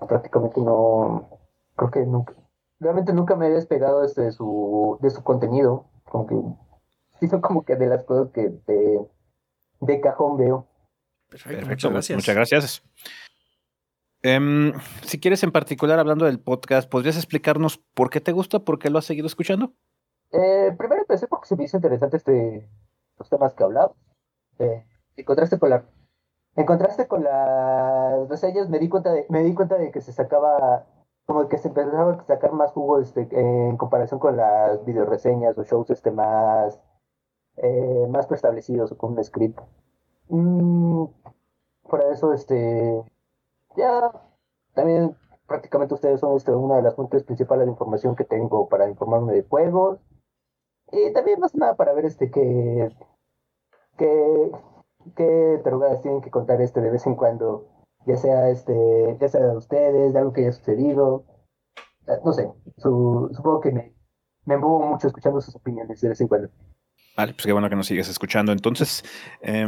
Prácticamente 0.08 0.60
no, 0.60 1.30
creo 1.76 1.92
que 1.92 2.00
nunca, 2.02 2.34
realmente 2.84 3.14
nunca 3.14 3.36
me 3.36 3.48
he 3.48 3.52
despegado 3.52 4.04
este, 4.04 4.22
de 4.22 4.32
su, 4.32 5.00
de 5.02 5.10
su 5.10 5.24
contenido. 5.24 5.86
Como 6.04 6.28
que, 6.28 6.36
sí 7.20 7.28
son 7.28 7.42
como 7.42 7.66
que 7.66 7.76
de 7.76 7.88
las 7.88 8.04
cosas 8.04 8.32
que 8.32 8.50
de, 8.68 9.00
de 9.80 10.02
cajón 10.02 10.38
veo. 10.38 10.68
Perfecto, 11.30 11.66
muchas 11.66 11.92
gracias. 11.92 12.18
Muchas 12.18 12.36
gracias. 12.36 12.84
Em, 14.22 14.74
si 15.02 15.20
quieres 15.20 15.44
en 15.44 15.52
particular, 15.52 16.00
hablando 16.00 16.26
del 16.26 16.40
podcast, 16.40 16.90
¿podrías 16.90 17.18
explicarnos 17.18 17.78
por 17.94 18.10
qué 18.10 18.22
te 18.22 18.32
gusta, 18.32 18.60
por 18.60 18.80
qué 18.80 18.90
lo 18.90 19.00
has 19.00 19.06
seguido 19.06 19.28
escuchando? 19.28 19.74
Eh, 20.32 20.74
primero 20.78 21.02
empecé 21.02 21.28
porque 21.28 21.48
se 21.48 21.56
me 21.56 21.66
hizo 21.66 21.78
interesante 21.78 22.18
este, 22.18 22.70
los 23.18 23.30
temas 23.30 23.54
que 23.54 23.64
hablaba. 23.64 23.94
Eh, 24.60 24.86
en 25.16 25.26
contraste 25.26 25.60
con 25.60 25.70
la 25.70 25.86
en 26.56 26.66
contraste 26.66 27.08
con 27.08 27.24
las 27.24 28.30
reseñas 28.30 28.70
me 28.70 28.80
di 28.80 28.88
cuenta 28.88 29.12
de 29.12 29.26
me 29.30 29.44
di 29.44 29.54
cuenta 29.54 29.78
de 29.78 29.92
que 29.92 30.02
se 30.02 30.14
sacaba 30.14 30.86
como 31.26 31.48
que 31.48 31.58
se 31.58 31.70
empezaba 31.70 32.14
a 32.14 32.26
sacar 32.26 32.54
más 32.54 32.72
jugo 32.72 33.00
este, 33.00 33.28
en 33.32 33.78
comparación 33.78 34.20
con 34.20 34.38
las 34.38 34.84
videoreseñas 34.86 35.58
o 35.58 35.64
shows 35.64 35.90
este 35.90 36.12
más 36.12 36.80
eh, 37.58 38.08
más 38.10 38.28
preestablecidos 38.28 38.92
o 38.92 38.98
con 38.98 39.14
un 39.14 39.24
script. 39.24 39.60
Mm, 40.30 41.06
de 41.92 42.12
eso, 42.12 42.34
este 42.34 43.04
ya 43.76 44.12
también 44.74 45.16
prácticamente 45.48 45.94
ustedes 45.94 46.20
son 46.20 46.36
este, 46.36 46.52
una 46.52 46.78
de 46.78 46.82
las 46.84 46.96
fuentes 46.96 47.24
principales 47.24 47.66
de 47.66 47.72
información 47.72 48.16
que 48.16 48.24
tengo 48.24 48.68
para 48.70 48.90
informarme 48.90 49.34
de 49.34 49.44
juegos. 49.44 50.00
Y 50.92 51.12
también 51.14 51.40
más 51.40 51.56
nada 51.56 51.76
para 51.76 51.94
ver 51.94 52.06
este 52.06 52.30
que 52.32 52.90
qué, 53.98 54.52
qué 55.16 55.62
tienen 56.02 56.22
que 56.22 56.32
contar 56.32 56.62
este 56.62 56.82
de 56.82 56.92
vez 56.92 57.06
en 57.08 57.16
cuando, 57.16 57.66
ya 58.06 58.18
sea 58.18 58.50
este, 58.50 59.18
ya 59.20 59.28
sea 59.28 59.42
de 59.42 59.58
ustedes, 59.58 60.14
de 60.14 60.20
algo 60.20 60.34
que 60.34 60.42
haya 60.42 60.52
sucedido. 60.54 61.26
Eh, 62.08 62.20
no 62.24 62.34
sé, 62.34 62.50
supongo 62.78 63.62
que 63.62 63.72
me, 63.72 63.94
me 64.46 64.58
mucho 64.58 65.08
escuchando 65.08 65.42
sus 65.42 65.56
opiniones 65.56 66.02
de 66.02 66.10
vez 66.10 66.22
en. 66.22 66.28
Vale, 67.16 67.34
pues 67.34 67.46
qué 67.46 67.52
bueno 67.52 67.70
que 67.70 67.76
nos 67.76 67.88
sigues 67.88 68.10
escuchando. 68.10 68.52
Entonces, 68.52 69.04
eh, 69.42 69.68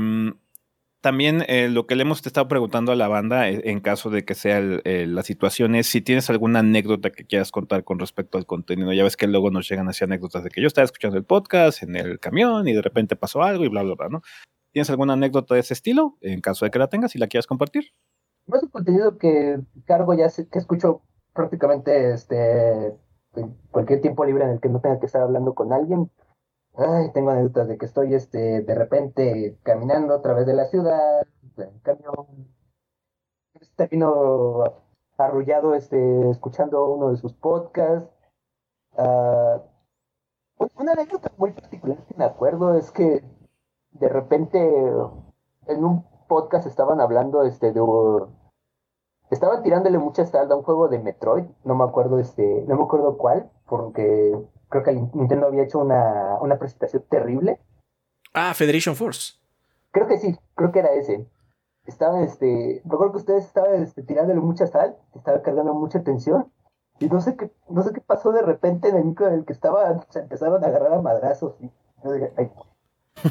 también 1.02 1.46
eh, 1.48 1.70
lo 1.70 1.86
que 1.86 1.96
le 1.96 2.02
hemos 2.02 2.26
estado 2.26 2.48
preguntando 2.48 2.92
a 2.92 2.96
la 2.96 3.08
banda, 3.08 3.48
eh, 3.48 3.62
en 3.66 3.80
caso 3.80 4.10
de 4.10 4.26
que 4.26 4.34
sea 4.34 4.60
la 4.60 5.22
situación, 5.22 5.76
es 5.76 5.88
si 5.88 6.02
tienes 6.02 6.30
alguna 6.32 6.60
anécdota 6.60 7.12
que 7.12 7.26
quieras 7.26 7.52
contar 7.52 7.84
con 7.84 8.00
respecto 8.00 8.40
al 8.40 8.48
contenido. 8.48 8.92
Ya 8.92 9.04
ves 9.04 9.16
que 9.16 9.28
luego 9.28 9.52
nos 9.52 9.70
llegan 9.70 9.88
así 9.88 10.04
anécdotas 10.04 10.44
de 10.44 10.50
que 10.50 10.62
yo 10.62 10.68
estaba 10.68 10.86
escuchando 10.86 11.18
el 11.18 11.24
podcast 11.24 11.84
en 11.84 11.96
el 11.96 12.20
camión 12.20 12.68
y 12.68 12.74
de 12.74 12.82
repente 12.82 13.16
pasó 13.16 13.44
algo 13.44 13.64
y 13.64 13.68
bla, 13.68 13.84
bla, 13.84 13.94
bla, 13.96 14.10
¿no? 14.10 14.22
¿Tienes 14.72 14.90
alguna 14.90 15.14
anécdota 15.14 15.54
de 15.54 15.62
ese 15.62 15.76
estilo? 15.76 16.18
En 16.22 16.42
caso 16.42 16.66
de 16.66 16.72
que 16.72 16.80
la 16.80 16.88
tengas 16.88 17.16
y 17.16 17.20
la 17.20 17.28
quieras 17.28 17.46
compartir. 17.46 17.92
Es 18.48 18.64
un 18.64 18.70
contenido 18.70 19.18
que 19.18 19.60
cargo 19.86 20.14
ya, 20.14 20.28
que 20.30 20.60
escucho 20.60 21.02
prácticamente 21.34 22.14
este, 22.14 22.96
cualquier 23.72 24.02
tiempo 24.02 24.26
libre 24.26 24.46
en 24.46 24.52
el 24.52 24.60
que 24.60 24.70
no 24.70 24.82
tenga 24.82 25.00
que 25.00 25.08
estar 25.08 25.22
hablando 25.22 25.54
con 25.56 25.74
alguien, 25.74 26.12
Ay, 26.78 27.10
tengo 27.14 27.30
anécdotas 27.30 27.70
de 27.70 27.78
que 27.78 27.86
estoy 27.86 28.14
este, 28.14 28.62
de 28.62 28.76
repente 28.76 29.58
caminando 29.64 30.14
a 30.14 30.22
través 30.22 30.46
de 30.46 30.54
la 30.54 30.66
ciudad, 30.66 31.26
en 31.58 31.80
camión, 31.80 32.54
termino 33.78 34.64
arrullado 35.18 35.74
este, 35.74 36.30
escuchando 36.30 36.86
uno 36.90 37.12
de 37.12 37.18
sus 37.18 37.34
podcasts. 37.34 38.10
Uh, 38.98 39.62
una 40.76 40.92
anécdota 40.94 41.32
muy 41.38 41.52
particular 41.52 41.98
que 42.06 42.16
me 42.16 42.26
acuerdo 42.26 42.78
es 42.78 42.92
que 42.92 43.24
de 43.92 44.10
repente 44.10 44.60
en 45.68 45.84
un 45.84 46.06
podcast 46.28 46.68
estaban 46.68 47.00
hablando 47.02 47.44
este 47.44 47.72
de 47.72 47.82
estaban 49.30 49.64
tirándole 49.64 49.98
mucha 49.98 50.26
salda 50.26 50.54
a 50.54 50.58
un 50.58 50.64
juego 50.64 50.88
de 50.88 51.00
Metroid, 51.00 51.46
no 51.64 51.76
me 51.76 51.84
acuerdo 51.84 52.20
este, 52.20 52.64
no 52.68 52.76
me 52.76 52.84
acuerdo 52.84 53.18
cuál, 53.18 53.50
porque 53.68 54.34
creo 54.70 54.84
que 54.84 54.94
Nintendo 54.94 55.48
había 55.48 55.64
hecho 55.64 55.80
una, 55.80 56.38
una 56.42 56.58
presentación 56.58 57.04
terrible. 57.10 57.60
Ah, 58.34 58.54
Federation 58.54 58.96
Force. 58.96 59.40
Creo 59.92 60.08
que 60.08 60.18
sí, 60.18 60.38
creo 60.56 60.72
que 60.72 60.80
era 60.80 60.94
ese. 60.94 61.28
Estaba, 61.86 62.22
este, 62.22 62.82
recuerdo 62.84 63.14
que 63.14 63.20
ustedes 63.20 63.46
estaban 63.46 63.84
este, 63.84 64.04
tirándole 64.04 64.40
mucha 64.40 64.68
sal, 64.68 64.98
estaba 65.14 65.42
cargando 65.42 65.74
mucha 65.74 66.04
tensión. 66.04 66.52
Y 67.00 67.08
no 67.08 67.20
sé 67.20 67.36
qué, 67.36 67.52
no 67.70 67.84
sé 67.84 67.94
qué 67.94 68.02
pasó 68.02 68.32
de 68.32 68.42
repente 68.42 68.90
en 68.90 68.96
el 68.96 69.06
micro 69.06 69.28
en 69.28 69.34
el 69.34 69.46
que 69.46 69.54
estaba, 69.54 70.06
se 70.10 70.20
empezaron 70.20 70.64
a 70.64 70.68
agarrar 70.68 70.94
a 70.94 71.02
madrazos. 71.02 71.56
Y 71.60 71.72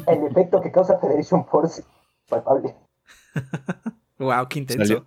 el 0.07 0.23
efecto 0.25 0.61
que 0.61 0.71
causa 0.71 0.99
Federation 0.99 1.45
Force, 1.45 1.83
palpable. 2.29 2.75
wow, 4.19 4.47
qué 4.49 4.59
intenso. 4.59 5.05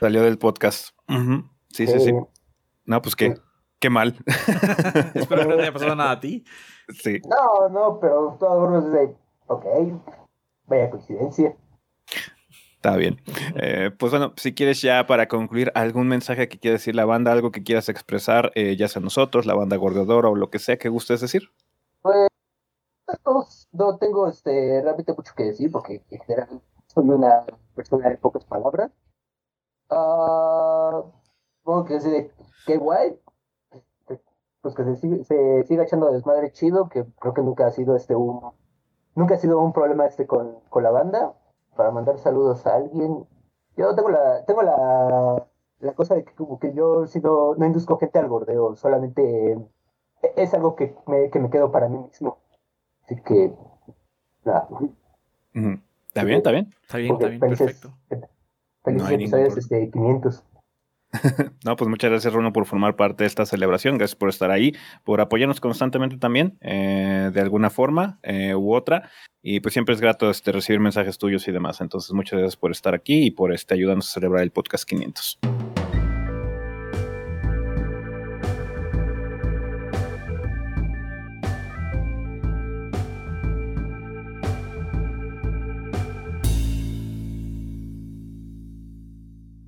Salió, 0.00 0.22
del 0.22 0.38
podcast. 0.38 0.94
Sí, 1.70 1.86
sí, 1.86 2.00
sí. 2.00 2.12
No, 2.84 3.02
pues 3.02 3.16
qué. 3.16 3.34
Qué 3.78 3.90
mal. 3.90 4.16
Espero 5.14 5.42
que 5.42 5.48
no 5.48 5.56
te 5.56 5.62
haya 5.62 5.72
pasado 5.72 5.94
nada 5.94 6.12
a 6.12 6.20
ti. 6.20 6.44
Sí. 7.02 7.20
No, 7.28 7.68
no, 7.68 7.98
pero 8.00 8.36
todo 8.40 8.78
es 8.78 8.92
de. 8.92 9.16
Ok. 9.46 9.64
Vaya 10.66 10.90
coincidencia. 10.90 11.56
Está 12.76 12.96
bien. 12.96 13.20
Eh, 13.56 13.90
pues 13.98 14.12
bueno, 14.12 14.34
si 14.36 14.54
quieres 14.54 14.82
ya 14.82 15.06
para 15.06 15.26
concluir 15.26 15.72
algún 15.74 16.06
mensaje 16.06 16.48
que 16.48 16.58
quiera 16.58 16.74
decir 16.74 16.94
la 16.94 17.06
banda, 17.06 17.32
algo 17.32 17.50
que 17.50 17.62
quieras 17.62 17.88
expresar, 17.88 18.52
eh, 18.54 18.76
ya 18.76 18.88
sea 18.88 19.00
nosotros, 19.00 19.46
la 19.46 19.54
banda 19.54 19.76
Gordodora 19.76 20.28
o 20.28 20.34
lo 20.34 20.50
que 20.50 20.58
sea 20.58 20.76
que 20.76 20.90
gustes 20.90 21.20
decir. 21.20 21.50
Pues 22.02 22.28
no, 23.72 23.96
tengo 23.98 24.28
este, 24.28 24.82
realmente 24.82 25.14
mucho 25.14 25.32
que 25.36 25.44
decir 25.44 25.70
porque 25.70 26.02
en 26.10 26.20
general 26.20 26.60
soy 26.94 27.08
una 27.08 27.44
persona 27.74 28.08
de 28.08 28.18
pocas 28.18 28.44
palabras. 28.44 28.90
Ah, 29.90 31.02
supongo 31.58 31.84
que 31.84 31.94
decir 31.94 32.32
qué 32.66 32.76
guay, 32.76 33.18
pues 34.62 34.74
que 34.74 34.84
se, 34.96 35.24
se 35.24 35.64
siga 35.64 35.84
echando 35.84 36.10
desmadre 36.10 36.52
chido, 36.52 36.88
que 36.88 37.04
creo 37.20 37.34
que 37.34 37.42
nunca 37.42 37.66
ha 37.66 37.70
sido 37.70 37.96
este 37.96 38.16
un 38.16 38.52
nunca 39.14 39.34
ha 39.34 39.38
sido 39.38 39.60
un 39.60 39.72
problema 39.72 40.06
este 40.06 40.26
con, 40.26 40.60
con 40.70 40.82
la 40.82 40.90
banda, 40.90 41.34
para 41.76 41.90
mandar 41.90 42.18
saludos 42.18 42.66
a 42.66 42.76
alguien. 42.76 43.26
Yo 43.76 43.94
tengo 43.94 44.08
la, 44.08 44.44
tengo 44.44 44.62
la, 44.62 45.46
la 45.80 45.94
cosa 45.94 46.14
de 46.14 46.24
que 46.24 46.34
como 46.34 46.58
que 46.58 46.72
yo 46.74 47.06
sido, 47.06 47.54
no 47.56 47.66
induzco 47.66 47.98
gente 47.98 48.18
al 48.18 48.28
bordeo, 48.28 48.76
solamente 48.76 49.52
e, 50.22 50.32
es 50.36 50.54
algo 50.54 50.74
que 50.76 50.96
me, 51.06 51.30
que 51.30 51.38
me 51.40 51.50
quedo 51.50 51.70
para 51.70 51.88
mí 51.88 51.98
mismo. 51.98 52.38
Así 53.04 53.16
que 53.22 53.52
nada. 54.44 54.68
Está 56.14 56.22
bien, 56.22 56.36
está 56.36 56.52
bien. 56.52 56.70
Está 56.82 56.98
bien, 56.98 57.12
está 57.14 57.26
bien, 57.26 57.40
perfecto. 57.40 57.92
Felices 58.84 59.10
episodios 59.10 59.56
este, 59.56 59.90
500. 59.90 60.44
no, 61.64 61.74
pues 61.74 61.90
muchas 61.90 62.10
gracias, 62.10 62.32
Runo, 62.32 62.52
por 62.52 62.66
formar 62.66 62.94
parte 62.94 63.24
de 63.24 63.26
esta 63.26 63.44
celebración. 63.46 63.98
Gracias 63.98 64.14
por 64.14 64.28
estar 64.28 64.52
ahí, 64.52 64.70
por 65.02 65.20
apoyarnos 65.20 65.60
constantemente 65.60 66.16
también, 66.16 66.56
eh, 66.60 67.32
de 67.34 67.40
alguna 67.40 67.68
forma 67.68 68.20
eh, 68.22 68.54
u 68.54 68.72
otra. 68.74 69.10
Y 69.42 69.58
pues 69.58 69.72
siempre 69.72 69.96
es 69.96 70.00
grato 70.00 70.30
este, 70.30 70.52
recibir 70.52 70.78
mensajes 70.78 71.18
tuyos 71.18 71.48
y 71.48 71.52
demás. 71.52 71.80
Entonces, 71.80 72.12
muchas 72.12 72.38
gracias 72.38 72.56
por 72.56 72.70
estar 72.70 72.94
aquí 72.94 73.26
y 73.26 73.32
por 73.32 73.52
este, 73.52 73.74
ayudarnos 73.74 74.08
a 74.08 74.12
celebrar 74.12 74.44
el 74.44 74.52
podcast 74.52 74.88
500. 74.88 75.40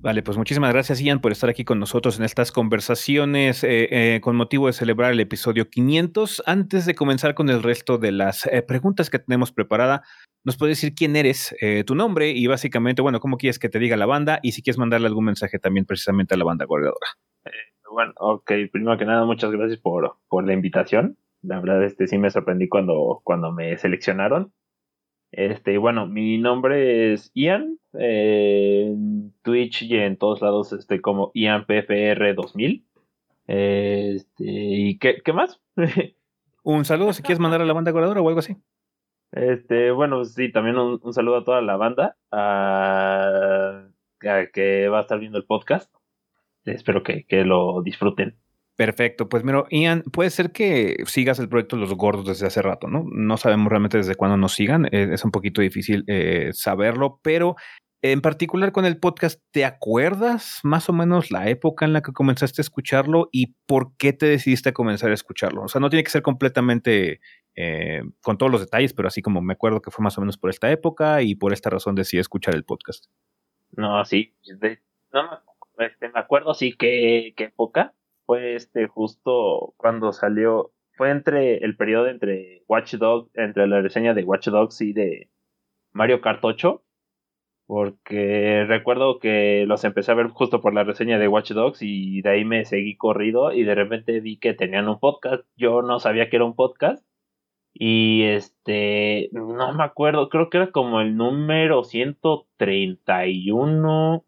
Vale, 0.07 0.23
pues 0.23 0.37
muchísimas 0.37 0.71
gracias 0.71 1.01
Ian 1.01 1.19
por 1.19 1.33
estar 1.33 1.49
aquí 1.49 1.65
con 1.65 1.81
nosotros 1.81 2.17
en 2.17 2.23
estas 2.23 2.53
conversaciones 2.53 3.61
eh, 3.65 3.89
eh, 3.91 4.21
con 4.21 4.37
motivo 4.37 4.67
de 4.67 4.71
celebrar 4.71 5.11
el 5.11 5.19
episodio 5.19 5.69
500. 5.69 6.43
Antes 6.45 6.85
de 6.85 6.95
comenzar 6.95 7.35
con 7.35 7.49
el 7.49 7.61
resto 7.61 7.97
de 7.97 8.13
las 8.13 8.45
eh, 8.45 8.61
preguntas 8.61 9.09
que 9.09 9.19
tenemos 9.19 9.51
preparada, 9.51 10.03
¿nos 10.45 10.55
puedes 10.55 10.77
decir 10.77 10.95
quién 10.95 11.17
eres, 11.17 11.53
tu 11.85 11.93
nombre 11.93 12.29
y 12.29 12.47
básicamente, 12.47 13.01
bueno, 13.01 13.19
cómo 13.19 13.35
quieres 13.35 13.59
que 13.59 13.67
te 13.67 13.79
diga 13.79 13.97
la 13.97 14.05
banda 14.05 14.39
y 14.41 14.53
si 14.53 14.61
quieres 14.61 14.77
mandarle 14.77 15.07
algún 15.07 15.25
mensaje 15.25 15.59
también 15.59 15.85
precisamente 15.85 16.35
a 16.35 16.37
la 16.37 16.45
banda 16.45 16.63
goleadora? 16.63 17.07
bueno, 17.91 18.13
ok, 18.15 18.49
primero 18.71 18.97
que 18.97 19.03
nada, 19.03 19.25
muchas 19.25 19.51
gracias 19.51 19.77
por, 19.77 20.15
por 20.29 20.47
la 20.47 20.53
invitación. 20.53 21.17
La 21.41 21.59
verdad, 21.59 21.83
este 21.83 22.07
sí 22.07 22.17
me 22.17 22.29
sorprendí 22.29 22.69
cuando, 22.69 23.19
cuando 23.25 23.51
me 23.51 23.77
seleccionaron. 23.77 24.53
Este, 25.31 25.77
bueno, 25.77 26.07
mi 26.07 26.37
nombre 26.37 27.13
es 27.13 27.31
Ian. 27.33 27.79
en 27.93 29.33
Twitch 29.41 29.83
y 29.83 29.95
en 29.97 30.17
todos 30.17 30.41
lados 30.41 30.73
estoy 30.73 31.01
como 31.01 31.31
IanPFR2000. 31.33 32.83
Este, 33.47 34.43
¿Y 34.43 34.97
qué, 34.99 35.21
qué 35.23 35.33
más? 35.33 35.61
un 36.63 36.85
saludo 36.85 37.13
si 37.13 37.21
quieres 37.23 37.39
mandar 37.39 37.61
a 37.61 37.65
la 37.65 37.73
banda 37.73 37.91
goleadora 37.91 38.21
o 38.21 38.27
algo 38.27 38.39
así. 38.39 38.57
Este, 39.31 39.91
bueno, 39.91 40.23
sí, 40.25 40.51
también 40.51 40.77
un, 40.77 41.13
saludo 41.13 41.37
a 41.37 41.43
toda 41.43 41.61
la 41.61 41.75
banda 41.77 42.17
a, 42.31 43.87
que 44.19 44.87
va 44.89 44.99
a 44.99 45.01
estar 45.01 45.19
viendo 45.19 45.37
el 45.37 45.45
podcast. 45.45 45.93
Espero 46.65 47.03
que, 47.03 47.25
que 47.25 47.43
lo 47.43 47.81
disfruten. 47.81 48.37
Perfecto, 48.77 49.27
pues 49.27 49.43
mira, 49.43 49.63
Ian, 49.71 50.03
puede 50.03 50.29
ser 50.29 50.51
que 50.51 50.97
sigas 51.07 51.39
el 51.39 51.49
proyecto 51.49 51.77
Los 51.77 51.95
Gordos 51.95 52.27
desde 52.27 52.45
hace 52.45 52.61
rato, 52.61 52.87
¿no? 52.87 53.05
No 53.11 53.35
sabemos 53.37 53.69
realmente 53.69 53.97
desde 53.97 54.13
cuándo 54.13 54.37
nos 54.37 54.53
sigan, 54.53 54.85
eh, 54.91 55.09
es 55.13 55.25
un 55.25 55.31
poquito 55.31 55.61
difícil 55.61 56.03
eh, 56.05 56.51
saberlo, 56.53 57.19
pero 57.23 57.55
en 58.03 58.21
particular 58.21 58.71
con 58.71 58.85
el 58.85 58.99
podcast, 58.99 59.41
¿te 59.49 59.65
acuerdas 59.65 60.59
más 60.61 60.89
o 60.89 60.93
menos 60.93 61.31
la 61.31 61.49
época 61.49 61.85
en 61.85 61.93
la 61.93 62.03
que 62.03 62.13
comenzaste 62.13 62.61
a 62.61 62.63
escucharlo 62.63 63.29
y 63.31 63.55
por 63.65 63.97
qué 63.97 64.13
te 64.13 64.27
decidiste 64.27 64.69
a 64.69 64.73
comenzar 64.73 65.09
a 65.09 65.15
escucharlo? 65.15 65.63
O 65.63 65.67
sea, 65.67 65.81
no 65.81 65.89
tiene 65.89 66.03
que 66.03 66.11
ser 66.11 66.21
completamente 66.21 67.19
eh, 67.55 68.03
con 68.21 68.37
todos 68.37 68.51
los 68.51 68.61
detalles, 68.61 68.93
pero 68.93 69.07
así 69.07 69.23
como 69.23 69.41
me 69.41 69.53
acuerdo 69.53 69.81
que 69.81 69.89
fue 69.89 70.03
más 70.03 70.15
o 70.19 70.21
menos 70.21 70.37
por 70.37 70.51
esta 70.51 70.69
época 70.69 71.23
y 71.23 71.33
por 71.33 71.51
esta 71.51 71.71
razón 71.71 71.95
decidí 71.95 72.19
escuchar 72.19 72.53
el 72.53 72.63
podcast. 72.63 73.05
No, 73.71 74.05
sí, 74.05 74.35
no, 75.11 75.41
este, 75.79 76.09
me 76.09 76.19
acuerdo 76.19 76.53
sí 76.53 76.73
que 76.77 77.33
época 77.35 77.95
fue 78.27 78.55
este 78.55 78.87
justo 78.87 79.73
cuando 79.77 80.13
salió 80.13 80.71
fue 80.97 81.11
entre 81.11 81.57
el 81.59 81.77
periodo 81.77 82.07
entre 82.07 82.63
Watch 82.67 82.95
Dogs, 82.95 83.29
entre 83.35 83.67
la 83.67 83.81
reseña 83.81 84.13
de 84.13 84.23
Watch 84.23 84.47
Dogs 84.49 84.81
y 84.81 84.93
de 84.93 85.29
Mario 85.93 86.21
Kart 86.21 86.43
8. 86.43 86.83
Porque 87.67 88.65
recuerdo 88.67 89.19
que 89.19 89.65
los 89.67 89.83
empecé 89.83 90.11
a 90.11 90.15
ver 90.15 90.29
justo 90.29 90.61
por 90.61 90.73
la 90.73 90.83
reseña 90.83 91.19
de 91.19 91.27
Watch 91.27 91.51
Dogs 91.51 91.79
y 91.81 92.21
de 92.21 92.29
ahí 92.29 92.45
me 92.45 92.65
seguí 92.65 92.95
corrido 92.97 93.53
y 93.53 93.63
de 93.63 93.75
repente 93.75 94.19
vi 94.21 94.37
que 94.37 94.53
tenían 94.53 94.87
un 94.89 94.99
podcast. 94.99 95.43
Yo 95.57 95.81
no 95.81 95.99
sabía 95.99 96.29
que 96.29 96.37
era 96.37 96.45
un 96.45 96.55
podcast. 96.55 97.05
Y 97.73 98.23
este, 98.23 99.29
no 99.33 99.73
me 99.73 99.83
acuerdo, 99.83 100.29
creo 100.29 100.49
que 100.49 100.57
era 100.57 100.71
como 100.71 101.01
el 101.01 101.15
número 101.15 101.83
131, 101.83 104.25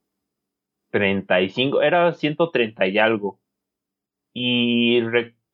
35, 0.91 1.81
era 1.81 2.13
130 2.13 2.87
y 2.87 2.97
algo. 2.99 3.39
Y 4.41 5.01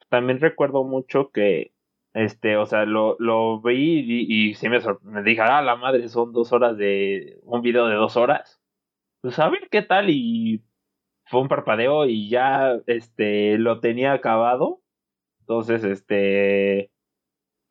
también 0.10 0.40
recuerdo 0.40 0.84
mucho 0.84 1.32
que, 1.32 1.74
este, 2.14 2.56
o 2.56 2.68
sea, 2.68 2.86
lo, 2.86 3.16
lo 3.18 3.60
vi 3.60 4.06
y, 4.50 4.54
sí 4.54 4.70
me, 4.70 4.80
me 5.02 5.24
dije, 5.24 5.42
ah, 5.42 5.64
la 5.64 5.76
madre, 5.76 6.08
son 6.08 6.32
dos 6.34 6.54
horas 6.54 6.78
de, 6.78 7.40
un 7.44 7.64
video 7.64 7.88
de 7.88 7.96
dos 7.96 8.16
horas. 8.16 8.62
Pues 9.22 9.40
a 9.40 9.50
ver 9.50 9.70
qué 9.72 9.82
tal 9.82 10.12
y 10.12 10.64
fue 11.26 11.42
un 11.42 11.48
parpadeo 11.48 12.06
y 12.06 12.30
ya, 12.30 12.80
este, 12.86 13.58
lo 13.58 13.80
tenía 13.80 14.14
acabado. 14.14 14.84
Entonces, 15.40 15.84
este, 15.84 16.92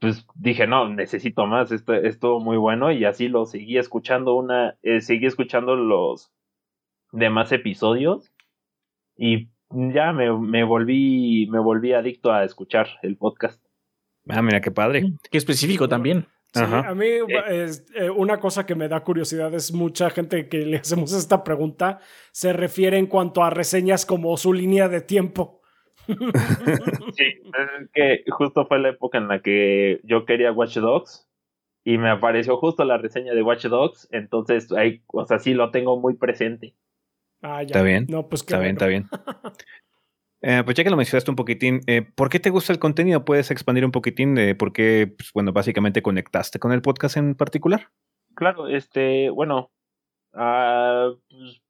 pues 0.00 0.26
dije, 0.34 0.66
no, 0.66 0.88
necesito 0.88 1.46
más, 1.46 1.70
esto 1.72 1.94
estuvo 1.94 2.40
muy 2.40 2.56
bueno 2.56 2.90
y 2.92 3.04
así 3.04 3.28
lo 3.28 3.46
seguí 3.46 3.78
escuchando 3.78 4.34
una, 4.34 4.78
eh, 4.82 5.00
seguí 5.00 5.26
escuchando 5.26 5.76
los 5.76 6.32
demás 7.12 7.52
episodios 7.52 8.32
y 9.16 9.50
ya 9.74 10.12
me, 10.12 10.36
me, 10.38 10.64
volví, 10.64 11.46
me 11.50 11.58
volví 11.58 11.92
adicto 11.92 12.32
a 12.32 12.44
escuchar 12.44 12.88
el 13.02 13.16
podcast. 13.16 13.62
Ah, 14.28 14.42
mira 14.42 14.60
qué 14.60 14.70
padre. 14.70 15.12
Qué 15.30 15.38
específico 15.38 15.88
también. 15.88 16.26
Sí, 16.54 16.62
a 16.62 16.94
mí 16.94 17.06
es, 17.48 17.84
eh, 17.96 18.08
una 18.10 18.38
cosa 18.38 18.64
que 18.64 18.76
me 18.76 18.86
da 18.86 19.02
curiosidad 19.02 19.52
es 19.54 19.72
mucha 19.72 20.08
gente 20.10 20.48
que 20.48 20.58
le 20.58 20.76
hacemos 20.76 21.12
esta 21.12 21.42
pregunta 21.42 21.98
se 22.30 22.52
refiere 22.52 22.96
en 22.96 23.08
cuanto 23.08 23.42
a 23.42 23.50
reseñas 23.50 24.06
como 24.06 24.36
su 24.36 24.52
línea 24.52 24.88
de 24.88 25.00
tiempo. 25.00 25.62
sí, 26.06 27.24
es 27.24 27.90
que 27.92 28.24
justo 28.30 28.66
fue 28.66 28.78
la 28.78 28.90
época 28.90 29.18
en 29.18 29.26
la 29.26 29.40
que 29.40 30.00
yo 30.04 30.24
quería 30.26 30.52
Watch 30.52 30.76
Dogs 30.76 31.28
y 31.82 31.98
me 31.98 32.08
apareció 32.08 32.56
justo 32.56 32.84
la 32.84 32.98
reseña 32.98 33.34
de 33.34 33.42
Watch 33.42 33.66
Dogs, 33.66 34.08
entonces 34.12 34.70
ahí, 34.70 35.02
o 35.08 35.24
sea, 35.24 35.40
sí 35.40 35.54
lo 35.54 35.72
tengo 35.72 35.98
muy 35.98 36.14
presente. 36.14 36.74
Ah, 37.44 37.60
ya. 37.60 37.66
Está 37.66 37.82
bien. 37.82 38.06
No, 38.08 38.26
pues 38.26 38.40
está 38.40 38.58
bien, 38.58 38.72
está 38.72 38.86
bien. 38.86 39.06
Eh, 40.46 40.60
pues 40.62 40.76
ya 40.76 40.84
que 40.84 40.90
lo 40.90 40.96
mencionaste 40.98 41.30
un 41.30 41.36
poquitín, 41.36 41.80
eh, 41.86 42.02
¿por 42.02 42.28
qué 42.28 42.38
te 42.38 42.50
gusta 42.50 42.70
el 42.74 42.78
contenido? 42.78 43.24
¿Puedes 43.24 43.50
expandir 43.50 43.82
un 43.82 43.92
poquitín 43.92 44.34
de 44.34 44.54
por 44.54 44.74
qué, 44.74 45.10
pues, 45.16 45.30
bueno, 45.32 45.54
básicamente 45.54 46.02
conectaste 46.02 46.58
con 46.58 46.70
el 46.72 46.82
podcast 46.82 47.16
en 47.16 47.34
particular? 47.34 47.88
Claro, 48.34 48.68
este, 48.68 49.30
bueno, 49.30 49.70
uh, 50.34 51.16
pues, 51.30 51.62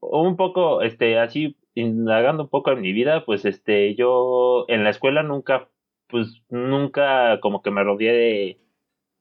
un 0.00 0.36
poco, 0.36 0.82
este, 0.82 1.18
así, 1.18 1.56
indagando 1.74 2.44
un 2.44 2.48
poco 2.48 2.70
en 2.70 2.80
mi 2.80 2.92
vida, 2.92 3.24
pues, 3.24 3.44
este, 3.44 3.96
yo 3.96 4.66
en 4.68 4.84
la 4.84 4.90
escuela 4.90 5.24
nunca, 5.24 5.68
pues, 6.06 6.44
nunca 6.48 7.40
como 7.40 7.60
que 7.60 7.72
me 7.72 7.82
rodeé 7.82 8.12
de 8.12 8.60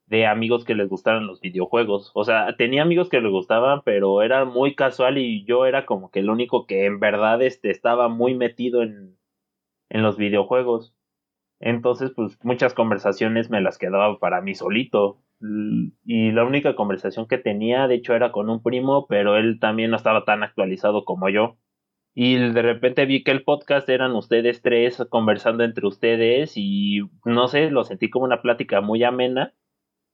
de 0.08 0.28
amigos 0.28 0.66
que 0.66 0.76
les 0.76 0.88
gustaran 0.90 1.28
los 1.28 1.42
videojuegos. 1.42 2.12
O 2.14 2.24
sea, 2.24 2.56
tenía 2.58 2.84
amigos 2.84 3.10
que 3.10 3.22
les 3.22 3.32
gustaban, 3.32 3.82
pero 3.84 4.22
era 4.22 4.46
muy 4.46 4.76
casual 4.76 5.18
y 5.18 5.44
yo 5.46 5.66
era 5.66 5.86
como 5.86 6.12
que 6.12 6.20
el 6.20 6.30
único 6.30 6.68
que 6.68 6.86
en 6.86 7.00
verdad 7.00 7.42
este, 7.42 7.72
estaba 7.72 8.08
muy 8.08 8.36
metido 8.36 8.84
en, 8.84 9.18
en 9.90 10.04
los 10.04 10.18
videojuegos. 10.18 10.96
Entonces, 11.60 12.12
pues 12.16 12.38
muchas 12.44 12.74
conversaciones 12.74 13.50
me 13.50 13.62
las 13.62 13.78
quedaba 13.78 14.20
para 14.20 14.42
mí 14.42 14.56
solito. 14.56 15.22
Y 16.06 16.32
la 16.32 16.46
única 16.46 16.76
conversación 16.76 17.28
que 17.28 17.38
tenía, 17.38 17.88
de 17.88 17.96
hecho, 17.96 18.14
era 18.14 18.32
con 18.32 18.50
un 18.50 18.62
primo, 18.64 19.08
pero 19.08 19.38
él 19.38 19.60
también 19.60 19.92
no 19.92 19.98
estaba 19.98 20.26
tan 20.26 20.44
actualizado 20.44 21.06
como 21.06 21.30
yo. 21.30 21.58
Y 22.14 22.38
de 22.38 22.62
repente 22.62 23.06
vi 23.06 23.24
que 23.24 23.32
el 23.32 23.44
podcast 23.44 23.90
eran 23.90 24.16
ustedes 24.16 24.62
tres 24.62 25.06
conversando 25.10 25.64
entre 25.66 25.86
ustedes 25.88 26.54
y 26.56 27.02
no 27.26 27.48
sé, 27.50 27.70
lo 27.72 27.84
sentí 27.84 28.10
como 28.10 28.26
una 28.26 28.42
plática 28.42 28.80
muy 28.80 29.04
amena 29.04 29.54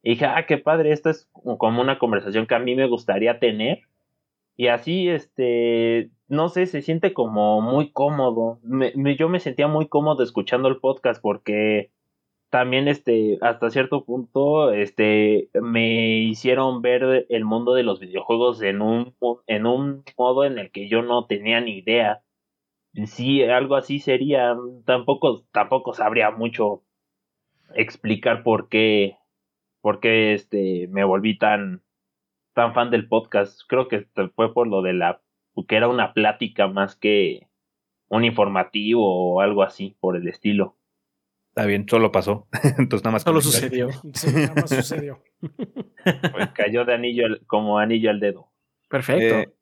y 0.03 0.11
dije, 0.11 0.25
ah, 0.25 0.45
qué 0.47 0.57
padre, 0.57 0.91
esta 0.91 1.11
es 1.11 1.29
como 1.57 1.81
una 1.81 1.99
conversación 1.99 2.47
que 2.47 2.55
a 2.55 2.59
mí 2.59 2.75
me 2.75 2.87
gustaría 2.87 3.39
tener. 3.39 3.81
Y 4.57 4.67
así, 4.67 5.09
este, 5.09 6.09
no 6.27 6.49
sé, 6.49 6.65
se 6.65 6.81
siente 6.81 7.13
como 7.13 7.61
muy 7.61 7.91
cómodo. 7.91 8.59
yo 9.17 9.29
me 9.29 9.39
sentía 9.39 9.67
muy 9.67 9.87
cómodo 9.87 10.23
escuchando 10.23 10.69
el 10.69 10.79
podcast 10.79 11.21
porque 11.21 11.91
también, 12.49 12.87
este, 12.87 13.37
hasta 13.41 13.69
cierto 13.69 14.03
punto, 14.03 14.73
este, 14.73 15.49
me 15.53 16.19
hicieron 16.19 16.81
ver 16.81 17.25
el 17.29 17.45
mundo 17.45 17.73
de 17.73 17.83
los 17.83 17.99
videojuegos 17.99 18.61
en 18.61 18.81
un, 18.81 19.15
en 19.47 19.65
un 19.65 20.03
modo 20.17 20.45
en 20.45 20.57
el 20.59 20.71
que 20.71 20.89
yo 20.89 21.01
no 21.01 21.25
tenía 21.27 21.61
ni 21.61 21.77
idea. 21.77 22.23
Sí, 23.05 23.43
algo 23.43 23.75
así 23.75 23.99
sería, 23.99 24.57
tampoco, 24.85 25.43
tampoco 25.53 25.93
sabría 25.93 26.31
mucho 26.31 26.83
explicar 27.73 28.43
por 28.43 28.67
qué 28.67 29.20
porque 29.81 30.33
este 30.33 30.87
me 30.89 31.03
volví 31.03 31.37
tan 31.37 31.81
tan 32.53 32.73
fan 32.73 32.91
del 32.91 33.07
podcast. 33.07 33.61
Creo 33.67 33.87
que 33.87 34.07
fue 34.35 34.53
por 34.53 34.67
lo 34.67 34.81
de 34.81 34.93
la 34.93 35.21
que 35.67 35.75
era 35.75 35.87
una 35.87 36.13
plática 36.13 36.67
más 36.67 36.95
que 36.95 37.47
un 38.07 38.23
informativo 38.23 39.35
o 39.35 39.41
algo 39.41 39.63
así 39.63 39.95
por 39.99 40.15
el 40.15 40.27
estilo. 40.27 40.77
Está 41.49 41.65
bien, 41.65 41.85
solo 41.87 42.11
pasó. 42.11 42.47
Entonces 42.77 43.03
nada 43.03 43.13
más 43.13 43.23
solo 43.23 43.41
sucedió. 43.41 43.89
nada 44.33 44.53
más 44.55 44.69
sucedió. 44.69 45.21
Pues 46.31 46.49
cayó 46.53 46.83
de 46.83 46.95
anillo 46.95 47.25
como 47.45 47.77
anillo 47.77 48.09
al 48.09 48.19
dedo. 48.19 48.51
Perfecto. 48.89 49.39
Eh, 49.39 49.53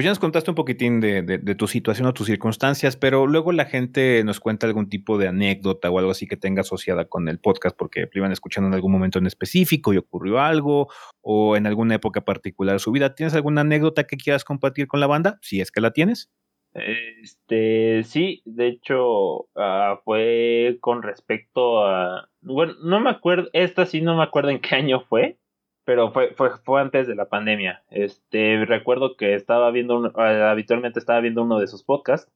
pues 0.00 0.06
ya 0.06 0.12
nos 0.12 0.18
contaste 0.18 0.50
un 0.50 0.54
poquitín 0.54 0.98
de, 1.02 1.38
tu 1.58 1.66
situación 1.66 2.06
o 2.06 2.14
tus 2.14 2.26
circunstancias, 2.26 2.96
pero 2.96 3.26
luego 3.26 3.52
la 3.52 3.66
gente 3.66 4.24
nos 4.24 4.40
cuenta 4.40 4.66
algún 4.66 4.88
tipo 4.88 5.18
de 5.18 5.28
anécdota 5.28 5.90
o 5.90 5.98
algo 5.98 6.10
así 6.10 6.26
que 6.26 6.38
tenga 6.38 6.62
asociada 6.62 7.04
con 7.04 7.28
el 7.28 7.38
podcast, 7.38 7.76
porque 7.76 8.08
lo 8.10 8.10
iban 8.14 8.32
escuchando 8.32 8.68
en 8.68 8.72
algún 8.72 8.92
momento 8.92 9.18
en 9.18 9.26
específico 9.26 9.92
y 9.92 9.98
ocurrió 9.98 10.40
algo, 10.40 10.88
o 11.20 11.54
en 11.54 11.66
alguna 11.66 11.96
época 11.96 12.22
particular 12.22 12.76
de 12.76 12.78
su 12.78 12.92
vida. 12.92 13.14
¿Tienes 13.14 13.34
alguna 13.34 13.60
anécdota 13.60 14.04
que 14.04 14.16
quieras 14.16 14.42
compartir 14.42 14.86
con 14.86 15.00
la 15.00 15.06
banda? 15.06 15.38
Si 15.42 15.60
es 15.60 15.70
que 15.70 15.82
la 15.82 15.90
tienes. 15.90 16.30
Este, 16.72 18.02
sí, 18.04 18.40
de 18.46 18.68
hecho, 18.68 19.50
ah, 19.54 20.00
fue 20.06 20.78
con 20.80 21.02
respecto 21.02 21.84
a. 21.84 22.30
Bueno, 22.40 22.72
no 22.82 23.00
me 23.00 23.10
acuerdo, 23.10 23.50
esta 23.52 23.84
sí 23.84 24.00
no 24.00 24.16
me 24.16 24.22
acuerdo 24.22 24.48
en 24.48 24.60
qué 24.60 24.76
año 24.76 25.02
fue 25.02 25.36
pero 25.84 26.12
fue, 26.12 26.34
fue, 26.34 26.50
fue 26.64 26.80
antes 26.80 27.06
de 27.06 27.14
la 27.14 27.28
pandemia. 27.28 27.82
Este, 27.90 28.64
recuerdo 28.64 29.16
que 29.16 29.34
estaba 29.34 29.70
viendo, 29.70 30.06
eh, 30.06 30.42
habitualmente 30.42 30.98
estaba 30.98 31.20
viendo 31.20 31.42
uno 31.42 31.58
de 31.58 31.66
sus 31.66 31.82
podcasts 31.82 32.30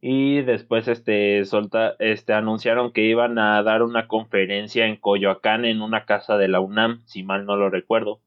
y 0.00 0.42
después 0.42 0.88
este, 0.88 1.44
solta, 1.44 1.96
este, 1.98 2.32
anunciaron 2.32 2.92
que 2.92 3.02
iban 3.02 3.38
a 3.38 3.62
dar 3.62 3.82
una 3.82 4.08
conferencia 4.08 4.86
en 4.86 4.96
Coyoacán 4.96 5.64
en 5.64 5.82
una 5.82 6.04
casa 6.04 6.36
de 6.36 6.48
la 6.48 6.60
UNAM, 6.60 7.02
si 7.06 7.22
mal 7.22 7.46
no 7.46 7.56
lo 7.56 7.70
recuerdo. 7.70 8.20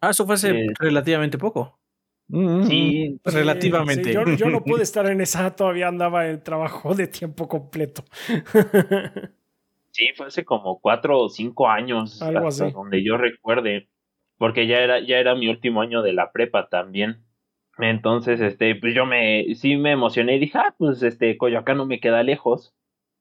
Ah, 0.00 0.10
eso 0.10 0.26
fue 0.26 0.34
hace 0.34 0.50
eh, 0.50 0.66
relativamente 0.78 1.38
poco. 1.38 1.78
Sí, 2.28 3.20
relativamente. 3.24 4.12
yo, 4.12 4.24
yo, 4.24 4.48
no 4.48 4.64
pude 4.64 4.82
estar 4.82 5.06
en 5.06 5.20
esa, 5.20 5.54
todavía 5.54 5.88
andaba 5.88 6.26
en 6.28 6.42
trabajo 6.42 6.94
de 6.94 7.06
tiempo 7.06 7.48
completo. 7.48 8.04
sí, 9.90 10.08
fue 10.16 10.26
hace 10.26 10.44
como 10.44 10.80
cuatro 10.80 11.20
o 11.20 11.28
cinco 11.28 11.68
años, 11.68 12.20
Algo 12.22 12.48
así. 12.48 12.70
donde 12.70 13.04
yo 13.04 13.16
recuerde 13.18 13.88
porque 14.38 14.66
ya 14.66 14.80
era, 14.80 15.00
ya 15.00 15.18
era 15.18 15.34
mi 15.34 15.48
último 15.48 15.80
año 15.80 16.02
de 16.02 16.12
la 16.12 16.32
prepa 16.32 16.68
también. 16.68 17.24
Entonces, 17.78 18.40
este, 18.40 18.74
pues 18.76 18.94
yo 18.94 19.06
me, 19.06 19.54
sí 19.54 19.76
me 19.76 19.92
emocioné 19.92 20.36
y 20.36 20.38
dije, 20.40 20.58
ah, 20.58 20.74
pues 20.78 21.02
este, 21.02 21.36
Coyoacán 21.36 21.78
no 21.78 21.86
me 21.86 22.00
queda 22.00 22.22
lejos. 22.22 22.74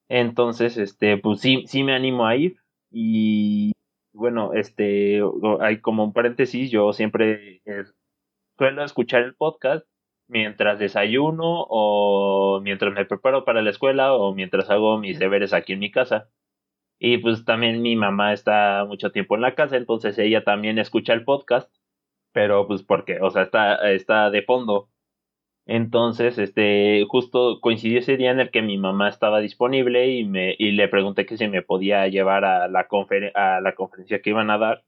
Entonces, 0.10 0.78
este, 0.78 1.18
pues 1.18 1.40
sí, 1.42 1.64
sí 1.68 1.84
me 1.84 1.94
animo 1.96 2.26
a 2.28 2.36
ir. 2.36 2.58
Y 2.92 3.74
bueno, 4.14 4.54
este, 4.54 5.22
hay 5.62 5.82
como 5.82 6.04
un 6.04 6.14
paréntesis, 6.14 6.70
yo 6.72 6.94
siempre 6.94 7.62
eh, 7.66 7.84
suelo 8.58 8.84
escuchar 8.84 9.24
el 9.24 9.36
podcast 9.36 9.88
mientras 10.28 10.80
desayuno 10.80 11.66
o 11.70 12.60
mientras 12.62 12.94
me 12.94 13.06
preparo 13.06 13.46
para 13.46 13.62
la 13.62 13.72
escuela 13.72 14.14
o 14.14 14.34
mientras 14.34 14.70
hago 14.70 15.00
mis 15.00 15.20
deberes 15.20 15.54
aquí 15.54 15.74
en 15.74 15.80
mi 15.80 15.92
casa. 15.92 16.30
Y 17.06 17.18
pues 17.18 17.44
también 17.44 17.82
mi 17.82 17.98
mamá 17.98 18.32
está 18.32 18.86
mucho 18.88 19.12
tiempo 19.12 19.36
en 19.36 19.42
la 19.42 19.56
casa, 19.56 19.76
entonces 19.76 20.18
ella 20.18 20.46
también 20.46 20.80
escucha 20.80 21.12
el 21.12 21.26
podcast, 21.26 21.70
pero 22.32 22.66
pues 22.66 22.84
porque, 22.84 23.20
o 23.22 23.30
sea, 23.30 23.44
está, 23.44 23.92
está 23.92 24.30
de 24.30 24.42
fondo. 24.44 24.90
Entonces, 25.66 26.38
este, 26.38 27.06
justo 27.10 27.60
coincidió 27.62 28.00
ese 28.00 28.18
día 28.18 28.32
en 28.32 28.40
el 28.40 28.52
que 28.52 28.62
mi 28.62 28.78
mamá 28.78 29.10
estaba 29.10 29.42
disponible 29.42 30.08
y 30.16 30.26
me, 30.26 30.56
y 30.58 30.72
le 30.72 30.88
pregunté 30.88 31.26
que 31.26 31.38
si 31.38 31.48
me 31.50 31.62
podía 31.62 32.08
llevar 32.08 32.46
a 32.46 32.70
la, 32.70 32.88
a 33.36 33.62
la 33.62 33.76
conferencia 33.76 34.22
que 34.22 34.30
iban 34.30 34.50
a 34.50 34.58
dar. 34.58 34.86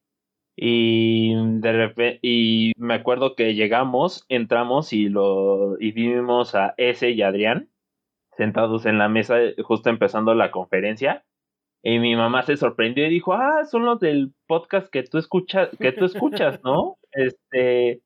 Y 0.56 1.34
de 1.60 1.74
repente, 1.74 2.19
y 2.22 2.74
me 2.77 2.94
acuerdo 2.95 3.35
que 3.35 3.56
llegamos, 3.56 4.26
entramos 4.30 4.94
y 4.94 5.10
lo, 5.10 5.77
y 5.82 5.92
vimos 5.92 6.56
a 6.56 6.76
ese 6.77 7.11
y 7.11 7.22
Adrián 7.24 7.69
sentados 8.38 8.85
en 8.85 9.00
la 9.00 9.10
mesa 9.10 9.38
justo 9.64 9.90
empezando 9.90 10.34
la 10.35 10.52
conferencia 10.52 11.26
Y 11.88 11.99
mi 11.99 12.15
mamá 12.15 12.41
se 12.41 12.57
sorprendió 12.57 13.05
y 13.05 13.11
dijo, 13.11 13.33
ah, 13.33 13.64
son 13.69 13.85
los 13.85 13.99
del 13.99 14.33
podcast 14.47 14.88
que 14.88 15.03
tú 15.03 15.19
escuchas, 15.19 15.69
que 15.80 15.91
tú 15.91 16.05
escuchas, 16.05 16.59
¿no? 16.64 16.97
Este, 17.11 18.01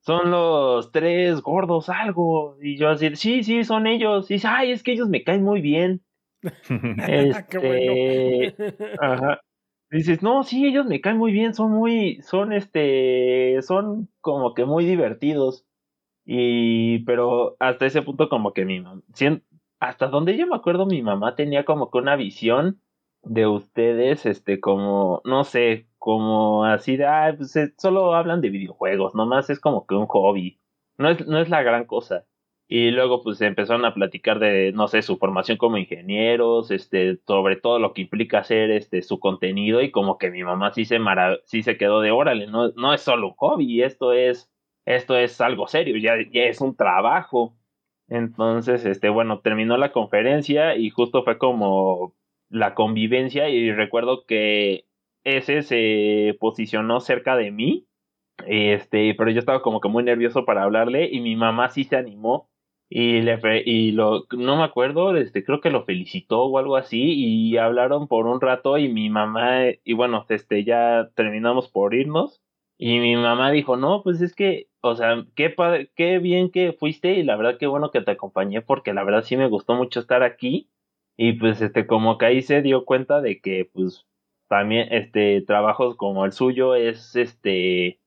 son 0.00 0.30
los 0.30 0.92
tres 0.92 1.40
gordos, 1.40 1.88
algo. 1.88 2.58
Y 2.60 2.76
yo 2.76 2.90
así, 2.90 3.16
sí, 3.16 3.42
sí, 3.42 3.64
son 3.64 3.86
ellos. 3.86 4.30
Y 4.30 4.34
dice, 4.34 4.48
ay, 4.48 4.70
es 4.70 4.82
que 4.82 4.92
ellos 4.92 5.08
me 5.08 5.24
caen 5.24 5.42
muy 5.44 5.62
bien. 5.62 6.02
este, 7.08 8.54
ajá. 9.00 9.40
Dices, 9.90 10.22
no, 10.22 10.42
sí, 10.42 10.66
ellos 10.66 10.84
me 10.84 11.00
caen 11.00 11.16
muy 11.16 11.32
bien, 11.32 11.54
son 11.54 11.70
muy, 11.72 12.20
son 12.20 12.52
este, 12.52 13.62
son 13.62 14.10
como 14.20 14.52
que 14.52 14.66
muy 14.66 14.84
divertidos. 14.84 15.64
Y, 16.26 16.98
pero 17.06 17.56
hasta 17.60 17.86
ese 17.86 18.02
punto 18.02 18.28
como 18.28 18.52
que 18.52 18.66
mi 18.66 18.80
mamá, 18.80 19.00
hasta 19.80 20.08
donde 20.08 20.36
yo 20.36 20.46
me 20.46 20.56
acuerdo 20.56 20.84
mi 20.84 21.00
mamá 21.00 21.34
tenía 21.34 21.64
como 21.64 21.90
que 21.90 21.96
una 21.96 22.16
visión 22.16 22.82
de 23.26 23.46
ustedes, 23.46 24.24
este, 24.26 24.60
como, 24.60 25.20
no 25.24 25.44
sé, 25.44 25.88
como 25.98 26.64
así 26.64 26.96
de, 26.96 27.06
ah, 27.06 27.34
pues 27.36 27.56
eh, 27.56 27.74
solo 27.76 28.14
hablan 28.14 28.40
de 28.40 28.50
videojuegos, 28.50 29.14
nomás 29.14 29.50
es 29.50 29.60
como 29.60 29.86
que 29.86 29.94
un 29.96 30.06
hobby, 30.06 30.60
no 30.98 31.10
es, 31.10 31.26
no 31.26 31.40
es 31.40 31.48
la 31.50 31.62
gran 31.62 31.86
cosa. 31.86 32.24
Y 32.68 32.90
luego 32.90 33.22
pues 33.22 33.40
empezaron 33.42 33.84
a 33.84 33.94
platicar 33.94 34.38
de, 34.40 34.72
no 34.72 34.88
sé, 34.88 35.02
su 35.02 35.18
formación 35.18 35.56
como 35.56 35.76
ingenieros, 35.78 36.70
este, 36.72 37.18
sobre 37.26 37.56
todo 37.56 37.78
lo 37.78 37.92
que 37.94 38.02
implica 38.02 38.40
hacer 38.40 38.70
este, 38.72 39.02
su 39.02 39.20
contenido 39.20 39.82
y 39.82 39.92
como 39.92 40.18
que 40.18 40.30
mi 40.30 40.42
mamá 40.42 40.72
sí 40.72 40.84
se, 40.84 40.98
mara 40.98 41.38
sí 41.44 41.62
se 41.62 41.76
quedó 41.76 42.00
de 42.00 42.10
órale, 42.10 42.46
no, 42.48 42.70
no 42.72 42.92
es 42.94 43.02
solo 43.02 43.28
un 43.28 43.34
hobby, 43.34 43.82
esto 43.82 44.12
es, 44.12 44.52
esto 44.84 45.16
es 45.16 45.40
algo 45.40 45.68
serio, 45.68 45.96
ya, 45.98 46.14
ya 46.32 46.44
es 46.44 46.60
un 46.60 46.76
trabajo. 46.76 47.56
Entonces, 48.08 48.84
este, 48.84 49.08
bueno, 49.08 49.40
terminó 49.40 49.76
la 49.76 49.92
conferencia 49.92 50.76
y 50.76 50.90
justo 50.90 51.24
fue 51.24 51.38
como 51.38 52.14
la 52.50 52.74
convivencia 52.74 53.48
y 53.48 53.72
recuerdo 53.72 54.24
que 54.26 54.86
ese 55.24 55.62
se 55.62 56.36
posicionó 56.40 57.00
cerca 57.00 57.36
de 57.36 57.50
mí, 57.50 57.86
este, 58.46 59.14
pero 59.16 59.30
yo 59.30 59.40
estaba 59.40 59.62
como 59.62 59.80
que 59.80 59.88
muy 59.88 60.04
nervioso 60.04 60.44
para 60.44 60.64
hablarle 60.64 61.08
y 61.12 61.20
mi 61.20 61.36
mamá 61.36 61.70
sí 61.70 61.84
se 61.84 61.96
animó 61.96 62.50
y 62.90 63.22
le 63.22 63.38
y 63.66 63.92
lo 63.92 64.26
no 64.36 64.56
me 64.58 64.64
acuerdo, 64.64 65.16
este 65.16 65.44
creo 65.44 65.60
que 65.60 65.70
lo 65.70 65.84
felicitó 65.84 66.44
o 66.44 66.58
algo 66.58 66.76
así 66.76 67.02
y 67.14 67.56
hablaron 67.58 68.08
por 68.08 68.26
un 68.26 68.40
rato 68.40 68.78
y 68.78 68.88
mi 68.92 69.10
mamá 69.10 69.62
y 69.84 69.92
bueno, 69.94 70.26
este 70.28 70.64
ya 70.64 71.10
terminamos 71.16 71.68
por 71.68 71.94
irnos 71.94 72.42
y 72.78 73.00
mi 73.00 73.16
mamá 73.16 73.50
dijo, 73.52 73.76
"No, 73.76 74.02
pues 74.04 74.20
es 74.22 74.34
que 74.34 74.68
o 74.82 74.94
sea, 74.96 75.24
qué 75.36 75.54
qué 75.96 76.18
bien 76.20 76.50
que 76.50 76.72
fuiste 76.74 77.14
y 77.14 77.24
la 77.24 77.36
verdad 77.36 77.58
qué 77.58 77.66
bueno 77.66 77.90
que 77.90 78.02
te 78.02 78.12
acompañé 78.12 78.62
porque 78.62 78.94
la 78.94 79.04
verdad 79.04 79.22
sí 79.24 79.36
me 79.36 79.48
gustó 79.48 79.74
mucho 79.74 80.00
estar 80.00 80.22
aquí." 80.22 80.68
Y 81.16 81.34
pues 81.34 81.62
este 81.62 81.86
como 81.86 82.18
que 82.18 82.26
ahí 82.26 82.42
se 82.42 82.62
dio 82.62 82.84
cuenta 82.84 83.20
de 83.20 83.40
que 83.40 83.68
pues 83.72 84.06
también 84.48 84.88
este 84.92 85.40
trabajos 85.42 85.96
como 85.96 86.24
el 86.24 86.32
suyo 86.32 86.74
es 86.74 87.16
este 87.16 88.00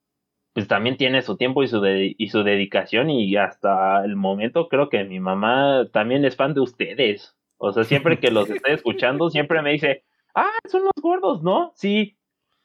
pues 0.54 0.68
también 0.68 0.96
tiene 0.96 1.22
su 1.22 1.36
tiempo 1.36 1.62
y 1.62 1.68
su 1.68 1.84
y 1.86 2.28
su 2.28 2.42
dedicación 2.44 3.10
y 3.10 3.36
hasta 3.36 4.04
el 4.04 4.16
momento 4.16 4.68
creo 4.68 4.88
que 4.88 5.04
mi 5.04 5.20
mamá 5.20 5.88
también 5.92 6.24
es 6.24 6.36
fan 6.36 6.54
de 6.54 6.60
ustedes. 6.60 7.36
O 7.58 7.72
sea, 7.72 7.84
siempre 7.84 8.18
que 8.20 8.30
los 8.30 8.50
estoy 8.50 8.74
escuchando 8.74 9.30
siempre 9.30 9.62
me 9.62 9.72
dice, 9.72 10.04
"Ah, 10.34 10.50
son 10.68 10.82
los 10.84 10.92
gordos, 11.02 11.42
¿no?" 11.42 11.72
Sí. 11.76 12.16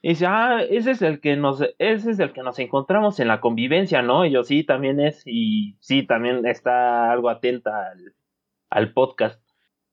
Y 0.01 0.09
dice, 0.09 0.25
"Ah, 0.27 0.61
ese 0.69 0.91
es 0.91 1.01
el 1.01 1.19
que 1.21 1.35
nos 1.37 1.61
ese 1.79 2.11
es 2.11 2.19
el 2.19 2.33
que 2.33 2.43
nos 2.43 2.59
encontramos 2.59 3.19
en 3.19 3.27
la 3.29 3.41
convivencia, 3.41 4.01
¿no?" 4.01 4.25
Y 4.25 4.31
yo, 4.31 4.43
"Sí, 4.43 4.63
también 4.63 4.99
es 4.99 5.23
y 5.25 5.77
sí, 5.81 6.03
también 6.07 6.45
está 6.45 7.11
algo 7.11 7.29
atenta 7.29 7.91
al, 7.91 8.15
al 8.71 8.93
podcast." 8.93 9.44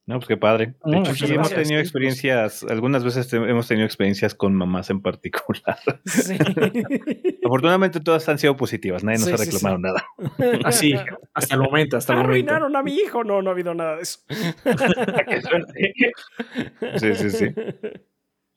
No, 0.04 0.16
pues 0.16 0.26
qué 0.26 0.36
padre. 0.36 0.74
De 0.84 0.98
hecho, 0.98 1.14
sí, 1.14 1.32
hemos 1.32 1.50
tenido 1.50 1.80
experiencias, 1.80 2.64
algunas 2.64 3.04
veces 3.04 3.32
hemos 3.32 3.68
tenido 3.68 3.86
experiencias 3.86 4.34
con 4.34 4.54
mamás 4.54 4.90
en 4.90 5.00
particular. 5.00 5.78
Sí. 6.04 6.36
Afortunadamente 7.44 8.00
todas 8.00 8.28
han 8.28 8.38
sido 8.38 8.56
positivas, 8.56 9.04
nadie 9.04 9.18
nos 9.18 9.32
ha 9.32 9.36
reclamado 9.36 9.78
nada. 9.78 10.04
Así, 10.64 10.94
hasta 11.34 11.54
el 11.54 11.60
momento, 11.60 11.96
hasta 11.96 12.14
el 12.14 12.20
Arruinaron 12.20 12.74
a 12.76 12.82
mi 12.82 12.94
hijo, 12.94 13.24
no, 13.24 13.42
no 13.42 13.50
ha 13.50 13.52
habido 13.52 13.74
nada 13.74 13.96
de 13.96 14.02
eso. 14.02 14.20
sí, 16.98 17.14
sí, 17.14 17.30
sí. 17.30 17.54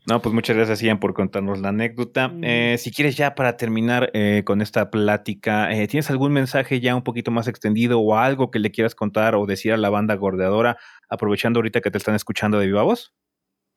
No, 0.07 0.21
pues 0.21 0.35
muchas 0.35 0.55
gracias, 0.55 0.81
Ian, 0.81 0.99
por 0.99 1.15
contarnos 1.15 1.59
la 1.59 1.69
anécdota. 1.69 2.27
Mm. 2.27 2.43
Eh, 2.43 2.77
si 2.77 2.91
quieres 2.91 3.17
ya 3.17 3.33
para 3.33 3.57
terminar 3.57 4.11
eh, 4.13 4.43
con 4.45 4.61
esta 4.61 4.91
plática, 4.91 5.71
eh, 5.71 5.87
¿tienes 5.87 6.11
algún 6.11 6.31
mensaje 6.31 6.79
ya 6.79 6.95
un 6.95 7.03
poquito 7.03 7.31
más 7.31 7.47
extendido 7.47 7.99
o 7.99 8.15
algo 8.15 8.51
que 8.51 8.59
le 8.59 8.71
quieras 8.71 8.93
contar 8.93 9.35
o 9.35 9.47
decir 9.47 9.73
a 9.73 9.77
la 9.77 9.89
banda 9.89 10.13
gordeadora, 10.15 10.77
aprovechando 11.09 11.57
ahorita 11.57 11.81
que 11.81 11.89
te 11.89 11.97
están 11.97 12.13
escuchando 12.13 12.59
de 12.59 12.67
viva 12.67 12.83
voz? 12.83 13.15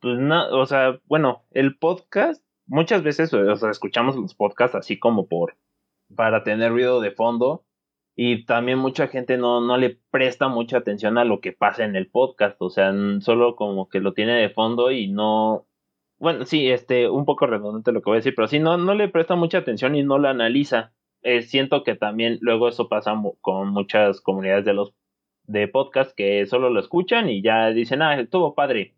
Pues 0.01 0.19
no, 0.19 0.49
o 0.49 0.65
sea, 0.67 0.99
bueno, 1.05 1.45
el 1.49 1.77
podcast, 1.79 2.43
muchas 2.67 3.01
veces 3.01 3.33
o 3.33 3.55
sea, 3.55 3.71
escuchamos 3.71 4.15
los 4.15 4.35
podcasts 4.35 4.75
así 4.75 4.99
como 4.99 5.27
por, 5.27 5.57
para 6.15 6.43
tener 6.43 6.71
ruido 6.71 7.01
de 7.01 7.11
fondo 7.11 7.65
y 8.15 8.45
también 8.45 8.77
mucha 8.77 9.07
gente 9.07 9.37
no, 9.37 9.61
no 9.61 9.77
le 9.77 9.99
presta 10.11 10.47
mucha 10.47 10.77
atención 10.77 11.17
a 11.17 11.25
lo 11.25 11.41
que 11.41 11.53
pasa 11.53 11.85
en 11.85 11.95
el 11.95 12.07
podcast, 12.07 12.55
o 12.59 12.69
sea, 12.69 12.93
solo 13.21 13.55
como 13.55 13.89
que 13.89 13.99
lo 13.99 14.13
tiene 14.13 14.33
de 14.33 14.49
fondo 14.49 14.91
y 14.91 15.07
no 15.07 15.68
bueno, 16.19 16.45
sí, 16.45 16.69
este, 16.69 17.09
un 17.09 17.25
poco 17.25 17.47
redundante 17.47 17.91
lo 17.91 18.01
que 18.01 18.09
voy 18.09 18.17
a 18.17 18.19
decir, 18.19 18.35
pero 18.35 18.47
sí, 18.47 18.59
no, 18.59 18.77
no 18.77 18.93
le 18.93 19.09
presta 19.09 19.35
mucha 19.35 19.59
atención 19.59 19.95
y 19.95 20.03
no 20.03 20.19
la 20.19 20.31
analiza. 20.31 20.93
Eh, 21.21 21.41
siento 21.43 21.83
que 21.83 21.95
también 21.95 22.37
luego 22.41 22.67
eso 22.69 22.89
pasa 22.89 23.13
con 23.41 23.69
muchas 23.69 24.21
comunidades 24.21 24.65
de 24.65 24.73
los 24.73 24.93
de 25.43 25.67
podcast 25.67 26.15
que 26.15 26.45
solo 26.45 26.69
lo 26.69 26.79
escuchan 26.79 27.29
y 27.29 27.41
ya 27.41 27.69
dicen, 27.71 28.01
ah, 28.01 28.19
estuvo 28.19 28.53
padre. 28.53 28.95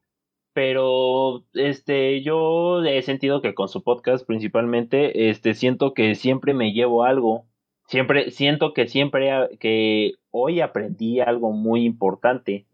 Pero 0.54 1.46
este, 1.54 2.22
yo 2.24 2.84
he 2.84 3.02
sentido 3.04 3.42
que 3.42 3.54
con 3.54 3.70
su 3.70 3.84
podcast 3.84 4.26
principalmente, 4.28 5.30
este, 5.30 5.54
siento 5.54 5.94
que 5.94 6.16
siempre 6.16 6.54
me 6.54 6.74
llevo 6.74 7.06
algo. 7.06 7.46
Siempre, 7.88 8.32
siento 8.32 8.74
que 8.74 8.88
siempre, 8.88 9.30
que 9.60 10.14
hoy 10.32 10.62
aprendí 10.62 11.20
algo 11.22 11.52
muy 11.52 11.86
importante 11.86 12.66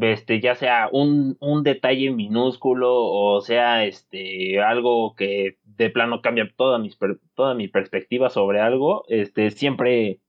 este, 0.00 0.40
ya 0.40 0.54
sea 0.54 0.88
un, 0.92 1.36
un 1.40 1.62
detalle 1.62 2.10
minúsculo 2.10 2.90
o 2.94 3.40
sea 3.42 3.84
este 3.84 4.62
algo 4.62 5.14
que 5.14 5.58
de 5.76 5.90
plano 5.90 6.22
cambia 6.22 6.50
toda, 6.56 6.78
mis, 6.78 6.98
toda 7.34 7.54
mi 7.54 7.68
perspectiva 7.68 8.30
sobre 8.30 8.60
algo, 8.60 9.04
este, 9.08 9.50
siempre 9.50 10.20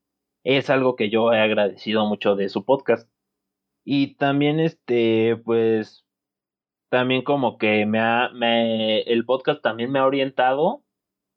es 0.44 0.70
algo 0.70 0.96
que 0.96 1.10
yo 1.10 1.32
he 1.32 1.40
agradecido 1.40 2.06
mucho 2.06 2.36
de 2.36 2.48
su 2.48 2.64
podcast. 2.64 3.10
Y 3.84 4.16
también, 4.16 4.60
este, 4.60 5.36
pues, 5.44 6.06
también 6.90 7.22
como 7.22 7.58
que 7.58 7.86
me 7.86 8.00
ha, 8.00 8.30
me, 8.34 9.00
el 9.02 9.24
podcast 9.24 9.62
también 9.62 9.92
me 9.92 9.98
ha 10.00 10.06
orientado 10.06 10.84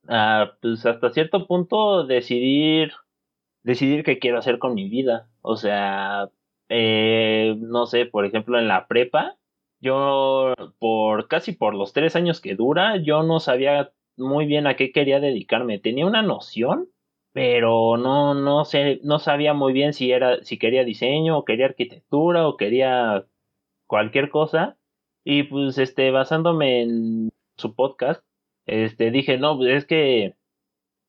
a, 0.07 0.53
pues, 0.61 0.85
hasta 0.85 1.11
cierto 1.11 1.47
punto 1.47 2.05
decidir, 2.05 2.93
decidir 3.63 4.03
qué 4.03 4.19
quiero 4.19 4.39
hacer 4.39 4.59
con 4.59 4.73
mi 4.75 4.89
vida. 4.89 5.29
O 5.41 5.57
sea, 5.57 6.29
eh, 6.69 7.55
no 7.59 7.85
sé, 7.87 8.05
por 8.05 8.25
ejemplo, 8.25 8.59
en 8.59 8.67
la 8.67 8.87
prepa, 8.87 9.37
yo 9.81 10.53
por 10.79 11.27
casi 11.27 11.53
por 11.53 11.75
los 11.75 11.93
tres 11.93 12.15
años 12.15 12.41
que 12.41 12.55
dura, 12.55 12.97
yo 12.97 13.23
no 13.23 13.39
sabía 13.39 13.91
muy 14.17 14.45
bien 14.45 14.67
a 14.67 14.75
qué 14.75 14.91
quería 14.91 15.19
dedicarme. 15.19 15.79
Tenía 15.79 16.05
una 16.05 16.21
noción, 16.21 16.89
pero 17.33 17.97
no, 17.97 18.33
no 18.33 18.65
sé, 18.65 18.99
no 19.03 19.19
sabía 19.19 19.53
muy 19.53 19.73
bien 19.73 19.93
si 19.93 20.11
era, 20.11 20.43
si 20.43 20.57
quería 20.59 20.83
diseño, 20.83 21.37
o 21.37 21.45
quería 21.45 21.67
arquitectura, 21.67 22.47
o 22.47 22.57
quería 22.57 23.25
cualquier 23.87 24.29
cosa. 24.29 24.77
Y 25.23 25.43
pues, 25.43 25.77
este, 25.77 26.11
basándome 26.11 26.81
en 26.83 27.29
su 27.57 27.75
podcast, 27.75 28.23
este, 28.65 29.11
dije, 29.11 29.37
no, 29.37 29.57
pues 29.57 29.69
es 29.77 29.85
que 29.85 30.35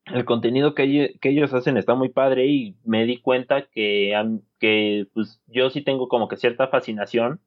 el 0.06 0.24
contenido 0.24 0.74
que, 0.74 1.18
ellos 1.22 1.54
hacen 1.54 1.76
está 1.76 1.94
muy 1.94 2.08
padre 2.10 2.46
y 2.46 2.76
me 2.84 3.04
di 3.06 3.20
cuenta 3.20 3.66
que, 3.66 4.14
que 4.60 5.08
pues, 5.14 5.42
yo 5.46 5.70
sí 5.70 5.82
tengo 5.82 6.08
como 6.08 6.28
que 6.28 6.36
cierta 6.36 6.68
fascinación 6.68 7.40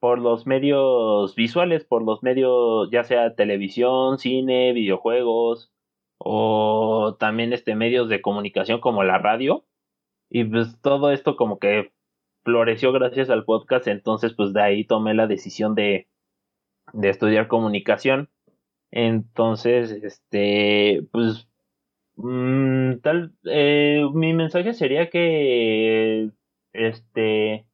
por 0.00 0.18
los 0.18 0.46
medios 0.46 1.34
visuales, 1.34 1.84
por 1.84 2.02
los 2.04 2.22
medios 2.22 2.90
ya 2.92 3.04
sea 3.04 3.34
televisión, 3.34 4.18
cine, 4.18 4.72
videojuegos 4.74 5.72
o 6.18 7.16
también 7.18 7.52
este 7.52 7.74
medios 7.76 8.08
de 8.08 8.22
comunicación 8.22 8.80
como 8.80 9.04
la 9.04 9.18
radio 9.18 9.64
y 10.30 10.44
pues 10.44 10.80
todo 10.82 11.12
esto 11.12 11.36
como 11.36 11.58
que 11.58 11.92
floreció 12.44 12.92
gracias 12.92 13.30
al 13.30 13.44
podcast, 13.44 13.86
entonces 13.88 14.34
pues 14.34 14.52
de 14.52 14.62
ahí 14.62 14.84
tomé 14.84 15.14
la 15.14 15.26
decisión 15.26 15.74
de, 15.74 16.08
de 16.92 17.08
estudiar 17.10 17.48
comunicación. 17.48 18.30
Entonces, 18.92 19.90
este, 19.90 21.06
pues 21.12 21.48
Mm, 22.16 23.00
tal, 23.02 23.34
eh, 23.44 24.02
mi 24.14 24.32
mensaje 24.32 24.72
sería 24.72 25.10
que, 25.10 26.30
este, 26.76 27.66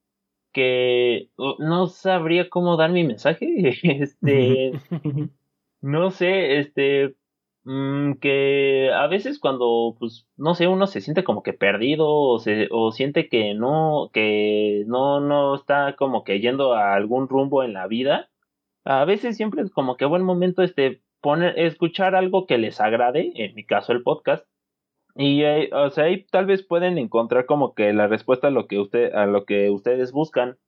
que 0.53 1.31
no 1.59 1.87
sabría 1.89 2.49
cómo 2.51 2.77
dar 2.77 2.93
mi 2.93 3.05
mensaje, 3.05 3.47
este, 3.83 4.73
no 5.81 6.11
sé, 6.11 6.59
este, 6.59 7.17
mm, 7.65 8.15
que 8.15 8.91
a 8.95 9.07
veces 9.07 9.39
cuando, 9.39 9.97
pues, 9.99 10.27
no 10.37 10.55
sé, 10.55 10.69
uno 10.69 10.87
se 10.87 11.01
siente 11.01 11.25
como 11.25 11.43
que 11.43 11.53
perdido 11.53 12.09
o, 12.09 12.39
se, 12.39 12.69
o 12.71 12.93
siente 12.93 13.29
que 13.29 13.55
no, 13.55 14.11
que 14.13 14.85
no, 14.87 15.21
no 15.21 15.55
está 15.55 15.97
como 15.97 16.25
que 16.25 16.41
yendo 16.41 16.75
a 16.75 16.95
algún 16.95 17.29
rumbo 17.29 17.63
en 17.63 17.73
la 17.75 17.87
vida, 17.87 18.31
a 18.85 19.05
veces 19.05 19.37
siempre 19.37 19.63
es 19.63 19.71
como 19.71 19.97
que 19.97 20.05
buen 20.07 20.25
momento 20.25 20.63
este 20.63 21.03
poner, 21.21 21.59
escuchar 21.59 22.15
algo 22.15 22.47
que 22.47 22.59
les 22.59 22.81
agrade, 22.81 23.33
en 23.37 23.55
mi 23.55 23.65
caso 23.65 23.93
el 23.93 24.03
podcast, 24.03 24.47
y 25.15 25.43
o 25.73 25.91
sea, 25.91 26.05
ahí 26.05 26.25
tal 26.31 26.47
vez 26.47 26.63
pueden 26.63 26.99
encontrar 26.99 27.47
como 27.47 27.75
que 27.75 27.93
la 27.93 28.07
respuesta 28.07 28.49
a 28.49 28.51
lo 28.51 28.67
que 28.67 28.79
usted, 28.79 29.15
a 29.15 29.27
lo 29.27 29.45
que 29.45 29.71
ustedes 29.71 30.13
buscan. 30.13 30.59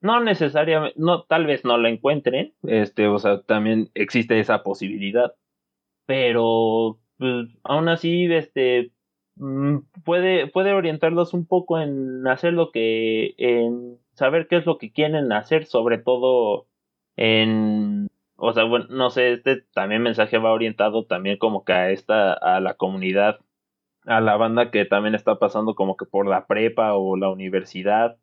No 0.00 0.20
necesariamente, 0.20 0.94
no, 0.98 1.24
tal 1.24 1.46
vez 1.46 1.64
no 1.64 1.76
la 1.78 1.90
encuentren, 1.90 2.54
este, 2.62 3.06
o 3.08 3.18
sea, 3.18 3.42
también 3.42 3.90
existe 3.94 4.40
esa 4.40 4.62
posibilidad. 4.62 5.34
Pero 6.06 7.00
pues, 7.18 7.48
aún 7.64 7.88
así, 7.88 8.26
este, 8.32 8.92
mm, 9.36 9.78
puede, 10.04 10.46
puede 10.48 10.72
orientarlos 10.72 11.34
un 11.34 11.46
poco 11.46 11.80
en 11.80 12.26
hacer 12.26 12.54
lo 12.54 12.70
que, 12.72 13.34
en 13.38 13.98
saber 14.14 14.48
qué 14.48 14.56
es 14.56 14.66
lo 14.66 14.78
que 14.78 14.92
quieren 14.92 15.32
hacer, 15.32 15.66
sobre 15.66 15.98
todo 15.98 16.66
en, 17.16 18.08
o 18.36 18.52
sea, 18.54 18.64
bueno, 18.64 18.86
no 18.90 19.10
sé, 19.10 19.32
este 19.34 19.62
también 19.74 20.02
mensaje 20.02 20.38
va 20.38 20.52
orientado 20.52 21.04
también 21.06 21.38
como 21.38 21.64
que 21.64 21.72
a 21.74 21.90
esta, 21.90 22.32
a 22.32 22.60
la 22.60 22.74
comunidad, 22.74 23.40
a 24.06 24.20
la 24.20 24.36
banda 24.36 24.70
que 24.70 24.84
también 24.84 25.14
está 25.14 25.38
pasando 25.38 25.74
como 25.74 25.96
que 25.96 26.06
por 26.06 26.26
la 26.26 26.46
prepa 26.46 26.94
o 26.94 27.16
la 27.16 27.30
universidad, 27.30 28.16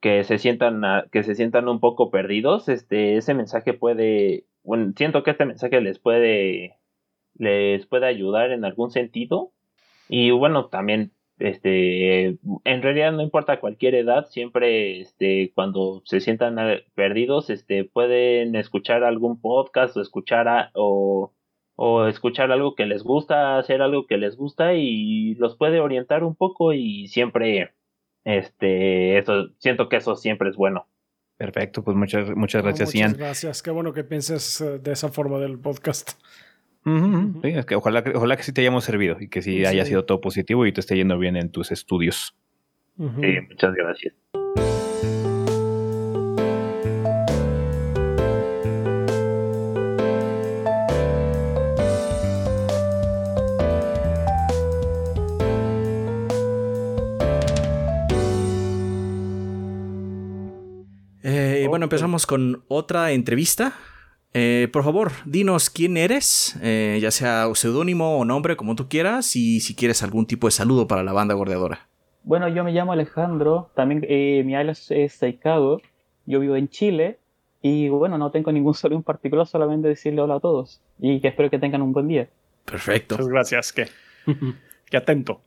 que 0.00 0.24
se 0.24 0.38
sientan, 0.38 0.82
que 1.12 1.22
se 1.22 1.34
sientan 1.34 1.68
un 1.68 1.80
poco 1.80 2.10
perdidos, 2.10 2.68
este, 2.68 3.16
ese 3.16 3.34
mensaje 3.34 3.74
puede, 3.74 4.46
bueno, 4.62 4.92
siento 4.96 5.22
que 5.22 5.32
este 5.32 5.46
mensaje 5.46 5.80
les 5.80 5.98
puede, 5.98 6.78
les 7.34 7.86
puede 7.86 8.06
ayudar 8.06 8.52
en 8.52 8.64
algún 8.64 8.90
sentido. 8.90 9.52
Y 10.08 10.30
bueno, 10.30 10.68
también 10.68 11.12
este 11.38 12.38
en 12.64 12.82
realidad 12.82 13.12
no 13.12 13.22
importa 13.22 13.60
cualquier 13.60 13.94
edad 13.94 14.26
siempre 14.26 15.00
este 15.00 15.52
cuando 15.54 16.00
se 16.06 16.20
sientan 16.20 16.56
perdidos 16.94 17.50
este 17.50 17.84
pueden 17.84 18.56
escuchar 18.56 19.04
algún 19.04 19.40
podcast 19.40 19.96
o 19.96 20.00
escuchar 20.00 20.70
o, 20.74 21.32
o 21.76 22.06
escuchar 22.06 22.50
algo 22.50 22.74
que 22.74 22.86
les 22.86 23.02
gusta 23.02 23.58
hacer 23.58 23.82
algo 23.82 24.06
que 24.06 24.16
les 24.16 24.36
gusta 24.36 24.74
y 24.74 25.34
los 25.34 25.56
puede 25.56 25.78
orientar 25.80 26.24
un 26.24 26.34
poco 26.34 26.72
y 26.72 27.06
siempre 27.08 27.74
este 28.24 29.18
eso 29.18 29.50
siento 29.58 29.88
que 29.88 29.96
eso 29.96 30.16
siempre 30.16 30.48
es 30.48 30.56
bueno. 30.56 30.86
Perfecto 31.36 31.84
pues 31.84 31.96
muchas 31.96 32.34
muchas 32.34 32.62
gracias 32.62 32.94
muchas 32.94 33.16
gracias. 33.16 33.62
Qué 33.62 33.70
bueno 33.70 33.92
que 33.92 34.04
pienses 34.04 34.60
eh, 34.62 34.78
de 34.78 34.92
esa 34.92 35.10
forma 35.10 35.38
del 35.38 35.58
podcast. 35.58 36.18
Sí, 37.42 37.48
es 37.48 37.66
que 37.66 37.74
ojalá, 37.74 38.04
ojalá 38.14 38.36
que 38.36 38.44
sí 38.44 38.52
te 38.52 38.60
hayamos 38.60 38.84
servido 38.84 39.16
y 39.18 39.28
que 39.28 39.42
sí, 39.42 39.64
haya 39.64 39.84
sido 39.84 40.04
todo 40.04 40.20
positivo 40.20 40.66
y 40.66 40.72
te 40.72 40.80
esté 40.80 40.94
yendo 40.94 41.18
bien 41.18 41.36
en 41.36 41.50
tus 41.50 41.72
estudios. 41.72 42.36
Sí, 42.96 43.40
muchas 43.48 43.74
gracias. 43.74 44.14
Empezamos 61.86 62.26
con 62.26 62.64
otra 62.68 63.12
entrevista 63.12 63.74
eh, 64.38 64.68
por 64.70 64.84
favor, 64.84 65.12
dinos 65.24 65.70
quién 65.70 65.96
eres, 65.96 66.58
eh, 66.62 66.98
ya 67.00 67.10
sea 67.10 67.48
seudónimo 67.54 68.18
o 68.18 68.26
nombre, 68.26 68.54
como 68.54 68.76
tú 68.76 68.86
quieras, 68.86 69.34
y 69.34 69.60
si 69.60 69.74
quieres 69.74 70.02
algún 70.02 70.26
tipo 70.26 70.46
de 70.46 70.50
saludo 70.50 70.86
para 70.86 71.02
la 71.02 71.14
banda 71.14 71.32
gordeadora. 71.32 71.88
Bueno, 72.22 72.46
yo 72.48 72.62
me 72.62 72.72
llamo 72.72 72.92
Alejandro, 72.92 73.70
también 73.74 74.04
eh, 74.06 74.42
mi 74.44 74.54
alias 74.54 74.90
es 74.90 75.14
Saikado, 75.14 75.80
yo 76.26 76.38
vivo 76.40 76.54
en 76.56 76.68
Chile, 76.68 77.18
y 77.62 77.88
bueno, 77.88 78.18
no 78.18 78.30
tengo 78.30 78.52
ningún 78.52 78.74
saludo 78.74 78.98
en 78.98 79.04
particular, 79.04 79.46
solamente 79.46 79.88
decirle 79.88 80.20
hola 80.20 80.34
a 80.34 80.40
todos, 80.40 80.82
y 80.98 81.18
que 81.20 81.28
espero 81.28 81.48
que 81.48 81.58
tengan 81.58 81.80
un 81.80 81.94
buen 81.94 82.06
día. 82.06 82.28
Perfecto. 82.66 83.14
Muchas 83.14 83.28
gracias, 83.30 83.72
que, 83.72 83.86
que 84.90 84.96
atento. 84.98 85.40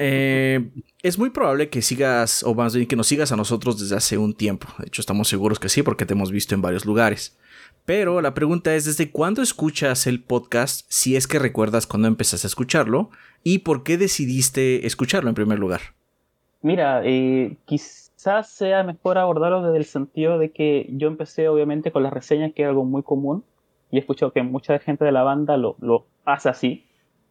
Es 0.00 1.18
muy 1.18 1.30
probable 1.30 1.68
que 1.68 1.82
sigas, 1.82 2.42
o 2.42 2.54
más 2.54 2.74
bien 2.74 2.88
que 2.88 2.96
nos 2.96 3.06
sigas 3.06 3.32
a 3.32 3.36
nosotros 3.36 3.78
desde 3.78 3.96
hace 3.96 4.18
un 4.18 4.34
tiempo. 4.34 4.66
De 4.78 4.86
hecho, 4.86 5.02
estamos 5.02 5.28
seguros 5.28 5.58
que 5.58 5.68
sí, 5.68 5.82
porque 5.82 6.06
te 6.06 6.14
hemos 6.14 6.32
visto 6.32 6.54
en 6.54 6.62
varios 6.62 6.86
lugares. 6.86 7.38
Pero 7.84 8.20
la 8.20 8.34
pregunta 8.34 8.74
es, 8.74 8.84
¿desde 8.84 9.10
cuándo 9.10 9.42
escuchas 9.42 10.06
el 10.06 10.22
podcast? 10.22 10.86
Si 10.88 11.16
es 11.16 11.26
que 11.26 11.38
recuerdas 11.38 11.86
cuándo 11.86 12.08
empezaste 12.08 12.46
a 12.46 12.48
escucharlo 12.48 13.10
y 13.42 13.60
por 13.60 13.82
qué 13.82 13.98
decidiste 13.98 14.86
escucharlo 14.86 15.28
en 15.28 15.34
primer 15.34 15.58
lugar. 15.58 15.80
Mira, 16.62 17.02
eh, 17.04 17.56
quizás 17.64 18.50
sea 18.50 18.82
mejor 18.82 19.18
abordarlo 19.18 19.62
desde 19.62 19.78
el 19.78 19.86
sentido 19.86 20.38
de 20.38 20.50
que 20.50 20.86
yo 20.90 21.08
empecé 21.08 21.48
obviamente 21.48 21.90
con 21.90 22.02
las 22.02 22.12
reseñas, 22.12 22.52
que 22.54 22.62
es 22.62 22.68
algo 22.68 22.84
muy 22.84 23.02
común, 23.02 23.44
y 23.90 23.96
he 23.96 24.00
escuchado 24.00 24.32
que 24.32 24.42
mucha 24.42 24.78
gente 24.78 25.04
de 25.04 25.12
la 25.12 25.22
banda 25.22 25.56
lo, 25.56 25.76
lo 25.80 26.06
hace 26.24 26.48
así, 26.48 26.84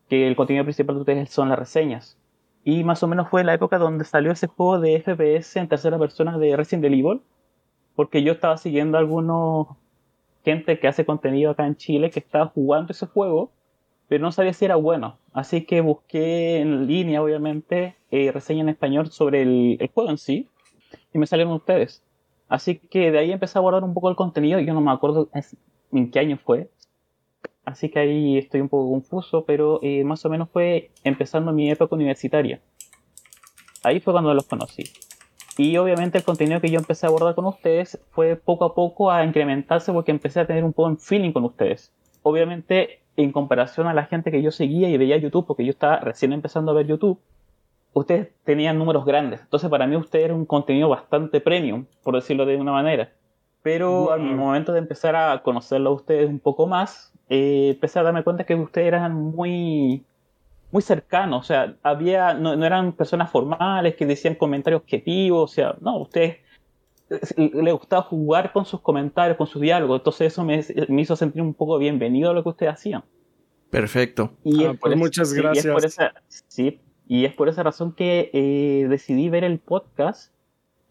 que 0.09 0.27
el 0.27 0.35
contenido 0.35 0.65
principal 0.65 0.95
de 0.95 1.01
ustedes 1.01 1.29
son 1.29 1.49
las 1.49 1.59
reseñas. 1.59 2.17
Y 2.63 2.83
más 2.83 3.01
o 3.03 3.07
menos 3.07 3.29
fue 3.29 3.43
la 3.43 3.53
época 3.53 3.77
donde 3.77 4.05
salió 4.05 4.31
ese 4.31 4.47
juego 4.47 4.79
de 4.79 5.01
FPS 5.01 5.59
en 5.59 5.67
tercera 5.67 5.97
persona 5.97 6.37
de 6.37 6.55
Resident 6.55 6.85
Evil, 6.85 7.21
porque 7.95 8.23
yo 8.23 8.33
estaba 8.33 8.57
siguiendo 8.57 8.97
algunos 8.97 9.67
gente 10.43 10.79
que 10.79 10.87
hace 10.87 11.05
contenido 11.05 11.51
acá 11.51 11.65
en 11.65 11.75
Chile 11.75 12.11
que 12.11 12.19
estaba 12.19 12.47
jugando 12.47 12.91
ese 12.91 13.05
juego, 13.05 13.51
pero 14.07 14.23
no 14.23 14.31
sabía 14.31 14.53
si 14.53 14.65
era 14.65 14.75
bueno. 14.75 15.17
Así 15.33 15.65
que 15.65 15.81
busqué 15.81 16.59
en 16.59 16.87
línea, 16.87 17.21
obviamente, 17.21 17.95
eh, 18.11 18.31
reseña 18.31 18.61
en 18.61 18.69
español 18.69 19.11
sobre 19.11 19.41
el, 19.43 19.89
juego 19.93 20.09
en 20.09 20.17
sí, 20.17 20.49
y 21.13 21.19
me 21.19 21.27
salieron 21.27 21.53
ustedes. 21.53 22.03
Así 22.47 22.79
que 22.79 23.11
de 23.11 23.19
ahí 23.19 23.31
empecé 23.31 23.57
a 23.57 23.59
abordar 23.59 23.83
un 23.83 23.93
poco 23.93 24.09
el 24.09 24.15
contenido, 24.15 24.59
yo 24.59 24.73
no 24.73 24.81
me 24.81 24.91
acuerdo 24.91 25.29
en 25.91 26.09
qué 26.11 26.19
año 26.19 26.37
fue. 26.43 26.69
Así 27.69 27.89
que 27.89 27.99
ahí 27.99 28.37
estoy 28.39 28.61
un 28.61 28.69
poco 28.69 28.89
confuso, 28.89 29.45
pero 29.45 29.79
eh, 29.83 30.03
más 30.03 30.25
o 30.25 30.29
menos 30.29 30.49
fue 30.49 30.89
empezando 31.03 31.53
mi 31.53 31.69
época 31.69 31.95
universitaria. 31.95 32.61
Ahí 33.83 33.99
fue 33.99 34.11
cuando 34.11 34.33
los 34.33 34.47
conocí. 34.47 34.85
Y 35.55 35.77
obviamente 35.77 36.17
el 36.17 36.23
contenido 36.23 36.61
que 36.61 36.71
yo 36.71 36.79
empecé 36.79 37.05
a 37.05 37.09
abordar 37.09 37.35
con 37.35 37.45
ustedes 37.45 37.99
fue 38.09 38.35
poco 38.35 38.65
a 38.65 38.73
poco 38.73 39.11
a 39.11 39.23
incrementarse 39.23 39.93
porque 39.93 40.09
empecé 40.09 40.39
a 40.39 40.47
tener 40.47 40.63
un 40.63 40.73
poco 40.73 40.89
de 40.89 40.95
feeling 40.97 41.31
con 41.31 41.45
ustedes. 41.45 41.93
Obviamente 42.23 43.01
en 43.17 43.31
comparación 43.31 43.85
a 43.85 43.93
la 43.93 44.05
gente 44.05 44.31
que 44.31 44.41
yo 44.41 44.49
seguía 44.49 44.89
y 44.89 44.97
veía 44.97 45.17
YouTube, 45.17 45.45
porque 45.45 45.65
yo 45.65 45.69
estaba 45.69 45.99
recién 45.99 46.33
empezando 46.33 46.71
a 46.71 46.73
ver 46.73 46.87
YouTube, 46.87 47.19
ustedes 47.93 48.29
tenían 48.45 48.79
números 48.79 49.05
grandes. 49.05 49.41
Entonces 49.41 49.69
para 49.69 49.85
mí 49.85 49.95
ustedes 49.95 50.25
era 50.25 50.33
un 50.33 50.45
contenido 50.45 50.89
bastante 50.89 51.39
premium, 51.39 51.85
por 52.03 52.15
decirlo 52.15 52.47
de 52.47 52.55
una 52.55 52.71
manera. 52.71 53.11
Pero 53.61 54.11
al 54.11 54.21
momento 54.21 54.71
de 54.71 54.79
empezar 54.79 55.15
a 55.15 55.43
conocerlo 55.43 55.89
a 55.89 55.93
ustedes 55.93 56.29
un 56.29 56.39
poco 56.39 56.65
más, 56.65 57.11
eh, 57.27 57.71
empecé 57.73 57.99
a 57.99 58.03
darme 58.03 58.23
cuenta 58.23 58.45
que 58.45 58.55
ustedes 58.55 58.87
eran 58.87 59.13
muy 59.13 60.05
muy 60.71 60.81
cercano, 60.81 61.37
o 61.37 61.43
sea, 61.43 61.75
había, 61.81 62.33
no, 62.33 62.53
eran 62.63 62.93
personas 62.93 63.31
formales 63.31 63.95
que 63.95 64.05
decían 64.05 64.35
comentarios 64.35 64.81
objetivos, 64.81 65.51
o 65.51 65.53
sea, 65.53 65.75
no, 65.81 65.97
ustedes 65.97 66.37
le 67.35 67.71
gustaba 67.71 68.03
jugar 68.03 68.51
con 68.51 68.65
sus 68.65 68.81
comentarios, 68.81 69.35
con 69.35 69.47
sus 69.47 69.61
diálogos, 69.61 69.99
entonces 69.99 70.31
eso 70.31 70.43
me, 70.43 70.63
hizo 71.01 71.15
sentir 71.15 71.41
un 71.41 71.55
poco 71.55 71.79
bienvenido 71.79 72.29
a 72.29 72.33
lo 72.33 72.43
que 72.43 72.49
ustedes 72.49 72.73
hacían. 72.73 73.03
Perfecto. 73.71 74.31
Y 74.43 74.65
ah, 74.65 74.75
pues 74.79 74.95
muchas 74.95 75.33
gracias. 75.33 75.65
Y 75.65 75.67
es 75.67 75.73
por 75.73 75.85
esa, 75.85 76.13
sí, 76.27 76.81
y 77.07 77.25
es 77.25 77.33
por 77.33 77.49
esa 77.49 77.63
razón 77.63 77.93
que 77.93 78.29
eh, 78.33 78.87
decidí 78.89 79.29
ver 79.29 79.43
el 79.43 79.57
podcast, 79.57 80.31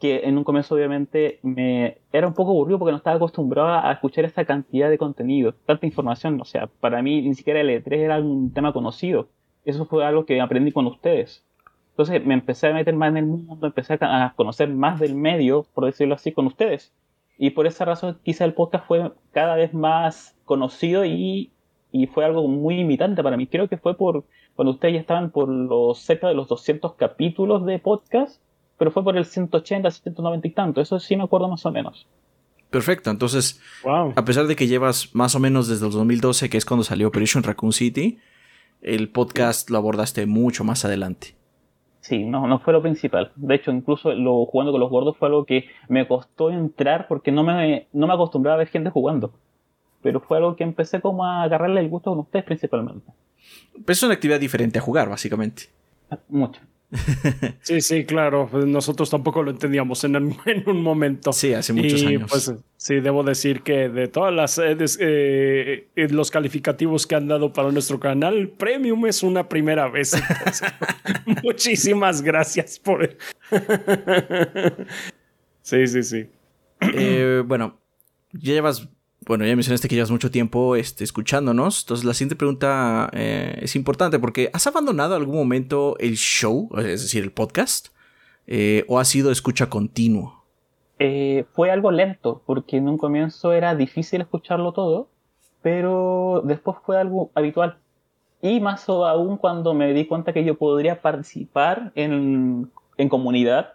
que 0.01 0.21
en 0.25 0.39
un 0.39 0.45
comienzo 0.45 0.75
obviamente 0.75 1.41
me 1.43 1.99
era 2.13 2.27
un 2.27 2.35
poco 2.35 2.53
aburrido 2.53 2.79
porque 2.79 2.93
no 2.93 2.99
estaba 2.99 3.17
acostumbrado 3.17 3.87
a 3.87 3.93
escuchar 3.93 4.25
esta 4.25 4.45
cantidad 4.45 4.89
de 4.91 4.99
contenido, 4.99 5.55
tanta 5.67 5.87
información, 5.87 6.41
o 6.41 6.45
sea, 6.45 6.69
para 6.81 7.03
mí 7.03 7.23
ni 7.23 7.35
siquiera 7.35 7.61
el 7.61 7.71
E3 7.71 7.97
era 7.97 8.21
un 8.21 8.53
tema 8.53 8.73
conocido 8.73 9.29
eso 9.71 9.85
fue 9.85 10.05
algo 10.05 10.25
que 10.25 10.41
aprendí 10.41 10.73
con 10.73 10.87
ustedes. 10.87 11.45
Entonces 11.91 12.25
me 12.25 12.35
empecé 12.35 12.69
a 12.69 12.73
meter 12.73 12.95
más 12.95 13.11
en 13.11 13.19
el 13.19 13.27
mundo, 13.27 13.67
empecé 13.67 13.99
a 14.01 14.33
conocer 14.37 14.69
más 14.71 14.99
del 15.01 15.15
medio, 15.15 15.67
por 15.75 15.85
decirlo 15.85 16.15
así, 16.15 16.33
con 16.33 16.47
ustedes. 16.47 16.95
Y 17.37 17.51
por 17.51 17.67
esa 17.67 17.85
razón 17.85 18.19
quizá 18.23 18.45
el 18.45 18.55
podcast 18.55 18.87
fue 18.87 19.13
cada 19.33 19.57
vez 19.57 19.75
más 19.75 20.37
conocido 20.45 21.05
y, 21.05 21.53
y 21.93 22.07
fue 22.07 22.25
algo 22.25 22.47
muy 22.49 22.81
imitante 22.81 23.23
para 23.23 23.37
mí. 23.37 23.47
Creo 23.47 23.69
que 23.69 23.77
fue 23.77 23.97
por 23.97 24.25
cuando 24.57 24.73
ustedes 24.73 24.95
ya 24.95 25.01
estaban 25.01 25.31
por 25.31 25.49
los 25.49 25.99
cerca 25.99 26.29
de 26.29 26.35
los 26.35 26.49
200 26.49 26.95
capítulos 26.95 27.67
de 27.67 27.79
podcast, 27.79 28.41
pero 28.79 28.91
fue 28.91 29.05
por 29.05 29.17
el 29.17 29.25
180, 29.25 29.91
190 29.91 30.49
y 30.49 30.51
tanto. 30.53 30.81
Eso 30.81 30.99
sí 31.01 31.17
me 31.17 31.25
acuerdo 31.25 31.49
más 31.49 31.67
o 31.67 31.73
menos. 31.73 32.07
Perfecto, 32.71 33.11
entonces, 33.11 33.61
a 34.15 34.25
pesar 34.27 34.47
de 34.47 34.55
que 34.55 34.67
llevas 34.67 35.15
más 35.15 35.35
o 35.35 35.39
menos 35.39 35.69
desde 35.69 35.87
el 35.87 35.93
2012, 35.93 36.51
que 36.51 36.59
es 36.59 36.67
cuando 36.67 36.85
salió 36.85 37.09
Operation 37.09 37.43
Raccoon 37.43 37.73
City, 37.73 38.19
el 38.83 39.09
podcast 39.09 39.71
lo 39.71 39.79
abordaste 39.79 40.27
mucho 40.27 40.65
más 40.65 40.85
adelante. 40.85 41.35
Sí, 42.01 42.25
no, 42.25 42.47
no 42.47 42.59
fue 42.59 42.75
lo 42.75 42.83
principal. 42.83 43.33
De 43.37 43.55
hecho, 43.55 43.71
incluso 43.71 44.13
lo 44.13 44.45
jugando 44.47 44.73
con 44.73 44.81
los 44.81 44.91
gordos 44.91 45.17
fue 45.17 45.29
algo 45.29 45.45
que 45.45 45.67
me 45.89 46.07
costó 46.07 46.51
entrar 46.51 47.09
porque 47.09 47.33
no 47.33 47.43
me, 47.43 47.87
no 47.93 48.07
me 48.07 48.15
acostumbraba 48.15 48.57
a 48.57 48.59
ver 48.59 48.69
gente 48.69 48.91
jugando. 48.91 49.33
Pero 50.03 50.21
fue 50.21 50.37
algo 50.37 50.55
que 50.55 50.65
empecé 50.65 51.01
como 51.01 51.25
a 51.25 51.43
agarrarle 51.43 51.81
el 51.81 51.89
gusto 51.89 52.11
con 52.11 52.21
ustedes 52.21 52.45
principalmente. 52.45 53.11
Pero 53.73 53.93
es 53.93 54.03
una 54.03 54.15
actividad 54.15 54.41
diferente 54.41 54.79
a 54.79 54.83
jugar, 54.83 55.09
básicamente. 55.09 55.65
Mucho. 56.29 56.61
Sí, 57.63 57.81
sí, 57.81 58.05
claro. 58.05 58.49
Pues 58.51 58.65
nosotros 58.67 59.11
tampoco 59.11 59.43
lo 59.43 59.51
entendíamos 59.51 60.03
en, 60.05 60.17
un 60.17 60.83
momento. 60.83 61.33
Sí, 61.33 61.53
hace 61.53 61.73
muchos 61.73 62.03
años. 62.05 62.31
Pues 62.31 62.53
sí, 62.77 63.01
debo 63.01 63.23
decir 63.23 63.63
que 63.63 63.89
de 63.89 64.09
todas 64.09 64.35
las 64.35 64.59
eh, 64.59 64.77
eh, 65.01 66.09
los 66.11 66.31
calificativos 66.31 67.07
que 67.07 67.15
han 67.15 67.29
dado 67.29 67.53
para 67.53 67.71
nuestro 67.73 68.01
canal, 68.01 68.49
Premium 68.49 69.07
es 69.07 69.23
una 69.23 69.49
primera 69.49 69.89
vez. 69.89 70.13
muchísimas 71.43 72.23
gracias 72.23 72.79
por. 72.79 73.17
sí, 75.63 75.87
sí, 75.87 76.03
sí. 76.03 76.27
Eh, 76.81 77.43
bueno, 77.45 77.79
ya 78.33 78.55
llevas 78.55 78.89
bueno, 79.29 79.45
ya 79.45 79.55
mencionaste 79.55 79.89
que 79.89 79.95
llevas 79.95 80.11
mucho 80.11 80.31
tiempo 80.31 80.75
este, 80.75 81.05
escuchándonos. 81.05 81.83
Entonces, 81.83 82.05
la 82.05 82.15
siguiente 82.15 82.35
pregunta 82.35 83.11
eh, 83.13 83.59
es 83.61 83.77
importante 83.77 84.19
porque 84.19 84.51
¿has 84.55 84.67
abandonado 84.67 85.15
algún 85.15 85.37
momento 85.37 85.97
el 86.01 86.17
show, 86.17 86.71
es 86.79 87.03
decir, 87.03 87.23
el 87.23 87.31
podcast? 87.31 87.89
Eh, 88.47 88.85
¿O 88.89 88.99
ha 88.99 89.05
sido 89.05 89.31
escucha 89.31 89.69
continuo? 89.69 90.45
Eh, 90.99 91.45
fue 91.53 91.71
algo 91.71 91.91
lento 91.91 92.43
porque 92.47 92.79
en 92.79 92.89
un 92.89 92.97
comienzo 92.97 93.53
era 93.53 93.75
difícil 93.75 94.23
escucharlo 94.23 94.73
todo, 94.73 95.09
pero 95.61 96.43
después 96.45 96.79
fue 96.85 96.99
algo 96.99 97.31
habitual. 97.35 97.77
Y 98.41 98.61
más 98.61 98.89
aún 98.89 99.37
cuando 99.37 99.75
me 99.75 99.93
di 99.93 100.07
cuenta 100.07 100.33
que 100.33 100.45
yo 100.45 100.57
podría 100.57 101.03
participar 101.03 101.93
en, 101.95 102.71
en 102.97 103.09
comunidad 103.09 103.75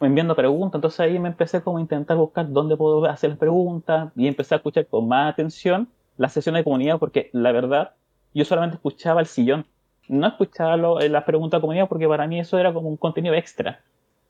enviando 0.00 0.34
preguntas, 0.34 0.78
entonces 0.78 1.00
ahí 1.00 1.18
me 1.18 1.28
empecé 1.28 1.62
como 1.62 1.78
a 1.78 1.80
intentar 1.80 2.16
buscar 2.16 2.50
dónde 2.50 2.76
puedo 2.76 3.04
hacer 3.06 3.30
las 3.30 3.38
preguntas 3.38 4.12
y 4.16 4.26
empecé 4.26 4.54
a 4.54 4.58
escuchar 4.58 4.86
con 4.86 5.08
más 5.08 5.32
atención 5.32 5.88
las 6.16 6.32
sesiones 6.32 6.60
de 6.60 6.64
comunidad 6.64 6.98
porque 6.98 7.30
la 7.32 7.52
verdad 7.52 7.92
yo 8.34 8.44
solamente 8.44 8.76
escuchaba 8.76 9.20
el 9.20 9.26
sillón, 9.26 9.66
no 10.08 10.26
escuchaba 10.26 11.02
eh, 11.02 11.08
las 11.08 11.24
preguntas 11.24 11.58
de 11.58 11.60
comunidad 11.62 11.88
porque 11.88 12.08
para 12.08 12.26
mí 12.26 12.40
eso 12.40 12.58
era 12.58 12.72
como 12.72 12.88
un 12.88 12.96
contenido 12.96 13.34
extra, 13.34 13.80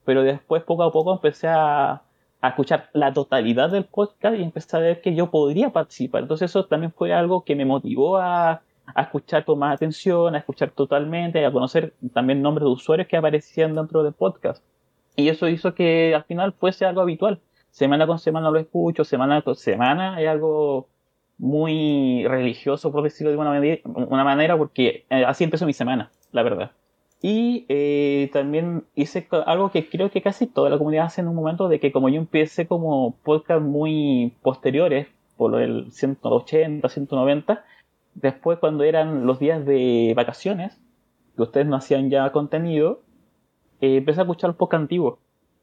pero 0.05 0.23
después 0.23 0.63
poco 0.63 0.83
a 0.83 0.93
poco 0.93 1.13
empecé 1.13 1.49
a, 1.49 2.03
escuchar 2.43 2.91
la 2.93 3.11
totalidad 3.11 3.71
del 3.71 3.87
podcast 3.87 4.37
y 4.39 4.43
empecé 4.43 4.77
a 4.77 4.81
ver 4.81 5.01
que 5.01 5.15
yo 5.15 5.31
podría 5.31 5.71
participar, 5.71 6.23
entonces 6.23 6.51
eso 6.51 6.67
también 6.67 6.93
fue 6.93 7.15
algo 7.15 7.43
que 7.43 7.57
me 7.57 7.65
motivó 7.65 8.19
a, 8.19 8.61
a 8.87 9.03
escuchar 9.03 9.47
con 9.47 9.59
más 9.59 9.75
atención, 9.75 10.35
a 10.35 10.39
escuchar 10.39 10.71
totalmente, 10.71 11.45
a 11.47 11.51
conocer 11.51 11.95
también 12.13 12.43
nombres 12.43 12.67
de 12.67 12.71
usuarios 12.71 13.09
que 13.09 13.17
aparecían 13.17 13.75
dentro 13.75 14.03
del 14.03 14.13
podcast. 14.13 14.63
Y 15.17 15.29
eso 15.29 15.49
hizo 15.49 15.75
que 15.75 16.15
al 16.15 16.25
final 16.25 16.53
fuese 16.53 16.85
algo 16.85 17.01
habitual. 17.01 17.41
Semana 17.71 18.07
con 18.07 18.19
semana 18.19 18.51
lo 18.51 18.59
escucho, 18.59 19.05
semana 19.05 19.43
con 19.43 19.57
semana 19.57 20.21
es 20.21 20.29
algo 20.29 20.89
muy 21.39 22.25
religioso, 22.27 22.93
por 22.93 23.03
decirlo 23.03 23.31
de 23.31 23.37
una 23.37 24.25
manera, 24.25 24.57
porque 24.57 25.05
eh, 25.11 25.25
así 25.25 25.45
empezó 25.45 25.67
mi 25.67 25.73
semana, 25.73 26.11
la 26.33 26.43
verdad. 26.43 26.71
Y 27.21 27.65
eh, 27.69 28.29
también 28.33 28.85
hice 28.95 29.27
algo 29.47 29.71
que 29.71 29.89
creo 29.89 30.11
que 30.11 30.21
casi 30.21 30.47
toda 30.47 30.69
la 30.69 30.79
comunidad 30.79 31.07
hace 31.07 31.23
en 31.23 31.29
un 31.29 31.35
momento, 31.35 31.69
de 31.69 31.81
que 31.81 31.91
como 31.91 32.09
yo 32.09 32.17
empecé 32.17 32.67
como 32.67 33.17
podcast 33.25 33.63
muy 33.63 34.35
posteriores, 34.43 35.09
por 35.37 35.61
el 35.61 35.91
180, 35.91 36.89
190, 36.89 37.65
después 38.15 38.59
cuando 38.59 38.85
eran 38.85 39.27
los 39.27 39.39
días 39.39 39.65
de 39.65 40.13
vacaciones, 40.15 40.79
que 41.35 41.43
ustedes 41.43 41.67
no 41.67 41.77
hacían 41.77 42.11
ya 42.11 42.31
contenido, 42.31 43.01
eh, 43.85 43.97
empecé 43.99 44.21
a 44.21 44.23
escuchar 44.25 44.49
los 44.49 44.57
podcasts 44.57 44.83
antiguos. 44.83 45.19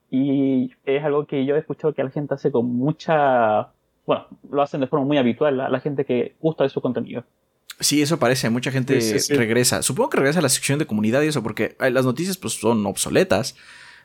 Y 0.10 0.72
es 0.86 1.04
algo 1.04 1.26
que 1.26 1.46
yo 1.46 1.56
he 1.56 1.60
escuchado 1.60 1.94
que 1.94 2.04
la 2.04 2.10
gente 2.10 2.34
hace 2.34 2.52
con 2.52 2.66
mucha. 2.66 3.70
Bueno, 4.06 4.26
lo 4.50 4.62
hacen 4.62 4.82
de 4.82 4.88
forma 4.88 5.06
muy 5.06 5.18
habitual, 5.18 5.58
la, 5.58 5.70
la 5.70 5.80
gente 5.80 6.06
que 6.06 6.36
gusta 6.42 6.64
de 6.64 6.70
su 6.70 6.82
contenido. 6.82 7.24
Sí, 7.80 8.02
eso 8.02 8.20
parece. 8.20 8.50
Mucha 8.50 8.72
gente 8.72 9.00
regresa. 9.30 9.82
Supongo 9.82 10.10
que 10.10 10.18
regresa 10.18 10.40
a 10.40 10.44
la 10.44 10.50
sección 10.50 10.80
de 10.80 10.86
comunidad 10.86 11.22
y 11.24 11.28
eso, 11.28 11.42
porque 11.42 11.76
las 11.80 12.06
noticias 12.06 12.38
pues 12.38 12.54
son 12.54 12.86
obsoletas. 12.86 13.56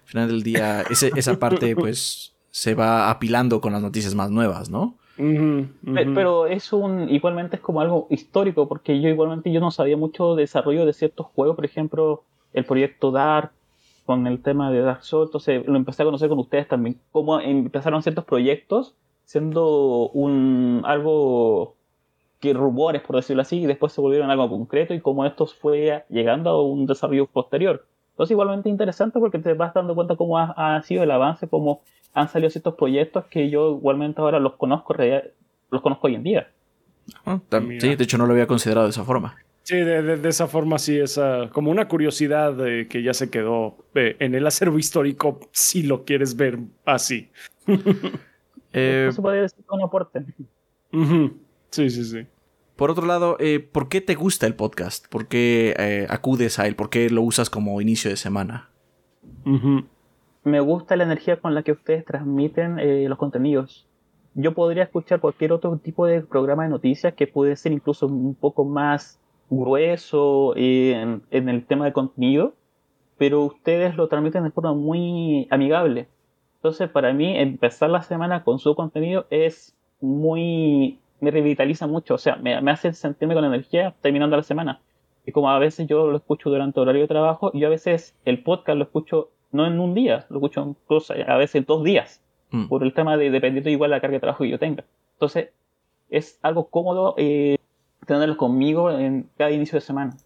Al 0.02 0.08
final 0.08 0.28
del 0.28 0.42
día, 0.42 0.82
esa 0.90 1.38
parte 1.38 1.74
pues 1.76 2.34
se 2.50 2.74
va 2.74 3.10
apilando 3.10 3.60
con 3.60 3.72
las 3.72 3.82
noticias 3.82 4.14
más 4.14 4.30
nuevas, 4.30 4.70
¿no? 4.70 4.96
Pero 5.16 6.46
es 6.46 6.72
un, 6.72 7.08
igualmente 7.10 7.56
es 7.56 7.62
como 7.62 7.80
algo 7.80 8.06
histórico, 8.10 8.68
porque 8.68 9.00
yo 9.00 9.08
igualmente 9.08 9.52
yo 9.52 9.60
no 9.60 9.70
sabía 9.70 9.96
mucho 9.96 10.34
desarrollo 10.36 10.84
de 10.86 10.92
ciertos 10.92 11.26
juegos, 11.26 11.56
por 11.56 11.64
ejemplo, 11.64 12.24
el 12.52 12.64
proyecto 12.64 13.10
Dark, 13.10 13.52
con 14.06 14.26
el 14.26 14.40
tema 14.40 14.70
de 14.70 14.80
Dark 14.80 15.02
Souls, 15.02 15.28
entonces 15.28 15.66
lo 15.66 15.76
empecé 15.76 16.02
a 16.02 16.06
conocer 16.06 16.28
con 16.28 16.38
ustedes 16.38 16.68
también, 16.68 16.98
cómo 17.12 17.40
empezaron 17.40 18.02
ciertos 18.02 18.24
proyectos 18.24 18.94
siendo 19.24 20.08
un 20.10 20.82
algo 20.86 21.74
que 22.40 22.54
rumores, 22.54 23.02
por 23.02 23.16
decirlo 23.16 23.42
así, 23.42 23.60
y 23.60 23.66
después 23.66 23.92
se 23.92 24.00
volvieron 24.00 24.30
algo 24.30 24.48
concreto 24.48 24.94
y 24.94 25.00
cómo 25.00 25.26
esto 25.26 25.46
fue 25.46 26.04
llegando 26.08 26.50
a 26.50 26.62
un 26.62 26.86
desarrollo 26.86 27.26
posterior. 27.26 27.86
Entonces 28.10 28.32
igualmente 28.32 28.68
interesante 28.68 29.18
porque 29.18 29.38
te 29.38 29.52
vas 29.54 29.74
dando 29.74 29.94
cuenta 29.94 30.16
cómo 30.16 30.38
ha, 30.38 30.82
sido 30.82 31.02
el 31.02 31.10
avance, 31.10 31.48
cómo 31.48 31.82
han 32.14 32.28
salido 32.28 32.50
ciertos 32.50 32.74
proyectos 32.74 33.24
que 33.26 33.50
yo 33.50 33.72
igualmente 33.72 34.20
ahora 34.20 34.38
los 34.38 34.54
conozco, 34.54 34.94
los 35.70 35.82
conozco 35.82 36.06
hoy 36.06 36.14
en 36.14 36.22
día. 36.22 36.48
Ah, 37.24 37.40
sí, 37.50 37.94
de 37.94 38.04
hecho 38.04 38.18
no 38.18 38.26
lo 38.26 38.32
había 38.32 38.46
considerado 38.46 38.86
de 38.86 38.90
esa 38.90 39.04
forma. 39.04 39.36
Sí, 39.66 39.74
de, 39.78 40.28
esa 40.28 40.46
forma 40.46 40.78
sí, 40.78 40.96
es 40.96 41.18
como 41.50 41.72
una 41.72 41.88
curiosidad 41.88 42.56
que 42.88 43.02
ya 43.02 43.12
se 43.12 43.30
quedó 43.30 43.76
eh, 43.96 44.14
en 44.20 44.36
el 44.36 44.46
acervo 44.46 44.78
histórico, 44.78 45.40
si 45.50 45.82
lo 45.82 46.04
quieres 46.04 46.36
ver 46.36 46.60
así. 46.84 47.32
eh, 48.72 49.08
Eso 49.10 49.22
podría 49.22 49.48
ser 49.48 49.64
un 49.68 49.82
aporte. 49.82 50.24
Sí, 51.70 51.90
sí, 51.90 52.04
sí. 52.04 52.26
Por 52.76 52.92
otro 52.92 53.06
lado, 53.06 53.38
eh, 53.40 53.58
¿por 53.58 53.88
qué 53.88 54.00
te 54.00 54.14
gusta 54.14 54.46
el 54.46 54.54
podcast? 54.54 55.08
¿Por 55.08 55.26
qué 55.26 55.74
eh, 55.76 56.06
acudes 56.10 56.60
a 56.60 56.68
él? 56.68 56.76
¿Por 56.76 56.88
qué 56.88 57.10
lo 57.10 57.22
usas 57.22 57.50
como 57.50 57.80
inicio 57.80 58.08
de 58.08 58.16
semana? 58.16 58.70
Me 60.44 60.60
gusta 60.60 60.94
la 60.94 61.02
energía 61.02 61.40
con 61.40 61.56
la 61.56 61.64
que 61.64 61.72
ustedes 61.72 62.04
transmiten 62.04 62.76
los 63.08 63.18
contenidos. 63.18 63.88
Yo 64.34 64.54
podría 64.54 64.84
escuchar 64.84 65.18
cualquier 65.18 65.50
otro 65.50 65.76
tipo 65.78 66.06
de 66.06 66.20
programa 66.20 66.62
de 66.62 66.68
noticias 66.68 67.14
que 67.14 67.26
puede 67.26 67.56
ser 67.56 67.72
incluso 67.72 68.06
un 68.06 68.36
poco 68.36 68.64
más 68.64 69.18
grueso 69.50 70.54
en, 70.56 71.22
el 71.30 71.66
tema 71.66 71.84
de 71.84 71.92
contenido, 71.92 72.54
pero 73.18 73.44
ustedes 73.44 73.96
lo 73.96 74.08
transmiten 74.08 74.44
de 74.44 74.50
forma 74.50 74.74
muy 74.74 75.46
amigable. 75.50 76.08
Entonces, 76.56 76.90
para 76.90 77.12
mí, 77.12 77.36
empezar 77.36 77.90
la 77.90 78.02
semana 78.02 78.44
con 78.44 78.58
su 78.58 78.74
contenido 78.74 79.26
es 79.30 79.76
muy. 80.00 80.98
me 81.20 81.30
revitaliza 81.30 81.86
mucho, 81.86 82.14
o 82.14 82.18
sea, 82.18 82.36
me, 82.36 82.54
hace 82.70 82.92
sentirme 82.92 83.34
con 83.34 83.44
energía 83.44 83.94
terminando 84.00 84.36
la 84.36 84.42
semana. 84.42 84.80
Y 85.24 85.32
como 85.32 85.50
a 85.50 85.58
veces 85.58 85.86
yo 85.88 86.10
lo 86.10 86.16
escucho 86.16 86.50
durante 86.50 86.78
el 86.78 86.82
horario 86.82 87.02
de 87.02 87.08
trabajo, 87.08 87.50
yo 87.52 87.66
a 87.66 87.70
veces 87.70 88.16
el 88.24 88.42
podcast 88.42 88.78
lo 88.78 88.84
escucho 88.84 89.30
no 89.52 89.66
en 89.66 89.80
un 89.80 89.94
día, 89.94 90.26
lo 90.28 90.36
escucho 90.36 90.64
incluso 90.68 91.14
a 91.14 91.36
veces 91.36 91.56
en 91.56 91.64
dos 91.64 91.82
días, 91.82 92.22
mm. 92.50 92.68
por 92.68 92.84
el 92.84 92.94
tema 92.94 93.16
de 93.16 93.30
dependiendo 93.30 93.70
igual 93.70 93.90
la 93.90 94.00
carga 94.00 94.14
de 94.14 94.20
trabajo 94.20 94.44
que 94.44 94.50
yo 94.50 94.58
tenga. 94.58 94.84
Entonces, 95.14 95.50
es 96.10 96.38
algo 96.42 96.68
cómodo 96.68 97.14
eh, 97.16 97.56
tenerlos 98.06 98.36
conmigo 98.36 98.90
en 98.90 99.28
cada 99.36 99.50
inicio 99.50 99.76
de 99.76 99.84
semana. 99.84 100.16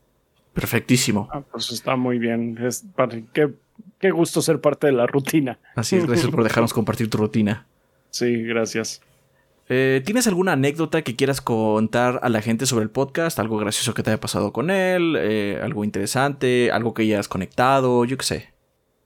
Perfectísimo. 0.52 1.28
Ah, 1.32 1.42
pues 1.50 1.70
está 1.70 1.96
muy 1.96 2.18
bien. 2.18 2.58
Es, 2.62 2.84
qué, 3.32 3.50
qué 3.98 4.10
gusto 4.10 4.42
ser 4.42 4.60
parte 4.60 4.86
de 4.86 4.92
la 4.92 5.06
rutina. 5.06 5.58
Así 5.74 5.96
es, 5.96 6.06
gracias 6.06 6.30
por 6.30 6.44
dejarnos 6.44 6.72
compartir 6.72 7.08
tu 7.08 7.18
rutina. 7.18 7.66
Sí, 8.10 8.42
gracias. 8.42 9.00
Eh, 9.72 10.02
¿Tienes 10.04 10.26
alguna 10.26 10.52
anécdota 10.52 11.02
que 11.02 11.14
quieras 11.14 11.40
contar 11.40 12.18
a 12.22 12.28
la 12.28 12.42
gente 12.42 12.66
sobre 12.66 12.82
el 12.82 12.90
podcast? 12.90 13.38
¿Algo 13.38 13.56
gracioso 13.56 13.94
que 13.94 14.02
te 14.02 14.10
haya 14.10 14.20
pasado 14.20 14.52
con 14.52 14.68
él? 14.68 15.16
Eh, 15.16 15.60
¿Algo 15.62 15.84
interesante? 15.84 16.72
¿Algo 16.72 16.92
que 16.92 17.02
hayas 17.02 17.28
conectado? 17.28 18.04
Yo 18.04 18.16
qué 18.16 18.24
sé. 18.24 18.48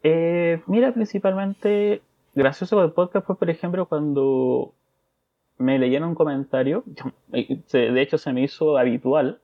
Eh, 0.03 0.63
mira, 0.67 0.93
principalmente 0.95 2.01
gracioso 2.35 2.81
del 2.81 2.93
podcast 2.93 3.27
fue, 3.27 3.37
por 3.37 3.51
ejemplo, 3.51 3.85
cuando 3.87 4.73
me 5.65 5.79
leyeron 5.79 6.11
un 6.11 6.15
comentario, 6.15 6.85
de 7.29 8.03
hecho 8.03 8.19
se 8.19 8.33
me 8.33 8.43
hizo 8.43 8.77
habitual, 8.79 9.41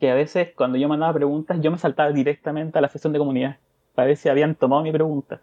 que 0.00 0.10
a 0.10 0.14
veces 0.14 0.52
cuando 0.56 0.78
yo 0.78 0.88
mandaba 0.88 1.12
preguntas 1.12 1.60
yo 1.60 1.70
me 1.70 1.78
saltaba 1.78 2.10
directamente 2.12 2.78
a 2.78 2.80
la 2.80 2.88
sesión 2.88 3.12
de 3.12 3.18
comunidad 3.18 3.58
para 3.94 4.06
ver 4.06 4.16
si 4.16 4.28
habían 4.28 4.54
tomado 4.54 4.82
mi 4.82 4.92
pregunta. 4.92 5.40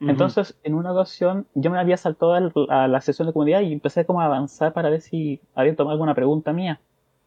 Entonces, 0.00 0.58
en 0.62 0.74
una 0.74 0.92
ocasión 0.92 1.46
yo 1.54 1.70
me 1.70 1.78
había 1.78 1.98
saltado 1.98 2.32
a 2.70 2.88
la 2.88 3.00
sesión 3.02 3.26
de 3.26 3.34
comunidad 3.34 3.60
y 3.60 3.74
empecé 3.74 4.06
como 4.06 4.22
a 4.22 4.24
avanzar 4.24 4.72
para 4.72 4.88
ver 4.88 5.02
si 5.02 5.42
habían 5.54 5.76
tomado 5.76 5.92
alguna 5.92 6.14
pregunta 6.14 6.54
mía. 6.54 6.80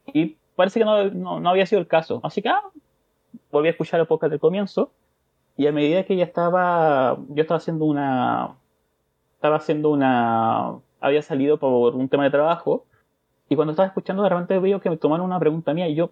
Y 0.07 0.37
parece 0.55 0.79
que 0.79 0.85
no, 0.85 1.39
no, 1.39 1.49
había 1.49 1.67
sido 1.67 1.79
el 1.79 1.87
caso. 1.87 2.19
Así 2.23 2.41
que 2.41 2.49
ah, 2.49 2.63
volví 3.51 3.67
a 3.67 3.71
escuchar 3.71 3.99
el 3.99 4.07
podcast 4.07 4.31
del 4.31 4.39
comienzo 4.39 4.91
y 5.55 5.67
a 5.67 5.71
medida 5.71 6.03
que 6.03 6.15
ya 6.15 6.23
estaba, 6.23 7.17
yo 7.29 7.41
estaba 7.43 7.59
haciendo 7.59 7.85
una, 7.85 8.55
estaba 9.35 9.57
haciendo 9.57 9.91
una 9.91 10.79
había 11.03 11.21
salido 11.21 11.57
por 11.57 11.95
un 11.95 12.09
tema 12.09 12.23
de 12.23 12.31
trabajo 12.31 12.85
y 13.49 13.55
cuando 13.55 13.71
estaba 13.71 13.87
escuchando 13.87 14.23
de 14.23 14.29
repente 14.29 14.57
veo 14.59 14.79
que 14.79 14.89
me 14.89 14.97
tomaron 14.97 15.25
una 15.25 15.39
pregunta 15.39 15.73
mía 15.73 15.87
y 15.87 15.95
yo 15.95 16.11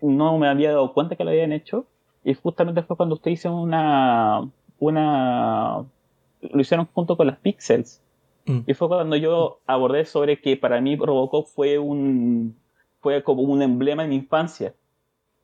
no 0.00 0.36
me 0.38 0.48
había 0.48 0.70
dado 0.70 0.92
cuenta 0.92 1.16
que 1.16 1.24
la 1.24 1.30
habían 1.30 1.52
hecho 1.52 1.86
y 2.24 2.34
justamente 2.34 2.82
fue 2.82 2.96
cuando 2.96 3.14
usted 3.14 3.30
hizo 3.30 3.54
una 3.54 4.48
una 4.78 5.84
lo 6.40 6.60
hicieron 6.60 6.88
junto 6.92 7.16
con 7.16 7.28
las 7.28 7.38
pixels 7.38 8.02
mm. 8.46 8.60
y 8.66 8.74
fue 8.74 8.88
cuando 8.88 9.16
yo 9.16 9.60
abordé 9.66 10.04
sobre 10.04 10.40
que 10.40 10.56
para 10.56 10.80
mí 10.80 10.96
Robocop 10.96 11.46
fue 11.46 11.78
un 11.78 12.56
fue 13.00 13.22
como 13.22 13.42
un 13.42 13.62
emblema 13.62 14.02
de 14.02 14.08
mi 14.08 14.16
infancia 14.16 14.74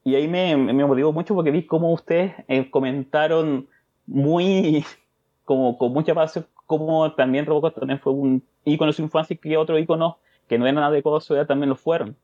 y 0.04 0.14
ahí 0.14 0.26
me, 0.26 0.56
me 0.56 0.84
motivó 0.84 1.12
mucho 1.12 1.34
porque 1.34 1.50
vi 1.50 1.66
cómo 1.66 1.92
ustedes 1.92 2.32
eh, 2.48 2.70
comentaron 2.70 3.68
muy, 4.06 4.84
como 5.44 5.78
con 5.78 5.92
mucha 5.92 6.14
pasión, 6.14 6.46
como 6.66 7.12
también 7.12 7.46
Robocop 7.46 7.78
también 7.78 8.00
fue 8.00 8.12
un 8.12 8.42
ícono 8.68 8.90
de 8.90 8.94
su 8.94 9.02
infancia 9.02 9.34
y 9.34 9.38
que 9.38 9.56
otros 9.56 9.80
íconos 9.80 10.16
que 10.48 10.58
no 10.58 10.66
eran 10.66 10.82
adecuados 10.82 11.24
a 11.24 11.26
su 11.26 11.34
edad 11.34 11.46
también 11.46 11.68
lo 11.68 11.76
fueron. 11.76 12.16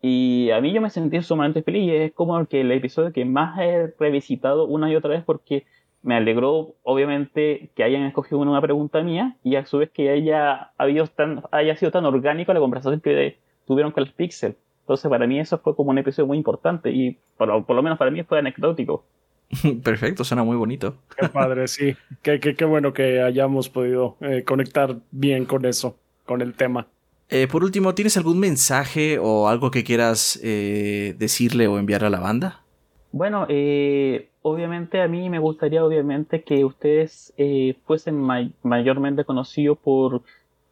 Y 0.00 0.50
a 0.50 0.60
mí 0.60 0.72
yo 0.72 0.80
me 0.80 0.90
sentí 0.90 1.22
sumamente 1.22 1.62
feliz 1.62 1.92
es 1.92 2.12
como 2.12 2.44
que 2.46 2.62
el 2.62 2.72
episodio 2.72 3.12
que 3.12 3.24
más 3.24 3.58
he 3.60 3.94
revisitado 3.98 4.66
una 4.66 4.90
y 4.90 4.96
otra 4.96 5.10
vez 5.10 5.22
porque 5.24 5.64
me 6.02 6.16
alegró 6.16 6.74
obviamente 6.82 7.70
que 7.76 7.84
hayan 7.84 8.02
escogido 8.02 8.40
una 8.40 8.60
pregunta 8.60 9.02
mía 9.02 9.36
y 9.44 9.54
a 9.54 9.64
su 9.64 9.78
vez 9.78 9.90
que 9.90 10.10
haya, 10.10 10.72
habido 10.76 11.06
tan, 11.06 11.44
haya 11.52 11.76
sido 11.76 11.92
tan 11.92 12.04
orgánico 12.04 12.52
la 12.52 12.58
conversación 12.58 13.00
que 13.00 13.38
tuvieron 13.66 13.92
con 13.92 14.02
el 14.02 14.12
Pixel. 14.12 14.56
Entonces 14.80 15.08
para 15.08 15.26
mí 15.28 15.38
eso 15.38 15.58
fue 15.58 15.76
como 15.76 15.90
un 15.90 15.98
episodio 15.98 16.26
muy 16.26 16.36
importante 16.36 16.90
y 16.90 17.18
por 17.36 17.48
lo 17.48 17.82
menos 17.82 17.98
para 17.98 18.10
mí 18.10 18.24
fue 18.24 18.40
anecdótico. 18.40 19.04
Perfecto, 19.82 20.24
suena 20.24 20.44
muy 20.44 20.56
bonito. 20.56 20.96
Qué 21.16 21.28
padre, 21.28 21.68
sí. 21.68 21.96
Qué, 22.22 22.40
qué, 22.40 22.54
qué 22.54 22.64
bueno 22.64 22.92
que 22.92 23.20
hayamos 23.20 23.68
podido 23.68 24.16
eh, 24.20 24.44
conectar 24.44 24.96
bien 25.10 25.44
con 25.44 25.64
eso, 25.64 25.96
con 26.24 26.40
el 26.40 26.54
tema. 26.54 26.86
Eh, 27.28 27.48
por 27.48 27.64
último, 27.64 27.94
¿tienes 27.94 28.16
algún 28.16 28.38
mensaje 28.38 29.18
o 29.18 29.48
algo 29.48 29.70
que 29.70 29.84
quieras 29.84 30.38
eh, 30.42 31.14
decirle 31.18 31.66
o 31.66 31.78
enviar 31.78 32.04
a 32.04 32.10
la 32.10 32.20
banda? 32.20 32.60
Bueno, 33.10 33.46
eh, 33.48 34.28
obviamente 34.42 35.00
a 35.00 35.08
mí 35.08 35.28
me 35.30 35.38
gustaría 35.38 35.84
obviamente 35.84 36.42
que 36.42 36.64
ustedes 36.64 37.32
fuesen 37.84 38.20
mayormente 38.62 39.24
conocidos 39.24 39.78
por, 39.78 40.22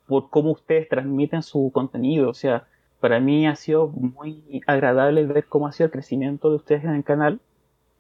por 0.07 0.31
cómo 0.31 0.53
ustedes 0.53 0.89
transmiten 0.89 1.43
su 1.43 1.71
contenido. 1.73 2.29
O 2.29 2.35
sea, 2.35 2.67
para 3.01 3.21
mí 3.21 3.47
ha 3.47 3.57
sido 3.57 3.89
muy 3.89 4.63
agradable 4.67 5.25
ver 5.27 5.47
cómo 5.47 5.67
ha 5.67 5.73
sido 5.73 5.87
el 5.87 5.93
crecimiento 5.93 6.51
de 6.51 6.57
ustedes 6.57 6.85
en 6.85 6.95
el 6.95 7.05
canal 7.05 7.41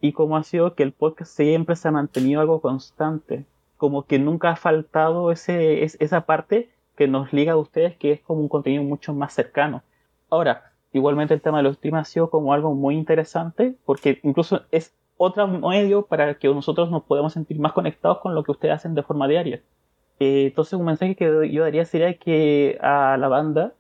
y 0.01 0.12
cómo 0.12 0.37
ha 0.37 0.43
sido 0.43 0.75
que 0.75 0.83
el 0.83 0.93
podcast 0.93 1.35
siempre 1.35 1.77
se 1.77 1.89
ha 1.89 1.93
mantenido 1.93 2.41
algo 2.41 2.61
constante. 2.61 3.45
Como 3.77 4.05
que 4.07 4.19
nunca 4.19 4.51
ha 4.51 4.57
faltado 4.57 5.33
ese, 5.33 5.85
esa 5.85 6.23
parte 6.23 6.70
que 6.97 7.09
nos 7.09 7.33
liga 7.33 7.53
a 7.53 7.57
ustedes, 7.57 7.97
que 7.97 8.12
es 8.12 8.20
como 8.20 8.41
un 8.41 8.49
contenido 8.49 8.83
mucho 8.83 9.15
más 9.15 9.33
cercano. 9.33 9.83
Ahora, 10.29 10.73
igualmente 10.93 11.35
el 11.35 11.41
tema 11.41 11.59
de 11.59 11.65
los 11.65 11.77
streams 11.77 12.01
ha 12.01 12.05
sido 12.05 12.31
como 12.31 12.53
algo 12.53 12.75
muy 12.75 12.95
interesante, 12.95 13.75
porque 13.85 14.20
incluso 14.23 14.62
es 14.70 14.95
otro 15.17 15.47
medio 15.49 16.07
para 16.07 16.39
que 16.39 16.49
nosotros 16.49 16.91
nos 16.91 17.05
podamos 17.05 17.33
sentir 17.35 17.59
más 17.59 17.73
conectados 17.73 18.19
con 18.19 18.35
lo 18.35 18.43
que 18.43 18.53
ustedes 18.53 18.75
hacen 18.75 18.95
de 18.95 19.03
forma 19.03 19.29
diaria. 19.29 19.62
Eh, 20.19 20.47
entonces, 20.49 20.75
un 20.75 20.85
mensaje 20.85 21.17
que 21.17 21.51
yo 21.51 21.62
daría 21.62 21.85
sería 21.85 22.19
que 22.19 22.79
a 22.83 23.17
la 23.19 23.29
banda, 23.29 23.75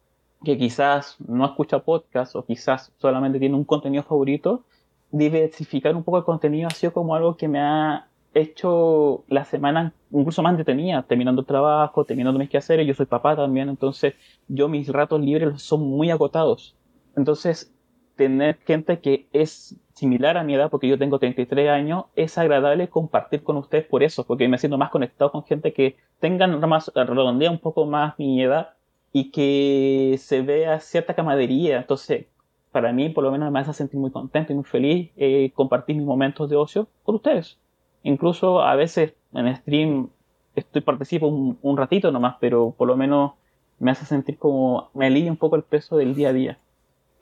que 0.44 0.56
quizás 0.56 1.16
no 1.26 1.44
escucha 1.44 1.80
podcast 1.80 2.34
o 2.36 2.44
quizás 2.44 2.92
solamente 2.98 3.38
tiene 3.38 3.54
un 3.54 3.64
contenido 3.64 4.02
favorito, 4.02 4.64
diversificar 5.10 5.94
un 5.96 6.04
poco 6.04 6.18
el 6.18 6.24
contenido 6.24 6.68
ha 6.68 6.74
sido 6.74 6.92
como 6.92 7.14
algo 7.14 7.36
que 7.36 7.48
me 7.48 7.60
ha 7.60 8.08
hecho 8.34 9.24
la 9.28 9.44
semana 9.44 9.92
incluso 10.12 10.42
más 10.42 10.56
detenida, 10.56 11.02
terminando 11.02 11.40
el 11.40 11.46
trabajo, 11.46 12.04
terminando 12.04 12.38
mis 12.38 12.48
quehaceres, 12.48 12.86
yo 12.86 12.94
soy 12.94 13.06
papá 13.06 13.36
también, 13.36 13.68
entonces 13.68 14.14
yo 14.48 14.68
mis 14.68 14.88
ratos 14.88 15.20
libres 15.20 15.62
son 15.62 15.82
muy 15.88 16.10
agotados. 16.10 16.76
Entonces, 17.16 17.72
tener 18.16 18.58
gente 18.66 19.00
que 19.00 19.28
es 19.32 19.76
similar 19.94 20.36
a 20.36 20.44
mi 20.44 20.54
edad, 20.54 20.70
porque 20.70 20.88
yo 20.88 20.98
tengo 20.98 21.18
33 21.18 21.70
años, 21.70 22.04
es 22.16 22.36
agradable 22.38 22.88
compartir 22.88 23.42
con 23.42 23.56
ustedes 23.56 23.86
por 23.86 24.02
eso, 24.02 24.26
porque 24.26 24.48
me 24.48 24.58
siento 24.58 24.78
más 24.78 24.90
conectado 24.90 25.32
con 25.32 25.44
gente 25.44 25.72
que 25.72 25.96
tengan 26.18 26.58
más, 26.68 26.90
redondea 26.94 27.50
un 27.50 27.58
poco 27.58 27.86
más 27.86 28.18
mi 28.18 28.42
edad 28.42 28.74
y 29.12 29.30
que 29.30 30.16
se 30.18 30.42
vea 30.42 30.80
cierta 30.80 31.14
camadería. 31.14 31.78
Entonces, 31.78 32.26
para 32.72 32.92
mí, 32.92 33.08
por 33.08 33.24
lo 33.24 33.30
menos, 33.30 33.50
me 33.50 33.60
hace 33.60 33.72
sentir 33.72 33.98
muy 33.98 34.10
contento 34.10 34.52
y 34.52 34.56
muy 34.56 34.64
feliz 34.64 35.10
eh, 35.16 35.50
compartir 35.54 35.96
mis 35.96 36.06
momentos 36.06 36.48
de 36.48 36.56
ocio 36.56 36.88
con 37.02 37.16
ustedes. 37.16 37.58
Incluso 38.02 38.62
a 38.62 38.76
veces 38.76 39.14
en 39.32 39.56
stream 39.56 40.08
estoy 40.54 40.82
participo 40.82 41.26
un, 41.26 41.76
ratito 41.76 42.10
nomás, 42.10 42.36
pero 42.40 42.74
por 42.76 42.88
lo 42.88 42.96
menos 42.96 43.32
me 43.78 43.90
hace 43.90 44.04
sentir 44.04 44.38
como 44.38 44.90
me 44.94 45.06
alivia 45.06 45.30
un 45.30 45.36
poco 45.36 45.56
el 45.56 45.62
peso 45.62 45.96
del 45.96 46.14
día 46.14 46.30
a 46.30 46.32
día. 46.32 46.58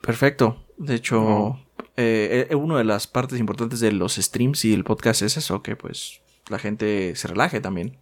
Perfecto. 0.02 0.56
De 0.76 0.94
hecho, 0.94 1.58
eh, 1.96 2.46
eh, 2.50 2.54
una 2.54 2.78
de 2.78 2.84
las 2.84 3.06
partes 3.06 3.38
importantes 3.38 3.80
de 3.80 3.92
los 3.92 4.16
streams 4.16 4.64
y 4.64 4.74
el 4.74 4.84
podcast 4.84 5.22
es 5.22 5.36
eso, 5.36 5.62
que 5.62 5.76
pues 5.76 6.20
la 6.48 6.58
gente 6.58 7.14
se 7.16 7.28
relaje 7.28 7.60
también. 7.60 7.96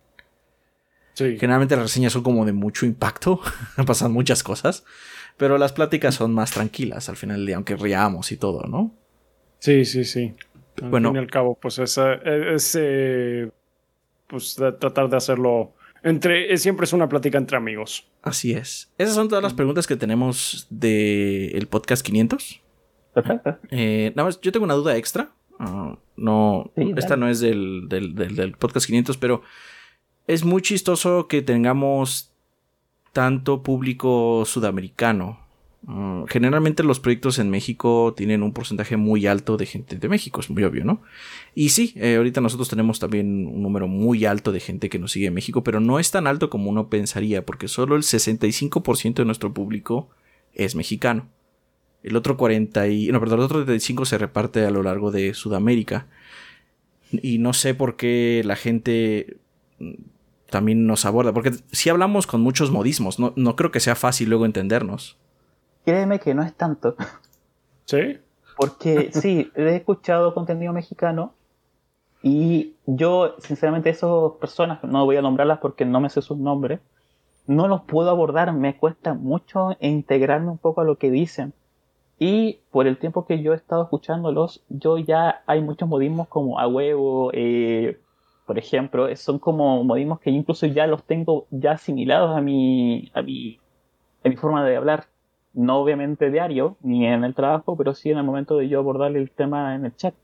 Sí. 1.15 1.39
Generalmente 1.39 1.77
las 1.77 1.87
reseñas 1.87 2.13
son 2.13 2.23
como 2.23 2.45
de 2.45 2.53
mucho 2.53 2.85
impacto, 2.85 3.41
pasan 3.87 4.13
muchas 4.13 4.43
cosas, 4.43 4.85
pero 5.37 5.59
las 5.59 5.73
pláticas 5.73 6.15
son 6.15 6.33
más 6.33 6.51
tranquilas 6.51 7.09
al 7.09 7.17
final 7.17 7.39
del 7.39 7.47
día, 7.47 7.57
aunque 7.57 7.77
riamos 7.77 8.33
y 8.33 8.37
todo, 8.37 8.63
¿no? 8.69 8.95
Sí, 9.59 9.85
sí, 9.85 10.05
sí. 10.05 10.35
Al 10.83 10.91
bueno, 10.91 11.11
fin 11.11 11.17
y 11.17 11.19
al 11.19 11.31
cabo, 11.31 11.59
pues 11.61 11.79
esa, 11.79 12.15
ese, 12.15 13.51
pues 14.27 14.55
tratar 14.55 15.09
de 15.09 15.17
hacerlo 15.17 15.73
entre, 16.07 16.57
siempre 16.59 16.85
es 16.85 16.93
una 16.93 17.09
plática 17.09 17.37
entre 17.37 17.57
amigos. 17.57 18.09
Así 18.23 18.53
es. 18.53 18.93
Esas 18.97 19.17
son 19.17 19.29
todas 19.29 19.43
las 19.43 19.55
preguntas 19.55 19.89
que 19.89 19.97
tenemos 19.97 20.69
del 20.71 21.67
podcast 21.69 22.07
500. 22.07 22.61
Perfecto. 23.13 23.59
Eh, 23.71 24.13
nada 24.15 24.29
más, 24.29 24.41
yo 24.41 24.53
tengo 24.53 24.65
una 24.65 24.75
duda 24.75 24.97
extra. 24.97 25.33
Ah, 25.59 25.99
no, 26.17 26.71
esta 26.77 27.17
no 27.17 27.29
es 27.29 27.41
del, 27.41 27.89
del, 27.89 28.15
del, 28.15 28.53
podcast 28.53 28.87
500, 28.87 29.17
pero 29.17 29.43
es 30.29 30.45
muy 30.45 30.63
chistoso 30.63 31.27
que 31.27 31.43
tengamos 31.43 32.36
tanto 33.17 33.63
público 33.63 34.45
sudamericano 34.45 35.47
Mm, 35.87 36.25
generalmente 36.25 36.83
los 36.83 36.99
proyectos 36.99 37.39
en 37.39 37.49
México 37.49 38.13
tienen 38.17 38.43
un 38.43 38.53
porcentaje 38.53 38.97
muy 38.97 39.27
alto 39.27 39.57
de 39.57 39.67
gente 39.67 39.97
de 39.97 40.09
México, 40.09 40.41
es 40.41 40.51
muy 40.51 40.65
obvio, 40.65 40.85
¿no? 40.85 41.01
Y 41.55 41.69
sí, 41.69 41.93
eh, 41.95 42.17
ahorita 42.17 42.41
nosotros 42.41 42.69
tenemos 42.69 42.99
también 42.99 43.47
un 43.47 43.63
número 43.63 43.87
muy 43.87 44.25
alto 44.25 44.51
de 44.51 44.59
gente 44.59 44.89
que 44.89 44.99
nos 44.99 45.13
sigue 45.13 45.27
en 45.27 45.35
México, 45.35 45.63
pero 45.63 45.79
no 45.79 46.01
es 46.01 46.11
tan 46.11 46.27
alto 46.27 46.51
como 46.51 46.71
uno 46.71 46.89
pensaría, 46.91 47.47
porque 47.47 47.69
solo 47.69 47.95
el 47.95 48.03
65% 48.03 49.23
de 49.23 49.27
nuestro 49.27 49.55
público 49.55 50.11
es 50.55 50.75
mexicano. 50.75 51.29
El 52.03 52.17
otro 52.17 52.37
40 52.37 52.89
y, 52.89 53.09
no, 53.09 53.21
perdón, 53.21 53.41
el 53.41 53.45
otro 53.45 53.65
35 53.65 54.07
se 54.07 54.19
reparte 54.19 54.65
a 54.65 54.71
lo 54.71 54.83
largo 54.83 55.13
de 55.13 55.35
Sudamérica. 55.35 56.09
Y 57.13 57.39
no 57.39 57.53
sé 57.53 57.75
por 57.75 57.97
qué 57.97 58.43
la 58.45 58.57
gente 58.57 59.39
también 60.51 60.87
nos 60.87 61.05
aborda, 61.05 61.33
porque 61.33 61.53
si 61.73 61.91
hablamos 61.91 62.27
con 62.27 62.41
muchos 62.41 62.71
modismos, 62.71 63.19
no, 63.19 63.33
no 63.37 63.57
creo 63.57 63.71
que 63.71 63.81
sea 63.81 63.95
fácil 63.95 64.29
luego 64.29 64.47
entendernos. 64.47 65.19
Créeme 65.85 66.19
que 66.21 66.35
no 66.35 66.43
es 66.43 66.55
tanto. 66.55 66.97
¿Sí? 67.85 68.19
Porque 68.57 69.11
sí, 69.13 69.51
he 69.55 69.77
escuchado 69.77 70.35
contenido 70.35 70.73
mexicano 70.73 71.35
y 72.23 72.75
yo, 72.87 73.37
sinceramente, 73.39 73.91
esas 73.91 74.33
personas, 74.41 74.83
no 74.83 75.05
voy 75.05 75.17
a 75.17 75.23
nombrarlas 75.23 75.59
porque 75.59 75.85
no 75.85 76.01
me 76.01 76.11
sé 76.11 76.23
sus 76.23 76.39
nombres, 76.39 76.81
no 77.47 77.69
los 77.69 77.83
puedo 77.83 78.11
abordar, 78.11 78.53
me 78.53 78.77
cuesta 78.77 79.15
mucho 79.15 79.77
integrarme 79.81 80.51
un 80.51 80.59
poco 80.59 80.81
a 80.81 80.85
lo 80.85 80.97
que 80.97 81.11
dicen. 81.11 81.53
Y 82.19 82.61
por 82.71 82.87
el 82.87 82.99
tiempo 82.99 83.27
que 83.27 83.43
yo 83.43 83.53
he 83.53 83.57
estado 83.57 83.85
escuchándolos, 83.85 84.65
yo 84.69 84.99
ya 84.99 85.43
hay 85.47 85.61
muchos 85.61 85.89
modismos 85.89 86.29
como 86.29 86.59
a 86.59 86.67
huevo, 86.67 87.31
eh, 87.35 88.01
por 88.47 88.59
ejemplo, 88.59 89.15
son 89.17 89.39
como 89.39 89.83
modismos 89.85 90.21
que 90.21 90.31
incluso 90.31 90.67
ya 90.67 90.87
los 90.87 91.05
tengo 91.05 91.47
ya 91.51 91.73
asimilados 91.73 92.37
a 92.37 92.41
mi, 92.41 93.11
a 93.13 93.23
mi, 93.23 93.59
a 94.25 94.29
mi 94.29 94.37
forma 94.37 94.65
de 94.65 94.77
hablar 94.77 95.07
no 95.57 95.79
obviamente 95.79 96.31
diario, 96.31 96.77
ni 96.83 97.07
en 97.07 97.25
el 97.25 97.35
trabajo, 97.35 97.77
pero 97.77 97.95
sí 97.95 98.11
en 98.11 98.19
el 98.19 98.25
momento 98.25 98.57
de 98.59 98.69
yo 98.69 98.79
abordar 98.79 99.17
el 99.17 99.31
tema 99.31 99.75
en 99.75 99.87
el 99.87 99.97
chat. 99.97 100.15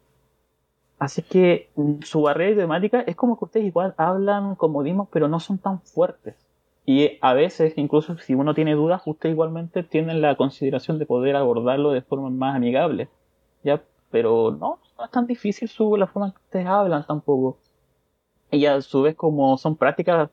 Así 0.99 1.23
que 1.23 1.71
mm, 1.75 2.03
su 2.03 2.23
barrera 2.23 2.61
temática 2.61 3.01
es 3.01 3.17
como 3.17 3.39
que 3.39 3.47
ustedes 3.47 3.67
igual 3.67 3.95
hablan 3.97 4.55
como 4.55 4.83
dimos, 4.83 5.09
pero 5.11 5.27
no 5.29 5.41
son 5.41 5.59
tan 5.59 5.81
fuertes. 5.81 6.37
Y 6.85 7.19
a 7.23 7.33
veces, 7.33 7.73
incluso 7.77 8.19
si 8.19 8.35
uno 8.35 8.55
tiene 8.55 8.75
dudas, 8.75 9.03
ustedes 9.07 9.33
igualmente 9.33 9.83
tienen 9.83 10.21
la 10.21 10.37
consideración 10.37 10.99
de 10.99 11.07
poder 11.07 11.35
abordarlo 11.35 11.93
de 11.93 12.03
forma 12.03 12.29
más 12.31 12.57
amigable. 12.57 13.09
¿Ya? 13.65 13.83
Pero 14.11 14.51
no, 14.51 14.79
no 14.99 15.05
es 15.05 15.11
tan 15.11 15.27
difícil 15.27 15.69
su, 15.69 15.97
la 15.97 16.07
forma 16.07 16.27
en 16.29 16.33
que 16.33 16.43
ustedes 16.43 16.67
hablan 16.67 17.07
tampoco. 17.07 17.59
Y 18.53 18.67
a 18.67 18.81
su 18.83 19.03
vez, 19.03 19.17
como 19.17 19.59
son 19.59 19.77
prácticas, 19.77 20.31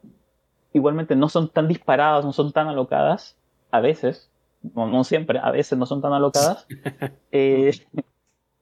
igualmente 0.74 1.16
no 1.16 1.30
son 1.30 1.50
tan 1.50 1.68
disparadas, 1.68 2.26
no 2.26 2.34
son 2.34 2.52
tan 2.52 2.68
alocadas, 2.68 3.38
a 3.72 3.80
veces, 3.80 4.30
no, 4.76 5.04
siempre, 5.04 5.40
a 5.40 5.52
veces 5.52 5.80
no 5.80 5.86
son 5.86 6.02
tan 6.02 6.14
alocadas, 6.14 6.68
eh, 7.32 7.72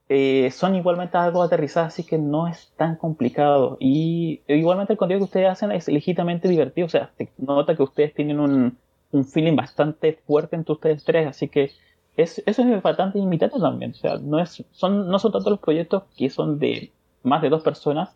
eh, 0.09 0.51
son 0.51 0.75
igualmente 0.75 1.17
algo 1.17 1.41
aterrizadas, 1.43 1.93
así 1.93 2.05
que 2.05 2.17
no 2.17 2.47
es 2.47 2.71
tan 2.77 2.95
complicado. 2.95 3.77
Y 3.79 4.41
igualmente 4.47 4.93
el 4.93 4.99
contenido 4.99 5.21
que 5.25 5.29
ustedes 5.29 5.49
hacen 5.49 5.71
es 5.71 5.87
legítimamente 5.87 6.47
divertido, 6.47 6.85
o 6.85 6.89
sea, 6.89 7.11
se 7.17 7.31
nota 7.37 7.75
que 7.75 7.83
ustedes 7.83 8.13
tienen 8.13 8.39
un, 8.39 8.77
un 9.11 9.25
feeling 9.25 9.55
bastante 9.55 10.13
fuerte 10.25 10.55
entre 10.55 10.73
ustedes 10.73 11.03
tres, 11.03 11.27
así 11.27 11.47
que 11.49 11.71
es, 12.15 12.41
eso 12.45 12.63
es 12.63 12.81
bastante 12.81 13.19
invitante 13.19 13.59
también. 13.59 13.91
O 13.91 13.93
sea, 13.95 14.17
no, 14.17 14.39
es, 14.39 14.63
son, 14.71 15.07
no 15.07 15.19
son 15.19 15.31
tanto 15.31 15.49
los 15.49 15.59
proyectos 15.59 16.03
que 16.15 16.29
son 16.29 16.59
de 16.59 16.91
más 17.23 17.41
de 17.41 17.49
dos 17.49 17.63
personas 17.63 18.15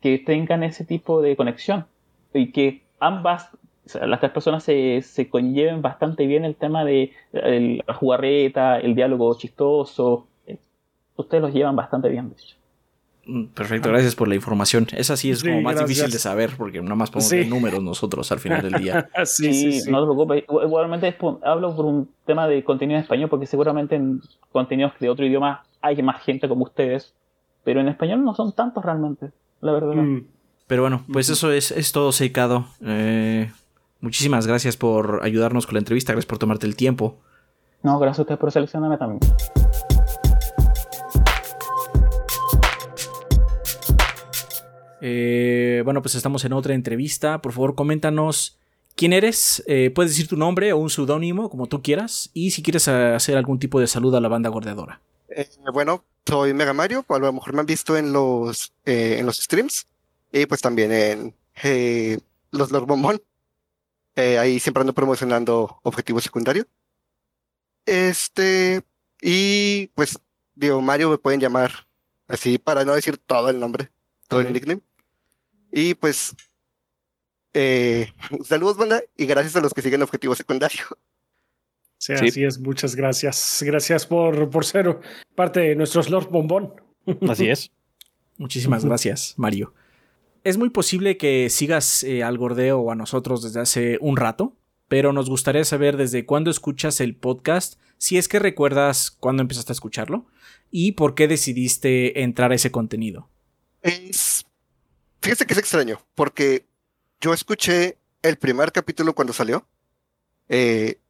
que 0.00 0.18
tengan 0.18 0.62
ese 0.62 0.84
tipo 0.84 1.22
de 1.22 1.36
conexión 1.36 1.86
y 2.32 2.52
que 2.52 2.82
ambas 3.00 3.50
las 3.94 4.20
tres 4.20 4.32
personas 4.32 4.62
se, 4.64 5.00
se 5.02 5.28
conlleven 5.28 5.80
bastante 5.80 6.26
bien 6.26 6.44
el 6.44 6.56
tema 6.56 6.84
de 6.84 7.12
la 7.32 7.94
jugarreta, 7.94 8.78
el 8.78 8.94
diálogo 8.94 9.36
chistoso. 9.36 10.26
Ustedes 11.16 11.42
los 11.42 11.52
llevan 11.52 11.74
bastante 11.74 12.08
bien, 12.08 12.28
de 12.28 12.34
hecho. 12.34 12.58
Mm, 13.28 13.48
perfecto, 13.48 13.90
gracias 13.90 14.14
por 14.14 14.26
la 14.26 14.34
información. 14.34 14.86
Esa 14.96 15.14
sí 15.16 15.30
es 15.30 15.42
como 15.42 15.60
más 15.60 15.78
difícil 15.78 16.10
de 16.10 16.18
saber 16.18 16.52
porque 16.56 16.80
nada 16.80 16.94
más 16.94 17.10
ponemos 17.10 17.46
números 17.46 17.82
nosotros 17.82 18.32
al 18.32 18.38
final 18.38 18.62
del 18.62 18.80
día. 18.80 19.08
sí, 19.24 19.52
sí, 19.52 19.90
no 19.90 20.00
te 20.00 20.06
preocupes. 20.06 20.44
Igualmente 20.64 21.14
hablo 21.44 21.76
por 21.76 21.84
un 21.84 22.08
tema 22.24 22.48
de 22.48 22.64
contenido 22.64 22.96
en 22.96 23.02
español 23.02 23.28
porque 23.28 23.44
seguramente 23.44 23.96
en 23.96 24.22
contenidos 24.50 24.92
de 24.98 25.10
otro 25.10 25.26
idioma 25.26 25.64
hay 25.82 26.02
más 26.02 26.22
gente 26.22 26.48
como 26.48 26.64
ustedes, 26.64 27.12
pero 27.64 27.80
en 27.80 27.88
español 27.88 28.24
no 28.24 28.34
son 28.34 28.52
tantos 28.52 28.82
realmente, 28.82 29.30
la 29.60 29.72
verdad. 29.72 29.94
Mm. 29.94 30.26
Pero 30.66 30.82
bueno, 30.82 31.04
pues 31.10 31.30
eso 31.30 31.50
es, 31.50 31.70
es 31.70 31.92
todo, 31.92 32.12
Seikado. 32.12 32.66
Eh, 32.82 33.50
muchísimas 34.00 34.46
gracias 34.46 34.76
por 34.76 35.20
ayudarnos 35.22 35.66
con 35.66 35.74
la 35.74 35.78
entrevista, 35.78 36.12
gracias 36.12 36.28
por 36.28 36.38
tomarte 36.38 36.66
el 36.66 36.76
tiempo. 36.76 37.18
No, 37.82 37.98
gracias 37.98 38.18
a 38.20 38.22
usted 38.22 38.38
por 38.38 38.52
seleccionarme 38.52 38.98
también. 38.98 39.20
Eh, 45.00 45.82
bueno, 45.84 46.02
pues 46.02 46.14
estamos 46.16 46.44
en 46.44 46.52
otra 46.52 46.74
entrevista. 46.74 47.40
Por 47.40 47.52
favor, 47.52 47.74
coméntanos 47.74 48.58
quién 48.94 49.12
eres. 49.12 49.62
Eh, 49.66 49.90
puedes 49.94 50.12
decir 50.12 50.28
tu 50.28 50.36
nombre 50.36 50.72
o 50.72 50.78
un 50.78 50.90
seudónimo, 50.90 51.48
como 51.50 51.66
tú 51.66 51.82
quieras. 51.82 52.30
Y 52.34 52.50
si 52.50 52.62
quieres 52.62 52.88
hacer 52.88 53.36
algún 53.36 53.58
tipo 53.58 53.80
de 53.80 53.86
saludo 53.86 54.16
a 54.16 54.20
la 54.20 54.28
banda 54.28 54.50
gordeadora. 54.50 55.00
Eh, 55.28 55.48
bueno, 55.72 56.04
soy 56.26 56.54
Mega 56.54 56.72
Mario. 56.72 57.04
A 57.08 57.18
lo 57.18 57.32
mejor 57.32 57.54
me 57.54 57.60
han 57.60 57.66
visto 57.66 57.96
en 57.96 58.12
los, 58.12 58.72
en 58.84 59.24
los 59.26 59.38
streams. 59.38 59.86
Y 60.32 60.46
pues 60.46 60.60
también 60.60 60.92
en 60.92 61.34
los 62.50 62.70
Lord 62.70 62.86
Bombón. 62.86 63.22
ahí 64.16 64.60
siempre 64.60 64.82
ando 64.82 64.94
promocionando 64.94 65.80
objetivo 65.82 66.20
secundario. 66.20 66.66
Este. 67.86 68.82
Y 69.20 69.88
pues, 69.88 70.18
digo, 70.54 70.80
Mario 70.80 71.10
me 71.10 71.18
pueden 71.18 71.40
llamar 71.40 71.86
así 72.28 72.58
para 72.58 72.84
no 72.84 72.94
decir 72.94 73.18
todo 73.18 73.50
el 73.50 73.58
nombre, 73.58 73.90
todo 74.28 74.40
el 74.40 74.52
nickname. 74.52 74.82
Y 75.72 75.94
pues, 75.94 76.34
eh, 77.54 78.12
saludos, 78.44 78.76
banda, 78.76 79.02
y 79.16 79.26
gracias 79.26 79.56
a 79.56 79.60
los 79.60 79.72
que 79.74 79.82
siguen 79.82 80.02
Objetivo 80.02 80.34
Secundario. 80.34 80.84
Sí, 81.98 82.12
así 82.12 82.44
es. 82.44 82.58
Muchas 82.58 82.94
gracias. 82.94 83.62
Gracias 83.64 84.06
por, 84.06 84.50
por 84.50 84.64
ser 84.64 84.98
parte 85.34 85.60
de 85.60 85.76
nuestros 85.76 86.10
Lord 86.10 86.28
Bombón. 86.30 86.72
Así 87.28 87.48
es. 87.48 87.70
Muchísimas 88.38 88.84
gracias, 88.84 89.34
Mario. 89.36 89.74
Es 90.44 90.56
muy 90.56 90.70
posible 90.70 91.16
que 91.16 91.50
sigas 91.50 92.04
eh, 92.04 92.22
al 92.22 92.38
gordeo 92.38 92.78
o 92.78 92.92
a 92.92 92.94
nosotros 92.94 93.42
desde 93.42 93.60
hace 93.60 93.98
un 94.00 94.16
rato, 94.16 94.56
pero 94.86 95.12
nos 95.12 95.28
gustaría 95.28 95.64
saber 95.64 95.96
desde 95.96 96.24
cuándo 96.24 96.50
escuchas 96.50 97.00
el 97.00 97.16
podcast, 97.16 97.80
si 97.98 98.16
es 98.16 98.28
que 98.28 98.38
recuerdas 98.38 99.10
cuándo 99.10 99.42
empezaste 99.42 99.72
a 99.72 99.74
escucharlo 99.74 100.26
y 100.70 100.92
por 100.92 101.16
qué 101.16 101.26
decidiste 101.26 102.22
entrar 102.22 102.52
a 102.52 102.54
ese 102.54 102.70
contenido. 102.70 103.28
Es 103.82 104.46
Fíjese 105.20 105.46
que 105.46 105.52
es 105.52 105.58
extraño, 105.58 106.00
porque 106.14 106.66
yo 107.20 107.34
escuché 107.34 107.98
el 108.22 108.36
primer 108.38 108.72
capítulo 108.72 109.14
cuando 109.14 109.32
salió. 109.32 109.66
Eh, 110.48 111.00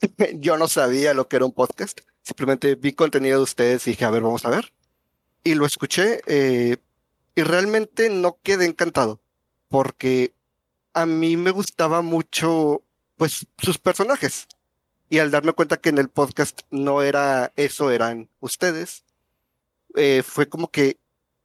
yo 0.34 0.56
no 0.56 0.68
sabía 0.68 1.14
lo 1.14 1.28
que 1.28 1.36
era 1.36 1.44
un 1.44 1.52
podcast. 1.52 2.00
Simplemente 2.22 2.74
vi 2.74 2.92
contenido 2.92 3.38
de 3.38 3.44
ustedes 3.44 3.86
y 3.86 3.90
dije, 3.90 4.04
a 4.04 4.10
ver, 4.10 4.22
vamos 4.22 4.44
a 4.44 4.50
ver. 4.50 4.72
Y 5.44 5.54
lo 5.54 5.66
escuché 5.66 6.20
eh, 6.26 6.76
y 7.34 7.42
realmente 7.42 8.10
no 8.10 8.38
quedé 8.42 8.66
encantado, 8.66 9.20
porque 9.68 10.34
a 10.92 11.06
mí 11.06 11.36
me 11.36 11.52
gustaba 11.52 12.02
mucho, 12.02 12.82
pues, 13.16 13.46
sus 13.58 13.78
personajes. 13.78 14.48
Y 15.08 15.20
al 15.20 15.30
darme 15.30 15.52
cuenta 15.52 15.78
que 15.78 15.88
en 15.88 15.98
el 15.98 16.08
podcast 16.08 16.62
no 16.70 17.02
era 17.02 17.52
eso, 17.56 17.90
eran 17.90 18.28
ustedes, 18.40 19.04
eh, 19.94 20.22
fue 20.22 20.48
como 20.48 20.70
que 20.70 20.98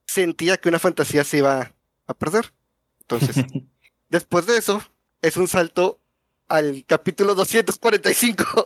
sentía 0.05 0.57
que 0.57 0.69
una 0.69 0.79
fantasía 0.79 1.23
se 1.23 1.37
iba 1.37 1.73
a 2.07 2.13
perder. 2.13 2.53
Entonces, 3.01 3.35
después 4.09 4.45
de 4.47 4.57
eso, 4.57 4.83
es 5.21 5.37
un 5.37 5.47
salto 5.47 5.99
al 6.47 6.83
capítulo 6.85 7.35
245. 7.35 8.65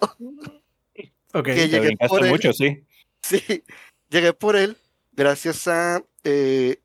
Ok, 1.34 1.46
que 1.46 1.68
llegué 1.68 1.96
por 2.08 2.24
él. 2.24 2.32
mucho, 2.32 2.54
sí. 2.54 2.84
Sí, 3.22 3.64
llegué 4.10 4.34
por 4.34 4.56
él 4.56 4.78
gracias 5.12 5.68
a, 5.68 6.02
eh, 6.24 6.82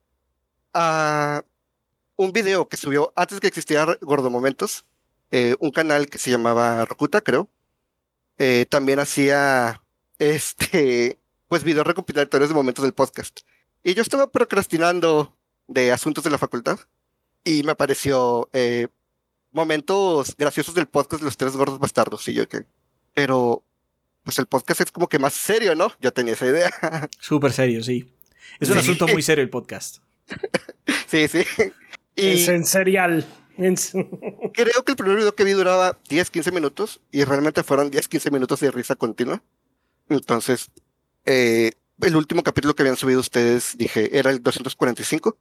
a 0.75 1.45
un 2.17 2.33
video 2.33 2.69
que 2.69 2.77
subió 2.77 3.12
antes 3.17 3.41
que 3.41 3.47
existiera 3.47 3.97
Gordo 4.01 4.31
Momentos, 4.31 4.85
eh, 5.31 5.55
un 5.61 5.71
canal 5.71 6.09
que 6.09 6.19
se 6.19 6.31
llamaba 6.31 6.85
Rokuta, 6.85 7.21
creo. 7.21 7.49
Eh, 8.39 8.67
también 8.69 8.99
hacía 8.99 9.83
este, 10.19 11.19
pues 11.49 11.65
videos 11.65 11.87
recopilatorios 11.87 12.49
de 12.49 12.55
momentos 12.55 12.83
del 12.83 12.95
podcast. 12.95 13.41
Y 13.85 13.95
yo 13.95 14.03
estaba 14.03 14.31
procrastinando 14.31 15.37
de 15.69 15.93
asuntos 15.93 16.25
de 16.25 16.31
la 16.31 16.39
facultad 16.39 16.79
y 17.45 17.62
me 17.62 17.73
apareció 17.73 18.49
eh, 18.53 18.89
momentos 19.53 20.35
graciosos 20.37 20.75
del 20.75 20.87
podcast 20.87 21.23
de 21.23 21.27
los 21.27 21.37
tres 21.37 21.57
gordos 21.57 21.79
bastardos. 21.79 22.27
Y 22.29 22.35
yo 22.35 22.49
que, 22.49 22.65
pero 23.15 23.63
pues 24.25 24.39
el 24.39 24.47
podcast 24.47 24.81
es 24.81 24.93
como 24.93 25.09
que 25.09 25.19
más 25.19 25.35
serio, 25.35 25.75
¿no? 25.75 25.93
Yo 26.01 26.13
tenía 26.13 26.35
esa 26.35 26.47
idea. 26.47 26.71
Súper 27.21 27.53
serio, 27.53 27.83
sí. 27.83 28.13
Es 28.61 28.71
un 28.71 28.79
asunto 28.79 29.07
muy 29.09 29.23
serio 29.23 29.43
el 29.43 29.51
podcast. 29.51 29.99
sí, 31.07 31.29
sí. 31.29 31.45
Y 32.15 32.29
es 32.29 32.49
en 32.49 32.65
serial. 32.65 33.27
Creo 34.55 34.85
que 34.85 34.93
el 34.93 34.97
primer 34.97 35.17
video 35.17 35.35
que 35.35 35.45
vi 35.45 35.53
duraba 35.53 35.99
10, 36.09 36.31
15 36.31 36.53
minutos 36.53 37.01
y 37.11 37.25
realmente 37.25 37.63
fueron 37.63 37.91
10, 37.91 38.09
15 38.09 38.31
minutos 38.31 38.61
de 38.61 38.71
risa 38.71 38.97
continua. 38.97 39.43
Entonces, 40.09 40.71
eh, 41.25 41.73
el 42.01 42.17
último 42.17 42.43
capítulo 42.43 42.75
que 42.75 42.83
habían 42.83 42.97
subido 42.97 43.21
ustedes, 43.21 43.77
dije, 43.77 44.19
era 44.19 44.31
el 44.31 44.43
245 44.43 45.37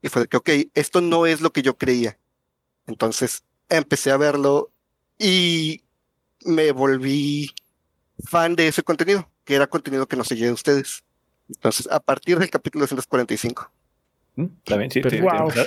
y 0.00 0.08
fue 0.08 0.22
de 0.22 0.28
que, 0.28 0.36
ok, 0.36 0.50
esto 0.74 1.00
no 1.00 1.26
es 1.26 1.40
lo 1.40 1.52
que 1.52 1.62
yo 1.62 1.76
creía. 1.76 2.18
Entonces 2.86 3.44
empecé 3.68 4.10
a 4.10 4.16
verlo 4.16 4.70
y 5.18 5.82
me 6.44 6.72
volví 6.72 7.52
fan 8.24 8.56
de 8.56 8.68
ese 8.68 8.82
contenido, 8.82 9.28
que 9.44 9.54
era 9.54 9.66
contenido 9.66 10.06
que 10.06 10.16
no 10.16 10.24
seguía 10.24 10.46
de 10.46 10.52
ustedes. 10.52 11.04
Entonces, 11.48 11.88
a 11.90 12.00
partir 12.00 12.38
del 12.38 12.50
capítulo 12.50 12.82
245. 12.82 13.70
Mm, 14.36 14.44
está 14.64 14.76
bien, 14.76 14.90
sí. 14.90 15.02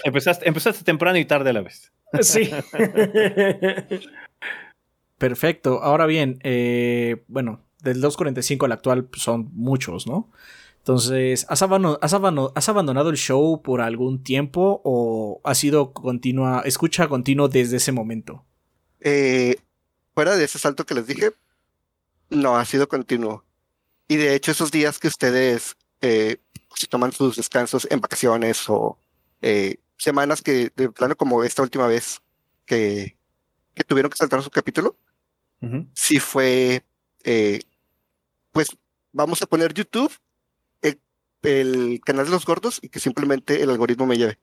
empezaste, 0.03 0.47
empezaste, 0.47 0.83
temprano 0.83 1.17
y 1.17 1.25
tarde 1.25 1.51
a 1.51 1.53
la 1.53 1.61
vez. 1.61 1.91
Sí. 2.21 2.49
Perfecto. 5.17 5.81
Ahora 5.83 6.05
bien, 6.05 6.39
eh, 6.43 7.23
bueno, 7.27 7.61
del 7.81 8.01
245 8.01 8.65
al 8.65 8.71
actual 8.71 9.09
son 9.13 9.49
muchos, 9.53 10.07
¿no? 10.07 10.31
Entonces, 10.85 11.47
¿has, 11.49 11.63
abandonado, 11.63 13.09
el 13.09 13.17
show 13.17 13.59
por 13.63 13.81
algún 13.81 14.21
tiempo 14.21 14.81
o 14.83 15.41
ha 15.43 15.55
sido 15.55 15.93
continua, 15.93 16.61
escucha 16.63 17.07
continuo 17.07 17.47
desde 17.47 17.77
ese 17.77 17.91
momento? 17.91 18.45
Eh, 18.99 19.55
fuera 20.13 20.37
de 20.37 20.43
ese 20.45 20.59
salto 20.59 20.85
que 20.85 20.93
les 20.93 21.07
dije, 21.07 21.31
no, 22.29 22.55
ha 22.55 22.63
sido 22.65 22.87
continuo. 22.87 23.43
Y 24.07 24.17
de 24.17 24.35
hecho, 24.35 24.51
esos 24.51 24.69
días 24.69 24.99
que 24.99 25.07
ustedes 25.07 25.75
eh, 26.01 26.37
toman 26.87 27.11
sus 27.13 27.37
descansos 27.37 27.87
en 27.89 27.99
vacaciones 27.99 28.69
o 28.69 28.99
eh, 29.41 29.77
semanas 29.97 30.43
que, 30.43 30.71
de 30.75 30.91
plano, 30.91 31.15
como 31.15 31.43
esta 31.43 31.63
última 31.63 31.87
vez 31.87 32.21
que, 32.67 33.17
que 33.73 33.83
tuvieron 33.83 34.11
que 34.11 34.17
saltar 34.17 34.43
su 34.43 34.51
capítulo, 34.51 34.95
sí 35.95 36.19
fue, 36.19 36.83
pues 38.51 38.67
vamos 39.11 39.41
a 39.41 39.47
poner 39.47 39.73
YouTube 39.73 40.11
el 41.45 42.01
canal 42.03 42.25
de 42.25 42.31
los 42.31 42.45
gordos 42.45 42.79
y 42.81 42.89
que 42.89 42.99
simplemente 42.99 43.61
el 43.61 43.69
algoritmo 43.69 44.05
me 44.05 44.17
lleve. 44.17 44.39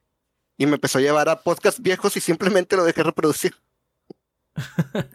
Y 0.56 0.66
me 0.66 0.74
empezó 0.74 0.98
a 0.98 1.02
llevar 1.02 1.28
a 1.28 1.42
podcasts 1.42 1.82
viejos 1.82 2.16
y 2.16 2.20
simplemente 2.20 2.76
lo 2.76 2.84
dejé 2.84 3.02
reproducir. 3.02 3.54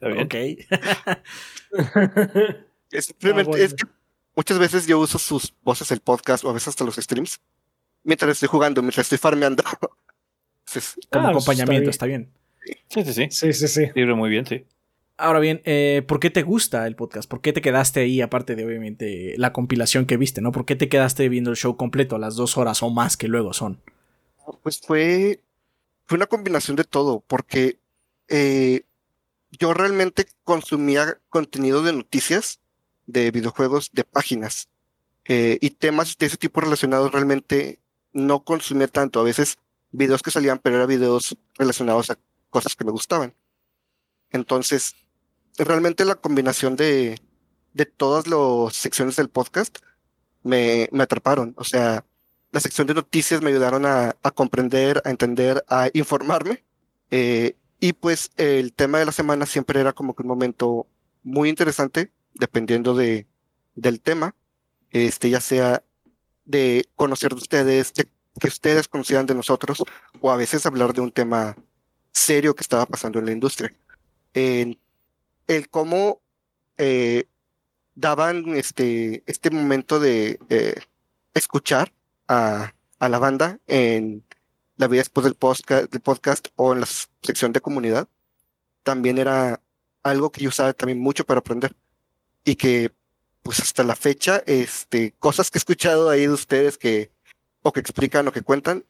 Ok. 0.02 0.34
es, 2.92 3.06
simplemente, 3.06 3.64
es 3.64 3.74
que 3.74 3.86
muchas 4.36 4.60
veces 4.60 4.88
yo 4.88 5.00
uso 5.00 5.20
sus 5.20 5.54
voces 5.64 5.92
el 5.92 6.00
podcast 6.00 6.44
o 6.44 6.50
a 6.50 6.54
veces 6.54 6.70
hasta 6.70 6.84
los 6.84 6.96
streams 6.96 7.40
mientras 8.04 8.32
estoy 8.32 8.48
jugando, 8.48 8.82
mientras 8.82 9.06
estoy 9.06 9.18
farmeando. 9.18 9.64
Como 11.12 11.28
ah, 11.28 11.30
acompañamiento, 11.30 11.90
está 11.90 12.06
bien. 12.06 12.32
Sí, 12.90 13.04
sí, 13.04 13.14
sí. 13.14 13.28
Sí, 13.30 13.54
sí, 13.54 13.68
sí. 13.68 13.86
Sirve 13.94 14.16
muy 14.16 14.30
bien, 14.30 14.46
sí. 14.46 14.66
Ahora 15.20 15.40
bien, 15.40 15.62
eh, 15.66 16.04
¿por 16.08 16.20
qué 16.20 16.30
te 16.30 16.44
gusta 16.44 16.86
el 16.86 16.96
podcast? 16.96 17.28
¿Por 17.28 17.42
qué 17.42 17.52
te 17.52 17.62
quedaste 17.62 18.02
ahí, 18.02 18.22
aparte 18.22 18.56
de 18.56 18.64
obviamente 18.64 19.34
la 19.38 19.52
compilación 19.52 20.06
que 20.06 20.16
viste, 20.16 20.42
¿no? 20.42 20.52
¿Por 20.52 20.66
qué 20.66 20.76
te 20.76 20.90
quedaste 20.90 21.28
viendo 21.28 21.50
el 21.50 21.58
show 21.58 21.76
completo 21.76 22.16
a 22.16 22.20
las 22.20 22.36
dos 22.36 22.56
horas 22.56 22.84
o 22.84 22.92
más 22.92 23.18
que 23.18 23.28
luego 23.28 23.52
son? 23.54 23.82
Pues 24.62 24.80
fue, 24.80 25.42
fue 26.06 26.18
una 26.18 26.28
combinación 26.28 26.78
de 26.78 26.84
todo, 26.84 27.24
porque 27.26 27.80
eh, 28.28 28.84
yo 29.52 29.74
realmente 29.74 30.28
consumía 30.44 31.18
contenido 31.30 31.82
de 31.82 31.94
noticias, 31.94 32.60
de 33.08 33.32
videojuegos, 33.32 33.90
de 33.94 34.04
páginas, 34.04 34.70
eh, 35.26 35.58
y 35.62 35.72
temas 35.72 36.16
de 36.20 36.28
ese 36.28 36.38
tipo 36.38 36.62
relacionados 36.62 37.12
realmente 37.12 37.80
no 38.14 38.44
consumía 38.44 38.88
tanto. 38.88 39.20
A 39.20 39.24
veces 39.24 39.58
videos 39.92 40.22
que 40.22 40.30
salían, 40.32 40.60
pero 40.60 40.76
eran 40.76 40.88
videos 40.88 41.36
relacionados 41.58 42.12
a 42.12 42.20
cosas 42.52 42.76
que 42.76 42.86
me 42.86 42.92
gustaban. 42.92 43.34
Entonces, 44.32 44.96
realmente 45.58 46.06
la 46.06 46.16
combinación 46.16 46.76
de, 46.76 47.20
de 47.74 47.86
todas 47.86 48.28
las 48.28 48.76
secciones 48.76 49.16
del 49.16 49.30
podcast 49.30 49.78
me, 50.44 50.90
me 50.92 51.04
atraparon. 51.04 51.54
O 51.58 51.64
sea, 51.64 52.06
la 52.52 52.60
sección 52.60 52.88
de 52.88 52.94
noticias 52.94 53.42
me 53.42 53.50
ayudaron 53.50 53.86
a, 53.86 54.16
comprender, 54.34 55.02
a 55.06 55.10
entender, 55.10 55.64
a 55.68 55.90
informarme. 55.94 56.64
Eh, 57.12 57.56
y 57.80 57.94
pues 57.94 58.32
el 58.38 58.74
tema 58.74 59.00
de 59.00 59.06
la 59.06 59.12
semana 59.12 59.46
siempre 59.46 59.80
era 59.80 59.94
como 59.94 60.16
que 60.16 60.24
un 60.24 60.30
momento 60.30 60.88
muy 61.24 61.50
interesante, 61.50 62.12
dependiendo 62.34 62.96
de, 62.96 63.28
del 63.76 64.02
tema, 64.02 64.36
este, 64.92 65.30
ya 65.30 65.42
sea 65.42 65.84
de 66.46 66.90
conocer 66.96 67.32
de 67.32 67.38
ustedes, 67.38 67.94
de 67.94 68.08
que 68.40 68.48
ustedes 68.48 68.88
conocieran 68.88 69.26
de 69.26 69.36
nosotros, 69.36 69.84
o 70.22 70.32
a 70.32 70.38
veces 70.38 70.66
hablar 70.66 70.94
de 70.94 71.02
un 71.02 71.12
tema 71.12 71.56
serio 72.12 72.56
que 72.56 72.62
estaba 72.62 72.86
pasando 72.86 73.20
en 73.20 73.26
la 73.26 73.32
industria. 73.32 73.74
El 75.48 75.70
cómo 75.70 76.22
eh, 76.78 77.28
daban 77.96 78.56
este, 78.56 79.24
este 79.26 79.50
momento 79.50 80.00
de 80.00 80.40
eh, 80.50 80.76
escuchar 81.34 81.92
a, 82.28 82.74
a, 83.00 83.10
la 83.10 83.20
banda 83.20 83.60
en 83.68 84.24
la 84.76 84.88
vida 84.88 85.02
después 85.02 85.24
del 85.24 85.36
podcast, 85.36 85.92
del 85.92 86.02
podcast 86.02 86.50
o 86.56 86.74
en 86.74 86.82
la 86.82 86.88
sección 87.22 87.54
de 87.54 87.62
comunidad, 87.62 88.08
también 88.84 89.18
era 89.18 89.62
algo 90.04 90.32
que 90.32 90.42
yo 90.42 90.50
usaba 90.50 90.74
también 90.74 91.00
mucho 91.00 91.26
para 91.26 91.40
aprender. 91.40 91.76
Y 92.44 92.56
que, 92.56 92.94
pues 93.44 93.60
hasta 93.60 93.84
la 93.84 93.96
fecha, 93.96 94.44
este, 94.46 95.14
cosas 95.20 95.52
que 95.52 95.58
he 95.58 95.60
escuchado 95.60 96.10
ahí 96.10 96.22
de 96.22 96.34
ustedes 96.34 96.78
que, 96.78 97.12
o 97.62 97.74
que 97.74 97.80
explican 97.80 98.28
o 98.28 98.32
que 98.32 98.42
cuentan, 98.42 98.86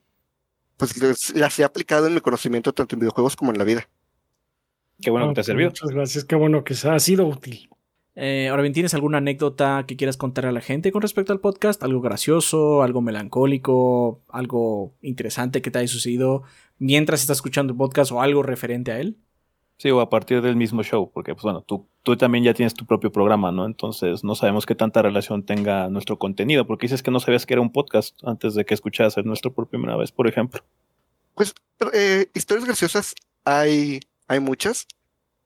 pues 0.77 0.95
las 1.33 1.57
he 1.59 1.63
aplicado 1.63 2.07
en 2.07 2.13
mi 2.13 2.21
conocimiento 2.21 2.73
tanto 2.73 2.95
en 2.95 2.99
videojuegos 2.99 3.35
como 3.35 3.51
en 3.51 3.57
la 3.57 3.63
vida. 3.63 3.89
Qué 5.01 5.09
bueno 5.09 5.29
que 5.29 5.35
te 5.35 5.41
ha 5.41 5.43
servido. 5.43 5.69
Muchas 5.69 5.89
gracias, 5.89 6.25
qué 6.25 6.35
bueno 6.35 6.63
que 6.63 6.73
ha 6.73 6.99
sido 6.99 7.27
útil. 7.27 7.69
Eh, 8.15 8.47
ahora 8.49 8.63
bien, 8.63 8.73
¿tienes 8.73 8.95
alguna 8.95 9.19
anécdota 9.19 9.85
que 9.87 9.95
quieras 9.95 10.17
contar 10.17 10.47
a 10.47 10.51
la 10.51 10.61
gente 10.61 10.91
con 10.91 11.03
respecto 11.03 11.33
al 11.33 11.39
podcast? 11.39 11.83
¿Algo 11.83 12.01
gracioso, 12.01 12.81
algo 12.81 13.01
melancólico, 13.01 14.23
algo 14.29 14.95
interesante 15.01 15.61
que 15.61 15.69
te 15.69 15.79
haya 15.79 15.87
sucedido 15.87 16.41
mientras 16.79 17.21
estás 17.21 17.37
escuchando 17.37 17.73
el 17.73 17.77
podcast 17.77 18.11
o 18.11 18.21
algo 18.21 18.41
referente 18.41 18.91
a 18.91 18.99
él? 18.99 19.17
Sí, 19.77 19.91
o 19.91 20.01
a 20.01 20.09
partir 20.09 20.41
del 20.41 20.55
mismo 20.55 20.81
show, 20.81 21.11
porque 21.13 21.35
pues 21.35 21.43
bueno, 21.43 21.61
tú, 21.61 21.87
tú 22.01 22.17
también 22.17 22.43
ya 22.43 22.55
tienes 22.55 22.73
tu 22.73 22.87
propio 22.87 23.11
programa, 23.11 23.51
¿no? 23.51 23.67
Entonces 23.67 24.23
no 24.23 24.33
sabemos 24.33 24.65
qué 24.65 24.73
tanta 24.73 25.03
relación 25.03 25.43
tenga 25.43 25.87
nuestro 25.89 26.17
contenido, 26.17 26.65
porque 26.65 26.85
dices 26.87 27.03
que 27.03 27.11
no 27.11 27.19
sabías 27.19 27.45
que 27.45 27.53
era 27.53 27.61
un 27.61 27.71
podcast 27.71 28.17
antes 28.23 28.55
de 28.55 28.65
que 28.65 28.73
escucharas 28.73 29.15
nuestro 29.23 29.53
por 29.53 29.67
primera 29.67 29.95
vez, 29.95 30.11
por 30.11 30.27
ejemplo. 30.27 30.63
Pues 31.35 31.53
eh, 31.93 32.31
historias 32.33 32.65
graciosas 32.65 33.13
hay, 33.45 33.99
hay 34.27 34.39
muchas, 34.39 34.87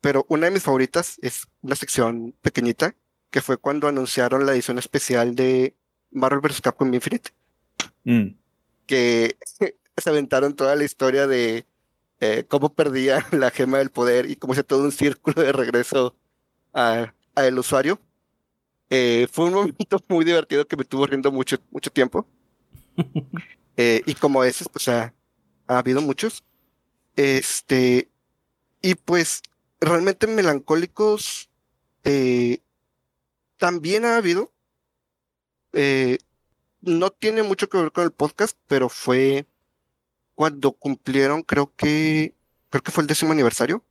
pero 0.01 0.25
una 0.29 0.47
de 0.47 0.51
mis 0.51 0.63
favoritas 0.63 1.17
es 1.21 1.47
una 1.61 1.75
sección 1.75 2.35
pequeñita, 2.41 2.95
que 3.29 3.41
fue 3.41 3.57
cuando 3.57 3.87
anunciaron 3.87 4.45
la 4.45 4.53
edición 4.53 4.77
especial 4.77 5.35
de 5.35 5.75
Marvel 6.11 6.41
vs. 6.41 6.61
Capcom 6.61 6.93
Infinite. 6.93 7.31
Mm. 8.03 8.35
Que 8.85 9.37
se 9.97 10.09
aventaron 10.09 10.55
toda 10.55 10.75
la 10.75 10.83
historia 10.83 11.27
de 11.27 11.65
eh, 12.19 12.45
cómo 12.47 12.73
perdía 12.73 13.25
la 13.31 13.51
gema 13.51 13.77
del 13.79 13.91
poder 13.91 14.29
y 14.29 14.35
cómo 14.35 14.53
hice 14.53 14.63
todo 14.63 14.83
un 14.83 14.91
círculo 14.91 15.41
de 15.41 15.51
regreso 15.51 16.15
al 16.73 17.59
usuario. 17.59 17.99
Eh, 18.89 19.27
fue 19.31 19.45
un 19.45 19.53
momento 19.55 20.03
muy 20.07 20.25
divertido 20.25 20.67
que 20.67 20.75
me 20.75 20.83
estuvo 20.83 21.05
riendo 21.05 21.31
mucho, 21.31 21.57
mucho 21.71 21.91
tiempo. 21.91 22.27
Eh, 23.77 24.01
y 24.05 24.15
como 24.15 24.43
ese, 24.43 24.65
pues 24.65 24.87
ha, 24.89 25.13
ha, 25.67 25.77
habido 25.77 26.01
muchos. 26.01 26.43
Este, 27.15 28.09
y 28.81 28.95
pues 28.95 29.41
realmente 29.79 30.27
melancólicos 30.27 31.49
también 33.57 34.05
ha 34.05 34.17
habido. 34.17 34.51
no 36.81 37.11
tiene 37.11 37.43
mucho 37.43 37.69
que 37.69 37.77
ver 37.77 37.91
con 37.91 38.03
el 38.03 38.11
podcast, 38.11 38.57
pero 38.67 38.89
fue 38.89 39.45
cuando 40.35 40.71
cumplieron, 40.71 41.43
creo 41.43 41.71
que, 41.75 42.33
creo 42.69 42.81
que 42.81 42.91
fue 42.91 43.03
el 43.03 43.07
décimo 43.07 43.31
aniversario, 43.31 43.83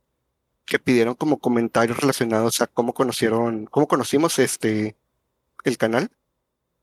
que 0.65 0.79
pidieron 0.79 1.15
como 1.15 1.39
comentarios 1.39 1.97
relacionados 1.97 2.61
a 2.61 2.67
cómo 2.67 2.93
conocieron, 2.93 3.65
cómo 3.67 3.87
conocimos 3.87 4.37
este, 4.39 4.97
el 5.63 5.77
canal. 5.77 6.11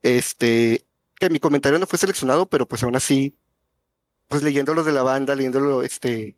Este, 0.03 0.87
que 1.17 1.31
mi 1.31 1.41
comentario 1.41 1.78
no 1.78 1.87
fue 1.87 1.99
seleccionado, 1.99 2.47
pero 2.47 2.67
pues 2.67 2.83
aún 2.83 2.97
así, 2.97 3.37
pues 4.28 4.43
leyéndolo 4.43 4.85
de 4.85 4.93
la 4.93 5.03
banda, 5.03 5.35
leyéndolo, 5.35 5.83
este, 5.83 6.37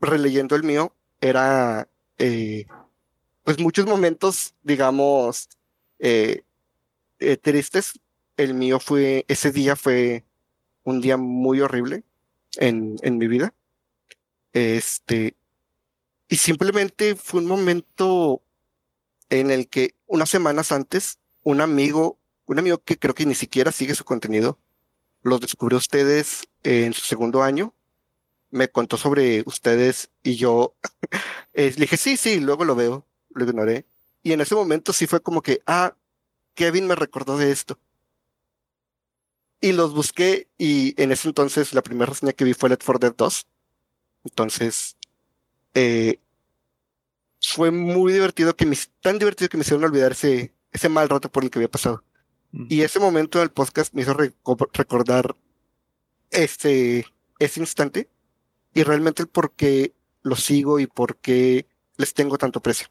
releyendo 0.00 0.56
el 0.56 0.62
mío, 0.62 0.94
era, 1.20 1.88
eh, 2.18 2.66
pues 3.44 3.58
muchos 3.58 3.86
momentos, 3.86 4.54
digamos, 4.62 5.48
eh, 5.98 6.42
eh, 7.18 7.36
tristes. 7.36 8.00
El 8.36 8.54
mío 8.54 8.80
fue, 8.80 9.24
ese 9.28 9.52
día 9.52 9.76
fue 9.76 10.24
un 10.84 11.00
día 11.00 11.16
muy 11.16 11.60
horrible 11.60 12.04
en, 12.56 12.96
en 13.02 13.18
mi 13.18 13.28
vida. 13.28 13.54
Este, 14.52 15.36
y 16.28 16.36
simplemente 16.36 17.14
fue 17.16 17.40
un 17.40 17.46
momento 17.46 18.42
en 19.28 19.50
el 19.50 19.68
que 19.68 19.94
unas 20.06 20.30
semanas 20.30 20.72
antes, 20.72 21.18
un 21.42 21.60
amigo, 21.60 22.18
un 22.46 22.58
amigo 22.58 22.78
que 22.78 22.98
creo 22.98 23.14
que 23.14 23.26
ni 23.26 23.34
siquiera 23.34 23.72
sigue 23.72 23.94
su 23.94 24.04
contenido, 24.04 24.58
los 25.22 25.40
descubrió 25.40 25.78
ustedes 25.78 26.48
en 26.62 26.92
su 26.92 27.02
segundo 27.02 27.42
año, 27.42 27.74
me 28.50 28.68
contó 28.68 28.96
sobre 28.96 29.42
ustedes 29.46 30.10
y 30.22 30.36
yo 30.36 30.74
le 31.54 31.70
dije, 31.70 31.96
sí, 31.96 32.16
sí, 32.16 32.40
luego 32.40 32.64
lo 32.64 32.74
veo, 32.74 33.06
lo 33.30 33.44
ignoré. 33.44 33.86
Y 34.22 34.32
en 34.32 34.40
ese 34.40 34.54
momento 34.54 34.92
sí 34.92 35.06
fue 35.06 35.20
como 35.20 35.42
que, 35.42 35.62
ah, 35.66 35.94
Kevin 36.54 36.86
me 36.86 36.94
recordó 36.94 37.38
de 37.38 37.52
esto. 37.52 37.78
Y 39.60 39.72
los 39.72 39.94
busqué 39.94 40.48
y 40.58 41.00
en 41.00 41.12
ese 41.12 41.28
entonces 41.28 41.72
la 41.74 41.82
primera 41.82 42.10
reseña 42.10 42.32
que 42.32 42.44
vi 42.44 42.54
fue 42.54 42.70
Let 42.70 42.78
for 42.80 42.98
Dead 42.98 43.14
2. 43.14 43.46
Entonces, 44.24 44.96
eh, 45.74 46.18
fue 47.40 47.70
muy 47.70 48.12
divertido, 48.12 48.54
que 48.56 48.66
me, 48.66 48.76
tan 49.00 49.18
divertido 49.18 49.48
que 49.48 49.56
me 49.56 49.62
hicieron 49.62 49.84
olvidar 49.84 50.12
ese, 50.12 50.52
ese 50.72 50.88
mal 50.88 51.08
rato 51.08 51.30
por 51.30 51.44
el 51.44 51.50
que 51.50 51.58
había 51.58 51.70
pasado. 51.70 52.02
Mm. 52.52 52.66
Y 52.68 52.82
ese 52.82 52.98
momento 53.00 53.38
del 53.38 53.50
podcast 53.50 53.94
me 53.94 54.02
hizo 54.02 54.14
recordar 54.72 55.36
ese, 56.30 57.06
ese 57.38 57.60
instante 57.60 58.08
y 58.74 58.82
realmente 58.82 59.22
el 59.22 59.28
por 59.28 59.52
qué 59.52 59.94
lo 60.22 60.36
sigo 60.36 60.80
y 60.80 60.86
por 60.86 61.16
qué 61.16 61.66
les 61.96 62.14
tengo 62.14 62.38
tanto 62.38 62.60
precio. 62.60 62.88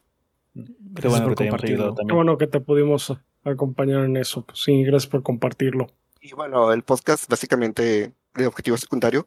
Qué 0.54 1.08
bueno 1.08 1.34
que 1.34 1.48
Qué 1.48 2.12
bueno 2.12 2.38
que 2.38 2.46
te 2.46 2.60
pudimos 2.60 3.16
acompañar 3.44 4.04
en 4.04 4.16
eso. 4.16 4.44
Sí, 4.52 4.82
gracias 4.82 5.10
por 5.10 5.22
compartirlo. 5.22 5.88
Y 6.20 6.32
bueno, 6.34 6.72
el 6.72 6.82
podcast 6.82 7.28
básicamente 7.28 8.14
de 8.34 8.46
objetivo 8.46 8.76
secundario. 8.76 9.26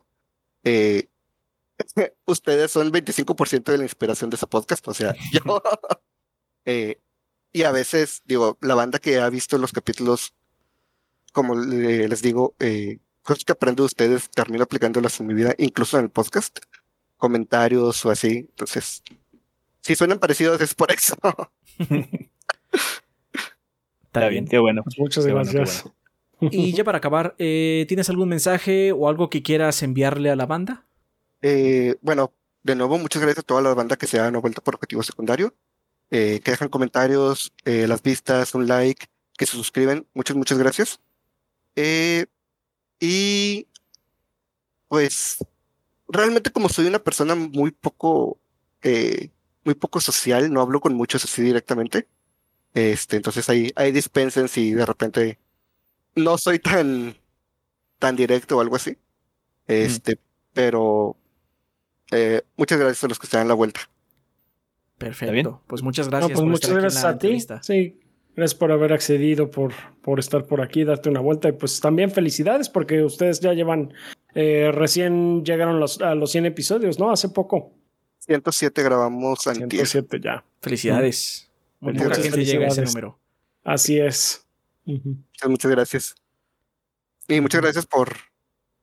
Eh, 0.64 1.08
ustedes 2.26 2.72
son 2.72 2.88
el 2.88 2.92
25% 2.92 3.72
de 3.72 3.78
la 3.78 3.84
inspiración 3.84 4.30
de 4.30 4.36
ese 4.36 4.48
podcast, 4.48 4.88
o 4.88 4.94
sea, 4.94 5.16
yo. 5.32 5.62
Eh, 6.66 7.02
y 7.52 7.64
a 7.64 7.74
veces, 7.74 8.22
digo, 8.24 8.58
la 8.62 8.74
banda 8.74 8.98
que 8.98 9.20
ha 9.20 9.30
visto 9.30 9.58
los 9.58 9.74
capítulos, 9.74 10.34
como 11.34 11.56
les 11.56 12.22
digo, 12.22 12.56
eh, 12.60 13.00
cosas 13.24 13.44
que 13.44 13.54
aprendo 13.54 13.84
de 13.84 13.88
ustedes, 13.88 14.30
termino 14.30 14.64
aplicándolas 14.64 15.20
en 15.20 15.28
mi 15.28 15.34
vida, 15.34 15.56
incluso 15.58 15.98
en 15.98 16.06
el 16.06 16.12
podcast, 16.12 16.60
comentarios 17.18 18.06
o 18.06 18.12
así. 18.12 18.48
Entonces, 18.50 19.02
si 19.82 19.96
suenan 19.96 20.20
parecidos 20.20 20.62
es 20.62 20.76
por 20.76 20.92
eso. 20.92 21.16
Está 24.04 24.28
bien, 24.28 24.48
qué 24.48 24.60
bueno. 24.60 24.84
Muchas 24.98 25.26
gracias. 25.26 25.86
Y 26.40 26.74
ya 26.74 26.84
para 26.84 26.98
acabar, 26.98 27.36
eh, 27.40 27.86
¿tienes 27.88 28.10
algún 28.10 28.30
mensaje 28.30 28.92
o 28.92 29.08
algo 29.08 29.30
que 29.30 29.42
quieras 29.42 29.82
enviarle 29.82 30.30
a 30.30 30.36
la 30.36 30.46
banda? 30.46 30.86
Eh, 31.42 31.96
bueno, 32.02 32.34
de 32.64 32.76
nuevo, 32.76 32.98
muchas 32.98 33.22
gracias 33.22 33.44
a 33.44 33.48
toda 33.48 33.62
la 33.62 33.74
banda 33.74 33.96
que 33.96 34.08
se 34.08 34.20
han 34.20 34.40
vuelto 34.40 34.62
por 34.62 34.76
objetivo 34.76 35.04
secundario, 35.04 35.56
eh, 36.12 36.42
que 36.44 36.52
dejan 36.52 36.70
comentarios, 36.70 37.54
las 37.64 38.04
vistas, 38.04 38.54
un 38.56 38.68
like, 38.68 39.08
que 39.38 39.46
se 39.46 39.58
suscriben. 39.58 40.06
Muchas, 40.14 40.36
muchas 40.36 40.58
gracias. 40.58 41.00
Y 43.06 43.68
pues 44.88 45.46
realmente 46.08 46.52
como 46.52 46.70
soy 46.70 46.86
una 46.86 47.00
persona 47.00 47.36
muy 47.36 47.72
poco, 47.72 48.38
muy 49.66 49.76
poco 49.76 50.00
social, 50.00 50.54
no 50.54 50.62
hablo 50.62 50.80
con 50.80 50.94
muchos 50.94 51.26
así 51.26 51.42
directamente. 51.42 52.08
Este, 52.74 53.18
entonces 53.18 53.50
ahí, 53.50 53.74
ahí 53.76 53.92
dispensen 53.92 54.48
si 54.48 54.72
de 54.72 54.86
repente 54.86 55.38
no 56.16 56.38
soy 56.38 56.60
tan, 56.60 57.18
tan 58.00 58.16
directo 58.16 58.56
o 58.56 58.62
algo 58.62 58.78
así. 58.78 58.98
Este, 59.68 60.18
pero 60.54 61.18
eh, 62.10 62.42
muchas 62.56 62.80
gracias 62.80 63.04
a 63.04 63.10
los 63.10 63.20
que 63.20 63.28
están 63.28 63.42
en 63.42 63.50
la 63.50 63.54
vuelta. 63.54 63.82
Perfecto. 64.98 65.62
Pues 65.68 65.84
muchas 65.84 66.08
gracias. 66.08 66.32
pues 66.32 66.48
muchas 66.48 66.72
gracias 66.72 67.04
a 67.04 67.18
ti. 67.18 67.38
Sí, 67.64 68.00
gracias 68.36 68.58
por 68.58 68.72
haber 68.72 68.94
accedido, 68.94 69.50
por, 69.50 69.74
por 70.02 70.20
estar 70.20 70.46
por 70.46 70.62
aquí, 70.62 70.84
darte 70.84 71.10
una 71.10 71.20
vuelta. 71.20 71.50
Y 71.50 71.54
pues 71.54 71.80
también 71.80 72.12
felicidades 72.12 72.70
porque 72.70 73.04
ustedes 73.04 73.40
ya 73.40 73.54
llevan, 73.54 73.94
eh, 74.36 74.72
recién 74.74 75.44
llegaron 75.44 75.80
los, 75.80 76.02
a 76.02 76.16
los 76.16 76.32
100 76.32 76.48
episodios, 76.48 77.00
¿no? 77.00 77.12
Hace 77.12 77.30
poco. 77.30 77.74
107 78.20 78.84
grabamos 78.84 79.46
antes. 79.48 79.90
107 79.90 80.20
ya. 80.22 80.44
Felicidades. 80.62 81.50
Mucha 81.80 82.16
gente 82.16 82.46
llega 82.46 82.66
a 82.66 82.70
ese 82.70 82.84
número. 82.84 83.20
Así 83.64 84.00
es. 84.00 84.46
Muchas, 84.86 85.50
muchas 85.50 85.72
gracias. 85.72 86.16
Y 87.28 87.42
muchas 87.42 87.62
gracias 87.62 87.86
por 87.86 88.14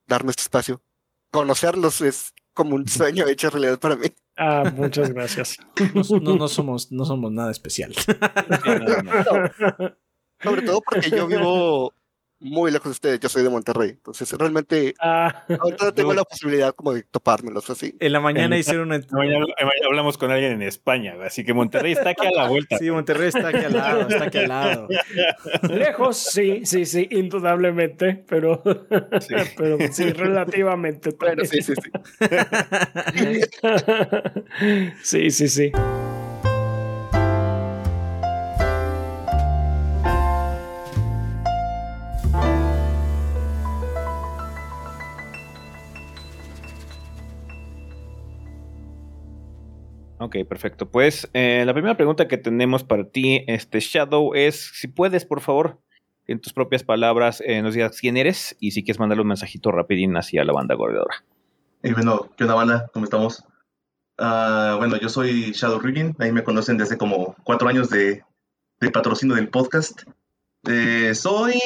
darme 0.07 0.31
este 0.31 0.43
espacio. 0.43 0.83
Conocerlos 1.31 2.01
es 2.01 2.35
como 2.53 2.75
un 2.75 2.89
sueño 2.89 3.27
hecho 3.29 3.51
realidad 3.51 3.79
para 3.79 3.97
mí. 3.97 4.09
Ah, 4.43 4.73
muchas 4.75 5.13
gracias. 5.13 5.59
No, 5.95 6.35
no, 6.35 6.49
somos, 6.49 6.91
no 6.91 7.05
somos 7.05 7.31
nada 7.31 7.51
especial. 7.51 7.93
Sobre 10.43 10.63
todo 10.63 10.81
porque 10.81 11.11
yo 11.11 11.27
vivo 11.27 11.93
muy 12.41 12.71
lejos 12.71 12.87
de 12.87 12.91
ustedes, 12.91 13.21
yo 13.21 13.29
soy 13.29 13.43
de 13.43 13.51
Monterrey, 13.51 13.91
entonces 13.91 14.33
realmente 14.33 14.95
ah, 15.01 15.45
ahorita 15.61 15.93
tengo 15.93 16.15
la 16.15 16.25
posibilidad 16.25 16.75
como 16.75 16.95
de 16.95 17.03
topármelos 17.03 17.69
así. 17.69 17.95
En 18.01 18.13
la 18.13 18.21
mañana 18.21 18.57
hicieron 18.57 18.89
una... 18.89 19.01
Mañana 19.11 19.45
hablamos 19.87 20.17
con 20.17 20.31
alguien 20.31 20.53
en 20.53 20.63
España, 20.63 21.15
así 21.25 21.45
que 21.45 21.53
Monterrey 21.53 21.93
está 21.93 22.11
aquí 22.11 22.27
a 22.27 22.31
la 22.31 22.49
vuelta. 22.49 22.79
Sí, 22.79 22.91
Monterrey 22.91 23.29
está 23.29 23.49
aquí 23.49 23.65
al 23.65 23.73
lado, 23.75 24.01
está 24.09 24.25
aquí 24.25 24.39
al 24.39 24.49
lado. 24.49 24.89
Lejos, 25.69 26.17
sí, 26.17 26.63
sí, 26.65 26.87
sí, 26.87 27.09
indudablemente, 27.11 28.25
pero 28.29 28.63
sí, 29.21 29.35
pero 29.57 29.79
sí 29.93 30.11
relativamente. 30.13 31.11
Bueno, 31.19 31.45
sí, 31.45 31.61
sí, 31.61 31.75
sí. 31.75 31.91
sí, 35.03 35.31
sí, 35.31 35.49
sí. 35.49 35.73
Ok, 50.31 50.47
perfecto. 50.47 50.89
Pues 50.89 51.29
eh, 51.33 51.65
la 51.67 51.73
primera 51.73 51.97
pregunta 51.97 52.29
que 52.29 52.39
tenemos 52.39 52.85
para 52.85 53.03
ti, 53.03 53.43
este 53.49 53.81
Shadow, 53.81 54.33
es 54.37 54.71
si 54.75 54.87
puedes, 54.87 55.25
por 55.25 55.41
favor, 55.41 55.81
en 56.29 56.41
tus 56.41 56.53
propias 56.53 56.85
palabras, 56.85 57.43
eh, 57.45 57.61
nos 57.63 57.75
digas 57.75 57.99
quién 58.01 58.17
eres 58.17 58.57
y 58.61 58.71
si 58.71 58.85
quieres 58.85 59.01
mandarle 59.01 59.23
un 59.23 59.29
mensajito 59.29 59.73
rapidín 59.73 60.17
hacia 60.17 60.45
la 60.45 60.53
banda 60.53 60.77
gordadora. 60.77 61.25
Y 61.83 61.93
bueno, 61.95 62.31
¿qué 62.37 62.45
onda 62.45 62.55
banda? 62.55 62.91
¿Cómo 62.93 63.07
estamos? 63.07 63.43
Ah, 64.19 64.77
bueno, 64.79 65.01
yo 65.01 65.09
soy 65.09 65.51
Shadow 65.51 65.81
Riggin, 65.81 66.15
ahí 66.21 66.31
me 66.31 66.45
conocen 66.45 66.79
desde 66.79 66.97
como 66.97 67.35
cuatro 67.43 67.69
años 67.69 67.91
de, 67.91 68.23
de 68.79 68.91
patrocinio 68.93 69.35
del 69.35 69.49
podcast. 69.49 70.03
Eh, 70.69 71.13
soy, 71.17 71.59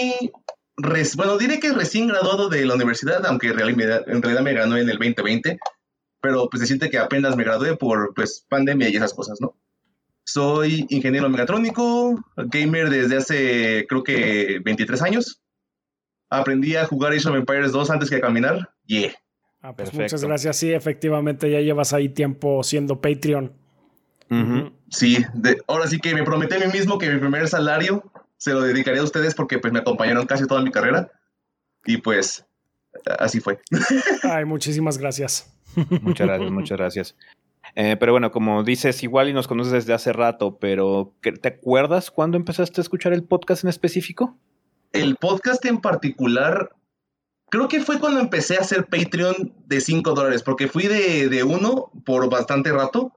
bueno, 1.16 1.36
diré 1.36 1.60
que 1.60 1.70
recién 1.74 2.06
graduado 2.06 2.48
de 2.48 2.64
la 2.64 2.76
universidad, 2.76 3.26
aunque 3.26 3.48
en 3.48 3.58
realidad, 3.58 4.08
en 4.08 4.22
realidad 4.22 4.42
me 4.42 4.54
ganó 4.54 4.78
en 4.78 4.88
el 4.88 4.96
2020 4.96 5.58
pero 6.24 6.48
pues 6.48 6.62
se 6.62 6.66
siente 6.66 6.88
que 6.88 6.96
apenas 6.96 7.36
me 7.36 7.44
gradué 7.44 7.76
por 7.76 8.14
pues 8.14 8.46
pandemia 8.48 8.88
y 8.88 8.96
esas 8.96 9.12
cosas, 9.12 9.42
¿no? 9.42 9.54
Soy 10.24 10.86
ingeniero 10.88 11.28
mecatrónico, 11.28 12.18
gamer 12.34 12.88
desde 12.88 13.18
hace 13.18 13.84
creo 13.86 14.02
que 14.02 14.58
23 14.64 15.02
años. 15.02 15.42
Aprendí 16.30 16.76
a 16.76 16.86
jugar 16.86 17.12
Age 17.12 17.28
of 17.28 17.36
Empires 17.36 17.72
2 17.72 17.90
antes 17.90 18.08
que 18.08 18.16
a 18.16 18.20
caminar. 18.22 18.70
Yeah. 18.86 19.12
Ah, 19.60 19.76
pues 19.76 19.92
muchas 19.92 20.24
gracias. 20.24 20.56
Sí, 20.56 20.72
efectivamente, 20.72 21.50
ya 21.50 21.60
llevas 21.60 21.92
ahí 21.92 22.08
tiempo 22.08 22.62
siendo 22.62 23.02
Patreon. 23.02 23.52
Sí, 24.88 25.18
ahora 25.66 25.86
sí 25.88 25.98
que 25.98 26.14
me 26.14 26.22
prometí 26.22 26.54
a 26.54 26.58
mí 26.58 26.72
mismo 26.72 26.96
que 26.96 27.10
mi 27.10 27.20
primer 27.20 27.46
salario 27.48 28.02
se 28.38 28.54
lo 28.54 28.62
dedicaría 28.62 29.02
a 29.02 29.04
ustedes 29.04 29.34
porque 29.34 29.58
pues 29.58 29.74
me 29.74 29.80
acompañaron 29.80 30.24
casi 30.24 30.46
toda 30.46 30.62
mi 30.62 30.70
carrera. 30.70 31.12
Y 31.84 31.98
pues 31.98 32.46
así 33.18 33.40
fue. 33.40 33.60
Ay, 34.22 34.46
muchísimas 34.46 34.96
gracias. 34.96 35.53
Muchas 36.02 36.26
gracias, 36.26 36.50
muchas 36.50 36.78
gracias. 36.78 37.16
Eh, 37.74 37.96
pero 37.98 38.12
bueno, 38.12 38.30
como 38.30 38.62
dices, 38.62 39.02
igual 39.02 39.28
y 39.28 39.32
nos 39.32 39.48
conoces 39.48 39.72
desde 39.72 39.94
hace 39.94 40.12
rato, 40.12 40.58
pero 40.58 41.12
¿te 41.20 41.48
acuerdas 41.48 42.10
cuándo 42.10 42.36
empezaste 42.36 42.80
a 42.80 42.82
escuchar 42.82 43.12
el 43.12 43.24
podcast 43.24 43.64
en 43.64 43.70
específico? 43.70 44.36
El 44.92 45.16
podcast 45.16 45.64
en 45.64 45.80
particular, 45.80 46.70
creo 47.50 47.66
que 47.66 47.80
fue 47.80 47.98
cuando 47.98 48.20
empecé 48.20 48.56
a 48.56 48.60
hacer 48.60 48.86
Patreon 48.86 49.52
de 49.66 49.80
5 49.80 50.14
dólares, 50.14 50.42
porque 50.42 50.68
fui 50.68 50.86
de, 50.86 51.28
de 51.28 51.42
uno 51.42 51.90
por 52.04 52.30
bastante 52.30 52.70
rato, 52.70 53.12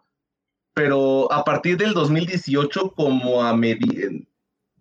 pero 0.74 1.32
a 1.32 1.44
partir 1.44 1.78
del 1.78 1.94
2018, 1.94 2.94
como 2.96 3.44
a 3.44 3.56
medio, 3.56 4.10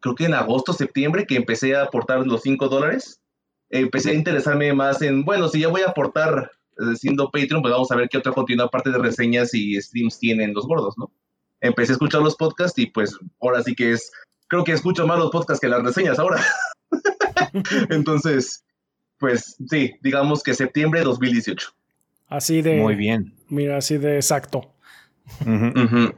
creo 0.00 0.14
que 0.14 0.24
en 0.24 0.34
agosto, 0.34 0.72
septiembre, 0.72 1.26
que 1.26 1.36
empecé 1.36 1.74
a 1.74 1.82
aportar 1.82 2.26
los 2.26 2.42
5 2.42 2.68
dólares, 2.68 3.20
empecé 3.68 4.10
a 4.10 4.14
interesarme 4.14 4.72
más 4.72 5.02
en, 5.02 5.24
bueno, 5.24 5.48
si 5.48 5.60
ya 5.60 5.68
voy 5.68 5.82
a 5.82 5.90
aportar 5.90 6.52
siendo 6.96 7.30
Patreon, 7.30 7.62
pues 7.62 7.72
vamos 7.72 7.90
a 7.90 7.96
ver 7.96 8.08
qué 8.08 8.18
otra 8.18 8.32
contenido 8.32 8.64
aparte 8.64 8.90
de 8.90 8.98
reseñas 8.98 9.54
y 9.54 9.80
streams 9.80 10.18
tienen 10.18 10.54
los 10.54 10.66
gordos, 10.66 10.96
¿no? 10.98 11.10
Empecé 11.60 11.92
a 11.92 11.94
escuchar 11.94 12.22
los 12.22 12.36
podcasts 12.36 12.78
y 12.78 12.86
pues 12.86 13.18
ahora 13.40 13.62
sí 13.62 13.74
que 13.74 13.92
es, 13.92 14.10
creo 14.48 14.64
que 14.64 14.72
escucho 14.72 15.06
más 15.06 15.18
los 15.18 15.30
podcasts 15.30 15.60
que 15.60 15.68
las 15.68 15.82
reseñas 15.82 16.18
ahora. 16.18 16.42
Entonces, 17.90 18.64
pues 19.18 19.56
sí, 19.68 19.94
digamos 20.02 20.42
que 20.42 20.54
septiembre 20.54 21.00
de 21.00 21.06
2018. 21.06 21.70
Así 22.28 22.62
de... 22.62 22.76
Muy 22.76 22.94
bien. 22.94 23.34
Mira, 23.48 23.78
así 23.78 23.96
de 23.98 24.16
exacto. 24.16 24.72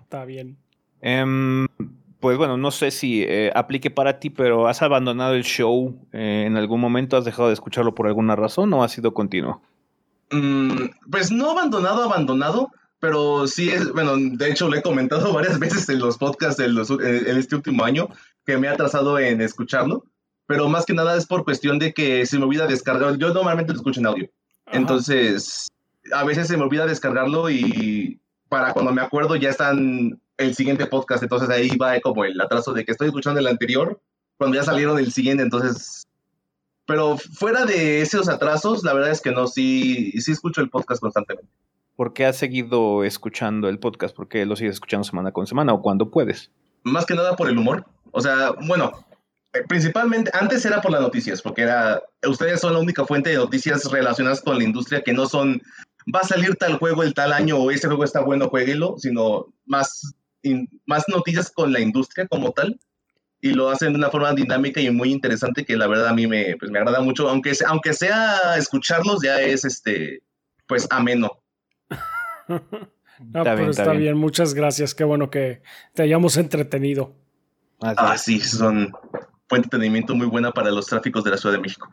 Está 0.02 0.24
bien. 0.24 0.58
Em, 1.00 1.66
pues 2.20 2.36
bueno, 2.36 2.56
no 2.56 2.70
sé 2.70 2.90
si 2.90 3.22
eh, 3.22 3.52
aplique 3.54 3.90
para 3.90 4.18
ti, 4.18 4.30
pero 4.30 4.66
¿has 4.66 4.82
abandonado 4.82 5.34
el 5.34 5.44
show 5.44 5.94
eh, 6.12 6.44
en 6.46 6.56
algún 6.56 6.80
momento? 6.80 7.16
¿Has 7.16 7.24
dejado 7.24 7.48
de 7.48 7.54
escucharlo 7.54 7.94
por 7.94 8.06
alguna 8.06 8.34
razón 8.34 8.72
o 8.72 8.82
ha 8.82 8.88
sido 8.88 9.14
continuo? 9.14 9.62
Mm, 10.30 10.90
pues 11.10 11.30
no 11.30 11.50
abandonado, 11.50 12.02
abandonado, 12.02 12.70
pero 13.00 13.46
sí 13.46 13.70
es, 13.70 13.92
bueno, 13.92 14.16
de 14.16 14.50
hecho 14.50 14.68
lo 14.68 14.76
he 14.76 14.82
comentado 14.82 15.32
varias 15.32 15.58
veces 15.58 15.88
en 15.88 15.98
los 15.98 16.18
podcasts 16.18 16.60
en, 16.60 16.76
este 17.38 17.56
último 17.56 17.84
año 17.84 18.08
que 18.44 18.58
me 18.58 18.68
ha 18.68 18.72
atrasado 18.72 19.18
en 19.18 19.40
escucharlo, 19.40 20.04
pero 20.46 20.68
más 20.68 20.86
que 20.86 20.94
nada 20.94 21.16
es 21.16 21.26
por 21.26 21.44
cuestión 21.44 21.78
de 21.78 21.92
que 21.92 22.26
se 22.26 22.38
me 22.38 22.44
olvida 22.44 22.66
descargar, 22.66 23.16
yo 23.16 23.32
normalmente 23.32 23.72
lo 23.72 23.78
escucho 23.78 24.00
en 24.00 24.06
audio, 24.06 24.30
entonces 24.72 25.68
a 26.12 26.24
veces 26.24 26.48
se 26.48 26.56
me 26.56 26.62
olvida 26.64 26.86
descargarlo 26.86 27.50
y 27.50 28.20
para 28.48 28.72
cuando 28.72 28.92
me 28.92 29.02
acuerdo 29.02 29.36
ya 29.36 29.50
están 29.50 30.20
el 30.38 30.54
siguiente 30.54 30.86
podcast, 30.86 31.22
entonces 31.22 31.50
ahí 31.50 31.76
va 31.76 32.00
como 32.00 32.24
el 32.24 32.40
atraso 32.40 32.72
de 32.72 32.84
que 32.84 32.92
estoy 32.92 33.08
escuchando 33.08 33.40
el 33.40 33.46
anterior, 33.46 34.00
cuando 34.38 34.56
ya 34.56 34.62
salieron 34.62 34.98
el 34.98 35.12
siguiente, 35.12 35.42
entonces 35.42 36.04
pero 36.88 37.18
fuera 37.18 37.66
de 37.66 38.00
esos 38.00 38.30
atrasos, 38.30 38.82
la 38.82 38.94
verdad 38.94 39.10
es 39.10 39.20
que 39.20 39.30
no, 39.30 39.46
sí, 39.46 40.10
sí 40.22 40.32
escucho 40.32 40.62
el 40.62 40.70
podcast 40.70 41.02
constantemente. 41.02 41.52
¿Por 41.96 42.14
qué 42.14 42.24
has 42.24 42.38
seguido 42.38 43.04
escuchando 43.04 43.68
el 43.68 43.78
podcast? 43.78 44.16
¿Por 44.16 44.26
qué 44.26 44.46
lo 44.46 44.56
sigues 44.56 44.76
escuchando 44.76 45.04
semana 45.04 45.30
con 45.30 45.46
semana 45.46 45.74
o 45.74 45.82
cuando 45.82 46.10
puedes? 46.10 46.50
Más 46.84 47.04
que 47.04 47.14
nada 47.14 47.36
por 47.36 47.50
el 47.50 47.58
humor. 47.58 47.84
O 48.10 48.22
sea, 48.22 48.52
bueno, 48.66 48.92
eh, 49.52 49.64
principalmente 49.68 50.30
antes 50.32 50.64
era 50.64 50.80
por 50.80 50.90
las 50.90 51.02
noticias, 51.02 51.42
porque 51.42 51.60
era, 51.60 52.02
ustedes 52.26 52.58
son 52.58 52.72
la 52.72 52.78
única 52.78 53.04
fuente 53.04 53.28
de 53.28 53.36
noticias 53.36 53.84
relacionadas 53.90 54.40
con 54.40 54.56
la 54.56 54.64
industria 54.64 55.02
que 55.02 55.12
no 55.12 55.26
son, 55.26 55.60
va 56.14 56.20
a 56.20 56.26
salir 56.26 56.56
tal 56.56 56.78
juego 56.78 57.02
el 57.02 57.12
tal 57.12 57.34
año 57.34 57.58
o 57.58 57.70
ese 57.70 57.86
juego 57.86 58.04
está 58.04 58.22
bueno, 58.22 58.48
jueguelo, 58.48 58.94
sino 58.96 59.52
más, 59.66 60.14
más 60.86 61.04
noticias 61.08 61.50
con 61.50 61.70
la 61.70 61.80
industria 61.80 62.26
como 62.28 62.50
tal 62.52 62.80
y 63.40 63.52
lo 63.52 63.70
hacen 63.70 63.92
de 63.92 63.98
una 63.98 64.10
forma 64.10 64.32
dinámica 64.32 64.80
y 64.80 64.90
muy 64.90 65.12
interesante 65.12 65.64
que 65.64 65.76
la 65.76 65.86
verdad 65.86 66.08
a 66.08 66.14
mí 66.14 66.26
me, 66.26 66.56
pues, 66.58 66.70
me 66.70 66.78
agrada 66.78 67.00
mucho, 67.00 67.28
aunque, 67.28 67.52
aunque 67.66 67.92
sea 67.92 68.56
escucharlos 68.56 69.22
ya 69.22 69.40
es 69.40 69.64
este, 69.64 70.22
pues 70.66 70.88
ameno. 70.90 71.40
está, 71.88 73.42
pero 73.44 73.56
bien, 73.56 73.70
está, 73.70 73.92
bien. 73.92 74.16
muchas 74.16 74.54
gracias, 74.54 74.94
qué 74.94 75.04
bueno 75.04 75.30
que 75.30 75.62
te 75.94 76.02
hayamos 76.02 76.36
entretenido. 76.36 77.14
ah, 77.80 78.18
sí, 78.18 78.40
son 78.40 78.92
de 79.50 79.56
entretenimiento 79.56 80.14
muy 80.14 80.26
buena 80.26 80.52
para 80.52 80.70
los 80.70 80.86
tráficos 80.86 81.24
de 81.24 81.30
la 81.30 81.36
Ciudad 81.36 81.54
de 81.54 81.62
México. 81.62 81.88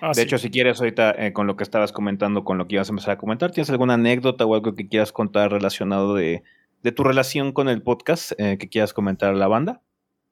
Ah, 0.00 0.12
de 0.14 0.22
hecho, 0.22 0.38
si 0.38 0.50
quieres 0.50 0.78
ahorita 0.80 1.12
eh, 1.12 1.32
con 1.32 1.46
lo 1.46 1.56
que 1.56 1.64
estabas 1.64 1.92
comentando, 1.92 2.44
con 2.44 2.58
lo 2.58 2.68
que 2.68 2.76
ibas 2.76 2.88
a 2.88 2.92
empezar 2.92 3.12
a 3.12 3.18
comentar, 3.18 3.50
¿tienes 3.50 3.70
alguna 3.70 3.94
anécdota 3.94 4.44
o 4.44 4.54
algo 4.54 4.74
que 4.74 4.88
quieras 4.88 5.12
contar 5.12 5.50
relacionado 5.50 6.14
de, 6.14 6.42
de 6.82 6.92
tu 6.92 7.04
relación 7.04 7.52
con 7.52 7.68
el 7.68 7.82
podcast 7.82 8.32
eh, 8.38 8.58
que 8.58 8.68
quieras 8.68 8.92
comentar 8.92 9.30
a 9.30 9.36
la 9.36 9.48
banda? 9.48 9.82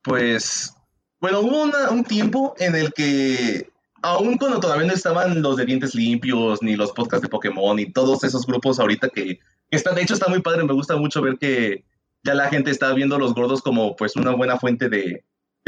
Pues, 0.02 0.74
bueno, 1.20 1.40
hubo 1.40 1.62
un 1.90 2.04
tiempo 2.04 2.54
en 2.58 2.74
el 2.74 2.92
que, 2.92 3.70
aún 4.02 4.38
cuando 4.38 4.60
todavía 4.60 4.86
no 4.86 4.94
estaban 4.94 5.42
los 5.42 5.56
de 5.56 5.66
dientes 5.66 5.94
limpios, 5.94 6.62
ni 6.62 6.76
los 6.76 6.92
podcasts 6.92 7.22
de 7.22 7.28
Pokémon, 7.28 7.78
y 7.78 7.92
todos 7.92 8.24
esos 8.24 8.46
grupos 8.46 8.78
ahorita 8.78 9.08
que, 9.08 9.38
están, 9.70 9.94
de 9.94 10.02
hecho 10.02 10.14
está 10.14 10.28
muy 10.28 10.40
padre, 10.40 10.64
me 10.64 10.72
gusta 10.72 10.96
mucho 10.96 11.22
ver 11.22 11.38
que 11.38 11.84
ya 12.24 12.34
la 12.34 12.48
gente 12.48 12.70
está 12.70 12.92
viendo 12.92 13.16
a 13.16 13.18
los 13.18 13.34
gordos 13.34 13.62
como 13.62 13.96
pues 13.96 14.16
una 14.16 14.32
buena 14.34 14.58
fuente 14.58 14.88
de, 14.88 15.24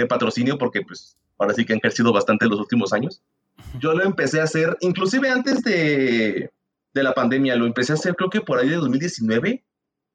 patrocinio, 0.09 0.59
porque 0.59 0.83
pues 0.83 1.17
ahora 1.39 1.55
sí 1.55 1.65
que 1.65 1.75
han 1.75 1.79
crecido 1.79 2.13
bastante 2.13 2.45
en 2.45 2.51
los 2.51 2.59
últimos 2.59 2.93
años. 2.93 3.23
Yo 3.79 3.93
lo 3.93 4.03
empecé 4.03 4.41
a 4.41 4.45
hacer, 4.45 4.77
inclusive 4.81 5.31
antes 5.31 5.63
de, 5.63 6.51
de 6.93 7.03
la 7.05 7.15
pandemia, 7.15 7.55
lo 7.55 7.67
empecé 7.67 7.93
a 7.93 7.95
hacer 7.95 8.17
creo 8.17 8.29
que 8.29 8.41
por 8.41 8.59
ahí 8.59 8.69
de 8.69 8.77
2019 8.77 9.63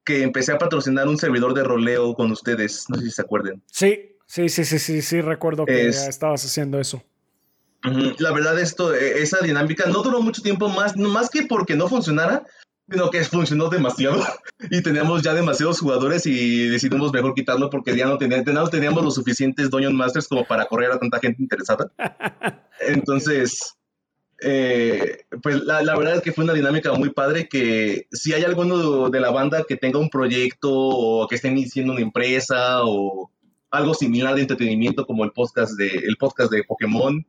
que 0.08 0.24
empecé 0.24 0.54
a 0.54 0.58
patrocinar 0.58 1.06
un 1.10 1.18
servidor 1.18 1.54
de 1.54 1.66
roleo 1.66 2.14
con 2.14 2.32
ustedes. 2.32 2.86
No 2.88 2.98
sé 2.98 3.04
si 3.04 3.12
se 3.12 3.22
acuerden. 3.22 3.62
Sí, 3.66 4.16
sí, 4.26 4.48
sí, 4.48 4.64
sí, 4.64 4.80
sí, 4.80 5.02
sí, 5.02 5.20
recuerdo 5.20 5.66
que 5.66 5.90
estabas 5.90 6.46
haciendo 6.46 6.80
eso. 6.80 7.04
La 8.18 8.32
verdad, 8.32 8.58
esto, 8.58 8.96
e, 8.96 9.22
esa 9.22 9.40
dinámica 9.40 9.86
no 9.88 10.02
duró 10.04 10.22
mucho 10.22 10.42
tiempo 10.42 10.70
más, 10.70 10.96
más 10.96 11.30
que 11.30 11.44
porque 11.44 11.76
no 11.76 11.90
funcionara, 11.90 12.46
sino 12.90 13.10
que 13.10 13.22
funcionó 13.26 13.68
demasiado 13.68 14.24
y 14.72 14.82
teníamos 14.82 15.24
ya 15.24 15.34
demasiados 15.34 15.82
jugadores 15.82 16.26
y 16.26 16.70
decidimos 16.70 17.12
mejor 17.12 17.34
quitarlo 17.34 17.70
porque 17.70 17.96
ya 17.96 18.06
no, 18.06 18.18
teníamos, 18.18 18.54
no 18.54 18.70
teníamos 18.70 19.04
los 19.04 19.16
suficientes 19.16 19.70
Dungeon 19.70 19.96
Masters 19.96 20.30
como 20.30 20.46
para 20.46 20.68
correr 20.68 20.94
a 20.94 21.00
tanta 21.00 21.20
gente 21.20 21.44
interesada. 21.44 21.92
Entonces, 22.80 23.77
eh, 24.42 25.26
pues 25.42 25.64
la, 25.64 25.82
la, 25.82 25.98
verdad 25.98 26.16
es 26.16 26.22
que 26.22 26.32
fue 26.32 26.44
una 26.44 26.54
dinámica 26.54 26.94
muy 26.94 27.10
padre 27.10 27.48
que 27.48 28.08
si 28.12 28.34
hay 28.34 28.44
alguno 28.44 29.10
de 29.10 29.20
la 29.20 29.32
banda 29.32 29.66
que 29.68 29.78
tenga 29.78 30.00
un 30.00 30.10
proyecto 30.10 30.72
o 30.72 31.28
que 31.28 31.36
esté 31.36 31.48
iniciando 31.48 31.94
una 31.94 32.02
empresa 32.02 32.84
o 32.84 33.32
algo 33.72 33.94
similar 33.94 34.36
de 34.36 34.42
entretenimiento 34.42 35.06
como 35.06 35.24
el 35.24 35.32
podcast 35.32 35.74
de, 35.78 35.88
el 35.88 36.18
podcast 36.18 36.52
de 36.52 36.64
Pokémon 36.64 37.26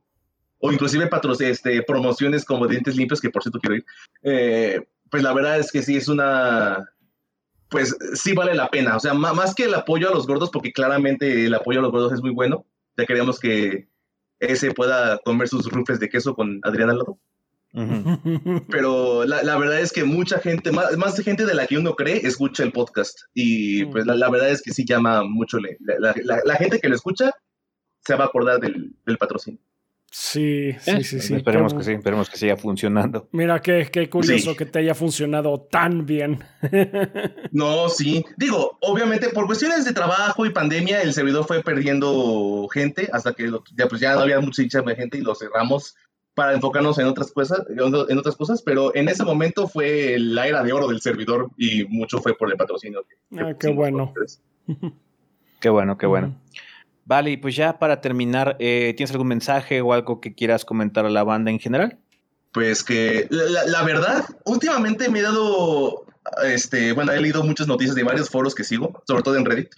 o 0.61 0.73
inclusive 0.73 1.09
este, 1.41 1.83
promociones 1.83 2.45
como 2.45 2.67
Dientes 2.67 2.97
Limpios, 2.97 3.21
que 3.21 3.31
por 3.31 3.43
cierto 3.43 3.61
quiero 3.61 3.77
ir, 3.77 3.85
eh, 4.23 4.81
pues 5.11 5.23
la 5.23 5.33
verdad 5.33 5.59
es 5.59 5.71
que 5.71 5.83
sí 5.83 5.97
es 5.97 6.09
una, 6.09 6.91
pues 7.71 7.97
sí 8.15 8.33
vale 8.35 8.55
la 8.55 8.69
pena, 8.69 8.97
o 8.97 9.01
sea, 9.01 9.15
más 9.15 9.55
que 9.55 9.65
el 9.65 9.75
apoyo 9.75 10.09
a 10.09 10.15
los 10.15 10.27
gordos, 10.27 10.51
porque 10.51 10.73
claramente 10.73 11.47
el 11.47 11.55
apoyo 11.55 11.79
a 11.79 11.83
los 11.83 11.93
gordos 11.93 12.13
es 12.13 12.21
muy 12.21 12.31
bueno, 12.31 12.67
ya 12.97 13.07
queríamos 13.07 13.39
que 13.39 13.89
ese 14.41 14.73
pueda 14.73 15.19
comer 15.25 15.49
sus 15.49 15.71
rufles 15.71 16.01
de 16.01 16.09
queso 16.09 16.35
con 16.35 16.61
Adrián 16.63 16.91
al 16.91 16.99
lado. 16.99 17.19
Pero 18.71 19.25
la, 19.25 19.43
la, 19.43 19.59
verdad 19.59 19.81
es 19.81 19.93
que 19.93 20.05
mucha 20.05 20.39
gente, 20.39 20.73
más, 20.73 20.97
más, 20.97 21.21
gente 21.21 21.45
de 21.45 21.55
la 21.55 21.67
que 21.67 21.77
uno 21.77 21.95
cree, 21.95 22.27
escucha 22.27 22.63
el 22.63 22.73
podcast. 22.73 23.21
Y 23.35 23.85
pues 23.87 24.07
la, 24.07 24.15
la 24.15 24.31
verdad 24.31 24.51
es 24.51 24.63
que 24.63 24.73
sí 24.73 24.85
llama 24.87 25.23
mucho. 25.23 25.59
La, 25.81 26.15
la, 26.45 26.57
gente 26.57 26.81
que 26.81 26.89
lo 26.89 26.95
escucha 26.95 27.31
se 28.05 28.15
va 28.15 28.25
a 28.25 28.29
acordar 28.29 28.59
del, 28.59 28.95
del 29.05 29.19
patrocinio. 29.19 29.61
Sí, 30.11 30.73
sí, 30.81 30.91
eh, 30.91 31.05
sí, 31.05 31.21
sí. 31.21 31.35
Esperemos 31.35 31.75
que 31.75 31.85
sí, 31.85 31.93
esperemos 31.93 32.31
que 32.31 32.39
siga 32.39 32.57
funcionando. 32.57 33.29
Mira, 33.33 33.61
qué, 33.61 33.89
qué 33.93 34.09
curioso 34.09 34.57
que 34.57 34.65
te 34.65 34.79
haya 34.79 34.95
funcionado 34.95 35.61
tan 35.71 36.07
bien. 36.07 36.43
no, 37.53 37.89
sí. 37.91 38.25
Digo, 38.37 38.79
obviamente 38.81 39.29
por 39.29 39.47
cuestiones 39.47 39.85
de 39.85 39.93
trabajo 39.93 40.47
y 40.47 40.51
pandemia, 40.51 41.03
el 41.03 41.13
servidor 41.13 41.47
fue 41.47 41.63
perdiendo 41.63 42.67
gente 42.73 43.09
hasta 43.13 43.35
que 43.35 43.51
ya, 43.77 43.87
pues 43.87 44.01
ya 44.01 44.15
no 44.15 44.21
había 44.21 44.41
mucha 44.41 44.63
gente 44.97 45.19
y 45.19 45.21
lo 45.21 45.35
cerramos 45.35 45.95
para 46.35 46.55
enfocarnos 46.55 46.97
en 46.99 47.07
otras 47.07 47.33
cosas, 47.33 47.65
en 47.69 48.19
otras 48.19 48.37
cosas, 48.37 48.63
pero 48.63 48.95
en 48.95 49.09
ese 49.09 49.25
momento 49.25 49.67
fue 49.67 50.17
la 50.19 50.47
era 50.47 50.63
de 50.63 50.73
oro 50.73 50.89
del 50.89 51.01
servidor 51.01 51.51
y 51.57 51.85
mucho 51.85 52.21
fue 52.21 52.35
por 52.35 52.51
el 52.51 52.57
patrocinio. 52.57 53.05
ah, 53.37 53.53
qué 53.59 53.69
bueno. 53.69 54.15
Qué 55.61 55.69
bueno, 55.69 55.99
qué 55.99 56.07
bueno. 56.07 56.35
Vale, 57.09 57.31
y 57.31 57.37
pues 57.39 57.57
ya 57.57 57.79
para 57.79 58.03
terminar, 58.03 58.59
eh, 58.59 58.93
¿tienes 58.95 59.13
algún 59.13 59.29
mensaje 59.29 59.81
o 59.81 59.95
algo 59.95 60.21
que 60.21 60.35
quieras 60.35 60.67
comentar 60.67 61.07
a 61.07 61.09
la 61.09 61.25
banda 61.25 61.51
en 61.51 61.59
general? 61.59 61.97
Pues 62.53 62.85
que 62.85 63.27
la, 63.31 63.65
la 63.65 63.83
verdad, 63.83 64.27
últimamente 64.45 65.09
me 65.09 65.21
he 65.21 65.23
dado, 65.23 66.05
este, 66.45 66.93
bueno, 66.93 67.13
he 67.13 67.21
leído 67.23 67.43
muchas 67.43 67.67
noticias 67.67 67.95
de 67.95 68.03
varios 68.03 68.29
foros 68.29 68.55
que 68.55 68.63
sigo, 68.63 69.03
sobre 69.07 69.23
todo 69.23 69.37
en 69.37 69.47
Reddit, 69.47 69.71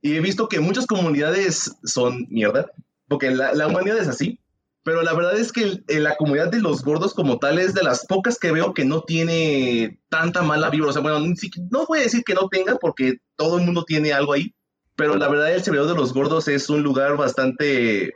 y 0.00 0.14
he 0.14 0.20
visto 0.20 0.48
que 0.48 0.60
muchas 0.60 0.86
comunidades 0.86 1.74
son 1.82 2.28
mierda, 2.30 2.70
porque 3.08 3.32
la, 3.32 3.52
la 3.52 3.66
humanidad 3.66 3.98
es 3.98 4.06
así, 4.06 4.38
pero 4.84 5.02
la 5.02 5.12
verdad 5.12 5.36
es 5.36 5.50
que 5.50 5.82
la 5.88 6.16
comunidad 6.16 6.52
de 6.52 6.60
los 6.60 6.84
gordos 6.84 7.14
como 7.14 7.40
tal 7.40 7.58
es 7.58 7.74
de 7.74 7.82
las 7.82 8.06
pocas 8.06 8.38
que 8.38 8.52
veo 8.52 8.74
que 8.74 8.84
no 8.84 9.02
tiene 9.02 9.98
tanta 10.08 10.42
mala 10.42 10.70
vibra. 10.70 10.90
O 10.90 10.92
sea, 10.92 11.02
bueno, 11.02 11.18
no 11.18 11.86
voy 11.86 11.98
a 11.98 12.02
decir 12.02 12.22
que 12.24 12.34
no 12.34 12.48
tenga 12.48 12.76
porque 12.76 13.18
todo 13.34 13.58
el 13.58 13.64
mundo 13.64 13.84
tiene 13.84 14.12
algo 14.12 14.34
ahí, 14.34 14.54
pero 15.00 15.16
la 15.16 15.28
verdad 15.28 15.54
el 15.54 15.62
servidor 15.62 15.88
de 15.88 15.94
los 15.94 16.12
gordos 16.12 16.46
es 16.46 16.68
un 16.68 16.82
lugar 16.82 17.16
bastante 17.16 18.12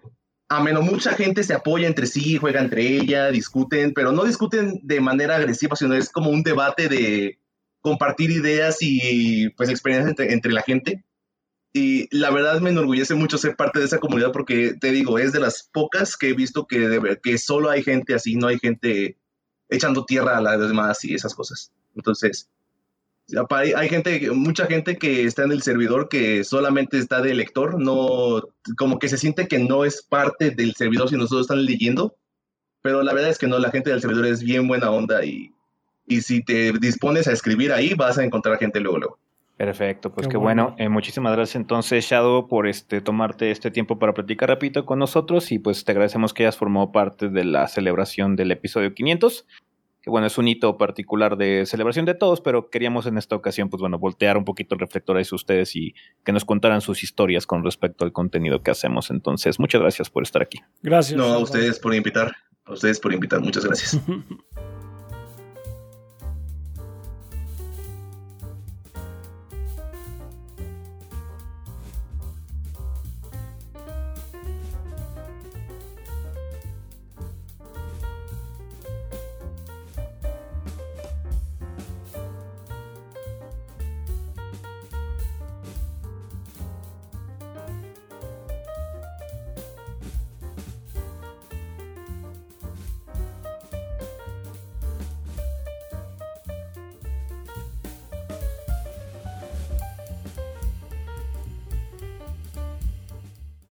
ameno. 0.51 0.83
Mucha 0.83 1.15
gente 1.15 1.43
se 1.43 1.55
apoya 1.55 1.87
entre 1.87 2.07
sí, 2.07 2.37
juega 2.37 2.61
entre 2.61 2.83
ella, 2.87 3.31
discuten, 3.31 3.95
pero 3.95 4.13
no 4.13 4.25
discuten 4.25 4.81
de 4.83 5.01
manera 5.01 5.37
agresiva, 5.37 5.77
sino 5.77 5.95
es 5.95 6.11
como 6.11 6.29
un 6.29 6.43
debate 6.43 6.91
de 6.91 7.39
compartir 7.81 8.31
ideas 8.31 8.83
y 8.83 9.49
pues 9.57 9.71
experiencias 9.71 10.11
entre, 10.11 10.35
entre 10.35 10.53
la 10.53 10.61
gente. 10.61 11.07
Y 11.73 12.15
la 12.15 12.31
verdad 12.31 12.61
me 12.61 12.69
enorgullece 12.69 13.15
mucho 13.15 13.39
ser 13.39 13.57
parte 13.57 13.79
de 13.79 13.87
esa 13.87 13.99
comunidad 13.99 14.33
porque 14.33 14.75
te 14.79 14.93
digo, 14.93 15.19
es 15.19 15.33
de 15.33 15.41
las 15.41 15.71
pocas 15.73 16.19
que 16.19 16.29
he 16.29 16.35
visto 16.35 16.67
que, 16.67 17.19
que 17.23 17.39
solo 17.39 17.71
hay 17.71 17.83
gente 17.83 18.13
así, 18.15 18.37
no 18.37 18.49
hay 18.49 18.59
gente 18.59 19.17
echando 19.71 20.05
tierra 20.05 20.37
a 20.37 20.43
las 20.43 20.61
demás 20.61 21.03
y 21.07 21.15
esas 21.15 21.35
cosas. 21.35 21.73
Entonces, 21.97 22.51
hay, 23.51 23.89
gente, 23.89 24.31
mucha 24.31 24.67
gente 24.67 24.97
que 24.97 25.25
está 25.25 25.44
en 25.44 25.53
el 25.53 25.62
servidor 25.62 26.09
que 26.09 26.44
solamente 26.44 26.99
está 26.99 27.23
de 27.23 27.35
lector, 27.35 27.81
no, 27.81 28.43
como 28.77 28.99
que 28.99 29.09
se 29.09 29.19
siente 29.19 29.49
que 29.49 29.59
no 29.59 29.85
es 29.85 30.03
parte 30.03 30.51
del 30.51 30.75
servidor 30.75 31.09
si 31.09 31.17
nosotros 31.17 31.43
están 31.43 31.65
leyendo, 31.65 32.15
pero 32.83 33.03
la 33.03 33.15
verdad 33.15 33.31
es 33.31 33.39
que 33.39 33.47
no, 33.47 33.59
la 33.59 33.70
gente 33.70 33.91
del 33.91 34.01
servidor 34.01 34.27
es 34.27 34.43
bien 34.43 34.69
buena 34.69 34.91
onda 34.91 35.25
y, 35.25 35.53
y 36.07 36.20
si 36.20 36.43
te 36.44 36.73
dispones 36.73 37.27
a 37.27 37.33
escribir 37.33 37.73
ahí 37.73 37.94
vas 37.94 38.19
a 38.19 38.25
encontrar 38.25 38.59
gente 38.59 38.81
luego, 38.81 38.99
luego. 38.99 39.19
Perfecto, 39.57 40.12
pues 40.12 40.27
qué, 40.27 40.36
bueno. 40.36 40.75
Eh, 40.78 40.89
muchísimas 40.89 41.33
gracias 41.33 41.55
entonces, 41.55 42.05
Shadow, 42.05 42.49
por 42.49 42.67
este 42.67 43.01
tomarte 43.01 43.53
este 43.53 43.70
tiempo 43.70 44.01
para 44.01 44.12
platicar 44.12 44.49
rapidito 44.49 44.85
con 44.85 44.99
nosotros 44.99 45.53
y 45.53 45.61
pues 45.61 45.85
te 45.85 45.93
agradecemos 45.93 46.35
que 46.35 46.43
hayas 46.43 46.57
formado 46.57 46.91
parte 46.91 47.28
de 47.28 47.44
la 47.44 47.69
celebración 47.69 48.35
del 48.35 48.51
episodio 48.51 48.93
500. 48.93 49.47
Que 50.05 50.10
bueno, 50.10 50.26
es 50.26 50.36
un 50.36 50.47
hito 50.47 50.76
particular 50.76 51.39
de 51.39 51.65
celebración 51.65 52.05
de 52.05 52.12
todos, 52.12 52.42
pero 52.42 52.68
queríamos 52.68 53.07
en 53.07 53.16
esta 53.16 53.36
ocasión, 53.36 53.70
pues 53.70 53.81
bueno, 53.81 53.99
voltear 53.99 54.36
un 54.36 54.44
poquito 54.44 54.74
el 54.74 54.81
reflector 54.81 55.16
a 55.16 55.23
ustedes 55.34 55.74
y 55.76 55.94
que 56.26 56.33
nos 56.33 56.44
contaran 56.44 56.83
sus 56.83 57.02
historias 57.02 57.47
con 57.47 57.65
respecto 57.65 58.05
al 58.05 58.12
contenido 58.12 58.62
que 58.62 58.70
hacemos. 58.70 59.10
Entonces, 59.10 59.58
muchas 59.58 59.81
gracias 59.81 60.10
por 60.10 60.23
estar 60.23 60.42
aquí. 60.42 60.60
Gracias. 60.83 61.16
No, 61.16 61.24
a 61.24 61.39
ustedes 61.39 61.78
por 61.78 61.94
invitar. 61.94 62.36
A 62.66 62.74
ustedes 62.74 63.00
por 63.00 63.15
invitar. 63.15 63.41
Muchas 63.41 63.65
gracias. 63.65 63.99